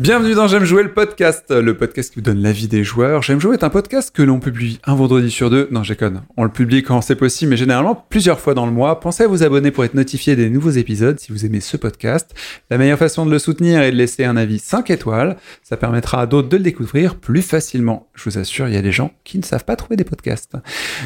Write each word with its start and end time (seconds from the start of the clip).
Bienvenue 0.00 0.32
dans 0.32 0.48
J'aime 0.48 0.64
jouer 0.64 0.82
le 0.82 0.94
podcast, 0.94 1.50
le 1.50 1.76
podcast 1.76 2.08
qui 2.08 2.20
vous 2.20 2.24
donne 2.24 2.40
l'avis 2.40 2.68
des 2.68 2.84
joueurs. 2.84 3.20
J'aime 3.20 3.38
jouer 3.38 3.56
est 3.56 3.64
un 3.64 3.68
podcast 3.68 4.10
que 4.10 4.22
l'on 4.22 4.40
publie 4.40 4.80
un 4.84 4.94
vendredi 4.94 5.30
sur 5.30 5.50
deux. 5.50 5.68
Non, 5.72 5.82
j'ai 5.82 5.94
conne. 5.94 6.22
On 6.38 6.44
le 6.44 6.50
publie 6.50 6.82
quand 6.82 7.02
c'est 7.02 7.16
possible, 7.16 7.50
mais 7.50 7.58
généralement 7.58 8.06
plusieurs 8.08 8.40
fois 8.40 8.54
dans 8.54 8.64
le 8.64 8.72
mois. 8.72 8.98
Pensez 8.98 9.24
à 9.24 9.26
vous 9.26 9.42
abonner 9.42 9.70
pour 9.70 9.84
être 9.84 9.92
notifié 9.92 10.36
des 10.36 10.48
nouveaux 10.48 10.70
épisodes 10.70 11.20
si 11.20 11.32
vous 11.32 11.44
aimez 11.44 11.60
ce 11.60 11.76
podcast. 11.76 12.34
La 12.70 12.78
meilleure 12.78 12.98
façon 12.98 13.26
de 13.26 13.30
le 13.30 13.38
soutenir 13.38 13.82
est 13.82 13.92
de 13.92 13.96
laisser 13.96 14.24
un 14.24 14.38
avis 14.38 14.58
5 14.58 14.88
étoiles. 14.88 15.36
Ça 15.62 15.76
permettra 15.76 16.22
à 16.22 16.26
d'autres 16.26 16.48
de 16.48 16.56
le 16.56 16.62
découvrir 16.62 17.16
plus 17.16 17.42
facilement. 17.42 18.08
Je 18.14 18.24
vous 18.24 18.38
assure, 18.38 18.68
il 18.68 18.74
y 18.74 18.78
a 18.78 18.82
des 18.82 18.92
gens 18.92 19.12
qui 19.24 19.36
ne 19.36 19.44
savent 19.44 19.66
pas 19.66 19.76
trouver 19.76 19.96
des 19.96 20.04
podcasts. 20.04 20.56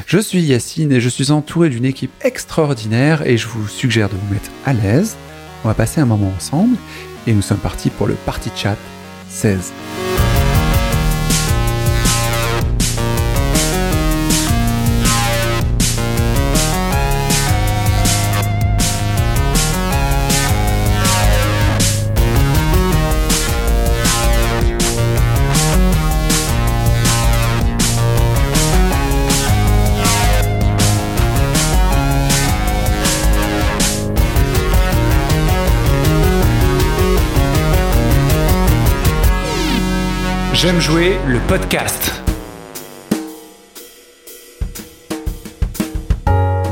Je 0.07 0.19
suis 0.19 0.41
Yacine 0.41 0.93
et 0.93 1.01
je 1.01 1.09
suis 1.09 1.33
entouré 1.33 1.69
d'une 1.69 1.85
équipe 1.85 2.13
extraordinaire 2.23 3.27
et 3.27 3.39
je 3.39 3.49
vous 3.49 3.67
suggère 3.67 4.09
de 4.09 4.15
vous 4.15 4.33
mettre 4.33 4.53
à 4.65 4.73
l'aise. 4.73 5.17
On 5.65 5.69
va 5.69 5.75
passer 5.75 6.01
un 6.01 6.07
moment 6.07 6.33
ensemble 6.37 6.77
et 7.27 7.33
nous 7.33 7.43
sommes 7.43 7.59
partis 7.59 7.91
pour 7.91 8.07
le 8.07 8.15
Party 8.15 8.51
Chat 8.55 8.77
16. 9.29 9.73
J'aime 40.65 40.81
jouer 40.81 41.19
le 41.27 41.39
podcast. 41.41 42.24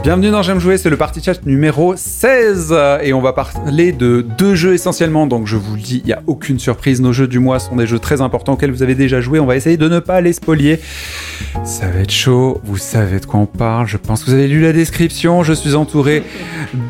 Bienvenue 0.02 0.32
dans 0.32 0.42
J'aime 0.42 0.58
jouer, 0.58 0.78
c'est 0.78 0.90
le 0.90 0.96
party 0.96 1.22
chat 1.22 1.46
numéro 1.46 1.94
16 1.94 2.74
et 3.02 3.12
on 3.12 3.20
va 3.20 3.32
parler 3.32 3.92
de 3.92 4.26
deux 4.36 4.56
jeux 4.56 4.74
essentiellement. 4.74 5.28
Donc 5.28 5.46
je 5.46 5.56
vous 5.56 5.76
le 5.76 5.80
dis, 5.80 6.00
il 6.02 6.06
n'y 6.06 6.12
a 6.12 6.24
aucune 6.26 6.58
surprise, 6.58 7.00
nos 7.00 7.12
jeux 7.12 7.28
du 7.28 7.38
mois 7.38 7.60
sont 7.60 7.76
des 7.76 7.86
jeux 7.86 8.00
très 8.00 8.20
importants 8.20 8.54
auxquels 8.54 8.72
vous 8.72 8.82
avez 8.82 8.96
déjà 8.96 9.20
joué. 9.20 9.38
On 9.38 9.46
va 9.46 9.54
essayer 9.54 9.76
de 9.76 9.88
ne 9.88 10.00
pas 10.00 10.20
les 10.20 10.32
spolier. 10.32 10.80
Ça 11.62 11.86
va 11.86 12.00
être 12.00 12.10
chaud, 12.10 12.60
vous 12.64 12.78
savez 12.78 13.20
de 13.20 13.26
quoi 13.26 13.38
on 13.38 13.46
parle. 13.46 13.86
Je 13.86 13.96
pense 13.96 14.24
que 14.24 14.30
vous 14.32 14.36
avez 14.36 14.48
lu 14.48 14.60
la 14.60 14.72
description. 14.72 15.44
Je 15.44 15.52
suis 15.52 15.76
entouré 15.76 16.24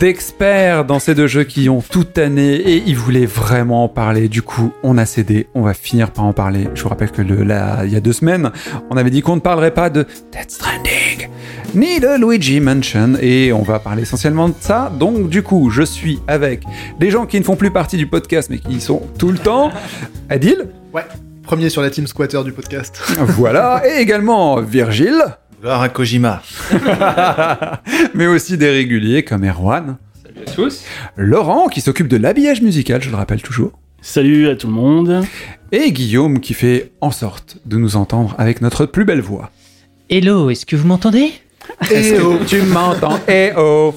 d'experts 0.00 0.86
dans 0.86 0.98
ces 0.98 1.14
deux 1.14 1.26
jeux 1.26 1.44
qui 1.44 1.68
ont 1.68 1.82
toute 1.82 2.16
année 2.16 2.54
et 2.54 2.82
ils 2.86 2.96
voulaient 2.96 3.26
vraiment 3.26 3.84
en 3.84 3.88
parler. 3.88 4.30
Du 4.30 4.40
coup, 4.40 4.72
on 4.82 4.96
a 4.96 5.04
cédé, 5.04 5.48
on 5.54 5.60
va 5.60 5.74
finir 5.74 6.12
par 6.12 6.24
en 6.24 6.32
parler. 6.32 6.66
Je 6.74 6.82
vous 6.82 6.88
rappelle 6.88 7.10
que 7.10 7.20
là, 7.20 7.84
il 7.84 7.92
y 7.92 7.96
a 7.96 8.00
deux 8.00 8.14
semaines, 8.14 8.52
on 8.88 8.96
avait 8.96 9.10
dit 9.10 9.20
qu'on 9.20 9.36
ne 9.36 9.40
parlerait 9.40 9.74
pas 9.74 9.90
de 9.90 10.06
Dead 10.32 10.50
Stranding 10.50 11.28
ni 11.74 12.00
de 12.00 12.18
Luigi 12.18 12.60
Mansion 12.60 13.01
et 13.20 13.52
on 13.52 13.62
va 13.62 13.78
parler 13.78 14.02
essentiellement 14.02 14.48
de 14.48 14.54
ça. 14.60 14.92
Donc 14.98 15.28
du 15.28 15.42
coup, 15.42 15.70
je 15.70 15.82
suis 15.82 16.18
avec 16.26 16.62
des 16.98 17.10
gens 17.10 17.26
qui 17.26 17.38
ne 17.38 17.44
font 17.44 17.56
plus 17.56 17.70
partie 17.70 17.96
du 17.96 18.06
podcast 18.06 18.48
mais 18.50 18.58
qui 18.58 18.74
y 18.76 18.80
sont 18.80 19.02
tout 19.18 19.30
le 19.30 19.38
temps. 19.38 19.70
Adil 20.28 20.68
Ouais, 20.92 21.04
premier 21.42 21.68
sur 21.70 21.82
la 21.82 21.90
team 21.90 22.06
squatter 22.06 22.42
du 22.44 22.52
podcast. 22.52 23.00
Voilà, 23.18 23.82
et 23.88 24.00
également 24.00 24.60
Virgile, 24.60 25.22
Gloire 25.60 25.82
à 25.82 25.88
Kojima. 25.88 26.42
mais 28.14 28.26
aussi 28.26 28.56
des 28.58 28.70
réguliers 28.70 29.22
comme 29.24 29.44
Erwan, 29.44 29.96
Salut 30.22 30.40
à 30.46 30.50
tous. 30.50 30.82
Laurent 31.16 31.68
qui 31.68 31.80
s'occupe 31.80 32.08
de 32.08 32.16
l'habillage 32.16 32.62
musical, 32.62 33.02
je 33.02 33.10
le 33.10 33.16
rappelle 33.16 33.42
toujours, 33.42 33.72
Salut 34.00 34.48
à 34.48 34.56
tout 34.56 34.66
le 34.66 34.72
monde. 34.72 35.24
et 35.70 35.92
Guillaume 35.92 36.40
qui 36.40 36.54
fait 36.54 36.90
en 37.00 37.10
sorte 37.10 37.58
de 37.66 37.76
nous 37.76 37.96
entendre 37.96 38.34
avec 38.38 38.60
notre 38.60 38.84
plus 38.86 39.04
belle 39.04 39.20
voix. 39.20 39.50
Hello, 40.10 40.50
est-ce 40.50 40.66
que 40.66 40.76
vous 40.76 40.86
m'entendez? 40.88 41.32
Eh 41.90 42.18
oh, 42.20 42.36
tu 42.46 42.62
m'entends. 42.62 43.18
Eh 43.28 43.50
oh. 43.56 43.94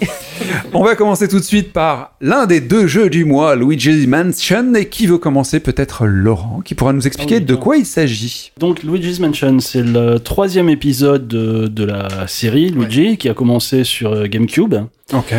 On 0.73 0.83
va 0.83 0.95
commencer 0.95 1.27
tout 1.27 1.39
de 1.39 1.43
suite 1.43 1.71
par 1.71 2.11
l'un 2.19 2.45
des 2.45 2.59
deux 2.59 2.87
jeux 2.87 3.09
du 3.09 3.23
mois, 3.25 3.55
Luigi's 3.55 4.05
Mansion, 4.07 4.73
et 4.75 4.87
qui 4.89 5.07
veut 5.07 5.17
commencer? 5.17 5.59
Peut-être 5.59 6.05
Laurent, 6.05 6.61
qui 6.63 6.75
pourra 6.75 6.93
nous 6.93 7.07
expliquer 7.07 7.35
Ah 7.35 7.39
oui, 7.39 7.45
de 7.45 7.55
quoi 7.55 7.77
il 7.77 7.85
s'agit. 7.85 8.51
Donc 8.59 8.83
Luigi's 8.83 9.19
Mansion, 9.19 9.59
c'est 9.59 9.81
le 9.83 10.19
troisième 10.19 10.69
épisode 10.69 11.27
de, 11.27 11.67
de 11.67 11.83
la 11.85 12.27
série 12.27 12.69
Luigi 12.69 13.17
qui 13.17 13.29
a 13.29 13.33
commencé 13.33 13.83
sur 13.83 14.11
euh, 14.13 14.25
GameCube. 14.27 14.75
Ok. 15.13 15.33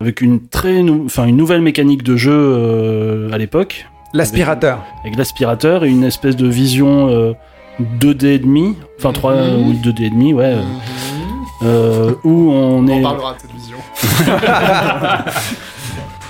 avec 0.00 0.20
une 0.20 0.46
très, 0.48 0.82
nou- 0.82 1.08
une 1.26 1.36
nouvelle 1.36 1.60
mécanique 1.62 2.02
de 2.02 2.16
jeu 2.16 2.32
euh, 2.32 3.30
à 3.32 3.38
l'époque. 3.38 3.86
L'aspirateur. 4.14 4.82
avec 5.04 5.16
l'aspirateur 5.18 5.84
et 5.84 5.88
une 5.90 6.04
espèce 6.04 6.36
de 6.36 6.48
vision 6.48 7.08
euh, 7.10 7.32
2D 8.00 8.24
et 8.26 8.38
demi, 8.38 8.74
enfin 8.98 9.12
3 9.12 9.34
Mhm. 9.34 9.68
ou 9.68 9.72
2D 9.74 10.04
et 10.06 10.10
demi, 10.10 10.32
ouais, 10.32 10.44
euh, 10.54 10.62
où 11.62 12.50
on, 12.52 12.78
On 12.78 12.86
est. 12.86 13.02
parlera 13.02 13.34
de 13.34 13.38
cette 13.40 13.52
vision. 13.52 13.78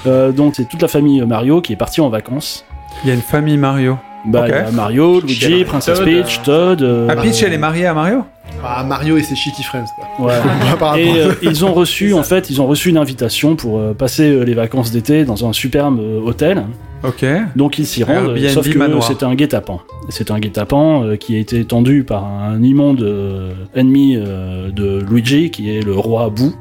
euh, 0.06 0.32
donc 0.32 0.54
c'est 0.56 0.68
toute 0.68 0.82
la 0.82 0.88
famille 0.88 1.20
Mario 1.22 1.60
qui 1.60 1.72
est 1.72 1.76
partie 1.76 2.00
en 2.00 2.08
vacances. 2.08 2.64
Il 3.04 3.08
y 3.08 3.10
a 3.10 3.14
une 3.14 3.20
famille 3.22 3.56
Mario. 3.56 3.98
Bah, 4.26 4.40
Ok. 4.42 4.46
il 4.48 4.52
y 4.52 4.54
a 4.58 4.70
Mario, 4.72 5.20
Luigi, 5.20 5.64
Princess 5.64 5.98
Todd, 5.98 6.04
Peach, 6.06 6.42
Todd. 6.42 6.82
euh, 6.82 7.06
Ah, 7.08 7.16
Peach, 7.16 7.42
elle 7.42 7.52
est 7.52 7.58
mariée 7.58 7.86
à 7.86 7.94
Mario 7.94 8.24
Ah, 8.64 8.82
Mario 8.82 9.16
et 9.16 9.22
ses 9.22 9.36
shitty 9.36 9.62
friends, 9.62 9.84
quoi. 10.16 10.26
ouais. 10.26 10.34
Par 10.78 10.88
rapport- 10.88 10.96
Et 10.96 11.20
euh, 11.20 11.34
ils 11.42 11.64
ont 11.64 11.72
reçu, 11.72 12.12
en 12.14 12.24
fait, 12.24 12.50
ils 12.50 12.60
ont 12.60 12.66
reçu 12.66 12.88
une 12.90 12.98
invitation 12.98 13.54
pour 13.54 13.78
euh, 13.78 13.94
passer 13.94 14.28
euh, 14.28 14.42
les 14.42 14.54
vacances 14.54 14.90
d'été 14.90 15.24
dans 15.24 15.46
un 15.48 15.52
superbe 15.52 16.00
euh, 16.00 16.20
hôtel. 16.20 16.64
Ok. 17.04 17.24
Donc 17.56 17.78
ils 17.78 17.86
s'y 17.86 18.02
rendent, 18.02 18.36
Airbnb 18.36 18.48
sauf 18.48 18.68
que 18.68 18.76
manoir. 18.78 19.02
c'était 19.04 19.24
un 19.24 19.34
guet-apens. 19.34 19.80
C'est 20.08 20.30
un 20.30 20.38
guet-apens 20.40 21.04
euh, 21.04 21.16
qui 21.16 21.36
a 21.36 21.38
été 21.38 21.64
tendu 21.64 22.02
par 22.04 22.24
un 22.24 22.62
immonde 22.62 23.02
euh, 23.02 23.52
ennemi 23.74 24.16
euh, 24.16 24.70
de 24.70 25.00
Luigi, 25.08 25.50
qui 25.50 25.70
est 25.76 25.80
le 25.84 25.92
roi 25.94 26.28
Boo. 26.30 26.52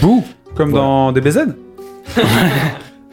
Boo 0.00 0.22
Comme 0.54 0.70
Voilà. 0.70 0.84
dans 0.86 1.12
DBZ 1.12 1.38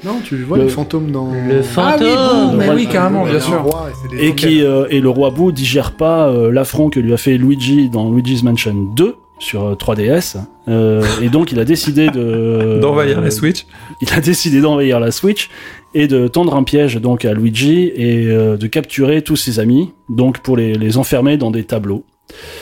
Non, 0.03 0.15
tu 0.23 0.37
vois 0.43 0.57
Le- 0.57 0.63
le 0.63 0.69
fantôme 0.69 1.11
dans... 1.11 1.31
Le 1.31 1.61
Ah 1.77 1.95
oui, 1.99 2.07
fantôme 2.07 2.51
Boo, 2.51 2.57
mais 2.57 2.69
oui, 2.71 2.87
carrément, 2.87 3.23
bien 3.25 3.39
sûr. 3.39 3.61
roi 3.61 3.89
et 4.19 4.33
qui, 4.33 4.63
euh, 4.63 4.85
et 4.89 4.99
le 4.99 5.09
roi 5.09 5.29
Boo 5.29 5.51
digère 5.51 5.91
pas 5.91 6.27
euh, 6.27 6.51
l'affront 6.51 6.89
que 6.89 6.99
lui 6.99 7.13
a 7.13 7.17
fait 7.17 7.37
Luigi 7.37 7.87
dans 7.89 8.11
Luigi's 8.11 8.41
Mansion 8.43 8.73
2 8.95 9.15
sur 9.37 9.63
euh, 9.63 9.75
3DS. 9.75 10.37
Euh, 10.67 11.03
et 11.21 11.29
donc 11.29 11.51
il 11.51 11.59
a 11.59 11.65
décidé 11.65 12.09
de... 12.09 12.79
D'envahir 12.81 13.19
euh, 13.19 13.23
les 13.23 13.31
Switch. 13.31 13.65
il 14.01 14.11
a 14.13 14.21
décidé 14.21 14.59
d'envahir 14.61 14.99
la 14.99 15.11
Switch 15.11 15.49
et 15.93 16.07
de 16.07 16.27
tendre 16.27 16.55
un 16.55 16.63
piège 16.63 16.95
donc 16.95 17.25
à 17.25 17.33
Luigi 17.33 17.91
et 17.95 18.27
euh, 18.27 18.57
de 18.57 18.67
capturer 18.67 19.21
tous 19.21 19.35
ses 19.35 19.59
amis, 19.59 19.91
donc 20.09 20.39
pour 20.39 20.57
les, 20.57 20.75
les 20.75 20.97
enfermer 20.97 21.37
dans 21.37 21.51
des 21.51 21.63
tableaux. 21.63 22.05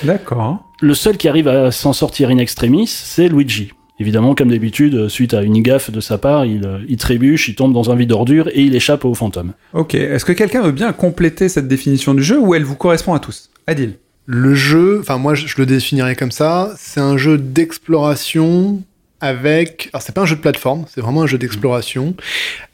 D'accord. 0.03 0.65
Le 0.81 0.93
seul 0.93 1.17
qui 1.17 1.27
arrive 1.27 1.47
à 1.47 1.71
s'en 1.71 1.93
sortir 1.93 2.29
in 2.29 2.37
extremis, 2.37 2.87
c'est 2.87 3.27
Luigi. 3.27 3.71
Évidemment, 4.01 4.33
comme 4.33 4.49
d'habitude, 4.49 5.09
suite 5.09 5.33
à 5.33 5.41
une 5.41 5.61
gaffe 5.61 5.91
de 5.91 5.99
sa 5.99 6.17
part, 6.17 6.45
il, 6.45 6.65
euh, 6.65 6.79
il 6.87 6.95
trébuche, 6.95 7.49
il 7.49 7.55
tombe 7.55 7.73
dans 7.73 7.91
un 7.91 7.95
vide 7.95 8.13
ordure 8.13 8.47
et 8.47 8.61
il 8.61 8.73
échappe 8.73 9.03
au 9.03 9.13
fantôme. 9.13 9.53
Ok. 9.73 9.93
Est-ce 9.93 10.23
que 10.23 10.31
quelqu'un 10.31 10.61
veut 10.61 10.71
bien 10.71 10.93
compléter 10.93 11.49
cette 11.49 11.67
définition 11.67 12.13
du 12.13 12.23
jeu 12.23 12.39
ou 12.39 12.55
elle 12.55 12.63
vous 12.63 12.77
correspond 12.77 13.13
à 13.13 13.19
tous? 13.19 13.49
Adil 13.67 13.95
Le 14.25 14.55
jeu, 14.55 14.99
enfin 15.01 15.17
moi 15.17 15.35
je, 15.35 15.47
je 15.47 15.55
le 15.57 15.65
définirais 15.65 16.15
comme 16.15 16.31
ça, 16.31 16.73
c'est 16.77 17.01
un 17.01 17.17
jeu 17.17 17.37
d'exploration 17.37 18.81
avec... 19.19 19.89
Alors 19.91 20.01
c'est 20.01 20.15
pas 20.15 20.21
un 20.21 20.25
jeu 20.25 20.37
de 20.37 20.41
plateforme, 20.41 20.85
c'est 20.87 21.01
vraiment 21.01 21.23
un 21.23 21.27
jeu 21.27 21.37
d'exploration 21.37 22.15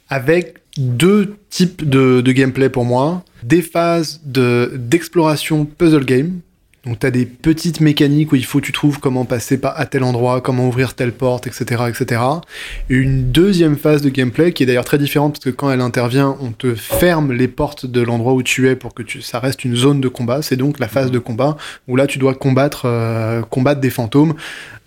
avec 0.08 0.58
deux 0.78 1.36
types 1.50 1.88
de, 1.88 2.20
gameplay 2.32 2.68
pour 2.68 2.84
moi. 2.84 3.24
Des 3.42 3.62
phases 3.62 4.20
de- 4.24 4.72
d'exploration 4.76 5.64
puzzle 5.64 6.04
game. 6.04 6.40
Donc 6.86 7.00
tu 7.00 7.06
as 7.06 7.10
des 7.10 7.26
petites 7.26 7.80
mécaniques 7.80 8.30
où 8.30 8.36
il 8.36 8.44
faut 8.44 8.60
que 8.60 8.64
tu 8.64 8.72
trouves 8.72 9.00
comment 9.00 9.24
passer 9.24 9.58
à 9.62 9.86
tel 9.86 10.04
endroit, 10.04 10.40
comment 10.40 10.68
ouvrir 10.68 10.94
telle 10.94 11.10
porte, 11.10 11.48
etc., 11.48 11.82
etc. 11.88 12.22
Et 12.88 12.94
une 12.94 13.32
deuxième 13.32 13.76
phase 13.76 14.02
de 14.02 14.08
gameplay 14.08 14.52
qui 14.52 14.62
est 14.62 14.66
d'ailleurs 14.66 14.84
très 14.84 14.98
différente 14.98 15.32
parce 15.32 15.44
que 15.44 15.50
quand 15.50 15.70
elle 15.70 15.80
intervient, 15.80 16.36
on 16.40 16.52
te 16.52 16.76
ferme 16.76 17.32
les 17.32 17.48
portes 17.48 17.86
de 17.86 18.00
l'endroit 18.00 18.34
où 18.34 18.42
tu 18.44 18.68
es 18.68 18.76
pour 18.76 18.94
que 18.94 19.02
ça 19.20 19.40
reste 19.40 19.64
une 19.64 19.74
zone 19.74 20.00
de 20.00 20.06
combat. 20.06 20.42
C'est 20.42 20.56
donc 20.56 20.78
la 20.78 20.86
phase 20.86 21.10
de 21.10 21.18
combat 21.18 21.56
où 21.88 21.96
là 21.96 22.06
tu 22.06 22.20
dois 22.20 22.34
combattre, 22.34 22.82
euh, 22.84 23.42
des 23.80 23.90
fantômes 23.90 24.34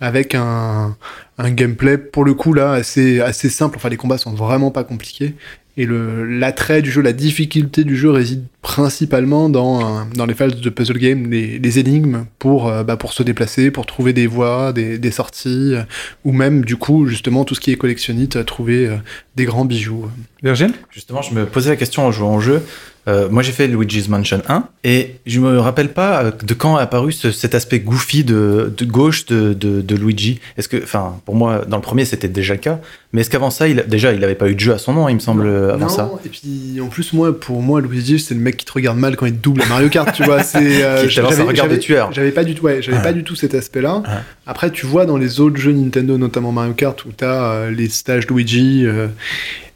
avec 0.00 0.34
un, 0.34 0.96
un 1.36 1.50
gameplay 1.50 1.98
pour 1.98 2.24
le 2.24 2.32
coup 2.32 2.54
là 2.54 2.72
assez, 2.72 3.20
assez 3.20 3.50
simple. 3.50 3.76
Enfin 3.76 3.90
les 3.90 3.98
combats 3.98 4.16
sont 4.16 4.32
vraiment 4.32 4.70
pas 4.70 4.84
compliqués. 4.84 5.34
Et 5.80 5.86
le 5.86 6.26
l'attrait 6.26 6.82
du 6.82 6.90
jeu, 6.90 7.00
la 7.00 7.14
difficulté 7.14 7.84
du 7.84 7.96
jeu 7.96 8.10
réside 8.10 8.44
principalement 8.60 9.48
dans, 9.48 9.80
euh, 9.80 10.02
dans 10.14 10.26
les 10.26 10.34
phases 10.34 10.56
de 10.56 10.68
puzzle 10.68 10.98
game, 10.98 11.30
les, 11.30 11.58
les 11.58 11.78
énigmes 11.78 12.26
pour, 12.38 12.68
euh, 12.68 12.84
bah, 12.84 12.98
pour 12.98 13.14
se 13.14 13.22
déplacer, 13.22 13.70
pour 13.70 13.86
trouver 13.86 14.12
des 14.12 14.26
voies, 14.26 14.74
des, 14.74 14.98
des 14.98 15.10
sorties, 15.10 15.72
euh, 15.72 15.82
ou 16.26 16.32
même 16.32 16.66
du 16.66 16.76
coup 16.76 17.06
justement 17.06 17.46
tout 17.46 17.54
ce 17.54 17.60
qui 17.60 17.72
est 17.72 17.76
collectionnite, 17.76 18.44
trouver 18.44 18.88
euh, 18.88 18.96
des 19.36 19.46
grands 19.46 19.64
bijoux. 19.64 20.04
Virgile? 20.42 20.74
Justement, 20.90 21.22
je 21.22 21.32
me 21.32 21.46
posais 21.46 21.70
la 21.70 21.76
question 21.76 22.04
en 22.04 22.12
jouant 22.12 22.36
au 22.36 22.40
jeu. 22.40 22.62
Euh, 23.08 23.28
moi, 23.30 23.42
j'ai 23.42 23.52
fait 23.52 23.66
Luigi's 23.66 24.08
Mansion 24.08 24.42
1 24.46 24.64
et 24.84 25.16
je 25.24 25.40
me 25.40 25.58
rappelle 25.58 25.88
pas 25.92 26.22
euh, 26.22 26.30
de 26.42 26.52
quand 26.54 26.78
est 26.78 26.82
apparu 26.82 27.12
ce- 27.12 27.32
cet 27.32 27.54
aspect 27.54 27.80
goofy 27.80 28.24
de, 28.24 28.72
de 28.76 28.84
gauche 28.84 29.24
de, 29.26 29.54
de, 29.54 29.80
de 29.80 29.96
Luigi. 29.96 30.38
Est-ce 30.58 30.68
que, 30.68 30.76
enfin, 30.82 31.16
pour 31.24 31.34
moi, 31.34 31.64
dans 31.66 31.78
le 31.78 31.82
premier, 31.82 32.04
c'était 32.04 32.28
déjà 32.28 32.52
le 32.54 32.60
cas. 32.60 32.78
Mais 33.12 33.22
est-ce 33.22 33.30
qu'avant 33.30 33.50
ça, 33.50 33.68
il, 33.68 33.84
déjà, 33.88 34.12
il 34.12 34.22
avait 34.22 34.34
pas 34.34 34.48
eu 34.50 34.54
de 34.54 34.60
jeu 34.60 34.72
à 34.74 34.78
son 34.78 34.92
nom, 34.92 35.08
il 35.08 35.14
me 35.14 35.20
semble, 35.20 35.46
euh, 35.46 35.72
avant 35.72 35.86
non, 35.86 35.88
ça 35.88 36.10
et 36.24 36.28
puis 36.28 36.78
en 36.80 36.88
plus, 36.88 37.12
moi, 37.14 37.38
pour 37.40 37.62
moi, 37.62 37.80
Luigi, 37.80 38.20
c'est 38.20 38.34
le 38.34 38.40
mec 38.40 38.58
qui 38.58 38.66
te 38.66 38.72
regarde 38.72 38.98
mal 38.98 39.16
quand 39.16 39.26
il 39.26 39.32
te 39.34 39.42
double 39.42 39.62
à 39.62 39.66
Mario 39.66 39.88
Kart, 39.88 40.12
tu 40.14 40.22
vois. 40.22 40.42
C'est, 40.44 40.82
euh, 40.84 41.08
j'avais- 41.08 41.28
regard 41.42 41.66
de 41.66 41.70
j'avais- 41.70 41.78
tueur. 41.78 42.12
J'avais 42.12 42.32
pas 42.32 42.44
du 42.44 42.54
tout, 42.54 42.64
ouais, 42.66 42.82
j'avais 42.82 43.02
pas 43.02 43.12
du 43.14 43.24
tout 43.24 43.34
cet 43.34 43.54
aspect-là. 43.54 44.02
Après, 44.46 44.70
tu 44.70 44.84
vois 44.84 45.06
dans 45.06 45.16
les 45.16 45.40
autres 45.40 45.56
jeux 45.56 45.72
Nintendo, 45.72 46.18
notamment 46.18 46.52
Mario 46.52 46.74
Kart, 46.74 47.02
où 47.06 47.10
t'as 47.16 47.52
euh, 47.54 47.70
les 47.70 47.88
stages 47.88 48.26
Luigi, 48.28 48.84
euh, 48.84 49.06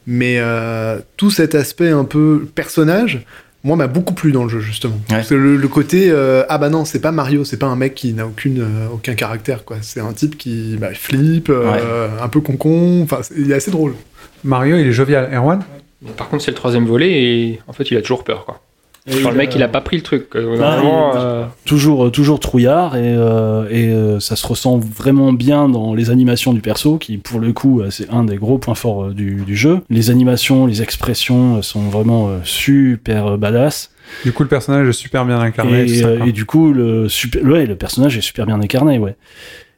mais 0.07 0.37
euh, 0.39 0.99
tout 1.17 1.31
cet 1.31 1.55
aspect 1.55 1.89
un 1.89 2.05
peu 2.05 2.47
personnage. 2.55 3.25
Moi, 3.63 3.75
m'a 3.75 3.87
beaucoup 3.87 4.13
plu 4.13 4.31
dans 4.31 4.43
le 4.43 4.49
jeu 4.49 4.59
justement. 4.59 4.93
Ouais. 5.09 5.15
Parce 5.15 5.29
que 5.29 5.33
le, 5.35 5.57
le 5.57 5.67
côté 5.67 6.09
euh, 6.11 6.43
ah 6.49 6.59
bah 6.59 6.69
non, 6.69 6.85
c'est 6.85 6.99
pas 6.99 7.11
Mario, 7.11 7.43
c'est 7.43 7.57
pas 7.57 7.65
un 7.65 7.75
mec 7.75 7.95
qui 7.95 8.13
n'a 8.13 8.27
aucune 8.27 8.61
euh, 8.61 8.87
aucun 8.93 9.15
caractère 9.15 9.65
quoi. 9.65 9.77
C'est 9.81 9.99
un 9.99 10.13
type 10.13 10.37
qui 10.37 10.77
bah, 10.79 10.93
flippe, 10.93 11.49
euh, 11.49 12.07
un 12.21 12.27
peu 12.27 12.41
concon. 12.41 13.01
Enfin, 13.01 13.21
il 13.35 13.51
est 13.51 13.55
assez 13.55 13.71
drôle. 13.71 13.95
Mario, 14.43 14.77
il 14.77 14.85
est 14.85 14.91
jovial. 14.91 15.33
Erwan? 15.33 15.63
Par 16.15 16.29
contre, 16.29 16.43
c'est 16.43 16.51
le 16.51 16.55
troisième 16.55 16.85
volet 16.85 17.23
et 17.23 17.59
en 17.67 17.73
fait, 17.73 17.89
il 17.89 17.97
a 17.97 18.01
toujours 18.01 18.23
peur. 18.23 18.45
Quoi. 18.45 18.61
Genre, 19.07 19.31
le 19.31 19.37
mec, 19.37 19.53
il 19.55 19.61
a 19.61 19.67
pas 19.67 19.81
pris 19.81 19.97
le 19.97 20.01
truc. 20.03 20.27
Ah, 20.33 20.39
Vraiment, 20.39 21.11
il- 21.13 21.17
euh, 21.19 21.43
toujours, 21.65 22.11
toujours 22.11 22.39
trouillard 22.39 22.95
et, 22.95 23.01
euh, 23.15 23.67
et 23.69 23.89
euh, 23.89 24.19
ça 24.19 24.35
se 24.35 24.47
ressent 24.47 24.77
vraiment 24.79 25.31
bien 25.31 25.69
dans 25.69 25.93
les 25.93 26.09
animations 26.09 26.53
du 26.53 26.61
perso 26.61 26.97
qui 26.97 27.17
pour 27.17 27.39
le 27.39 27.53
coup 27.53 27.81
euh, 27.81 27.91
c'est 27.91 28.09
un 28.09 28.23
des 28.23 28.37
gros 28.37 28.57
points 28.57 28.73
forts 28.73 29.05
euh, 29.05 29.13
du, 29.13 29.43
du 29.45 29.55
jeu. 29.55 29.81
Les 29.91 30.09
animations, 30.09 30.65
les 30.65 30.81
expressions 30.81 31.57
euh, 31.57 31.61
sont 31.61 31.81
vraiment 31.89 32.29
euh, 32.29 32.39
super 32.43 33.27
euh, 33.27 33.37
badass 33.37 33.91
Du 34.23 34.31
coup, 34.31 34.41
le 34.41 34.49
personnage 34.49 34.87
est 34.87 34.93
super 34.93 35.23
bien 35.25 35.39
incarné. 35.39 35.85
et, 35.87 36.03
euh, 36.03 36.25
et 36.25 36.31
du 36.31 36.45
coup 36.45 36.73
le, 36.73 37.07
super, 37.07 37.43
ouais, 37.43 37.67
le 37.67 37.75
personnage 37.75 38.17
est 38.17 38.21
super 38.21 38.47
bien 38.47 38.59
incarné 38.59 38.97
ouais. 38.97 39.15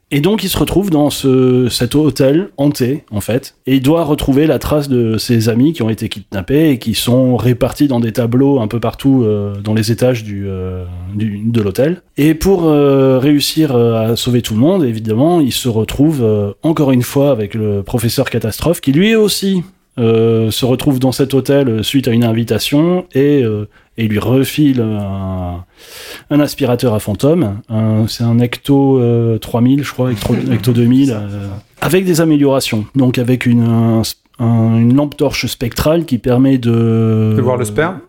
Et 0.09 0.21
donc 0.21 0.43
il 0.43 0.49
se 0.49 0.57
retrouve 0.57 0.89
dans 0.89 1.09
ce, 1.09 1.67
cet 1.69 1.93
hôtel 1.93 2.49
hanté 2.55 3.03
en 3.11 3.19
fait 3.19 3.55
et 3.65 3.75
il 3.75 3.81
doit 3.81 4.05
retrouver 4.05 4.47
la 4.47 4.57
trace 4.57 4.87
de 4.87 5.17
ses 5.17 5.49
amis 5.49 5.73
qui 5.73 5.81
ont 5.81 5.89
été 5.89 6.07
kidnappés 6.07 6.69
et 6.69 6.79
qui 6.79 6.93
sont 6.93 7.35
répartis 7.35 7.89
dans 7.89 7.99
des 7.99 8.13
tableaux 8.13 8.61
un 8.61 8.67
peu 8.67 8.79
partout 8.79 9.23
euh, 9.23 9.55
dans 9.61 9.73
les 9.73 9.91
étages 9.91 10.23
du, 10.23 10.45
euh, 10.47 10.85
de 11.13 11.61
l'hôtel. 11.61 12.01
Et 12.15 12.35
pour 12.35 12.65
euh, 12.65 13.19
réussir 13.19 13.75
euh, 13.75 14.11
à 14.11 14.15
sauver 14.15 14.41
tout 14.41 14.53
le 14.53 14.61
monde, 14.61 14.85
évidemment, 14.85 15.41
il 15.41 15.51
se 15.51 15.67
retrouve 15.67 16.25
encore 16.63 16.91
une 16.91 17.03
fois 17.03 17.31
avec 17.31 17.53
le 17.53 17.83
professeur 17.83 18.29
Catastrophe 18.29 18.79
qui 18.79 18.93
lui 18.93 19.15
aussi 19.15 19.63
se 19.97 20.65
retrouve 20.65 20.99
dans 20.99 21.11
cet 21.11 21.33
hôtel 21.33 21.69
euh, 21.69 21.83
suite 21.83 22.07
à 22.07 22.11
une 22.11 22.23
invitation 22.23 23.05
et, 23.13 23.43
euh, 23.43 23.67
et 23.97 24.07
lui 24.07 24.19
refile 24.19 24.81
un, 24.81 25.63
un 26.29 26.39
aspirateur 26.39 26.93
à 26.93 26.99
fantôme. 26.99 27.61
C'est 28.07 28.23
un 28.23 28.39
Ecto 28.39 28.99
euh, 28.99 29.37
3000, 29.39 29.83
je 29.83 29.91
crois, 29.91 30.11
Ecto, 30.11 30.33
Ecto 30.51 30.71
2000, 30.71 31.11
euh, 31.11 31.47
avec 31.81 32.05
des 32.05 32.21
améliorations. 32.21 32.85
Donc 32.95 33.17
avec 33.17 33.45
une, 33.45 33.61
un- 33.63 34.01
un- 34.39 34.77
une 34.79 34.95
lampe 34.95 35.17
torche 35.17 35.45
spectrale 35.47 36.05
qui 36.05 36.19
permet 36.19 36.57
de... 36.59 37.33
De 37.35 37.41
voir 37.41 37.57
le 37.57 37.65
sperme 37.65 37.99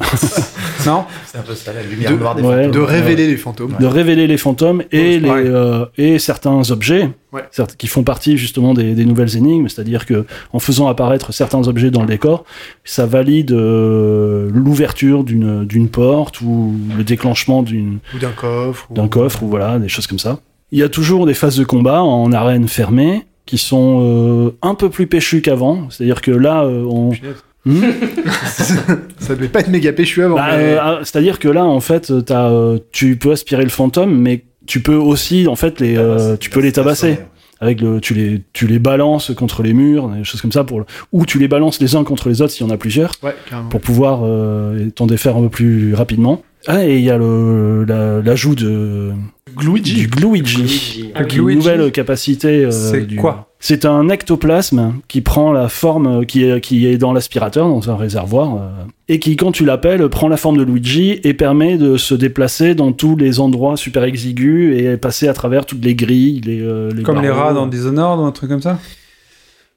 Non 0.86 1.04
C'est 1.26 1.38
un 1.38 1.42
peu 1.42 1.54
ça, 1.54 1.72
la 1.72 1.82
lumière 1.82 2.10
De- 2.10 2.16
noire 2.16 2.34
des 2.34 2.42
ouais. 2.42 2.66
De 2.66 2.72
fantômes. 2.72 2.84
révéler 2.84 3.26
les 3.28 3.36
fantômes. 3.36 3.76
de 3.78 3.86
révéler 3.86 4.26
les 4.26 4.36
fantômes 4.36 4.82
et, 4.90 5.18
les, 5.20 5.28
euh, 5.30 5.86
et 5.96 6.18
certains 6.18 6.70
objets 6.70 7.10
Ouais. 7.32 7.44
certes, 7.50 7.76
qui 7.78 7.86
font 7.86 8.02
partie 8.02 8.36
justement 8.36 8.74
des, 8.74 8.94
des 8.94 9.06
nouvelles 9.06 9.36
énigmes, 9.36 9.66
c'est-à-dire 9.68 10.04
que 10.04 10.26
en 10.52 10.58
faisant 10.58 10.88
apparaître 10.88 11.32
certains 11.32 11.66
objets 11.66 11.90
dans 11.90 12.02
le 12.02 12.06
décor, 12.08 12.44
ça 12.84 13.06
valide 13.06 13.52
euh, 13.52 14.50
l'ouverture 14.52 15.24
d'une 15.24 15.64
d'une 15.64 15.88
porte 15.88 16.42
ou 16.42 16.74
le 16.96 17.04
déclenchement 17.04 17.62
d'une 17.62 18.00
Ou 18.14 18.18
d'un 18.18 18.32
coffre. 18.32 18.86
ou- 18.90 18.94
d'un 18.94 19.08
coffre 19.08 19.42
ou 19.42 19.48
voilà 19.48 19.78
des 19.78 19.88
choses 19.88 20.06
comme 20.06 20.18
ça. 20.18 20.40
Il 20.72 20.78
y 20.78 20.82
a 20.82 20.88
toujours 20.90 21.24
des 21.26 21.34
phases 21.34 21.56
de 21.56 21.64
combat 21.64 22.02
en 22.02 22.32
arène 22.32 22.68
fermée 22.68 23.24
qui 23.46 23.56
sont 23.56 24.00
euh, 24.02 24.50
un 24.62 24.74
peu 24.74 24.90
plus 24.90 25.06
péchues 25.06 25.40
qu'avant, 25.42 25.88
c'est-à-dire 25.90 26.20
que 26.20 26.30
là 26.32 26.64
euh, 26.64 26.84
on 26.84 27.10
Punaise. 27.12 27.36
Hmm 27.64 27.80
Ça 29.18 29.34
devait 29.34 29.48
pas 29.48 29.60
être 29.60 29.68
méga 29.68 29.92
péchu 29.92 30.22
avant. 30.22 30.36
Bah, 30.36 30.56
mais- 30.56 30.74
euh, 30.74 30.78
ah, 30.80 30.98
C'est-à-dire 31.04 31.38
que 31.38 31.48
là, 31.48 31.64
en 31.64 31.80
fait, 31.80 32.12
t'as, 32.24 32.50
euh, 32.50 32.78
tu 32.92 33.16
peux 33.16 33.30
aspirer 33.32 33.62
le 33.62 33.68
fantôme, 33.70 34.16
mais 34.18 34.44
tu 34.66 34.80
peux 34.80 34.94
aussi, 34.94 35.46
en 35.46 35.56
fait, 35.56 35.80
les, 35.80 35.96
euh, 35.96 36.36
tu 36.36 36.50
peux 36.50 36.60
les 36.60 36.72
tabasser. 36.72 37.18
Avec 37.60 37.80
le, 37.80 38.00
tu 38.00 38.12
les, 38.14 38.42
tu 38.52 38.66
les 38.66 38.80
balances 38.80 39.30
contre 39.36 39.62
les 39.62 39.72
murs, 39.72 40.08
des 40.08 40.24
choses 40.24 40.40
comme 40.40 40.50
ça, 40.50 40.64
pour 40.64 40.80
le- 40.80 40.84
ou 41.12 41.24
tu 41.26 41.38
les 41.38 41.46
balances 41.46 41.80
les 41.80 41.94
uns 41.94 42.02
contre 42.02 42.28
les 42.28 42.42
autres 42.42 42.52
s'il 42.52 42.66
y 42.66 42.68
en 42.68 42.72
a 42.72 42.76
plusieurs, 42.76 43.12
Ouais, 43.22 43.36
pour 43.70 43.80
pouvoir 43.80 44.22
euh, 44.24 44.90
t'en 44.90 45.06
défaire 45.06 45.36
un 45.36 45.42
peu 45.42 45.48
plus 45.48 45.94
rapidement. 45.94 46.42
Ah, 46.66 46.84
et 46.84 46.98
il 46.98 47.04
y 47.04 47.10
a 47.10 47.16
le, 47.18 47.84
la- 47.84 48.20
l'ajout 48.20 48.56
de 48.56 49.12
Gluigi. 49.56 49.94
du 49.94 50.06
Gluigi, 50.08 51.12
Gluigi, 51.14 51.38
une 51.38 51.54
nouvelle 51.58 51.92
capacité. 51.92 52.64
euh, 52.64 52.70
c'est 52.72 53.02
du- 53.06 53.14
quoi? 53.16 53.51
C'est 53.64 53.84
un 53.84 54.08
ectoplasme 54.08 54.94
qui 55.06 55.20
prend 55.20 55.52
la 55.52 55.68
forme 55.68 56.06
euh, 56.08 56.24
qui 56.24 56.44
est, 56.44 56.60
qui 56.60 56.84
est 56.88 56.98
dans 56.98 57.12
l'aspirateur, 57.12 57.68
dans 57.68 57.92
un 57.92 57.96
réservoir, 57.96 58.56
euh, 58.56 58.68
et 59.06 59.20
qui, 59.20 59.36
quand 59.36 59.52
tu 59.52 59.64
l'appelles, 59.64 60.08
prend 60.08 60.26
la 60.26 60.36
forme 60.36 60.56
de 60.56 60.64
Luigi 60.64 61.20
et 61.22 61.32
permet 61.32 61.78
de 61.78 61.96
se 61.96 62.16
déplacer 62.16 62.74
dans 62.74 62.90
tous 62.90 63.14
les 63.14 63.38
endroits 63.38 63.76
super 63.76 64.02
exigus 64.02 64.76
et 64.76 64.96
passer 64.96 65.28
à 65.28 65.32
travers 65.32 65.64
toutes 65.64 65.84
les 65.84 65.94
grilles, 65.94 66.40
les, 66.40 66.60
euh, 66.60 66.90
les 66.92 67.04
Comme 67.04 67.22
les 67.22 67.30
rats 67.30 67.52
dans 67.52 67.68
Dishonored 67.68 68.18
ou 68.18 68.24
un 68.24 68.32
truc 68.32 68.50
comme 68.50 68.62
ça? 68.62 68.80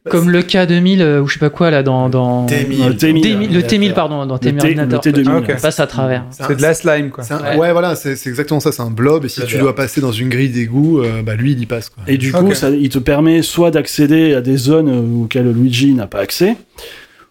Comme 0.09 0.29
le 0.29 0.41
K2000 0.41 1.01
euh, 1.01 1.21
ou 1.21 1.27
je 1.27 1.33
sais 1.33 1.39
pas 1.39 1.49
quoi 1.49 1.71
là 1.71 1.81
dans. 1.81 2.09
dans... 2.09 2.45
Euh, 2.45 2.47
T1000. 2.47 2.97
T1000, 2.97 3.21
T1000, 3.21 3.53
le 3.53 3.61
T1000, 3.61 3.93
pardon, 3.93 4.25
dans 4.25 4.35
Le 4.35 4.39
T- 4.39 4.53
Terminator. 4.53 5.01
le 5.03 5.11
T2000. 5.11 5.43
Ah, 5.49 5.53
passe 5.61 5.79
à 5.79 5.87
travers. 5.87 6.25
C'est 6.29 6.55
de 6.55 6.61
la 6.61 6.73
slime, 6.73 7.09
quoi. 7.09 7.23
Ouais. 7.57 7.71
voilà, 7.71 7.95
c'est 7.95 8.15
c'est 8.15 8.29
exactement 8.29 8.59
ça. 8.59 8.71
C'est 8.71 8.83
un 8.83 8.91
blob, 8.91 9.25
et 9.25 9.29
si 9.29 9.41
tu 9.45 9.57
dois 9.57 9.75
passer 9.75 10.01
dans 10.01 10.11
une 10.11 10.29
grille 10.29 10.49
d'égout, 10.49 10.99
euh, 10.99 11.21
bah 11.23 11.35
lui, 11.35 11.53
il 11.53 11.59
y 11.59 11.65
passe. 11.65 11.89
Quoi. 11.89 12.03
Et 12.07 12.17
du 12.17 12.31
coup, 12.31 12.53
ça, 12.53 12.69
il 12.69 12.89
te 12.89 12.99
permet 12.99 13.41
soit 13.41 13.71
d'accéder 13.71 14.33
à 14.33 14.41
des 14.41 14.57
zones 14.57 14.89
euh, 14.89 15.23
auxquelles 15.23 15.51
Luigi 15.51 15.93
n'a 15.93 16.07
pas 16.07 16.19
accès, 16.19 16.55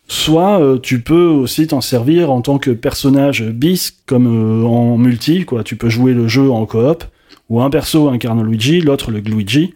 soit 0.08 0.60
euh, 0.60 0.78
tu 0.78 1.00
peux 1.00 1.26
aussi 1.26 1.66
t'en 1.68 1.80
servir 1.80 2.30
en 2.30 2.40
tant 2.40 2.58
que 2.58 2.70
personnage 2.70 3.42
bis, 3.44 3.94
comme 4.06 4.26
euh, 4.26 4.66
en 4.66 4.98
multi, 4.98 5.44
quoi. 5.44 5.62
Tu 5.62 5.76
peux 5.76 5.88
jouer 5.88 6.12
le 6.12 6.28
jeu 6.28 6.50
en 6.50 6.66
coop, 6.66 7.04
où 7.48 7.62
un 7.62 7.70
perso 7.70 8.08
incarne 8.08 8.42
Luigi, 8.44 8.80
l'autre 8.80 9.10
le 9.10 9.20
Luigi, 9.20 9.74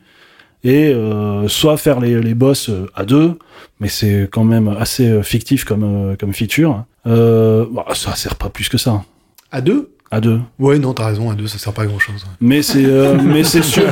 et 0.65 0.89
euh, 0.93 1.47
soit 1.49 1.77
faire 1.77 2.01
les, 2.01 2.21
les 2.21 2.35
boss 2.35 2.69
euh, 2.69 2.87
à 2.95 3.05
deux, 3.05 3.39
mais 3.81 3.89
c'est 3.89 4.29
quand 4.31 4.45
même 4.45 4.69
assez 4.69 5.09
euh, 5.09 5.23
fictif 5.23 5.65
comme, 5.65 6.17
comme 6.19 6.33
feature. 6.33 6.85
Euh, 7.07 7.67
bah, 7.71 7.87
ça 7.95 8.15
sert 8.17 8.37
pas 8.37 8.49
plus 8.51 8.69
que 8.69 8.79
ça, 8.79 9.05
À 9.51 9.61
deux? 9.61 9.91
À 10.11 10.21
deux. 10.21 10.41
Ouais, 10.59 10.79
non, 10.79 10.95
t'as 10.95 11.07
raison, 11.07 11.31
à 11.31 11.35
deux, 11.35 11.47
ça 11.47 11.59
sert 11.59 11.73
pas 11.75 11.83
à 11.83 11.87
grand 11.87 11.99
chose. 11.99 12.25
Mais 12.41 12.63
c'est 12.63 12.85
euh, 12.87 13.15
mais 13.23 13.45
c'est 13.45 13.63
sûr. 13.63 13.83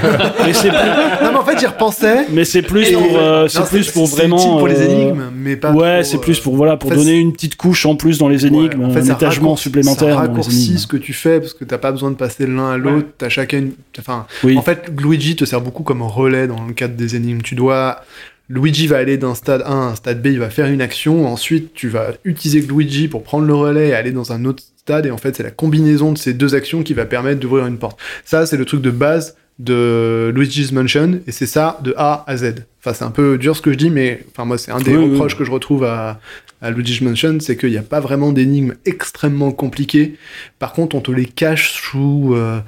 mais 0.44 0.52
c'est 0.54 0.68
plus, 0.70 0.78
non, 1.22 1.30
mais 1.32 1.38
en 1.38 1.44
fait, 1.44 1.58
j'y 1.58 1.66
repensais. 1.66 2.26
mais 2.30 2.44
c'est 2.46 2.62
plus 2.62 2.90
pour 2.92 3.02
euh, 3.18 3.42
Non, 3.42 3.48
c'est 3.48 3.68
plus 3.68 3.90
pour 3.90 4.06
vraiment 4.06 4.56
pour 4.58 4.66
les 4.66 4.80
euh, 4.80 4.88
énigmes, 4.88 5.24
mais 5.36 5.56
pas. 5.56 5.72
ouais, 5.72 6.04
c'est 6.04 6.16
euh, 6.16 6.20
plus 6.20 6.40
pour 6.40 6.56
voilà 6.56 6.76
pour 6.78 6.88
en 6.90 6.94
fait, 6.94 6.98
donner 7.00 7.18
une 7.18 7.32
petite 7.34 7.56
couche 7.56 7.84
en 7.84 7.96
plus 7.96 8.18
dans 8.18 8.28
les 8.28 8.46
énigmes, 8.46 8.80
Ouais, 8.80 8.86
en 8.86 8.90
fait, 8.90 9.00
un 9.10 9.14
étagement 9.14 9.56
supplémentaire 9.56 10.08
Ça 10.08 10.14
dans 10.14 10.20
les 10.22 10.28
raccourcit 10.28 10.78
ce 10.78 10.86
que 10.86 10.96
tu 10.96 11.12
fais 11.12 11.38
parce 11.40 11.52
que 11.52 11.64
t'as 11.64 11.78
pas 11.78 11.92
besoin 11.92 12.10
de 12.10 12.16
passer 12.16 12.46
de 12.46 12.52
l'un 12.52 12.70
à 12.72 12.76
l'autre. 12.78 13.08
T'as 13.18 13.28
chacun. 13.28 13.58
une- 13.58 13.72
Enfin, 13.98 14.26
Oui. 14.44 14.56
en 14.58 14.62
fait, 14.62 14.90
Luigi 14.98 15.36
te 15.36 15.44
sert 15.46 15.60
beaucoup 15.62 15.82
comme 15.82 16.02
relais 16.02 16.46
dans 16.46 16.64
le 16.66 16.72
cadre 16.74 16.94
des 16.94 17.16
énigmes. 17.16 17.40
Tu 17.42 17.54
dois. 17.54 18.00
Luigi 18.48 18.86
va 18.86 18.98
aller 18.98 19.18
d'un 19.18 19.34
stade 19.34 19.62
A 19.62 19.72
à 19.72 19.74
un 19.74 19.94
stade 19.94 20.22
B, 20.22 20.26
il 20.26 20.38
va 20.38 20.50
faire 20.50 20.66
une 20.66 20.80
action. 20.80 21.26
Ensuite, 21.26 21.74
tu 21.74 21.88
vas 21.88 22.12
utiliser 22.24 22.60
Luigi 22.60 23.08
pour 23.08 23.22
prendre 23.22 23.46
le 23.46 23.54
relais 23.54 23.88
et 23.88 23.94
aller 23.94 24.12
dans 24.12 24.32
un 24.32 24.44
autre 24.44 24.62
stade. 24.76 25.06
Et 25.06 25.10
en 25.10 25.16
fait, 25.16 25.36
c'est 25.36 25.42
la 25.42 25.50
combinaison 25.50 26.12
de 26.12 26.18
ces 26.18 26.32
deux 26.32 26.54
actions 26.54 26.82
qui 26.82 26.94
va 26.94 27.06
permettre 27.06 27.40
d'ouvrir 27.40 27.66
une 27.66 27.78
porte. 27.78 27.98
Ça, 28.24 28.46
c'est 28.46 28.56
le 28.56 28.64
truc 28.64 28.82
de 28.82 28.90
base 28.90 29.36
de 29.58 30.32
Luigi's 30.34 30.70
Mansion 30.70 31.20
et 31.26 31.32
c'est 31.32 31.46
ça 31.46 31.80
de 31.82 31.94
A 31.96 32.24
à 32.26 32.36
Z. 32.36 32.66
Enfin, 32.80 32.94
c'est 32.94 33.04
un 33.04 33.10
peu 33.10 33.38
dur 33.38 33.56
ce 33.56 33.62
que 33.62 33.72
je 33.72 33.78
dis, 33.78 33.90
mais 33.90 34.22
enfin, 34.30 34.44
moi, 34.44 34.58
c'est 34.58 34.70
un 34.70 34.78
des 34.78 34.94
Oui, 34.94 35.04
oui, 35.04 35.10
reproches 35.12 35.36
que 35.36 35.44
je 35.44 35.50
retrouve 35.50 35.84
à, 35.84 36.20
à 36.60 36.70
Luigi's 36.70 37.00
Mansion, 37.00 37.38
c'est 37.40 37.56
qu'il 37.56 37.70
n'y 37.70 37.78
a 37.78 37.82
pas 37.82 38.00
vraiment 38.00 38.32
d'énigmes 38.32 38.74
extrêmement 38.84 39.52
compliquées. 39.52 40.16
Par 40.58 40.72
contre, 40.72 40.94
on 40.94 41.00
te 41.00 41.10
les 41.10 41.24
cache 41.24 41.72
sous 41.72 42.34
euh, 42.34 42.60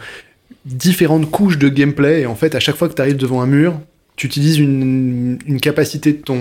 différentes 0.64 1.30
couches 1.30 1.58
de 1.58 1.68
gameplay. 1.68 2.22
Et 2.22 2.26
en 2.26 2.34
fait, 2.34 2.54
à 2.54 2.60
chaque 2.60 2.76
fois 2.76 2.88
que 2.88 2.94
tu 2.94 3.02
arrives 3.02 3.16
devant 3.16 3.42
un 3.42 3.46
mur, 3.46 3.78
tu 4.18 4.26
utilises 4.26 4.58
une, 4.58 5.38
une 5.46 5.60
capacité 5.60 6.12
de 6.12 6.18
ton, 6.18 6.36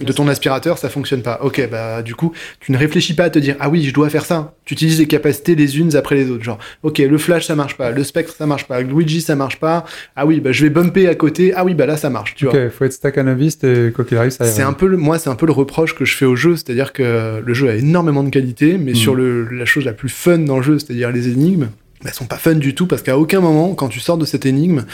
de 0.00 0.12
ton 0.12 0.28
aspirateur, 0.28 0.78
ça 0.78 0.88
fonctionne 0.88 1.20
pas. 1.20 1.40
Ok, 1.42 1.60
bah 1.68 2.00
du 2.02 2.14
coup, 2.14 2.32
tu 2.60 2.70
ne 2.70 2.78
réfléchis 2.78 3.14
pas 3.14 3.24
à 3.24 3.30
te 3.30 3.40
dire 3.40 3.56
ah 3.58 3.68
oui, 3.68 3.82
je 3.82 3.92
dois 3.92 4.08
faire 4.08 4.24
ça. 4.24 4.54
Tu 4.64 4.74
utilises 4.74 5.00
les 5.00 5.06
capacités 5.08 5.56
les 5.56 5.78
unes 5.80 5.96
après 5.96 6.14
les 6.14 6.30
autres. 6.30 6.44
Genre, 6.44 6.58
ok, 6.84 6.98
le 6.98 7.18
flash 7.18 7.46
ça 7.46 7.56
marche 7.56 7.76
pas, 7.76 7.90
le 7.90 8.04
spectre 8.04 8.34
ça 8.38 8.46
marche 8.46 8.68
pas, 8.68 8.80
Luigi 8.82 9.20
ça 9.20 9.34
marche 9.34 9.58
pas. 9.58 9.84
Ah 10.14 10.26
oui, 10.26 10.38
bah 10.40 10.52
je 10.52 10.62
vais 10.64 10.70
bumper 10.70 11.08
à 11.08 11.16
côté. 11.16 11.52
Ah 11.56 11.64
oui, 11.64 11.74
bah 11.74 11.86
là 11.86 11.96
ça 11.96 12.08
marche. 12.08 12.36
Tu 12.36 12.46
vois. 12.46 12.54
Ok, 12.54 12.70
faut 12.70 12.84
être 12.84 12.92
stack 12.92 13.18
à 13.18 13.24
noviste 13.24 13.64
et 13.64 13.90
quoi 13.92 14.04
qu'il 14.04 14.16
arrive, 14.16 14.30
ça 14.30 14.44
C'est 14.46 14.62
un 14.62 14.72
peu 14.72 14.86
le, 14.86 14.96
moi, 14.96 15.18
c'est 15.18 15.28
un 15.28 15.34
peu 15.34 15.46
le 15.46 15.52
reproche 15.52 15.96
que 15.96 16.04
je 16.04 16.14
fais 16.16 16.24
au 16.24 16.36
jeu, 16.36 16.54
c'est-à-dire 16.54 16.92
que 16.92 17.42
le 17.44 17.54
jeu 17.54 17.68
a 17.68 17.74
énormément 17.74 18.22
de 18.22 18.30
qualité, 18.30 18.78
mais 18.78 18.92
Mhm. 18.92 18.96
sur 18.96 19.14
le, 19.16 19.48
la 19.48 19.64
chose 19.64 19.84
la 19.84 19.92
plus 19.92 20.08
fun 20.08 20.38
dans 20.38 20.58
le 20.58 20.62
jeu, 20.62 20.78
c'est-à-dire 20.78 21.10
les 21.10 21.28
énigmes, 21.28 21.64
bah, 22.02 22.06
elles 22.10 22.14
sont 22.14 22.26
pas 22.26 22.36
fun 22.36 22.54
du 22.54 22.76
tout 22.76 22.86
parce 22.86 23.02
qu'à 23.02 23.18
aucun 23.18 23.40
moment, 23.40 23.74
quand 23.74 23.88
tu 23.88 23.98
sors 23.98 24.18
de 24.18 24.24
cette 24.24 24.46
énigme, 24.46 24.84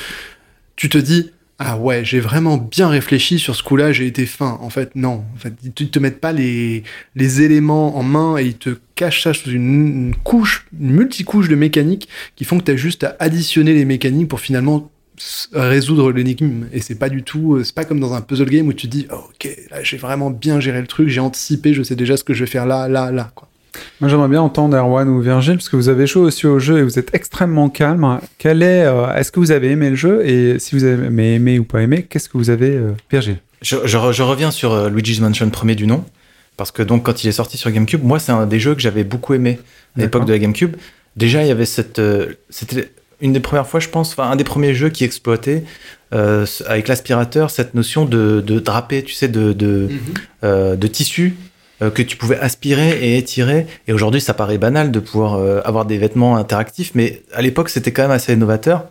tu 0.77 0.89
te 0.89 0.97
dis 0.99 1.33
ah 1.61 1.77
ouais, 1.77 2.05
j'ai 2.05 2.21
vraiment 2.21 2.57
bien 2.57 2.89
réfléchi 2.89 3.41
sur 3.41 3.57
ce 3.57 3.65
coup-là, 3.65 3.91
j'ai 3.91 4.07
été 4.07 4.27
fin. 4.27 4.59
En 4.61 4.71
fait, 4.71 4.95
non. 4.95 5.25
En 5.35 5.39
fait, 5.39 5.55
ils 5.65 5.73
te, 5.73 5.99
mettent 5.99 6.21
pas 6.21 6.33
les, 6.33 6.85
les 7.17 7.43
éléments 7.43 7.99
en 7.99 8.05
main 8.05 8.39
et 8.39 8.45
ils 8.45 8.57
te 8.57 8.79
cachent 8.95 9.25
ça 9.25 9.35
sous 9.35 9.51
une, 9.51 10.15
couche, 10.23 10.69
une 10.79 10.93
multicouche 10.93 11.49
de 11.49 11.57
mécanique 11.57 12.09
qui 12.37 12.45
font 12.45 12.61
que 12.61 12.65
tu 12.65 12.71
as 12.71 12.77
juste 12.77 13.03
à 13.03 13.17
additionner 13.19 13.75
les 13.75 13.85
mécaniques 13.85 14.29
pour 14.29 14.39
finalement 14.39 14.89
résoudre 15.53 16.13
l'énigme. 16.13 16.67
Et 16.73 16.81
c'est 16.81 16.95
pas 16.95 17.09
du 17.09 17.25
tout, 17.25 17.57
euh, 17.57 17.65
c'est 17.65 17.75
pas 17.75 17.85
comme 17.85 17.99
dans 17.99 18.15
un 18.15 18.21
puzzle 18.21 18.49
game 18.49 18.69
où 18.69 18.73
tu 18.73 18.87
dis, 18.87 19.09
oh, 19.11 19.25
ok, 19.31 19.49
là 19.73 19.83
j'ai 19.83 19.97
vraiment 19.97 20.31
bien 20.31 20.61
géré 20.61 20.81
le 20.81 20.87
truc, 20.87 21.09
j'ai 21.09 21.19
anticipé, 21.19 21.75
je 21.75 21.83
sais 21.83 21.97
déjà 21.97 22.17
ce 22.17 22.23
que 22.23 22.35
je 22.35 22.45
vais 22.45 22.51
faire 22.51 22.67
là, 22.67 22.87
là, 22.87 23.11
là, 23.11 23.33
quoi. 23.35 23.48
Moi, 24.01 24.09
j'aimerais 24.09 24.29
bien 24.29 24.41
entendre 24.43 24.77
Erwan 24.77 25.09
ou 25.09 25.21
Virgile, 25.21 25.55
parce 25.55 25.69
que 25.69 25.77
vous 25.77 25.89
avez 25.89 26.07
joué 26.07 26.23
aussi 26.23 26.47
au 26.47 26.59
jeu 26.59 26.79
et 26.79 26.83
vous 26.83 26.99
êtes 26.99 27.15
extrêmement 27.15 27.69
calme. 27.69 28.21
Quel 28.39 28.63
est, 28.63 28.85
euh, 28.85 29.13
est-ce 29.15 29.31
que 29.33 29.41
vous 29.41 29.51
avez 29.51 29.71
aimé 29.71 29.91
le 29.91 29.97
jeu 29.97 30.27
Et 30.27 30.59
si 30.59 30.75
vous 30.75 30.85
avez 30.85 31.07
aimé, 31.07 31.35
aimé 31.35 31.59
ou 31.59 31.65
pas 31.65 31.83
aimé, 31.83 32.07
qu'est-ce 32.09 32.29
que 32.29 32.39
vous 32.39 32.51
avez, 32.51 32.71
euh, 32.71 32.93
Virgile? 33.11 33.39
Je, 33.63 33.77
je 33.85 33.97
re- 33.99 34.13
je 34.13 34.23
reviens 34.23 34.51
sur 34.53 34.73
euh, 34.73 34.89
Luigi's 34.89 35.21
Mansion 35.21 35.51
premier 35.51 35.75
du 35.75 35.87
nom, 35.89 36.05
parce 36.57 36.71
que 36.71 36.83
donc 36.83 37.05
quand 37.05 37.25
il 37.25 37.29
est 37.29 37.33
sorti 37.33 37.57
sur 37.57 37.71
GameCube, 37.73 38.05
moi 38.05 38.21
c'est 38.21 38.31
un 38.33 38.47
des 38.47 38.61
jeux 38.61 38.75
que 38.75 38.81
j'avais 38.81 39.03
beaucoup 39.05 39.35
aimé 39.35 39.59
à 39.97 40.01
l'époque 40.03 40.27
de 40.27 40.33
la 40.33 40.39
GameCube. 40.39 40.77
Déjà 41.17 41.43
il 41.43 41.49
y 41.49 41.51
avait 41.51 41.67
cette, 41.67 41.99
euh, 41.99 42.35
c'était 42.51 42.93
une 43.21 43.33
des 43.33 43.41
premières 43.41 43.67
fois 43.67 43.81
je 43.81 43.89
pense, 43.89 44.13
enfin 44.13 44.31
un 44.31 44.37
des 44.37 44.45
premiers 44.45 44.75
jeux 44.75 44.91
qui 44.91 45.03
exploitait 45.03 45.65
euh, 46.15 46.47
avec 46.69 46.87
l'aspirateur 46.87 47.51
cette 47.51 47.75
notion 47.75 48.05
de, 48.05 48.41
de 48.41 48.61
draper, 48.61 49.03
tu 49.03 49.13
sais, 49.13 49.27
de, 49.27 49.53
de, 49.53 49.89
euh, 50.45 50.77
de 50.77 50.87
tissu 50.87 51.35
que 51.81 52.03
tu 52.03 52.17
pouvais 52.17 52.39
aspirer 52.39 52.91
et 53.01 53.19
étirer. 53.19 53.67
Et 53.87 53.93
aujourd'hui, 53.93 54.21
ça 54.21 54.35
paraît 54.35 54.59
banal 54.59 54.91
de 54.91 55.01
pouvoir 55.01 55.35
euh, 55.35 55.61
avoir 55.65 55.85
des 55.85 55.99
vêtements 55.99 56.37
interactifs, 56.37 56.93
mais 56.95 57.23
à 57.33 57.43
l'époque, 57.43 57.69
c'était 57.69 57.93
quand 57.93 58.03
même 58.03 58.11
assez 58.11 58.33
innovateur. 58.33 58.87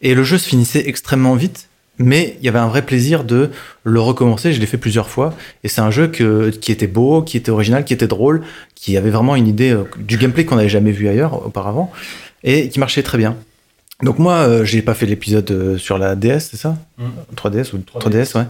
Et 0.00 0.14
le 0.14 0.24
jeu 0.24 0.38
se 0.38 0.48
finissait 0.48 0.88
extrêmement 0.88 1.34
vite, 1.34 1.68
mais 1.98 2.36
il 2.40 2.46
y 2.46 2.48
avait 2.48 2.58
un 2.58 2.68
vrai 2.68 2.82
plaisir 2.82 3.24
de 3.24 3.50
le 3.84 4.00
recommencer. 4.00 4.52
Je 4.52 4.60
l'ai 4.60 4.66
fait 4.66 4.78
plusieurs 4.78 5.08
fois, 5.08 5.34
et 5.62 5.68
c'est 5.68 5.82
un 5.82 5.90
jeu 5.90 6.08
que, 6.08 6.50
qui 6.50 6.72
était 6.72 6.86
beau, 6.86 7.22
qui 7.22 7.36
était 7.36 7.50
original, 7.50 7.84
qui 7.84 7.92
était 7.92 8.08
drôle, 8.08 8.42
qui 8.74 8.96
avait 8.96 9.10
vraiment 9.10 9.36
une 9.36 9.46
idée 9.46 9.72
euh, 9.72 9.84
du 9.98 10.16
gameplay 10.16 10.44
qu'on 10.44 10.56
n'avait 10.56 10.68
jamais 10.68 10.92
vu 10.92 11.08
ailleurs 11.08 11.46
auparavant, 11.46 11.92
et 12.44 12.68
qui 12.68 12.80
marchait 12.80 13.02
très 13.02 13.18
bien. 13.18 13.36
Donc 14.02 14.18
moi, 14.18 14.34
euh, 14.34 14.64
j'ai 14.64 14.82
pas 14.82 14.94
fait 14.94 15.06
l'épisode 15.06 15.50
euh, 15.50 15.78
sur 15.78 15.96
la 15.96 16.16
DS, 16.16 16.40
c'est 16.40 16.56
ça? 16.56 16.76
3DS 17.36 17.72
ou 17.74 17.78
3DS, 17.78 18.36
ouais. 18.36 18.46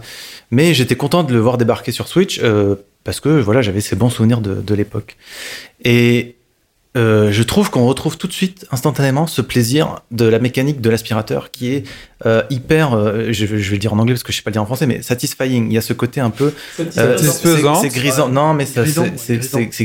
Mais 0.49 0.73
j'étais 0.73 0.95
content 0.95 1.23
de 1.23 1.31
le 1.31 1.39
voir 1.39 1.57
débarquer 1.57 1.91
sur 1.91 2.07
Switch 2.07 2.39
euh, 2.43 2.75
parce 3.03 3.19
que 3.19 3.29
voilà, 3.29 3.61
j'avais 3.61 3.81
ces 3.81 3.95
bons 3.95 4.09
souvenirs 4.09 4.41
de, 4.41 4.75
l'époque. 4.75 5.17
Et 5.83 6.35
euh, 6.95 7.31
je 7.31 7.43
trouve 7.43 7.69
qu'on 7.69 7.85
retrouve 7.85 8.17
tout 8.17 8.27
de 8.27 8.33
suite, 8.33 8.65
instantanément, 8.71 9.27
ce 9.27 9.41
plaisir 9.41 10.01
de 10.11 10.25
la 10.25 10.39
mécanique 10.39 10.81
de 10.81 10.89
l'aspirateur 10.89 11.51
qui 11.51 11.73
est 11.73 11.83
euh, 12.25 12.41
hyper, 12.49 12.93
euh, 12.93 13.27
je, 13.31 13.45
je 13.45 13.53
vais 13.55 13.75
le 13.75 13.77
dire 13.77 13.93
en 13.93 13.99
anglais 13.99 14.13
parce 14.13 14.23
que 14.23 14.31
je 14.31 14.37
sais 14.37 14.43
pas 14.43 14.49
le 14.49 14.53
dire 14.53 14.61
en 14.61 14.65
français, 14.65 14.85
mais 14.87 15.01
satisfying. 15.01 15.67
Il 15.69 15.73
y 15.73 15.77
a 15.77 15.81
ce 15.81 15.93
côté 15.93 16.21
un 16.21 16.29
peu 16.29 16.53
euh, 16.79 17.17
Satisfaisant. 17.17 17.75
c'est 17.75 17.89
c'est 17.89 17.95
grisant. 17.95 18.29
Non, 18.29 18.53
mais 18.53 18.65
c'est- 18.65 18.81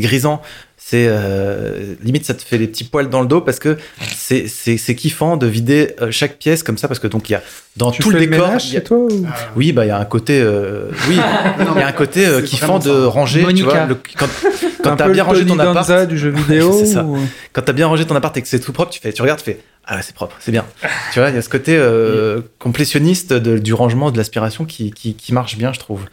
grisant. 0.01 0.41
c'est- 0.81 1.07
euh, 1.09 1.95
limite 2.03 2.25
ça 2.25 2.33
te 2.35 2.43
fait 2.43 2.57
les 2.57 2.67
petits 2.67 2.85
poils 2.85 3.11
dans 3.11 3.21
le 3.21 3.27
dos 3.27 3.41
parce 3.43 3.59
que 3.59 3.77
c'est 4.17 4.49
c'est 4.49 4.79
c'est 4.79 4.95
kiffant 4.95 5.37
de 5.37 5.47
vider 5.47 5.95
euh, 6.01 6.11
chaque 6.11 6.39
pièce 6.39 6.63
comme 6.63 6.79
ça 6.79 6.89
parce 6.89 6.99
que 7.01 7.07
donc 7.09 7.29
il 7.29 7.33
y 7.33 7.37
a 7.37 7.43
dans 7.77 7.91
Tu 7.91 8.01
tout 8.03 8.09
fais 8.11 8.19
le 8.21 8.25
le 8.25 8.31
décor. 8.31 8.47
ménage 8.47 8.69
il 8.69 8.75
y 8.75 8.77
a- 8.77 8.81
chez 8.81 8.85
toi 8.85 8.97
ou- 8.99 9.27
oui, 9.57 9.73
bah 9.73 9.85
il 9.85 9.89
y 9.89 9.91
a 9.91 9.99
un 9.99 10.05
côté, 10.07 10.41
euh, 10.41 10.87
oui, 11.09 11.17
il 11.77 11.79
y 11.81 11.83
a 11.83 11.87
un 11.87 11.93
côté 11.93 12.27
euh, 12.27 12.41
kiffant 12.41 12.79
de 12.79 12.85
ça. 13.03 13.07
ranger. 13.09 13.45
Tu 13.55 13.63
vois, 13.65 13.85
le- 13.87 13.97
quand 14.17 14.29
quand 14.83 14.97
t'as 14.97 15.09
bien 15.09 15.25
rangé 15.25 15.45
ton 15.45 15.59
appart, 15.59 16.09
du 16.09 16.17
jeu 16.17 16.31
vidéo 16.49 16.73
C'est 16.79 16.87
ça. 16.87 17.05
ou- 17.05 17.19
quand 17.53 17.63
t'as 17.63 17.73
bien 17.73 17.87
rangé 17.87 18.07
ton 18.07 18.15
appart 18.17 18.35
et 18.37 18.43
que 18.43 18.49
c'est 18.49 18.61
tout 18.61 18.73
propre, 18.73 18.91
tu 18.91 19.01
fais, 19.01 19.13
tu 19.13 19.21
regardes, 19.21 19.41
tu 19.41 19.45
fais, 19.45 19.61
ah 19.91 19.97
ouais, 19.97 20.03
c'est 20.03 20.15
propre, 20.15 20.37
c'est 20.39 20.53
bien. 20.53 20.65
tu 21.13 21.19
vois, 21.19 21.31
il 21.31 21.35
y 21.35 21.39
a 21.39 21.43
ce 21.43 21.49
côté 21.49 21.75
euh, 21.77 22.41
complétionniste 22.59 23.33
de- 23.33 23.59
du 23.59 23.73
rangement, 23.75 24.11
de 24.11 24.17
l'aspiration 24.19 24.65
qui, 24.67 24.91
qui, 24.93 25.15
qui 25.15 25.33
marche 25.33 25.57
bien, 25.57 25.73
je 25.73 25.79
trouve. 25.81 26.05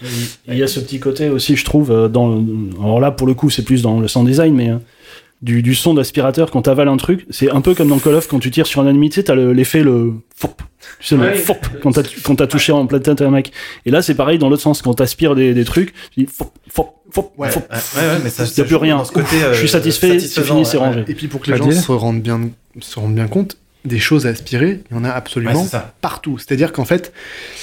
Il 0.48 0.58
y 0.58 0.64
a 0.64 0.68
ce 0.68 0.80
petit 0.80 1.00
côté 1.00 1.30
aussi, 1.30 1.56
je 1.56 1.66
trouve, 1.66 1.92
euh, 1.92 2.08
dans. 2.08 2.42
Alors 2.82 3.00
là, 3.00 3.12
pour 3.12 3.28
le 3.28 3.34
coup, 3.34 3.50
c'est 3.50 3.64
plus 3.64 3.82
dans 3.82 4.00
le 4.00 4.08
sound 4.08 4.28
design, 4.28 4.56
mais. 4.56 4.70
euh, 4.72 4.78
Du, 5.42 5.62
du 5.62 5.76
son 5.76 5.94
d'aspirateur 5.94 6.50
quand 6.50 6.62
t'avales 6.64 6.88
un 6.88 6.96
truc, 6.98 7.28
c'est 7.30 7.52
un 7.52 7.60
peu 7.62 7.76
comme 7.76 7.90
dans 7.90 8.00
Call 8.00 8.16
of 8.16 8.26
quand 8.28 8.40
tu 8.40 8.50
tires 8.52 8.66
sur 8.66 8.80
un 8.82 8.88
ennemi, 8.88 9.10
tu 9.10 9.16
sais, 9.16 9.24
t'as 9.24 9.36
le- 9.36 9.52
l'effet 9.52 9.84
le 9.84 10.14
fop. 10.34 10.56
Tu 11.00 11.08
sais, 11.08 11.16
le 11.18 11.24
Ouais. 11.24 11.36
fop 11.36 11.58
quand 11.84 11.92
t'as 11.92 12.04
quand 12.24 12.36
t'as 12.38 12.48
touché 12.48 12.72
en 12.72 12.88
pleine 12.88 13.02
tête 13.02 13.22
un 13.22 13.30
mec. 13.30 13.52
Et 13.86 13.92
là, 13.92 14.02
c'est 14.02 14.16
pareil 14.16 14.40
dans 14.40 14.50
l'autre 14.50 14.64
sens, 14.64 14.82
quand 14.82 14.94
t'aspires 14.96 15.36
des, 15.36 15.54
des 15.54 15.66
trucs, 15.66 15.94
tu 16.12 16.22
dis 16.22 16.26
fop, 16.26 16.52
fop, 16.70 16.90
fop, 17.12 17.34
Ouais. 17.38 17.50
fop. 17.52 17.62
Ouais, 17.70 18.02
ouais, 18.02 18.20
mais 18.24 18.30
ça, 18.30 18.46
Il 18.46 18.58
y 18.58 18.62
a 18.62 18.64
plus 18.64 18.78
rien. 18.78 19.04
côté, 19.14 19.44
euh, 19.44 19.54
Je 19.54 19.60
suis 19.60 19.68
satisfait, 19.68 20.20
c'est 20.20 20.42
fini, 20.42 20.66
c'est 20.66 20.78
ouais, 20.78 20.84
rangé. 20.86 21.00
ouais. 21.02 21.06
Et 21.10 21.14
puis 21.14 21.28
pour 21.28 21.42
que 21.42 21.52
les 21.52 21.58
gens 21.58 21.70
se 21.70 21.92
rendent 21.92 22.22
bien, 22.22 22.40
se 22.80 22.98
rendent 22.98 23.14
bien 23.16 23.28
compte, 23.28 23.58
des 23.86 24.00
choses 24.00 24.26
à 24.26 24.30
aspirer, 24.30 24.82
il 24.90 24.96
y 24.96 25.00
en 25.00 25.04
a 25.04 25.10
absolument 25.10 25.68
partout. 26.02 26.38
C'est-à-dire 26.38 26.72
qu'en 26.72 26.86
fait, 26.86 27.14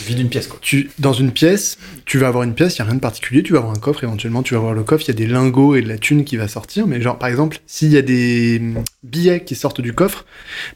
Vide 0.06 0.20
une 0.20 0.28
pièce, 0.28 0.46
quoi. 0.46 0.58
tu, 0.62 0.90
dans 0.98 1.12
une 1.12 1.32
pièce, 1.32 1.78
tu 2.04 2.18
vas 2.18 2.28
avoir 2.28 2.44
une 2.44 2.54
pièce, 2.54 2.78
il 2.78 2.82
n'y 2.82 2.86
a 2.86 2.90
rien 2.90 2.94
de 2.96 3.00
particulier, 3.00 3.42
tu 3.42 3.52
vas 3.52 3.58
avoir 3.58 3.74
un 3.74 3.78
coffre, 3.78 4.04
éventuellement 4.04 4.42
tu 4.42 4.54
vas 4.54 4.58
avoir 4.58 4.74
le 4.74 4.82
coffre, 4.82 5.04
il 5.04 5.08
y 5.08 5.10
a 5.10 5.14
des 5.14 5.26
lingots 5.26 5.74
et 5.74 5.82
de 5.82 5.88
la 5.88 5.98
thune 5.98 6.24
qui 6.24 6.36
va 6.36 6.48
sortir, 6.48 6.86
mais 6.86 7.00
genre 7.00 7.18
par 7.18 7.28
exemple, 7.28 7.58
s'il 7.66 7.92
y 7.92 7.96
a 7.96 8.02
des 8.02 8.58
hum, 8.60 8.84
billets 9.02 9.44
qui 9.44 9.54
sortent 9.54 9.80
du 9.80 9.92
coffre, 9.92 10.24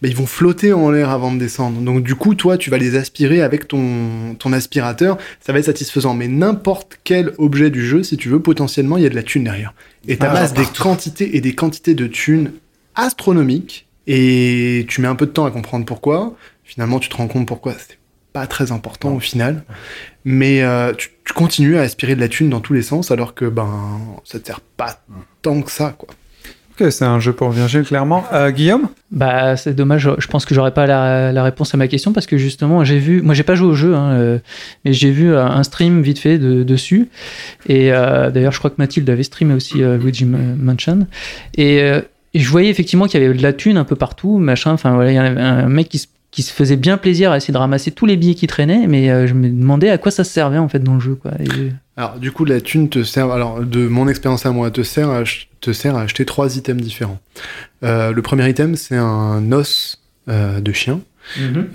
bah, 0.03 0.09
ils 0.09 0.17
vont 0.17 0.27
flotter 0.27 0.73
en 0.73 0.91
l'air 0.91 1.11
avant 1.11 1.33
de 1.33 1.39
descendre. 1.39 1.81
Donc 1.81 2.03
du 2.03 2.15
coup, 2.15 2.35
toi, 2.35 2.59
tu 2.59 2.71
vas 2.71 2.79
les 2.79 2.97
aspirer 2.97 3.43
avec 3.43 3.69
ton, 3.69 4.35
ton 4.39 4.53
aspirateur, 4.53 5.19
ça 5.41 5.53
va 5.53 5.59
être 5.59 5.67
satisfaisant. 5.67 6.15
Mais 6.15 6.29
n'importe 6.29 6.99
quel 7.05 7.33
objet 7.39 7.71
du 7.71 7.87
jeu, 7.87 8.03
si 8.03 8.17
tu 8.17 8.29
veux, 8.29 8.41
potentiellement, 8.41 8.97
il 8.97 9.03
y 9.03 9.07
a 9.07 9.11
de 9.11 9.15
la 9.15 9.23
thune 9.23 9.45
derrière. 9.45 9.75
Et 10.09 10.17
tu 10.17 10.27
Ah, 10.27 10.49
des 10.49 10.65
quantités 10.79 11.37
et 11.37 11.41
des 11.41 11.55
quantités 11.55 11.95
de 11.95 12.07
thunes 12.07 12.53
astronomiques, 12.95 13.86
et 14.07 14.85
tu 14.89 15.01
mets 15.01 15.09
un 15.09 15.15
peu 15.15 15.27
de 15.27 15.31
temps 15.33 15.45
à 15.47 15.51
comprendre 15.51 15.85
pourquoi. 15.85 16.35
Finalement, 16.65 16.99
tu 16.99 17.09
te 17.09 17.17
rends 17.17 17.29
compte 17.29 17.47
pourquoi 17.47 17.73
c'est 17.75 17.99
pas 18.33 18.47
très 18.47 18.71
important 18.73 19.15
au 19.15 19.21
final. 19.21 19.65
Mais 20.25 20.63
euh, 20.63 20.93
tu, 20.93 21.11
tu 21.25 21.33
continues 21.33 21.79
à 21.79 21.83
aspirer 21.83 22.15
de 22.17 22.21
la 22.21 22.29
thune 22.29 22.51
dans 22.51 22.61
tous 22.61 22.73
les 22.75 22.83
sens, 22.83 23.11
alors 23.11 23.35
que 23.35 23.45
ben 23.47 24.01
ça 24.25 24.39
te 24.39 24.47
sert 24.47 24.61
pas 24.61 25.01
tant 25.43 25.63
que 25.63 25.71
ça, 25.71 25.95
quoi. 25.97 26.09
Ok, 26.79 26.93
c'est 26.93 27.07
un 27.07 27.21
jeu 27.21 27.33
pour 27.33 27.49
Virgile, 27.49 27.85
clairement. 27.85 28.25
Euh, 28.35 28.51
Guillaume? 28.51 28.89
Bah, 29.11 29.57
c'est 29.57 29.73
dommage. 29.73 30.11
Je 30.19 30.27
pense 30.27 30.45
que 30.45 30.55
j'aurais 30.55 30.75
pas 30.75 30.87
la, 30.87 31.33
la 31.33 31.43
réponse 31.43 31.73
à 31.73 31.79
ma 31.79 31.89
question 31.89 32.13
parce 32.13 32.27
que 32.27 32.37
justement, 32.37 32.85
j'ai 32.85 32.99
vu. 32.99 33.23
Moi, 33.23 33.33
j'ai 33.33 33.45
pas 33.45 33.55
joué 33.55 33.69
au 33.69 33.75
jeu, 33.75 33.95
hein, 33.95 34.11
euh, 34.13 34.39
mais 34.85 34.93
j'ai 34.93 35.11
vu 35.11 35.35
un 35.35 35.63
stream 35.63 36.03
vite 36.03 36.19
fait 36.19 36.37
de- 36.37 36.65
dessus. 36.65 37.09
Et 37.67 37.95
euh, 37.95 38.31
d'ailleurs, 38.31 38.53
je 38.53 38.59
crois 38.59 38.69
que 38.69 38.75
Mathilde 38.77 39.09
avait 39.09 39.23
streamé 39.23 39.55
aussi 39.55 39.83
euh, 39.83 39.97
Luigi 39.97 40.27
Mansion. 40.27 41.07
Et, 41.57 41.81
euh, 41.81 42.03
je 42.39 42.51
voyais 42.51 42.71
effectivement 42.71 43.07
qu'il 43.07 43.21
y 43.21 43.25
avait 43.25 43.35
de 43.35 43.43
la 43.43 43.53
thune 43.53 43.77
un 43.77 43.85
peu 43.85 43.97
partout, 43.97 44.39
machin. 44.39 44.73
Enfin, 44.73 44.95
voilà, 44.95 45.13
il 45.13 45.15
y 45.15 45.19
avait 45.19 45.41
un 45.41 45.69
mec 45.69 45.89
qui 45.89 45.99
se, 45.99 46.07
qui 46.37 46.43
faisait 46.43 46.77
bien 46.77 46.99
plaisir 46.99 47.33
à 47.33 47.39
essayer 47.39 47.53
de 47.53 47.59
ramasser 47.59 47.91
tous 47.91 48.05
les 48.05 48.19
billets 48.19 48.35
qui 48.35 48.47
traînaient, 48.47 48.87
mais 48.87 49.11
euh, 49.11 49.27
je 49.27 49.33
me 49.33 49.49
demandais 49.49 49.89
à 49.89 49.97
quoi 49.97 50.11
ça 50.11 50.23
servait 50.23 50.59
en 50.59 50.69
fait 50.69 50.81
dans 50.81 50.95
le 50.95 51.01
jeu, 51.01 51.19
Alors, 51.97 52.19
du 52.19 52.31
coup, 52.31 52.45
la 52.45 52.61
thune 52.61 52.91
te 52.91 53.05
sert, 53.05 53.31
alors 53.31 53.61
de 53.61 53.89
mon 53.89 54.07
expérience 54.07 54.45
à 54.45 54.51
moi, 54.51 54.71
te 54.71 54.83
sert 54.83 55.09
à, 55.09 55.23
te 55.63 55.73
sert 55.73 55.97
à 55.97 56.03
acheter 56.03 56.27
trois 56.27 56.59
items 56.59 56.83
différents. 56.83 57.19
Euh, 57.85 58.13
le 58.13 58.21
premier 58.21 58.47
item, 58.51 58.77
c'est 58.77 58.97
un 58.97 59.51
os 59.51 59.99
euh, 60.29 60.61
de 60.61 60.73
chien. 60.73 61.01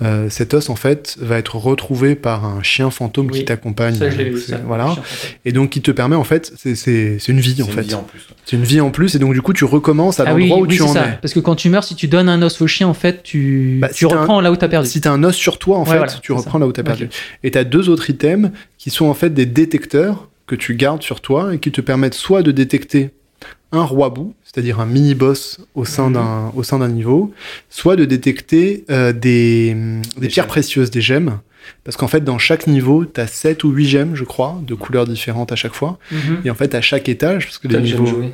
Euh, 0.02 0.28
cet 0.30 0.54
os, 0.54 0.70
en 0.70 0.76
fait, 0.76 1.16
va 1.20 1.38
être 1.38 1.56
retrouvé 1.56 2.14
par 2.14 2.44
un 2.44 2.62
chien 2.62 2.90
fantôme 2.90 3.28
Oui. 3.30 3.40
qui 3.40 3.44
t'accompagne. 3.44 3.94
Ça, 3.94 4.10
je 4.10 4.16
l'ai 4.18 4.30
vu, 4.30 4.40
C'est- 4.40 4.52
ça. 4.52 4.60
Voilà. 4.66 4.96
Et 5.44 5.52
donc, 5.52 5.70
qui 5.70 5.82
te 5.82 5.90
permet, 5.90 6.16
en 6.16 6.24
fait, 6.24 6.52
c'est- 6.56 6.74
c'est 6.74 7.18
c'est 7.18 7.32
une 7.32 7.40
vie, 7.40 7.62
en 7.62 7.66
C'est 7.66 7.70
une 7.72 7.76
fait. 7.76 7.82
vie 7.82 7.94
en 7.94 8.02
plus. 8.02 8.20
C'est 8.44 8.56
une 8.56 8.64
vie 8.64 8.80
en 8.80 8.90
plus, 8.90 9.14
et 9.14 9.18
donc, 9.18 9.32
du 9.34 9.42
coup, 9.42 9.52
tu 9.52 9.64
recommences 9.64 10.20
à 10.20 10.24
Ah 10.26 10.34
oui, 10.34 10.42
l'endroit 10.48 10.58
où 10.58 10.62
oui, 10.62 10.76
tu 10.76 10.82
c'est 10.82 10.82
en 10.88 10.92
ça. 10.94 11.06
es. 11.06 11.18
Parce 11.20 11.34
que 11.34 11.40
quand 11.40 11.54
tu 11.54 11.68
meurs, 11.68 11.84
si 11.84 11.94
tu 11.94 12.08
donnes 12.08 12.28
un 12.28 12.40
os 12.42 12.60
au 12.60 12.66
chien, 12.66 12.88
en 12.88 12.94
fait, 12.94 13.22
tu, 13.22 13.78
Bah, 13.80 13.88
tu 13.88 13.94
si 13.98 14.04
reprends 14.06 14.40
là 14.40 14.50
où 14.50 14.56
t'as 14.56 14.68
perdu. 14.68 14.88
Si 14.88 15.00
t'as 15.00 15.10
un 15.12 15.22
os 15.24 15.34
sur 15.34 15.58
toi, 15.58 15.76
en 15.78 15.80
Ouais, 15.84 15.90
fait, 15.90 15.96
voilà, 15.98 16.12
tu 16.22 16.32
reprends 16.32 16.52
ça. 16.52 16.58
là 16.58 16.66
où 16.66 16.72
t'as 16.72 16.82
perdu. 16.82 17.04
Ok. 17.04 17.10
Et 17.44 17.50
t'as 17.50 17.64
deux 17.64 17.88
autres 17.88 18.08
items 18.10 18.50
qui 18.78 18.90
sont 18.90 19.06
en 19.06 19.14
fait 19.14 19.30
des 19.34 19.46
détecteurs 19.46 20.28
que 20.46 20.54
tu 20.56 20.74
gardes 20.74 21.02
sur 21.02 21.20
toi 21.20 21.54
et 21.54 21.58
qui 21.58 21.70
te 21.72 21.80
permettent 21.80 22.14
soit 22.14 22.42
de 22.42 22.50
détecter 22.50 23.10
un 23.74 23.82
roi 23.84 24.10
bout, 24.10 24.34
c'est-à-dire 24.52 24.80
un 24.80 24.86
mini-boss 24.86 25.58
au 25.74 25.84
sein 25.84 26.08
Mhm. 26.08 26.12
d'un 26.14 26.52
au 26.54 26.62
sein 26.62 26.78
d'un 26.78 26.88
niveau, 26.88 27.32
soit 27.70 27.96
de 27.96 28.04
détecter 28.04 28.84
euh, 28.90 29.12
des, 29.12 29.74
des 30.18 30.28
pierres 30.28 30.46
précieuses, 30.46 30.90
des 30.90 31.00
gemmes. 31.00 31.38
Parce 31.84 31.96
qu'en 31.96 32.08
fait, 32.08 32.22
dans 32.22 32.38
chaque 32.38 32.66
niveau, 32.66 33.04
t'as 33.04 33.28
7 33.28 33.62
ou 33.62 33.70
8 33.70 33.86
gemmes, 33.88 34.16
je 34.16 34.24
crois, 34.24 34.60
de 34.66 34.74
couleurs 34.74 35.06
différentes 35.06 35.52
à 35.52 35.56
chaque 35.56 35.74
fois. 35.74 35.98
Mhm. 36.10 36.40
Et 36.44 36.50
en 36.50 36.56
fait, 36.56 36.74
à 36.74 36.80
chaque 36.80 37.08
étage, 37.08 37.46
parce 37.46 37.58
que 37.58 37.68
les 37.68 37.80
niveaux... 37.80 38.04
jouer. 38.04 38.32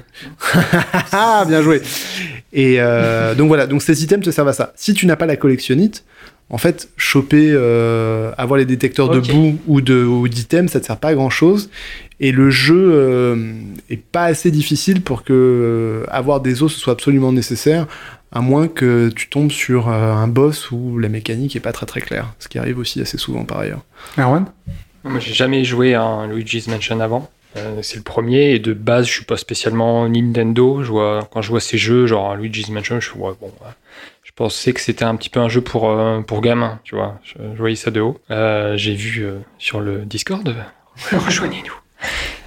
Ah, 1.13 1.45
bien 1.47 1.61
joué. 1.63 1.83
Et 2.53 2.77
euh, 2.79 3.35
donc 3.35 3.49
voilà, 3.49 3.67
donc 3.67 3.83
ces 3.83 4.03
items 4.03 4.25
te 4.25 4.31
servent 4.31 4.49
à 4.49 4.53
ça. 4.55 4.73
Si 4.77 4.95
tu 4.95 5.07
n'as 5.07 5.17
pas 5.17 5.27
la 5.27 5.37
collectionnite, 5.37 6.05
en 6.51 6.59
fait, 6.59 6.89
choper, 6.97 7.51
euh, 7.53 8.33
avoir 8.39 8.59
les 8.59 8.65
détecteurs 8.65 9.11
de 9.11 9.21
boue 9.21 9.59
ou 9.67 9.81
de 9.81 10.03
ou 10.03 10.29
d'items, 10.29 10.73
ça 10.73 10.81
te 10.81 10.87
sert 10.87 10.97
pas 10.97 11.09
à 11.09 11.15
grand 11.15 11.31
chose. 11.31 11.71
Et 12.21 12.33
le 12.33 12.51
jeu 12.51 12.91
euh, 12.93 13.53
est 13.91 14.03
pas 14.03 14.25
assez 14.25 14.51
difficile 14.51 15.03
pour 15.03 15.25
que 15.25 15.33
euh, 15.33 16.05
avoir 16.09 16.41
des 16.41 16.63
os 16.63 16.73
ce 16.73 16.81
soit 16.81 16.95
absolument 16.95 17.33
nécessaire, 17.33 17.87
à 18.33 18.41
moins 18.41 18.67
que 18.69 19.09
tu 19.11 19.29
tombes 19.29 19.53
sur 19.53 19.89
euh, 19.89 20.13
un 20.13 20.27
boss 20.27 20.71
où 20.71 20.99
la 20.99 21.09
mécanique 21.09 21.55
est 21.55 21.61
pas 21.61 21.73
très 21.73 21.87
très 21.87 22.01
claire, 22.01 22.35
ce 22.39 22.49
qui 22.49 22.59
arrive 22.59 22.79
aussi 22.79 23.01
assez 23.01 23.19
souvent 23.19 23.45
par 23.45 23.59
ailleurs. 23.59 23.85
Erwan? 24.19 24.47
Moi, 25.05 25.21
j'ai 25.21 25.33
jamais 25.33 25.65
joué 25.65 25.95
à 25.95 26.03
un 26.03 26.27
Luigi's 26.27 26.67
Mansion 26.67 27.01
avant. 27.01 27.31
Euh, 27.57 27.81
c'est 27.83 27.97
le 27.97 28.03
premier 28.03 28.51
et 28.51 28.59
de 28.59 28.75
base 28.75 29.07
je 29.07 29.13
suis 29.13 29.25
pas 29.25 29.37
spécialement 29.37 30.09
Nintendo. 30.09 30.83
Je 30.83 30.91
vois 30.91 31.29
quand 31.33 31.41
je 31.41 31.49
vois 31.51 31.61
ces 31.61 31.79
jeux 31.79 32.07
genre 32.07 32.37
Luigi's 32.37 32.69
Mansion, 32.69 33.01
je 33.01 33.11
vois 33.11 33.37
bon. 33.41 33.51
Je 34.39 34.45
pensais 34.45 34.73
que 34.73 34.81
c'était 34.81 35.05
un 35.05 35.17
petit 35.17 35.31
peu 35.31 35.41
un 35.41 35.49
jeu 35.49 35.61
pour 35.61 35.91
euh, 35.91 36.21
pour 36.21 36.41
gamins, 36.43 36.79
tu 36.85 36.95
vois. 36.95 37.19
Je, 37.25 37.33
je 37.55 37.59
voyais 37.59 37.75
ça 37.75 37.91
de 37.91 38.01
haut. 38.01 38.21
Euh, 38.31 38.77
J'ai 38.77 38.95
vu 38.95 39.25
euh, 39.27 39.39
sur 39.59 39.81
le 39.81 40.05
Discord, 40.05 40.55
rejoignez-nous. 41.13 41.73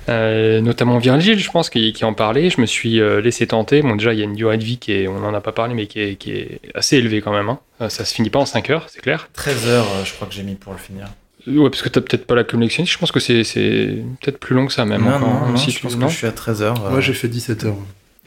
Euh, 0.07 0.61
notamment 0.61 0.99
Virgile, 0.99 1.37
je 1.37 1.51
pense, 1.51 1.69
qui, 1.69 1.91
qui 1.91 2.05
en 2.05 2.13
parlait. 2.13 2.49
Je 2.49 2.61
me 2.61 2.65
suis 2.65 3.01
euh, 3.01 3.19
laissé 3.19 3.45
tenter. 3.45 3.81
Bon, 3.81 3.97
déjà, 3.97 4.13
il 4.13 4.19
y 4.19 4.21
a 4.21 4.23
une 4.23 4.35
durée 4.35 4.57
de 4.57 4.63
vie 4.63 4.77
qui 4.77 4.93
est, 4.93 5.09
on 5.09 5.17
en 5.25 5.33
a 5.33 5.41
pas 5.41 5.51
parlé, 5.51 5.73
mais 5.73 5.87
qui 5.87 5.99
est, 5.99 6.15
qui 6.15 6.31
est 6.31 6.61
assez 6.75 6.95
élevée 6.95 7.19
quand 7.21 7.33
même. 7.33 7.49
hein. 7.49 7.59
Euh, 7.81 7.89
ça 7.89 8.05
se 8.05 8.13
finit 8.13 8.29
pas 8.29 8.39
en 8.39 8.45
5 8.45 8.69
heures, 8.69 8.85
c'est 8.87 9.01
clair. 9.01 9.27
13 9.33 9.67
heures, 9.67 9.85
euh, 9.97 10.05
je 10.05 10.13
crois 10.13 10.29
que 10.29 10.33
j'ai 10.33 10.43
mis 10.43 10.55
pour 10.55 10.71
le 10.71 10.79
finir. 10.79 11.07
Ouais, 11.45 11.69
parce 11.69 11.81
que 11.81 11.89
t'as 11.89 11.99
peut-être 11.99 12.25
pas 12.25 12.35
la 12.35 12.45
collectionniste. 12.45 12.93
Je 12.93 12.99
pense 12.99 13.11
que 13.11 13.19
c'est 13.19 13.43
c'est 13.43 13.97
peut-être 14.21 14.39
plus 14.39 14.55
long 14.55 14.65
que 14.65 14.71
ça 14.71 14.85
même. 14.85 15.01
non, 15.03 15.09
encore, 15.15 15.19
non, 15.27 15.35
hein, 15.35 15.49
non, 15.49 15.57
si 15.57 15.71
je 15.71 15.75
tu- 15.75 15.81
pense 15.83 15.97
non 15.97 16.05
que 16.07 16.13
je 16.13 16.17
suis 16.19 16.27
à 16.27 16.31
13 16.31 16.61
heures. 16.61 16.85
euh, 16.85 16.91
Moi, 16.91 17.01
j'ai 17.01 17.13
fait 17.13 17.27
17 17.27 17.65
heures. 17.65 17.75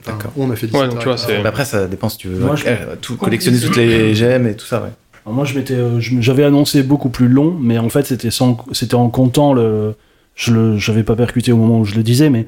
Enfin. 0.07 0.19
On 0.37 0.51
a 0.51 0.57
fait 0.57 0.67
17 0.67 0.81
Ouais, 0.83 0.89
donc 0.89 0.99
tu 0.99 1.05
vois, 1.05 1.17
c'est- 1.17 1.43
bah 1.43 1.49
après, 1.49 1.65
ça 1.65 1.87
dépend 1.87 2.09
si 2.09 2.19
tu 2.19 2.29
veux 2.29 2.39
Moi, 2.45 2.57
je- 2.57 2.65
euh, 2.67 2.97
tout, 3.01 3.17
collectionner 3.17 3.59
toutes 3.59 3.77
les 3.77 4.15
gemmes 4.15 4.47
et 4.47 4.55
tout 4.55 4.67
ça, 4.67 4.83
ouais. 4.83 4.89
Alors 5.25 5.35
moi, 5.35 5.45
je 5.47 5.55
m'étais, 5.59 5.75
euh, 5.75 6.01
je- 6.01 6.21
j'avais 6.21 6.45
annoncé 6.45 6.83
beaucoup 6.83 7.09
plus 7.09 7.29
long, 7.29 7.57
mais 7.59 7.79
en 7.79 7.89
fait, 7.89 8.05
c'était 8.05 8.31
sans, 8.31 8.59
c'était 8.73 8.95
en 8.97 9.09
comptant 9.09 9.55
le, 9.55 9.95
je 10.35 10.53
le, 10.53 10.77
j'avais 10.79 11.03
pas 11.05 11.17
percuté 11.17 11.53
au 11.53 11.57
moment 11.57 11.79
où 11.81 11.85
je 11.87 11.95
le 11.95 12.03
disais, 12.03 12.29
mais 12.29 12.47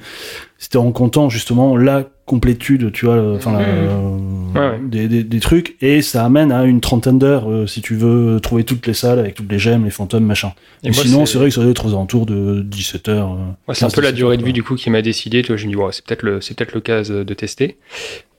c'était 0.58 0.76
en 0.76 0.92
comptant 0.92 1.28
justement 1.30 1.76
la 1.76 2.04
complétude, 2.26 2.92
tu 2.92 3.06
vois, 3.06 3.34
enfin, 3.34 3.52
Mhm. 3.58 4.56
Ouais, 4.56 4.60
ouais. 4.70 4.78
Des, 4.82 5.06
des, 5.08 5.22
des 5.24 5.40
trucs, 5.40 5.76
et 5.82 6.02
ça 6.02 6.24
amène 6.24 6.50
à 6.50 6.64
une 6.64 6.80
trentaine 6.80 7.18
d'heures 7.18 7.50
euh, 7.50 7.66
si 7.66 7.82
tu 7.82 7.94
veux 7.94 8.40
trouver 8.40 8.64
toutes 8.64 8.86
les 8.86 8.94
salles 8.94 9.18
avec 9.18 9.34
toutes 9.34 9.50
les 9.50 9.58
gemmes, 9.58 9.84
les 9.84 9.90
fantômes, 9.90 10.24
machin. 10.24 10.52
Et 10.82 10.90
moi, 10.90 11.02
sinon, 11.02 11.26
c'est 11.26 11.38
vrai 11.38 11.48
que 11.48 11.54
ça 11.54 11.60
doit 11.62 11.70
être 11.70 11.86
aux 11.86 11.90
alentours 11.90 12.26
de 12.26 12.62
17 12.62 13.08
heures. 13.08 13.32
euh, 13.32 13.36
Ouais, 13.68 13.74
c'est 13.74 13.84
un 13.84 13.90
peu 13.90 14.00
la 14.00 14.10
15-17 14.12 14.14
durée 14.14 14.36
de 14.38 14.44
vie 14.44 14.52
du 14.52 14.62
coup 14.62 14.74
qui 14.76 14.88
m'a 14.90 15.02
décidé. 15.02 15.42
Toi, 15.42 15.56
je 15.56 15.66
me 15.66 15.70
dis, 15.72 15.76
ouais, 15.76 15.92
c'est 15.92 16.04
peut-être 16.04 16.22
le, 16.22 16.40
c'est 16.40 16.56
peut-être 16.56 16.72
l'occasion 16.74 17.22
de 17.24 17.34
tester. 17.34 17.76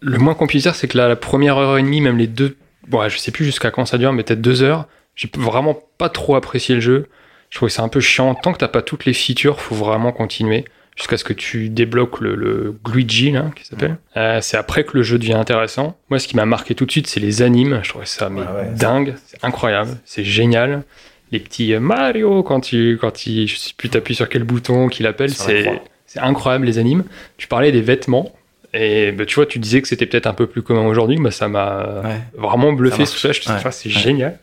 Le 0.02 0.18
moins 0.18 0.34
qu'on 0.34 0.48
puisse 0.48 0.64
dire, 0.64 0.76
c'est 0.76 0.88
que 0.88 0.98
la, 0.98 1.08
la 1.08 1.16
première 1.16 1.58
heure 1.58 1.78
et 1.78 1.82
demie, 1.84 2.02
même 2.02 2.18
les 2.18 2.28
deux, 2.28 2.56
bon, 2.88 3.08
je 3.10 3.18
sais 3.18 3.32
plus 3.32 3.46
jusqu'à 3.46 3.72
quand 3.72 3.86
ça 3.86 3.98
dure, 3.98 4.12
mais 4.14 4.24
peut-être 4.24 4.42
deux 4.42 4.64
heures, 4.64 4.88
j'ai 5.16 5.30
vraiment 5.38 5.78
pas 5.98 6.10
trop 6.10 6.36
apprécié 6.36 6.76
le 6.76 6.82
jeu. 6.82 7.08
Je 7.50 7.58
trouve 7.58 7.70
que 7.70 7.74
c'est 7.74 7.82
un 7.82 7.88
peu 7.90 8.00
chiant. 8.02 8.36
Tant 8.36 8.52
que 8.54 8.58
t'as 8.58 8.68
pas 8.68 8.82
toutes 8.82 9.06
les 9.06 9.14
features, 9.14 9.60
faut 9.62 9.76
vraiment 9.76 10.12
continuer 10.12 10.66
jusqu'à 10.98 11.16
ce 11.16 11.24
que 11.24 11.32
tu 11.34 11.70
débloques 11.70 12.20
le, 12.20 12.36
le 12.36 12.76
Luigi, 12.92 13.32
là, 13.32 13.46
qui 13.56 13.66
s'appelle. 13.66 13.98
Euh, 14.18 14.40
c'est 14.42 14.58
après 14.58 14.84
que 14.84 14.98
le 14.98 15.04
jeu 15.04 15.18
devient 15.18 15.34
intéressant. 15.36 15.96
Moi, 16.10 16.20
ce 16.20 16.28
qui 16.28 16.36
m'a 16.36 16.46
marqué 16.46 16.76
tout 16.76 16.86
de 16.86 16.92
suite, 16.92 17.08
c'est 17.08 17.20
les 17.22 17.42
animes. 17.42 17.80
Je 17.84 17.90
trouvais 17.90 18.06
ça 18.06 18.30
mais 18.30 18.42
Ouais, 18.42 18.48
ouais. 18.48 18.72
dingue, 18.76 19.16
c'est 19.28 19.44
incroyable, 19.46 19.92
c'est 20.04 20.24
génial. 20.26 20.84
Les 21.32 21.40
petits 21.40 21.74
euh, 21.74 21.80
Mario, 21.80 22.42
quand 22.44 22.62
tu, 22.62 22.98
quand 23.00 23.26
il, 23.28 23.48
je 23.48 23.56
sais 23.58 23.74
plus, 23.78 23.90
t'appuies 23.90 24.16
sur 24.16 24.28
quel 24.28 24.44
bouton 24.44 24.88
qu'il 24.88 25.06
appelle, 25.08 25.30
c'est, 25.34 25.82
c'est 26.06 26.20
incroyable 26.20 26.66
les 26.66 26.78
animes. 26.80 27.04
Tu 27.38 27.48
parlais 27.48 27.72
des 27.72 27.82
vêtements. 27.82 28.34
Et 28.74 29.12
bah, 29.12 29.26
tu 29.26 29.36
vois, 29.36 29.46
tu 29.46 29.60
disais 29.60 29.82
que 29.82 29.88
c'était 29.88 30.06
peut-être 30.06 30.28
un 30.28 30.34
peu 30.34 30.48
plus 30.48 30.62
commun 30.62 30.86
aujourd'hui, 30.86 31.18
bah, 31.20 31.32
ça 31.32 31.48
m'a 31.48 32.02
Ouais. 32.04 32.20
vraiment 32.38 32.74
bluffé. 32.74 33.06
Je 33.06 33.42
trouve 33.42 33.56
Ouais. 33.56 33.72
c'est 33.72 33.90
génial. 33.90 34.40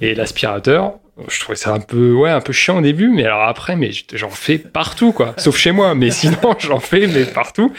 Et 0.00 0.14
l'aspirateur, 0.14 0.94
je 1.28 1.40
trouvais 1.40 1.56
ça 1.56 1.72
un 1.74 1.80
peu, 1.80 2.12
ouais, 2.12 2.30
un 2.30 2.40
peu 2.40 2.52
chiant 2.52 2.78
au 2.78 2.80
début, 2.80 3.08
mais 3.08 3.24
alors 3.24 3.42
après, 3.42 3.76
mais 3.76 3.90
j'en 4.14 4.30
fais 4.30 4.58
partout, 4.58 5.12
quoi. 5.12 5.34
Sauf 5.38 5.56
chez 5.56 5.72
moi, 5.72 5.94
mais 5.94 6.10
sinon, 6.10 6.36
j'en 6.58 6.80
fais, 6.80 7.06
mais 7.06 7.24
partout. 7.24 7.72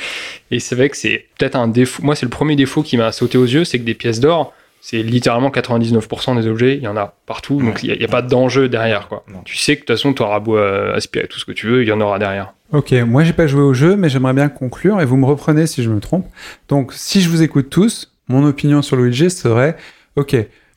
Et 0.52 0.60
c'est 0.60 0.76
vrai 0.76 0.90
que 0.90 0.98
c'est 0.98 1.26
peut-être 1.38 1.56
un 1.56 1.68
défaut. 1.68 2.04
Moi, 2.04 2.16
c'est 2.16 2.26
le 2.26 2.30
premier 2.30 2.56
défaut 2.56 2.84
qui 2.84 2.98
m'a 2.98 3.12
sauté 3.12 3.38
aux 3.38 3.46
yeux, 3.46 3.64
c'est 3.66 3.80
que 3.80 3.84
des 3.84 3.94
pièces 3.96 4.20
d'or, 4.20 4.54
c'est 4.88 5.02
littéralement 5.02 5.50
99% 5.50 6.40
des 6.40 6.48
objets, 6.48 6.76
il 6.78 6.84
y 6.84 6.88
en 6.88 6.96
a 6.96 7.16
partout, 7.26 7.60
donc 7.60 7.82
il 7.82 7.98
n'y 7.98 8.06
a, 8.06 8.08
pas 8.08 8.22
d'enjeu 8.22 8.70
derrière, 8.70 9.08
quoi. 9.08 9.24
Non. 9.28 9.42
Tu 9.44 9.58
sais 9.58 9.78
que 9.78 9.82
de 9.82 9.86
toute 9.86 9.96
façon, 9.96 10.14
tu 10.14 10.22
auras 10.22 10.40
beau 10.40 10.58
euh, 10.58 10.94
aspirer 10.94 11.26
tout 11.28 11.40
ce 11.40 11.46
que 11.46 11.54
tu 11.54 11.66
veux, 11.66 11.82
il 11.82 11.88
y 11.88 11.92
en 11.92 12.00
aura 12.02 12.20
derrière. 12.20 12.54
Ok, 12.72 12.92
moi 12.92 13.24
j'ai 13.24 13.34
pas 13.34 13.48
joué 13.48 13.64
au 13.64 13.74
jeu, 13.74 13.96
mais 13.96 14.10
j'aimerais 14.10 14.34
bien 14.34 14.48
conclure 14.48 15.02
et 15.02 15.06
vous 15.06 15.18
me 15.18 15.26
reprenez 15.26 15.66
si 15.66 15.82
je 15.82 15.90
me 15.90 16.00
trompe. 16.00 16.28
Donc, 16.70 16.94
si 16.94 17.22
je 17.22 17.30
vous 17.30 17.42
écoute 17.42 17.72
tous, 17.72 18.14
mon 18.28 18.46
opinion 18.46 18.84
sur 18.84 18.96
Luigi 18.98 19.32
serait 19.32 19.76
ok, 20.18 20.36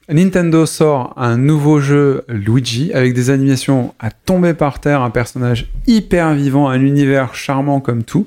Nintendo 0.09 0.65
sort 0.65 1.13
un 1.19 1.37
nouveau 1.37 1.79
jeu 1.79 2.25
Luigi 2.29 2.91
avec 2.95 3.13
des 3.13 3.29
animations 3.29 3.93
à 4.01 4.11
tomber 4.11 4.55
par 4.55 4.81
terre, 4.81 5.03
un 5.03 5.11
personnage 5.11 5.67
hyper 5.87 6.33
vivant, 6.33 6.71
un 6.71 6.81
univers 6.81 7.35
charmant 7.35 7.81
comme 7.81 8.05
tout, 8.05 8.27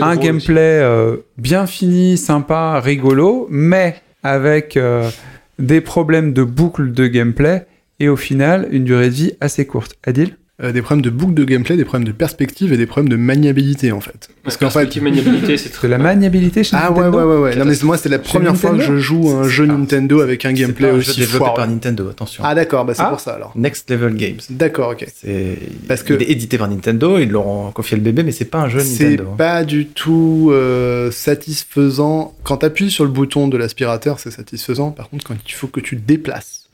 un 0.00 0.14
gameplay 0.14 0.78
euh, 0.80 1.16
bien 1.36 1.66
fini, 1.66 2.16
sympa, 2.16 2.78
rigolo, 2.78 3.48
mais 3.50 3.96
avec 4.22 4.76
euh, 4.76 5.10
des 5.58 5.80
problèmes 5.80 6.32
de 6.32 6.42
boucle 6.42 6.92
de 6.92 7.06
gameplay 7.06 7.66
et 7.98 8.08
au 8.08 8.16
final 8.16 8.68
une 8.70 8.84
durée 8.84 9.08
de 9.08 9.14
vie 9.14 9.32
assez 9.40 9.66
courte. 9.66 9.96
Adil? 10.04 10.36
Euh, 10.62 10.72
des 10.72 10.82
problèmes 10.82 11.00
de 11.00 11.08
boucle 11.08 11.32
de 11.32 11.44
gameplay, 11.44 11.74
des 11.78 11.86
problèmes 11.86 12.06
de 12.06 12.12
perspective 12.12 12.70
et 12.70 12.76
des 12.76 12.84
problèmes 12.84 13.08
de 13.08 13.16
maniabilité 13.16 13.92
en 13.92 14.00
fait. 14.00 14.28
Parce 14.42 14.58
qu'en 14.58 14.68
fait. 14.68 14.94
maniabilité, 15.00 15.56
c'est 15.56 15.70
De 15.82 15.88
la 15.88 15.96
maniabilité 15.96 16.62
chez 16.64 16.76
Ah 16.78 16.92
ouais, 16.92 16.98
Nintendo 17.00 17.16
ouais, 17.18 17.24
ouais, 17.36 17.40
ouais. 17.44 17.56
Non, 17.56 17.64
mais 17.64 17.72
moi, 17.82 17.96
c'est 17.96 18.10
la 18.10 18.18
première 18.18 18.54
fois 18.54 18.72
que 18.76 18.82
je 18.82 18.98
joue 18.98 19.30
un 19.30 19.48
jeu 19.48 19.64
Nintendo 19.64 20.20
avec 20.20 20.44
un 20.44 20.50
C'est 20.50 20.56
gameplay 20.56 20.88
pas 20.88 20.94
un 20.96 21.00
jeu 21.00 21.10
aussi 21.12 21.20
développé 21.20 21.38
foireux. 21.38 21.56
par 21.56 21.66
Nintendo, 21.66 22.10
attention. 22.10 22.42
Ah 22.46 22.54
d'accord, 22.54 22.84
bah 22.84 22.92
c'est 22.94 23.00
Ah. 23.02 23.06
pour 23.08 23.20
ça 23.20 23.30
alors. 23.32 23.52
Next 23.56 23.90
Level 23.90 24.14
Games. 24.16 24.36
D'accord, 24.50 24.90
ok. 24.90 25.06
C'est 25.14 25.56
Parce 25.88 26.02
que- 26.02 26.12
il 26.12 26.22
est 26.24 26.30
édité 26.30 26.58
par 26.58 26.68
Nintendo, 26.68 27.18
ils 27.18 27.30
leur 27.30 27.46
ont 27.46 27.70
confié 27.72 27.96
le 27.96 28.02
bébé, 28.02 28.22
mais 28.22 28.32
c'est 28.32 28.44
pas 28.44 28.58
un 28.58 28.68
jeu 28.68 28.80
C'est 28.80 29.04
Nintendo. 29.12 29.30
hein. 29.32 29.36
pas 29.38 29.64
du 29.64 29.86
tout 29.86 30.50
euh, 30.52 31.10
satisfaisant. 31.10 32.34
Quand 32.44 32.58
tu 32.58 32.66
appuies 32.66 32.90
sur 32.90 33.04
le 33.04 33.10
bouton 33.10 33.48
de 33.48 33.56
l'aspirateur, 33.56 34.18
c'est 34.20 34.30
satisfaisant. 34.30 34.90
Par 34.90 35.08
contre, 35.08 35.24
quand 35.24 35.34
il 35.46 35.52
faut 35.52 35.68
que 35.68 35.80
tu 35.80 35.96
te 35.96 36.06
déplaces. 36.06 36.68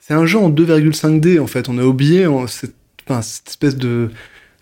C'est 0.00 0.12
un 0.14 0.26
jeu 0.26 0.38
en 0.38 0.50
2,5D 0.50 1.40
en 1.40 1.46
fait. 1.46 1.70
On 1.70 1.78
a 1.78 1.82
oublié 1.82 2.26
enfin, 3.08 3.22
cette 3.22 3.48
espèce 3.48 3.76
de, 3.76 4.10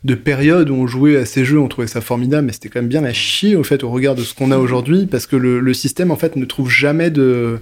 de 0.03 0.14
période 0.14 0.70
où 0.70 0.74
on 0.74 0.87
jouait 0.87 1.18
à 1.18 1.26
ces 1.26 1.44
jeux, 1.44 1.59
on 1.61 1.68
trouvait 1.68 1.87
ça 1.87 2.00
formidable, 2.00 2.46
mais 2.46 2.53
c'était 2.55 2.70
quand 2.70 2.81
même 2.81 2.88
bien 2.88 3.05
à 3.05 3.12
chier 3.12 3.55
au 3.55 3.62
fait 3.64 3.85
au 3.85 3.90
regard 3.90 4.14
de 4.14 4.22
ce 4.22 4.33
qu'on 4.33 4.50
a 4.50 4.57
aujourd'hui, 4.57 5.05
parce 5.05 5.26
que 5.26 5.37
le, 5.37 5.61
le 5.61 5.74
système 5.74 6.11
en 6.11 6.16
fait 6.16 6.37
ne 6.37 6.46
trouve 6.46 6.70
jamais 6.70 7.11
de, 7.11 7.59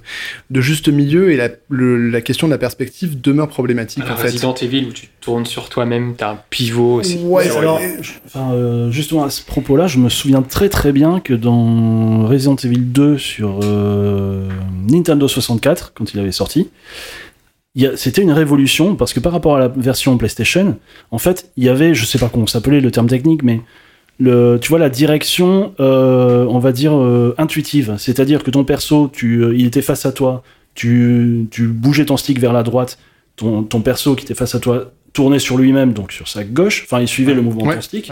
de 0.49 0.61
juste 0.61 0.87
milieu 0.87 1.31
et 1.31 1.35
la, 1.35 1.49
le- 1.69 2.09
la 2.09 2.21
question 2.21 2.47
de 2.47 2.53
la 2.53 2.57
perspective 2.57 3.19
demeure 3.19 3.49
problématique 3.49 4.03
en 4.09 4.15
fait. 4.15 4.23
Resident 4.31 4.53
Evil 4.55 4.85
où 4.87 4.93
tu 4.93 5.09
tournes 5.19 5.45
sur 5.45 5.67
toi-même, 5.67 6.13
t'as 6.15 6.31
un 6.31 6.39
pivot 6.49 7.01
aussi. 7.01 7.17
Ouais, 7.23 7.43
C'est 7.43 7.57
alors, 7.57 7.73
horrible. 7.75 8.03
Enfin, 8.25 8.53
euh, 8.53 8.89
justement 8.89 9.25
à 9.25 9.29
ce 9.29 9.43
propos-là, 9.43 9.87
je 9.87 9.97
me 9.97 10.07
souviens 10.07 10.41
très 10.41 10.69
très 10.69 10.93
bien 10.93 11.19
que 11.19 11.33
dans 11.33 12.25
Resident 12.25 12.55
Evil 12.55 12.79
2 12.79 13.17
sur 13.17 13.59
euh, 13.63 14.47
Nintendo 14.89 15.27
64, 15.27 15.91
quand 15.93 16.13
il 16.13 16.19
avait 16.21 16.31
sorti, 16.31 16.69
c'était 17.95 18.21
une 18.21 18.31
révolution 18.31 18.95
parce 18.95 19.13
que 19.13 19.19
par 19.19 19.31
rapport 19.31 19.55
à 19.55 19.59
la 19.59 19.67
version 19.67 20.17
PlayStation, 20.17 20.77
en 21.11 21.17
fait, 21.17 21.51
il 21.57 21.63
y 21.63 21.69
avait, 21.69 21.93
je 21.93 22.05
sais 22.05 22.17
pas 22.17 22.29
comment 22.29 22.47
s'appelait 22.47 22.81
le 22.81 22.91
terme 22.91 23.07
technique, 23.07 23.43
mais 23.43 23.61
le, 24.19 24.57
tu 24.61 24.69
vois 24.69 24.79
la 24.79 24.89
direction, 24.89 25.73
euh, 25.79 26.45
on 26.49 26.59
va 26.59 26.71
dire 26.71 26.95
euh, 26.95 27.35
intuitive, 27.37 27.95
c'est-à-dire 27.97 28.43
que 28.43 28.51
ton 28.51 28.63
perso, 28.63 29.09
tu, 29.11 29.43
euh, 29.43 29.55
il 29.55 29.65
était 29.67 29.81
face 29.81 30.05
à 30.05 30.11
toi, 30.11 30.43
tu, 30.73 31.47
tu 31.51 31.67
bougeais 31.67 32.05
ton 32.05 32.17
stick 32.17 32.39
vers 32.39 32.53
la 32.53 32.63
droite, 32.63 32.97
ton, 33.35 33.63
ton 33.63 33.81
perso 33.81 34.15
qui 34.15 34.25
était 34.25 34.35
face 34.35 34.55
à 34.55 34.59
toi 34.59 34.91
tournait 35.13 35.39
sur 35.39 35.57
lui-même, 35.57 35.93
donc 35.93 36.11
sur 36.11 36.27
sa 36.27 36.43
gauche, 36.43 36.83
enfin 36.85 37.01
il 37.01 37.07
suivait 37.07 37.33
le 37.33 37.41
mouvement 37.41 37.67
de 37.67 37.75
ton 37.75 37.81
stick. 37.81 38.11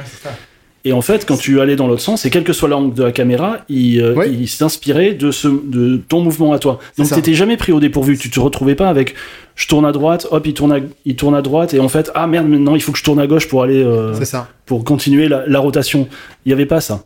Et 0.86 0.94
en 0.94 1.02
fait, 1.02 1.26
quand 1.26 1.36
tu 1.36 1.60
allais 1.60 1.76
dans 1.76 1.88
l'autre 1.88 2.02
sens, 2.02 2.26
et 2.26 2.30
quel 2.30 2.46
que 2.46 2.54
soit 2.54 2.70
l'angle 2.70 2.94
de 2.94 3.04
la 3.04 3.12
caméra, 3.12 3.58
il, 3.68 4.02
euh, 4.02 4.26
il 4.26 4.48
s'inspirait 4.48 5.14
de, 5.14 5.32
ce, 5.32 5.50
de 5.50 5.98
ton 5.98 6.22
mouvement 6.22 6.54
à 6.54 6.60
toi. 6.60 6.80
Donc 6.98 7.10
t'étais 7.10 7.34
jamais 7.34 7.58
pris 7.58 7.74
au 7.74 7.82
dépourvu. 7.82 8.18
Tu 8.18 8.30
te 8.30 8.40
retrouvais 8.40 8.76
pas 8.76 8.88
avec 8.88 9.14
je 9.58 9.68
tourne 9.68 9.86
à 9.88 9.92
droite, 9.92 10.28
hop, 10.30 10.46
il 10.46 10.54
tourne 10.54 10.72
à, 10.72 10.78
il 11.06 11.16
tourne 11.16 11.34
à 11.34 11.42
droite, 11.42 11.74
et 11.74 11.80
en 11.80 11.90
fait, 11.90 12.12
ah 12.14 12.28
merde, 12.28 12.48
maintenant 12.48 12.76
il 12.76 12.82
faut 12.82 12.92
que 12.92 12.98
je 13.00 13.04
tourne 13.04 13.20
à 13.20 13.26
gauche 13.26 13.48
pour 13.48 13.64
aller 13.64 13.84
euh, 13.84 14.14
ça. 14.24 14.48
pour 14.68 14.84
continuer 14.84 15.28
la, 15.28 15.48
la 15.48 15.60
rotation. 15.60 16.08
Il 16.46 16.50
y 16.52 16.54
avait 16.54 16.68
pas 16.68 16.80
ça. 16.80 17.06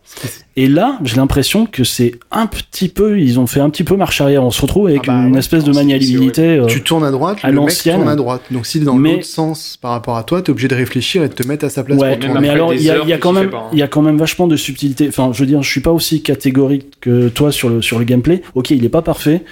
Et 0.57 0.67
là, 0.67 0.99
j'ai 1.05 1.15
l'impression 1.15 1.65
que 1.65 1.85
c'est 1.85 2.11
un 2.29 2.45
petit 2.47 2.89
peu, 2.89 3.19
ils 3.21 3.39
ont 3.39 3.47
fait 3.47 3.61
un 3.61 3.69
petit 3.69 3.85
peu 3.85 3.95
marche 3.95 4.19
arrière. 4.19 4.43
On 4.43 4.51
se 4.51 4.61
retrouve 4.61 4.87
avec 4.87 5.03
Ah 5.05 5.13
bah 5.13 5.27
une 5.27 5.31
ouais, 5.33 5.39
espèce 5.39 5.63
de 5.63 5.71
maniabilité. 5.71 6.41
euh, 6.57 6.65
Tu 6.65 6.83
tournes 6.83 7.05
à 7.05 7.11
droite, 7.11 7.37
à 7.41 7.47
le 7.47 7.53
mec 7.53 7.61
l'ancienne. 7.69 7.95
tourne 7.95 8.09
à 8.09 8.17
droite. 8.17 8.41
Donc 8.51 8.65
s'il 8.65 8.81
est 8.81 8.85
dans 8.85 8.95
Mais- 8.95 9.13
l'autre 9.13 9.23
sens 9.25 9.77
par 9.81 9.91
rapport 9.91 10.17
à 10.17 10.23
toi, 10.23 10.41
t'es 10.41 10.49
obligé 10.51 10.67
de 10.67 10.75
réfléchir 10.75 11.23
et 11.23 11.29
de 11.29 11.33
te 11.33 11.47
mettre 11.47 11.63
à 11.63 11.69
sa 11.69 11.85
place 11.85 11.97
Ouais, 11.97 12.17
pour 12.17 12.25
tourner. 12.25 12.41
mais 12.41 12.49
alors 12.49 12.73
il 12.73 12.81
y 12.81 12.89
a, 12.89 12.97
y 13.05 13.13
a 13.13 13.17
quand 13.17 13.31
même, 13.31 13.49
hein. 13.53 13.69
il 13.71 13.79
y 13.79 13.81
a 13.81 13.87
quand 13.87 14.01
même 14.01 14.17
vachement 14.17 14.47
de 14.47 14.57
subtilité. 14.57 15.07
Enfin, 15.07 15.31
je 15.33 15.39
veux 15.39 15.45
dire, 15.47 15.63
je 15.63 15.69
suis 15.71 15.79
pas 15.81 15.91
aussi 15.91 16.21
catégorique 16.21 16.99
que 16.99 17.29
toi 17.29 17.53
sur 17.53 17.69
le 17.69 17.81
sur 17.81 17.97
le 17.97 18.03
gameplay. 18.03 18.41
Ok, 18.55 18.71
il 18.71 18.83
est 18.83 18.89
pas 18.89 19.01
parfait, 19.01 19.45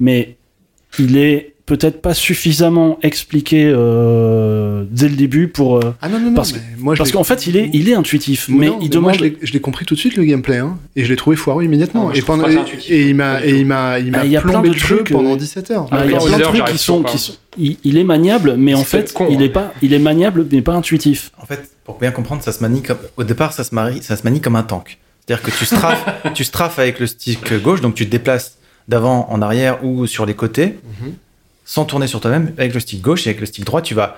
mais 0.00 0.36
il 0.98 1.18
est 1.18 1.52
peut-être 1.66 2.00
pas 2.00 2.14
suffisamment 2.14 2.98
expliqué 3.02 3.70
euh, 3.74 4.84
dès 4.90 5.08
le 5.08 5.16
début 5.16 5.48
pour 5.48 5.76
euh, 5.78 5.94
Ah 6.00 6.08
non, 6.08 6.18
non, 6.20 6.26
non, 6.30 6.34
Parce 6.34 6.52
mais 6.52 6.60
moi, 6.78 6.94
parce 6.96 7.10
qu'en 7.10 7.24
fait 7.24 7.46
il 7.46 7.56
est 7.56 7.70
il 7.72 7.88
est 7.88 7.94
intuitif, 7.94 8.48
Moi, 8.48 8.60
mais 8.60 8.66
non, 8.68 8.78
il 8.80 8.86
moi, 9.00 9.12
demande. 9.12 9.14
je 9.16 9.20
l'ai- 9.24 9.38
je 9.42 9.52
l'ai 9.52 9.60
compris 9.60 9.84
tout 9.84 9.94
de 9.94 9.98
suite 10.00 10.16
le 10.16 10.24
gameplay, 10.24 10.58
hein, 10.58 10.78
et 10.94 11.04
je 11.04 11.08
l'ai 11.10 11.16
trouvé 11.16 11.36
foireux 11.36 11.64
immédiatement. 11.64 12.02
Ah, 12.02 12.04
moi, 12.06 12.16
et, 12.16 12.22
pendant, 12.22 12.46
et, 12.48 13.08
il 13.08 13.14
m'a, 13.16 13.44
il 13.44 13.66
m'a, 13.66 13.98
il 13.98 14.10
m'a 14.12 14.18
Ah, 14.20 14.24
il 14.24 14.30
y 14.30 14.36
a 14.36 14.40
plein 14.40 14.52
plombé 14.52 14.68
de 14.68 14.74
le 14.74 14.78
jeu 14.78 14.96
trucs, 14.98 15.10
pendant 15.12 15.32
euh, 15.34 15.36
17 15.36 15.70
heures. 15.72 15.88
Ah, 15.90 16.04
il 16.04 16.12
y 16.12 16.14
a 16.14 16.18
plein 16.18 16.38
de 16.38 16.42
trucs 16.44 16.64
qui 16.66 16.78
sont, 16.78 17.02
pas. 17.02 17.10
qui 17.10 17.18
sont 17.18 17.32
il, 17.58 17.76
il 17.84 17.96
est 17.98 18.04
maniable, 18.04 18.54
mais 18.56 18.74
en 18.74 18.84
fait 18.84 19.12
con, 19.12 19.26
il 19.30 19.38
hein. 19.38 19.40
est 19.40 19.48
pas 19.48 19.72
il 19.82 19.92
est 19.92 19.98
maniable 19.98 20.46
mais 20.52 20.62
pas 20.62 20.74
intuitif. 20.74 21.32
En 21.42 21.46
fait, 21.46 21.68
pour 21.84 21.98
bien 21.98 22.10
comprendre, 22.12 22.42
ça 22.42 22.52
se 22.52 22.62
manie 22.62 22.82
comme 22.82 22.98
au 23.16 23.24
départ, 23.24 23.52
ça 23.52 23.64
se 23.64 23.74
manie, 23.74 24.02
ça 24.02 24.16
se 24.16 24.22
manie 24.24 24.40
comme 24.40 24.56
un 24.56 24.62
tank. 24.62 24.98
C'est-à-dire 25.26 25.42
que 25.44 25.50
tu 25.50 25.64
strafes, 25.64 26.04
tu 26.34 26.44
strafes 26.44 26.78
avec 26.78 27.00
le 27.00 27.06
stick 27.08 27.60
gauche, 27.62 27.80
donc 27.80 27.94
tu 27.94 28.06
te 28.06 28.10
déplaces 28.10 28.58
d'avant 28.88 29.26
en 29.30 29.42
arrière 29.42 29.84
ou 29.84 30.06
sur 30.06 30.26
les 30.26 30.34
côtés, 30.34 30.76
Mhm. 31.02 31.12
Sans 31.66 31.84
tourner 31.84 32.06
sur 32.06 32.20
toi-même. 32.22 32.52
Avec 32.56 32.72
le 32.72 32.80
stick 32.80 33.02
gauche 33.02 33.26
et 33.26 33.30
avec 33.30 33.40
le 33.40 33.46
stick 33.46 33.64
droit, 33.66 33.82
tu 33.82 33.92
vas 33.94 34.16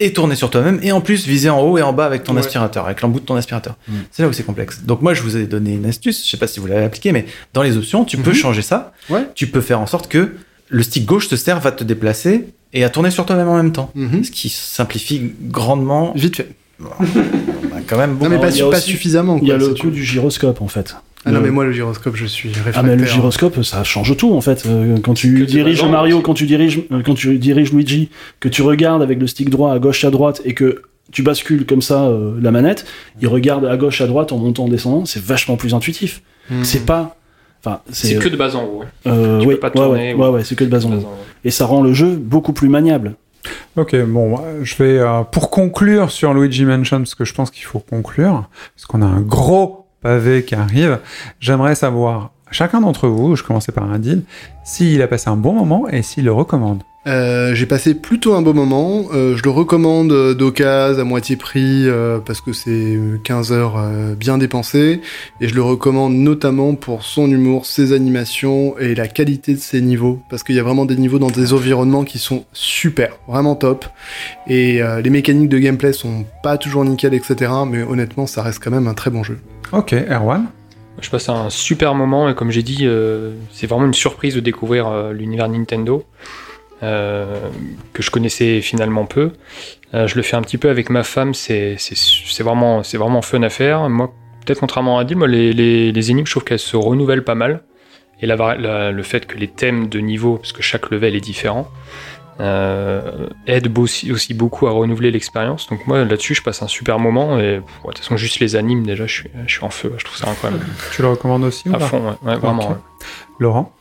et 0.00 0.12
tourner 0.12 0.34
sur 0.34 0.50
toi-même 0.50 0.78
et 0.82 0.90
en 0.92 1.00
plus 1.00 1.26
viser 1.26 1.48
en 1.50 1.60
haut 1.60 1.78
et 1.78 1.82
en 1.82 1.92
bas 1.92 2.06
avec 2.06 2.22
ton 2.24 2.34
Ouais. 2.34 2.40
aspirateur, 2.40 2.86
avec 2.86 3.00
l'embout 3.02 3.20
de 3.20 3.24
ton 3.24 3.36
aspirateur. 3.36 3.76
Mm. 3.88 3.92
C'est 4.10 4.22
là 4.22 4.28
où 4.28 4.32
c'est 4.32 4.42
complexe. 4.42 4.82
Donc 4.84 5.00
moi 5.02 5.14
je 5.14 5.22
vous 5.22 5.36
ai 5.36 5.46
donné 5.46 5.74
une 5.74 5.86
astuce, 5.86 6.24
je 6.24 6.30
sais 6.30 6.36
pas 6.38 6.46
si 6.48 6.60
vous 6.60 6.66
l'avez 6.66 6.84
appliqué, 6.84 7.12
mais 7.12 7.26
dans 7.54 7.62
les 7.62 7.76
options 7.76 8.04
tu 8.04 8.16
peux 8.16 8.30
Mhm. 8.30 8.36
changer 8.36 8.62
ça. 8.62 8.92
Ouais. 9.10 9.26
Tu 9.34 9.46
peux 9.48 9.60
faire 9.60 9.80
en 9.80 9.86
sorte 9.86 10.08
que 10.08 10.34
le 10.68 10.82
stick 10.82 11.04
gauche 11.06 11.28
te 11.28 11.36
serve 11.36 11.64
à 11.66 11.72
te 11.72 11.84
déplacer 11.84 12.46
et 12.72 12.82
à 12.84 12.88
tourner 12.88 13.10
sur 13.10 13.26
toi-même 13.26 13.48
en 13.48 13.56
même 13.56 13.70
temps. 13.72 13.90
Mhm. 13.94 14.24
Ce 14.24 14.30
qui 14.32 14.48
simplifie 14.48 15.32
grandement, 15.42 16.12
Vite 16.16 16.36
fait. 16.36 16.48
bah, 16.80 16.96
quand 17.86 17.98
même 17.98 18.14
beaucoup. 18.14 18.24
Non, 18.24 18.30
mais 18.42 18.70
pas, 18.70 18.80
suffisamment. 18.80 19.38
Il 19.40 19.46
y 19.48 19.52
a 19.52 19.56
le 19.56 19.74
coup 19.74 19.90
du 19.90 20.04
gyroscope 20.04 20.60
en 20.62 20.68
fait. 20.68 20.96
Ah 21.24 21.30
non, 21.30 21.40
mais 21.40 21.50
moi, 21.50 21.64
le 21.64 21.72
gyroscope, 21.72 22.16
je 22.16 22.26
suis 22.26 22.48
réfractaire. 22.48 22.72
Ah 22.76 22.82
mais 22.82 22.96
le 22.96 23.04
gyroscope, 23.04 23.62
ça 23.62 23.84
change 23.84 24.16
tout 24.16 24.32
en 24.34 24.40
fait. 24.40 24.64
Euh, 24.66 24.96
Quand 25.02 25.14
tu 25.14 25.44
diriges 25.46 25.84
Mario, 25.84 26.20
quand 26.20 26.34
tu 26.34 26.46
diriges, 26.46 26.82
euh, 26.90 27.02
quand 27.04 27.14
tu 27.14 27.38
diriges 27.38 27.72
Luigi, 27.72 28.08
que 28.40 28.48
tu 28.48 28.62
regardes 28.62 29.02
avec 29.02 29.20
le 29.20 29.26
stick 29.28 29.48
droit 29.50 29.72
à 29.72 29.78
gauche 29.78 30.04
à 30.04 30.10
droite 30.10 30.40
et 30.44 30.54
que 30.54 30.82
tu 31.12 31.22
bascules 31.22 31.64
comme 31.66 31.82
ça 31.82 32.04
euh, 32.06 32.34
la 32.40 32.50
manette, 32.50 32.86
il 33.20 33.28
regarde 33.28 33.64
à 33.66 33.76
gauche 33.76 34.00
à 34.00 34.06
droite 34.06 34.32
en 34.32 34.38
montant 34.38 34.64
en 34.64 34.68
descendant, 34.68 35.04
c'est 35.04 35.22
vachement 35.22 35.56
plus 35.56 35.74
intuitif. 35.74 36.22
Mhm. 36.50 36.64
C'est 36.64 36.84
pas, 36.86 37.16
enfin 37.64 37.80
C'est 37.90 38.08
c'est 38.08 38.14
que 38.16 38.28
de 38.28 38.36
bas 38.36 38.56
en 38.56 38.64
haut. 38.64 38.78
ouais. 38.80 38.86
euh, 39.06 39.40
tu 39.40 39.46
oui, 39.46 39.54
peux 39.54 39.60
pas 39.60 39.68
ouais, 39.68 39.74
tourner, 39.74 40.14
ouais, 40.14 40.26
ou- 40.26 40.30
ouais, 40.32 40.42
c'est 40.44 40.56
que 40.56 40.64
de 40.64 40.70
base 40.70 40.86
en 40.86 40.90
Bas 40.90 40.96
haut. 40.96 40.98
en 41.00 41.02
haut. 41.02 41.16
Et 41.44 41.50
ça 41.52 41.66
rend 41.66 41.82
le 41.82 41.92
jeu 41.92 42.16
beaucoup 42.16 42.52
plus 42.52 42.68
maniable. 42.68 43.14
Ok, 43.76 43.94
bon, 44.06 44.38
je 44.62 44.74
vais 44.76 44.98
euh, 44.98 45.22
pour 45.22 45.50
conclure 45.50 46.10
sur 46.10 46.32
Luigi 46.34 46.64
Mansion, 46.64 46.98
parce 46.98 47.14
que 47.14 47.24
je 47.24 47.34
pense 47.34 47.50
qu'il 47.50 47.64
faut 47.64 47.80
conclure, 47.80 48.48
parce 48.76 48.86
qu'on 48.86 49.02
a 49.02 49.06
un 49.06 49.20
gros 49.20 49.81
pavé 50.02 50.44
qui 50.44 50.54
arrive. 50.54 50.98
J'aimerais 51.40 51.74
savoir, 51.74 52.32
chacun 52.52 52.80
d'entre 52.80 53.08
vous, 53.08 53.36
je 53.36 53.42
commençais 53.42 53.72
par 53.72 53.90
un 53.90 53.98
deal, 53.98 54.22
s'il 54.64 55.02
a 55.02 55.08
passé 55.08 55.28
un 55.28 55.36
bon 55.36 55.52
moment 55.52 55.88
et 55.88 56.02
s'il 56.02 56.24
le 56.24 56.32
recommande. 56.32 56.82
Euh, 57.08 57.52
j'ai 57.54 57.66
passé 57.66 57.94
plutôt 57.94 58.34
un 58.34 58.42
beau 58.42 58.52
moment. 58.52 59.06
Euh, 59.12 59.36
je 59.36 59.42
le 59.42 59.50
recommande 59.50 60.12
euh, 60.12 60.34
d'occasion, 60.34 61.00
à 61.00 61.04
moitié 61.04 61.36
prix, 61.36 61.86
parce 62.24 62.40
que 62.40 62.52
c'est 62.52 62.70
euh, 62.70 63.18
15 63.24 63.52
heures 63.52 63.82
bien 64.16 64.38
dépensées. 64.38 65.00
Et 65.40 65.48
je 65.48 65.54
le 65.54 65.62
recommande 65.62 66.14
notamment 66.14 66.74
pour 66.74 67.02
son 67.02 67.30
humour, 67.30 67.66
ses 67.66 67.92
animations 67.92 68.78
et 68.78 68.94
la 68.94 69.08
qualité 69.08 69.54
de 69.54 69.58
ses 69.58 69.80
niveaux. 69.80 70.20
Parce 70.28 70.42
qu'il 70.42 70.54
y 70.54 70.60
a 70.60 70.62
vraiment 70.62 70.84
des 70.84 70.96
niveaux 70.96 71.18
dans 71.18 71.30
des 71.30 71.52
environnements 71.52 72.04
qui 72.04 72.18
sont 72.18 72.44
super, 72.52 73.16
vraiment 73.26 73.56
top. 73.56 73.86
Et 74.46 74.80
les 75.02 75.10
mécaniques 75.10 75.48
de 75.48 75.58
gameplay 75.58 75.92
sont 75.92 76.24
pas 76.42 76.58
toujours 76.58 76.84
nickel, 76.84 77.14
etc. 77.14 77.50
Mais 77.66 77.82
honnêtement, 77.82 78.26
ça 78.26 78.42
reste 78.42 78.62
quand 78.62 78.70
même 78.70 78.86
un 78.86 78.94
très 78.94 79.10
bon 79.10 79.22
jeu. 79.22 79.38
Ok, 79.72 79.92
Erwan? 79.92 80.46
Je 81.00 81.10
passe 81.10 81.28
un 81.28 81.50
super 81.50 81.94
moment 81.94 82.28
et 82.28 82.34
comme 82.34 82.50
j'ai 82.50 82.62
dit, 82.62 82.80
euh, 82.82 83.32
c'est 83.50 83.66
vraiment 83.66 83.86
une 83.86 83.94
surprise 83.94 84.34
de 84.34 84.40
découvrir 84.40 84.88
euh, 84.88 85.12
l'univers 85.12 85.48
Nintendo 85.48 86.04
euh, 86.82 87.40
que 87.92 88.02
je 88.02 88.10
connaissais 88.10 88.60
finalement 88.60 89.06
peu. 89.06 89.32
Je 89.94 90.14
le 90.14 90.22
fais 90.22 90.36
un 90.36 90.42
petit 90.42 90.56
peu 90.56 90.70
avec 90.70 90.88
ma 90.88 91.02
femme, 91.02 91.34
c'est 91.34 91.76
vraiment, 92.40 92.80
vraiment 92.80 93.20
fun 93.20 93.42
à 93.42 93.50
faire. 93.50 93.90
Moi, 93.90 94.10
peut-être 94.44 94.60
contrairement 94.60 94.98
à 94.98 95.04
moi, 95.14 95.28
les, 95.28 95.52
les, 95.52 96.10
énigmes, 96.10 96.24
je 96.24 96.30
trouve 96.30 96.44
qu'elles 96.44 96.58
se 96.58 96.78
renouvellent 96.78 97.24
pas 97.24 97.34
mal. 97.34 97.62
Et 98.22 98.26
le 98.26 99.02
fait 99.02 99.26
que 99.26 99.36
les 99.36 99.48
thèmes 99.48 99.88
de 99.88 99.98
niveau, 99.98 100.38
parce 100.38 100.52
que 100.52 100.62
chaque 100.62 100.90
level 100.90 101.14
est 101.14 101.20
différent, 101.20 101.68
euh, 102.42 103.28
aide 103.46 103.76
aussi, 103.78 104.12
aussi 104.12 104.34
beaucoup 104.34 104.66
à 104.66 104.72
renouveler 104.72 105.10
l'expérience. 105.10 105.68
Donc 105.68 105.86
moi 105.86 106.04
là-dessus 106.04 106.34
je 106.34 106.42
passe 106.42 106.62
un 106.62 106.68
super 106.68 106.98
moment 106.98 107.38
et 107.38 107.56
de 107.56 107.62
toute 107.84 107.98
façon 107.98 108.16
juste 108.16 108.40
les 108.40 108.56
animes 108.56 108.84
déjà 108.84 109.06
je 109.06 109.12
suis, 109.12 109.30
je 109.46 109.52
suis 109.52 109.64
en 109.64 109.70
feu, 109.70 109.94
je 109.96 110.04
trouve 110.04 110.16
ça 110.16 110.28
incroyable. 110.28 110.64
Tu 110.92 111.02
le 111.02 111.08
recommandes 111.08 111.44
aussi 111.44 111.68
À 111.72 111.78
fond, 111.78 112.02
ouais, 112.04 112.30
ouais, 112.30 112.36
vraiment. 112.36 112.70
Ouais. 112.70 112.76
Laurent? 113.38 113.72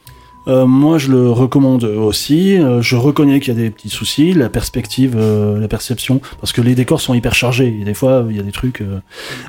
Euh, 0.47 0.65
moi, 0.65 0.97
je 0.97 1.12
le 1.12 1.30
recommande 1.30 1.84
aussi. 1.84 2.58
Euh, 2.58 2.82
je 2.82 2.95
reconnais 2.95 3.39
qu'il 3.39 3.54
y 3.54 3.58
a 3.58 3.60
des 3.62 3.69
petits 3.69 3.89
soucis, 3.89 4.34
la 4.34 4.49
perspective, 4.49 5.15
euh, 5.17 5.60
la 5.60 5.67
perception, 5.67 6.19
parce 6.39 6.51
que 6.51 6.62
les 6.62 6.73
décors 6.73 6.99
sont 6.99 7.13
hyper 7.13 7.36
chargés. 7.36 7.77
Et 7.80 7.84
des 7.84 7.93
fois, 7.93 8.25
il 8.30 8.36
y 8.36 8.39
a 8.39 8.43
des 8.43 8.51
trucs. 8.51 8.82
euh, 8.82 8.99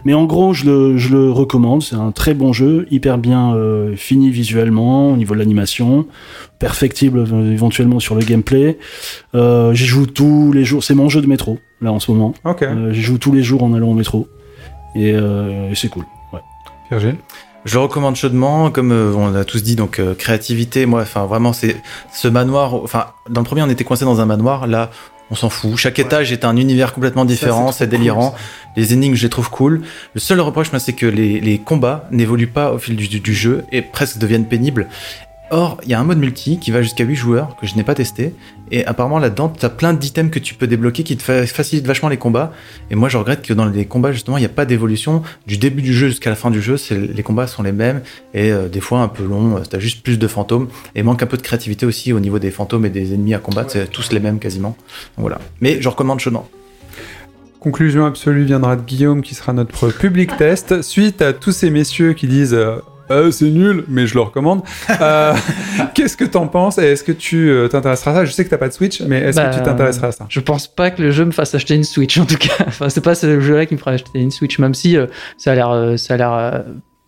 Mais 0.05 0.13
en 0.15 0.25
gros, 0.25 0.53
je 0.53 0.67
le, 0.67 0.99
je 0.99 1.09
le 1.15 1.31
recommande. 1.31 1.83
C'est 1.83 1.97
un 1.97 2.13
très 2.13 2.35
bon 2.35 2.53
jeu, 2.53 2.87
hyper 2.91 3.17
bien 3.19 3.55
euh, 3.55 3.97
fini 3.97 4.31
visuellement 4.31 5.13
au 5.13 5.17
niveau 5.17 5.33
de 5.35 5.39
l'animation, 5.39 6.07
perfectible 6.59 7.21
euh, 7.21 7.53
éventuellement 7.53 7.99
sur 7.99 8.15
le 8.15 8.23
gameplay. 8.23 8.79
Euh, 9.35 9.73
J'y 9.73 9.87
joue 9.87 10.07
tous 10.07 10.53
les 10.53 10.65
jours. 10.65 10.85
C'est 10.85 10.95
mon 10.95 11.09
jeu 11.09 11.23
de 11.23 11.27
métro 11.27 11.59
là 11.81 11.91
en 11.93 12.01
ce 12.01 12.11
moment. 12.11 12.35
Ok, 12.45 12.63
Euh, 12.63 12.93
J'y 12.93 13.01
joue 13.03 13.19
tous 13.19 13.33
les 13.33 13.43
jours 13.43 13.63
en 13.63 13.73
allant 13.73 13.89
au 13.89 13.95
métro. 13.95 14.29
Et, 14.95 15.13
euh, 15.15 15.71
et 15.71 15.75
c'est 15.75 15.89
cool. 15.89 16.05
Ouais. 16.35 16.41
Virgile. 16.91 17.17
Je 17.65 17.75
le 17.75 17.81
recommande 17.83 18.17
chaudement, 18.17 18.71
comme 18.71 18.91
euh, 18.93 19.13
on 19.17 19.35
a 19.35 19.45
tous 19.45 19.63
dit, 19.63 19.77
donc 19.77 19.99
euh, 20.01 20.15
créativité, 20.15 20.85
moi, 20.87 21.03
enfin 21.03 21.27
vraiment, 21.27 21.53
c'est 21.53 21.77
ce 22.13 22.27
manoir, 22.29 22.75
enfin, 22.75 23.07
dans 23.31 23.41
le 23.41 23.47
premier, 23.47 23.63
on 23.63 23.69
était 23.71 23.85
coincé 23.85 24.05
dans 24.05 24.21
un 24.21 24.27
manoir, 24.27 24.67
là, 24.67 24.91
on 25.31 25.37
s'en 25.37 25.49
fout. 25.49 25.77
Chaque 25.77 25.97
Ouais. 25.99 26.05
étage 26.05 26.33
est 26.33 26.45
un 26.45 26.57
univers 26.57 26.93
complètement 26.93 27.25
différent, 27.25 27.71
c'est 27.73 27.87
délirant. 27.87 28.31
cool. 28.31 28.39
Les 28.77 28.93
énigmes, 28.93 29.15
je 29.15 29.23
les 29.23 29.31
trouve 29.31 29.49
cool. 29.49 29.83
Le 30.15 30.21
seul 30.21 30.41
reproche, 30.41 30.73
moi, 30.73 30.81
c'est 30.81 30.93
que 30.93 31.07
les, 31.07 31.41
les 31.41 31.59
combats 31.59 32.09
n'évoluent 32.11 32.49
pas 32.51 32.73
au 32.73 32.79
fil 32.79 32.97
du, 32.97 33.07
du- 33.09 33.21
du 33.21 33.33
jeu 33.35 33.65
et 33.71 33.81
presque 33.81 34.19
deviennent 34.19 34.47
pénibles. 34.47 34.89
Or, 35.55 35.77
il 35.83 35.91
y 35.91 35.95
a 35.95 36.01
un 36.01 36.05
mode 36.05 36.17
multi 36.17 36.59
qui 36.59 36.71
va 36.71 36.81
jusqu'à 36.81 37.05
8 37.05 37.15
joueurs 37.15 37.57
que 37.61 37.67
je 37.67 37.75
n'ai 37.77 37.83
pas 37.83 37.95
testé. 37.95 38.33
Et 38.71 38.87
apparemment, 38.87 39.19
là-dedans, 39.19 39.51
tu 39.51 39.67
as 39.67 39.69
plein 39.69 39.93
d'items 39.93 40.31
que 40.31 40.39
tu 40.39 40.55
peux 40.55 40.67
débloquer 40.67 41.03
qui 41.03 41.15
te 41.19 41.23
fa- 41.23 41.47
facilitent 41.47 41.87
vachement 41.87 42.09
les 42.09 42.17
combats. 42.17 42.55
Et 42.91 42.95
moi, 42.95 43.11
je 43.11 43.19
regrette 43.19 43.43
que 43.43 43.53
dans 43.53 43.67
les 43.67 43.85
combats, 43.85 44.13
justement, 44.13 44.39
il 44.39 44.41
n'y 44.41 44.47
a 44.47 44.49
pas 44.49 44.65
d'évolution. 44.65 45.23
Du 45.47 45.59
début 45.59 45.83
du 45.83 45.93
jeu 45.93 46.09
jusqu'à 46.09 46.31
la 46.31 46.37
fin 46.37 46.51
du 46.51 46.63
jeu, 46.63 46.77
les 46.91 47.23
combats 47.23 47.47
sont 47.47 47.63
les 47.63 47.73
mêmes. 47.73 48.01
Et 48.33 48.51
euh, 48.51 48.69
des 48.71 48.81
fois, 48.81 49.01
un 49.01 49.09
peu 49.09 49.25
longs. 49.27 49.61
Tu 49.69 49.77
as 49.77 49.79
juste 49.79 50.03
plus 50.03 50.19
de 50.19 50.27
fantômes. 50.27 50.69
Et 50.95 51.03
manque 51.03 51.23
un 51.23 51.27
peu 51.27 51.37
de 51.37 51.43
créativité 51.43 51.85
aussi 51.85 52.15
au 52.15 52.21
niveau 52.21 52.39
des 52.39 52.51
fantômes 52.51 52.87
et 52.87 52.91
des 52.91 53.13
ennemis 53.13 53.35
à 53.35 53.39
combattre. 53.39 53.73
C'est 53.73 53.91
tous 53.91 54.11
les 54.11 54.21
mêmes 54.21 54.39
quasiment. 54.39 54.71
Donc, 55.19 55.25
voilà. 55.27 55.39
Mais 55.61 55.83
je 55.83 55.89
recommande 55.91 56.19
chaudement. 56.21 56.49
Conclusion 57.61 58.07
absolue 58.07 58.45
viendra 58.45 58.77
de 58.77 58.83
Guillaume 58.83 59.21
qui 59.21 59.35
sera 59.35 59.53
notre 59.53 59.91
public 59.91 60.35
test. 60.39 60.81
Suite 60.81 61.21
à 61.21 61.35
tous 61.35 61.53
ces 61.53 61.69
messieurs 61.69 62.15
qui 62.15 62.27
disent 62.27 62.59
euh, 63.13 63.31
c'est 63.31 63.51
nul, 63.51 63.85
mais 63.89 64.07
je 64.07 64.15
le 64.15 64.21
recommande. 64.23 64.63
Euh, 65.01 65.35
Qu'est-ce 65.95 66.17
que 66.17 66.25
t'en 66.25 66.47
penses 66.49 66.79
et 66.79 66.85
est-ce 66.93 67.05
que 67.05 67.13
tu 67.13 67.51
euh, 67.51 67.69
t'intéresseras 67.69 68.11
à 68.11 68.15
ça? 68.15 68.25
Je 68.25 68.33
sais 68.33 68.45
que 68.45 68.51
t'as 68.51 68.59
pas 68.59 68.69
de 68.69 68.73
Switch, 68.73 69.01
mais 69.03 69.19
est-ce 69.21 69.37
Bah, 69.37 69.49
que 69.51 69.57
tu 69.57 69.63
t'intéresseras 69.63 70.09
à 70.09 70.13
ça? 70.13 70.27
Je 70.29 70.41
pense 70.41 70.67
pas 70.69 70.91
que 70.91 71.03
le 71.03 71.11
jeu 71.11 71.25
me 71.25 71.31
fasse 71.33 71.55
acheter 71.55 71.75
une 71.75 71.85
Switch 71.85 72.19
en 72.19 72.27
tout 72.27 72.37
cas. 72.37 72.53
Enfin, 72.67 72.89
c'est 72.89 73.01
pas 73.05 73.15
ce 73.15 73.41
jeu-là 73.41 73.67
qui 73.67 73.75
me 73.75 73.79
fera 73.79 73.93
acheter 73.93 74.19
une 74.21 74.31
Switch, 74.31 74.59
même 74.59 74.75
si 74.75 74.97
euh, 74.97 75.07
ça 75.37 75.53
a 75.53 75.55
l'air, 75.55 75.71
euh, 75.71 75.97
ça 75.97 76.15
a 76.15 76.17
l'air 76.17 76.33
euh, 76.33 76.59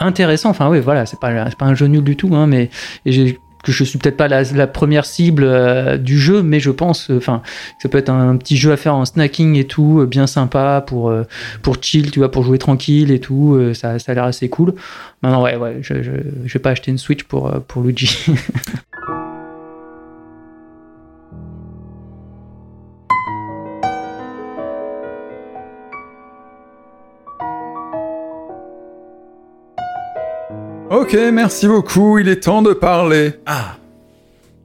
intéressant. 0.00 0.50
Enfin, 0.50 0.68
oui, 0.68 0.80
voilà, 0.80 1.06
c'est 1.06 1.18
pas, 1.18 1.30
c'est 1.48 1.58
pas 1.58 1.66
un 1.66 1.74
jeu 1.74 1.86
nul 1.86 2.02
du 2.04 2.16
tout, 2.16 2.34
hein, 2.34 2.46
mais 2.46 2.70
j'ai- 3.06 3.38
que 3.64 3.72
je 3.72 3.82
suis 3.82 3.98
peut-être 3.98 4.16
pas 4.16 4.28
la, 4.28 4.66
première 4.66 5.04
cible 5.04 5.44
euh, 5.44 5.96
du 5.96 6.18
jeu, 6.18 6.42
mais 6.42 6.60
je 6.60 6.70
pense, 6.70 7.10
euh, 7.10 7.16
enfin, 7.16 7.42
ça 7.80 7.88
peut 7.88 7.98
être 7.98 8.10
un, 8.10 8.36
petit 8.36 8.56
jeu 8.56 8.72
à 8.72 8.76
faire 8.76 8.94
en 8.94 9.04
snacking 9.04 9.56
et 9.56 9.64
tout, 9.64 10.00
euh, 10.00 10.06
bien 10.06 10.26
sympa 10.26 10.84
pour 10.86 11.12
pour 11.62 11.76
chill, 11.80 12.10
tu 12.10 12.20
vois, 12.20 12.30
pour 12.30 12.44
jouer 12.44 12.58
tranquille 12.58 13.10
et 13.10 13.20
tout. 13.20 13.58
ça, 13.74 13.98
ça 13.98 14.12
a 14.12 14.14
l'air 14.14 14.24
assez 14.24 14.48
cool. 14.48 14.74
Maintenant, 15.22 15.42
ouais, 15.42 15.56
ouais, 15.56 15.78
je, 15.80 16.02
je, 16.02 16.12
je 16.44 16.52
vais 16.52 16.60
pas 16.60 16.70
acheter 16.70 16.90
une 16.90 16.98
Switch 16.98 17.24
pour 17.24 17.50
pour 17.66 17.82
Luigi. 17.82 18.26
Ok, 30.90 31.16
merci 31.32 31.66
beaucoup. 31.66 32.18
Il 32.18 32.28
est 32.28 32.40
temps 32.44 32.62
de 32.62 32.72
parler 32.72 33.32
Ah 33.46 33.76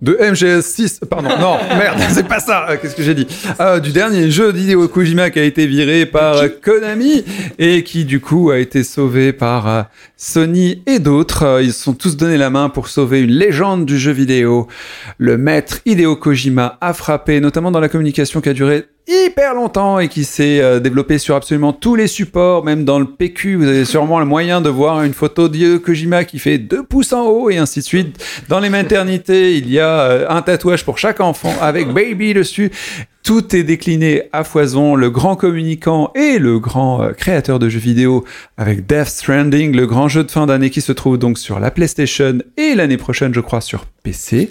de 0.01 0.13
MGS6. 0.13 1.05
Pardon, 1.09 1.27
non, 1.41 1.57
merde, 1.77 1.99
c'est 2.09 2.25
pas 2.25 2.39
ça. 2.39 2.69
Euh, 2.69 2.77
Qu'est-ce 2.81 2.95
que 2.95 3.03
j'ai 3.03 3.13
dit 3.15 3.27
Euh, 3.59 3.81
Du 3.81 3.91
dernier 3.91 4.31
jeu 4.31 4.53
d'Hideo 4.53 4.87
Kojima 4.87 5.29
qui 5.29 5.39
a 5.39 5.43
été 5.43 5.67
viré 5.67 6.05
par 6.05 6.37
euh, 6.37 6.47
Konami 6.47 7.25
et 7.57 7.83
qui 7.83 8.05
du 8.05 8.21
coup 8.21 8.49
a 8.49 8.59
été 8.59 8.85
sauvé 8.85 9.33
par 9.33 9.87
Sony 10.15 10.83
et 10.85 10.99
d'autres. 10.99 11.59
Ils 11.61 11.73
se 11.73 11.83
sont 11.83 11.93
tous 11.93 12.15
donné 12.15 12.37
la 12.37 12.49
main 12.49 12.69
pour 12.69 12.87
sauver 12.87 13.19
une 13.21 13.31
légende 13.31 13.85
du 13.85 13.99
jeu 13.99 14.13
vidéo. 14.13 14.67
Le 15.17 15.37
maître 15.37 15.79
Hideo 15.85 16.15
Kojima 16.15 16.77
a 16.79 16.93
frappé, 16.93 17.41
notamment 17.41 17.71
dans 17.71 17.81
la 17.81 17.89
communication 17.89 18.39
qui 18.39 18.47
a 18.47 18.53
duré 18.53 18.85
hyper 19.09 19.55
longtemps 19.55 19.99
et 19.99 20.07
qui 20.07 20.23
s'est 20.23 20.61
euh, 20.61 20.79
développé 20.79 21.17
sur 21.17 21.35
absolument 21.35 21.73
tous 21.73 21.95
les 21.95 22.07
supports, 22.07 22.63
même 22.63 22.85
dans 22.85 22.99
le 22.99 23.05
PQ. 23.05 23.55
Vous 23.55 23.67
avez 23.67 23.85
sûrement 23.85 24.19
le 24.19 24.25
moyen 24.25 24.61
de 24.61 24.69
voir 24.69 25.03
une 25.03 25.13
photo 25.13 25.49
d'Hideo 25.49 25.79
Kojima 25.79 26.23
qui 26.23 26.39
fait 26.39 26.57
deux 26.57 26.83
pouces 26.83 27.13
en 27.13 27.25
haut 27.25 27.49
et 27.49 27.57
ainsi 27.57 27.79
de 27.79 27.85
suite. 27.85 28.23
Dans 28.47 28.59
les 28.59 28.69
maternités, 28.69 29.57
il 29.57 29.69
y 29.69 29.79
a 29.79 30.01
euh, 30.01 30.25
un 30.29 30.41
tatouage 30.41 30.85
pour 30.85 30.97
chaque 30.97 31.19
enfant 31.19 31.53
avec 31.61 31.89
baby 31.89 32.33
dessus. 32.33 32.71
Tout 33.23 33.55
est 33.55 33.63
décliné 33.63 34.23
à 34.31 34.43
foison, 34.43 34.95
le 34.95 35.09
grand 35.09 35.35
communicant 35.35 36.11
et 36.15 36.39
le 36.39 36.59
grand 36.59 37.03
euh, 37.03 37.11
créateur 37.11 37.59
de 37.59 37.67
jeux 37.67 37.79
vidéo 37.79 38.23
avec 38.57 38.85
Death 38.87 39.07
Stranding, 39.07 39.75
le 39.75 39.85
grand 39.85 40.07
jeu 40.07 40.23
de 40.23 40.31
fin 40.31 40.45
d'année 40.45 40.69
qui 40.69 40.81
se 40.81 40.91
trouve 40.91 41.17
donc 41.17 41.37
sur 41.37 41.59
la 41.59 41.69
PlayStation 41.69 42.39
et 42.57 42.75
l'année 42.75 42.97
prochaine, 42.97 43.33
je 43.33 43.41
crois, 43.41 43.61
sur 43.61 43.85
PC, 44.03 44.49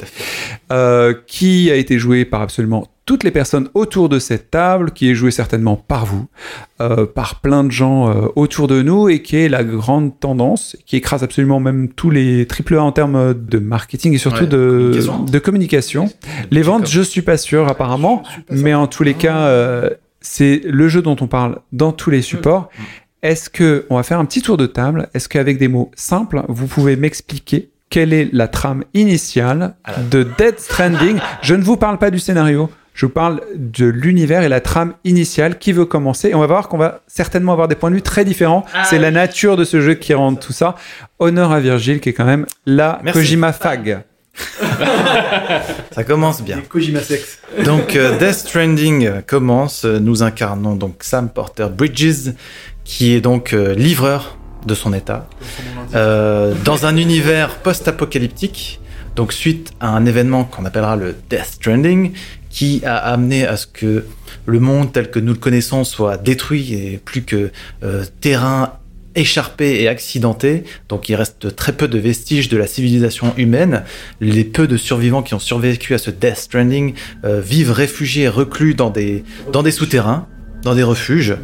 euh, 0.70 1.14
qui 1.26 1.70
a 1.70 1.76
été 1.76 1.98
joué 1.98 2.24
par 2.24 2.42
absolument 2.42 2.86
toutes 3.08 3.24
les 3.24 3.30
personnes 3.30 3.70
autour 3.72 4.10
de 4.10 4.18
cette 4.18 4.50
table, 4.50 4.90
qui 4.90 5.10
est 5.10 5.14
joué 5.14 5.30
certainement 5.30 5.76
par 5.76 6.04
vous, 6.04 6.26
euh, 6.82 7.06
par 7.06 7.40
plein 7.40 7.64
de 7.64 7.70
gens 7.70 8.10
euh, 8.10 8.26
autour 8.36 8.68
de 8.68 8.82
nous 8.82 9.08
et 9.08 9.22
qui 9.22 9.36
est 9.36 9.48
la 9.48 9.64
grande 9.64 10.20
tendance, 10.20 10.76
qui 10.84 10.96
écrase 10.96 11.24
absolument 11.24 11.58
même 11.58 11.88
tous 11.88 12.10
les 12.10 12.46
triple 12.46 12.76
A 12.76 12.82
en 12.82 12.92
termes 12.92 13.32
de 13.32 13.58
marketing 13.58 14.12
et 14.12 14.18
surtout 14.18 14.42
Ouais, 14.42 14.46
de, 14.46 14.58
communication. 14.58 15.24
de 15.24 15.38
communication. 15.38 16.10
Les 16.50 16.60
ventes, 16.60 16.86
je 16.86 17.00
suis 17.00 17.22
pas 17.22 17.38
sûr 17.38 17.66
apparemment, 17.66 18.18
pas 18.18 18.28
mais 18.50 18.74
en 18.74 18.86
tous 18.86 19.04
les 19.04 19.14
cas, 19.14 19.38
euh, 19.38 19.88
C'est 20.20 20.60
le 20.66 20.88
jeu 20.88 21.00
dont 21.00 21.16
on 21.22 21.28
parle 21.28 21.60
dans 21.72 21.92
tous 21.92 22.10
les 22.10 22.20
supports. 22.20 22.68
Est-ce 23.22 23.48
que 23.48 23.86
on 23.88 23.96
va 23.96 24.02
faire 24.02 24.18
un 24.18 24.26
petit 24.26 24.42
tour 24.42 24.58
de 24.58 24.66
table. 24.66 25.08
Est-ce 25.14 25.30
qu'avec 25.30 25.56
des 25.56 25.68
mots 25.68 25.90
simples, 25.96 26.42
vous 26.48 26.66
pouvez 26.66 26.96
m'expliquer 26.96 27.70
quelle 27.88 28.12
est 28.12 28.28
la 28.34 28.48
trame 28.48 28.84
initiale 28.92 29.76
de 30.10 30.26
Dead 30.36 30.58
Stranding? 30.58 31.16
Je 31.40 31.54
ne 31.54 31.62
vous 31.62 31.78
parle 31.78 31.96
pas 31.96 32.10
du 32.10 32.18
scénario. 32.18 32.68
Je 32.98 33.06
vous 33.06 33.12
parle 33.12 33.40
de 33.54 33.86
l'univers 33.86 34.42
et 34.42 34.48
la 34.48 34.60
trame 34.60 34.94
initiale 35.04 35.60
qui 35.60 35.70
veut 35.72 35.84
commencer. 35.84 36.30
Et 36.30 36.34
on 36.34 36.40
va 36.40 36.48
voir 36.48 36.68
qu'on 36.68 36.78
va 36.78 37.02
certainement 37.06 37.52
avoir 37.52 37.68
des 37.68 37.76
points 37.76 37.90
de 37.90 37.94
vue 37.94 38.02
très 38.02 38.24
différents. 38.24 38.66
C'est 38.90 38.98
la 38.98 39.12
nature 39.12 39.56
de 39.56 39.62
ce 39.62 39.80
jeu 39.80 39.94
qui 39.94 40.14
rend 40.14 40.34
tout 40.34 40.52
ça. 40.52 40.74
Honneur 41.20 41.52
à 41.52 41.60
Virgile 41.60 42.00
qui 42.00 42.08
est 42.08 42.12
quand 42.12 42.24
même 42.24 42.44
la 42.66 42.98
Merci. 43.04 43.20
Kojima 43.20 43.52
Fag. 43.52 44.02
Ça 45.92 46.02
commence 46.02 46.42
bien. 46.42 46.60
Kojima 46.68 46.98
Sex. 46.98 47.38
Donc 47.64 47.94
euh, 47.94 48.18
Death 48.18 48.34
Stranding 48.34 49.22
commence. 49.28 49.84
Nous 49.84 50.24
incarnons 50.24 50.74
donc 50.74 51.04
Sam 51.04 51.28
Porter 51.28 51.68
Bridges, 51.70 52.32
qui 52.82 53.14
est 53.14 53.20
donc 53.20 53.52
euh, 53.52 53.76
livreur 53.76 54.38
de 54.66 54.74
son 54.74 54.92
état, 54.92 55.28
euh, 55.94 56.52
dans 56.64 56.84
un 56.84 56.96
univers 56.96 57.58
post-apocalyptique. 57.58 58.80
Donc 59.18 59.32
suite 59.32 59.72
à 59.80 59.96
un 59.96 60.06
événement 60.06 60.44
qu'on 60.44 60.64
appellera 60.64 60.94
le 60.94 61.12
Death 61.28 61.44
Stranding, 61.54 62.12
qui 62.50 62.82
a 62.84 62.96
amené 62.98 63.44
à 63.44 63.56
ce 63.56 63.66
que 63.66 64.04
le 64.46 64.60
monde 64.60 64.92
tel 64.92 65.10
que 65.10 65.18
nous 65.18 65.32
le 65.32 65.38
connaissons 65.40 65.82
soit 65.82 66.18
détruit 66.18 66.72
et 66.72 67.00
plus 67.04 67.22
que 67.22 67.50
euh, 67.82 68.04
terrain 68.20 68.74
écharpé 69.16 69.82
et 69.82 69.88
accidenté. 69.88 70.62
Donc 70.88 71.08
il 71.08 71.16
reste 71.16 71.56
très 71.56 71.72
peu 71.72 71.88
de 71.88 71.98
vestiges 71.98 72.48
de 72.48 72.56
la 72.56 72.68
civilisation 72.68 73.34
humaine. 73.36 73.82
Les 74.20 74.44
peu 74.44 74.68
de 74.68 74.76
survivants 74.76 75.24
qui 75.24 75.34
ont 75.34 75.40
survécu 75.40 75.94
à 75.94 75.98
ce 75.98 76.12
Death 76.12 76.36
Stranding 76.36 76.94
euh, 77.24 77.40
vivent 77.40 77.72
réfugiés, 77.72 78.28
reclus 78.28 78.74
dans 78.74 78.90
des, 78.90 79.24
souterrains, 79.72 80.28
dans 80.62 80.76
des 80.76 80.84
refuges. 80.84 81.34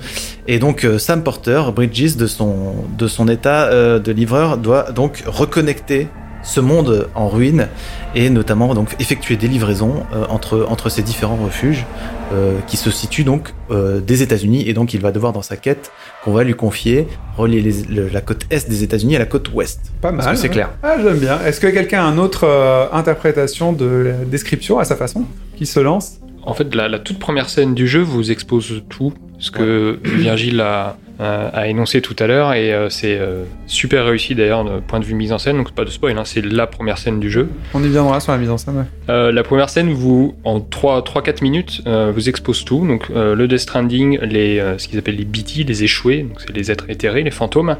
Et 0.46 0.60
donc 0.60 0.84
euh, 0.84 1.00
Sam 1.00 1.24
Porter, 1.24 1.60
Bridges, 1.74 2.14
de 2.14 2.28
son, 2.28 3.26
état 3.28 3.98
de 3.98 4.12
livreur, 4.12 4.58
doit 4.58 4.92
donc 4.92 5.24
reconnecter 5.26 6.06
ce 6.44 6.60
monde 6.60 7.08
en 7.14 7.28
ruine 7.28 7.68
et 8.14 8.30
notamment 8.30 8.74
donc 8.74 8.94
effectuer 9.00 9.36
des 9.36 9.48
livraisons 9.48 10.04
euh, 10.14 10.24
entre, 10.28 10.66
entre 10.68 10.88
ces 10.90 11.02
différents 11.02 11.36
refuges 11.36 11.84
euh, 12.32 12.58
qui 12.66 12.76
se 12.76 12.90
situent 12.90 13.24
donc 13.24 13.52
euh, 13.70 14.00
des 14.00 14.22
États-Unis 14.22 14.68
et 14.68 14.74
donc 14.74 14.94
il 14.94 15.00
va 15.00 15.10
devoir 15.10 15.32
dans 15.32 15.42
sa 15.42 15.56
quête 15.56 15.90
qu'on 16.22 16.32
va 16.32 16.44
lui 16.44 16.54
confier 16.54 17.08
relier 17.36 17.60
les- 17.60 17.82
le- 17.84 18.08
la 18.08 18.20
côte 18.20 18.44
est 18.50 18.68
des 18.68 18.82
États-Unis 18.82 19.16
à 19.16 19.18
la 19.20 19.26
côte 19.26 19.52
ouest. 19.54 19.80
Pas 20.00 20.12
mal. 20.12 20.36
c'est 20.36 20.46
hein. 20.46 20.50
clair? 20.50 20.70
Ah, 20.82 20.96
j'aime 21.02 21.18
bien. 21.18 21.40
Est-ce 21.44 21.60
que 21.60 21.66
quelqu'un 21.66 22.04
a 22.06 22.12
une 22.12 22.18
autre 22.20 22.44
euh, 22.44 22.86
interprétation 22.92 23.72
de 23.72 23.86
la 23.86 24.12
description 24.24 24.78
à 24.78 24.84
sa 24.84 24.96
façon 24.96 25.24
qui 25.56 25.66
se 25.66 25.80
lance? 25.80 26.18
En 26.46 26.52
fait, 26.52 26.74
la, 26.74 26.88
la 26.88 26.98
toute 26.98 27.18
première 27.18 27.48
scène 27.48 27.74
du 27.74 27.88
jeu 27.88 28.02
vous 28.02 28.30
expose 28.30 28.82
tout, 28.90 29.14
ce 29.44 29.50
que 29.50 29.98
Virgile 30.02 30.60
a, 30.60 30.96
a- 31.18 31.46
a 31.48 31.66
énoncé 31.68 32.00
tout 32.00 32.16
à 32.18 32.26
l'heure, 32.26 32.54
et 32.54 32.72
euh, 32.72 32.88
c'est 32.88 33.18
euh, 33.18 33.44
super 33.66 34.06
réussi 34.06 34.34
d'ailleurs 34.34 34.64
de 34.64 34.80
point 34.80 35.00
de 35.00 35.04
vue 35.04 35.14
mise 35.14 35.32
en 35.32 35.38
scène, 35.38 35.58
donc 35.58 35.72
pas 35.72 35.84
de 35.84 35.90
spoil, 35.90 36.16
hein, 36.18 36.24
c'est 36.24 36.44
la 36.44 36.66
première 36.66 36.96
scène 36.98 37.20
du 37.20 37.30
jeu. 37.30 37.48
On 37.74 37.84
y 37.84 37.88
viendra 37.88 38.20
sur 38.20 38.32
la 38.32 38.38
mise 38.38 38.48
en 38.50 38.56
scène. 38.58 38.78
ouais. 38.78 38.84
Euh, 39.10 39.30
la 39.32 39.42
première 39.42 39.68
scène, 39.68 39.92
vous, 39.92 40.34
en 40.44 40.60
3-4 40.60 41.42
minutes, 41.42 41.82
euh, 41.86 42.10
vous 42.14 42.28
expose 42.30 42.64
tout. 42.64 42.86
Donc, 42.86 43.08
euh, 43.10 43.34
le 43.34 43.46
Death 43.46 43.58
Stranding, 43.60 44.18
les, 44.22 44.58
euh, 44.58 44.78
ce 44.78 44.88
qu'ils 44.88 44.98
appellent 44.98 45.16
les 45.16 45.24
BT, 45.26 45.64
les 45.68 45.84
échoués, 45.84 46.22
donc 46.22 46.40
c'est 46.40 46.56
les 46.56 46.70
êtres 46.70 46.86
éthérés, 46.88 47.22
les 47.22 47.30
fantômes. 47.30 47.76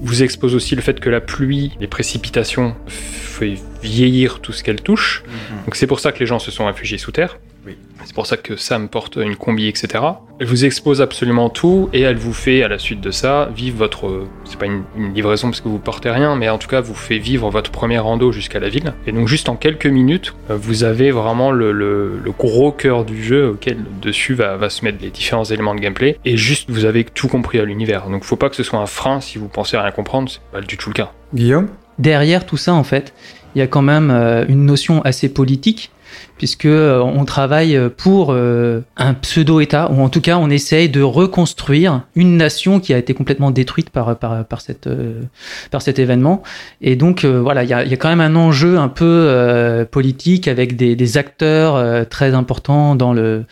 Vous 0.00 0.22
expose 0.22 0.54
aussi 0.54 0.76
le 0.76 0.82
fait 0.82 1.00
que 1.00 1.10
la 1.10 1.20
pluie, 1.20 1.72
les 1.80 1.86
précipitations, 1.88 2.74
fait 2.86 3.54
vieillir 3.82 4.40
tout 4.40 4.52
ce 4.52 4.62
qu'elle 4.62 4.80
touche. 4.80 5.22
Donc, 5.64 5.74
c'est 5.76 5.86
pour 5.86 6.00
ça 6.00 6.12
que 6.12 6.18
les 6.20 6.26
gens 6.26 6.38
se 6.38 6.50
sont 6.50 6.66
réfugiés 6.66 6.98
sous 6.98 7.12
terre. 7.12 7.38
Oui. 7.68 7.76
C'est 8.04 8.14
pour 8.14 8.26
ça 8.26 8.36
que 8.36 8.56
Sam 8.56 8.88
porte 8.88 9.16
une 9.16 9.36
combi, 9.36 9.66
etc. 9.68 10.02
Elle 10.40 10.46
vous 10.46 10.64
expose 10.64 11.02
absolument 11.02 11.50
tout 11.50 11.90
et 11.92 12.00
elle 12.00 12.16
vous 12.16 12.32
fait, 12.32 12.62
à 12.62 12.68
la 12.68 12.78
suite 12.78 13.00
de 13.00 13.10
ça, 13.10 13.50
vivre 13.54 13.76
votre. 13.76 14.24
C'est 14.44 14.58
pas 14.58 14.64
une, 14.66 14.84
une 14.96 15.12
livraison 15.12 15.48
parce 15.48 15.60
que 15.60 15.68
vous 15.68 15.78
portez 15.78 16.08
rien, 16.10 16.34
mais 16.36 16.48
en 16.48 16.56
tout 16.58 16.68
cas, 16.68 16.80
vous 16.80 16.94
fait 16.94 17.18
vivre 17.18 17.50
votre 17.50 17.70
premier 17.70 17.98
rando 17.98 18.32
jusqu'à 18.32 18.60
la 18.60 18.68
ville. 18.70 18.94
Et 19.06 19.12
donc, 19.12 19.28
juste 19.28 19.48
en 19.50 19.56
quelques 19.56 19.86
minutes, 19.86 20.34
euh, 20.50 20.56
vous 20.58 20.84
avez 20.84 21.10
vraiment 21.10 21.50
le, 21.50 21.72
le- 21.72 22.18
le 22.24 22.30
gros 22.32 22.72
cœur 22.72 23.04
du 23.04 23.22
jeu 23.22 23.50
auquel 23.50 23.76
dessus 24.00 24.32
va, 24.34 24.56
va 24.56 24.70
se 24.70 24.84
mettre 24.84 24.98
les 25.02 25.10
différents 25.10 25.44
éléments 25.44 25.74
de 25.74 25.80
gameplay. 25.80 26.18
Et 26.24 26.36
juste, 26.38 26.70
vous 26.70 26.84
avez 26.86 27.04
tout 27.04 27.28
compris 27.28 27.58
à 27.58 27.64
l'univers. 27.64 28.08
Donc, 28.08 28.24
faut 28.24 28.36
pas 28.36 28.48
que 28.48 28.56
ce 28.56 28.62
soit 28.62 28.78
un 28.78 28.86
frein 28.86 29.20
si 29.20 29.36
vous 29.38 29.48
pensez 29.48 29.76
à 29.76 29.82
rien 29.82 29.92
comprendre, 29.92 30.30
c'est 30.30 30.40
pas 30.52 30.60
du 30.60 30.76
tout 30.78 30.88
le 30.88 30.94
cas. 30.94 31.12
Guillaume? 31.34 31.68
Derrière 31.98 32.46
tout 32.46 32.56
ça, 32.56 32.72
en 32.72 32.84
fait, 32.84 33.12
il 33.54 33.58
y 33.58 33.62
a 33.62 33.66
quand 33.66 33.82
même 33.82 34.10
euh, 34.10 34.44
une 34.48 34.64
notion 34.64 35.02
assez 35.02 35.28
politique, 35.28 35.90
puisque 36.36 36.66
euh, 36.66 37.00
on 37.00 37.24
travaille 37.24 37.78
pour 37.96 38.28
euh, 38.30 38.80
un 38.96 39.14
pseudo-État, 39.14 39.90
ou 39.90 40.00
en 40.00 40.08
tout 40.08 40.20
cas, 40.20 40.38
on 40.38 40.50
essaye 40.50 40.88
de 40.88 41.02
reconstruire 41.02 42.02
une 42.14 42.36
nation 42.36 42.80
qui 42.80 42.94
a 42.94 42.98
été 42.98 43.14
complètement 43.14 43.50
détruite 43.50 43.90
par, 43.90 44.18
par, 44.18 44.44
par, 44.44 44.60
cette, 44.60 44.86
euh, 44.86 45.22
par 45.70 45.82
cet 45.82 45.98
événement. 45.98 46.42
Et 46.80 46.96
donc, 46.96 47.24
euh, 47.24 47.40
voilà, 47.40 47.64
il 47.64 47.70
y 47.70 47.72
a, 47.72 47.84
y 47.84 47.92
a 47.92 47.96
quand 47.96 48.08
même 48.08 48.20
un 48.20 48.36
enjeu 48.36 48.78
un 48.78 48.88
peu 48.88 49.04
euh, 49.04 49.84
politique 49.84 50.48
avec 50.48 50.76
des, 50.76 50.96
des 50.96 51.18
acteurs 51.18 51.76
euh, 51.76 52.04
très 52.04 52.34
importants 52.34 52.94
dans, 52.94 53.12
le, 53.12 53.44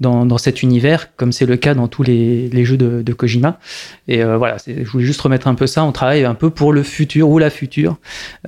dans, 0.00 0.26
dans 0.26 0.38
cet 0.38 0.62
univers, 0.62 1.14
comme 1.16 1.32
c'est 1.32 1.46
le 1.46 1.56
cas 1.56 1.74
dans 1.74 1.88
tous 1.88 2.02
les, 2.02 2.48
les 2.48 2.64
jeux 2.64 2.76
de, 2.76 3.02
de 3.02 3.12
Kojima. 3.12 3.58
Et 4.08 4.22
euh, 4.22 4.36
voilà, 4.36 4.56
je 4.66 4.90
voulais 4.90 5.04
juste 5.04 5.20
remettre 5.20 5.46
un 5.46 5.54
peu 5.54 5.66
ça. 5.66 5.84
On 5.84 5.92
travaille 5.92 6.24
un 6.24 6.34
peu 6.34 6.50
pour 6.50 6.72
le 6.72 6.82
futur 6.82 7.28
ou 7.28 7.38
la 7.38 7.50
future 7.50 7.96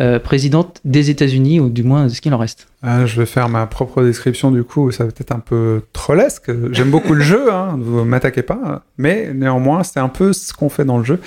euh, 0.00 0.18
présidente 0.18 0.80
des 0.84 1.10
États-Unis, 1.10 1.60
ou 1.60 1.68
du 1.68 1.82
moins 1.82 2.08
ce 2.08 2.20
qu'il 2.20 2.32
en 2.34 2.38
reste. 2.38 2.68
Ah, 2.84 3.06
je 3.06 3.20
vais 3.20 3.26
faire 3.26 3.48
ma 3.48 3.66
propre 3.66 4.02
description 4.02 4.50
du 4.50 4.64
coup, 4.64 4.90
ça 4.90 5.04
va 5.04 5.12
peut-être 5.12 5.30
un 5.30 5.38
peu 5.38 5.82
trollesque. 5.92 6.50
J'aime 6.72 6.90
beaucoup 6.90 7.14
le 7.14 7.22
jeu, 7.22 7.52
hein, 7.52 7.78
vous 7.78 8.04
m'attaquez 8.04 8.42
pas, 8.42 8.82
mais 8.98 9.30
néanmoins 9.32 9.84
c'est 9.84 10.00
un 10.00 10.08
peu 10.08 10.32
ce 10.32 10.52
qu'on 10.52 10.68
fait 10.68 10.84
dans 10.84 10.98
le 10.98 11.04
jeu. 11.04 11.20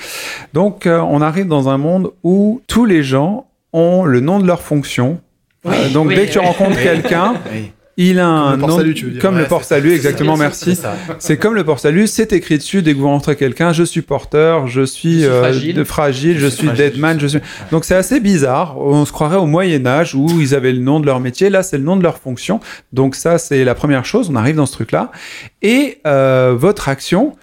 Donc 0.54 0.86
euh, 0.86 1.00
on 1.00 1.22
arrive 1.22 1.48
dans 1.48 1.70
un 1.70 1.78
monde 1.78 2.12
où 2.24 2.62
tous 2.68 2.84
les 2.84 3.04
gens 3.04 3.48
ont 3.72 4.04
le 4.04 4.20
nom 4.20 4.39
de 4.39 4.48
leur 4.48 4.62
fonction. 4.62 5.22
Euh, 5.65 5.89
donc 5.89 6.10
oui, 6.10 6.15
dès 6.15 6.28
que 6.28 6.34
tu 6.34 6.39
rencontres 6.39 6.82
quelqu'un. 6.82 7.36
Il 7.98 8.20
a 8.20 8.28
un 8.28 8.58
nom 8.58 8.76
salut, 8.76 8.94
tu 8.94 9.06
veux 9.06 9.12
dire. 9.12 9.22
comme 9.22 9.38
le 9.38 9.46
port 9.46 9.64
salut 9.64 9.94
exactement, 9.94 10.36
merci. 10.36 10.78
C'est 11.20 11.38
comme 11.38 11.56
le 11.56 11.64
port 11.64 11.80
salut, 11.80 12.08
c'est 12.08 12.34
écrit 12.34 12.58
dessus 12.58 12.82
dès 12.82 12.94
que 12.94 13.00
vous 13.00 13.08
rencontrez 13.08 13.38
quelqu'un, 13.38 13.72
je 13.72 13.84
suis 13.84 14.02
porteur, 14.02 14.68
je 14.68 14.82
suis, 14.82 15.14
Je 15.14 15.18
suis 15.20 15.26
euh, 15.26 15.40
fragile. 15.40 15.76
de 15.76 15.84
fragile, 15.84 16.40
je 16.40 16.48
suis 16.48 16.68
fragile, 16.68 16.92
deadman, 16.92 17.20
je 17.20 17.28
suis. 17.28 17.40
Donc 17.72 17.86
c'est 17.86 17.96
assez 17.96 18.20
bizarre. 18.20 18.78
On 18.80 19.06
se 19.06 19.12
croirait 19.12 19.38
au 19.38 19.46
Moyen 19.46 19.86
Âge 19.86 20.14
où 20.14 20.28
ils 20.42 20.54
avaient 20.54 20.74
le 20.74 20.80
nom 20.80 21.00
de 21.00 21.06
leur 21.06 21.20
métier. 21.20 21.50
Là, 21.50 21.64
c'est 21.64 21.78
le 21.78 21.84
nom 21.84 21.96
de 21.96 22.04
leur 22.04 22.18
fonction. 22.18 22.60
Donc 22.92 23.16
ça, 23.16 23.38
c'est 23.38 23.64
la 23.64 23.76
première 23.76 24.04
chose. 24.04 24.30
On 24.30 24.36
arrive 24.36 24.56
dans 24.56 24.66
ce 24.66 24.74
truc-là. 24.74 25.12
Et 25.62 26.00
euh, 26.06 26.54
votre 26.58 26.90
action, 26.90 27.36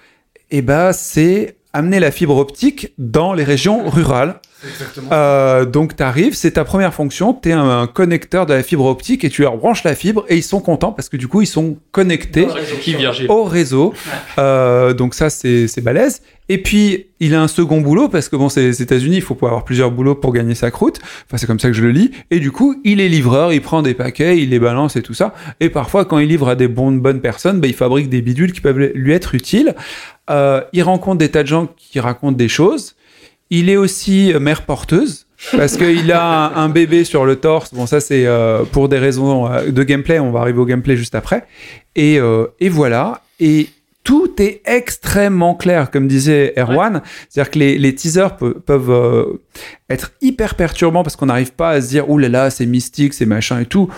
eh 0.50 0.60
ben, 0.60 0.92
c'est 0.92 1.56
amener 1.72 2.00
la 2.00 2.10
fibre 2.10 2.36
optique 2.36 2.92
dans 2.98 3.32
les 3.32 3.44
régions 3.44 3.88
rurales. 3.88 4.40
Euh, 5.10 5.64
donc 5.64 5.96
tu 5.96 6.02
arrives, 6.02 6.34
c'est 6.34 6.52
ta 6.52 6.64
première 6.64 6.94
fonction, 6.94 7.34
tu 7.34 7.48
es 7.48 7.52
un, 7.52 7.80
un 7.80 7.86
connecteur 7.88 8.46
de 8.46 8.54
la 8.54 8.62
fibre 8.62 8.84
optique 8.84 9.24
et 9.24 9.30
tu 9.30 9.42
leur 9.42 9.56
branches 9.56 9.82
la 9.82 9.94
fibre 9.96 10.24
et 10.28 10.36
ils 10.36 10.42
sont 10.42 10.60
contents 10.60 10.92
parce 10.92 11.08
que 11.08 11.16
du 11.16 11.26
coup 11.26 11.40
ils 11.42 11.46
sont 11.46 11.78
connectés 11.90 12.46
au 13.28 13.42
réseau. 13.44 13.92
Euh, 14.38 14.92
donc 14.94 15.14
ça, 15.14 15.30
c'est 15.30 15.66
c'est 15.66 15.80
balèze. 15.80 16.22
Et 16.52 16.58
puis, 16.58 17.06
il 17.18 17.34
a 17.34 17.40
un 17.40 17.48
second 17.48 17.80
boulot, 17.80 18.10
parce 18.10 18.28
que 18.28 18.36
bon, 18.36 18.50
c'est 18.50 18.60
les 18.60 18.82
États-Unis, 18.82 19.16
il 19.16 19.22
faut 19.22 19.34
pouvoir 19.34 19.52
avoir 19.52 19.64
plusieurs 19.64 19.90
boulots 19.90 20.14
pour 20.14 20.34
gagner 20.34 20.54
sa 20.54 20.70
croûte. 20.70 21.00
Enfin, 21.24 21.38
c'est 21.38 21.46
comme 21.46 21.58
ça 21.58 21.68
que 21.68 21.74
je 21.74 21.82
le 21.82 21.92
lis. 21.92 22.10
Et 22.30 22.40
du 22.40 22.52
coup, 22.52 22.78
il 22.84 23.00
est 23.00 23.08
livreur, 23.08 23.54
il 23.54 23.62
prend 23.62 23.80
des 23.80 23.94
paquets, 23.94 24.36
il 24.36 24.50
les 24.50 24.58
balance 24.58 24.94
et 24.96 25.00
tout 25.00 25.14
ça. 25.14 25.32
Et 25.60 25.70
parfois, 25.70 26.04
quand 26.04 26.18
il 26.18 26.28
livre 26.28 26.50
à 26.50 26.54
des 26.54 26.68
bonnes, 26.68 27.00
personnes, 27.22 27.58
ben, 27.58 27.68
il 27.68 27.74
fabrique 27.74 28.10
des 28.10 28.20
bidules 28.20 28.52
qui 28.52 28.60
peuvent 28.60 28.76
lui 28.76 29.12
être 29.14 29.34
utiles. 29.34 29.74
Euh, 30.28 30.60
il 30.74 30.82
rencontre 30.82 31.16
des 31.16 31.30
tas 31.30 31.42
de 31.42 31.48
gens 31.48 31.70
qui 31.78 32.00
racontent 32.00 32.36
des 32.36 32.48
choses. 32.48 32.96
Il 33.48 33.70
est 33.70 33.78
aussi 33.78 34.34
euh, 34.34 34.38
mère 34.38 34.66
porteuse. 34.66 35.24
Parce 35.52 35.78
qu'il 35.78 36.12
a 36.12 36.52
un, 36.54 36.68
bébé 36.68 37.04
sur 37.04 37.24
le 37.24 37.36
torse. 37.36 37.72
Bon, 37.72 37.86
ça, 37.86 38.00
c'est 38.00 38.26
euh, 38.26 38.64
pour 38.64 38.90
des 38.90 38.98
raisons 38.98 39.48
de 39.66 39.82
gameplay. 39.84 40.18
On 40.18 40.32
va 40.32 40.40
arriver 40.40 40.58
au 40.58 40.66
gameplay 40.66 40.98
juste 40.98 41.14
après. 41.14 41.46
Et, 41.96 42.18
et 42.60 42.68
voilà. 42.68 43.22
Et 43.40 43.68
tout 44.04 44.32
est 44.42 44.62
extrêmement 44.64 45.54
clair, 45.54 45.90
comme 45.90 46.08
disait 46.08 46.52
Erwan. 46.58 47.02
C'est-à-dire 47.28 47.50
que 47.52 47.58
les, 47.58 47.78
les 47.78 47.94
teasers 47.94 48.36
pe- 48.36 48.58
peuvent 48.58 48.90
euh, 48.90 49.40
être 49.88 50.12
hyper 50.20 50.54
perturbants 50.56 51.02
parce 51.04 51.14
qu'on 51.16 51.26
n'arrive 51.26 51.52
pas 51.52 51.70
à 51.70 51.80
se 51.80 51.88
dire, 51.88 52.10
ouh 52.10 52.18
là 52.18 52.28
là, 52.28 52.50
c'est 52.50 52.66
mystique, 52.66 53.14
c'est 53.14 53.26
machin 53.26 53.60
et 53.60 53.66
tout. 53.66 53.88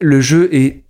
Le 0.00 0.20
jeu 0.20 0.48
est 0.54 0.82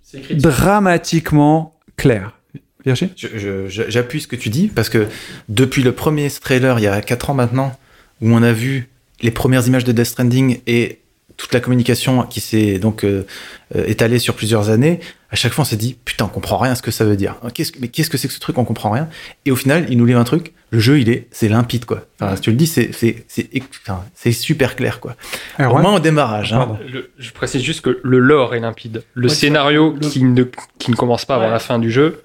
dramatiquement 0.73 1.73
clair. 1.97 2.37
Virginie 2.85 3.11
je- 3.15 3.67
J'appuie 3.89 4.21
ce 4.21 4.27
que 4.27 4.35
tu 4.35 4.49
dis 4.49 4.67
parce 4.67 4.89
que 4.89 5.07
depuis 5.49 5.83
le 5.83 5.91
premier 5.93 6.29
trailer, 6.29 6.79
il 6.79 6.83
y 6.83 6.87
a 6.87 7.01
4 7.01 7.29
ans 7.29 7.33
maintenant, 7.33 7.75
où 8.21 8.29
on 8.31 8.43
a 8.43 8.51
vu 8.53 8.89
les 9.21 9.31
premières 9.31 9.65
images 9.67 9.83
de 9.85 9.91
Death 9.91 10.05
Stranding 10.07 10.59
et 10.67 10.99
toute 11.43 11.53
la 11.53 11.59
communication 11.59 12.23
qui 12.23 12.39
s'est 12.39 12.79
donc 12.79 13.03
euh, 13.03 13.25
euh, 13.75 13.83
étalée 13.85 14.17
sur 14.17 14.33
plusieurs 14.33 14.69
années, 14.69 15.01
à 15.29 15.35
chaque 15.35 15.51
fois 15.51 15.63
on 15.63 15.65
s'est 15.65 15.75
dit 15.75 15.97
putain 16.05 16.23
on 16.25 16.29
comprend 16.29 16.57
rien 16.57 16.71
à 16.71 16.75
ce 16.75 16.81
que 16.81 16.89
ça 16.91 17.03
veut 17.03 17.17
dire. 17.17 17.35
Qu'est-ce 17.53 17.73
que- 17.73 17.79
mais 17.81 17.89
qu'est-ce 17.89 18.09
que 18.09 18.17
c'est 18.17 18.29
que 18.29 18.33
ce 18.33 18.39
truc 18.39 18.57
on 18.57 18.63
comprend 18.63 18.91
rien 18.91 19.09
Et 19.45 19.51
au 19.51 19.57
final 19.57 19.85
il 19.89 19.97
nous 19.97 20.05
livre 20.05 20.19
un 20.21 20.23
truc, 20.23 20.53
le 20.71 20.79
jeu 20.79 20.99
il 21.01 21.09
est 21.09 21.27
c'est 21.31 21.49
limpide 21.49 21.83
quoi. 21.83 22.05
Enfin 22.21 22.35
si 22.37 22.41
tu 22.43 22.49
le 22.51 22.55
dis 22.55 22.65
c'est 22.67 22.91
c'est 22.93 23.25
c'est 23.27 23.49
enfin, 23.85 24.03
c'est 24.15 24.31
super 24.31 24.77
clair 24.77 25.01
quoi. 25.01 25.15
Au 25.59 25.63
Erwan 25.63 25.81
moins 25.83 25.95
au 25.95 25.99
démarrage. 25.99 26.53
hein. 26.53 26.77
Le- 26.91 27.11
je 27.19 27.31
précise 27.31 27.61
juste 27.61 27.81
que 27.81 27.99
le 28.03 28.19
lore 28.19 28.55
est 28.55 28.61
limpide. 28.61 29.03
Le 29.13 29.27
Ouais, 29.27 29.33
scénario 29.33 29.93
le- 30.01 30.07
qui, 30.07 30.23
ne, 30.23 30.43
qui 30.79 30.91
ne 30.91 30.95
commence 30.95 31.25
pas 31.25 31.35
avant 31.35 31.45
Ouais. 31.45 31.51
la 31.51 31.59
fin 31.59 31.77
du 31.77 31.91
jeu, 31.91 32.23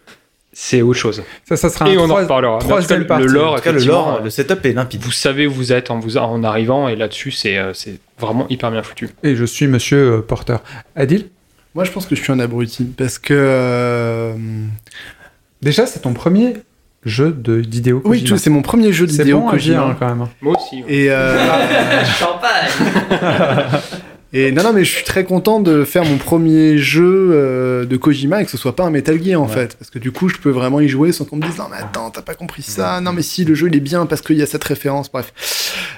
c'est 0.60 0.82
autre 0.82 0.98
chose. 0.98 1.22
Ça, 1.48 1.56
ça 1.56 1.68
sera 1.70 1.88
Et 1.88 1.94
un 1.94 1.98
on 2.00 2.04
en 2.04 2.08
trois- 2.08 2.22
reparlera. 2.22 2.58
Troisième 2.58 2.98
le- 3.00 3.06
partie. 3.06 3.26
le 3.26 3.32
lore, 3.32 3.52
En 3.52 3.56
tout 3.58 3.62
cas, 3.62 3.70
le 3.70 3.78
lore, 3.84 4.20
le 4.24 4.28
setup 4.30 4.66
est 4.66 4.72
limpide. 4.72 5.00
Vous 5.02 5.12
savez 5.12 5.46
où 5.46 5.52
vous 5.52 5.72
êtes 5.72 5.92
en, 5.92 6.00
vous, 6.00 6.16
en 6.16 6.42
arrivant, 6.42 6.88
et 6.88 6.96
là-dessus, 6.96 7.30
c'est 7.30 7.58
euh, 7.58 7.72
c'est 7.74 8.00
vraiment 8.18 8.44
hyper 8.48 8.72
bien 8.72 8.82
foutu. 8.82 9.08
Et 9.22 9.36
je 9.36 9.44
suis 9.44 9.68
monsieur 9.68 10.14
euh, 10.14 10.20
Porter. 10.20 10.56
Adil? 10.96 11.28
Moi, 11.76 11.84
je 11.84 11.92
pense 11.92 12.06
que 12.06 12.16
je 12.16 12.22
suis 12.22 12.32
un 12.32 12.40
abruti 12.40 12.82
parce 12.84 13.18
que. 13.20 13.34
euh, 13.36 14.34
Déjà, 15.62 15.86
c'est 15.86 16.00
ton 16.00 16.12
premier 16.12 16.54
jeu 17.04 17.30
de 17.30 17.60
d'idéo. 17.60 18.02
Oui, 18.04 18.24
tout- 18.24 18.36
c'est 18.36 18.50
mon 18.50 18.62
premier 18.62 18.92
jeu 18.92 19.06
c'est 19.06 19.18
d'idéo 19.22 19.40
bon 19.40 19.48
à 19.48 19.50
Kojima. 19.52 19.76
dire 19.76 19.86
hein, 19.86 19.96
quand 19.98 20.08
même. 20.08 20.26
Moi 20.40 20.56
aussi. 20.56 20.82
ouais. 20.82 20.92
Et, 20.92 21.06
euh, 21.10 21.38
et 24.32 24.52
non, 24.52 24.62
non, 24.62 24.72
mais 24.74 24.84
je 24.84 24.90
suis 24.94 25.04
très 25.04 25.24
content 25.24 25.58
de 25.60 25.84
faire 25.84 26.04
mon 26.04 26.18
premier 26.18 26.76
jeu 26.78 27.30
euh, 27.32 27.84
de 27.86 27.96
Kojima 27.96 28.42
et 28.42 28.44
que 28.44 28.50
ce 28.50 28.58
soit 28.58 28.76
pas 28.76 28.84
un 28.84 28.90
Metal 28.90 29.22
Gear 29.22 29.40
en 29.40 29.46
Ouais. 29.46 29.54
fait. 29.54 29.76
Parce 29.78 29.90
que 29.90 29.98
du 29.98 30.12
coup, 30.12 30.28
je 30.28 30.36
peux 30.36 30.50
vraiment 30.50 30.80
y 30.80 30.88
jouer 30.88 31.12
sans 31.12 31.24
qu'on 31.24 31.36
me 31.36 31.42
dise 31.46 31.56
non, 31.58 31.64
mais 31.70 31.78
attends, 31.78 32.10
t'as 32.10 32.20
pas 32.22 32.34
compris 32.34 32.62
ça. 32.62 33.00
Non, 33.00 33.12
mais 33.12 33.22
si, 33.22 33.44
le 33.44 33.54
jeu 33.54 33.68
il 33.68 33.76
est 33.76 33.80
bien 33.80 34.04
parce 34.06 34.20
qu'il 34.20 34.36
y 34.36 34.42
a 34.42 34.46
cette 34.46 34.64
référence. 34.64 35.10
Bref, 35.10 35.32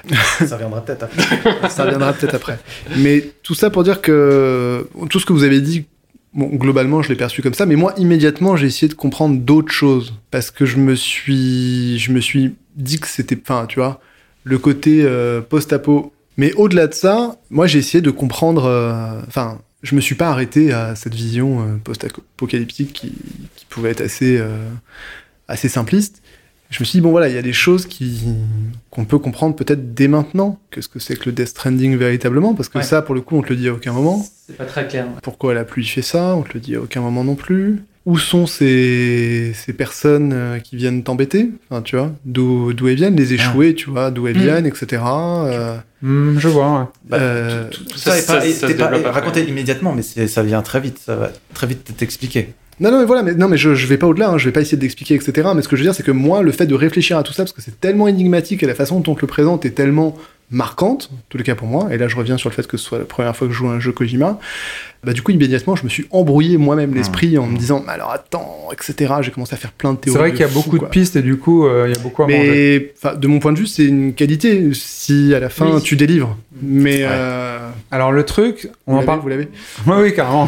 Ça 0.45 0.55
reviendra 0.55 0.81
peut-être 0.83 1.03
après. 1.03 1.69
ça 1.69 1.83
reviendra 1.83 2.13
peut-être 2.13 2.35
après. 2.35 2.57
Mais 2.97 3.23
tout 3.43 3.53
ça 3.55 3.69
pour 3.69 3.83
dire 3.83 4.01
que 4.01 4.87
tout 5.09 5.19
ce 5.19 5.25
que 5.25 5.33
vous 5.33 5.43
avez 5.43 5.59
dit, 5.61 5.85
bon, 6.33 6.47
globalement, 6.55 7.01
je 7.01 7.09
l'ai 7.09 7.15
perçu 7.15 7.41
comme 7.41 7.53
ça. 7.53 7.65
Mais 7.65 7.75
moi, 7.75 7.93
immédiatement, 7.97 8.55
j'ai 8.55 8.67
essayé 8.67 8.87
de 8.87 8.93
comprendre 8.93 9.37
d'autres 9.39 9.73
choses 9.73 10.13
parce 10.31 10.51
que 10.51 10.65
je 10.65 10.77
me 10.77 10.95
suis, 10.95 11.99
je 11.99 12.11
me 12.13 12.21
suis 12.21 12.55
dit 12.77 12.99
que 12.99 13.07
c'était, 13.07 13.37
enfin, 13.41 13.65
tu 13.67 13.79
vois, 13.79 13.99
le 14.45 14.57
côté 14.57 15.01
euh, 15.03 15.41
post-apo. 15.41 16.13
Mais 16.37 16.53
au-delà 16.53 16.87
de 16.87 16.93
ça, 16.93 17.37
moi, 17.49 17.67
j'ai 17.67 17.79
essayé 17.79 18.01
de 18.01 18.11
comprendre. 18.11 18.65
euh, 18.65 19.21
Enfin, 19.27 19.59
je 19.83 19.95
me 19.95 20.01
suis 20.01 20.15
pas 20.15 20.29
arrêté 20.29 20.71
à 20.73 20.95
cette 20.95 21.13
vision 21.15 21.61
euh, 21.61 21.77
post-apocalyptique 21.83 22.93
qui, 22.93 23.13
qui 23.55 23.65
pouvait 23.65 23.89
être 23.91 24.01
assez, 24.01 24.37
euh, 24.37 24.57
assez 25.47 25.69
simpliste. 25.69 26.21
Je 26.69 26.79
me 26.79 26.85
suis 26.85 26.97
dit, 26.99 27.01
bon 27.01 27.11
voilà, 27.11 27.27
il 27.27 27.35
y 27.35 27.37
a 27.37 27.41
des 27.41 27.51
choses 27.51 27.85
qui 27.85 28.21
qu'on 28.91 29.03
peut 29.03 29.19
comprendre 29.19 29.55
peut-être 29.57 29.93
dès 29.93 30.07
maintenant. 30.07 30.57
Qu'est-ce 30.71 30.87
que 30.87 30.99
c'est 30.99 31.17
que 31.17 31.25
le 31.25 31.33
Death 31.33 31.47
Stranding 31.49 31.97
véritablement? 31.97 32.53
Parce 32.55 32.69
que 32.69 32.77
Ouais. 32.77 32.83
ça, 32.85 33.01
pour 33.01 33.13
le 33.13 33.19
coup, 33.21 33.35
on 33.35 33.41
te 33.41 33.49
le 33.49 33.57
dit 33.57 33.67
à 33.67 33.73
aucun 33.73 33.91
moment. 33.91 34.25
C'est 34.47 34.55
pas 34.55 34.63
très 34.65 34.87
clair. 34.87 35.05
ouais. 35.05 35.19
Pourquoi 35.21 35.53
la 35.53 35.65
pluie 35.65 35.85
fait 35.85 36.01
ça? 36.01 36.33
On 36.35 36.43
te 36.43 36.53
le 36.53 36.61
dit 36.61 36.75
à 36.75 36.81
aucun 36.81 37.01
moment 37.01 37.25
non 37.25 37.35
plus. 37.35 37.83
Où 38.07 38.17
sont 38.17 38.47
ces, 38.47 39.51
ces 39.53 39.73
personnes 39.73 40.31
euh, 40.33 40.57
qui 40.59 40.75
viennent 40.75 41.03
t'embêter 41.03 41.49
Enfin, 41.69 41.83
tu 41.83 41.95
vois, 41.95 42.11
d'où 42.25 42.73
d'où 42.73 42.87
elles 42.87 42.95
viennent, 42.95 43.15
les 43.15 43.33
échoués, 43.33 43.75
tu 43.75 43.91
vois, 43.91 44.09
d'où 44.09 44.27
elles 44.27 44.37
Mm. 44.37 44.41
viennent, 44.41 44.65
etc. 44.65 45.03
Euh, 45.05 45.77
Hmm, 46.01 46.39
je 46.39 46.47
vois. 46.47 46.79
ouais. 46.79 46.85
Bah, 47.07 47.17
Euh, 47.19 47.69
tout, 47.69 47.83
tout 47.85 47.97
ça- 47.99 48.13
ça, 48.13 48.19
ça- 48.19 48.33
pas, 48.39 48.67
t'es 48.67 48.73
pas 48.73 48.85
après. 48.87 49.09
raconté 49.11 49.43
immédiatement, 49.47 49.93
mais 49.93 50.01
ça 50.01 50.41
vient 50.41 50.63
très 50.63 50.79
vite. 50.79 50.97
Ça 50.97 51.15
va 51.15 51.31
très 51.53 51.67
vite 51.67 51.91
t'expliquer. 51.95 52.49
Non, 52.79 52.89
non, 52.91 52.99
mais 53.01 53.05
voilà, 53.05 53.21
mais, 53.21 53.35
non, 53.35 53.47
mais 53.47 53.57
je, 53.57 53.75
je 53.75 53.85
vais 53.85 53.97
pas 53.97 54.07
au-delà, 54.07 54.31
hein, 54.31 54.37
je 54.39 54.45
vais 54.45 54.51
pas 54.51 54.61
essayer 54.61 54.77
d'expliquer, 54.79 55.13
etc. 55.13 55.49
Mais 55.55 55.61
ce 55.61 55.67
que 55.67 55.75
je 55.75 55.81
veux 55.81 55.85
dire, 55.85 55.93
c'est 55.93 56.01
que 56.01 56.09
moi, 56.09 56.41
le 56.41 56.51
fait 56.51 56.65
de 56.65 56.73
réfléchir 56.73 57.19
à 57.19 57.21
tout 57.23 57.33
ça, 57.33 57.43
parce 57.43 57.53
que 57.53 57.61
c'est 57.61 57.79
tellement 57.79 58.07
énigmatique 58.07 58.63
et 58.63 58.65
la 58.65 58.73
façon 58.73 58.99
dont 58.99 59.11
on 59.11 59.15
te 59.15 59.21
le 59.21 59.27
présente 59.27 59.63
est 59.65 59.69
tellement 59.75 60.17
marquante, 60.51 61.09
en 61.13 61.17
tous 61.29 61.37
les 61.37 61.43
cas 61.43 61.55
pour 61.55 61.67
moi, 61.67 61.87
et 61.91 61.97
là 61.97 62.07
je 62.07 62.15
reviens 62.15 62.37
sur 62.37 62.49
le 62.49 62.55
fait 62.55 62.67
que 62.67 62.77
ce 62.77 62.83
soit 62.85 62.99
la 62.99 63.05
première 63.05 63.35
fois 63.35 63.47
que 63.47 63.53
je 63.53 63.57
joue 63.57 63.67
à 63.69 63.71
un 63.71 63.79
jeu 63.79 63.91
Kojima, 63.91 64.37
bah 65.03 65.13
du 65.13 65.23
coup, 65.23 65.31
immédiatement, 65.31 65.75
je 65.75 65.83
me 65.83 65.89
suis 65.89 66.05
embrouillé 66.11 66.57
moi-même 66.57 66.93
l'esprit 66.93 67.35
en 67.39 67.47
me 67.47 67.57
disant, 67.57 67.81
mais 67.87 67.93
alors 67.93 68.11
attends, 68.11 68.67
etc. 68.71 69.15
J'ai 69.21 69.31
commencé 69.31 69.55
à 69.55 69.57
faire 69.57 69.71
plein 69.71 69.93
de 69.93 69.97
C'est 69.97 70.11
théories. 70.11 70.19
vrai 70.19 70.31
qu'il 70.31 70.41
y 70.41 70.43
a 70.43 70.53
beaucoup 70.53 70.77
de 70.77 70.85
pistes 70.85 71.15
et 71.15 71.23
du 71.23 71.37
coup, 71.37 71.65
euh, 71.65 71.85
il 71.89 71.95
y 71.95 71.99
a 71.99 72.03
beaucoup 72.03 72.21
à. 72.21 72.27
Mais 72.27 72.93
de 73.17 73.27
mon 73.27 73.39
point 73.39 73.51
de 73.51 73.57
vue, 73.57 73.65
c'est 73.65 73.85
une 73.85 74.13
qualité 74.13 74.69
si 74.73 75.33
à 75.33 75.39
la 75.39 75.49
fin 75.49 75.77
Oui. 75.77 75.81
tu 75.81 75.95
délivres. 75.95 76.37
Mais 76.61 76.97
Ouais. 76.97 77.07
euh, 77.09 77.69
Alors 77.89 78.11
le 78.11 78.23
truc, 78.25 78.69
on 78.85 78.93
vous 78.97 79.01
en 79.01 79.05
parle. 79.05 79.21
vous 79.21 79.27
l'avez 79.29 79.47
Oui, 79.87 79.93
oui, 80.01 80.13
carrément. 80.13 80.47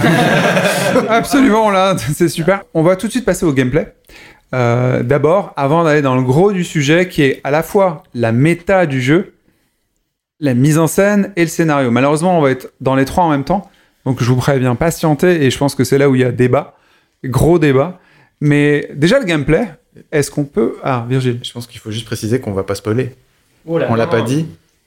Absolument, 1.10 1.72
là, 1.72 1.96
c'est 2.14 2.30
super. 2.30 2.64
On 2.74 2.84
va 2.84 2.96
tout 2.96 3.08
de 3.08 3.12
suite 3.12 3.26
passer 3.26 3.46
au 3.46 3.54
gameplay. 3.54 3.94
Euh, 4.54 5.02
D'abord, 5.02 5.54
avant 5.56 5.84
d'aller 5.84 6.02
dans 6.04 6.16
le 6.16 6.22
gros 6.22 6.52
du 6.52 6.64
sujet, 6.64 7.08
qui 7.08 7.24
est 7.24 7.42
à 7.44 7.50
la 7.52 7.64
fois 7.64 8.04
la 8.14 8.32
méta 8.32 8.86
du 8.86 9.02
jeu, 9.02 9.33
la 10.44 10.54
mise 10.54 10.78
en 10.78 10.88
scène 10.88 11.32
et 11.38 11.42
le 11.42 11.48
scénario. 11.48 11.90
Malheureusement, 11.90 12.38
on 12.38 12.42
va 12.42 12.52
être 12.52 12.72
dans 12.82 12.96
les 12.96 13.06
trois 13.06 13.24
en 13.24 13.30
même 13.32 13.46
temps, 13.46 13.72
donc 14.06 14.22
je 14.22 14.26
vous 14.28 14.36
préviens, 14.36 14.76
patientez, 14.76 15.44
et 15.46 15.50
je 15.50 15.58
pense 15.58 15.74
que 15.74 15.84
c'est 15.86 15.98
là 15.98 16.10
où 16.10 16.16
il 16.16 16.22
y 16.22 16.26
a 16.26 16.32
débat, 16.32 16.76
gros 17.24 17.58
débat. 17.60 18.00
Mais 18.42 18.90
déjà, 18.94 19.20
le 19.20 19.26
gameplay, 19.26 19.66
est-ce 20.12 20.30
qu'on 20.30 20.44
peut... 20.44 20.76
Ah, 20.84 21.06
Virgile. 21.10 21.40
Je 21.44 21.52
pense 21.54 21.66
qu'il 21.66 21.80
faut 21.80 21.92
juste 21.92 22.06
préciser 22.06 22.40
qu'on 22.42 22.52
va 22.52 22.64
pas 22.64 22.76
spoiler. 22.76 23.16
Oh 23.66 23.78
là. 23.78 23.88
On 23.90 23.96
l'a 23.96 24.08
pas 24.08 24.22
dit. 24.22 24.46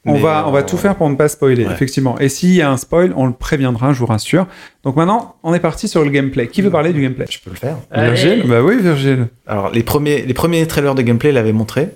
On 0.08 0.18
va, 0.18 0.46
on 0.46 0.52
va 0.52 0.62
tout 0.62 0.76
faire 0.76 0.94
pour 0.94 1.08
ne 1.10 1.16
pas 1.16 1.28
spoiler, 1.28 1.66
Ouais. 1.66 1.72
effectivement. 1.72 2.16
Et 2.20 2.28
s'il 2.28 2.52
y 2.52 2.62
a 2.62 2.70
un 2.70 2.76
spoil, 2.76 3.12
on 3.16 3.26
le 3.26 3.32
préviendra, 3.32 3.92
je 3.92 3.98
vous 3.98 4.06
rassure. 4.06 4.46
Donc 4.84 4.94
maintenant, 4.94 5.34
on 5.42 5.52
est 5.52 5.58
parti 5.58 5.88
sur 5.88 6.04
le 6.04 6.10
gameplay. 6.10 6.46
Qui 6.46 6.62
veut 6.62 6.70
parler 6.70 6.92
du 6.92 7.00
gameplay? 7.02 7.26
Je 7.28 7.40
peux 7.40 7.50
le 7.50 7.56
faire. 7.56 7.78
Allez. 7.90 8.12
Virgile 8.12 8.44
Bah 8.46 8.62
oui, 8.62 8.76
Virgile. 8.80 9.26
Alors, 9.48 9.70
les 9.72 9.82
premiers, 9.82 10.22
les 10.22 10.34
premiers 10.34 10.64
trailers 10.68 10.94
de 10.94 11.02
gameplay 11.02 11.32
l'avaient 11.32 11.52
montré. 11.52 11.88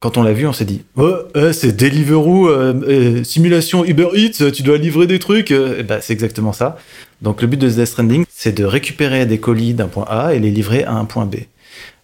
Quand 0.00 0.16
on 0.16 0.22
l'a 0.22 0.32
vu, 0.32 0.46
on 0.46 0.54
s'est 0.54 0.64
dit 0.64 0.80
Oh, 0.96 1.12
euh, 1.36 1.52
c'est 1.52 1.76
Deliveroo, 1.76 2.48
euh, 2.48 2.72
euh, 2.88 3.22
simulation 3.22 3.84
Uber 3.84 4.08
Eats, 4.14 4.50
tu 4.50 4.62
dois 4.62 4.78
livrer 4.78 5.06
des 5.06 5.18
trucs. 5.18 5.50
euh. 5.50 5.76
Eh 5.78 5.82
ben, 5.82 5.98
c'est 6.00 6.14
exactement 6.14 6.54
ça. 6.54 6.78
Donc, 7.20 7.42
le 7.42 7.46
but 7.48 7.58
de 7.58 7.68
Death 7.68 7.84
Stranding, 7.84 8.24
c'est 8.30 8.56
de 8.56 8.64
récupérer 8.64 9.26
des 9.26 9.38
colis 9.38 9.74
d'un 9.74 9.88
point 9.88 10.06
A 10.08 10.32
et 10.32 10.38
les 10.38 10.50
livrer 10.50 10.84
à 10.84 10.94
un 10.94 11.04
point 11.04 11.26
B. 11.26 11.34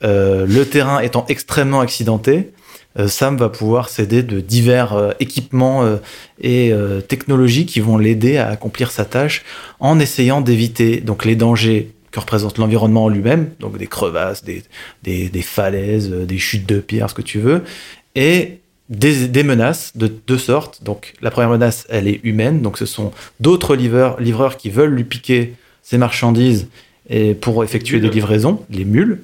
Euh, 0.05 0.45
le 0.47 0.67
terrain 0.67 1.01
étant 1.01 1.25
extrêmement 1.31 1.81
accidenté, 1.81 2.51
euh, 2.99 3.09
Sam 3.09 3.39
va 3.39 3.49
pouvoir 3.49 3.89
s'aider 3.89 4.23
de 4.23 4.41
divers 4.41 4.93
euh, 4.93 5.13
équipements 5.19 5.83
euh, 5.83 5.97
et 6.39 6.75
euh, 6.75 7.01
technologies 7.01 7.65
qui 7.65 7.81
vont 7.81 7.97
l'aider 7.97 8.37
à 8.37 8.49
accomplir 8.49 8.91
sa 8.91 9.07
tâche 9.07 9.43
en 9.81 9.99
essayant 9.99 10.43
d'éviter 10.43 11.01
donc 11.01 11.25
les 11.25 11.35
dangers 11.35 11.93
que 12.17 12.21
représente 12.21 12.57
l'environnement 12.59 13.05
en 13.05 13.09
lui-même, 13.11 13.51
donc 13.61 13.77
des 13.77 13.87
crevasses, 13.87 14.43
des, 14.43 14.63
des, 15.03 15.29
des 15.29 15.43
falaises, 15.43 16.11
euh, 16.11 16.25
des 16.25 16.39
chutes 16.39 16.67
de 16.67 16.81
pierres, 16.81 17.11
ce 17.11 17.15
que 17.15 17.23
tu 17.23 17.39
veux, 17.39 17.63
et 18.15 18.59
des, 18.89 19.29
des 19.29 19.43
menaces 19.43 19.93
de 19.97 20.07
deux 20.27 20.39
sortes. 20.39 20.83
Donc 20.83 21.13
la 21.21 21.31
première 21.31 21.51
menace, 21.51 21.87
elle 21.91 22.09
est 22.09 22.21
humaine, 22.25 22.63
donc 22.63 22.79
ce 22.79 22.87
sont 22.87 23.13
d'autres 23.41 23.77
livreurs, 23.77 24.19
livreurs 24.21 24.57
qui 24.57 24.71
veulent 24.71 24.95
lui 24.95 25.05
piquer 25.05 25.53
ses 25.83 25.99
marchandises 25.99 26.69
et 27.11 27.35
pour 27.35 27.63
effectuer 27.63 28.01
des 28.01 28.09
livraisons, 28.11 28.65
les 28.71 28.85
mules. 28.87 29.21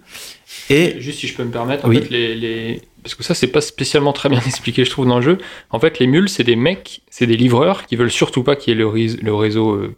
Et 0.68 1.00
Juste 1.00 1.20
si 1.20 1.26
je 1.28 1.34
peux 1.34 1.44
me 1.44 1.50
permettre, 1.50 1.86
en 1.86 1.88
Oui. 1.88 1.96
fait, 2.02 2.10
les, 2.10 2.34
les- 2.34 2.82
parce 3.02 3.14
que 3.14 3.22
ça 3.22 3.34
c'est 3.34 3.46
pas 3.48 3.60
spécialement 3.60 4.12
très 4.12 4.28
bien 4.28 4.40
expliqué, 4.46 4.84
je 4.84 4.90
trouve, 4.90 5.06
dans 5.06 5.16
le 5.16 5.22
jeu. 5.22 5.38
En 5.70 5.78
fait, 5.80 5.98
les 5.98 6.06
mules, 6.06 6.28
c'est 6.28 6.44
des 6.44 6.56
mecs, 6.56 7.02
c'est 7.10 7.26
des 7.26 7.36
livreurs 7.36 7.86
qui 7.86 7.96
veulent 7.96 8.10
surtout 8.10 8.42
pas 8.42 8.56
qu'il 8.56 8.72
y 8.72 8.80
ait 8.80 8.84
le, 9.22 9.34
réseau 9.34 9.72
euh, 9.72 9.94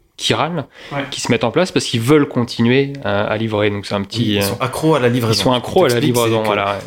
Ouais. 0.93 1.03
qui 1.11 1.21
se 1.21 1.31
mettent 1.33 1.43
en 1.43 1.51
place 1.51 1.73
parce 1.73 1.85
qu'ils 1.87 2.01
veulent 2.01 2.29
continuer 2.29 2.93
à, 3.05 3.23
à 3.25 3.37
livrer. 3.37 3.69
Donc 3.71 3.85
c'est 3.85 3.95
un 3.97 4.03
petit, 4.03 4.35
ils 4.35 4.39
euh, 4.39 4.43
sont 4.43 4.61
accros 4.61 4.95
à 4.95 5.01
la 5.01 5.09
livraison. 5.09 5.41
ils 5.41 5.43
sont 5.43 5.53
accros 5.53 5.85
à 5.87 5.89
la 5.89 5.99
livraison. 5.99 6.41
que- 6.43 6.47
Voilà. 6.47 6.79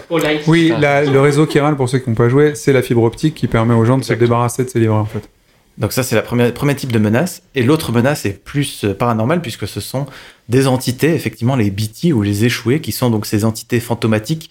Oui, 0.47 0.71
la- 0.79 1.03
le 1.03 1.19
réseau 1.19 1.45
Kiral, 1.45 1.75
pour 1.75 1.89
ceux 1.89 1.99
qui 1.99 2.09
n'ont 2.09 2.15
pas 2.15 2.29
joué, 2.29 2.55
c'est 2.55 2.71
la 2.71 2.81
fibre 2.81 3.03
optique 3.03 3.35
qui 3.35 3.47
permet 3.47 3.73
aux 3.73 3.83
gens 3.83 3.97
de 3.97 4.03
se 4.05 4.13
débarrasser 4.13 4.63
de 4.63 4.69
ces 4.69 4.79
livreurs, 4.79 4.99
en 5.01 5.05
fait. 5.05 5.29
Donc 5.77 5.91
ça, 5.91 6.01
c'est 6.03 6.15
la 6.15 6.21
première, 6.23 6.51
premier 6.53 6.75
type 6.75 6.91
de 6.93 6.99
menace. 6.99 7.43
Et 7.53 7.63
l'autre 7.63 7.91
menace 7.91 8.25
est 8.25 8.41
plus 8.43 8.85
euh, 8.85 8.93
paranormale 8.95 9.41
puisque 9.41 9.67
ce 9.67 9.79
sont 9.81 10.05
des 10.49 10.65
entités, 10.65 11.13
effectivement, 11.13 11.55
les 11.57 11.69
BT 11.69 12.13
ou 12.13 12.21
les 12.21 12.45
échoués, 12.45 12.79
qui 12.79 12.93
sont 12.93 13.09
donc 13.11 13.25
ces 13.25 13.43
entités 13.45 13.79
fantomatiques 13.81 14.49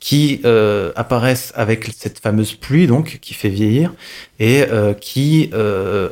qui 0.00 0.40
euh, 0.44 0.92
apparaissent 0.96 1.52
avec 1.56 1.90
cette 1.96 2.18
fameuse 2.20 2.54
pluie, 2.54 2.86
donc, 2.86 3.18
qui 3.20 3.34
fait 3.34 3.48
vieillir, 3.48 3.92
et 4.38 4.64
euh, 4.70 4.94
qui, 4.94 5.50
euh, 5.54 6.08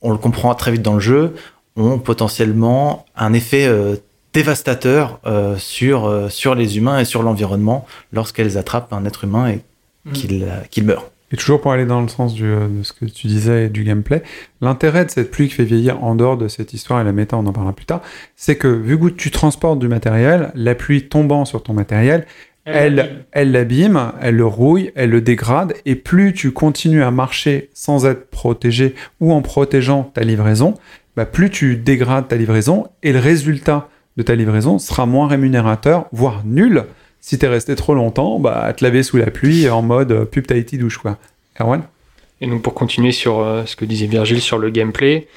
on 0.00 0.10
le 0.10 0.18
comprend 0.18 0.54
très 0.54 0.72
vite 0.72 0.82
dans 0.82 0.94
le 0.94 1.00
jeu, 1.00 1.34
ont 1.76 1.98
potentiellement 1.98 3.06
un 3.16 3.32
effet 3.32 3.66
euh, 3.66 3.96
dévastateur 4.32 5.20
euh, 5.26 5.56
sur, 5.58 6.06
euh, 6.06 6.28
sur 6.28 6.54
les 6.54 6.76
humains 6.78 6.98
et 6.98 7.04
sur 7.04 7.22
l'environnement 7.22 7.86
lorsqu'elles 8.12 8.58
attrapent 8.58 8.92
un 8.92 9.04
être 9.04 9.24
humain 9.24 9.48
et 9.48 9.60
Mhm. 10.04 10.12
qu'il 10.14 10.42
euh, 10.42 10.48
qu'il 10.68 10.84
meurt. 10.84 11.12
Et 11.30 11.36
toujours 11.36 11.60
pour 11.60 11.70
aller 11.70 11.86
dans 11.86 12.00
le 12.00 12.08
sens 12.08 12.34
du, 12.34 12.42
de 12.42 12.82
ce 12.82 12.92
que 12.92 13.04
tu 13.04 13.28
disais 13.28 13.66
et 13.66 13.68
du 13.68 13.84
gameplay, 13.84 14.22
l'intérêt 14.60 15.04
de 15.04 15.10
cette 15.10 15.30
pluie 15.30 15.46
qui 15.48 15.54
fait 15.54 15.64
vieillir 15.64 16.02
en 16.02 16.16
dehors 16.16 16.36
de 16.36 16.48
cette 16.48 16.72
histoire 16.74 17.00
et 17.00 17.04
la 17.04 17.12
méta, 17.12 17.36
on 17.36 17.46
en 17.46 17.52
parlera 17.52 17.72
plus 17.72 17.86
tard, 17.86 18.02
c'est 18.34 18.56
que 18.56 18.66
vu 18.66 18.98
que 18.98 19.06
tu 19.10 19.30
transportes 19.30 19.78
du 19.78 19.86
matériel, 19.88 20.50
la 20.56 20.74
pluie 20.74 21.08
tombant 21.08 21.44
sur 21.44 21.62
ton 21.62 21.72
matériel, 21.72 22.26
elle, 22.64 23.24
elle 23.32 23.52
l'abîme, 23.52 24.12
elle 24.20 24.36
le 24.36 24.46
rouille, 24.46 24.92
elle 24.94 25.10
le 25.10 25.20
dégrade, 25.20 25.74
et 25.84 25.96
plus 25.96 26.32
tu 26.32 26.52
continues 26.52 27.02
à 27.02 27.10
marcher 27.10 27.70
sans 27.74 28.06
être 28.06 28.30
protégé 28.30 28.94
ou 29.20 29.32
en 29.32 29.42
protégeant 29.42 30.04
ta 30.04 30.22
livraison, 30.22 30.74
bah 31.16 31.26
plus 31.26 31.50
tu 31.50 31.76
dégrades 31.76 32.28
ta 32.28 32.36
livraison, 32.36 32.86
et 33.02 33.12
le 33.12 33.18
résultat 33.18 33.88
de 34.16 34.22
ta 34.22 34.34
livraison 34.34 34.78
sera 34.78 35.06
moins 35.06 35.26
rémunérateur, 35.26 36.06
voire 36.12 36.42
nul. 36.44 36.84
Si 37.20 37.38
t'es 37.38 37.48
resté 37.48 37.74
trop 37.76 37.94
longtemps, 37.94 38.38
bah 38.38 38.62
à 38.62 38.72
te 38.72 38.84
laver 38.84 39.02
sous 39.02 39.16
la 39.16 39.30
pluie 39.30 39.68
en 39.68 39.82
mode 39.82 40.12
euh, 40.12 40.24
pub 40.24 40.46
Tahiti 40.46 40.78
douche 40.78 40.98
quoi. 40.98 41.18
Erwan? 41.60 41.82
Et 42.40 42.46
donc 42.46 42.62
pour 42.62 42.74
continuer 42.74 43.12
sur 43.12 43.40
euh, 43.40 43.64
ce 43.66 43.76
que 43.76 43.84
disait 43.84 44.06
Virgile 44.06 44.40
sur 44.40 44.58
le 44.58 44.70
gameplay, 44.70 45.28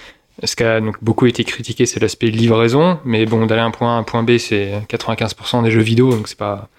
ce 0.43 0.55
qui 0.55 0.63
a 0.63 0.81
donc 0.81 0.95
beaucoup 1.01 1.27
été 1.27 1.43
critiqué, 1.43 1.85
c'est 1.85 1.99
l'aspect 1.99 2.27
livraison. 2.27 2.99
Mais 3.05 3.25
bon, 3.25 3.45
d'aller 3.45 3.61
d'un 3.61 3.71
point 3.71 3.93
A 3.93 3.97
à 3.97 3.99
un 3.99 4.03
point 4.03 4.23
B, 4.23 4.37
c'est 4.37 4.73
95% 4.89 5.63
des 5.63 5.71
jeux 5.71 5.81
vidéo, 5.81 6.11
donc 6.11 6.27
c'est 6.27 6.37
pas, 6.37 6.69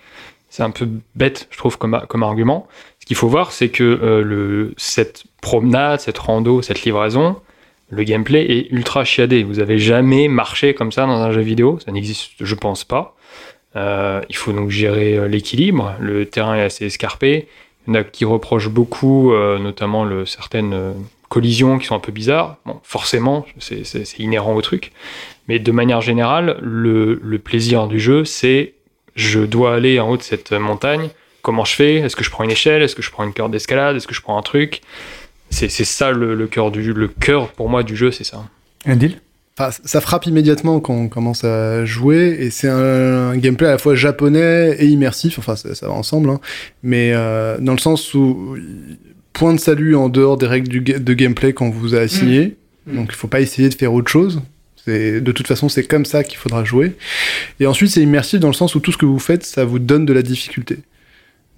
c'est 0.57 0.62
un 0.62 0.71
peu 0.71 0.88
bête, 1.14 1.49
je 1.51 1.59
trouve, 1.59 1.77
comme, 1.77 2.23
argument. 2.23 2.67
Ce 3.00 3.04
qu'il 3.04 3.15
faut 3.15 3.29
voir, 3.29 3.52
c'est 3.52 3.69
que 3.69 3.85
euh, 3.85 4.73
cette 4.79 5.25
promenade, 5.42 6.00
cette 6.00 6.17
rando, 6.17 6.63
cette 6.63 6.83
livraison, 6.85 7.37
le 7.90 8.02
gameplay 8.04 8.46
est 8.50 8.71
ultra 8.71 9.04
chiadé. 9.04 9.42
Vous 9.42 9.61
avez 9.61 9.79
jamais 9.79 10.29
marché 10.29 10.73
comme 10.73 10.92
ça 10.92 11.04
dans 11.04 11.21
un 11.21 11.31
jeu 11.31 11.42
vidéo, 11.42 11.79
ça 11.85 11.92
n'existe, 11.92 12.31
je 12.40 12.54
pense 12.54 12.85
pas. 12.85 13.15
Euh, 13.77 14.23
il 14.31 14.37
faut 14.37 14.52
donc 14.52 14.71
gérer 14.71 15.19
euh, 15.19 15.29
l'équilibre. 15.29 15.94
Le 16.00 16.25
terrain 16.25 16.57
est 16.57 16.63
assez 16.63 16.87
escarpé. 16.87 17.48
Il 17.87 17.92
y 17.92 17.98
en 17.98 18.00
a 18.00 18.04
qui 18.04 18.25
reprochent 18.25 18.71
beaucoup, 18.71 19.33
notamment 19.61 20.09
certaines 20.25 20.94
collisions 21.29 21.79
qui 21.79 21.87
sont 21.87 21.94
un 21.94 22.00
peu 22.00 22.11
bizarres. 22.13 22.57
Bon, 22.65 22.81
forcément, 22.83 23.46
c'est- 23.59 24.19
inhérent 24.19 24.54
au 24.57 24.63
truc. 24.63 24.90
Mais 25.48 25.59
de 25.61 25.71
manière 25.71 26.00
générale, 26.00 26.59
le, 26.63 27.21
le 27.23 27.38
plaisir 27.38 27.87
du 27.87 28.00
jeu, 28.00 28.25
c'est 28.25 28.73
je 29.17 29.40
dois 29.40 29.75
aller 29.75 29.98
en 29.98 30.10
haut 30.10 30.17
de 30.17 30.23
cette 30.23 30.52
montagne. 30.52 31.08
Comment 31.42 31.64
je 31.64 31.75
fais? 31.75 31.94
Est-ce 31.96 32.14
que 32.14 32.23
je 32.23 32.31
prends 32.31 32.44
une 32.44 32.50
échelle? 32.52 32.83
Est-ce 32.83 32.94
que 32.94 33.02
je 33.02 33.10
prends 33.10 33.25
une 33.25 33.33
corde 33.33 33.50
d'escalade? 33.52 33.96
Est-ce 33.96 34.06
que 34.06 34.14
je 34.14 34.23
prends 34.23 34.38
un 34.38 34.42
truc? 34.42 34.83
C'est 35.50 35.69
c'est 35.69 35.85
ça 35.85 36.10
le, 36.12 36.35
le 36.35 36.46
cœur 36.46 36.71
du 36.71 36.92
le 36.92 37.08
cœur 37.08 37.48
pour 37.52 37.69
moi 37.69 37.83
du 37.83 37.96
jeu, 37.96 38.10
c'est 38.12 38.25
ça. 38.25 38.44
Adil? 38.85 39.21
Enfin, 39.58 39.71
ça 39.85 40.00
frappe 40.00 40.27
immédiatement 40.27 40.81
quand 40.81 40.92
on 40.94 41.08
commence 41.08 41.42
à 41.44 41.85
jouer, 41.87 42.37
et 42.40 42.50
c'est 42.50 42.69
un, 42.69 43.31
un 43.31 43.37
gameplay 43.38 43.67
à 43.67 43.71
la 43.73 43.79
fois 43.79 43.94
japonais 43.94 44.77
et 44.79 44.87
immersif, 44.87 45.38
enfin 45.38 45.56
ça, 45.56 45.75
ça 45.75 45.87
va 45.87 45.94
ensemble, 45.94 46.29
hein. 46.29 46.40
mais 46.83 47.12
euh, 47.14 47.56
dans 47.58 47.73
le 47.73 47.79
sens 47.79 48.12
où 48.12 48.54
point 49.33 49.54
de 49.54 49.58
salut 49.60 49.96
en 49.96 50.10
dehors 50.10 50.37
des 50.37 50.46
règles 50.46 50.69
du 50.69 50.81
de 50.81 51.14
gameplay 51.14 51.54
qu'on 51.54 51.71
vous 51.71 51.94
a 51.94 52.00
assignées, 52.00 52.56
Mm. 52.87 52.96
donc 52.96 53.08
il 53.10 53.17
faut 53.17 53.29
pas 53.29 53.40
essayer 53.40 53.69
de 53.69 53.75
faire 53.75 53.92
autre 53.92 54.10
chose. 54.10 54.40
De 54.87 55.33
toute 55.33 55.47
façon, 55.47 55.69
c'est 55.69 55.85
comme 55.85 56.05
ça 56.05 56.23
qu'il 56.25 56.39
faudra 56.39 56.65
jouer. 56.65 56.97
Et 57.61 57.67
ensuite, 57.67 57.91
c'est 57.91 58.03
immersif 58.03 58.41
dans 58.41 58.49
le 58.49 58.55
sens 58.55 58.75
où 58.75 58.81
tout 58.81 58.93
ce 58.93 58.99
que 58.99 59.07
vous 59.07 59.19
faites, 59.19 59.45
ça 59.45 59.65
vous 59.65 59.79
donne 59.79 60.07
de 60.07 60.13
la 60.13 60.23
difficulté. 60.23 60.79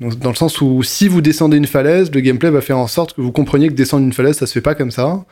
Donc, 0.01 0.18
dans 0.18 0.31
le 0.31 0.37
sens 0.37 0.61
où 0.61 0.83
si 0.83 1.09
vous 1.09 1.20
descendez 1.20 1.57
une 1.57 1.66
falaise, 1.66 2.11
le 2.12 2.20
gameplay 2.20 2.51
va 2.51 2.61
faire 2.61 2.79
en 2.79 2.87
sorte 2.87 3.14
que 3.14 3.20
vous 3.20 3.33
compreniez 3.33 3.68
que 3.68 3.74
descendre 3.74 4.05
une 4.05 4.12
falaise, 4.12 4.37
ça 4.37 4.47
se 4.47 4.53
fait 4.53 4.61
pas 4.61 4.74
comme 4.74 4.91
ça. 4.91 5.24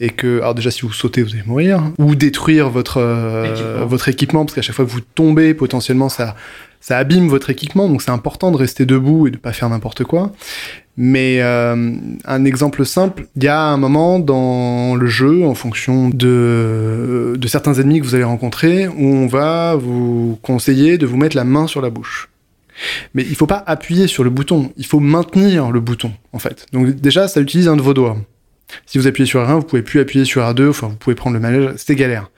Et 0.00 0.10
que, 0.10 0.38
alors 0.38 0.54
déjà, 0.54 0.70
si 0.70 0.82
vous 0.82 0.92
sautez, 0.92 1.22
vous 1.22 1.32
allez 1.34 1.44
mourir. 1.46 1.82
Ou 1.98 2.14
détruire 2.14 2.70
votre, 2.70 2.98
euh, 2.98 3.52
Équipement. 3.52 3.86
votre 3.86 4.08
équipement, 4.08 4.44
parce 4.44 4.54
qu'à 4.54 4.62
chaque 4.62 4.74
fois 4.74 4.84
que 4.84 4.90
vous 4.90 5.00
tombez, 5.00 5.54
potentiellement, 5.54 6.08
ça, 6.08 6.34
ça 6.80 6.98
abîme 6.98 7.28
votre 7.28 7.50
équipement. 7.50 7.88
Donc, 7.88 8.02
c'est 8.02 8.10
important 8.10 8.50
de 8.50 8.56
rester 8.56 8.84
debout 8.84 9.28
et 9.28 9.30
de 9.30 9.36
pas 9.36 9.52
faire 9.52 9.68
n'importe 9.68 10.04
quoi. 10.04 10.32
Mais 10.96 11.40
euh, 11.40 11.94
un 12.24 12.44
exemple 12.44 12.84
simple, 12.84 13.26
il 13.36 13.44
y 13.44 13.48
a 13.48 13.62
un 13.62 13.78
moment 13.78 14.18
dans 14.18 14.94
le 14.94 15.06
jeu, 15.06 15.46
en 15.46 15.54
fonction 15.54 16.10
de, 16.10 17.34
de 17.38 17.48
certains 17.48 17.74
ennemis 17.74 18.00
que 18.00 18.04
vous 18.04 18.14
allez 18.14 18.24
rencontrer, 18.24 18.88
où 18.88 19.06
on 19.06 19.26
va 19.26 19.74
vous 19.74 20.38
conseiller 20.42 20.98
de 20.98 21.06
vous 21.06 21.16
mettre 21.16 21.36
la 21.36 21.44
main 21.44 21.66
sur 21.66 21.80
la 21.80 21.88
bouche. 21.88 22.28
Mais 23.14 23.22
il 23.22 23.36
faut 23.36 23.46
pas 23.46 23.62
appuyer 23.66 24.06
sur 24.06 24.24
le 24.24 24.30
bouton, 24.30 24.72
il 24.76 24.86
faut 24.86 25.00
maintenir 25.00 25.70
le 25.70 25.80
bouton, 25.80 26.12
en 26.32 26.38
fait. 26.38 26.66
Donc 26.72 26.88
déjà, 26.90 27.28
ça 27.28 27.40
utilise 27.40 27.68
un 27.68 27.76
de 27.76 27.82
vos 27.82 27.94
doigts. 27.94 28.18
Si 28.86 28.98
vous 28.98 29.06
appuyez 29.06 29.26
sur 29.26 29.40
R1, 29.40 29.56
vous 29.56 29.62
pouvez 29.62 29.82
plus 29.82 30.00
appuyer 30.00 30.24
sur 30.24 30.42
R2, 30.42 30.68
enfin 30.68 30.88
vous 30.88 30.96
pouvez 30.96 31.14
prendre 31.14 31.34
le 31.34 31.40
manège, 31.40 31.70
c'est 31.76 31.94
galère. 31.94 32.30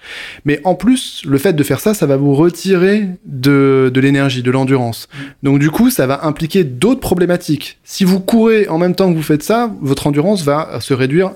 Mais 0.44 0.60
en 0.64 0.74
plus, 0.74 1.22
le 1.26 1.38
fait 1.38 1.52
de 1.52 1.62
faire 1.62 1.80
ça, 1.80 1.94
ça 1.94 2.06
va 2.06 2.16
vous 2.16 2.34
retirer 2.34 3.08
de, 3.24 3.92
l'énergie, 3.94 4.42
de 4.42 4.50
l'endurance. 4.50 5.08
Donc 5.42 5.58
du 5.58 5.70
coup, 5.70 5.90
ça 5.90 6.06
va 6.06 6.24
impliquer 6.24 6.64
d'autres 6.64 7.00
problématiques. 7.00 7.78
Si 7.84 8.04
vous 8.04 8.20
courez 8.20 8.68
en 8.68 8.78
même 8.78 8.94
temps 8.94 9.10
que 9.10 9.16
vous 9.16 9.22
faites 9.22 9.42
ça, 9.42 9.70
votre 9.80 10.06
endurance 10.06 10.42
va 10.44 10.80
se 10.80 10.94
réduire 10.94 11.32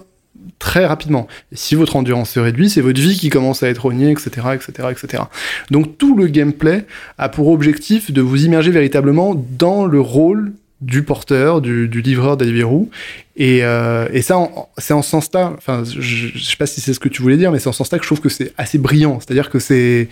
très 0.59 0.87
rapidement. 0.87 1.27
Et 1.53 1.57
si 1.57 1.75
votre 1.75 1.97
endurance 1.97 2.31
se 2.31 2.41
réduit, 2.41 2.71
c'est 2.71 2.81
votre 2.81 3.01
vie 3.01 3.19
qui 3.19 3.31
commence 3.31 3.63
à 3.63 3.69
être 3.69 3.83
rognée, 3.83 4.11
etc., 4.11 4.31
etc., 4.55 4.89
etc. 4.91 5.23
Donc 5.71 5.99
tout 5.99 6.17
le 6.17 6.27
gameplay 6.27 6.85
a 7.19 7.29
pour 7.29 7.49
objectif 7.49 8.11
de 8.11 8.21
vous 8.21 8.45
immerger 8.45 8.71
véritablement 8.71 9.35
dans 9.59 9.87
le 9.87 10.01
rôle 10.01 10.53
du 10.81 11.03
porteur, 11.03 11.61
du, 11.61 11.89
du 11.89 12.03
livreur 12.03 12.37
Deliveroo. 12.37 12.89
Et, 13.37 13.65
euh, 13.65 14.09
et 14.13 14.23
ça, 14.23 14.37
c'est 14.79 14.95
en 14.95 15.03
sens-là, 15.03 15.53
enfin, 15.57 15.83
je, 15.85 16.01
je 16.01 16.45
sais 16.45 16.57
pas 16.57 16.67
si 16.67 16.81
c'est 16.81 16.95
ce 16.95 17.01
que 17.01 17.09
tu 17.09 17.23
voulais 17.23 17.37
dire, 17.37 17.53
mais 17.53 17.59
c'est 17.59 17.69
en 17.69 17.73
sens-là 17.73 17.99
que 17.99 18.05
je 18.05 18.09
trouve 18.09 18.21
que 18.21 18.29
c'est 18.29 18.53
assez 18.57 18.79
brillant. 18.79 19.19
C'est-à-dire 19.21 19.51
que 19.51 19.59
c'est 19.59 20.09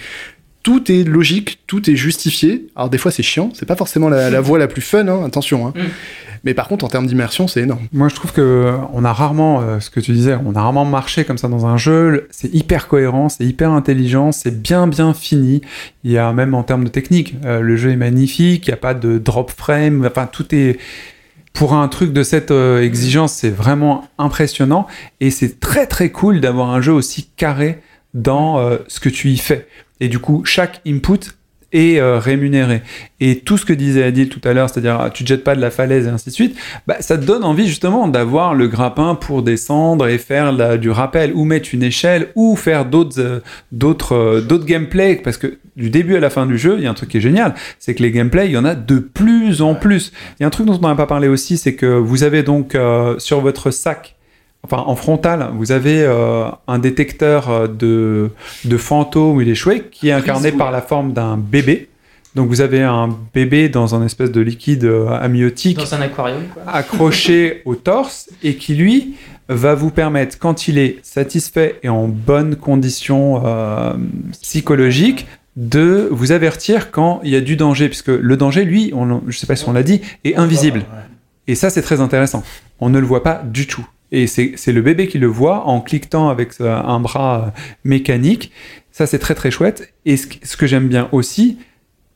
tout 0.66 0.90
est 0.90 1.04
logique, 1.04 1.60
tout 1.68 1.88
est 1.88 1.94
justifié. 1.94 2.66
Alors 2.74 2.90
des 2.90 2.98
fois 2.98 3.12
c'est 3.12 3.22
chiant, 3.22 3.50
c'est 3.54 3.66
pas 3.66 3.76
forcément 3.76 4.08
la, 4.08 4.30
la 4.30 4.40
voie 4.40 4.58
la 4.58 4.66
plus 4.66 4.82
fun, 4.82 5.06
hein, 5.06 5.22
attention. 5.24 5.68
hein. 5.68 5.72
Mm. 5.76 5.82
Mais 6.42 6.54
par 6.54 6.66
contre 6.66 6.84
en 6.84 6.88
termes 6.88 7.06
d'immersion 7.06 7.46
c'est 7.46 7.60
énorme. 7.60 7.86
Moi, 7.92 8.08
je 8.08 8.16
trouve 8.16 8.32
que 8.32 8.72
on 8.92 9.04
a 9.04 9.12
rarement, 9.12 9.60
euh, 9.60 9.78
ce 9.78 9.90
que 9.90 10.00
tu 10.00 10.10
disais, 10.10 10.36
on 10.44 10.56
a 10.56 10.60
rarement 10.60 10.84
marché 10.84 11.22
comme 11.22 11.38
ça 11.38 11.46
dans 11.46 11.66
un 11.66 11.76
jeu. 11.76 12.26
C'est 12.32 12.52
hyper 12.52 12.88
cohérent, 12.88 13.28
c'est 13.28 13.44
hyper 13.44 13.70
intelligent, 13.70 14.32
c'est 14.32 14.60
bien 14.60 14.88
bien 14.88 15.14
fini. 15.14 15.60
Il 16.02 16.10
y 16.10 16.18
a 16.18 16.32
même 16.32 16.52
en 16.52 16.64
termes 16.64 16.82
de 16.82 16.90
technique, 16.90 17.36
euh, 17.44 17.60
le 17.60 17.76
jeu 17.76 17.90
est 17.92 17.96
magnifique. 17.96 18.66
Il 18.66 18.70
n'y 18.70 18.74
a 18.74 18.78
pas 18.78 18.94
de 18.94 19.18
drop 19.18 19.52
frame. 19.56 20.04
Enfin, 20.04 20.26
tout 20.26 20.52
est 20.52 20.78
pour 21.52 21.74
un 21.74 21.86
truc 21.86 22.12
de 22.12 22.24
cette 22.24 22.50
euh, 22.50 22.82
exigence, 22.82 23.32
c'est 23.34 23.50
vraiment 23.50 24.08
impressionnant. 24.18 24.88
Et 25.20 25.30
c'est 25.30 25.60
très 25.60 25.86
très 25.86 26.10
cool 26.10 26.40
d'avoir 26.40 26.70
un 26.70 26.80
jeu 26.80 26.92
aussi 26.92 27.30
carré 27.36 27.78
dans 28.14 28.58
euh, 28.58 28.78
ce 28.88 28.98
que 28.98 29.08
tu 29.08 29.28
y 29.30 29.36
fais. 29.36 29.68
Et 30.00 30.08
du 30.08 30.18
coup, 30.18 30.42
chaque 30.44 30.80
input 30.86 31.20
est 31.72 31.98
euh, 31.98 32.18
rémunéré. 32.20 32.82
Et 33.18 33.40
tout 33.40 33.58
ce 33.58 33.66
que 33.66 33.72
disait 33.72 34.04
Adil 34.04 34.28
tout 34.28 34.40
à 34.44 34.52
l'heure, 34.52 34.70
c'est-à-dire 34.70 34.98
ah, 35.00 35.10
tu 35.10 35.24
te 35.24 35.28
jettes 35.28 35.42
pas 35.42 35.56
de 35.56 35.60
la 35.60 35.70
falaise 35.72 36.06
et 36.06 36.10
ainsi 36.10 36.28
de 36.30 36.34
suite, 36.34 36.56
bah, 36.86 36.96
ça 37.00 37.18
te 37.18 37.24
donne 37.24 37.42
envie 37.42 37.66
justement 37.66 38.06
d'avoir 38.06 38.54
le 38.54 38.68
grappin 38.68 39.16
pour 39.16 39.42
descendre 39.42 40.06
et 40.06 40.16
faire 40.18 40.52
la- 40.52 40.78
du 40.78 40.90
rappel 40.90 41.32
ou 41.34 41.44
mettre 41.44 41.70
une 41.72 41.82
échelle 41.82 42.28
ou 42.36 42.54
faire 42.54 42.84
d'autres 42.86 43.20
euh, 43.20 43.40
d'autres 43.72 44.14
euh, 44.14 44.40
d'autres 44.40 44.64
gameplays 44.64 45.16
parce 45.16 45.38
que 45.38 45.58
du 45.76 45.90
début 45.90 46.14
à 46.14 46.20
la 46.20 46.30
fin 46.30 46.46
du 46.46 46.56
jeu, 46.56 46.76
il 46.78 46.84
y 46.84 46.86
a 46.86 46.90
un 46.90 46.94
truc 46.94 47.10
qui 47.10 47.16
est 47.18 47.20
génial, 47.20 47.54
c'est 47.80 47.94
que 47.94 48.02
les 48.02 48.12
gameplays, 48.12 48.46
il 48.46 48.52
y 48.52 48.56
en 48.58 48.64
a 48.64 48.74
de 48.76 48.98
plus 48.98 49.60
en 49.60 49.74
plus. 49.74 50.12
Il 50.38 50.42
y 50.42 50.44
a 50.44 50.46
un 50.46 50.50
truc 50.50 50.66
dont 50.66 50.78
on 50.80 50.88
n'a 50.88 50.94
pas 50.94 51.06
parlé 51.06 51.26
aussi, 51.28 51.58
c'est 51.58 51.74
que 51.74 51.86
vous 51.86 52.22
avez 52.22 52.42
donc 52.42 52.74
sur 53.18 53.40
votre 53.40 53.70
sac 53.70 54.15
Enfin, 54.68 54.82
en 54.84 54.96
frontal, 54.96 55.50
vous 55.54 55.70
avez 55.70 56.02
euh, 56.02 56.48
un 56.66 56.78
détecteur 56.80 57.50
euh, 57.50 57.68
de, 57.68 58.30
de 58.64 58.76
fantômes 58.76 59.36
ou 59.36 59.44
d'échoués 59.44 59.84
qui 59.92 60.08
est 60.08 60.12
incarné 60.12 60.50
par 60.50 60.72
la 60.72 60.82
forme 60.82 61.12
d'un 61.12 61.36
bébé. 61.36 61.88
Donc 62.34 62.48
vous 62.48 62.60
avez 62.60 62.82
un 62.82 63.16
bébé 63.32 63.68
dans 63.68 63.94
un 63.94 64.04
espèce 64.04 64.32
de 64.32 64.40
liquide 64.40 64.84
euh, 64.84 65.08
amniotique 65.08 65.78
Dans 65.78 65.94
un 65.94 66.00
aquarium, 66.02 66.42
quoi. 66.52 66.64
accroché 66.66 67.62
au 67.64 67.76
torse 67.76 68.28
et 68.42 68.56
qui 68.56 68.74
lui 68.74 69.14
va 69.48 69.74
vous 69.74 69.90
permettre, 69.90 70.38
quand 70.38 70.66
il 70.66 70.78
est 70.78 70.98
satisfait 71.02 71.78
et 71.82 71.88
en 71.88 72.08
bonne 72.08 72.56
condition 72.56 73.42
euh, 73.46 73.94
psychologique, 74.42 75.26
de 75.54 76.08
vous 76.10 76.32
avertir 76.32 76.90
quand 76.90 77.20
il 77.24 77.30
y 77.30 77.36
a 77.36 77.40
du 77.40 77.56
danger, 77.56 77.88
puisque 77.88 78.08
le 78.08 78.36
danger, 78.36 78.64
lui, 78.64 78.92
on, 78.94 79.22
je 79.28 79.38
sais 79.38 79.46
pas 79.46 79.56
si 79.56 79.66
on 79.66 79.72
l'a 79.72 79.84
dit, 79.84 80.02
est 80.24 80.34
invisible. 80.36 80.84
Et 81.46 81.54
ça, 81.54 81.70
c'est 81.70 81.80
très 81.80 82.02
intéressant. 82.02 82.42
On 82.80 82.90
ne 82.90 82.98
le 82.98 83.06
voit 83.06 83.22
pas 83.22 83.40
du 83.42 83.66
tout. 83.66 83.86
Et 84.12 84.26
c'est 84.26 84.54
le 84.72 84.82
bébé 84.82 85.08
qui 85.08 85.18
le 85.18 85.26
voit 85.26 85.66
en 85.66 85.80
cliquetant 85.80 86.28
avec 86.28 86.52
euh, 86.60 86.74
un 86.76 87.00
bras 87.00 87.46
euh, 87.46 87.60
mécanique. 87.84 88.52
Ça, 88.92 89.06
c'est 89.06 89.18
très 89.18 89.34
très 89.34 89.50
chouette. 89.50 89.92
Et 90.04 90.16
ce, 90.16 90.56
que- 90.56 90.66
j'aime 90.66 90.88
bien 90.88 91.08
aussi, 91.12 91.58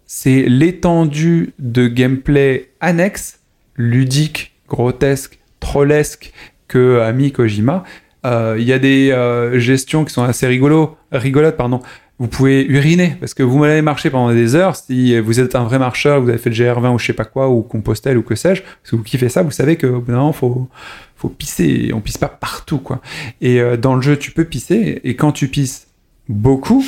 c'est 0.06 0.42
l'étendue 0.48 1.52
de 1.58 1.88
gameplay 1.88 2.70
annexe, 2.80 3.40
ludique, 3.76 4.52
grotesque, 4.68 5.38
trollesque 5.58 6.32
que 6.68 7.00
a 7.00 7.12
mis 7.12 7.32
Kojima. 7.32 7.84
Euh, 8.24 8.56
Il 8.58 8.64
y 8.64 8.72
a 8.72 8.78
des 8.78 9.10
euh, 9.10 9.58
gestions 9.58 10.04
qui 10.04 10.12
sont 10.12 10.22
assez 10.22 10.46
rigolo, 10.46 10.96
rigolotes. 11.10 11.56
Pardon. 11.56 11.80
Vous 12.20 12.28
pouvez 12.28 12.66
uriner 12.66 13.16
parce 13.18 13.32
que 13.32 13.42
vous 13.42 13.58
m'avez 13.58 13.80
marché 13.80 14.10
pendant 14.10 14.30
des 14.32 14.54
heures. 14.54 14.76
Si 14.76 15.18
vous 15.18 15.40
êtes 15.40 15.54
un 15.54 15.64
vrai 15.64 15.78
marcheur, 15.78 16.20
vous 16.20 16.28
avez 16.28 16.36
fait 16.36 16.50
le 16.50 16.54
GR20 16.54 16.92
ou 16.92 16.98
je 16.98 17.06
sais 17.06 17.12
pas 17.14 17.24
quoi, 17.24 17.48
ou 17.48 17.62
Compostelle 17.62 18.18
ou 18.18 18.22
que 18.22 18.34
sais-je, 18.34 18.60
que 18.60 18.94
vous 18.94 19.02
kiffez 19.02 19.30
ça, 19.30 19.42
vous 19.42 19.50
savez 19.50 19.76
que 19.76 19.86
au 19.86 20.00
bout 20.02 20.12
d'un 20.12 20.30
faut, 20.32 20.68
faut 21.16 21.30
pisser. 21.30 21.92
On 21.94 22.00
pisse 22.02 22.18
pas 22.18 22.28
partout, 22.28 22.76
quoi. 22.76 23.00
Et 23.40 23.58
euh, 23.58 23.78
dans 23.78 23.94
le 23.94 24.02
jeu, 24.02 24.18
tu 24.18 24.32
peux 24.32 24.44
pisser. 24.44 25.00
Et 25.02 25.16
quand 25.16 25.32
tu 25.32 25.48
pisses 25.48 25.86
beaucoup, 26.28 26.84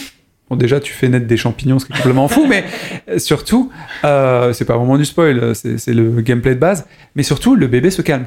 bon, 0.50 0.56
déjà, 0.56 0.80
tu 0.80 0.92
fais 0.92 1.08
naître 1.08 1.26
des 1.26 1.38
champignons, 1.38 1.78
ce 1.78 1.86
qui 1.86 1.92
est 1.92 1.96
complètement 1.96 2.28
fou, 2.28 2.46
mais 2.46 2.64
euh, 3.08 3.18
surtout, 3.18 3.72
euh, 4.04 4.52
c'est 4.52 4.66
pas 4.66 4.76
vraiment 4.76 4.98
du 4.98 5.06
spoil, 5.06 5.54
c'est 5.54 5.94
le 5.94 6.20
gameplay 6.20 6.54
de 6.54 6.60
base. 6.60 6.86
Mais 7.14 7.22
surtout, 7.22 7.54
le 7.54 7.68
bébé 7.68 7.90
se 7.90 8.02
calme. 8.02 8.26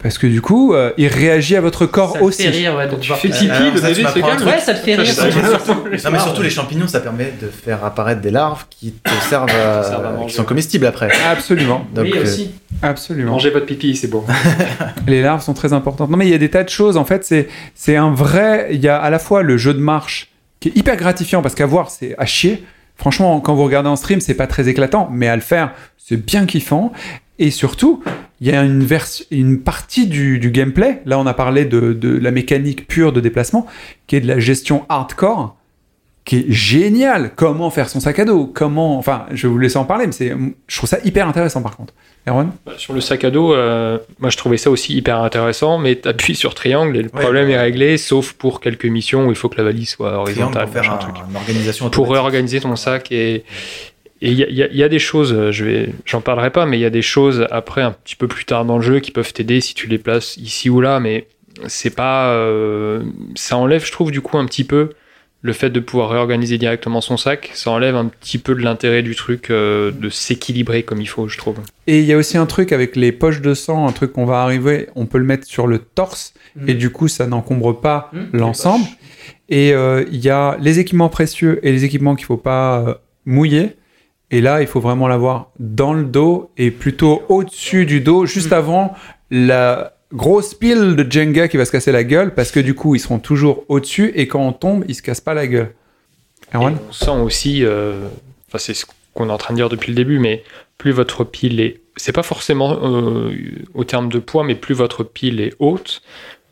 Parce 0.00 0.16
que 0.16 0.28
du 0.28 0.40
coup, 0.40 0.74
euh, 0.74 0.92
il 0.96 1.08
réagit 1.08 1.56
à 1.56 1.60
votre 1.60 1.84
corps 1.84 2.12
Ça 2.12 2.18
te 2.20 2.24
aussi. 2.24 2.42
fait 2.44 2.50
rire, 2.50 2.76
ouais, 2.76 2.86
de 2.86 2.94
Tu 2.94 3.08
voir 3.08 3.18
fais 3.18 3.32
ça. 3.32 3.38
pipi, 3.40 3.78
ça, 3.80 3.92
se 3.92 4.00
m'apprends 4.00 4.28
un 4.28 4.36
calme. 4.36 4.46
Ouais, 4.48 4.60
ça 4.60 4.74
te 4.74 4.78
fait 4.78 4.94
rire. 4.94 5.12
Ça, 5.12 5.24
Non, 5.28 6.10
mais 6.12 6.18
surtout 6.20 6.42
les 6.42 6.50
champignons, 6.50 6.86
ça 6.86 7.00
permet 7.00 7.32
de 7.42 7.48
faire 7.48 7.84
apparaître 7.84 8.20
des 8.20 8.30
larves 8.30 8.66
qui 8.70 8.92
te 8.92 9.10
servent 9.28 9.50
à, 9.50 9.82
servent 9.82 10.22
à 10.22 10.24
qui 10.26 10.34
sont 10.34 10.44
comestibles 10.44 10.86
après. 10.86 11.08
Absolument, 11.28 11.84
Donc, 11.92 12.04
oui, 12.04 12.12
euh, 12.16 12.22
aussi. 12.22 12.52
absolument. 12.80 13.32
Mangez 13.32 13.50
votre 13.50 13.66
pipi, 13.66 13.96
c'est 13.96 14.06
bon. 14.06 14.22
Les 15.08 15.20
larves 15.20 15.42
sont 15.42 15.54
très 15.54 15.72
importantes. 15.72 16.10
Non, 16.10 16.16
mais 16.16 16.26
il 16.28 16.30
y 16.30 16.34
a 16.34 16.38
des 16.38 16.50
tas 16.50 16.62
de 16.62 16.68
choses. 16.68 16.96
En 16.96 17.04
fait, 17.04 17.24
c'est 17.24 17.48
c'est 17.74 17.96
un 17.96 18.12
vrai. 18.12 18.68
Il 18.70 18.80
y 18.80 18.88
a 18.88 18.98
à 18.98 19.10
la 19.10 19.18
fois 19.18 19.42
le 19.42 19.56
jeu 19.56 19.74
de 19.74 19.80
marche 19.80 20.30
qui 20.60 20.68
est 20.68 20.76
hyper 20.76 20.94
gratifiant 20.96 21.42
parce 21.42 21.56
qu'à 21.56 21.66
voir, 21.66 21.90
c'est 21.90 22.14
à 22.18 22.24
chier. 22.24 22.62
Franchement, 22.94 23.40
quand 23.40 23.54
vous 23.56 23.64
regardez 23.64 23.88
en 23.88 23.96
stream, 23.96 24.20
c'est 24.20 24.34
pas 24.34 24.46
très 24.46 24.68
éclatant, 24.68 25.08
mais 25.12 25.26
à 25.26 25.34
le 25.34 25.42
faire, 25.42 25.72
c'est 25.96 26.16
bien 26.24 26.46
kiffant. 26.46 26.92
Et 27.38 27.50
surtout, 27.50 28.02
il 28.40 28.48
y 28.48 28.52
a 28.52 28.62
une, 28.62 28.82
vers- 28.84 29.06
une 29.30 29.60
partie 29.60 30.06
du, 30.06 30.38
du 30.38 30.50
gameplay. 30.50 31.02
Là, 31.06 31.18
on 31.18 31.26
a 31.26 31.34
parlé 31.34 31.64
de, 31.64 31.92
de 31.92 32.16
la 32.18 32.30
mécanique 32.30 32.86
pure 32.88 33.12
de 33.12 33.20
déplacement, 33.20 33.66
qui 34.06 34.16
est 34.16 34.20
de 34.20 34.26
la 34.28 34.38
gestion 34.40 34.84
hardcore, 34.88 35.54
qui 36.24 36.36
est 36.36 36.46
géniale. 36.52 37.32
Comment 37.36 37.70
faire 37.70 37.88
son 37.88 38.00
sac 38.00 38.18
à 38.18 38.24
dos? 38.24 38.46
Comment 38.52 38.98
Enfin, 38.98 39.26
je 39.32 39.46
vais 39.46 39.52
vous 39.52 39.58
laisser 39.58 39.78
en 39.78 39.84
parler, 39.84 40.06
mais 40.06 40.12
c'est, 40.12 40.34
je 40.66 40.76
trouve 40.76 40.88
ça 40.90 40.98
hyper 41.04 41.26
intéressant 41.28 41.62
par 41.62 41.76
contre. 41.76 41.94
Erwan? 42.26 42.50
Bah, 42.66 42.72
Sur 42.76 42.92
le 42.92 43.00
sac 43.00 43.24
à 43.24 43.30
dos, 43.30 43.54
euh, 43.54 43.96
moi 44.18 44.28
je 44.28 44.36
trouvais 44.36 44.58
ça 44.58 44.68
aussi 44.70 44.94
hyper 44.94 45.22
intéressant, 45.22 45.78
mais 45.78 45.94
t'appuies 45.94 46.34
sur 46.34 46.54
triangle 46.54 46.96
et 46.98 47.02
le 47.02 47.08
Ouais. 47.14 47.22
problème 47.22 47.48
est 47.48 47.58
réglé, 47.58 47.96
sauf 47.96 48.32
pour 48.34 48.60
quelques 48.60 48.84
missions 48.84 49.26
où 49.26 49.30
il 49.30 49.36
faut 49.36 49.48
que 49.48 49.56
la 49.56 49.62
valise 49.64 49.88
soit 49.90 50.08
triangle 50.10 50.20
horizontale, 50.28 50.64
pour 50.64 50.72
faire 50.82 50.92
un- 50.92 50.96
truc. 50.98 51.14
une 51.30 51.36
organisation 51.36 51.88
Pour 51.88 52.10
réorganiser 52.12 52.60
ton 52.60 52.76
sac 52.76 53.10
et, 53.12 53.44
Et 54.20 54.32
il 54.32 54.38
y 54.38 54.62
a, 54.62 54.66
y 54.66 54.82
y 54.82 54.88
des 54.88 54.98
choses, 54.98 55.32
euh, 55.32 55.52
je 55.52 55.64
vais, 55.64 55.88
j'en 56.04 56.20
parlerai 56.20 56.50
pas, 56.50 56.66
mais 56.66 56.76
il 56.78 56.80
y 56.80 56.86
a 56.86 56.90
des 56.90 57.02
choses 57.02 57.46
après 57.50 57.82
un 57.82 57.92
petit 57.92 58.16
peu 58.16 58.26
plus 58.26 58.44
tard 58.44 58.64
dans 58.64 58.76
le 58.76 58.82
jeu 58.82 59.00
qui 59.00 59.12
peuvent 59.12 59.32
t'aider 59.32 59.60
si 59.60 59.74
tu 59.74 59.86
les 59.86 59.98
places 59.98 60.36
ici 60.36 60.70
ou 60.70 60.80
là, 60.80 60.98
mais 60.98 61.28
c'est 61.66 61.94
pas, 61.94 62.30
euh, 62.32 63.02
ça 63.34 63.56
enlève, 63.56 63.84
je 63.84 63.92
trouve, 63.92 64.10
du 64.10 64.20
coup 64.20 64.38
un 64.38 64.46
petit 64.46 64.64
peu 64.64 64.90
le 65.40 65.52
fait 65.52 65.70
de 65.70 65.78
pouvoir 65.78 66.10
réorganiser 66.10 66.58
directement 66.58 67.00
son 67.00 67.16
sac. 67.16 67.50
Ça 67.54 67.70
enlève 67.70 67.94
un 67.94 68.06
petit 68.06 68.38
peu 68.38 68.54
de 68.54 68.60
l'intérêt 68.60 69.02
du 69.02 69.14
truc 69.14 69.50
euh, 69.50 69.92
de 69.92 70.08
s'équilibrer 70.08 70.82
comme 70.82 71.00
il 71.00 71.06
faut, 71.06 71.28
je 71.28 71.38
trouve. 71.38 71.58
Et 71.86 72.00
il 72.00 72.04
y 72.04 72.12
a 72.12 72.16
aussi 72.16 72.36
un 72.36 72.46
truc 72.46 72.72
avec 72.72 72.96
les 72.96 73.12
poches 73.12 73.40
de 73.40 73.54
sang, 73.54 73.86
un 73.86 73.92
truc 73.92 74.12
qu'on 74.12 74.24
va 74.24 74.42
arriver, 74.42 74.88
on 74.96 75.06
peut 75.06 75.18
le 75.18 75.24
mettre 75.24 75.46
sur 75.46 75.66
le 75.66 75.78
torse, 75.78 76.34
et 76.66 76.74
du 76.74 76.90
coup, 76.90 77.06
ça 77.06 77.26
n'encombre 77.26 77.80
pas 77.80 78.10
l'ensemble. 78.32 78.84
Et 79.48 79.72
euh, 79.72 80.04
il 80.10 80.18
y 80.18 80.30
a 80.30 80.56
les 80.60 80.78
équipements 80.80 81.08
précieux 81.08 81.60
et 81.62 81.72
les 81.72 81.84
équipements 81.84 82.16
qu'il 82.16 82.26
faut 82.26 82.36
pas 82.36 82.80
euh, 82.80 82.94
mouiller. 83.24 83.76
Et 84.30 84.40
là, 84.40 84.60
il 84.60 84.66
faut 84.66 84.80
vraiment 84.80 85.08
l'avoir 85.08 85.50
dans 85.58 85.94
le 85.94 86.04
dos 86.04 86.50
et 86.58 86.70
plutôt 86.70 87.22
au-dessus 87.28 87.86
du 87.86 88.00
dos, 88.00 88.26
juste 88.26 88.52
avant 88.52 88.94
la 89.30 89.94
grosse 90.12 90.54
pile 90.54 90.96
de 90.96 91.10
Jenga 91.10 91.48
qui 91.48 91.56
va 91.56 91.64
se 91.64 91.72
casser 91.72 91.92
la 91.92 92.04
gueule, 92.04 92.34
parce 92.34 92.50
que 92.50 92.60
du 92.60 92.74
coup, 92.74 92.94
ils 92.94 93.00
seront 93.00 93.18
toujours 93.18 93.64
au-dessus 93.68 94.12
et 94.14 94.28
quand 94.28 94.40
on 94.40 94.52
tombe, 94.52 94.84
ils 94.88 94.94
se 94.94 95.02
cassent 95.02 95.20
pas 95.20 95.34
la 95.34 95.46
gueule. 95.46 95.74
Erwan 96.54 96.74
Et 96.74 96.76
on 96.88 96.92
sent 96.92 97.10
aussi, 97.10 97.64
euh, 97.64 98.08
enfin 98.48 98.58
c'est 98.58 98.74
ce 98.74 98.86
qu'on 99.14 99.28
est 99.28 99.32
en 99.32 99.38
train 99.38 99.54
de 99.54 99.58
dire 99.58 99.68
depuis 99.68 99.92
le 99.92 99.96
début, 99.96 100.18
mais 100.18 100.44
plus 100.76 100.92
votre 100.92 101.24
pile 101.24 101.60
est, 101.60 101.80
c'est 101.96 102.12
pas 102.12 102.22
forcément 102.22 102.78
euh, 102.82 103.32
au 103.74 103.84
terme 103.84 104.08
de 104.08 104.18
poids, 104.18 104.44
mais 104.44 104.54
plus 104.54 104.74
votre 104.74 105.04
pile 105.04 105.40
est 105.40 105.54
haute, 105.58 106.02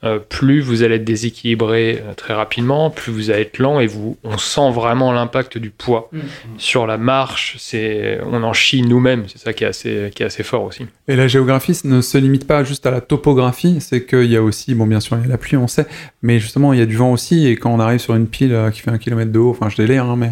euh, 0.05 0.19
plus 0.19 0.61
vous 0.61 0.83
allez 0.83 0.97
être 0.97 1.05
déséquilibré 1.05 2.03
euh, 2.05 2.15
très 2.15 2.35
rapidement, 2.35 2.91
plus 2.91 3.11
vous 3.11 3.31
allez 3.31 3.43
être 3.43 3.59
lent 3.59 3.81
et 3.81 3.87
vous, 3.87 4.17
on 4.25 4.37
sent 4.37 4.71
vraiment 4.71 5.11
l'impact 5.13 5.57
du 5.57 5.71
poids 5.71 6.11
sur 6.59 6.87
la 6.87 6.99
marche. 6.99 7.57
C'est, 7.59 8.21
on 8.31 8.43
en 8.43 8.53
chie 8.53 8.83
nous-mêmes. 8.83 9.25
C'est 9.27 9.39
ça 9.39 9.53
qui 9.53 9.65
est 9.65 9.67
assez, 9.67 10.11
qui 10.15 10.23
est 10.23 10.27
assez 10.27 10.43
fort 10.43 10.65
aussi. 10.65 10.87
Et 11.09 11.17
la 11.17 11.29
géographie 11.29 11.79
ne 11.85 12.01
se 12.01 12.19
limite 12.19 12.47
pas 12.47 12.63
juste 12.63 12.85
à 12.85 12.91
la 12.91 13.01
topographie, 13.01 13.81
c'est 13.81 14.05
qu'il 14.05 14.27
y 14.27 14.37
a 14.37 14.43
aussi, 14.43 14.75
bon 14.75 14.87
bien 14.87 15.01
sûr 15.01 15.17
il 15.17 15.23
y 15.23 15.25
a 15.25 15.29
la 15.29 15.39
pluie 15.39 15.57
on 15.57 15.67
sait, 15.69 15.87
mais 16.23 16.41
justement 16.41 16.73
il 16.73 16.79
y 16.79 16.83
a 16.83 16.87
du 16.87 16.97
vent 16.97 17.13
aussi, 17.13 17.47
et 17.47 17.57
quand 17.57 17.73
on 17.73 17.81
arrive 17.81 18.01
sur 18.01 18.15
une 18.15 18.27
pile 18.27 18.53
euh, 18.53 18.71
qui 18.71 18.81
fait 18.81 18.91
un 18.91 18.99
kilomètre 18.99 19.33
de 19.33 19.39
haut, 19.39 19.51
enfin 19.51 19.69
je 19.69 19.77
délire, 19.77 20.05
hein, 20.05 20.17
mais 20.17 20.31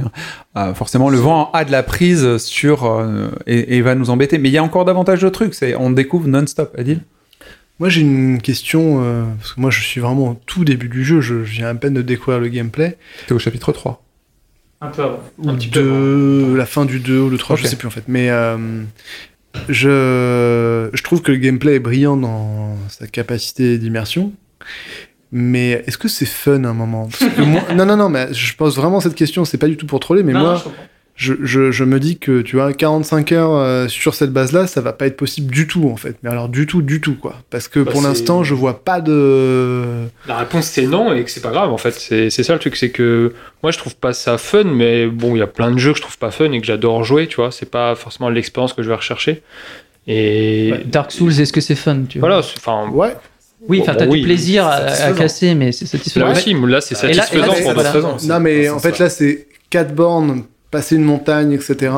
euh, 0.57 0.75
forcément 0.75 1.09
le 1.09 1.19
vent 1.19 1.51
a 1.53 1.65
de 1.65 1.73
la 1.73 1.83
prise 1.83 2.37
sur, 2.37 2.85
euh, 2.85 3.29
et, 3.47 3.77
et 3.77 3.83
va 3.83 3.95
nous 3.95 4.11
embêter. 4.11 4.39
Mais 4.39 4.51
il 4.51 4.53
y 4.53 4.59
a 4.59 4.63
encore 4.63 4.85
davantage 4.85 5.23
de 5.23 5.29
trucs, 5.29 5.55
c'est 5.55 5.75
on 5.75 5.91
découvre 5.91 6.29
non-stop, 6.29 6.75
Adil 6.79 7.01
Moi, 7.81 7.89
j'ai 7.89 8.03
une 8.03 8.41
question, 8.41 9.03
euh, 9.03 9.25
parce 9.39 9.53
que 9.55 9.61
moi, 9.61 9.71
je 9.71 9.81
suis 9.83 10.01
vraiment 10.01 10.31
au 10.31 10.41
tout 10.47 10.65
début 10.65 10.89
du 10.89 11.05
jeu, 11.05 11.21
je 11.21 11.43
je 11.45 11.53
viens 11.53 11.69
à 11.69 11.75
peine 11.75 11.95
de 11.95 12.03
découvrir 12.03 12.41
le 12.41 12.49
gameplay. 12.49 12.97
T'es 13.27 13.35
au 13.35 13.39
chapitre 13.39 13.73
3. 13.73 14.01
Un 14.81 14.89
peu 14.89 15.03
avant. 15.03 15.21
ou 15.39 15.53
de 15.57 16.55
la 16.57 16.67
fin 16.67 16.85
du 16.85 17.01
2 17.01 17.19
ou 17.19 17.31
le 17.31 17.39
3, 17.39 17.57
Ok. 17.57 17.63
je 17.63 17.67
sais 17.67 17.77
plus 17.77 17.89
en 17.89 17.91
fait. 17.91 18.05
Mais 18.07 18.31
euh, 18.31 18.83
je, 19.69 20.89
je 20.93 21.03
trouve 21.03 21.23
que 21.23 21.33
le 21.33 21.39
gameplay 21.39 21.75
est 21.77 21.81
brillant 21.81 22.17
dans 22.17 22.77
sa 22.89 23.07
capacité 23.07 23.79
d'immersion. 23.79 24.33
Mais 25.33 25.83
est-ce 25.87 25.99
que 25.99 26.07
c'est 26.09 26.27
fun 26.27 26.63
à 26.65 26.69
un 26.69 26.75
moment? 26.75 27.09
Parce 27.09 27.33
que 27.35 27.43
moi- 27.43 27.63
Non, 27.75 27.87
non, 27.87 27.97
non, 27.97 28.09
mais 28.09 28.33
je 28.33 28.55
pose 28.57 28.77
vraiment 28.77 29.01
cette 29.01 29.15
question, 29.17 29.45
c'est 29.45 29.59
pas 29.59 29.67
du 29.69 29.77
tout 29.77 29.87
pour 29.87 29.99
troller, 30.01 30.23
mais 30.23 30.33
moi, 30.33 30.63
je, 31.17 31.35
je, 31.43 31.71
je 31.71 31.85
me 31.85 32.01
dis 32.01 32.19
que, 32.19 32.41
tu 32.43 32.57
vois, 32.57 32.73
45 32.73 33.31
heures 33.33 33.55
euh, 33.55 33.87
sur 33.89 34.15
cette 34.15 34.33
base-là, 34.33 34.67
ça 34.67 34.81
va 34.81 34.93
pas 34.93 35.07
être 35.07 35.17
possible 35.17 35.53
du 35.53 35.67
tout, 35.69 35.89
en 35.89 35.97
fait. 35.97 36.17
Mais 36.25 36.31
alors, 36.31 36.49
du 36.49 36.67
tout, 36.67 36.83
du 36.83 37.01
tout, 37.01 37.15
quoi. 37.15 37.37
Parce 37.51 37.69
que 37.69 37.79
Bah, 37.81 37.93
pour 37.93 38.03
l'instant, 38.03 38.43
je 38.43 38.53
vois 38.55 38.83
pas 38.85 39.01
de... 39.01 39.85
La 40.27 40.39
réponse 40.39 40.67
c'est 40.67 40.87
non 40.87 41.13
et 41.15 41.23
que 41.25 41.31
c'est 41.31 41.41
pas 41.43 41.51
grave 41.53 41.71
en 41.73 41.79
fait. 41.79 41.93
C'est 41.93 42.31
ça 42.43 42.53
le 42.53 42.59
truc, 42.59 42.75
c'est 42.77 42.91
que 42.91 43.33
moi 43.63 43.71
je 43.71 43.79
trouve 43.79 43.95
pas 43.97 44.13
ça 44.13 44.39
fun, 44.39 44.65
mais 44.65 45.07
bon, 45.07 45.37
il 45.37 45.39
y 45.39 45.43
a 45.43 45.47
plein 45.47 45.71
de 45.71 45.79
jeux 45.79 45.93
que 45.93 45.99
je 45.99 46.03
trouve 46.03 46.19
pas 46.19 46.31
fun 46.33 46.51
et 46.53 46.61
que 46.61 46.67
j'adore 46.67 47.05
jouer, 47.05 47.27
tu 47.29 47.37
vois. 47.37 47.51
C'est 47.53 47.71
pas 47.71 47.95
forcément 47.95 48.29
l'expérience 48.29 48.73
que 48.73 48.83
je 48.83 48.89
vais 48.89 48.95
rechercher. 48.97 49.43
Et 50.07 50.71
Ouais, 50.73 50.83
Dark 50.85 51.13
Souls, 51.13 51.41
est-ce 51.41 51.53
que 51.53 51.61
c'est 51.61 51.75
fun 51.77 52.03
tu 52.09 52.19
vois 52.19 52.29
voilà, 52.29 52.43
enfin, 52.45 52.89
Ouais, 52.93 53.15
Oui, 53.69 53.81
enfin, 53.81 53.93
Bon, 53.93 53.99
t'as 54.01 54.07
oui, 54.07 54.21
du 54.21 54.27
plaisir 54.27 54.67
à, 54.67 55.13
casser, 55.13 55.55
mais 55.55 55.73
c'est 55.73 55.87
satisfaisant. 55.87 56.27
là 56.27 56.33
aussi, 56.33 56.55
là 56.55 56.81
c'est 56.81 57.01
là- 57.03 57.09
là, 57.15 57.23
satisfaisant 57.23 57.55
c'est- 57.55 57.63
pour 57.63 57.73
voilà. 57.75 57.93
d'autres 57.93 58.09
raisons. 58.13 58.29
non, 58.29 58.41
mais 58.41 58.69
en 58.69 58.79
fait, 58.79 58.99
là, 58.99 59.09
c'est 59.09 59.47
4 59.71 59.95
bornes, 59.95 60.43
passer 60.75 60.97
une 60.97 61.05
montagne, 61.05 61.53
etc. 61.53 61.93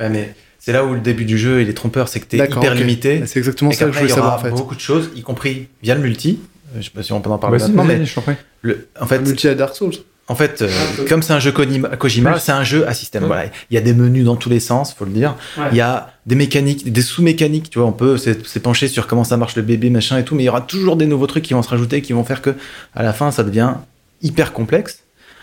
Ouais, 0.00 0.08
mais 0.10 0.34
c'est 0.58 0.72
là 0.72 0.84
où 0.84 0.92
le 0.94 1.00
début 1.00 1.24
du 1.24 1.38
jeu 1.38 1.62
il 1.62 1.68
est 1.68 1.74
trompeur, 1.74 2.08
c'est 2.08 2.20
que 2.20 2.26
t'es 2.26 2.36
D'accord, 2.36 2.62
hyper 2.62 2.74
limité. 2.74 3.18
Bah, 3.18 3.26
C'est 3.26 3.38
exactement 3.38 3.70
Et 3.70 3.74
ça 3.74 3.86
que 3.86 3.92
je 3.92 3.98
il 3.98 4.00
voulais 4.02 4.10
y 4.10 4.18
aura 4.18 4.30
savoir, 4.32 4.38
en 4.40 4.42
fait. 4.44 4.50
beaucoup 4.62 4.74
de 4.74 4.80
choses, 4.80 5.10
y 5.16 5.22
compris 5.22 5.68
via 5.82 5.94
le 5.94 6.00
multi. 6.02 6.38
Euh, 6.74 6.78
Je 6.80 6.84
sais 6.84 6.90
pas 6.90 7.02
si 7.02 7.12
on 7.12 7.20
peut 7.20 7.30
en 7.30 7.38
parler 7.38 7.58
maintenant, 7.58 7.84
mais 7.84 8.04
je 8.04 8.20
prie. 8.20 8.34
le, 8.62 8.88
en 9.00 9.06
fait, 9.06 9.18
multi 9.20 9.48
à 9.48 9.54
Dark 9.54 9.74
Souls. 9.74 9.94
En 10.28 10.36
fait, 10.36 10.62
euh, 10.62 10.68
comme 11.08 11.20
c'est 11.20 11.32
un 11.32 11.40
jeu 11.40 11.50
Kojima, 11.50 11.96
Kojima, 11.96 12.38
c'est 12.38 12.52
un 12.52 12.62
jeu 12.62 12.86
à 12.86 12.94
système. 12.94 13.24
Voilà, 13.24 13.46
il 13.70 13.74
y 13.74 13.76
a 13.76 13.80
des 13.80 13.92
menus 13.92 14.24
dans 14.24 14.36
tous 14.36 14.48
les 14.48 14.60
sens, 14.60 14.94
faut 14.94 15.04
le 15.04 15.10
dire. 15.10 15.34
Ouais. 15.58 15.64
Il 15.72 15.76
y 15.76 15.80
a 15.80 16.12
des 16.26 16.36
mécaniques, 16.36 16.90
des 16.90 17.02
sous-mécaniques. 17.02 17.70
Tu 17.70 17.78
vois, 17.80 17.88
on 17.88 17.92
peut 17.92 18.16
penché 18.62 18.86
sur 18.88 19.08
comment 19.08 19.24
ça 19.24 19.36
marche 19.36 19.56
le 19.56 19.62
bébé, 19.62 19.90
machin 19.90 20.18
et 20.18 20.24
tout, 20.24 20.36
mais 20.36 20.44
il 20.44 20.46
y 20.46 20.48
aura 20.48 20.60
toujours 20.60 20.96
des 20.96 21.06
nouveaux 21.06 21.26
trucs 21.26 21.42
qui 21.44 21.54
vont 21.54 21.62
se 21.62 21.68
rajouter, 21.68 22.02
qui 22.02 22.12
vont 22.12 22.24
faire 22.24 22.40
que 22.40 22.54
à 22.94 23.02
la 23.02 23.12
fin, 23.12 23.30
ça 23.32 23.42
devient 23.42 23.74
hyper 24.22 24.52
complexe. 24.52 25.00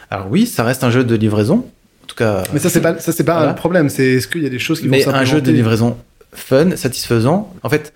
Alors 0.09 0.27
oui, 0.31 0.47
ça 0.47 0.63
reste 0.63 0.83
un 0.85 0.89
jeu 0.91 1.03
de 1.03 1.15
livraison. 1.15 1.67
Tout 2.09 2.15
cas, 2.15 2.43
Mais 2.51 2.59
ça, 2.59 2.69
c'est 2.69 2.81
pas, 2.81 2.99
ça, 2.99 3.11
c'est 3.13 3.23
pas 3.23 3.35
Voilà. 3.35 3.49
le 3.51 3.55
problème. 3.55 3.87
C'est 3.89 4.05
est-ce 4.15 4.27
qu'il 4.27 4.43
y 4.43 4.45
a 4.45 4.49
des 4.49 4.59
choses 4.59 4.81
qui 4.81 4.89
mais 4.89 5.03
vont 5.03 5.13
un 5.13 5.23
jeu 5.23 5.39
de 5.41 5.51
livraison 5.51 5.95
fun, 6.33 6.75
satisfaisant. 6.75 7.53
En 7.63 7.69
fait, 7.69 7.93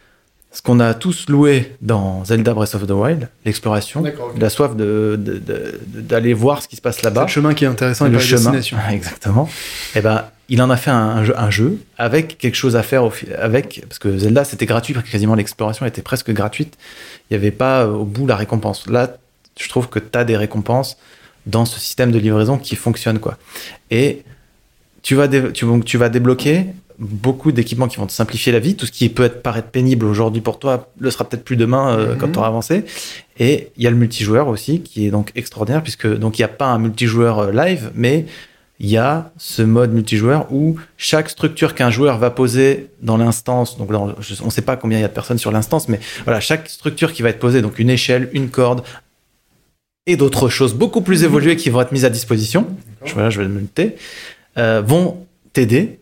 ce 0.51 0.61
qu'on 0.61 0.79
a 0.79 0.93
tous 0.93 1.27
loué 1.29 1.71
dans 1.81 2.23
Zelda 2.25 2.53
Breath 2.53 2.75
of 2.75 2.85
the 2.85 2.91
Wild, 2.91 3.27
l'exploration, 3.43 4.03
la 4.39 4.49
soif 4.51 4.75
de- 4.75 5.19
d'aller 5.87 6.33
voir 6.35 6.61
ce 6.61 6.67
qui 6.67 6.75
se 6.75 6.81
passe 6.81 6.97
C'est 6.97 7.03
là-bas. 7.05 7.23
le 7.23 7.27
chemin 7.27 7.53
qui 7.55 7.65
est 7.65 7.67
intéressant 7.67 8.05
et 8.05 8.09
le 8.09 8.17
pas 8.17 8.23
chemin, 8.23 8.51
destination. 8.51 8.77
exactement. 8.91 9.49
Et 9.95 10.01
ben, 10.01 10.25
il 10.49 10.61
en 10.61 10.69
a 10.69 10.77
fait 10.77 10.91
un, 10.91 10.95
un 10.95 11.23
jeu, 11.23 11.33
un 11.39 11.49
jeu 11.49 11.77
avec 11.97 12.37
quelque 12.37 12.55
chose 12.55 12.75
à 12.75 12.83
faire 12.83 13.03
au 13.03 13.11
avec 13.39 13.83
parce 13.89 13.97
que 13.97 14.15
Zelda 14.17 14.43
c'était 14.43 14.67
gratuit, 14.67 14.93
quasiment 15.11 15.33
l'exploration 15.35 15.85
était 15.87 16.03
presque 16.03 16.31
gratuite. 16.31 16.77
Il 17.29 17.33
n'y 17.33 17.37
avait 17.37 17.51
pas 17.51 17.81
euh, 17.83 17.87
au 17.93 18.05
bout 18.05 18.27
la 18.27 18.35
récompense. 18.35 18.85
Là, 18.87 19.17
je 19.59 19.67
trouve 19.69 19.89
que 19.89 19.97
tu 19.99 20.17
as 20.17 20.23
des 20.23 20.37
récompenses 20.37 20.97
dans 21.45 21.65
ce 21.65 21.79
système 21.79 22.11
de 22.11 22.19
livraison 22.19 22.57
qui 22.57 22.75
fonctionne 22.75 23.19
quoi. 23.19 23.37
Et 23.91 24.23
tu 25.01 25.15
vas 25.15 25.27
tu, 25.27 25.65
tu 25.85 25.97
vas 25.97 26.09
débloquer 26.09 26.65
beaucoup 26.99 27.51
d'équipements 27.51 27.87
qui 27.87 27.97
vont 27.97 28.05
te 28.05 28.11
simplifier 28.13 28.51
la 28.51 28.59
vie. 28.59 28.75
Tout 28.75 28.85
ce 28.85 28.91
qui 28.91 29.09
peut 29.09 29.23
être 29.23 29.41
paraître 29.41 29.69
pénible 29.69 30.05
aujourd'hui 30.05 30.41
pour 30.41 30.59
toi 30.59 30.87
le 30.99 31.09
sera 31.11 31.25
peut-être 31.27 31.43
plus 31.43 31.57
demain 31.57 31.97
euh, 31.97 32.13
Mhm. 32.13 32.17
quand 32.19 32.31
tu 32.31 32.37
auras 32.39 32.47
avancé. 32.47 32.85
Et 33.39 33.69
il 33.77 33.83
y 33.83 33.87
a 33.87 33.89
le 33.89 33.95
multijoueur 33.97 34.47
aussi 34.47 34.81
qui 34.81 35.07
est 35.07 35.11
donc 35.11 35.31
extraordinaire 35.35 35.81
puisque 35.83 36.07
donc 36.07 36.37
il 36.37 36.41
n'y 36.41 36.45
a 36.45 36.49
pas 36.49 36.67
un 36.67 36.79
multijoueur 36.79 37.39
euh, 37.39 37.51
live, 37.51 37.91
mais 37.95 38.25
il 38.79 38.89
y 38.89 38.97
a 38.97 39.31
ce 39.37 39.61
mode 39.61 39.93
multijoueur 39.93 40.47
où 40.51 40.77
chaque 40.97 41.29
structure 41.29 41.73
qu'un 41.75 41.89
joueur 41.89 42.17
va 42.17 42.29
poser 42.31 42.87
dans 43.01 43.17
l'instance, 43.17 43.77
donc 43.77 43.91
dans- 43.91 44.13
on 44.41 44.45
ne 44.45 44.49
sait 44.51 44.61
pas 44.63 44.75
combien 44.75 44.97
il 44.97 45.01
y 45.01 45.05
a 45.05 45.07
de 45.07 45.13
personnes 45.13 45.37
sur 45.37 45.51
l'instance, 45.51 45.87
mais 45.89 45.99
voilà, 46.25 46.39
chaque 46.39 46.67
structure 46.69 47.13
qui 47.13 47.21
va 47.21 47.29
être 47.29 47.39
posée, 47.39 47.61
donc 47.61 47.79
une 47.79 47.89
échelle, 47.89 48.29
une 48.33 48.49
corde 48.49 48.83
et 50.07 50.15
d'autres 50.17 50.49
choses 50.49 50.73
beaucoup 50.73 51.01
plus 51.01 51.23
évoluées 51.23 51.55
qui 51.55 51.69
vont 51.69 51.81
être 51.81 51.91
mises 51.91 52.05
à 52.05 52.09
disposition, 52.09 52.67
je, 53.05 53.13
voilà, 53.13 53.29
je 53.29 53.39
vais 53.41 53.47
le 53.47 53.53
noter, 53.53 53.95
euh, 54.57 54.81
vont 54.85 55.25
t'aider 55.53 55.99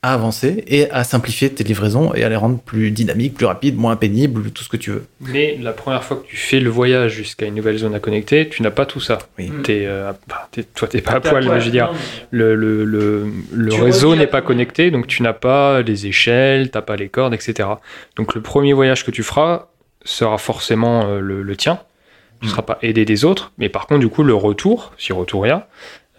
à 0.00 0.14
avancer 0.14 0.62
et 0.68 0.88
à 0.92 1.02
simplifier 1.02 1.50
tes 1.50 1.64
livraisons 1.64 2.14
et 2.14 2.22
à 2.22 2.28
les 2.28 2.36
rendre 2.36 2.60
plus 2.60 2.92
dynamiques, 2.92 3.34
plus 3.34 3.46
rapides, 3.46 3.76
moins 3.76 3.96
pénibles, 3.96 4.52
tout 4.52 4.62
ce 4.62 4.68
que 4.68 4.76
tu 4.76 4.90
veux. 4.92 5.04
Mais 5.20 5.58
la 5.60 5.72
première 5.72 6.04
fois 6.04 6.18
que 6.18 6.26
tu 6.28 6.36
fais 6.36 6.60
le 6.60 6.70
voyage 6.70 7.14
jusqu'à 7.14 7.46
une 7.46 7.56
nouvelle 7.56 7.78
zone 7.78 7.96
à 7.96 7.98
connecter, 7.98 8.48
tu 8.48 8.62
n'as 8.62 8.70
pas 8.70 8.86
tout 8.86 9.00
ça. 9.00 9.18
Oui. 9.38 9.50
T'es, 9.64 9.86
euh, 9.86 10.12
bah, 10.28 10.48
t'es- 10.52 10.62
toi, 10.62 10.86
t'es 10.86 11.00
pas 11.00 11.14
à 11.14 11.20
poil, 11.20 11.48
mais 11.48 11.58
je 11.58 11.64
veux 11.64 11.70
dire, 11.72 11.92
le, 12.30 12.54
le, 12.54 12.84
le, 12.84 13.26
le 13.52 13.70
Tu 13.72 13.80
réseau 13.82 14.14
n'est 14.14 14.28
pas 14.28 14.40
connecté, 14.40 14.92
donc 14.92 15.08
tu 15.08 15.22
n'as 15.24 15.32
pas 15.32 15.82
les 15.82 16.06
échelles, 16.06 16.70
t'as 16.70 16.82
pas 16.82 16.94
les 16.94 17.08
cordes, 17.08 17.34
etc. 17.34 17.68
Donc 18.16 18.36
le 18.36 18.40
premier 18.40 18.74
voyage 18.74 19.04
que 19.04 19.10
tu 19.10 19.24
feras 19.24 19.66
sera 20.04 20.38
forcément 20.38 21.06
euh, 21.08 21.18
le, 21.18 21.42
le 21.42 21.56
tien. 21.56 21.80
Tu 22.40 22.46
ne 22.46 22.50
seras 22.50 22.62
pas 22.62 22.78
aidé 22.82 23.04
des 23.04 23.24
autres, 23.24 23.52
mais 23.58 23.68
par 23.68 23.86
contre, 23.86 24.00
du 24.00 24.08
coup, 24.08 24.22
le 24.22 24.34
retour, 24.34 24.92
si 24.98 25.12
retour 25.12 25.46
il 25.46 25.50
y 25.50 25.52
a, 25.52 25.68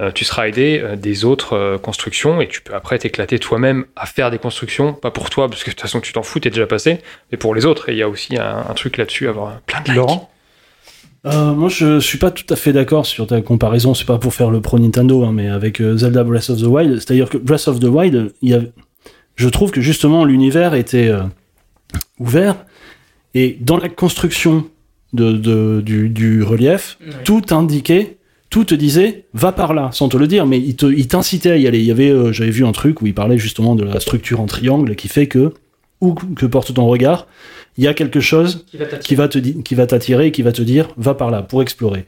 euh, 0.02 0.12
tu 0.12 0.26
seras 0.26 0.48
aidé 0.48 0.80
euh, 0.82 0.96
des 0.96 1.26
autres 1.26 1.54
euh, 1.54 1.78
constructions 1.78 2.40
et 2.42 2.48
tu 2.48 2.62
peux 2.62 2.74
après 2.74 2.98
t'éclater 3.00 3.40
toi-même 3.40 3.86
à 3.96 4.06
faire 4.06 4.32
des 4.32 4.38
constructions, 4.38 4.94
pas 4.94 5.12
pour 5.12 5.30
toi, 5.30 5.50
parce 5.50 5.64
que 5.64 5.70
de 5.70 5.76
toute 5.76 5.82
façon 5.82 6.00
tu 6.00 6.14
t'en 6.14 6.24
fous, 6.24 6.40
t'es 6.40 6.50
déjà 6.50 6.68
passé, 6.68 7.00
mais 7.32 7.38
pour 7.38 7.54
les 7.56 7.66
autres. 7.66 7.90
Et 7.90 7.94
il 7.94 7.98
y 7.98 8.04
a 8.04 8.10
aussi 8.10 8.38
un, 8.38 8.66
un 8.70 8.74
truc 8.74 8.98
là-dessus, 8.98 9.28
avoir 9.28 9.60
plein 9.62 9.82
de 9.82 9.88
likes. 9.88 9.96
Laurent? 9.96 10.30
Euh, 11.26 11.54
moi, 11.54 11.70
je 11.70 12.00
suis 12.00 12.18
pas 12.18 12.32
tout 12.32 12.46
à 12.50 12.56
fait 12.56 12.72
d'accord 12.72 13.06
sur 13.06 13.28
ta 13.28 13.42
comparaison. 13.42 13.94
C'est 13.94 14.06
pas 14.06 14.18
pour 14.18 14.34
faire 14.34 14.50
le 14.50 14.62
pro 14.62 14.80
Nintendo, 14.80 15.26
hein, 15.26 15.32
mais 15.34 15.50
avec 15.50 15.82
euh, 15.82 15.98
Zelda 15.98 16.24
Breath 16.24 16.50
of 16.50 16.62
the 16.62 16.66
Wild. 16.66 16.96
C'est-à-dire 16.96 17.30
que 17.30 17.38
Breath 17.38 17.68
of 17.68 17.80
the 17.80 17.86
Wild, 17.86 18.34
il 18.42 18.50
y 18.50 18.54
a... 18.54 18.62
je 19.36 19.50
trouve 19.50 19.72
que 19.72 19.82
justement 19.82 20.24
l'univers 20.24 20.74
était 20.74 21.10
euh, 21.10 21.24
ouvert 22.20 22.56
et 23.34 23.58
dans 23.60 23.78
la 23.78 23.90
construction 23.90 24.70
de, 25.14 25.32
de- 25.34 25.82
du, 25.82 26.10
du 26.10 26.44
relief, 26.44 26.98
tout 27.24 27.42
indiquait, 27.52 28.18
tout 28.50 28.64
te 28.64 28.76
disait, 28.76 29.26
va 29.34 29.52
par 29.52 29.74
là, 29.74 29.90
sans 29.92 30.10
te 30.10 30.18
le 30.18 30.28
dire, 30.28 30.46
mais 30.46 30.60
il 30.60 30.76
te- 30.76 30.86
il 30.92 31.08
t'incitait 31.08 31.52
à 31.52 31.58
y 31.58 31.68
aller. 31.68 31.80
Il 31.80 31.86
y 31.86 31.92
avait, 31.92 32.10
euh, 32.10 32.32
j'avais 32.32 32.52
vu 32.52 32.66
un 32.66 32.72
truc 32.72 33.02
où 33.02 33.08
il 33.08 33.14
parlait 33.14 33.38
justement 33.38 33.76
de 33.76 33.84
la 33.84 34.00
structure 34.00 34.40
en 34.42 34.46
triangle 34.46 34.96
qui 34.96 35.08
fait 35.08 35.28
que 35.28 35.54
où 36.02 36.14
que 36.14 36.46
porte 36.46 36.74
ton 36.74 36.88
regard, 36.88 37.28
il 37.78 37.84
y 37.84 37.88
a 37.88 37.94
quelque 37.94 38.20
chose 38.22 38.66
qui 39.00 39.16
va 39.16 39.28
te 39.28 39.38
di- 39.38 39.62
qui 39.64 39.76
va 39.76 39.86
t'attirer 39.86 40.28
et 40.28 40.32
qui 40.32 40.42
va 40.44 40.52
te 40.52 40.62
dire 40.62 40.88
va 40.98 41.14
par 41.14 41.30
là 41.30 41.42
pour 41.42 41.62
explorer. 41.62 42.06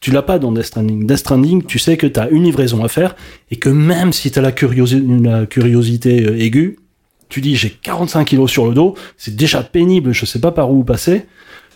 Tu 0.00 0.10
l'as 0.10 0.22
pas 0.22 0.38
dans 0.38 0.50
Death 0.50 0.64
Stranding. 0.64 1.06
Death 1.06 1.18
Stranding, 1.18 1.64
tu 1.64 1.78
sais 1.78 1.96
que 1.96 2.06
tu 2.06 2.18
as 2.18 2.28
une 2.30 2.42
livraison 2.44 2.82
à 2.82 2.88
faire 2.88 3.14
et 3.50 3.56
que 3.56 3.68
même 3.68 4.12
si 4.12 4.30
tu 4.30 4.38
as 4.38 4.42
la, 4.42 4.50
curiosi- 4.50 5.22
la 5.22 5.46
curiosité 5.46 6.26
euh, 6.26 6.38
aiguë, 6.40 6.78
tu 7.28 7.40
dis 7.40 7.54
j'ai 7.54 7.70
45 7.70 8.24
kilos 8.24 8.50
sur 8.50 8.66
le 8.66 8.74
dos, 8.74 8.94
c'est 9.16 9.36
déjà 9.36 9.62
pénible, 9.62 10.12
je 10.12 10.24
sais 10.26 10.40
pas 10.40 10.50
par 10.52 10.70
où 10.72 10.82
passer. 10.84 11.22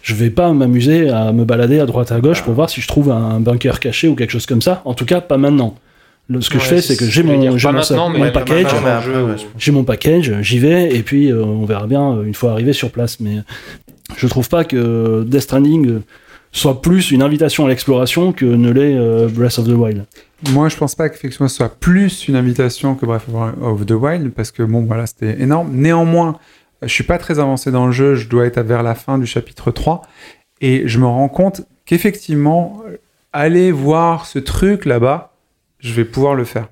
Je 0.05 0.15
vais 0.15 0.29
pas 0.29 0.53
m'amuser 0.53 1.09
à 1.09 1.33
me 1.33 1.47
balader 1.47 1.81
à 1.81 1.87
droite 1.87 2.13
à 2.13 2.21
gauche 2.21 2.43
pour 2.43 2.53
voir 2.53 2.69
si 2.69 2.83
je 2.83 2.87
trouve 2.87 3.11
un 3.11 3.41
bunker 3.41 3.81
caché 3.81 4.07
ou 4.07 4.15
quelque 4.15 4.33
chose 4.33 4.45
comme 4.45 4.61
ça. 4.61 4.83
En 4.85 4.93
tout 4.93 5.07
cas, 5.07 5.23
pas 5.23 5.39
maintenant. 5.39 5.77
Le- 6.29 6.43
ce 6.43 6.51
que 6.51 6.59
je 6.59 6.65
fais, 6.65 6.83
c'est 6.83 6.95
que 6.95 7.07
j'ai 7.07 7.23
mon, 7.23 7.41
package, 8.31 8.67
j'ai 9.57 9.73
mon 9.73 9.85
package, 9.85 10.43
j'y 10.43 10.59
vais 10.59 10.95
et 10.95 11.03
puis 11.03 11.33
euh, 11.33 11.43
on 11.43 11.65
verra 11.65 11.87
bien 11.87 12.17
euh, 12.19 12.25
une 12.25 12.35
fois 12.35 12.53
arrivé 12.53 12.75
sur 12.75 12.91
place. 12.91 13.19
Mais 13.19 13.39
je 14.19 14.27
trouve 14.27 14.51
pas 14.51 14.65
que 14.65 15.25
Death 15.27 15.41
Stranding 15.41 15.89
euh, 15.89 16.03
soit 16.53 16.83
plus 16.83 17.11
une 17.11 17.23
invitation 17.23 17.65
à 17.65 17.71
l'exploration 17.71 18.33
que 18.33 18.45
ne 18.45 18.71
l'est 18.71 18.97
euh, 18.97 19.29
Breath 19.29 19.59
of 19.59 19.67
the 19.67 19.73
Wild. 19.73 20.05
Moi, 20.51 20.69
je 20.69 20.77
pense 20.77 20.95
pas 20.95 21.09
qu'effectivement 21.09 21.49
ce 21.49 21.57
soit 21.57 21.75
plus 21.81 22.29
une 22.29 22.37
invitation 22.37 22.95
que 22.95 23.07
Breath 23.07 23.25
of 23.63 23.87
the 23.87 23.93
Wild, 23.93 24.33
parce 24.33 24.51
que 24.51 24.63
bon, 24.63 24.83
voilà, 24.83 25.07
c'était 25.07 25.41
énorme. 25.41 25.71
Néanmoins, 25.73 26.37
je 26.87 26.93
suis 26.93 27.05
pas 27.05 27.19
très 27.19 27.39
avancé 27.39 27.71
dans 27.71 27.87
le 27.87 27.93
jeu, 27.93 28.15
je 28.15 28.29
dois 28.29 28.47
être 28.47 28.61
vers 28.61 28.83
la 28.83 28.95
fin 28.95 29.19
du 29.19 29.27
chapitre 29.27 29.71
3, 29.71 30.03
et 30.61 30.83
je 30.87 30.99
me 30.99 31.07
rends 31.07 31.29
compte 31.29 31.63
qu'effectivement, 31.87 32.83
aller 33.33 33.73
voir 33.73 34.27
ce 34.27 34.39
truc 34.39 34.85
là-bas, 34.85 35.33
je 35.81 35.93
vais 35.93 36.05
pouvoir 36.05 36.35
le 36.35 36.45
faire. 36.45 36.69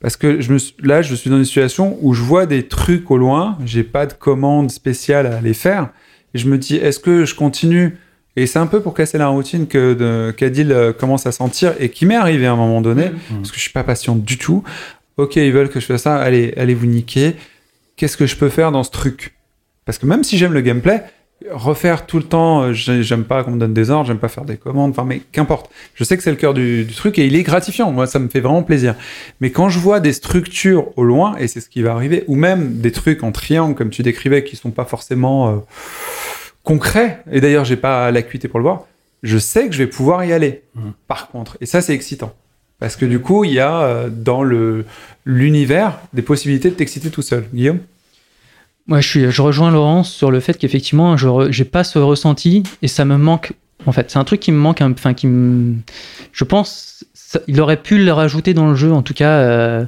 Parce 0.00 0.16
que 0.16 0.40
je 0.40 0.52
me 0.52 0.58
suis- 0.58 0.74
là, 0.82 1.02
je 1.02 1.14
suis 1.14 1.28
dans 1.30 1.36
une 1.38 1.44
situation 1.44 1.98
où 2.00 2.14
je 2.14 2.22
vois 2.22 2.46
des 2.46 2.66
trucs 2.68 3.10
au 3.10 3.18
loin, 3.18 3.58
j'ai 3.64 3.84
pas 3.84 4.06
de 4.06 4.12
commande 4.14 4.70
spéciale 4.70 5.26
à 5.26 5.40
les 5.40 5.54
faire, 5.54 5.90
et 6.34 6.38
je 6.38 6.48
me 6.48 6.58
dis, 6.58 6.76
est-ce 6.76 6.98
que 7.00 7.24
je 7.24 7.34
continue? 7.34 7.96
Et 8.36 8.46
c'est 8.46 8.58
un 8.58 8.66
peu 8.66 8.80
pour 8.80 8.94
casser 8.94 9.18
la 9.18 9.26
routine 9.28 9.66
que 9.66 10.30
qu'Adil 10.36 10.72
euh, 10.72 10.92
commence 10.92 11.26
à 11.26 11.32
sentir, 11.32 11.74
et 11.78 11.90
qui 11.90 12.06
m'est 12.06 12.16
arrivé 12.16 12.46
à 12.46 12.52
un 12.52 12.56
moment 12.56 12.80
donné, 12.80 13.10
parce 13.36 13.50
que 13.50 13.56
je 13.56 13.62
suis 13.62 13.72
pas 13.72 13.84
patient 13.84 14.14
du 14.16 14.38
tout. 14.38 14.62
Ok, 15.16 15.36
ils 15.36 15.52
veulent 15.52 15.68
que 15.68 15.80
je 15.80 15.86
fasse 15.86 16.02
ça, 16.02 16.16
allez, 16.16 16.54
allez 16.56 16.74
vous 16.74 16.86
niquer. 16.86 17.34
Qu'est-ce 17.96 18.16
que 18.16 18.26
je 18.26 18.36
peux 18.36 18.48
faire 18.48 18.72
dans 18.72 18.82
ce 18.84 18.90
truc? 18.90 19.34
Parce 19.90 19.98
que 19.98 20.06
même 20.06 20.22
si 20.22 20.38
j'aime 20.38 20.52
le 20.52 20.60
gameplay, 20.60 21.02
refaire 21.50 22.06
tout 22.06 22.18
le 22.18 22.22
temps, 22.22 22.62
euh, 22.62 22.72
j'ai- 22.72 23.02
j'aime 23.02 23.24
pas 23.24 23.42
qu'on 23.42 23.50
me 23.50 23.58
donne 23.58 23.74
des 23.74 23.90
ordres, 23.90 24.06
j'aime 24.06 24.20
pas 24.20 24.28
faire 24.28 24.44
des 24.44 24.56
commandes, 24.56 24.90
enfin, 24.92 25.02
mais 25.04 25.20
qu'importe. 25.32 25.68
Je 25.96 26.04
sais 26.04 26.16
que 26.16 26.22
c'est 26.22 26.30
le 26.30 26.36
cœur 26.36 26.54
du, 26.54 26.84
du 26.84 26.94
truc 26.94 27.18
et 27.18 27.26
il 27.26 27.34
est 27.34 27.42
gratifiant. 27.42 27.90
Moi, 27.90 28.06
ça 28.06 28.20
me 28.20 28.28
fait 28.28 28.38
vraiment 28.38 28.62
plaisir. 28.62 28.94
Mais 29.40 29.50
quand 29.50 29.68
je 29.68 29.80
vois 29.80 29.98
des 29.98 30.12
structures 30.12 30.96
au 30.96 31.02
loin, 31.02 31.34
et 31.38 31.48
c'est 31.48 31.60
ce 31.60 31.68
qui 31.68 31.82
va 31.82 31.90
arriver, 31.90 32.22
ou 32.28 32.36
même 32.36 32.74
des 32.78 32.92
trucs 32.92 33.24
en 33.24 33.32
triangle, 33.32 33.74
comme 33.74 33.90
tu 33.90 34.04
décrivais, 34.04 34.44
qui 34.44 34.54
sont 34.54 34.70
pas 34.70 34.84
forcément 34.84 35.48
euh, 35.48 35.56
concrets, 36.62 37.18
et 37.32 37.40
d'ailleurs, 37.40 37.64
j'ai 37.64 37.76
pas 37.76 38.12
l'acuité 38.12 38.46
pour 38.46 38.60
le 38.60 38.64
voir, 38.64 38.84
je 39.24 39.38
sais 39.38 39.66
que 39.66 39.72
je 39.72 39.78
vais 39.78 39.88
pouvoir 39.88 40.24
y 40.24 40.32
aller. 40.32 40.62
Mhm. 40.76 40.92
Par 41.08 41.26
contre, 41.30 41.56
et 41.60 41.66
ça, 41.66 41.80
c'est 41.80 41.94
excitant. 41.94 42.32
Parce 42.78 42.94
que 42.94 43.04
du 43.06 43.18
coup, 43.18 43.42
il 43.42 43.52
y 43.54 43.58
a 43.58 43.82
euh, 43.82 44.08
dans 44.08 44.44
le 44.44 44.84
l'univers 45.24 45.98
des 46.12 46.22
possibilités 46.22 46.70
de 46.70 46.76
t'exciter 46.76 47.10
tout 47.10 47.22
seul. 47.22 47.44
Guillaume? 47.52 47.80
Moi, 48.90 49.00
je, 49.00 49.40
rejoins 49.40 49.70
Laurence 49.70 50.12
sur 50.12 50.32
le 50.32 50.40
fait 50.40 50.58
qu'effectivement, 50.58 51.16
je 51.16 51.28
j'ai 51.50 51.64
pas 51.64 51.84
ce 51.84 52.00
ressenti 52.00 52.64
et 52.82 52.88
ça 52.88 53.04
me 53.04 53.16
manque. 53.16 53.52
En 53.86 53.92
fait, 53.92 54.10
c'est 54.10 54.18
un 54.18 54.24
truc 54.24 54.40
qui 54.40 54.50
me 54.50 54.58
manque, 54.58 54.80
enfin 54.82 55.14
qui 55.14 55.28
me, 55.28 55.76
je 56.32 56.42
pense, 56.42 57.04
ça- 57.32 57.38
il 57.46 57.60
aurait 57.60 57.76
pu 57.76 58.02
le 58.04 58.12
rajouter 58.12 58.54
dans 58.54 58.68
le 58.68 58.74
jeu. 58.74 58.92
En 58.92 59.02
tout 59.02 59.14
cas, 59.14 59.30
euh, 59.30 59.84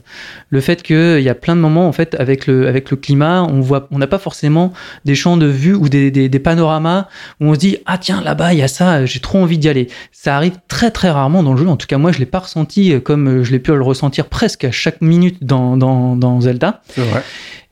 le 0.50 0.60
fait 0.60 0.80
qu'il 0.84 1.20
y 1.20 1.28
a 1.28 1.34
plein 1.34 1.56
de 1.56 1.60
moments, 1.60 1.88
en 1.88 1.92
fait, 1.92 2.14
avec 2.20 2.46
le 2.46 2.68
avec 2.68 2.92
le 2.92 2.96
climat, 2.96 3.42
on 3.42 3.60
voit, 3.60 3.88
on 3.90 3.98
n'a 3.98 4.06
pas 4.06 4.20
forcément 4.20 4.72
des 5.04 5.16
champs 5.16 5.36
de 5.36 5.46
vue 5.46 5.74
ou 5.74 5.88
des, 5.88 6.12
des, 6.12 6.28
des 6.28 6.38
panoramas 6.38 7.08
où 7.40 7.46
on 7.46 7.54
se 7.54 7.58
dit 7.58 7.78
ah 7.84 7.98
tiens 7.98 8.20
là-bas 8.22 8.52
il 8.52 8.60
y 8.60 8.62
a 8.62 8.68
ça, 8.68 9.04
j'ai 9.06 9.18
trop 9.18 9.38
envie 9.40 9.58
d'y 9.58 9.68
aller. 9.68 9.88
Ça 10.12 10.36
arrive 10.36 10.58
très 10.68 10.92
très 10.92 11.10
rarement 11.10 11.42
dans 11.42 11.52
le 11.54 11.58
jeu. 11.58 11.66
En 11.66 11.76
tout 11.76 11.88
cas, 11.88 11.98
moi, 11.98 12.12
je 12.12 12.20
l'ai 12.20 12.26
pas 12.26 12.38
ressenti 12.38 12.92
euh, 12.92 13.00
comme 13.00 13.26
euh, 13.40 13.42
je 13.42 13.50
l'ai 13.50 13.58
pu 13.58 13.72
le 13.72 13.82
ressentir 13.82 14.26
presque 14.26 14.62
à 14.62 14.70
chaque 14.70 15.00
minute 15.00 15.42
dans 15.44 15.76
dans, 15.76 16.14
dans 16.14 16.40
Zelda. 16.40 16.80
C'est 16.90 17.00
vrai. 17.02 17.24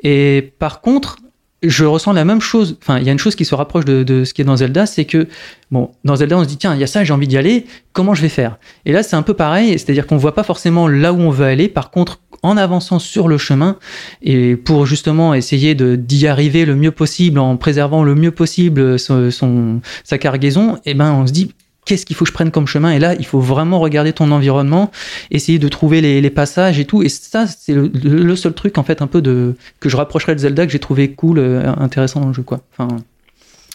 Et 0.02 0.52
par 0.58 0.80
contre, 0.80 1.18
je 1.62 1.84
ressens 1.84 2.12
la 2.12 2.24
même 2.24 2.40
chose. 2.40 2.78
Enfin, 2.80 2.98
il 2.98 3.04
y 3.04 3.08
a 3.08 3.12
une 3.12 3.18
chose 3.18 3.34
qui 3.34 3.44
se 3.44 3.54
rapproche 3.54 3.84
de, 3.84 4.24
ce 4.24 4.32
qui 4.32 4.40
est 4.42 4.44
dans 4.44 4.56
Zelda, 4.56 4.86
c'est 4.86 5.04
que, 5.04 5.28
bon, 5.70 5.90
dans 6.04 6.16
Zelda, 6.16 6.38
on 6.38 6.42
se 6.42 6.48
dit, 6.48 6.56
tiens, 6.56 6.74
il 6.74 6.80
y 6.80 6.84
a 6.84 6.86
ça, 6.86 7.04
j'ai 7.04 7.12
envie 7.12 7.28
d'y 7.28 7.36
aller, 7.36 7.66
comment 7.92 8.14
je 8.14 8.22
vais 8.22 8.28
faire? 8.28 8.58
Et 8.86 8.92
là, 8.92 9.02
c'est 9.02 9.16
un 9.16 9.22
peu 9.22 9.34
pareil, 9.34 9.72
c'est-à-dire 9.72 10.06
qu'on 10.06 10.16
voit 10.16 10.34
pas 10.34 10.42
forcément 10.42 10.88
là 10.88 11.12
où 11.12 11.20
on 11.20 11.30
veut 11.30 11.44
aller. 11.46 11.68
Par 11.68 11.90
contre, 11.90 12.20
en 12.42 12.56
avançant 12.56 12.98
sur 12.98 13.28
le 13.28 13.36
chemin, 13.36 13.76
et 14.22 14.56
pour 14.56 14.86
justement 14.86 15.34
essayer 15.34 15.74
d'y 15.74 16.26
arriver 16.26 16.64
le 16.64 16.76
mieux 16.76 16.92
possible, 16.92 17.38
en 17.38 17.56
préservant 17.58 18.02
le 18.02 18.14
mieux 18.14 18.30
possible 18.30 18.98
son, 18.98 19.30
son- 19.30 19.80
sa 20.04 20.16
cargaison, 20.16 20.78
et 20.86 20.94
ben, 20.94 21.12
on 21.12 21.26
se 21.26 21.32
dit, 21.32 21.52
qu'est-ce 21.90 22.06
qu'il 22.06 22.14
faut 22.16 22.24
que 22.24 22.28
je 22.28 22.32
prenne 22.34 22.50
comme 22.52 22.66
chemin 22.68 22.92
Et 22.92 22.98
là, 23.00 23.14
il 23.16 23.26
faut 23.26 23.40
vraiment 23.40 23.80
regarder 23.80 24.12
ton 24.12 24.30
environnement, 24.30 24.90
essayer 25.32 25.58
de 25.58 25.68
trouver 25.68 26.00
les, 26.00 26.20
les 26.20 26.30
passages 26.30 26.78
et 26.78 26.84
tout. 26.84 27.02
Et 27.02 27.08
ça, 27.08 27.46
c'est 27.46 27.74
le, 27.74 27.88
le 27.92 28.36
seul 28.36 28.54
truc, 28.54 28.78
en 28.78 28.82
fait, 28.84 29.02
un 29.02 29.06
peu 29.08 29.20
de 29.20 29.56
que 29.80 29.88
je 29.88 29.96
rapprocherais 29.96 30.34
de 30.34 30.40
Zelda 30.40 30.64
que 30.66 30.72
j'ai 30.72 30.78
trouvé 30.78 31.10
cool, 31.12 31.38
euh, 31.40 31.66
intéressant 31.78 32.20
dans 32.20 32.28
le 32.28 32.32
jeu, 32.32 32.42
quoi. 32.44 32.60
Enfin, 32.72 32.88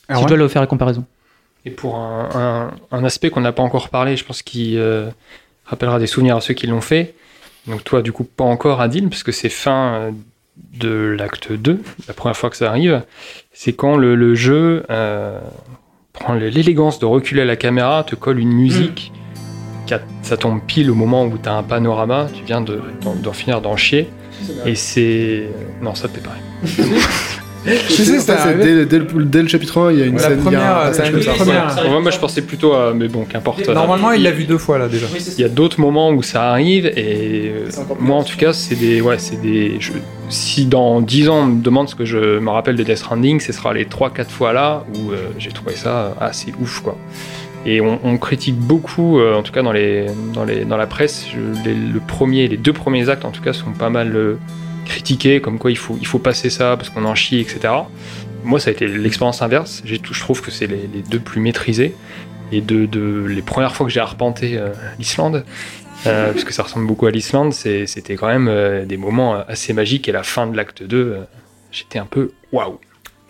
Ah 0.07 0.15
si 0.15 0.17
ouais 0.19 0.23
je 0.23 0.27
dois 0.29 0.37
le 0.37 0.47
faire 0.47 0.61
la 0.61 0.67
comparaison. 0.67 1.03
Et 1.65 1.71
pour 1.71 1.97
un, 1.97 2.29
un- 2.91 2.97
un 2.97 3.03
aspect 3.03 3.29
qu'on 3.29 3.41
n'a 3.41 3.51
pas 3.51 3.63
encore 3.63 3.89
parlé, 3.89 4.15
je 4.17 4.23
pense 4.23 4.41
qu'il 4.43 4.77
euh, 4.77 5.09
rappellera 5.65 5.99
des 5.99 6.07
souvenirs 6.07 6.37
à 6.37 6.41
ceux 6.41 6.53
qui 6.53 6.67
l'ont 6.67 6.79
fait. 6.81 7.15
Donc 7.67 7.83
toi, 7.83 8.01
du 8.01 8.11
coup, 8.11 8.23
pas 8.23 8.43
encore 8.45 8.79
Adil, 8.81 9.09
parce 9.09 9.23
que 9.23 9.31
c'est 9.31 9.49
fin 9.49 9.93
euh, 9.95 10.11
de 10.79 11.15
l'acte 11.17 11.51
2, 11.51 11.81
la 12.07 12.13
première 12.13 12.37
fois 12.37 12.49
que 12.49 12.55
ça 12.57 12.69
arrive. 12.69 13.01
C'est 13.51 13.73
quand 13.73 13.97
le, 13.97 14.15
le 14.15 14.35
jeu 14.35 14.85
euh, 14.89 15.39
prend 16.15 16.33
l'élégance 16.33 16.99
de 16.99 17.05
reculer 17.05 17.45
la 17.45 17.55
caméra, 17.55 18.03
te 18.03 18.15
colle 18.15 18.39
une 18.39 18.51
musique, 18.53 19.11
a- 19.91 19.99
ça 20.23 20.37
tombe 20.37 20.61
pile 20.65 20.89
au 20.89 20.95
moment 20.95 21.25
où 21.25 21.37
tu 21.37 21.47
as 21.49 21.53
un 21.53 21.63
panorama, 21.63 22.27
tu 22.33 22.43
viens 22.43 22.61
de- 22.61 22.81
d'en 23.01 23.15
d'en 23.15 23.33
finir 23.33 23.61
d'en 23.61 23.77
chier. 23.77 24.09
Et 24.65 24.75
c'est... 24.75 25.47
Non, 25.81 25.95
ça 25.95 26.07
te 26.09 26.19
plaît 26.19 26.23
pas. 26.23 26.35
Je 27.65 27.93
sais, 28.03 28.19
Ça, 28.19 28.37
c'est 28.37 28.57
dès, 28.59 28.85
dès 28.85 28.99
le, 28.99 29.05
dès 29.25 29.41
le 29.41 29.47
chapitre 29.47 29.79
1, 29.81 29.91
il 29.93 29.99
y 29.99 30.03
a 30.03 30.05
une 30.05 30.13
La 30.15 30.19
scène. 30.19 30.39
il 30.45 30.51
y 30.51 30.55
a 30.55 30.59
un 30.59 30.63
première, 30.63 30.75
passage 30.91 31.11
comme 31.11 31.21
ça. 31.21 31.31
première- 31.33 31.91
Ouais, 31.91 32.01
moi, 32.01 32.11
je 32.11 32.19
pensais 32.19 32.41
plutôt 32.41 32.73
à... 32.73 32.93
Mais 32.93 33.07
bon, 33.07 33.25
qu'importe. 33.25 33.67
Normalement, 33.67 34.11
il 34.11 34.23
l'a 34.23 34.31
vu 34.31 34.43
deux 34.45 34.57
fois 34.57 34.77
là 34.77 34.87
déjà. 34.87 35.07
Il 35.37 35.41
y 35.41 35.43
a 35.43 35.49
d'autres 35.49 35.79
moments 35.79 36.11
où 36.11 36.21
ça 36.23 36.49
arrive 36.51 36.85
et 36.85 37.51
euh, 37.53 37.69
moi 37.99 38.17
en 38.17 38.23
tout 38.23 38.37
cas 38.37 38.53
c'est 38.53 38.75
des 38.75 39.01
ouais 39.01 39.17
c'est 39.19 39.41
des 39.41 39.77
je- 39.79 39.91
si 40.29 40.65
dans 40.65 41.01
10 41.01 41.29
ans 41.29 41.39
on 41.41 41.45
me 41.47 41.61
demande 41.61 41.89
ce 41.89 41.95
que 41.95 42.05
je 42.05 42.39
me 42.39 42.49
rappelle 42.49 42.75
de 42.75 42.83
Death 42.83 42.97
Stranding 42.97 43.39
ce 43.39 43.51
sera 43.53 43.73
les 43.73 43.85
3-4 43.85 44.29
fois 44.29 44.53
là 44.53 44.83
où 44.95 45.11
euh, 45.11 45.17
j'ai 45.37 45.51
trouvé 45.51 45.75
ça 45.75 46.15
assez 46.19 46.53
ouf 46.61 46.79
quoi 46.81 46.97
et 47.65 47.81
on, 47.81 47.99
on 48.03 48.17
critique 48.17 48.55
beaucoup 48.57 49.19
euh, 49.19 49.35
en 49.35 49.43
tout 49.43 49.51
cas 49.51 49.61
dans 49.63 49.71
les 49.71 50.05
dans 50.33 50.45
les 50.45 50.65
dans 50.65 50.77
la 50.77 50.87
presse 50.87 51.25
je- 51.33 51.63
les- 51.69 51.75
le 51.75 51.99
premier 51.99 52.47
les 52.47 52.57
deux 52.57 52.73
premiers 52.73 53.09
actes 53.09 53.25
en 53.25 53.31
tout 53.31 53.41
cas 53.41 53.53
sont 53.53 53.71
pas 53.71 53.89
mal 53.89 54.15
euh, 54.15 54.37
critiqués 54.85 55.41
comme 55.41 55.57
quoi 55.59 55.71
il 55.71 55.77
faut 55.77 55.97
il 55.99 56.07
faut 56.07 56.19
passer 56.19 56.49
ça 56.49 56.77
parce 56.77 56.89
qu'on 56.89 57.05
en 57.05 57.15
chie 57.15 57.39
etc 57.39 57.73
moi 58.43 58.59
ça 58.59 58.69
a 58.69 58.73
été 58.73 58.87
l'expérience 58.87 59.41
inverse 59.41 59.81
J'ai 59.85 59.99
tout- 59.99 60.13
je 60.13 60.19
trouve 60.19 60.41
que 60.41 60.51
c'est 60.51 60.67
les, 60.67 60.87
les 60.93 61.01
deux 61.09 61.19
plus 61.19 61.41
maîtrisés 61.41 61.95
et 62.51 62.61
de, 62.61 62.85
de 62.85 63.25
les 63.27 63.41
premières 63.41 63.75
fois 63.75 63.87
que 63.87 63.91
j'ai 63.91 63.99
arpenté 63.99 64.55
euh, 64.55 64.69
l'Islande, 64.99 65.43
euh, 66.05 66.31
parce 66.31 66.43
que 66.43 66.53
ça 66.53 66.61
ressemble 66.61 66.85
beaucoup 66.85 67.07
à 67.07 67.11
l'Islande, 67.11 67.53
c'était 67.53 68.15
quand 68.15 68.27
même 68.27 68.47
euh, 68.47 68.85
des 68.85 68.97
moments 68.97 69.33
assez 69.47 69.73
magiques. 69.73 70.07
Et 70.07 70.11
la 70.11 70.21
fin 70.21 70.45
de 70.45 70.55
l'acte 70.55 70.83
2, 70.83 70.95
euh, 70.97 71.17
j'étais 71.71 71.97
un 71.97 72.05
peu 72.05 72.33
waouh. 72.51 72.79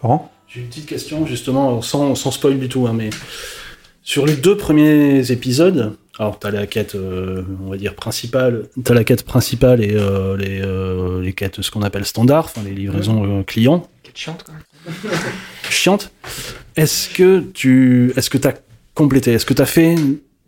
Laurent? 0.03 0.29
J'ai 0.49 0.59
une 0.59 0.67
petite 0.67 0.85
question, 0.87 1.25
justement, 1.25 1.81
sans, 1.81 2.13
sans 2.15 2.29
spoil 2.31 2.59
du 2.59 2.67
tout, 2.67 2.87
hein, 2.87 2.93
mais 2.93 3.09
sur 4.03 4.25
les 4.25 4.35
deux 4.35 4.57
premiers 4.57 5.31
épisodes, 5.31 5.95
alors 6.17 6.39
t'as 6.39 6.51
la 6.51 6.65
quête, 6.65 6.95
euh, 6.95 7.43
on 7.61 7.69
va 7.69 7.77
dire, 7.77 7.93
principale, 7.93 8.67
t'as 8.83 8.93
la 8.93 9.03
quête 9.03 9.23
principale 9.23 9.83
et 9.83 9.95
euh, 9.95 10.37
les, 10.37 10.61
euh, 10.61 11.21
les 11.21 11.33
quêtes, 11.33 11.61
ce 11.61 11.71
qu'on 11.71 11.81
appelle 11.81 12.05
standard, 12.05 12.45
enfin 12.45 12.61
les 12.63 12.73
livraisons 12.73 13.43
clients, 13.43 13.87
Quelle 14.03 14.15
chiante, 14.15 14.43
quoi. 14.43 14.53
chiantes. 15.69 16.11
Est-ce 16.77 17.09
que 17.09 17.39
tu 17.53 18.13
est-ce 18.15 18.29
que 18.29 18.37
t'as 18.37 18.53
complété? 18.93 19.33
Est-ce 19.33 19.45
que 19.45 19.53
t'as 19.53 19.65
fait 19.65 19.95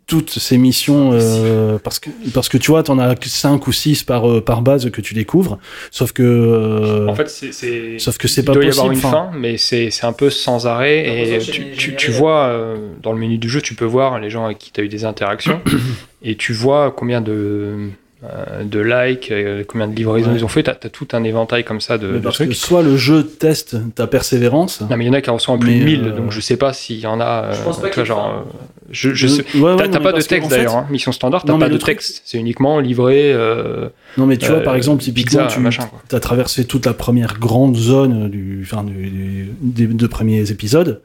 toutes 0.08 0.30
ces 0.30 0.56
missions 0.58 1.10
euh, 1.12 1.78
parce 1.78 2.00
que 2.00 2.08
parce 2.34 2.48
que 2.48 2.56
tu 2.56 2.70
vois 2.70 2.82
t'en 2.82 2.98
as 2.98 3.14
cinq 3.26 3.66
ou 3.68 3.72
six 3.72 4.02
par 4.02 4.28
euh, 4.28 4.40
par 4.40 4.62
base 4.62 4.90
que 4.90 5.02
tu 5.02 5.12
découvres 5.12 5.58
sauf 5.90 6.12
que 6.12 6.22
euh, 6.22 7.06
En 7.08 7.14
fait, 7.14 7.28
c'est- 7.28 7.98
sauf 7.98 8.16
que 8.16 8.26
c'est 8.26 8.40
Il 8.40 8.44
pas 8.46 8.54
doit 8.54 8.64
y 8.64 8.66
possible 8.68 8.80
avoir 8.80 8.92
une 8.94 9.00
fin, 9.00 9.30
mais 9.38 9.58
c'est 9.58 9.90
c'est 9.90 10.06
un 10.06 10.14
peu 10.14 10.30
sans 10.30 10.66
arrêt. 10.66 11.34
Et 11.34 11.38
tu, 11.38 11.70
tu, 11.72 11.94
tu 11.94 12.10
vois, 12.10 12.46
euh, 12.46 12.76
dans 13.02 13.12
le 13.12 13.18
menu 13.18 13.36
du 13.38 13.48
jeu, 13.50 13.60
tu 13.60 13.74
peux 13.74 13.84
voir 13.84 14.18
les 14.18 14.30
gens 14.30 14.46
avec 14.46 14.58
qui 14.58 14.72
tu 14.72 14.80
as 14.80 14.84
eu 14.84 14.88
des 14.88 15.04
interactions. 15.04 15.60
et 16.22 16.36
tu 16.36 16.54
vois 16.54 16.90
combien 16.90 17.20
de, 17.20 17.90
de 18.22 18.80
likes, 18.80 19.30
euh, 19.30 19.62
combien 19.66 19.86
de 19.86 19.94
livraisons 19.94 20.30
Ouais. 20.32 20.38
ils 20.38 20.44
ont 20.44 20.48
fait. 20.48 20.64
Tu 20.64 20.70
as, 20.70 20.74
tout 20.74 21.06
un 21.12 21.22
éventail 21.22 21.62
comme 21.62 21.80
ça 21.80 21.98
de, 21.98 22.08
mais 22.08 22.18
de 22.18 22.22
parce 22.24 22.34
trucs. 22.36 22.48
que 22.48 22.54
soit 22.54 22.82
le 22.82 22.96
jeu 22.96 23.22
teste 23.24 23.76
ta 23.94 24.06
persévérance 24.08 24.80
Non, 24.80 24.96
mais 24.96 25.04
il 25.04 25.06
y 25.06 25.10
en 25.10 25.14
a 25.14 25.20
qui 25.20 25.30
en 25.30 25.34
reçoivent 25.34 25.58
plus 25.60 25.78
de 25.78 25.84
1000, 25.84 26.04
euh, 26.04 26.10
donc 26.16 26.32
je 26.32 26.40
sais 26.40 26.56
pas 26.56 26.72
s'il 26.72 26.98
y 26.98 27.06
en 27.06 27.20
a. 27.20 27.44
euh, 27.44 27.52
Je 27.54 27.62
pense 27.62 27.80
pas 27.80 27.88
vois, 27.90 28.04
genre, 28.04 28.28
euh, 28.28 28.50
je, 28.90 29.14
je 29.14 29.26
Euh, 29.26 29.30
sais. 29.30 29.44
ouais, 29.58 29.60
ouais, 29.72 29.76
T'as 29.76 29.88
t'as 29.88 30.00
pas 30.00 30.12
de 30.12 30.20
texte 30.20 30.50
fait- 30.50 30.56
d'ailleurs, 30.56 30.76
hein. 30.76 30.86
mission 30.90 31.12
standard, 31.12 31.44
t'as 31.44 31.56
pas 31.58 31.68
de 31.68 31.76
truc- 31.76 31.96
texte, 31.98 32.22
c'est 32.24 32.38
uniquement 32.38 32.80
livré. 32.80 33.32
euh, 33.32 33.88
Non, 34.16 34.26
mais 34.26 34.36
tu 34.36 34.48
vois, 34.48 34.56
euh, 34.58 34.64
par 34.64 34.74
exemple, 34.74 35.00
typiquement, 35.02 35.42
pizza, 35.44 35.54
tu 35.54 35.60
machin, 35.60 35.86
quoi. 35.86 36.00
as 36.10 36.20
traversé 36.20 36.64
toute 36.64 36.86
la 36.86 36.94
première 36.94 37.38
grande 37.38 37.76
zone 37.76 38.28
du, 38.30 38.62
enfin, 38.64 38.82
du- 38.82 39.10
du- 39.10 39.48
des 39.60 39.86
deux 39.86 40.08
premiers 40.08 40.50
épisodes, 40.50 41.02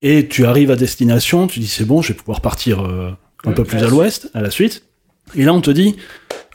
et 0.00 0.28
tu 0.28 0.46
arrives 0.46 0.70
à 0.70 0.76
destination, 0.76 1.46
tu 1.46 1.60
dis 1.60 1.66
c'est 1.66 1.84
bon, 1.84 2.00
je 2.02 2.08
vais 2.08 2.14
pouvoir 2.14 2.40
partir, 2.40 2.80
euh, 2.86 3.10
un 3.44 3.52
peu 3.52 3.64
plus 3.64 3.78
à 3.82 3.88
l'ouest, 3.88 4.30
à 4.34 4.40
la 4.40 4.50
suite. 4.50 4.84
Et 5.34 5.44
là, 5.44 5.52
on 5.52 5.60
te 5.60 5.70
dit, 5.70 5.96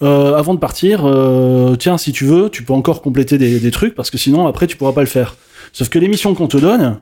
euh, 0.01 0.33
avant 0.35 0.53
de 0.53 0.59
partir, 0.59 1.01
euh, 1.05 1.75
tiens, 1.75 1.97
si 1.97 2.11
tu 2.11 2.25
veux, 2.25 2.49
tu 2.49 2.63
peux 2.63 2.73
encore 2.73 3.01
compléter 3.01 3.37
des, 3.37 3.59
des 3.59 3.71
trucs 3.71 3.95
parce 3.95 4.09
que 4.09 4.17
sinon, 4.17 4.47
après, 4.47 4.67
tu 4.67 4.77
pourras 4.77 4.93
pas 4.93 5.01
le 5.01 5.07
faire. 5.07 5.35
Sauf 5.71 5.89
que 5.89 5.99
les 5.99 6.07
missions 6.07 6.33
qu'on 6.35 6.47
te 6.47 6.57
donne, 6.57 6.99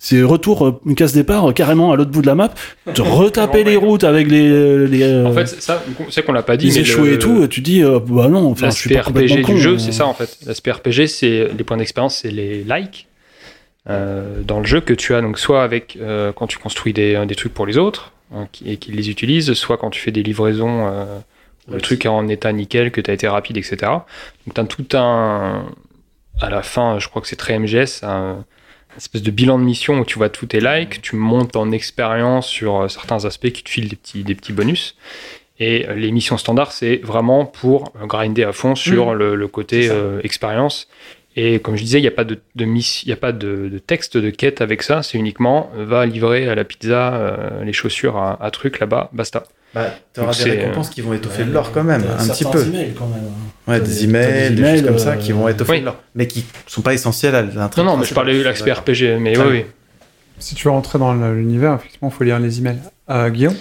c'est 0.00 0.22
retour, 0.22 0.64
euh, 0.66 0.80
une 0.86 0.94
case 0.94 1.12
départ 1.12 1.48
euh, 1.48 1.52
carrément 1.52 1.90
à 1.92 1.96
l'autre 1.96 2.12
bout 2.12 2.22
de 2.22 2.26
la 2.28 2.36
map, 2.36 2.50
te 2.94 3.02
retaper 3.02 3.64
les 3.64 3.74
routes 3.76 4.04
avec 4.04 4.30
les, 4.30 4.86
les, 4.86 5.02
euh, 5.02 5.26
En 5.26 5.32
fait, 5.32 5.46
ça, 5.46 5.82
c'est 6.10 6.24
qu'on 6.24 6.32
l'a 6.32 6.42
pas 6.44 6.56
dit. 6.56 6.68
les 6.68 6.74
mais 6.74 6.80
échoués 6.82 7.08
le- 7.08 7.14
et 7.14 7.18
tout, 7.18 7.42
et 7.42 7.48
tu 7.48 7.60
dis, 7.60 7.82
euh, 7.82 7.98
bah 7.98 8.28
non, 8.28 8.46
enfin, 8.50 8.70
je 8.70 8.76
suis 8.76 8.94
pas 8.94 9.02
complètement 9.02 9.36
RPG 9.36 9.42
con, 9.42 9.54
du 9.54 9.60
jeu, 9.60 9.72
euh. 9.72 9.78
c'est 9.78 9.92
ça 9.92 10.06
en 10.06 10.14
fait. 10.14 10.38
L'aspect 10.46 10.70
RPG, 10.70 11.06
c'est 11.08 11.48
les 11.56 11.64
points 11.64 11.76
d'expérience, 11.78 12.18
c'est 12.22 12.30
les 12.30 12.62
likes 12.62 13.08
euh, 13.90 14.42
dans 14.46 14.60
le 14.60 14.66
jeu 14.66 14.80
que 14.80 14.92
tu 14.94 15.14
as 15.14 15.20
donc 15.20 15.38
soit 15.38 15.62
avec 15.64 15.98
euh, 16.00 16.30
quand 16.32 16.46
tu 16.46 16.58
construis 16.58 16.92
des, 16.92 17.24
des 17.26 17.34
trucs 17.34 17.54
pour 17.54 17.66
les 17.66 17.76
autres 17.78 18.12
et 18.64 18.76
qu'ils 18.76 18.96
les 18.96 19.10
utilisent, 19.10 19.52
soit 19.54 19.78
quand 19.78 19.90
tu 19.90 20.00
fais 20.00 20.10
des 20.10 20.22
livraisons, 20.22 20.86
euh, 20.86 21.18
le 21.70 21.80
truc 21.80 22.04
est 22.04 22.08
en 22.08 22.28
état 22.28 22.52
nickel, 22.52 22.90
que 22.90 23.00
tu 23.00 23.10
as 23.10 23.14
été 23.14 23.28
rapide, 23.28 23.56
etc. 23.56 23.76
Donc 24.46 24.54
tu 24.54 24.60
as 24.60 24.64
tout 24.64 24.96
un. 24.96 25.66
À 26.40 26.50
la 26.50 26.62
fin, 26.62 26.98
je 26.98 27.08
crois 27.08 27.20
que 27.20 27.26
c'est 27.26 27.36
très 27.36 27.58
MGS, 27.58 28.04
un, 28.04 28.44
une 28.90 28.96
espèce 28.96 29.22
de 29.22 29.30
bilan 29.30 29.58
de 29.58 29.64
mission 29.64 29.98
où 29.98 30.04
tu 30.04 30.18
vois 30.18 30.28
tous 30.28 30.46
tes 30.46 30.60
likes, 30.60 31.02
tu 31.02 31.16
montes 31.16 31.56
en 31.56 31.72
expérience 31.72 32.46
sur 32.46 32.82
euh, 32.82 32.88
certains 32.88 33.24
aspects 33.24 33.50
qui 33.50 33.62
te 33.62 33.68
filent 33.68 33.88
des 33.88 33.96
petits, 33.96 34.22
des 34.22 34.34
petits 34.34 34.52
bonus. 34.52 34.96
Et 35.58 35.88
euh, 35.88 35.94
les 35.94 36.12
missions 36.12 36.38
standards, 36.38 36.72
c'est 36.72 36.96
vraiment 37.02 37.44
pour 37.44 37.92
grinder 38.06 38.44
à 38.44 38.52
fond 38.52 38.74
sur 38.74 39.14
le, 39.14 39.34
le 39.34 39.48
côté 39.48 39.88
euh, 39.90 40.20
expérience. 40.22 40.88
Et 41.36 41.60
comme 41.60 41.76
je 41.76 41.82
disais, 41.84 41.98
il 41.98 42.02
n'y 42.02 42.08
a 42.08 42.12
pas 42.12 42.24
de, 42.24 42.38
de 42.56 42.64
miss- 42.64 43.02
il 43.04 43.10
y 43.10 43.12
a 43.12 43.16
pas 43.16 43.32
de, 43.32 43.68
de 43.68 43.78
texte 43.78 44.16
de 44.16 44.30
quête 44.30 44.60
avec 44.60 44.82
ça. 44.82 45.02
C'est 45.02 45.18
uniquement 45.18 45.70
euh, 45.76 45.84
va 45.84 46.04
livrer 46.06 46.48
à 46.48 46.54
la 46.54 46.64
pizza 46.64 47.14
euh, 47.14 47.64
les 47.64 47.72
chaussures 47.72 48.16
à, 48.16 48.42
à 48.42 48.50
truc 48.50 48.80
là-bas, 48.80 49.10
basta. 49.12 49.44
Bah, 49.74 49.94
t'auras 50.14 50.32
Donc 50.32 50.42
des 50.44 50.50
récompenses 50.52 50.88
qui 50.90 51.02
vont 51.02 51.12
étoffer 51.12 51.44
le 51.44 51.52
lore 51.52 51.70
quand 51.72 51.84
même, 51.84 52.02
un 52.18 52.26
petit 52.28 52.44
peu. 52.44 52.64
emails, 52.66 52.94
quand 52.98 53.06
même. 53.06 53.24
Ouais, 53.68 53.78
des 53.80 53.86
des- 53.86 54.04
emails, 54.04 54.48
des 54.48 54.54
des, 54.56 54.60
emails, 54.62 54.78
choses 54.78 54.86
comme 54.88 54.98
ça 54.98 55.10
euh, 55.10 55.16
qui 55.16 55.32
vont 55.32 55.46
étoffer 55.46 55.72
oui. 55.72 55.78
le 55.80 55.84
lore, 55.84 56.02
mais 56.14 56.26
qui 56.26 56.44
sont 56.66 56.80
pas 56.80 56.94
essentiels 56.94 57.34
à 57.34 57.42
l'intrigue. 57.42 57.84
Non, 57.84 57.92
non, 57.92 57.96
mais 57.98 58.06
je 58.06 58.14
parlais 58.14 58.36
de 58.36 58.42
l'aspect. 58.42 58.72
RPG. 58.72 59.18
Mais 59.20 59.38
oui. 59.38 59.64
Si 60.38 60.54
tu 60.54 60.64
veux 60.64 60.70
rentrer 60.70 60.98
dans 60.98 61.12
l'univers, 61.32 61.74
effectivement, 61.74 62.08
il 62.08 62.16
faut 62.16 62.24
lire 62.24 62.38
les 62.38 62.58
emails. 62.58 62.78
Euh, 63.10 63.28
Guillaume? 63.28 63.54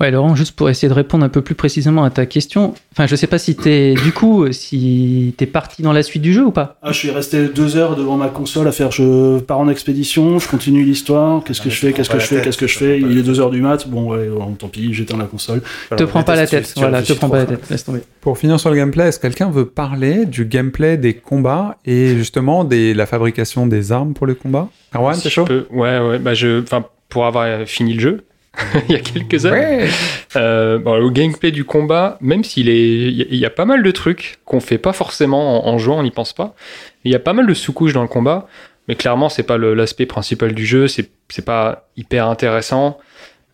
Ouais, 0.00 0.10
Laurent, 0.10 0.34
juste 0.34 0.56
pour 0.56 0.68
essayer 0.68 0.88
de 0.88 0.92
répondre 0.94 1.24
un 1.24 1.28
peu 1.28 1.40
plus 1.40 1.54
précisément 1.54 2.02
à 2.02 2.10
ta 2.10 2.26
question. 2.26 2.74
Enfin, 2.92 3.06
je 3.06 3.14
sais 3.14 3.28
pas 3.28 3.38
si 3.38 3.54
t'es, 3.54 3.94
du 3.94 4.10
coup, 4.12 4.50
si 4.52 5.34
t'es 5.38 5.46
parti 5.46 5.82
dans 5.82 5.92
la 5.92 6.02
suite 6.02 6.20
du 6.22 6.32
jeu 6.32 6.44
ou 6.46 6.50
pas. 6.50 6.78
Ah, 6.82 6.90
je 6.90 6.98
suis 6.98 7.10
resté 7.10 7.46
deux 7.48 7.76
heures 7.76 7.94
devant 7.94 8.16
ma 8.16 8.26
console 8.28 8.66
à 8.66 8.72
faire 8.72 8.90
je 8.90 9.38
pars 9.38 9.58
en 9.60 9.68
expédition, 9.68 10.38
je 10.40 10.48
continue 10.48 10.82
l'histoire, 10.84 11.44
qu'est-ce 11.44 11.60
que 11.60 11.70
je 11.70 11.76
fais, 11.78 11.92
qu'est-ce 11.92 12.10
que 12.10 12.18
je 12.18 12.24
fais, 12.26 12.42
qu'est-ce 12.42 12.58
que 12.58 12.66
je 12.66 12.76
fais, 12.78 12.98
il 13.00 13.16
est 13.18 13.22
deux 13.22 13.38
heures 13.40 13.50
du 13.50 13.60
mat, 13.60 13.88
bon 13.88 14.10
ouais, 14.12 14.28
bon, 14.28 14.52
tant 14.54 14.68
pis, 14.68 14.92
j'éteins 14.92 15.16
la 15.16 15.26
console. 15.26 15.62
Te 15.96 16.02
prends 16.04 16.24
pas 16.24 16.34
la 16.36 16.46
tête. 16.46 16.72
Voilà, 16.76 17.02
te 17.02 17.12
prends 17.12 17.28
pas 17.28 17.38
la 17.38 17.46
tête. 17.46 17.70
Laisse 17.70 17.84
tomber. 17.84 18.00
Pour 18.20 18.36
finir 18.38 18.58
sur 18.58 18.70
le 18.70 18.76
gameplay, 18.76 19.08
est-ce 19.08 19.18
que 19.18 19.22
quelqu'un 19.28 19.50
veut 19.50 19.66
parler 19.66 20.24
du 20.26 20.44
gameplay 20.46 20.96
des 20.96 21.14
combats 21.14 21.76
et 21.84 22.16
justement 22.16 22.64
de 22.64 22.92
la 22.94 23.06
fabrication 23.06 23.66
des 23.66 23.92
armes 23.92 24.14
pour 24.14 24.26
les 24.26 24.34
combats 24.34 24.68
Erwan, 24.94 25.14
Si 25.14 25.22
t'es 25.22 25.30
chaud? 25.30 25.44
peux- 25.44 25.66
Ouais, 25.70 25.98
ouais. 26.00 26.18
Bah, 26.18 26.34
je, 26.34 26.62
enfin, 26.62 26.84
pour 27.08 27.26
avoir 27.26 27.66
fini 27.66 27.94
le 27.94 28.00
jeu, 28.00 28.24
il 28.88 28.92
y 28.92 28.96
a 28.96 29.00
quelques 29.00 29.46
heures. 29.46 29.52
Ouais. 29.52 29.88
Euh, 30.36 30.78
bon, 30.78 30.96
le 30.96 31.10
gameplay 31.10 31.50
du 31.50 31.64
combat, 31.64 32.18
même 32.20 32.44
s'il 32.44 32.68
est, 32.68 32.88
il 33.12 33.34
y, 33.36 33.44
a- 33.46 33.50
pas 33.50 33.64
mal 33.64 33.82
de 33.82 33.90
trucs 33.90 34.38
qu'on 34.44 34.60
fait 34.60 34.78
pas 34.78 34.92
forcément 34.92 35.66
en, 35.66 35.72
en 35.74 35.78
jouant, 35.78 35.98
on 35.98 36.02
n'y 36.02 36.10
pense 36.10 36.32
pas. 36.32 36.54
Il 37.04 37.12
y 37.12 37.14
a 37.14 37.18
pas 37.18 37.32
mal 37.32 37.46
de 37.46 37.54
sous-couches 37.54 37.92
dans 37.92 38.02
le 38.02 38.08
combat, 38.08 38.46
mais 38.88 38.94
clairement 38.94 39.28
c'est 39.28 39.42
pas 39.42 39.58
l'aspect 39.58 40.06
principal 40.06 40.52
du 40.54 40.66
jeu. 40.66 40.88
C'est 40.88 41.10
c'est 41.28 41.44
pas 41.44 41.88
hyper 41.96 42.28
intéressant. 42.28 42.98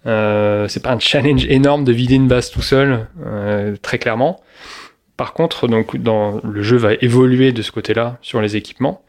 Euh, 0.07 0.67
c'est 0.69 0.83
pas 0.83 0.93
un 0.93 0.99
challenge 0.99 1.45
énorme 1.47 1.85
de 1.85 1.93
vider 1.93 2.15
une 2.15 2.29
base 2.29 2.51
tout 2.51 2.63
seul, 2.63 3.07
euh, 3.27 3.77
très 3.83 3.99
clairement. 3.99 4.41
Par 5.17 5.35
contre, 5.35 5.69
donc 5.69 5.97
dans 5.99 6.41
le 6.43 6.63
jeu 6.63 6.79
va 6.79 6.95
évoluer 7.03 7.53
de 7.53 7.61
ce 7.61 7.71
côté-là 7.71 8.17
sur 8.23 8.41
les 8.41 8.57
équipements. 8.57 9.03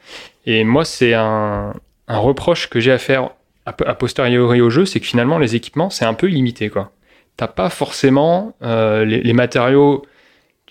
Et 0.46 0.66
moi, 0.66 0.84
c'est 0.84 1.14
un, 1.14 1.74
un 2.10 2.18
reproche 2.18 2.68
que 2.70 2.82
j'ai 2.82 2.92
à 2.92 2.98
faire 2.98 3.30
a, 3.66 3.74
posteriori 3.74 4.62
au 4.62 4.70
jeu, 4.70 4.86
c'est 4.86 5.00
que 5.00 5.06
finalement 5.06 5.38
les 5.38 5.56
équipements 5.56 5.90
c'est 5.90 6.06
un 6.06 6.14
peu 6.14 6.28
limité 6.28 6.70
quoi 6.70 6.92
t'as 7.38 7.48
pas 7.48 7.70
forcément 7.70 8.54
euh, 8.62 9.06
les, 9.06 9.22
les 9.24 9.34
matériaux 9.34 10.04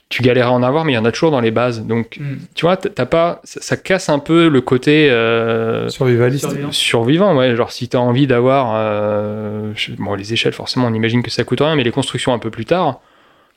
tu 0.09 0.23
galères 0.23 0.49
à 0.49 0.53
en 0.53 0.63
avoir 0.65 0.85
mais 0.85 0.93
il 0.93 0.97
y 0.97 0.99
en 0.99 1.05
a 1.05 1.13
toujours 1.13 1.31
dans 1.31 1.41
les 1.41 1.53
bases 1.53 1.87
donc 1.87 2.19
Mm. 2.21 2.35
tu 2.55 2.67
vois 2.67 2.77
t'as 2.77 3.07
pas 3.07 3.41
ça, 3.45 3.61
ça 3.63 3.77
casse 3.77 4.09
un 4.09 4.19
peu 4.19 4.49
le 4.49 4.61
côté 4.61 5.09
euh, 5.11 5.89
Survivaliste. 5.89 6.45
Survivant. 6.47 6.73
survivant 6.73 7.37
ouais 7.37 7.55
genre 7.57 7.71
si 7.73 7.89
t'as 7.89 7.99
envie 7.99 8.27
d'avoir 8.27 8.73
euh, 8.75 9.73
bon 9.99 10.15
les 10.15 10.33
échelles 10.33 10.53
forcément 10.53 10.89
on 10.89 10.95
imagine 10.95 11.23
que 11.23 11.31
ça 11.31 11.45
coûte 11.45 11.61
rien 11.61 11.77
mais 11.77 11.85
les 11.85 11.93
constructions 11.93 12.33
un 12.33 12.39
peu 12.41 12.51
plus 12.51 12.65
tard 12.65 13.01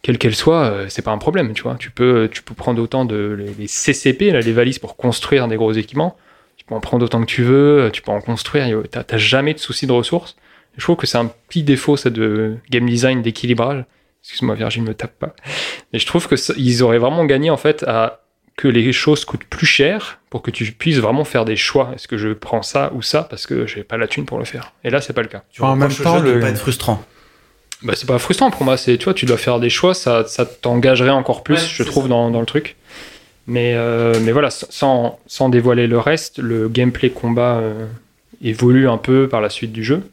quelles 0.03 0.17
qu'elles 0.17 0.35
soient 0.35 0.85
c'est 0.89 1.01
pas 1.01 1.11
un 1.11 1.17
problème 1.17 1.53
tu 1.53 1.63
vois 1.63 1.75
tu 1.79 1.89
peux 1.89 2.29
tu 2.31 2.43
peux 2.43 2.53
prendre 2.53 2.81
autant 2.81 3.03
de 3.05 3.35
les, 3.37 3.53
les 3.57 3.67
CCP 3.67 4.31
là, 4.31 4.39
les 4.41 4.53
valises 4.53 4.79
pour 4.79 4.95
construire 4.95 5.47
des 5.47 5.55
gros 5.55 5.73
équipements 5.73 6.15
tu 6.63 6.69
peux 6.69 6.75
en 6.75 6.79
prendre 6.79 7.03
autant 7.05 7.19
que 7.21 7.25
tu 7.27 7.43
veux 7.43 7.89
tu 7.91 8.01
peux 8.01 8.11
en 8.11 8.21
construire 8.21 8.65
t'as 8.89 9.03
t'as 9.03 9.17
jamais 9.17 9.53
de 9.53 9.59
souci 9.59 9.85
de 9.87 9.91
ressources 9.91 10.35
je 10.77 10.83
trouve 10.83 10.95
que 10.95 11.05
c'est 11.07 11.17
un 11.17 11.31
petit 11.49 11.63
défaut 11.63 11.97
ça 11.97 12.09
de 12.09 12.57
game 12.69 12.87
design 12.89 13.21
d'équilibrage 13.21 13.83
excuse-moi 14.23 14.55
Virgile 14.55 14.83
me 14.83 14.93
tape 14.93 15.17
pas 15.19 15.35
mais 15.91 15.99
je 15.99 16.05
trouve 16.05 16.27
que 16.27 16.35
ça- 16.35 16.53
ils 16.57 16.81
auraient 16.83 16.97
vraiment 16.99 17.25
gagné 17.25 17.49
en 17.49 17.57
fait 17.57 17.83
à 17.83 18.21
que 18.55 18.67
les 18.67 18.93
choses 18.93 19.25
coûtent 19.25 19.45
plus 19.45 19.65
cher 19.65 20.19
pour 20.29 20.41
que 20.43 20.51
tu 20.51 20.63
puisses 20.71 20.99
vraiment 20.99 21.23
faire 21.23 21.43
des 21.43 21.55
choix. 21.55 21.89
Est-ce 21.95 22.07
que 22.07 22.17
je 22.19 22.29
prends 22.33 22.61
ça 22.61 22.91
ou 22.93 23.01
ça? 23.01 23.23
Parce 23.23 23.47
que 23.47 23.65
j'ai 23.65 23.83
pas 23.83 23.97
la 23.97 24.05
thune 24.07 24.25
pour 24.25 24.37
le 24.37 24.45
faire. 24.45 24.73
Et 24.83 24.91
là, 24.91 25.01
c'est 25.01 25.11
pas 25.13 25.23
le 25.23 25.27
cas. 25.27 25.41
Tu 25.51 25.63
En 25.63 25.75
même 25.75 25.89
temps, 25.91 26.19
le- 26.19 26.39
pas 26.39 26.49
être 26.49 26.59
frustrant. 26.59 27.03
Bah, 27.81 27.93
c'est 27.95 28.05
pas 28.05 28.19
frustrant 28.19 28.51
pour 28.51 28.63
moi. 28.63 28.77
C'est 28.77 28.95
tu 28.99 29.05
vois, 29.05 29.15
tu 29.15 29.25
dois 29.25 29.37
faire 29.37 29.59
des 29.59 29.71
choix. 29.71 29.95
Ça, 29.95 30.25
ça 30.27 30.45
t'engagerait 30.45 31.09
encore 31.09 31.41
plus, 31.41 31.55
Ouais, 31.55 31.61
je 31.67 31.81
trouve, 31.81 32.07
dans, 32.07 32.29
dans 32.29 32.39
le 32.41 32.45
truc. 32.45 32.75
Mais 33.47 33.73
euh, 33.75 34.13
mais 34.21 34.31
voilà, 34.31 34.49
sans, 34.51 35.19
sans 35.27 35.49
dévoiler 35.49 35.87
le 35.87 35.99
reste, 35.99 36.39
le 36.39 36.69
gameplay 36.69 37.09
combat 37.09 37.57
euh, 37.57 37.87
évolue 38.41 38.87
un 38.87 38.97
peu 38.97 39.27
par 39.27 39.41
la 39.41 39.49
suite 39.49 39.71
du 39.73 39.83
jeu. 39.83 40.03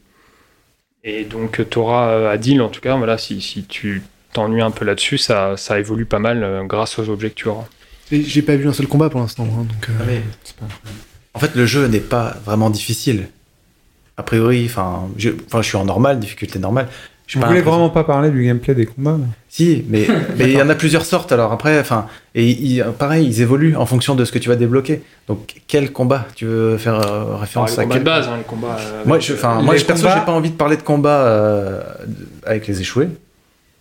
Et 1.03 1.23
donc, 1.23 1.67
tu 1.69 1.77
auras 1.79 2.29
Adil, 2.29 2.61
en 2.61 2.69
tout 2.69 2.81
cas, 2.81 2.95
voilà, 2.95 3.17
si, 3.17 3.41
si 3.41 3.63
tu 3.63 4.03
t'ennuies 4.33 4.61
un 4.61 4.69
peu 4.71 4.85
là-dessus, 4.85 5.17
ça, 5.17 5.55
ça 5.57 5.79
évolue 5.79 6.05
pas 6.05 6.19
mal 6.19 6.43
euh, 6.43 6.63
grâce 6.63 6.99
aux 6.99 7.09
objets 7.09 7.29
que 7.29 7.35
tu 7.35 7.47
auras. 7.47 7.65
J'ai 8.11 8.41
pas 8.41 8.55
vu 8.57 8.67
un 8.67 8.73
seul 8.73 8.87
combat 8.87 9.09
pour 9.09 9.19
l'instant. 9.21 9.45
hein, 9.45 9.63
donc, 9.63 9.89
euh, 9.89 9.93
Ah, 9.99 10.03
mais- 10.05 10.21
En 11.33 11.39
fait, 11.39 11.55
le 11.55 11.65
jeu 11.65 11.87
n'est 11.87 12.01
pas 12.01 12.35
vraiment 12.45 12.69
difficile. 12.69 13.29
A 14.17 14.23
priori, 14.23 14.65
enfin, 14.65 15.07
je, 15.17 15.29
enfin, 15.47 15.61
je 15.61 15.69
suis 15.69 15.77
en 15.77 15.85
normal, 15.85 16.19
difficulté 16.19 16.59
normale. 16.59 16.89
Je 17.33 17.39
pas 17.39 17.45
impressionné. 17.47 17.71
vraiment 17.71 17.89
pas 17.89 18.03
parler 18.03 18.29
du 18.29 18.43
gameplay 18.43 18.75
des 18.75 18.85
combats 18.85 19.17
Si, 19.49 19.85
mais 19.89 20.05
mais 20.37 20.45
il 20.51 20.57
y 20.57 20.61
en 20.61 20.69
a 20.69 20.75
plusieurs 20.75 21.05
sortes. 21.05 21.31
Alors 21.31 21.51
après, 21.51 21.79
enfin, 21.79 22.07
et 22.35 22.45
ils- 22.49 22.83
pareil, 22.99 23.25
ils 23.25 23.41
évoluent 23.41 23.75
en 23.77 23.85
fonction 23.85 24.15
de 24.15 24.25
ce 24.25 24.31
que 24.31 24.39
tu 24.39 24.49
vas 24.49 24.55
débloquer. 24.57 25.01
Donc, 25.27 25.55
quel 25.67 25.91
combat 25.93 26.27
tu 26.35 26.45
veux 26.45 26.77
faire 26.77 26.95
euh, 26.95 27.35
référence 27.37 27.77
à 27.77 27.83
les 27.83 27.87
combats 27.87 27.95
quel 27.95 28.03
de 28.03 28.05
base, 28.09 28.27
hein, 28.27 28.37
les 28.37 28.43
combats. 28.43 28.77
euh, 28.79 29.03
Moi, 29.05 29.19
je, 29.19 29.33
enfin, 29.33 29.61
moi, 29.61 29.75
je 29.77 29.85
perso, 29.85 30.03
combats- 30.03 30.19
j'ai 30.19 30.25
pas 30.25 30.31
envie 30.33 30.49
de 30.51 30.55
parler 30.55 30.75
de 30.77 30.81
combat 30.81 31.21
euh, 31.25 31.81
avec 32.45 32.67
les 32.67 32.81
échoués. 32.81 33.07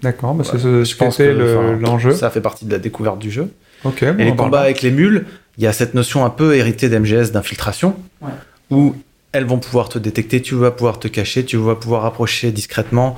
D'accord, 0.02 0.34
bah 0.34 0.44
c'est 0.46 0.54
Ouais, 0.54 0.58
ce 0.60 0.84
je 0.84 0.96
pense 0.96 1.16
que, 1.18 1.22
le- 1.24 1.74
l'enjeu. 1.78 2.12
Ça 2.14 2.30
fait 2.30 2.40
partie 2.40 2.64
de 2.64 2.72
la 2.72 2.78
découverte 2.78 3.18
du 3.18 3.30
jeu. 3.30 3.48
Ok, 3.84 4.02
Et 4.02 4.12
bon, 4.12 4.24
les 4.24 4.36
combats 4.36 4.60
avec 4.60 4.80
les 4.82 4.90
mules, 4.90 5.26
il 5.58 5.64
y 5.64 5.66
a 5.66 5.72
cette 5.72 5.94
notion 5.94 6.24
un 6.24 6.30
peu 6.30 6.54
héritée 6.56 6.88
d'MGS 6.88 7.32
d'infiltration, 7.32 7.96
Ouais. 8.22 8.30
où 8.70 8.94
elles 9.32 9.44
vont 9.44 9.58
pouvoir 9.58 9.88
te 9.88 9.98
détecter, 9.98 10.40
tu 10.42 10.54
vas 10.54 10.70
pouvoir 10.70 10.98
te 10.98 11.06
cacher, 11.08 11.44
tu 11.44 11.56
vas 11.56 11.74
pouvoir 11.76 12.04
approcher 12.04 12.50
discrètement, 12.50 13.14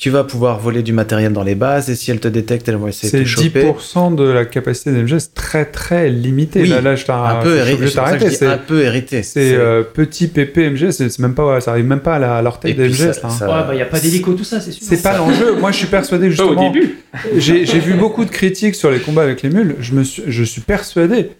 tu 0.00 0.08
vas 0.08 0.24
pouvoir 0.24 0.58
voler 0.58 0.82
du 0.82 0.94
matériel 0.94 1.30
dans 1.34 1.42
les 1.42 1.54
bases, 1.54 1.90
et 1.90 1.94
si 1.94 2.10
elles 2.10 2.20
te 2.20 2.26
détectent, 2.28 2.66
elles 2.70 2.76
vont 2.76 2.88
essayer 2.88 3.12
de 3.12 3.18
C'est 3.18 3.22
te 3.24 3.28
choper. 3.28 3.64
10% 3.64 4.14
de 4.14 4.24
la 4.24 4.46
capacité 4.46 4.92
d'MGS 4.92 5.34
très 5.34 5.66
très 5.66 6.08
limité. 6.08 6.62
Oui, 6.62 6.68
là, 6.68 6.80
là, 6.80 6.96
je 6.96 7.04
t'ai 7.04 7.12
Un 7.12 7.34
peu 7.42 7.56
hérité. 7.58 7.86
c'est 7.88 8.30
C'est 8.30 8.46
un 8.46 8.56
peu 8.56 8.80
hérité. 8.82 9.22
c'est, 9.22 9.54
euh, 9.54 9.82
petit 9.82 10.28
PP 10.28 10.70
MGS, 10.70 10.92
c'est 10.92 11.10
c'est 11.10 11.18
même 11.18 11.34
pas, 11.34 11.60
ça 11.60 11.72
arrive 11.72 11.84
même 11.84 12.00
pas 12.00 12.14
à 12.14 12.18
la- 12.18 12.36
à 12.38 12.40
l'orteil 12.42 12.70
Et 12.70 12.74
puis 12.74 12.84
d'MGS. 12.88 13.12
ça- 13.12 13.26
hein. 13.26 13.28
ça- 13.28 13.46
Ouais, 13.46 13.66
bah, 13.68 13.74
y 13.74 13.82
a 13.82 13.84
pas 13.84 14.00
d'hélico, 14.00 14.32
tout 14.32 14.42
ça, 14.42 14.58
c'est 14.58 14.72
sûr. 14.72 14.86
C'est 14.88 15.02
pas 15.02 15.18
l'enjeu. 15.18 15.56
Moi, 15.60 15.70
je 15.70 15.76
suis 15.76 15.86
persuadé 15.86 16.28
Pas 16.30 16.44
au 16.44 16.48
justement. 16.48 16.72
début. 16.72 16.98
J'ai 17.36 17.66
j'ai 17.66 17.78
vu 17.78 17.92
beaucoup 17.92 18.24
de 18.24 18.30
critiques 18.30 18.76
sur 18.76 18.90
les 18.90 19.00
combats 19.00 19.22
avec 19.22 19.42
les 19.42 19.50
mules. 19.50 19.76
Je, 19.80 19.92
me 19.92 20.02
suis, 20.02 20.22
je 20.26 20.42
suis 20.44 20.62
persuadé 20.62 21.32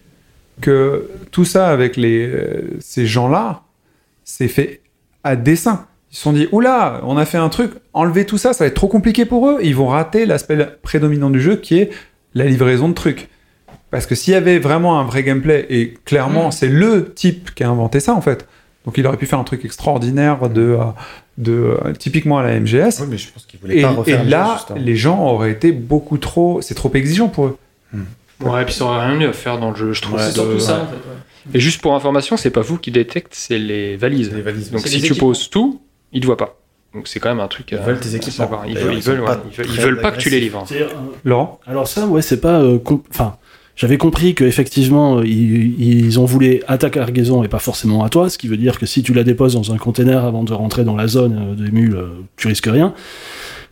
que 0.61 1.09
tout 1.31 1.45
ça 1.45 1.69
avec 1.69 1.97
les, 1.97 2.27
euh, 2.27 2.61
ces 2.79 3.07
gens-là, 3.07 3.63
c'est 4.23 4.47
fait 4.47 4.81
à 5.23 5.35
dessein. 5.35 5.87
Ils 6.11 6.15
se 6.17 6.21
sont 6.23 6.33
dit, 6.33 6.47
oula, 6.51 7.01
on 7.03 7.15
a 7.17 7.25
fait 7.25 7.37
un 7.37 7.49
truc, 7.49 7.71
enlever 7.93 8.25
tout 8.25 8.37
ça, 8.37 8.51
ça 8.53 8.63
va 8.65 8.67
être 8.67 8.73
trop 8.75 8.87
compliqué 8.89 9.25
pour 9.25 9.47
eux. 9.49 9.59
Ils 9.63 9.75
vont 9.75 9.87
rater 9.87 10.25
l'aspect 10.25 10.57
prédominant 10.81 11.29
du 11.29 11.39
jeu 11.41 11.55
qui 11.55 11.77
est 11.79 11.89
la 12.33 12.45
livraison 12.45 12.89
de 12.89 12.93
trucs. 12.93 13.29
Parce 13.91 14.05
que 14.05 14.15
s'il 14.15 14.33
y 14.33 14.35
avait 14.37 14.59
vraiment 14.59 14.99
un 14.99 15.03
vrai 15.05 15.23
gameplay, 15.23 15.65
et 15.69 15.93
clairement, 16.05 16.47
Mm. 16.47 16.51
c'est 16.51 16.67
le 16.69 17.13
type 17.13 17.53
qui 17.55 17.63
a 17.63 17.69
inventé 17.69 17.99
ça 17.99 18.13
en 18.13 18.21
fait. 18.21 18.45
Donc 18.85 18.97
il 18.97 19.05
aurait 19.05 19.17
pu 19.17 19.25
faire 19.25 19.39
un 19.39 19.43
truc 19.43 19.63
extraordinaire 19.63 20.49
de, 20.49 20.61
euh, 20.61 20.77
de 21.37 21.51
euh, 21.85 21.93
typiquement 21.93 22.39
à 22.39 22.43
la 22.43 22.59
MGS. 22.59 22.99
Oui, 23.01 23.07
mais 23.09 23.17
je 23.17 23.31
pense 23.31 23.45
qu'ils 23.45 23.59
voulaient 23.59 23.77
Et, 23.77 23.81
pas 23.81 23.89
refaire 23.91 24.15
et 24.21 24.23
le 24.23 24.29
jeu, 24.29 24.29
là, 24.31 24.55
justement. 24.57 24.79
les 24.79 24.95
gens 24.95 25.19
auraient 25.27 25.51
été 25.51 25.71
beaucoup 25.71 26.17
trop. 26.17 26.61
C'est 26.61 26.73
trop 26.75 26.91
exigeant 26.93 27.27
pour 27.27 27.45
eux. 27.47 27.57
Ouais, 28.43 28.63
et 28.63 28.65
puis 28.65 28.73
ça 28.73 28.85
aurait 28.85 29.05
rien 29.07 29.15
mieux 29.17 29.29
à 29.29 29.33
faire 29.33 29.59
dans 29.59 29.69
le 29.69 29.75
jeu, 29.75 29.93
je 29.93 30.01
trouve. 30.01 30.15
Ouais, 30.15 30.23
C'est 30.23 30.29
de- 30.31 30.33
surtout 30.35 30.59
ça, 30.59 30.75
ouais. 30.77 30.81
en 30.81 30.85
fait. 30.87 30.93
ouais. 30.93 31.51
Et 31.53 31.59
juste 31.59 31.79
pour 31.81 31.93
information, 31.93 32.37
c'est 32.37 32.49
pas 32.49 32.61
vous 32.61 32.77
qui 32.79 32.89
détecte, 32.91 33.33
c'est 33.35 33.59
les 33.59 33.97
valises. 33.97 34.31
Les 34.33 34.41
valises. 34.41 34.71
Donc 34.71 34.81
si 34.81 34.99
tu 34.99 35.05
équipements. 35.05 35.27
poses 35.27 35.49
tout, 35.49 35.79
il 36.13 36.21
te 36.21 36.25
voit 36.25 36.37
pas. 36.37 36.57
Donc 36.93 37.07
c'est 37.07 37.19
quand 37.19 37.29
même 37.29 37.39
un 37.39 37.47
truc. 37.47 37.71
Ils 37.71 37.77
à- 37.77 37.81
veulent 37.81 37.99
tes 37.99 38.15
équipements. 38.15 38.31
savoir. 38.45 38.65
Ils 38.67 38.77
veulent, 38.77 38.93
ils 38.93 38.97
ils 38.97 39.01
veulent, 39.03 39.19
ouais, 39.21 39.25
pas 39.27 39.41
ils 39.49 39.55
veulent- 39.57 39.65
ils 39.67 39.73
très 39.75 39.83
veulent 39.83 40.01
pas 40.01 40.11
que 40.11 40.19
tu 40.19 40.29
les 40.29 40.39
livres. 40.41 40.65
Euh, 40.73 40.87
Laurent 41.23 41.59
Alors 41.65 41.87
ça, 41.87 42.05
ouais, 42.07 42.21
c'est 42.21 42.41
pas... 42.41 42.59
euh, 42.59 42.79
Enfin, 43.09 43.37
j'avais 43.77 43.97
compris 43.97 44.35
qu'effectivement, 44.35 45.19
euh, 45.19 45.25
ils, 45.25 45.81
ils 46.07 46.19
en 46.19 46.25
voulaient 46.25 46.61
à 46.67 46.77
ta 46.77 46.89
cargaison 46.89 47.43
et 47.43 47.47
pas 47.47 47.59
forcément 47.59 48.03
à 48.03 48.09
toi, 48.09 48.29
ce 48.29 48.37
qui 48.37 48.49
veut 48.49 48.57
dire 48.57 48.77
que 48.77 48.85
si 48.85 49.03
tu 49.03 49.13
la 49.13 49.23
déposes 49.23 49.53
dans 49.53 49.71
un 49.73 49.77
container 49.77 50.25
avant 50.25 50.43
de 50.43 50.51
rentrer 50.53 50.83
dans 50.83 50.95
la 50.97 51.07
zone 51.07 51.53
euh, 51.53 51.55
des 51.65 51.71
mules, 51.71 51.95
euh, 51.95 52.07
tu 52.35 52.47
risques 52.49 52.67
rien. 52.69 52.93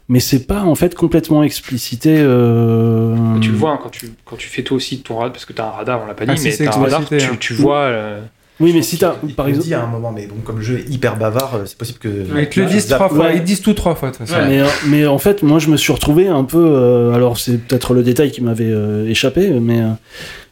Mais 0.08 0.20
c'est 0.22 0.48
pas 0.48 0.62
en 0.64 0.74
fait 0.76 0.96
complètement 0.96 1.44
explicité. 1.44 2.16
euh, 2.20 3.16
Tu 3.42 3.52
le 3.52 3.58
vois 3.58 3.72
hein, 3.72 3.80
quand, 3.84 3.90
tu, 3.90 4.10
quand 4.26 4.38
tu 4.38 4.48
fais 4.48 4.64
toi 4.64 4.78
aussi 4.78 5.02
ton 5.02 5.18
radar, 5.18 5.34
parce 5.34 5.46
que 5.46 5.54
tu 5.54 5.62
as 5.62 5.66
un 5.68 5.72
radar, 5.72 6.02
on 6.02 6.08
l'a 6.08 6.14
pas 6.16 6.26
dit, 6.26 6.32
Ah, 6.34 6.38
si, 6.38 6.46
mais 6.46 6.52
c'est 6.52 6.64
tu 6.64 6.70
as 6.70 6.76
un 6.78 6.82
radar, 6.82 7.08
tu, 7.08 7.16
hein. 7.16 7.38
tu 7.40 7.54
vois. 7.54 7.80
euh, 7.82 8.22
Oui, 8.60 8.72
mais 8.74 8.82
si 8.82 8.98
t'as, 8.98 9.12
par 9.38 9.48
il 9.48 9.52
le 9.54 9.58
exemple, 9.60 9.68
dit 9.68 9.74
à 9.74 9.84
un 9.84 9.88
moment, 9.88 10.12
mais 10.12 10.26
bon, 10.28 10.36
comme 10.44 10.58
le 10.58 10.62
jeu 10.62 10.80
est 10.80 10.90
hyper 10.94 11.18
bavard, 11.18 11.56
euh, 11.56 11.60
c'est 11.66 11.78
possible 11.78 12.00
que. 12.00 12.10
Ils 12.40 12.50
te 12.50 12.60
le 12.60 12.66
disent 12.66 12.88
trois 12.88 13.08
fois, 13.08 13.26
Ouais. 13.28 13.36
ils 13.36 13.42
te 13.42 13.46
disent 13.46 13.62
tout 13.62 13.74
trois 13.74 13.96
fois 13.96 14.12
de 14.12 14.18
toute 14.18 14.28
façon. 14.28 14.46
Mais, 14.48 14.60
euh, 14.60 14.66
mais 14.88 15.06
en 15.08 15.18
fait, 15.18 15.44
moi, 15.44 15.60
je 15.60 15.70
me 15.70 15.78
suis 15.78 15.94
retrouvé 15.94 16.28
un 16.28 16.44
peu. 16.44 16.58
euh, 16.58 17.14
alors, 17.14 17.38
c'est 17.38 17.58
peut-être 17.58 17.94
le 17.94 18.04
détail 18.04 18.32
qui 18.32 18.42
m'avait 18.42 18.66
euh, 18.70 19.08
échappé, 19.08 19.50
mais 19.50 19.80
euh, 19.82 19.88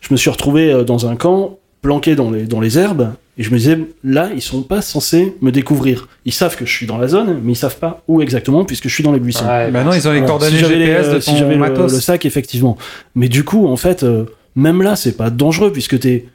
je 0.01 0.07
me 0.13 0.17
suis 0.17 0.29
retrouvé 0.29 0.71
euh, 0.71 0.83
dans 0.85 1.05
un 1.07 1.15
camp, 1.17 1.57
planqué 1.81 2.15
dans 2.15 2.31
les, 2.31 2.43
dans 2.43 2.61
les 2.61 2.77
herbes, 2.79 3.11
et 3.37 3.43
je 3.43 3.51
me 3.51 3.57
disais, 3.57 3.77
là, 4.03 4.29
ils 4.33 4.41
sont 4.41 4.63
pas 4.63 4.81
censés 4.81 5.35
me 5.41 5.51
découvrir. 5.51 6.07
Ils 6.25 6.33
savent 6.33 6.55
que 6.55 6.65
je 6.65 6.71
suis 6.71 6.87
dans 6.87 6.97
la 6.97 7.07
zone, 7.09 7.39
mais 7.43 7.51
ils 7.51 7.55
savent 7.55 7.77
pas 7.77 8.01
où 8.07 8.21
exactement, 8.21 8.63
puisque 8.65 8.87
je 8.87 8.93
suis 8.93 9.03
dans 9.03 9.11
les 9.11 9.19
buissons. 9.19 9.45
ouais, 9.45 9.69
Maintenant, 9.69 9.91
ils 9.91 10.07
ont 10.07 10.11
les 10.11 10.17
Alors, 10.19 10.29
coordonnées 10.39 10.57
si 10.57 10.63
les, 10.63 10.85
GPS 10.87 11.07
euh, 11.07 11.15
de 11.15 11.19
si 11.19 11.31
ton 11.31 11.37
j'avais 11.37 11.53
le, 11.53 11.59
matos. 11.59 11.93
le 11.93 11.99
sac, 11.99 12.25
effectivement. 12.25 12.77
Mais 13.15 13.27
du 13.29 13.43
coup, 13.43 13.67
en 13.67 13.75
fait, 13.75 14.01
euh, 14.03 14.25
même 14.55 14.81
là, 14.81 14.95
c'est 14.95 15.17
pas 15.17 15.29
dangereux, 15.29 15.71
puisque 15.73 15.99
t'es. 15.99 16.25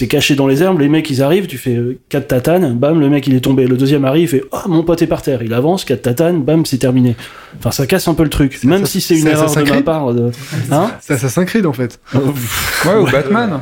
T'es 0.00 0.06
caché 0.06 0.34
dans 0.34 0.46
les 0.46 0.62
herbes, 0.62 0.80
les 0.80 0.88
mecs 0.88 1.10
ils 1.10 1.22
arrivent, 1.22 1.46
tu 1.46 1.58
fais 1.58 1.78
4 2.08 2.26
tatanes, 2.26 2.74
bam, 2.74 2.98
le 2.98 3.10
mec 3.10 3.26
il 3.26 3.34
est 3.34 3.40
tombé. 3.40 3.66
Le 3.66 3.76
deuxième 3.76 4.06
arrive, 4.06 4.22
il 4.22 4.28
fait 4.28 4.44
Oh 4.50 4.66
mon 4.66 4.82
pote 4.82 5.02
est 5.02 5.06
par 5.06 5.20
terre, 5.20 5.42
il 5.42 5.52
avance, 5.52 5.84
4 5.84 6.00
tatanes, 6.00 6.42
bam, 6.42 6.64
c'est 6.64 6.78
terminé. 6.78 7.16
Enfin, 7.58 7.70
ça 7.70 7.86
casse 7.86 8.08
un 8.08 8.14
peu 8.14 8.22
le 8.22 8.30
truc, 8.30 8.64
même 8.64 8.80
ça- 8.80 8.92
si 8.92 9.02
c'est 9.02 9.14
une 9.18 9.26
ça- 9.26 9.46
ça 9.46 9.60
erreur 9.60 9.64
de 9.64 9.70
ma 9.78 9.82
part. 9.82 10.14
De... 10.14 10.30
Hein 10.72 10.90
C'est 11.02 11.12
Assassin's 11.12 11.44
Creed 11.46 11.66
en 11.66 11.74
fait. 11.74 12.00
Ouais, 12.14 12.96
ou 12.98 13.04
Batman. 13.12 13.60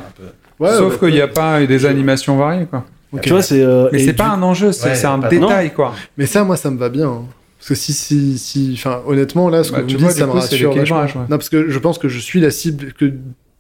Ouais, 0.61 0.71
Sauf 0.77 0.93
ouais. 1.03 1.09
qu'il 1.09 1.17
n'y 1.17 1.21
a 1.21 1.27
pas 1.29 1.67
des 1.67 1.85
animations 1.87 2.37
variées, 2.37 2.67
quoi. 2.67 2.85
Tu 3.21 3.31
vois, 3.31 3.43
c'est. 3.43 3.61
euh, 3.61 3.89
Mais 3.93 4.01
et 4.01 4.05
c'est 4.05 4.11
du- 4.13 4.17
pas 4.17 4.29
un 4.29 4.41
enjeu, 4.43 4.71
c'est 4.71 4.91
Ouais, 4.91 4.95
c'est 4.95 5.07
un 5.07 5.19
détail, 5.19 5.73
quoi. 5.73 5.93
Mais 6.17 6.27
ça, 6.27 6.45
moi, 6.45 6.57
ça 6.57 6.71
me 6.71 6.79
va 6.79 6.89
bien. 6.89 7.09
hein. 7.09 7.25
Parce 7.59 7.71
que 7.71 7.75
si, 7.75 7.93
si, 7.93 8.39
si, 8.39 8.75
enfin, 8.79 9.01
honnêtement, 9.09 9.49
là, 9.49 9.65
ce 9.65 9.71
que 9.73 9.77
Bah, 9.77 9.83
vous 9.83 9.89
tu 9.89 9.95
me 9.97 10.01
vois, 10.03 10.11
dites, 10.11 10.19
ça 10.21 10.27
me 10.27 10.31
rassure 10.33 10.73
vachement. 10.75 11.01
ouais. 11.03 11.07
Non, 11.29 11.37
parce 11.37 11.49
que 11.49 11.69
je 11.69 11.79
pense 11.81 11.99
que 11.99 12.09
je 12.09 12.21
suis 12.21 12.41
la 12.41 12.53
cible 12.53 12.93
que, 12.97 13.13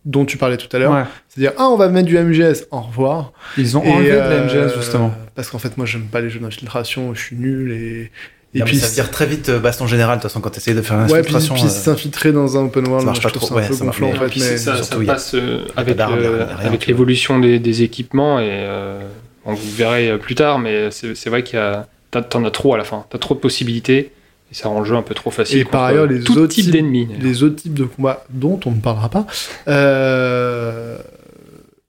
dont 0.04 0.24
tu 0.24 0.36
parlais 0.38 0.56
tout 0.56 0.74
à 0.74 0.78
l'heure. 0.78 0.92
Ouais. 0.92 1.04
C'est-à-dire, 1.28 1.52
ah, 1.58 1.68
on 1.68 1.76
va 1.76 1.88
mettre 1.88 2.06
du 2.06 2.16
MGS, 2.18 2.66
au 2.70 2.80
revoir. 2.80 3.32
Ils 3.56 3.76
ont 3.76 3.82
Et, 3.84 3.90
enlevé 3.90 4.10
de 4.12 4.16
la 4.16 4.24
euh, 4.24 4.46
MGS, 4.68 4.74
justement. 4.76 5.12
Parce 5.34 5.50
qu'en 5.50 5.58
fait, 5.58 5.76
moi, 5.76 5.86
j'aime 5.86 6.04
pas 6.06 6.20
les 6.20 6.30
jeux 6.30 6.40
d'infiltration, 6.40 7.14
je 7.14 7.20
suis 7.20 7.36
nul 7.36 7.72
et. 7.72 8.10
Et 8.54 8.62
puis, 8.62 8.78
ça 8.78 8.86
veut 8.86 8.94
dire 8.94 9.10
très 9.10 9.26
vite 9.26 9.50
euh, 9.50 9.58
baston 9.58 9.86
général, 9.86 10.16
de 10.16 10.22
toute 10.22 10.30
façon, 10.30 10.40
quand 10.40 10.48
tu 10.48 10.56
essayes 10.56 10.74
de 10.74 10.80
faire 10.80 10.96
une 10.96 11.02
ouais, 11.02 11.20
puis, 11.22 11.34
infiltration. 11.36 11.54
puis 11.54 11.64
euh, 11.64 11.68
s'infiltrer 11.68 12.32
dans 12.32 12.56
un 12.56 12.64
open 12.64 12.86
world, 12.88 13.00
ça 13.02 13.06
marche 13.06 13.22
pas 13.22 13.30
trop. 13.30 13.54
Ouais, 13.54 13.62
ça 13.70 13.84
marche 13.84 14.00
gonflant, 14.00 14.08
en 14.16 14.20
fait. 14.20 14.28
Puis 14.30 14.40
mais- 14.40 14.56
ça, 14.56 14.76
ça 14.76 14.82
surtout, 14.82 15.04
passe 15.04 15.34
euh, 15.34 15.66
pas 15.74 15.82
avec, 15.82 16.00
avec 16.00 16.86
l'évolution 16.86 17.38
des, 17.40 17.58
des 17.58 17.82
équipements 17.82 18.40
et 18.40 18.48
euh, 18.50 19.00
bon, 19.44 19.52
vous 19.52 19.70
verrez 19.76 20.16
plus 20.18 20.34
tard, 20.34 20.58
mais 20.58 20.90
c'est 20.90 21.14
c'est 21.14 21.28
vrai 21.28 21.42
qu'il 21.42 21.58
y 21.58 21.62
a 21.62 21.86
t'as- 22.10 22.22
t'en 22.22 22.42
as 22.46 22.50
trop 22.50 22.72
à 22.72 22.78
la 22.78 22.84
fin, 22.84 23.04
t'as 23.10 23.18
trop 23.18 23.34
de 23.34 23.40
possibilités 23.40 24.12
et 24.50 24.54
ça 24.54 24.68
rend 24.68 24.80
le 24.80 24.84
jeu 24.86 24.94
un 24.96 25.02
peu 25.02 25.14
trop 25.14 25.30
facile. 25.30 25.58
Et 25.58 25.64
par 25.64 25.84
ailleurs, 25.84 26.06
les 26.06 26.20
tout 26.20 26.38
autres 26.38 26.54
type 26.54 26.64
types- 26.64 26.72
d'ennemis. 26.72 27.08
les 27.20 27.42
autres 27.42 27.56
types 27.56 27.74
de 27.74 27.84
combats 27.84 28.24
dont 28.30 28.58
on 28.66 28.70
ne 28.70 28.80
parlera 28.80 29.08
pas, 29.10 29.26
euh, 29.68 30.98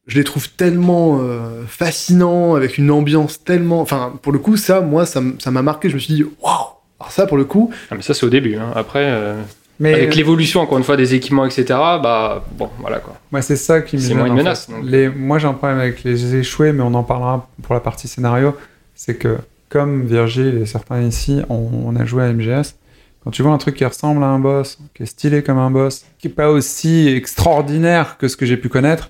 je 0.08 0.18
les 0.18 0.24
trouve 0.24 0.50
tellement 0.50 1.20
euh, 1.22 1.64
fascinants, 1.68 2.56
avec 2.56 2.78
une 2.78 2.90
ambiance 2.92 3.44
tellement... 3.44 3.82
Enfin, 3.82 4.14
pour 4.22 4.32
le 4.32 4.40
coup, 4.40 4.58
ça, 4.58 4.82
moi, 4.82 5.06
ça 5.06 5.22
m'a 5.22 5.62
marqué. 5.62 5.90
Je 5.90 5.96
me 5.96 6.00
suis 6.00 6.14
dit, 6.16 6.24
waouh 6.24 6.54
Alors 7.00 7.12
ça, 7.12 7.28
pour 7.28 7.38
le 7.38 7.46
coup, 7.46 7.72
Ah, 7.92 7.96
mais 7.96 8.02
ça 8.02 8.14
c'est 8.14 8.26
au 8.26 8.30
début. 8.30 8.56
hein. 8.56 8.72
Après, 8.76 9.06
euh, 9.06 9.40
Mais 9.80 9.94
avec 9.94 10.16
l'évolution 10.16 10.62
encore 10.62 10.78
une 10.80 10.84
fois 10.84 10.98
des 10.98 11.14
équipements, 11.14 11.46
etc. 11.46 11.64
Bah 11.70 12.44
bon, 12.58 12.70
voilà 12.80 12.98
quoi. 13.00 13.16
moi, 13.32 13.42
c'est 13.44 13.56
ça 13.56 13.82
qui 13.82 13.98
me 13.98 14.02
C'est 14.02 14.16
moins 14.16 14.26
une 14.26 14.34
menace, 14.34 14.70
donc. 14.70 14.80
Les... 14.84 15.10
Moi, 15.10 15.38
j'ai 15.40 15.48
un 15.48 15.54
problème 15.54 15.78
avec 15.80 16.04
les 16.04 16.36
échoués, 16.36 16.72
mais 16.74 16.82
on 16.84 16.94
en 16.96 17.04
parlera 17.04 17.48
pour 17.62 17.74
la 17.76 17.80
partie 17.80 18.08
scénario. 18.08 18.56
C'est 18.96 19.16
que, 19.16 19.38
comme 19.70 20.06
Virgile 20.06 20.60
et 20.62 20.66
certains 20.66 21.02
ici, 21.02 21.42
on, 21.50 21.70
on 21.86 21.96
a 21.96 22.06
joué 22.06 22.24
à 22.24 22.34
MGS. 22.34 22.76
Quand 23.24 23.32
tu 23.32 23.42
vois 23.44 23.52
un 23.52 23.58
truc 23.58 23.76
qui 23.76 23.86
ressemble 23.86 24.24
à 24.24 24.28
un 24.28 24.40
boss, 24.40 24.80
qui 24.94 25.04
est 25.04 25.06
stylé 25.06 25.44
comme 25.44 25.58
un 25.58 25.70
boss, 25.72 26.06
qui 26.20 26.28
est 26.28 26.32
pas 26.32 26.50
aussi 26.50 27.08
extraordinaire 27.10 28.18
que 28.18 28.28
ce 28.28 28.38
que 28.38 28.46
j'ai 28.46 28.58
pu 28.58 28.70
connaître, 28.70 29.10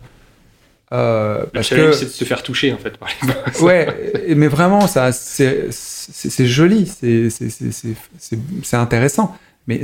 euh, 0.92 1.42
Le 1.42 1.46
parce 1.52 1.68
challenge 1.68 1.86
que 1.92 1.96
c'est 1.96 2.06
de 2.06 2.10
se 2.10 2.24
faire 2.26 2.42
toucher 2.42 2.74
en 2.74 2.78
fait 2.78 2.98
par 2.98 3.10
les 3.22 3.28
boss. 3.28 3.62
ouais, 3.62 4.34
mais 4.36 4.48
vraiment, 4.48 4.88
ça, 4.88 5.12
c'est 5.12 5.68
c'est- 5.72 6.30
c'est 6.32 6.48
joli, 6.48 6.88
c'est 6.88 8.78
intéressant. 8.78 9.36
Mais 9.68 9.84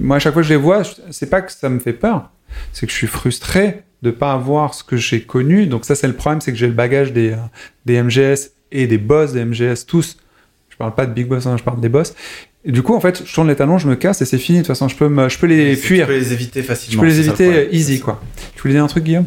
moi, 0.00 0.16
à 0.16 0.18
chaque 0.18 0.32
fois 0.32 0.42
que 0.42 0.48
je 0.48 0.54
les 0.54 0.60
vois, 0.60 0.82
c'est 1.10 1.28
pas 1.28 1.42
que 1.42 1.52
ça 1.52 1.68
me 1.68 1.78
fait 1.78 1.92
peur, 1.92 2.30
c'est 2.72 2.86
que 2.86 2.92
je 2.92 2.96
suis 2.96 3.06
frustré 3.06 3.82
de 4.02 4.10
pas 4.10 4.32
avoir 4.32 4.72
ce 4.74 4.82
que 4.84 4.96
j'ai 4.96 5.22
connu. 5.22 5.66
Donc 5.66 5.84
ça, 5.84 5.94
c'est 5.94 6.06
le 6.06 6.14
problème, 6.14 6.40
c'est 6.40 6.52
que 6.52 6.58
j'ai 6.58 6.66
le 6.68 6.72
bagage 6.72 7.12
des, 7.12 7.32
euh, 7.32 7.36
des 7.84 8.02
MGS 8.02 8.52
et 8.72 8.86
des 8.86 8.98
boss 8.98 9.32
des 9.32 9.44
MGS 9.44 9.84
tous. 9.86 10.16
Je 10.70 10.76
parle 10.76 10.94
pas 10.94 11.06
de 11.06 11.12
big 11.12 11.26
boss, 11.26 11.46
hein, 11.46 11.56
je 11.56 11.62
parle 11.62 11.80
des 11.80 11.88
boss. 11.88 12.14
Et 12.64 12.72
du 12.72 12.82
coup, 12.82 12.94
en 12.94 13.00
fait, 13.00 13.22
je 13.24 13.32
tourne 13.32 13.48
les 13.48 13.54
talons, 13.56 13.78
je 13.78 13.88
me 13.88 13.94
casse 13.94 14.20
et 14.22 14.24
c'est 14.24 14.38
fini. 14.38 14.58
De 14.58 14.62
toute 14.62 14.68
façon, 14.68 14.88
je 14.88 14.96
peux, 14.96 15.08
me, 15.08 15.28
je 15.28 15.38
peux 15.38 15.46
les 15.46 15.70
tu 15.76 15.82
fuir. 15.82 16.06
peux 16.06 16.14
les 16.18 16.32
éviter 16.32 16.60
Je 16.62 16.66
facilement. 16.66 17.00
peux 17.02 17.08
les 17.08 17.20
éviter 17.20 17.44
problème. 17.44 17.68
euh, 17.68 17.74
easy, 17.74 18.00
quoi. 18.00 18.20
Tu 18.56 18.62
voulais 18.62 18.74
dire 18.74 18.84
un 18.84 18.88
truc, 18.88 19.04
Guillaume? 19.04 19.26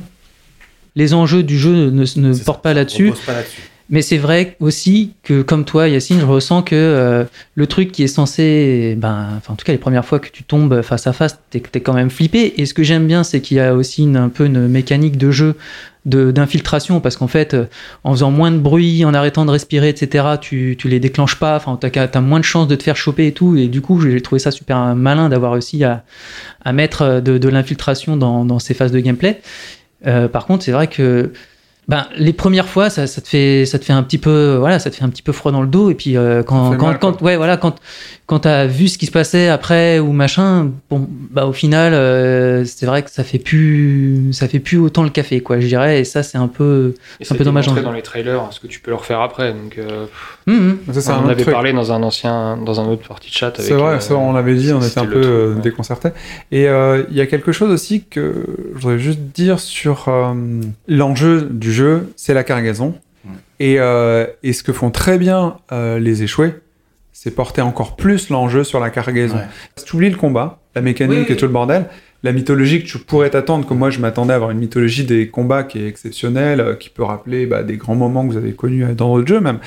Les 0.95 1.13
enjeux 1.13 1.43
du 1.43 1.57
jeu 1.57 1.71
ne, 1.89 1.89
ne 1.91 2.33
ça, 2.33 2.43
portent 2.43 2.65
là-dessus. 2.65 3.13
pas 3.25 3.33
là-dessus. 3.33 3.61
Mais 3.91 4.03
c'est 4.03 4.17
vrai 4.17 4.55
aussi 4.59 5.13
que, 5.23 5.41
comme 5.41 5.65
toi, 5.65 5.87
Yacine, 5.87 6.19
je 6.19 6.25
ressens 6.25 6.61
que 6.61 6.75
euh, 6.75 7.23
le 7.55 7.67
truc 7.67 7.91
qui 7.91 8.03
est 8.03 8.07
censé, 8.07 8.95
ben, 8.95 9.29
enfin, 9.37 9.53
en 9.53 9.55
tout 9.55 9.65
cas, 9.65 9.71
les 9.71 9.79
premières 9.79 10.05
fois 10.05 10.19
que 10.19 10.29
tu 10.29 10.43
tombes 10.43 10.83
face 10.83 11.07
à 11.07 11.13
face, 11.13 11.39
t'es 11.49 11.63
es 11.73 11.79
quand 11.79 11.93
même 11.93 12.11
flippé. 12.11 12.61
Et 12.61 12.67
ce 12.67 12.75
que 12.75 12.83
j'aime 12.83 13.07
bien, 13.07 13.23
c'est 13.23 13.41
qu'il 13.41 13.57
y 13.57 13.59
a 13.59 13.73
aussi 13.73 14.07
un 14.15 14.29
peu 14.29 14.45
une 14.45 14.67
mécanique 14.67 15.17
de 15.17 15.31
jeu 15.31 15.55
d'infiltration, 16.05 17.01
parce 17.01 17.17
qu'en 17.17 17.27
fait, 17.27 17.53
euh, 17.53 17.65
en 18.03 18.11
faisant 18.11 18.31
moins 18.31 18.51
de 18.51 18.57
bruit, 18.57 19.05
en 19.05 19.13
arrêtant 19.15 19.43
de 19.45 19.51
respirer, 19.51 19.89
etc., 19.89 20.35
tu, 20.39 20.75
tu 20.77 20.87
les 20.87 20.99
déclenches 20.99 21.35
pas. 21.35 21.55
Enfin, 21.55 21.77
t'as 21.81 21.89
t'as 22.07 22.21
moins 22.21 22.39
de 22.39 22.45
chances 22.45 22.67
de 22.67 22.75
te 22.75 22.83
faire 22.83 22.95
choper 22.95 23.27
et 23.27 23.31
tout. 23.31 23.57
Et 23.57 23.67
du 23.67 23.81
coup, 23.81 23.99
j'ai 24.01 24.21
trouvé 24.21 24.37
ça 24.37 24.51
super 24.51 24.95
malin 24.95 25.29
d'avoir 25.29 25.53
réussi 25.53 25.83
à, 25.83 26.03
mettre 26.71 27.01
euh, 27.01 27.21
de, 27.21 27.49
l'infiltration 27.49 28.17
dans, 28.17 28.45
dans 28.45 28.59
ces 28.59 28.75
phases 28.75 28.91
de 28.91 28.99
gameplay. 28.99 29.41
Par 30.31 30.45
contre, 30.45 30.63
c'est 30.63 30.71
vrai 30.71 30.87
que 30.87 31.33
ben, 31.89 32.05
les 32.15 32.33
premières 32.33 32.69
fois, 32.69 32.91
ça, 32.91 33.07
ça 33.07 33.19
te 33.19 33.27
fait, 33.27 33.65
ça 33.65 33.79
te 33.79 33.83
fait 33.83 33.93
un 33.93 34.03
petit 34.03 34.19
peu, 34.19 34.57
voilà, 34.59 34.77
ça 34.77 34.91
te 34.91 34.95
fait 34.95 35.03
un 35.03 35.09
petit 35.09 35.23
peu 35.23 35.31
froid 35.31 35.51
dans 35.51 35.63
le 35.63 35.67
dos. 35.67 35.89
Et 35.89 35.95
puis 35.95 36.15
euh, 36.15 36.43
quand, 36.43 36.77
quand, 36.77 36.85
mal, 36.85 36.99
quand, 36.99 37.19
ouais, 37.23 37.35
voilà, 37.35 37.57
quand, 37.57 37.77
quand 38.27 38.41
t'as 38.41 38.67
vu 38.67 38.87
ce 38.87 38.99
qui 38.99 39.07
se 39.07 39.11
passait 39.11 39.49
après 39.49 39.97
ou 39.97 40.11
machin, 40.11 40.69
bon, 40.91 41.07
bah 41.09 41.47
au 41.47 41.51
final, 41.51 41.95
euh, 41.95 42.63
c'est 42.63 42.85
vrai 42.85 43.01
que 43.01 43.09
ça 43.09 43.23
fait 43.23 43.39
plus, 43.39 44.31
ça 44.33 44.47
fait 44.47 44.59
plus 44.59 44.77
autant 44.77 45.01
le 45.01 45.09
café, 45.09 45.41
quoi, 45.41 45.59
je 45.59 45.65
dirais. 45.65 45.99
Et 45.99 46.03
ça, 46.03 46.21
c'est 46.21 46.37
un 46.37 46.47
peu, 46.47 46.93
C'est 47.21 47.33
un 47.33 47.37
peu 47.37 47.43
dommage, 47.43 47.67
hein. 47.67 47.81
dans 47.81 47.91
les 47.91 48.03
trailers, 48.03 48.43
ce 48.51 48.59
que 48.59 48.67
tu 48.67 48.81
peux 48.81 48.91
leur 48.91 49.03
faire 49.03 49.21
après. 49.21 49.51
Donc, 49.53 49.79
euh, 49.79 50.05
Ça, 50.93 51.02
c'est 51.02 51.12
on 51.12 51.16
en 51.16 51.28
avait 51.30 51.41
truc. 51.43 51.54
parlé 51.54 51.74
dans 51.74 51.91
un 51.91 52.02
ancien, 52.04 52.58
dans 52.58 52.80
un 52.80 52.86
autre 52.86 53.08
partie 53.08 53.30
de 53.30 53.36
chat. 53.36 53.47
avec, 53.47 53.62
C'est 53.62 53.74
vrai, 53.74 53.95
euh, 53.95 54.00
ça 54.00 54.16
on 54.16 54.34
l'avait 54.34 54.56
dit, 54.56 54.72
on 54.74 54.80
était 54.80 54.88
c'était 54.89 55.00
un 55.02 55.06
peu 55.06 55.22
truc, 55.22 55.26
euh, 55.26 55.56
ouais. 55.56 55.62
déconcerté. 55.62 56.10
Et 56.52 56.68
euh, 56.68 57.04
il 57.10 57.18
y 57.18 57.22
a 57.22 57.26
quelque 57.28 57.52
chose 57.52 57.72
aussi 57.72 58.04
que 58.06 58.45
je 58.76 58.80
voudrais 58.80 59.00
juste 59.00 59.20
dire 59.20 59.60
sur 59.60 60.08
euh, 60.08 60.34
l'enjeu 60.88 61.41
du 61.41 61.72
jeu, 61.72 62.12
c'est 62.16 62.34
la 62.34 62.43
cargaison. 62.43 62.95
Et, 63.60 63.76
euh, 63.80 64.26
et 64.41 64.54
ce 64.54 64.64
que 64.64 64.72
font 64.72 64.89
très 64.89 65.18
bien 65.18 65.58
euh, 65.74 66.00
les 66.00 66.24
échoués, 66.24 66.56
c'est 67.12 67.32
porter 67.32 67.62
encore 67.62 67.97
plus 67.97 68.30
l'enjeu 68.30 68.64
sur 68.64 68.80
la 68.80 68.89
cargaison. 68.89 69.36
Ouais. 69.36 69.47
Si 69.76 69.84
tu 69.84 69.95
oublies 69.97 70.10
le 70.10 70.16
combat, 70.16 70.60
la 70.76 70.82
mécanique 70.82 71.26
Oui, 71.28 71.34
et 71.34 71.36
tout 71.36 71.45
le 71.45 71.52
bordel, 71.52 71.86
la 72.24 72.32
mythologie 72.32 72.82
que 72.82 72.88
tu 72.88 72.97
pourrais 73.00 73.30
t'attendre, 73.30 73.66
comme 73.68 73.78
moi 73.78 73.89
je 73.89 74.00
m'attendais 74.00 74.32
à 74.32 74.38
avoir 74.38 74.52
une 74.52 74.60
mythologie 74.60 75.04
des 75.04 75.28
combats 75.28 75.64
qui 75.64 75.80
est 75.80 75.88
exceptionnelle, 75.88 76.62
euh, 76.62 76.76
qui 76.76 76.89
peut 76.89 77.04
rappeler 77.04 77.45
bah, 77.45 77.64
des 77.64 77.76
grands 77.76 77.95
moments 77.95 78.26
que 78.26 78.32
vous 78.32 78.38
avez 78.38 78.54
connus 78.54 78.86
euh, 78.86 78.93
dans 78.93 79.10
votre 79.10 79.28
jeu 79.28 79.41
même, 79.41 79.60